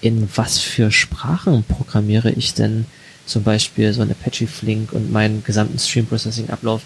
In 0.00 0.28
was 0.34 0.58
für 0.58 0.90
Sprachen 0.90 1.64
programmiere 1.64 2.30
ich 2.30 2.54
denn 2.54 2.86
zum 3.26 3.42
Beispiel 3.42 3.92
so 3.92 4.02
eine 4.02 4.12
Apache 4.12 4.46
Flink 4.46 4.92
und 4.92 5.12
meinen 5.12 5.44
gesamten 5.44 5.78
Stream 5.78 6.06
Processing 6.06 6.50
Ablauf, 6.50 6.82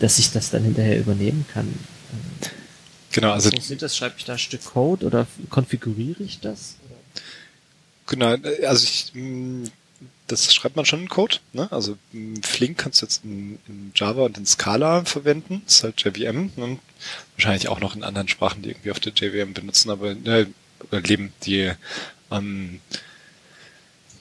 dass 0.00 0.18
ich 0.18 0.32
das 0.32 0.50
dann 0.50 0.64
hinterher 0.64 0.98
übernehmen 0.98 1.46
kann? 1.52 1.72
Genau, 3.12 3.32
also 3.32 3.50
Funktioniert 3.50 3.82
das? 3.82 3.96
Schreibe 3.96 4.16
ich 4.18 4.24
da 4.24 4.34
ein 4.34 4.38
Stück 4.38 4.64
Code 4.64 5.06
oder 5.06 5.26
konfiguriere 5.48 6.22
ich 6.22 6.40
das? 6.40 6.76
Genau, 8.06 8.36
also 8.66 8.84
ich, 8.84 9.12
mh, 9.14 9.68
das 10.26 10.52
schreibt 10.52 10.76
man 10.76 10.84
schon 10.84 11.00
in 11.00 11.08
Code. 11.08 11.36
Ne? 11.52 11.70
Also 11.72 11.96
mh, 12.12 12.40
Flink 12.42 12.78
kannst 12.78 13.00
du 13.00 13.06
jetzt 13.06 13.24
in, 13.24 13.58
in 13.68 13.92
Java 13.94 14.22
und 14.22 14.36
in 14.36 14.44
Scala 14.46 15.04
verwenden. 15.04 15.62
Das 15.64 15.76
ist 15.76 15.84
halt 15.84 16.04
JVM. 16.04 16.50
Ne? 16.56 16.78
Wahrscheinlich 17.36 17.68
auch 17.68 17.80
noch 17.80 17.96
in 17.96 18.04
anderen 18.04 18.28
Sprachen, 18.28 18.62
die 18.62 18.70
irgendwie 18.70 18.90
auf 18.90 19.00
der 19.00 19.12
JVM 19.12 19.54
benutzen, 19.54 19.90
aber 19.90 20.14
oder 20.90 21.00
leben 21.00 21.32
die 21.44 21.72
ähm, 22.30 22.80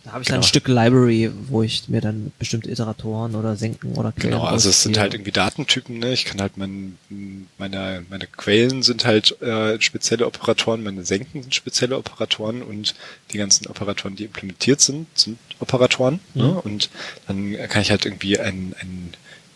Da 0.03 0.11
habe 0.11 0.21
ich 0.21 0.27
dann 0.27 0.35
Genau. 0.35 0.45
ein 0.45 0.47
Stück 0.47 0.67
Library, 0.67 1.31
wo 1.47 1.63
ich 1.63 1.89
mir 1.89 1.99
dann 1.99 2.31
bestimmte 2.37 2.69
Iteratoren 2.69 3.33
oder 3.33 3.55
Senken 3.55 3.93
oder 3.93 4.11
Quellen 4.11 4.33
Genau, 4.33 4.43
also 4.43 4.69
es 4.69 4.83
sind 4.83 4.99
halt 4.99 5.15
irgendwie 5.15 5.31
Datentypen, 5.31 5.97
ne? 5.97 6.13
Ich 6.13 6.25
kann 6.25 6.39
halt 6.39 6.57
mein, 6.57 6.99
meine, 7.57 8.05
meine 8.07 8.27
Quellen 8.27 8.83
sind 8.83 9.03
halt 9.05 9.41
äh, 9.41 9.81
spezielle 9.81 10.27
Operatoren, 10.27 10.83
meine 10.83 11.03
Senken 11.05 11.41
sind 11.41 11.55
spezielle 11.55 11.97
Operatoren 11.97 12.61
und 12.61 12.93
die 13.31 13.39
ganzen 13.39 13.65
Operatoren, 13.65 14.15
die 14.15 14.25
implementiert 14.25 14.79
sind, 14.79 15.07
sind 15.17 15.39
Operatoren. 15.59 16.19
Mhm. 16.35 16.41
Ne? 16.41 16.61
Und 16.61 16.89
dann 17.25 17.57
kann 17.67 17.81
ich 17.81 17.89
halt 17.89 18.05
irgendwie 18.05 18.37
einen, 18.39 18.75
einen 18.79 19.13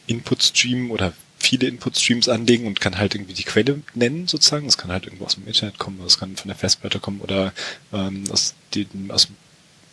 Input-Stream 0.07 0.89
oder 0.89 1.13
viele 1.39 1.67
Input-Streams 1.67 2.29
anlegen 2.29 2.67
und 2.67 2.81
kann 2.81 2.97
halt 2.97 3.15
irgendwie 3.15 3.33
die 3.33 3.43
Quelle 3.43 3.81
nennen 3.95 4.27
sozusagen. 4.27 4.65
Das 4.65 4.77
kann 4.77 4.91
halt 4.91 5.05
irgendwo 5.05 5.25
aus 5.25 5.35
dem 5.35 5.47
Internet 5.47 5.79
kommen, 5.79 5.99
das 6.03 6.19
kann 6.19 6.35
von 6.35 6.49
der 6.49 6.57
Festplatte 6.57 6.99
kommen 6.99 7.21
oder 7.21 7.53
ähm, 7.93 8.25
aus, 8.29 8.55
den, 8.75 9.09
aus 9.09 9.29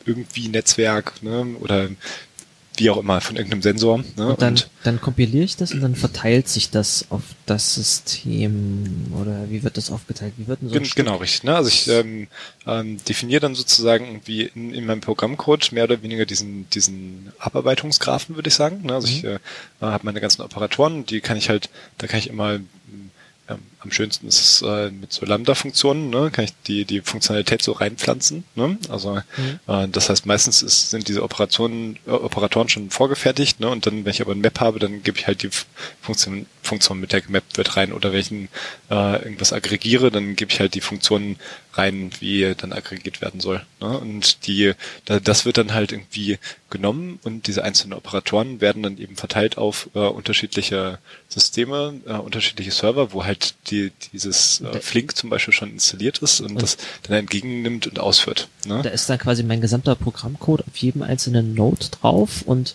irgendwie 0.05 0.49
Netzwerk 0.49 1.23
ne? 1.23 1.57
oder 1.61 1.89
wie 2.77 2.91
auch 2.91 2.99
immer, 2.99 3.21
von 3.21 3.37
irgendeinem 3.37 3.63
Sensor. 3.63 3.99
Ne? 4.17 4.29
Und 4.29 4.43
dann, 4.43 4.55
und 4.55 4.69
dann 4.85 5.01
kompiliere 5.01 5.45
ich 5.45 5.57
das 5.57 5.73
und 5.73 5.81
dann 5.81 5.95
verteilt 5.95 6.49
sich 6.49 6.71
das 6.71 7.07
auf 7.11 7.23
das 7.47 7.75
System 7.75 9.13
oder 9.21 9.51
wie 9.51 9.63
wird 9.63 9.77
das 9.77 9.91
aufgeteilt? 9.91 10.35
Wie 10.37 10.47
wird 10.47 10.63
denn 10.63 10.69
so 10.69 10.77
ein 10.77 10.83
Genau, 10.95 11.17
richtig. 11.17 11.45
Ne? 11.45 11.55
Also 11.57 11.69
ich 11.69 11.89
ähm, 11.89 12.29
ähm, 12.67 12.99
definiere 13.09 13.41
dann 13.41 13.55
sozusagen 13.55 14.21
wie 14.25 14.43
in, 14.43 14.75
in 14.75 14.87
meinem 14.87 15.01
Programmcode 15.01 15.73
mehr 15.73 15.85
oder 15.85 16.03
weniger 16.03 16.27
diesen, 16.27 16.69
diesen 16.71 17.33
Abarbeitungsgrafen, 17.39 18.37
würde 18.37 18.49
ich 18.49 18.55
sagen. 18.55 18.83
Ne? 18.83 18.95
Also 18.95 19.09
mhm. 19.09 19.15
ich 19.15 19.25
äh, 19.25 19.39
habe 19.81 20.05
meine 20.05 20.21
ganzen 20.21 20.43
Operatoren, 20.43 21.07
die 21.07 21.21
kann 21.21 21.37
ich 21.37 21.49
halt, 21.49 21.71
da 21.99 22.07
kann 22.07 22.19
ich 22.19 22.29
immer 22.29 22.55
ähm, 23.49 23.61
am 23.87 23.93
schönsten 23.93 24.27
ist 24.27 24.41
es 24.41 24.63
äh, 24.63 24.91
mit 24.91 25.13
so 25.13 25.25
Lambda-Funktionen, 25.25 26.11
ne, 26.11 26.31
kann 26.33 26.45
ich 26.45 26.53
die, 26.67 26.85
die 26.85 27.01
Funktionalität 27.01 27.63
so 27.63 27.73
reinpflanzen. 27.73 28.45
Ne? 28.57 28.79
Also 28.89 29.15
mhm. 29.15 29.61
äh, 29.69 29.89
das 29.89 30.11
heißt, 30.11 30.27
meistens 30.27 30.63
ist, 30.63 30.91
sind 30.91 31.07
diese 31.07 31.23
Operationen, 31.23 31.99
äh, 32.07 32.11
Operatoren 32.11 32.69
schon 32.69 32.91
vorgefertigt, 32.91 33.61
ne? 33.61 33.69
Und 33.69 33.87
dann, 33.87 34.05
wenn 34.05 34.11
ich 34.11 34.21
aber 34.21 34.33
ein 34.33 34.41
Map 34.41 34.59
habe, 34.61 34.81
dann 34.81 35.03
gebe 35.05 35.19
ich 35.19 35.27
halt 35.27 35.43
die 35.43 35.51
Funktion, 36.01 36.47
Funktion 36.63 36.99
mit 36.99 37.13
der 37.13 37.21
gemappt 37.21 37.57
wird 37.57 37.77
rein 37.77 37.93
oder 37.93 38.13
wenn 38.13 38.21
ich 38.21 38.31
ein, 38.33 38.49
äh, 38.91 39.23
irgendwas 39.23 39.53
aggregiere, 39.53 40.11
dann 40.11 40.35
gebe 40.35 40.51
ich 40.51 40.59
halt 40.59 40.75
die 40.75 40.81
Funktionen 40.81 41.37
rein, 41.75 42.11
wie 42.21 42.55
dann 42.57 42.73
aggregiert 42.73 43.21
werden 43.21 43.41
soll. 43.41 43.65
Ne? 43.81 43.99
Und 43.99 44.47
die, 44.47 44.73
das 45.05 45.45
wird 45.45 45.59
dann 45.59 45.75
halt 45.75 45.93
irgendwie 45.93 46.39
genommen 46.71 47.19
und 47.23 47.47
diese 47.47 47.63
einzelnen 47.63 47.97
Operatoren 47.97 48.61
werden 48.61 48.83
dann 48.83 48.99
eben 48.99 49.17
verteilt 49.17 49.59
auf 49.59 49.89
äh, 49.95 50.01
unterschiedliche 50.01 50.99
Systeme, 51.29 52.01
äh, 52.07 52.13
unterschiedliche 52.13 52.73
Server, 52.73 53.13
wo 53.13 53.25
halt 53.25 53.55
die, 53.71 53.76
dieses 54.13 54.61
äh, 54.61 54.81
Flink 54.81 55.17
zum 55.17 55.31
Beispiel 55.31 55.55
schon 55.55 55.71
installiert 55.71 56.19
ist 56.19 56.41
und, 56.41 56.53
und 56.53 56.63
das 56.63 56.77
dann 57.05 57.17
entgegennimmt 57.17 57.87
und 57.87 57.99
ausführt. 57.99 58.49
Ne? 58.67 58.81
Da 58.83 58.91
ist 58.91 59.09
dann 59.09 59.19
quasi 59.19 59.43
mein 59.43 59.61
gesamter 59.61 59.95
Programmcode 59.95 60.65
auf 60.67 60.77
jedem 60.77 61.03
einzelnen 61.03 61.55
Node 61.55 61.87
drauf 62.01 62.43
und 62.43 62.75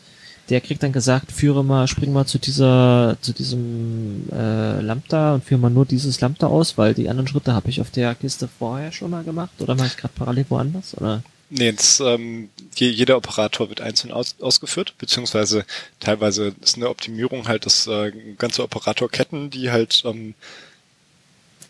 der 0.49 0.59
kriegt 0.59 0.83
dann 0.83 0.91
gesagt, 0.91 1.31
führe 1.31 1.63
mal, 1.63 1.87
spring 1.87 2.11
mal 2.11 2.25
zu 2.25 2.37
dieser, 2.37 3.17
zu 3.21 3.31
diesem 3.31 4.27
äh, 4.31 4.81
Lambda 4.81 5.35
und 5.35 5.45
führe 5.45 5.61
mal 5.61 5.69
nur 5.69 5.85
dieses 5.85 6.19
Lambda 6.19 6.47
aus, 6.47 6.77
weil 6.77 6.93
die 6.93 7.09
anderen 7.09 7.27
Schritte 7.27 7.53
habe 7.53 7.69
ich 7.69 7.79
auf 7.79 7.89
der 7.91 8.15
Kiste 8.15 8.49
vorher 8.59 8.91
schon 8.91 9.11
mal 9.11 9.23
gemacht 9.23 9.51
oder 9.59 9.75
mache 9.75 9.87
ich 9.87 9.97
gerade 9.97 10.13
parallel 10.13 10.45
woanders? 10.49 10.97
Oder? 10.97 11.23
Nee, 11.53 11.65
jetzt, 11.65 11.99
ähm, 11.99 12.49
je, 12.75 12.87
jeder 12.87 13.17
Operator 13.17 13.67
wird 13.67 13.81
einzeln 13.81 14.13
aus, 14.13 14.35
ausgeführt, 14.39 14.93
beziehungsweise 14.97 15.65
teilweise 15.99 16.55
ist 16.61 16.77
eine 16.77 16.89
Optimierung 16.89 17.49
halt, 17.49 17.65
dass 17.65 17.87
äh, 17.87 18.11
ganze 18.37 18.63
Operatorketten, 18.63 19.49
die 19.49 19.69
halt 19.69 20.03
ähm, 20.05 20.33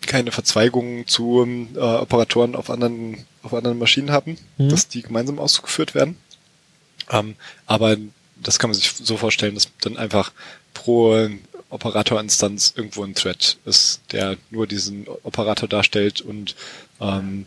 keine 0.02 0.32
Verzweigungen 0.32 1.08
zu 1.08 1.46
äh, 1.76 1.80
Operatoren 1.80 2.56
auf 2.56 2.70
anderen 2.70 3.26
auf 3.44 3.54
anderen 3.54 3.80
Maschinen 3.80 4.12
haben, 4.12 4.38
mhm. 4.58 4.70
dass 4.70 4.88
die 4.88 5.02
gemeinsam 5.02 5.40
ausgeführt 5.40 5.96
werden. 5.96 6.18
Ähm, 7.10 7.36
aber 7.66 7.98
das 8.36 8.60
kann 8.60 8.70
man 8.70 8.76
sich 8.76 8.92
so 8.92 9.18
vorstellen, 9.18 9.56
dass 9.56 9.70
dann 9.82 9.98
einfach 9.98 10.32
pro 10.74 11.30
Operatorinstanz 11.70 12.74
irgendwo 12.76 13.04
ein 13.04 13.16
Thread 13.16 13.58
ist, 13.66 14.02
der 14.12 14.38
nur 14.50 14.68
diesen 14.68 15.08
Operator 15.24 15.70
darstellt 15.70 16.22
und 16.22 16.56
ähm, 17.00 17.46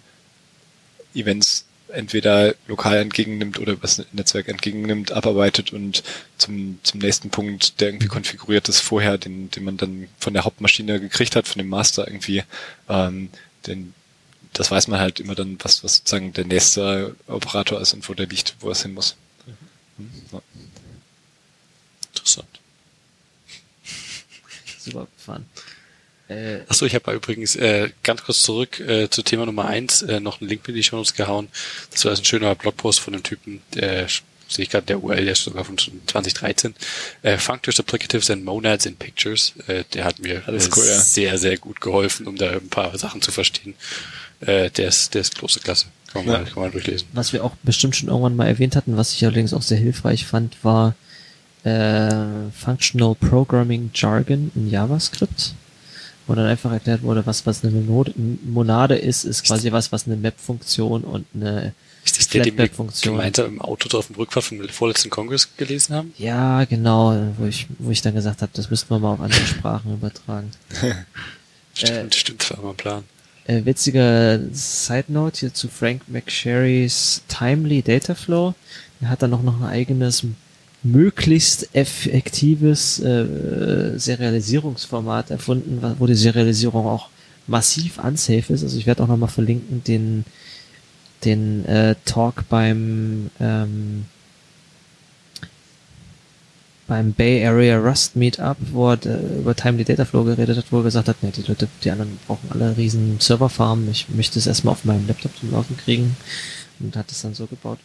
Events 1.15 1.66
entweder 1.95 2.55
lokal 2.67 2.99
entgegennimmt 2.99 3.59
oder 3.59 3.73
übers 3.73 4.03
Netzwerk 4.13 4.49
entgegennimmt, 4.49 5.13
abarbeitet 5.13 5.73
und 5.73 6.03
zum, 6.39 6.79
zum 6.83 7.01
nächsten 7.01 7.31
Punkt, 7.31 7.81
der 7.81 7.89
irgendwie 7.89 8.09
konfiguriert 8.09 8.69
ist 8.69 8.81
vorher, 8.81 9.19
den, 9.19 9.51
den 9.51 9.65
man 9.65 9.77
dann 9.77 10.09
von 10.19 10.35
der 10.35 10.45
Hauptmaschine 10.45 11.01
gekriegt 11.01 11.37
hat, 11.37 11.49
von 11.49 11.59
dem 11.59 11.69
Master 11.69 12.07
irgendwie, 12.07 12.43
ähm, 12.89 13.31
den, 13.67 13.95
das 14.53 14.71
weiß 14.71 14.89
man 14.89 15.01
halt 15.01 15.21
immer 15.21 15.35
dann, 15.35 15.59
was, 15.63 15.83
was 15.83 15.97
sozusagen 15.97 16.33
der 16.33 16.45
nächste 16.45 17.17
Operator 17.27 17.81
ist 17.81 17.95
und 17.95 18.09
wo 18.09 18.15
der 18.15 18.27
liegt, 18.27 18.57
wo 18.61 18.71
es 18.71 18.83
hin 18.83 18.95
muss. 18.95 19.17
Mhm. 19.97 20.09
So. 20.31 20.43
Interessant. 22.13 22.61
Super 24.79 25.07
fun. 25.17 25.47
Äh, 26.28 26.61
Achso, 26.69 26.86
ich 26.86 26.94
habe 26.94 27.12
übrigens 27.12 27.55
äh, 27.57 27.91
ganz 28.03 28.25
kurz 28.25 28.43
zurück 28.43 28.81
äh, 28.81 29.11
zu 29.11 29.23
Thema 29.23 29.44
Nummer 29.44 29.67
eins 29.67 30.03
äh, 30.03 30.20
noch 30.20 30.41
einen 30.41 30.49
Link 30.49 30.62
mit 30.62 30.70
in 30.70 30.77
die 30.77 30.83
Show 30.83 30.97
Notes 30.97 31.15
gehauen. 31.15 31.49
Das 31.91 32.05
war 32.05 32.12
ein 32.12 32.25
schöner 32.25 32.55
Blogpost 32.55 33.01
von 33.01 33.15
einem 33.15 33.23
Typen, 33.23 33.61
der 33.75 34.09
sehe 34.49 34.65
ich 34.65 34.70
gerade 34.70 34.86
der 34.86 35.03
URL, 35.03 35.25
der 35.25 35.33
ist 35.33 35.44
sogar 35.44 35.65
von 35.65 35.77
2013. 35.77 36.75
Äh, 37.23 37.39
Functors, 37.39 37.81
Applicatives 37.81 38.31
and 38.31 38.44
Monads 38.44 38.86
in 38.86 38.97
Pictures. 38.97 39.55
Äh, 39.67 39.85
der 39.93 40.05
hat 40.05 40.19
mir 40.19 40.36
äh, 40.49 40.59
cool, 40.77 40.86
ja. 40.86 40.99
sehr, 40.99 41.39
sehr 41.39 41.59
gut 41.59 41.81
geholfen, 41.81 42.27
um 42.27 42.36
da 42.36 42.51
ein 42.53 42.69
paar 42.69 42.97
Sachen 42.99 43.20
zu 43.20 43.31
verstehen. 43.31 43.75
Äh, 44.41 44.70
der 44.70 44.89
ist, 44.89 45.15
der 45.15 45.23
ist 45.23 45.36
große 45.36 45.61
Klasse. 45.61 45.86
Kann 46.12 46.25
man, 46.25 46.35
ja. 46.35 46.41
mal, 46.41 46.51
kann 46.51 46.62
man 46.62 46.73
durchlesen. 46.73 47.09
Was 47.12 47.33
wir 47.33 47.44
auch 47.44 47.53
bestimmt 47.62 47.97
schon 47.97 48.09
irgendwann 48.09 48.36
mal 48.36 48.47
erwähnt 48.47 48.77
hatten, 48.77 48.97
was 48.97 49.12
ich 49.12 49.25
allerdings 49.25 49.53
auch 49.53 49.62
sehr 49.62 49.78
hilfreich 49.78 50.27
fand, 50.27 50.57
war 50.62 50.94
äh, 51.65 52.51
Functional 52.53 53.15
Programming 53.15 53.91
Jargon 53.94 54.53
in 54.55 54.70
JavaScript 54.70 55.55
wo 56.27 56.35
dann 56.35 56.47
einfach 56.47 56.73
erklärt 56.73 57.03
wurde, 57.03 57.27
was 57.27 57.47
was 57.47 57.65
eine 57.65 57.81
Monade 58.44 58.97
ist, 58.97 59.25
ist 59.25 59.44
quasi 59.44 59.73
was, 59.73 59.93
was 59.93 60.07
eine 60.07 60.17
Map-Funktion 60.17 61.05
und 61.05 61.27
eine 61.35 61.75
wir 62.05 62.69
gemeinsam 63.03 63.47
im 63.47 63.62
Auto 63.62 63.89
drauf 63.89 64.09
dem 64.09 64.17
Rückfahrt 64.17 64.44
vom 64.44 64.69
vorletzten 64.69 65.11
Kongress 65.11 65.57
gelesen 65.57 65.94
haben? 65.94 66.12
Ja, 66.19 66.65
genau, 66.65 67.17
wo 67.39 67.47
ich, 67.47 67.67
wo 67.78 67.91
ich 67.91 68.03
dann 68.03 68.15
gesagt 68.15 68.43
habe, 68.43 68.53
das 68.55 68.70
müssten 68.70 68.91
wir 68.91 68.99
mal 68.99 69.15
auf 69.15 69.20
andere 69.20 69.47
Sprachen 69.47 69.94
übertragen. 69.94 70.51
stimmt, 71.73 72.15
äh, 72.15 72.17
stimmt, 72.17 72.51
war 72.51 72.62
mal 72.62 72.70
ein 72.70 72.77
Plan. 72.77 73.05
Äh, 73.47 73.65
witziger 73.65 74.39
Side 74.53 75.07
Note 75.09 75.41
hier 75.41 75.55
zu 75.55 75.69
Frank 75.69 76.03
McSherrys 76.09 77.23
Timely 77.28 77.83
Data 77.83 78.15
Flow. 78.15 78.55
Er 79.01 79.11
hat 79.11 79.23
dann 79.23 79.31
noch, 79.31 79.43
noch 79.43 79.61
ein 79.61 79.69
eigenes 79.69 80.25
möglichst 80.85 81.75
effektives 81.75 83.01
äh, 83.01 83.99
Serialisierungsformat 83.99 85.31
erfunden, 85.31 85.81
wo 85.99 86.07
die 86.07 86.15
Serialisierung 86.15 86.87
auch 86.87 87.09
massiv 87.47 87.99
unsafe 87.99 88.53
ist. 88.53 88.63
Also 88.63 88.79
ich 88.79 88.87
werde 88.87 89.03
auch 89.03 89.09
nochmal 89.09 89.29
verlinken 89.29 89.83
den 89.85 90.25
den 91.25 91.65
äh, 91.65 91.95
Talk 92.05 92.45
beim 92.51 93.31
ähm, 93.41 94.05
beim 96.87 97.13
Bay 97.15 97.47
Area 97.47 97.79
Rust 97.79 98.15
Meetup, 98.15 98.59
wo 98.73 98.91
er 98.91 99.07
äh, 99.07 99.39
über 99.39 99.55
Timely 99.57 99.85
Data 99.85 100.05
Flow 100.05 100.25
geredet 100.25 100.59
hat, 100.59 100.67
wo 100.71 100.79
er 100.79 100.83
gesagt 100.83 101.09
hat, 101.09 101.17
nee, 101.23 101.31
die 101.31 101.43
Leute, 101.43 101.67
die 101.83 101.91
anderen 101.91 102.19
brauchen 102.27 102.51
alle 102.53 102.77
riesen 102.77 103.19
Serverfarmen, 103.21 103.91
ich 103.91 104.11
möchte 104.11 104.39
es 104.39 104.47
erstmal 104.47 104.73
auf 104.73 104.85
meinem 104.85 105.07
Laptop 105.07 105.35
zum 105.39 105.51
Laufen 105.53 105.79
kriegen. 105.79 106.15
Und 106.81 106.97
hat 106.97 107.11
es 107.11 107.23
dann 107.23 107.35
so 107.35 107.47
gebaut 107.47 107.79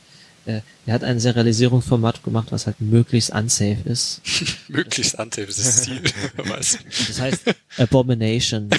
äh, 0.49 0.61
er 0.85 0.93
hat 0.93 1.03
ein 1.03 1.19
Serialisierungsformat 1.19 2.23
gemacht, 2.23 2.47
was 2.51 2.65
halt 2.65 2.81
möglichst 2.81 3.31
unsafe 3.31 3.77
ist. 3.85 4.21
möglichst 4.67 5.15
unsafe 5.19 5.47
ist 5.47 5.59
das 5.59 5.83
Ziel. 5.83 6.01
Was? 6.37 6.79
Das 7.07 7.21
heißt 7.21 7.41
Abomination. 7.77 8.69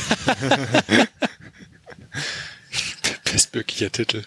Bestmöglicher 3.24 3.92
Titel. 3.92 4.22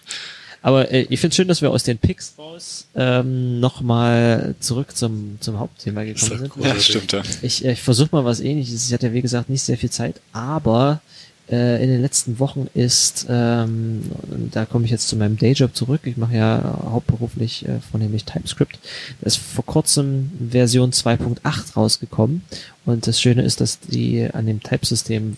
Aber 0.62 0.90
äh, 0.90 1.06
ich 1.10 1.20
finde 1.20 1.36
schön, 1.36 1.46
dass 1.48 1.60
wir 1.60 1.70
aus 1.70 1.82
den 1.82 1.98
Picks 1.98 2.32
raus 2.38 2.86
ähm, 2.94 3.60
nochmal 3.60 4.54
zurück 4.60 4.96
zum, 4.96 5.36
zum 5.40 5.58
Hauptthema 5.58 6.04
gekommen 6.04 6.38
sind. 6.38 6.52
Ja, 6.56 6.80
stimmt. 6.80 7.12
Ja. 7.12 7.22
Ich, 7.42 7.62
äh, 7.64 7.72
ich 7.72 7.82
versuche 7.82 8.08
mal 8.12 8.24
was 8.24 8.40
ähnliches. 8.40 8.86
Ich 8.86 8.94
hatte 8.94 9.08
ja 9.08 9.12
wie 9.12 9.20
gesagt 9.20 9.50
nicht 9.50 9.60
sehr 9.62 9.76
viel 9.76 9.90
Zeit, 9.90 10.22
aber 10.32 11.02
äh, 11.50 11.82
in 11.82 11.90
den 11.90 12.00
letzten 12.00 12.38
Wochen 12.38 12.68
ist, 12.74 13.26
ähm, 13.28 14.02
da 14.50 14.64
komme 14.64 14.84
ich 14.84 14.90
jetzt 14.90 15.08
zu 15.08 15.16
meinem 15.16 15.36
Dayjob 15.36 15.74
zurück, 15.76 16.02
ich 16.04 16.16
mache 16.16 16.36
ja 16.36 16.78
hauptberuflich 16.90 17.68
äh, 17.68 17.80
vornehmlich 17.90 18.24
TypeScript, 18.24 18.78
da 19.20 19.26
ist 19.26 19.36
vor 19.36 19.64
kurzem 19.64 20.30
Version 20.50 20.90
2.8 20.92 21.74
rausgekommen. 21.74 22.42
Und 22.86 23.06
das 23.06 23.20
Schöne 23.20 23.42
ist, 23.42 23.60
dass 23.60 23.80
die 23.80 24.28
an 24.32 24.46
dem 24.46 24.62
Typesystem 24.62 25.36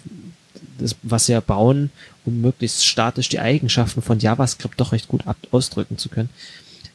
was 1.03 1.27
sie 1.27 1.33
ja 1.33 1.41
bauen, 1.41 1.91
um 2.25 2.41
möglichst 2.41 2.85
statisch 2.85 3.29
die 3.29 3.41
Eigenschaften 3.41 4.03
von 4.03 4.19
JavaScript 4.19 4.79
doch 4.81 4.93
recht 4.93 5.09
gut 5.09 5.27
ab 5.27 5.37
ausdrücken 5.51 5.99
zu 5.99 6.09
können, 6.09 6.29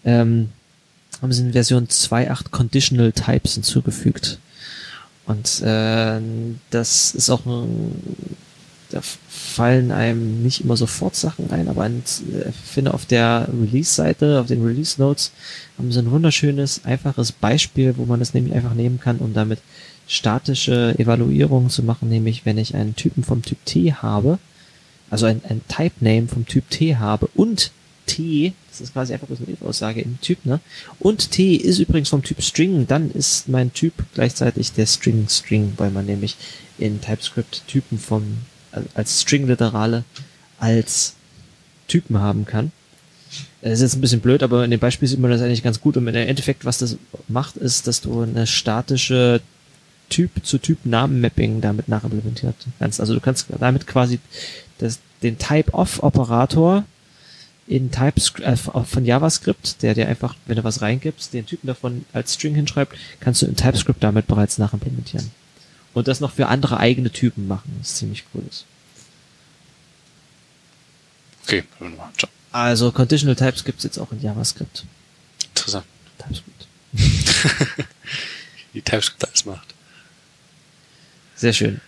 ähm, 0.05 0.49
haben 1.21 1.31
sie 1.31 1.43
in 1.43 1.53
Version 1.53 1.87
2.8 1.87 2.49
Conditional 2.51 3.11
Types 3.11 3.55
hinzugefügt. 3.55 4.39
Und 5.25 5.61
äh, 5.61 6.19
das 6.69 7.13
ist 7.15 7.29
auch 7.29 7.45
ein 7.45 7.95
da 8.91 9.01
fallen 9.01 9.91
einem 9.91 10.43
nicht 10.43 10.61
immer 10.61 10.77
sofort 10.77 11.15
Sachen 11.15 11.49
ein, 11.51 11.67
aber 11.67 11.87
ich 11.87 12.21
äh, 12.33 12.51
finde 12.51 12.93
auf 12.93 13.05
der 13.05 13.49
Release-Seite, 13.51 14.39
auf 14.39 14.47
den 14.47 14.63
Release-Notes, 14.65 15.31
haben 15.77 15.91
sie 15.91 15.99
ein 15.99 16.11
wunderschönes, 16.11 16.85
einfaches 16.85 17.31
Beispiel, 17.31 17.95
wo 17.97 18.05
man 18.05 18.19
das 18.19 18.33
nämlich 18.33 18.53
einfach 18.53 18.73
nehmen 18.73 18.99
kann, 18.99 19.17
um 19.17 19.33
damit 19.33 19.59
statische 20.07 20.97
Evaluierungen 20.99 21.69
zu 21.69 21.83
machen, 21.83 22.09
nämlich 22.09 22.45
wenn 22.45 22.57
ich 22.57 22.75
einen 22.75 22.95
Typen 22.95 23.23
vom 23.23 23.41
Typ 23.41 23.63
T 23.65 23.93
habe, 23.93 24.39
also 25.09 25.25
ein, 25.25 25.41
ein 25.47 25.61
Type-Name 25.67 26.27
vom 26.27 26.45
Typ 26.45 26.69
T 26.69 26.97
habe 26.97 27.27
und 27.35 27.71
T, 28.05 28.53
das 28.69 28.81
ist 28.81 28.93
quasi 28.93 29.13
einfach 29.13 29.27
bloß 29.27 29.39
eine 29.39 29.51
If-Aussage 29.51 30.01
im 30.01 30.19
Typ, 30.21 30.45
ne? 30.45 30.59
Und 30.99 31.31
T 31.31 31.55
ist 31.55 31.79
übrigens 31.79 32.09
vom 32.09 32.23
Typ 32.23 32.41
String, 32.41 32.87
dann 32.87 33.11
ist 33.11 33.47
mein 33.47 33.71
Typ 33.73 33.93
gleichzeitig 34.13 34.73
der 34.73 34.85
String 34.85 35.27
String, 35.29 35.73
weil 35.77 35.91
man 35.91 36.05
nämlich 36.05 36.35
in 36.77 36.99
TypeScript 36.99 37.63
Typen 37.67 37.97
vom 37.97 38.37
als 38.93 39.21
String-Literale 39.21 40.03
als 40.59 41.15
Typen 41.87 42.19
haben 42.19 42.45
kann. 42.45 42.71
Das 43.61 43.73
ist 43.73 43.81
jetzt 43.81 43.95
ein 43.95 44.01
bisschen 44.01 44.21
blöd, 44.21 44.43
aber 44.43 44.63
in 44.65 44.71
dem 44.71 44.79
Beispiel 44.79 45.07
sieht 45.07 45.19
man 45.19 45.31
das 45.31 45.41
eigentlich 45.41 45.63
ganz 45.63 45.81
gut. 45.81 45.97
Und 45.97 46.07
im 46.07 46.15
Endeffekt, 46.15 46.65
was 46.65 46.79
das 46.79 46.97
macht, 47.27 47.57
ist, 47.57 47.87
dass 47.87 48.01
du 48.01 48.21
eine 48.21 48.47
statische 48.47 49.41
Typ-zu-Typ-Namen-Mapping 50.09 51.61
damit 51.61 51.87
nachimplementiert 51.87 52.55
kannst. 52.79 52.99
Also 52.99 53.13
du 53.13 53.19
kannst 53.19 53.47
damit 53.59 53.87
quasi 53.87 54.19
das, 54.79 54.99
den 55.23 55.37
Type-of-Operator 55.37 56.83
in 57.67 57.91
TypeScript 57.91 58.47
äh, 58.47 58.57
von 58.57 59.05
JavaScript, 59.05 59.81
der 59.81 59.93
dir 59.93 60.07
einfach, 60.07 60.35
wenn 60.45 60.57
du 60.57 60.63
was 60.63 60.81
reingibst, 60.81 61.33
den 61.33 61.45
Typen 61.45 61.67
davon 61.67 62.05
als 62.11 62.33
String 62.33 62.55
hinschreibt, 62.55 62.97
kannst 63.19 63.41
du 63.41 63.45
in 63.45 63.55
TypeScript 63.55 64.03
damit 64.03 64.27
bereits 64.27 64.57
nachimplementieren. 64.57 65.31
Und 65.93 66.07
das 66.07 66.19
noch 66.19 66.31
für 66.31 66.47
andere 66.47 66.77
eigene 66.77 67.11
Typen 67.11 67.47
machen, 67.47 67.75
was 67.79 67.95
ziemlich 67.95 68.23
cool 68.33 68.43
ist. 68.49 68.65
Okay, 71.43 71.63
also 72.51 72.91
Conditional 72.91 73.35
Types 73.35 73.63
gibt's 73.63 73.83
jetzt 73.83 73.97
auch 73.97 74.11
in 74.11 74.21
JavaScript. 74.21 74.85
Interessant. 75.49 75.85
TypeScript. 76.17 76.67
Die 78.73 78.81
TypeScript 78.81 79.25
alles 79.25 79.45
macht. 79.45 79.73
Sehr 81.35 81.53
schön. 81.53 81.81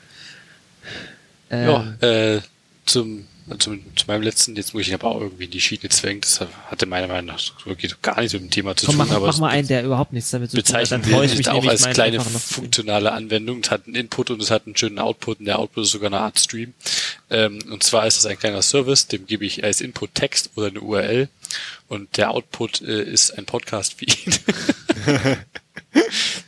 Ähm, 1.50 1.70
ja, 2.02 2.08
äh, 2.08 2.42
zum, 2.86 3.28
zum, 3.60 3.82
zu 3.96 4.06
meinem 4.08 4.22
letzten, 4.22 4.56
jetzt 4.56 4.74
muss 4.74 4.88
ich 4.88 4.94
aber 4.94 5.08
auch 5.08 5.20
irgendwie 5.20 5.46
in 5.46 5.52
die 5.52 5.62
Schiene 5.62 5.90
zwängen, 5.90 6.22
das 6.22 6.40
hatte 6.68 6.86
meiner 6.86 7.08
Meinung 7.08 7.28
nach 7.28 7.42
wirklich 7.66 8.02
gar 8.02 8.20
nichts 8.20 8.34
mit 8.34 8.44
dem 8.44 8.50
Thema 8.50 8.76
zu 8.76 8.86
Komm, 8.86 8.98
tun. 8.98 9.08
Mach, 9.08 9.16
aber 9.16 9.28
mach 9.28 9.40
mal 9.40 9.50
einen, 9.50 9.68
der 9.68 9.84
überhaupt 9.84 10.14
nichts 10.14 10.32
damit 10.32 10.52
zu 10.52 10.58
tun 10.58 10.76
hat. 10.76 10.82
Bezeichnen 10.82 11.06
wir 11.06 11.22
nicht 11.22 11.50
auch 11.50 11.66
als 11.66 11.90
kleine 11.90 12.20
funktionale 12.22 13.12
Anwendung. 13.12 13.62
Es 13.64 13.72
hat 13.72 13.86
einen 13.86 13.96
Input 13.96 14.32
und 14.32 14.42
es 14.42 14.52
hat 14.52 14.66
einen 14.66 14.78
schönen 14.78 15.00
Output 15.00 15.40
und 15.40 15.46
der 15.46 15.60
Output 15.60 15.84
ist 15.84 15.92
sogar 15.92 16.08
eine 16.08 16.20
Art 16.20 16.40
Stream. 16.40 16.74
Ähm, 17.30 17.60
und 17.70 17.84
zwar 17.84 18.08
ist 18.08 18.18
es 18.18 18.26
ein 18.26 18.40
kleiner 18.40 18.62
Service, 18.62 19.08
dem 19.08 19.26
gebe 19.26 19.46
ich 19.46 19.64
als 19.64 19.82
Input 19.82 20.16
Text 20.16 20.52
oder 20.56 20.68
eine 20.68 20.82
URL 20.82 21.30
und 21.88 22.16
der 22.18 22.32
Output 22.32 22.82
äh, 22.82 23.04
ist 23.04 23.38
ein 23.38 23.46
Podcast-Feed. 23.46 24.42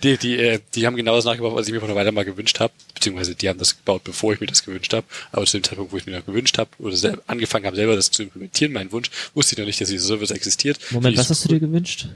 die, 0.03 0.17
die, 0.17 0.38
äh, 0.38 0.59
die 0.74 0.85
haben 0.85 0.95
genau 0.95 1.15
das 1.15 1.25
nachgebaut, 1.25 1.56
was 1.56 1.67
ich 1.67 1.74
mir 1.74 1.80
von 1.80 1.90
der 1.90 1.95
Weile 1.95 2.11
mal 2.11 2.25
gewünscht 2.25 2.59
habe. 2.59 2.74
Beziehungsweise 2.93 3.35
die 3.35 3.49
haben 3.49 3.59
das 3.59 3.77
gebaut, 3.77 4.03
bevor 4.03 4.33
ich 4.33 4.40
mir 4.40 4.48
das 4.48 4.64
gewünscht 4.64 4.93
habe. 4.93 5.06
Aber 5.32 5.45
zu 5.45 5.57
dem 5.57 5.64
Zeitpunkt, 5.64 5.91
wo 5.91 5.98
ich 5.98 6.06
mir 6.06 6.14
das 6.14 6.25
gewünscht 6.25 6.57
habe, 6.57 6.69
oder 6.80 6.95
selber, 6.95 7.22
angefangen 7.27 7.65
habe, 7.65 7.75
selber 7.75 7.95
das 7.95 8.11
zu 8.11 8.24
implementieren, 8.24 8.74
mein 8.74 8.91
Wunsch, 8.91 9.09
wusste 9.33 9.53
ich 9.53 9.59
noch 9.59 9.65
nicht, 9.65 9.80
dass 9.82 9.90
dieser 9.90 10.07
Service 10.07 10.32
existiert. 10.32 10.80
Moment, 10.91 11.17
was 11.17 11.30
hast 11.30 11.45
du 11.45 11.49
dir 11.49 11.59
gewünscht? 11.59 12.07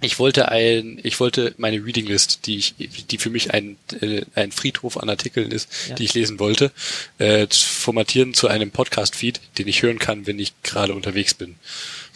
Ich 0.00 0.20
wollte 0.20 0.48
ein, 0.48 1.00
ich 1.02 1.18
wollte 1.18 1.54
meine 1.58 1.84
Reading 1.84 2.06
List, 2.06 2.46
die 2.46 2.56
ich, 2.56 2.74
die 2.78 3.18
für 3.18 3.30
mich 3.30 3.52
ein, 3.52 3.76
äh, 4.00 4.22
ein 4.36 4.52
Friedhof 4.52 4.96
an 4.96 5.08
Artikeln 5.08 5.50
ist, 5.50 5.68
ja. 5.88 5.96
die 5.96 6.04
ich 6.04 6.14
lesen 6.14 6.38
wollte, 6.38 6.70
äh, 7.18 7.48
formatieren 7.50 8.32
zu 8.32 8.46
einem 8.46 8.70
Podcast-Feed, 8.70 9.40
den 9.58 9.66
ich 9.66 9.82
hören 9.82 9.98
kann, 9.98 10.28
wenn 10.28 10.38
ich 10.38 10.52
gerade 10.62 10.94
unterwegs 10.94 11.34
bin 11.34 11.56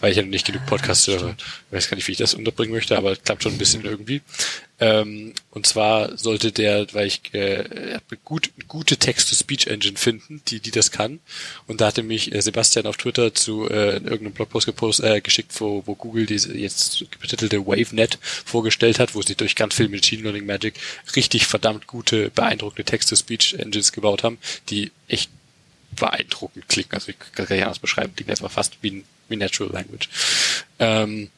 weil 0.02 0.10
ich 0.10 0.16
ja 0.16 0.22
noch 0.24 0.30
nicht 0.30 0.46
genug 0.46 0.66
Podcasts 0.66 1.06
höre. 1.06 1.36
Ich 1.38 1.76
weiß 1.76 1.88
gar 1.88 1.94
nicht, 1.94 2.08
wie 2.08 2.12
ich 2.12 2.18
das 2.18 2.34
unterbringen 2.34 2.74
möchte, 2.74 2.98
aber 2.98 3.12
es 3.12 3.22
klappt 3.22 3.44
schon 3.44 3.52
ein 3.52 3.58
bisschen 3.58 3.84
irgendwie. 3.84 4.20
Ähm, 4.80 5.32
und 5.52 5.64
zwar 5.64 6.18
sollte 6.18 6.50
der, 6.50 6.92
weil 6.92 7.06
ich 7.06 7.32
äh, 7.34 8.00
gut, 8.24 8.50
gute 8.66 8.96
Text-to-Speech-Engine 8.96 9.96
finden, 9.96 10.42
die, 10.48 10.58
die 10.58 10.72
das 10.72 10.90
kann. 10.90 11.20
Und 11.68 11.80
da 11.80 11.86
hatte 11.86 12.02
mich 12.02 12.34
äh, 12.34 12.42
Sebastian 12.42 12.86
auf 12.86 12.96
Twitter 12.96 13.32
zu 13.32 13.70
äh, 13.70 13.98
irgendeinem 13.98 14.32
Blogpost 14.32 14.66
gepost, 14.66 14.98
äh, 15.04 15.20
geschickt, 15.20 15.52
wo, 15.60 15.84
wo 15.86 15.94
Google 15.94 16.26
diese 16.26 16.52
jetzt 16.52 17.04
betitelte 17.20 17.64
WaveNet 17.64 18.18
vorgestellt 18.20 18.98
hat, 18.98 19.14
wo 19.14 19.22
sie 19.22 19.36
durch 19.36 19.54
ganz 19.54 19.76
viel 19.76 19.88
Machine 19.88 20.24
Learning 20.24 20.46
Magic 20.46 20.74
richtig 21.14 21.46
verdammt 21.46 21.86
gute, 21.86 22.30
beeindruckende 22.30 22.82
Text-to-Speech-Engines 22.82 23.92
gebaut 23.92 24.24
haben, 24.24 24.38
die 24.68 24.90
echt 25.06 25.30
beeindruckend 25.94 26.68
klingen. 26.68 26.90
Also 26.90 27.10
ich 27.10 27.18
kann 27.20 27.46
gar 27.46 27.54
nicht 27.54 27.64
anders 27.64 27.78
beschreiben, 27.78 28.14
klingt 28.16 28.30
einfach 28.30 28.50
fast 28.50 28.78
wie 28.82 28.90
ein 28.90 29.04
wie 29.32 29.36
Natural 29.36 29.72
Language. 29.72 30.08
Ähm, 30.78 31.30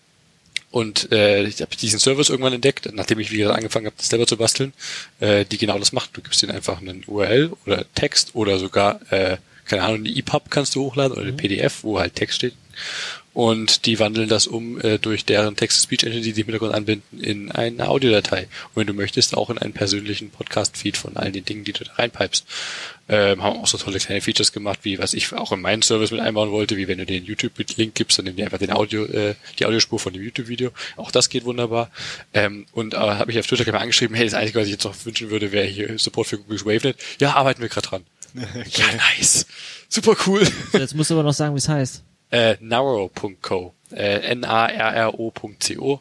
und 0.71 1.13
äh, 1.13 1.45
ich 1.45 1.61
habe 1.63 1.77
diesen 1.77 2.01
Service 2.01 2.31
irgendwann 2.31 2.53
entdeckt, 2.53 2.91
nachdem 2.93 3.21
ich 3.21 3.31
wieder 3.31 3.55
angefangen 3.55 3.87
habe, 3.87 3.97
das 3.97 4.09
selber 4.09 4.27
zu 4.27 4.37
basteln, 4.37 4.73
äh, 5.21 5.45
die 5.45 5.57
genau 5.57 5.79
das 5.79 5.93
macht. 5.93 6.17
Du 6.17 6.21
gibst 6.21 6.43
denen 6.43 6.51
einfach 6.51 6.81
einen 6.81 7.05
URL 7.07 7.53
oder 7.65 7.85
Text 7.95 8.35
oder 8.35 8.59
sogar, 8.59 9.01
äh, 9.13 9.37
keine 9.67 9.83
Ahnung, 9.85 9.99
eine 9.99 10.09
EPUB 10.11 10.51
kannst 10.51 10.75
du 10.75 10.83
hochladen 10.83 11.13
oder 11.13 11.23
eine 11.23 11.33
mhm. 11.33 11.37
PDF, 11.37 11.85
wo 11.85 12.01
halt 12.01 12.17
Text 12.17 12.39
steht 12.39 12.55
und 13.35 13.85
die 13.87 13.99
wandeln 13.99 14.29
das 14.29 14.47
um 14.47 14.81
äh, 14.81 14.99
durch 14.99 15.25
deren 15.25 15.57
Text-to-Speech-Engine, 15.57 16.23
die 16.23 16.33
die 16.33 16.41
im 16.43 16.47
Hintergrund 16.47 16.73
anbinden, 16.73 17.21
in 17.21 17.51
eine 17.51 17.89
Audiodatei. 17.89 18.43
Und 18.43 18.77
wenn 18.77 18.87
du 18.87 18.95
möchtest, 18.95 19.37
auch 19.37 19.51
in 19.51 19.59
einen 19.59 19.73
persönlichen 19.73 20.31
Podcast-Feed 20.31 20.97
von 20.97 21.17
all 21.17 21.33
den 21.33 21.45
Dingen, 21.45 21.65
die 21.65 21.73
du 21.73 21.85
da 21.85 21.93
reinpipest. 21.95 22.47
Ähm, 23.09 23.43
haben 23.43 23.59
auch 23.59 23.67
so 23.67 23.77
tolle 23.77 23.99
kleine 23.99 24.23
Features 24.23 24.53
gemacht, 24.53 24.79
wie 24.83 24.99
was 24.99 25.13
ich 25.13 25.31
auch 25.33 25.51
in 25.53 25.61
meinen 25.61 25.83
Service 25.83 26.13
mit 26.13 26.21
einbauen 26.21 26.53
wollte, 26.53 26.77
wie 26.77 26.89
wenn 26.89 26.97
du 26.97 27.05
den 27.05 27.25
YouTube-Link 27.25 27.95
gibst, 27.95 28.17
dann 28.17 28.25
nimm 28.25 28.37
dir 28.37 28.45
einfach 28.45 28.59
den 28.59 28.71
Audio, 28.71 29.05
äh, 29.05 29.35
die 29.59 29.67
Audiospur 29.67 29.99
von 29.99 30.13
dem 30.13 30.23
YouTube-Video. 30.23 30.71
Auch 30.97 31.11
das 31.11 31.29
geht 31.29 31.45
wunderbar. 31.45 31.91
Ähm, 32.33 32.67
und 32.73 32.95
äh, 32.95 32.99
habe 32.99 33.33
ich 33.33 33.39
auf 33.41 33.47
Twitter 33.49 33.71
mal 33.73 33.79
angeschrieben, 33.79 34.15
hey, 34.15 34.25
das 34.25 34.35
Einzige, 34.35 34.61
was 34.61 34.67
ich 34.67 34.73
jetzt 34.73 34.85
noch 34.85 34.95
wünschen 35.05 35.31
würde, 35.31 35.51
wäre 35.51 35.67
hier 35.67 35.99
Support 35.99 36.29
für 36.29 36.39
Google's 36.39 36.65
WaveNet. 36.65 36.97
Ja, 37.19 37.35
arbeiten 37.35 37.61
wir 37.61 37.69
gerade 37.69 37.89
dran. 37.89 38.05
ja, 38.35 38.85
nice. 39.19 39.47
Super 39.89 40.17
cool. 40.27 40.47
Jetzt 40.73 40.95
musst 40.95 41.11
du 41.11 41.15
aber 41.15 41.25
noch 41.25 41.35
sagen, 41.35 41.55
wie 41.55 41.59
es 41.59 41.69
heißt 41.69 42.05
äh, 42.35 42.57
narrow.co, 42.61 43.75
äh, 43.93 44.33
N-A-R-R-O.co. 44.33 46.01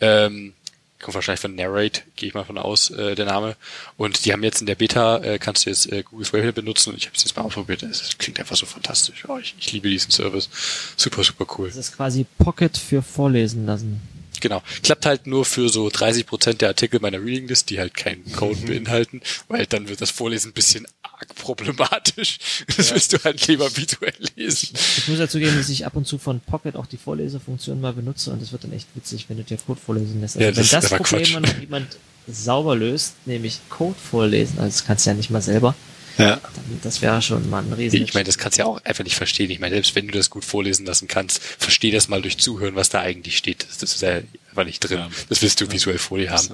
Ähm, 0.00 0.54
kommt 1.00 1.14
wahrscheinlich 1.14 1.40
von 1.40 1.54
Narrate, 1.54 2.02
gehe 2.16 2.28
ich 2.28 2.34
mal 2.34 2.44
von 2.44 2.58
aus, 2.58 2.90
äh, 2.90 3.14
der 3.14 3.26
Name. 3.26 3.54
Und 3.96 4.24
die 4.24 4.32
haben 4.32 4.42
jetzt 4.42 4.60
in 4.60 4.66
der 4.66 4.74
Beta, 4.74 5.18
äh, 5.18 5.38
kannst 5.38 5.64
du 5.64 5.70
jetzt 5.70 5.92
äh, 5.92 6.02
Google's 6.02 6.32
Wavenet 6.32 6.56
benutzen 6.56 6.90
und 6.90 6.96
ich 6.96 7.06
habe 7.06 7.16
es 7.16 7.22
jetzt 7.22 7.36
mal 7.36 7.44
ausprobiert. 7.44 7.84
Es 7.84 8.18
klingt 8.18 8.40
einfach 8.40 8.56
so 8.56 8.66
fantastisch. 8.66 9.24
Oh, 9.28 9.38
ich, 9.38 9.54
ich 9.56 9.72
liebe 9.72 9.88
diesen 9.88 10.10
Service. 10.10 10.50
Super, 10.96 11.22
super 11.22 11.46
cool. 11.56 11.68
Das 11.68 11.76
ist 11.76 11.96
quasi 11.96 12.26
Pocket 12.38 12.76
für 12.76 13.00
Vorlesen 13.00 13.64
lassen. 13.64 14.00
Genau. 14.40 14.62
Klappt 14.82 15.06
halt 15.06 15.26
nur 15.26 15.44
für 15.44 15.68
so 15.68 15.90
30 15.90 16.26
Prozent 16.26 16.60
der 16.60 16.68
Artikel 16.68 17.00
meiner 17.00 17.20
Reading 17.20 17.48
List, 17.48 17.70
die 17.70 17.78
halt 17.78 17.94
keinen 17.94 18.30
Code 18.32 18.60
beinhalten, 18.66 19.20
weil 19.46 19.66
dann 19.66 19.88
wird 19.88 20.00
das 20.00 20.10
Vorlesen 20.10 20.50
ein 20.50 20.54
bisschen 20.54 20.86
arg 21.18 21.34
problematisch. 21.34 22.38
Das 22.76 22.88
ja. 22.88 22.94
willst 22.94 23.12
du 23.12 23.18
halt 23.24 23.46
lieber 23.46 23.74
visuell 23.76 24.14
lesen. 24.36 24.70
Ich 24.74 25.08
muss 25.08 25.18
dazu 25.18 25.38
geben, 25.38 25.56
dass 25.56 25.68
ich 25.68 25.86
ab 25.86 25.96
und 25.96 26.06
zu 26.06 26.18
von 26.18 26.40
Pocket 26.40 26.76
auch 26.76 26.86
die 26.86 26.96
Vorlesefunktion 26.96 27.80
mal 27.80 27.92
benutze 27.92 28.30
und 28.30 28.42
das 28.42 28.52
wird 28.52 28.64
dann 28.64 28.72
echt 28.72 28.86
witzig, 28.94 29.26
wenn 29.28 29.36
du 29.36 29.44
dir 29.44 29.56
Code 29.58 29.80
vorlesen 29.84 30.20
lässt. 30.20 30.36
Also 30.36 30.44
ja, 30.44 30.52
das 30.52 30.72
wenn 30.72 30.80
das 30.80 30.90
Problem 30.90 31.42
noch 31.42 31.58
jemand 31.60 31.96
sauber 32.26 32.76
löst, 32.76 33.14
nämlich 33.26 33.60
Code 33.68 33.96
vorlesen, 33.98 34.58
also 34.58 34.68
das 34.70 34.84
kannst 34.84 35.06
du 35.06 35.10
ja 35.10 35.16
nicht 35.16 35.30
mal 35.30 35.42
selber, 35.42 35.74
ja. 36.18 36.40
Das 36.82 37.00
wäre 37.00 37.22
schon 37.22 37.48
mal 37.48 37.62
ein 37.62 37.72
riesen. 37.72 38.02
Ich 38.02 38.12
meine, 38.12 38.24
das 38.24 38.38
kannst 38.38 38.58
du 38.58 38.62
ja 38.62 38.66
auch 38.66 38.84
einfach 38.84 39.04
nicht 39.04 39.14
verstehen. 39.14 39.50
Ich 39.50 39.60
meine, 39.60 39.76
selbst 39.76 39.94
wenn 39.94 40.08
du 40.08 40.12
das 40.12 40.30
gut 40.30 40.44
vorlesen 40.44 40.84
lassen 40.84 41.06
kannst, 41.06 41.40
versteh 41.40 41.92
das 41.92 42.08
mal 42.08 42.20
durch 42.20 42.38
Zuhören, 42.38 42.74
was 42.74 42.88
da 42.88 43.00
eigentlich 43.00 43.36
steht. 43.36 43.66
Das, 43.80 43.82
ist 43.82 44.02
ja 44.02 44.20
einfach 44.50 44.64
nicht 44.64 44.80
drin. 44.80 44.98
Ja. 44.98 45.10
Das 45.28 45.42
willst 45.42 45.60
du 45.60 45.66
ja. 45.66 45.72
visuell 45.72 45.98
vor 45.98 46.18
dir 46.18 46.30
haben. 46.30 46.48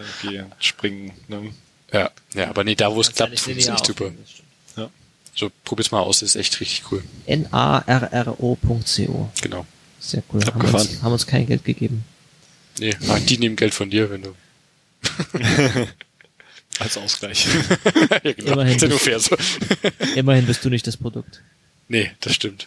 Springen, 0.59 1.12
ne? 1.28 1.51
Ja, 1.93 2.10
ja, 2.34 2.49
aber 2.51 2.65
nee, 2.65 2.75
da 2.75 2.94
wo 2.94 3.01
es 3.01 3.12
klappt, 3.12 3.33
ist 3.34 3.49
echt 3.49 3.86
super. 3.86 4.07
Ja. 4.07 4.12
So, 5.34 5.50
probier's 5.64 5.90
mal 5.90 6.00
aus, 6.00 6.20
das 6.20 6.30
ist 6.30 6.36
echt 6.36 6.60
richtig 6.60 6.84
cool. 6.90 7.02
N-A-R-R-O.co. 7.26 9.30
Genau. 9.40 9.66
Sehr 9.98 10.22
cool. 10.32 10.44
Haben 10.44 10.74
uns, 10.74 11.02
haben 11.02 11.12
uns 11.12 11.26
kein 11.26 11.46
Geld 11.46 11.64
gegeben. 11.64 12.04
Nee, 12.78 12.94
die 13.28 13.38
nehmen 13.38 13.56
Geld 13.56 13.74
von 13.74 13.90
dir, 13.90 14.10
wenn 14.10 14.22
du. 14.22 14.34
Als 16.78 16.96
Ausgleich. 16.96 17.46
ja, 18.24 18.32
genau. 18.32 18.52
Immerhin, 18.52 18.78
ja 18.78 18.88
nur 18.88 18.98
fair 18.98 19.20
so. 19.20 19.36
immerhin 20.16 20.46
bist 20.46 20.64
du 20.64 20.70
nicht 20.70 20.86
das 20.86 20.96
Produkt. 20.96 21.42
Nee, 21.88 22.10
das 22.20 22.34
stimmt. 22.34 22.66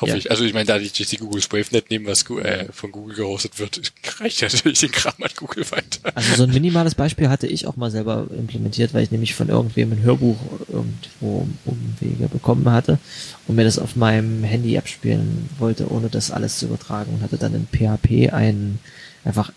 Hoffe 0.00 0.12
ja. 0.12 0.16
ich. 0.16 0.30
Also 0.30 0.44
ich 0.44 0.54
meine, 0.54 0.66
da 0.66 0.78
ich 0.78 0.92
die 0.92 1.16
Google 1.16 1.42
SwaveNet 1.42 1.90
nehmen, 1.90 2.06
was 2.06 2.28
äh, 2.30 2.66
von 2.72 2.92
Google 2.92 3.16
gehostet 3.16 3.58
wird, 3.58 3.92
reicht 4.20 4.42
natürlich 4.42 4.80
den 4.80 4.90
Kram 4.90 5.14
an 5.20 5.30
Google 5.36 5.70
weiter. 5.70 6.00
Also 6.14 6.36
so 6.36 6.42
ein 6.44 6.50
minimales 6.50 6.94
Beispiel 6.94 7.28
hatte 7.28 7.46
ich 7.46 7.66
auch 7.66 7.76
mal 7.76 7.90
selber 7.90 8.26
implementiert, 8.36 8.94
weil 8.94 9.04
ich 9.04 9.10
nämlich 9.10 9.34
von 9.34 9.48
irgendwem 9.48 9.92
ein 9.92 10.02
Hörbuch 10.02 10.38
irgendwo 10.68 11.46
Umwege 11.64 12.28
bekommen 12.28 12.70
hatte 12.70 12.98
und 13.46 13.56
mir 13.56 13.64
das 13.64 13.78
auf 13.78 13.96
meinem 13.96 14.44
Handy 14.44 14.78
abspielen 14.78 15.48
wollte, 15.58 15.90
ohne 15.90 16.08
das 16.08 16.30
alles 16.30 16.58
zu 16.58 16.66
übertragen 16.66 17.14
und 17.14 17.22
hatte 17.22 17.38
dann 17.38 17.54
in 17.54 17.66
PHP 17.66 18.32
einen 18.32 18.78
einfach 19.24 19.52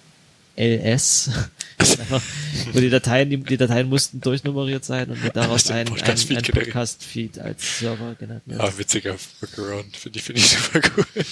ls, 0.56 1.30
wo 2.72 2.80
die 2.80 2.90
Dateien, 2.90 3.30
die, 3.30 3.38
die, 3.38 3.58
Dateien 3.58 3.90
mussten 3.90 4.22
durchnummeriert 4.22 4.86
sein 4.86 5.10
und 5.10 5.20
daraus 5.36 5.70
ein, 5.70 5.86
Podcast-Feed 5.86 6.38
ein, 6.38 6.46
ein 6.46 6.52
Podcast-Feed 6.52 7.40
als 7.40 7.80
Server 7.80 8.16
genannt. 8.16 8.44
Ah, 8.58 8.72
witziger 8.78 9.16
Workaround, 9.42 9.96
finde 9.96 10.20
ich, 10.20 10.26
finde 10.26 10.42
ich 10.42 10.50
super 10.50 10.82
cool. 10.98 11.06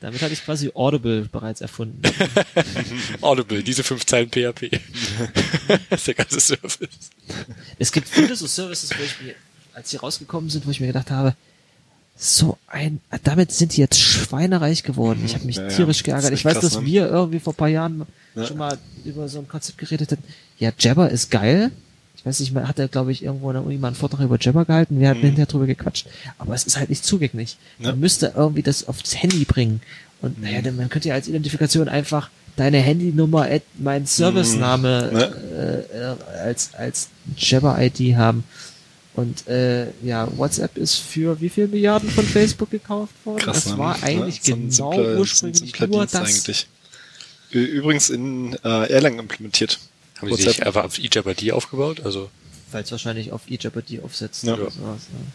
Damit 0.00 0.22
hatte 0.22 0.32
ich 0.32 0.42
quasi 0.42 0.70
Audible 0.74 1.28
bereits 1.30 1.60
erfunden. 1.60 2.00
Audible, 3.20 3.62
diese 3.62 3.84
fünf 3.84 4.06
Zeilen 4.06 4.30
PHP. 4.30 4.70
das 5.90 6.00
ist 6.00 6.06
der 6.06 6.14
ganze 6.14 6.40
Service. 6.40 6.78
Es 7.78 7.92
gibt 7.92 8.08
viele 8.08 8.34
so 8.34 8.46
Services, 8.46 8.90
wo 8.98 9.02
ich 9.02 9.20
mir, 9.20 9.34
als 9.74 9.90
sie 9.90 9.98
rausgekommen 9.98 10.48
sind, 10.48 10.66
wo 10.66 10.70
ich 10.70 10.80
mir 10.80 10.86
gedacht 10.86 11.10
habe, 11.10 11.36
so 12.22 12.58
ein, 12.66 13.00
damit 13.24 13.50
sind 13.50 13.76
die 13.76 13.80
jetzt 13.80 13.98
schweinereich 13.98 14.82
geworden. 14.82 15.22
Ich 15.24 15.34
habe 15.34 15.46
mich 15.46 15.56
ja, 15.56 15.68
tierisch 15.68 16.02
geärgert. 16.02 16.32
Ich 16.32 16.44
weiß, 16.44 16.54
krass, 16.58 16.62
dass 16.72 16.80
ne? 16.80 16.84
wir 16.86 17.08
irgendwie 17.08 17.40
vor 17.40 17.54
paar 17.54 17.68
Jahren 17.68 18.04
ja. 18.34 18.44
schon 18.44 18.58
mal 18.58 18.76
über 19.06 19.26
so 19.28 19.38
ein 19.38 19.48
Konzept 19.48 19.78
geredet 19.78 20.12
haben. 20.12 20.22
Ja, 20.58 20.70
Jabber 20.78 21.08
ist 21.10 21.30
geil. 21.30 21.70
ich 22.14 22.26
weiß 22.26 22.40
nicht, 22.40 22.52
mal 22.52 22.68
hat 22.68 22.78
er, 22.78 22.88
glaube 22.88 23.10
ich, 23.12 23.24
irgendwo 23.24 23.48
in 23.48 23.54
der 23.54 23.64
Uni 23.64 23.78
mal 23.78 23.88
einen 23.88 23.96
Vortrag 23.96 24.20
über 24.20 24.36
Jabber 24.38 24.66
gehalten, 24.66 25.00
wir 25.00 25.08
hatten 25.08 25.20
Mhm. 25.20 25.24
hinterher 25.26 25.46
drüber 25.46 25.66
gequatscht. 25.66 26.06
Aber 26.36 26.54
es 26.54 26.64
ist 26.64 26.76
halt 26.76 26.90
nicht 26.90 27.06
zugänglich. 27.06 27.56
Ja. 27.78 27.92
Man 27.92 28.00
müsste 28.00 28.34
irgendwie 28.36 28.62
das 28.62 28.86
aufs 28.86 29.16
Handy 29.16 29.46
bringen. 29.46 29.80
Und 30.20 30.36
Mhm. 30.36 30.44
naja, 30.44 30.60
dann- 30.60 30.76
man 30.76 30.90
könnte 30.90 31.08
ja 31.08 31.14
als 31.14 31.26
Identifikation 31.28 31.88
einfach 31.88 32.28
deine 32.56 32.76
Handynummer, 32.80 33.48
mein 33.78 34.04
Servicename 34.04 35.10
Mhm. 35.10 35.18
Äh, 35.18 35.74
äh, 35.98 36.16
als, 36.44 36.74
als 36.74 37.08
Jabber-ID 37.38 38.16
haben. 38.16 38.44
Und 39.14 39.46
äh, 39.48 39.88
ja, 40.02 40.28
WhatsApp 40.38 40.76
ist 40.76 40.96
für 40.96 41.40
wie 41.40 41.48
viel 41.48 41.66
Milliarden 41.68 42.08
von 42.10 42.24
Facebook 42.24 42.70
gekauft 42.70 43.12
worden? 43.24 43.40
Krass, 43.40 43.64
das 43.64 43.72
ne? 43.72 43.78
war 43.78 44.02
eigentlich 44.02 44.36
Ja, 44.36 44.42
so 44.44 44.52
ein 44.54 44.68
genau 44.70 44.92
simpler- 44.92 45.14
so 45.14 45.18
ursprünglich 45.20 45.58
simpler 45.58 45.86
nur 45.88 46.06
das. 46.06 46.14
Eigentlich. 46.14 46.66
Übrigens 47.50 48.10
in 48.10 48.54
äh, 48.64 48.90
Erlangen 48.92 49.18
implementiert. 49.18 49.78
Haben 50.20 50.28
die 50.36 50.42
sich 50.42 50.64
einfach 50.64 50.84
auf 50.84 50.98
eJabber 50.98 51.34
aufgebaut? 51.54 52.00
Also, 52.04 52.30
Weil 52.70 52.84
es 52.84 52.92
wahrscheinlich 52.92 53.32
auf 53.32 53.42
eJeopardy 53.50 54.00
aufsetzt 54.00 54.44
Ja. 54.44 54.54
oder 54.54 54.70
sowas. 54.70 55.00
Ne? 55.12 55.26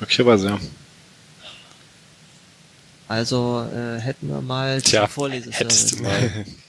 Möglicherweise, 0.00 0.46
ja. 0.48 0.60
Also 3.08 3.64
äh, 3.72 4.00
hätten 4.00 4.28
wir 4.28 4.40
mal 4.40 4.82
Tja, 4.82 5.02
zum 5.02 5.10
Vorleseservice. 5.10 5.58
hättest 5.60 5.98
du 5.98 6.02
mal. 6.02 6.44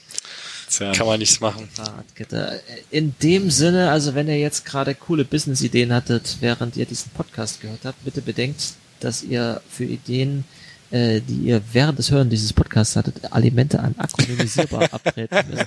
Tja. 0.68 0.92
Kann 0.92 1.06
man 1.06 1.18
nichts 1.18 1.40
machen. 1.40 1.68
Fahrradkette. 1.72 2.60
In 2.90 3.14
dem 3.22 3.50
Sinne, 3.50 3.90
also 3.90 4.14
wenn 4.14 4.28
ihr 4.28 4.38
jetzt 4.38 4.64
gerade 4.64 4.94
coole 4.94 5.24
Business-Ideen 5.24 5.92
hattet, 5.92 6.38
während 6.40 6.76
ihr 6.76 6.86
diesen 6.86 7.10
Podcast 7.12 7.60
gehört 7.60 7.80
habt, 7.84 8.04
bitte 8.04 8.20
bedenkt, 8.20 8.60
dass 9.00 9.22
ihr 9.22 9.62
für 9.70 9.84
Ideen, 9.84 10.44
äh, 10.90 11.20
die 11.20 11.36
ihr 11.46 11.62
während 11.72 11.98
des 11.98 12.10
Hören 12.10 12.28
dieses 12.30 12.52
Podcasts 12.52 12.96
hattet, 12.96 13.32
Alimente 13.32 13.80
an 13.80 13.94
akronymisierbar 13.96 14.82
abtreten 14.92 15.38
müsst. 15.50 15.66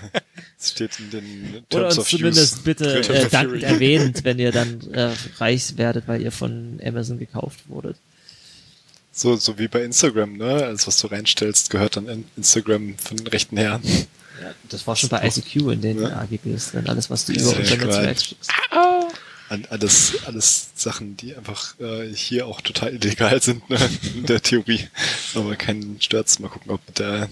Das 0.59 0.69
steht 0.71 0.99
in 0.99 1.09
den 1.09 1.63
Oder 1.73 1.89
Terms 1.89 1.97
uns 1.97 1.99
of 1.99 2.09
zumindest 2.09 2.53
Use. 2.57 2.63
bitte 2.63 2.99
äh, 2.99 3.29
dankend 3.29 3.63
erwähnt, 3.63 4.23
wenn 4.23 4.37
ihr 4.37 4.51
dann 4.51 4.81
äh, 4.91 5.11
reich 5.37 5.77
werdet, 5.77 6.07
weil 6.07 6.21
ihr 6.21 6.31
von 6.31 6.79
Amazon 6.83 7.17
gekauft 7.17 7.59
wurdet. 7.67 7.97
So, 9.13 9.35
so 9.35 9.57
wie 9.59 9.67
bei 9.67 9.83
Instagram, 9.83 10.37
ne? 10.37 10.63
Alles, 10.65 10.87
was 10.87 10.97
du 10.97 11.07
reinstellst, 11.07 11.69
gehört 11.69 11.97
dann 11.97 12.07
in 12.07 12.25
Instagram 12.37 12.95
von 12.97 13.17
den 13.17 13.27
rechten 13.27 13.57
Herren. 13.57 13.81
Ja, 14.41 14.53
das 14.69 14.87
war 14.87 14.95
schon 14.95 15.09
bei 15.09 15.25
ICQ 15.27 15.55
in 15.71 15.81
den 15.81 16.01
Ja. 16.01 16.17
AGBs 16.21 16.71
drin. 16.71 16.89
Alles, 16.89 17.09
was 17.09 17.25
du 17.25 17.33
über 17.33 17.49
unser. 17.57 17.77
Netzwerk 17.77 18.21
schickst. 18.21 18.51
An 19.49 19.65
alles, 19.69 20.13
alles 20.25 20.69
Sachen, 20.75 21.17
die 21.17 21.35
einfach 21.35 21.77
äh, 21.79 22.07
hier 22.13 22.47
auch 22.47 22.61
total 22.61 22.93
illegal 22.93 23.41
sind, 23.41 23.69
ne? 23.69 23.77
in 24.15 24.25
der 24.25 24.41
Theorie. 24.41 24.87
Aber 25.35 25.55
keinen 25.57 26.01
stört's. 26.01 26.39
Mal 26.39 26.47
gucken, 26.47 26.71
ob 26.71 26.79
mit 26.87 26.99
der 26.99 27.29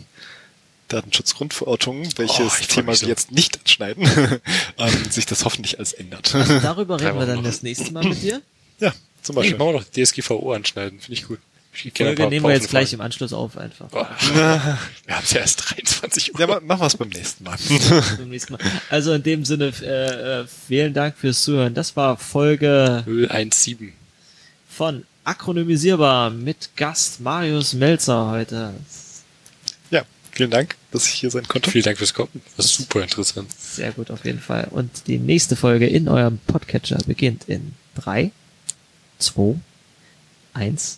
Datenschutzgrundverordnung, 0.90 2.10
welches 2.18 2.40
Oh, 2.62 2.66
Thema 2.68 2.94
so. 2.96 3.06
jetzt 3.08 3.32
nicht 3.32 3.60
anschneiden, 3.60 4.08
ähm, 4.78 5.12
sich 5.12 5.26
das 5.28 5.46
hoffentlich 5.46 5.78
alles 5.78 5.94
ändert. 5.94 6.34
Darüber 6.34 6.98
Drei 6.98 7.08
reden 7.08 7.20
wir 7.20 7.26
dann 7.26 7.36
noch. 7.38 7.44
das 7.44 7.62
nächste 7.64 7.92
Mal 7.94 8.04
mit 8.04 8.22
dir. 8.22 8.42
ja, 8.80 8.94
zum 9.22 9.36
Beispiel. 9.36 9.58
machen 9.58 9.74
wir 9.74 9.80
doch 9.80 9.86
DSGVO 9.86 10.52
anschneiden. 10.54 11.00
Finde 11.00 11.14
ich 11.14 11.28
gut. 11.28 11.40
Die 11.84 11.92
Folge 11.92 12.28
nehmen 12.28 12.46
wir 12.46 12.54
jetzt 12.54 12.70
gleich 12.70 12.92
im 12.94 13.00
Anschluss 13.02 13.32
auf 13.32 13.58
einfach. 13.58 13.88
Oh, 13.92 14.06
wir 14.34 15.16
haben 15.16 15.24
ja 15.30 15.38
erst 15.40 15.72
23 15.78 16.34
Uhr. 16.34 16.40
Ja, 16.42 16.48
ma- 16.48 16.60
machen 16.60 16.82
wir 16.82 16.88
es 16.88 16.98
beim 16.98 17.10
nächsten 17.10 17.44
Mal. 17.44 17.58
Beim 18.18 18.30
nächsten 18.30 18.54
Mal. 18.54 18.62
Also 18.90 19.14
in 19.14 19.24
dem 19.24 19.46
Sinne, 19.46 19.72
äh, 19.82 20.42
äh, 20.42 20.48
vielen 20.68 20.94
Dank 20.94 21.16
fürs 21.18 21.42
Zuhören. 21.44 21.74
Das 21.74 21.96
war 21.96 22.18
Folge 22.18 23.04
017. 23.06 23.94
von 24.68 25.06
Akronymisierbar 25.24 26.32
mit 26.32 26.70
Gast 26.76 27.22
Marius 27.22 27.74
Melzer 27.74 28.32
heute. 28.32 28.74
ja, 29.92 30.04
vielen 30.32 30.50
Dank, 30.50 30.76
dass 30.92 31.06
ich 31.08 31.14
hier 31.14 31.30
sein 31.30 31.48
konnte. 31.48 31.70
Vielen 31.70 31.84
Dank 31.86 32.00
fürs 32.00 32.14
Kommen. 32.16 32.42
Das 32.58 32.66
ist 32.66 32.76
super 32.76 33.04
interessant. 33.04 33.52
Sehr 33.58 33.92
gut 33.92 34.10
auf 34.10 34.26
jeden 34.26 34.40
Fall. 34.42 34.68
Und 34.72 35.06
die 35.08 35.20
nächste 35.20 35.56
Folge 35.56 35.86
in 35.88 36.08
eurem 36.10 36.40
Podcatcher 36.48 36.98
beginnt 37.06 37.44
in 37.48 37.74
drei, 37.96 38.32
zwei, 39.20 39.56
eins. 40.54 40.98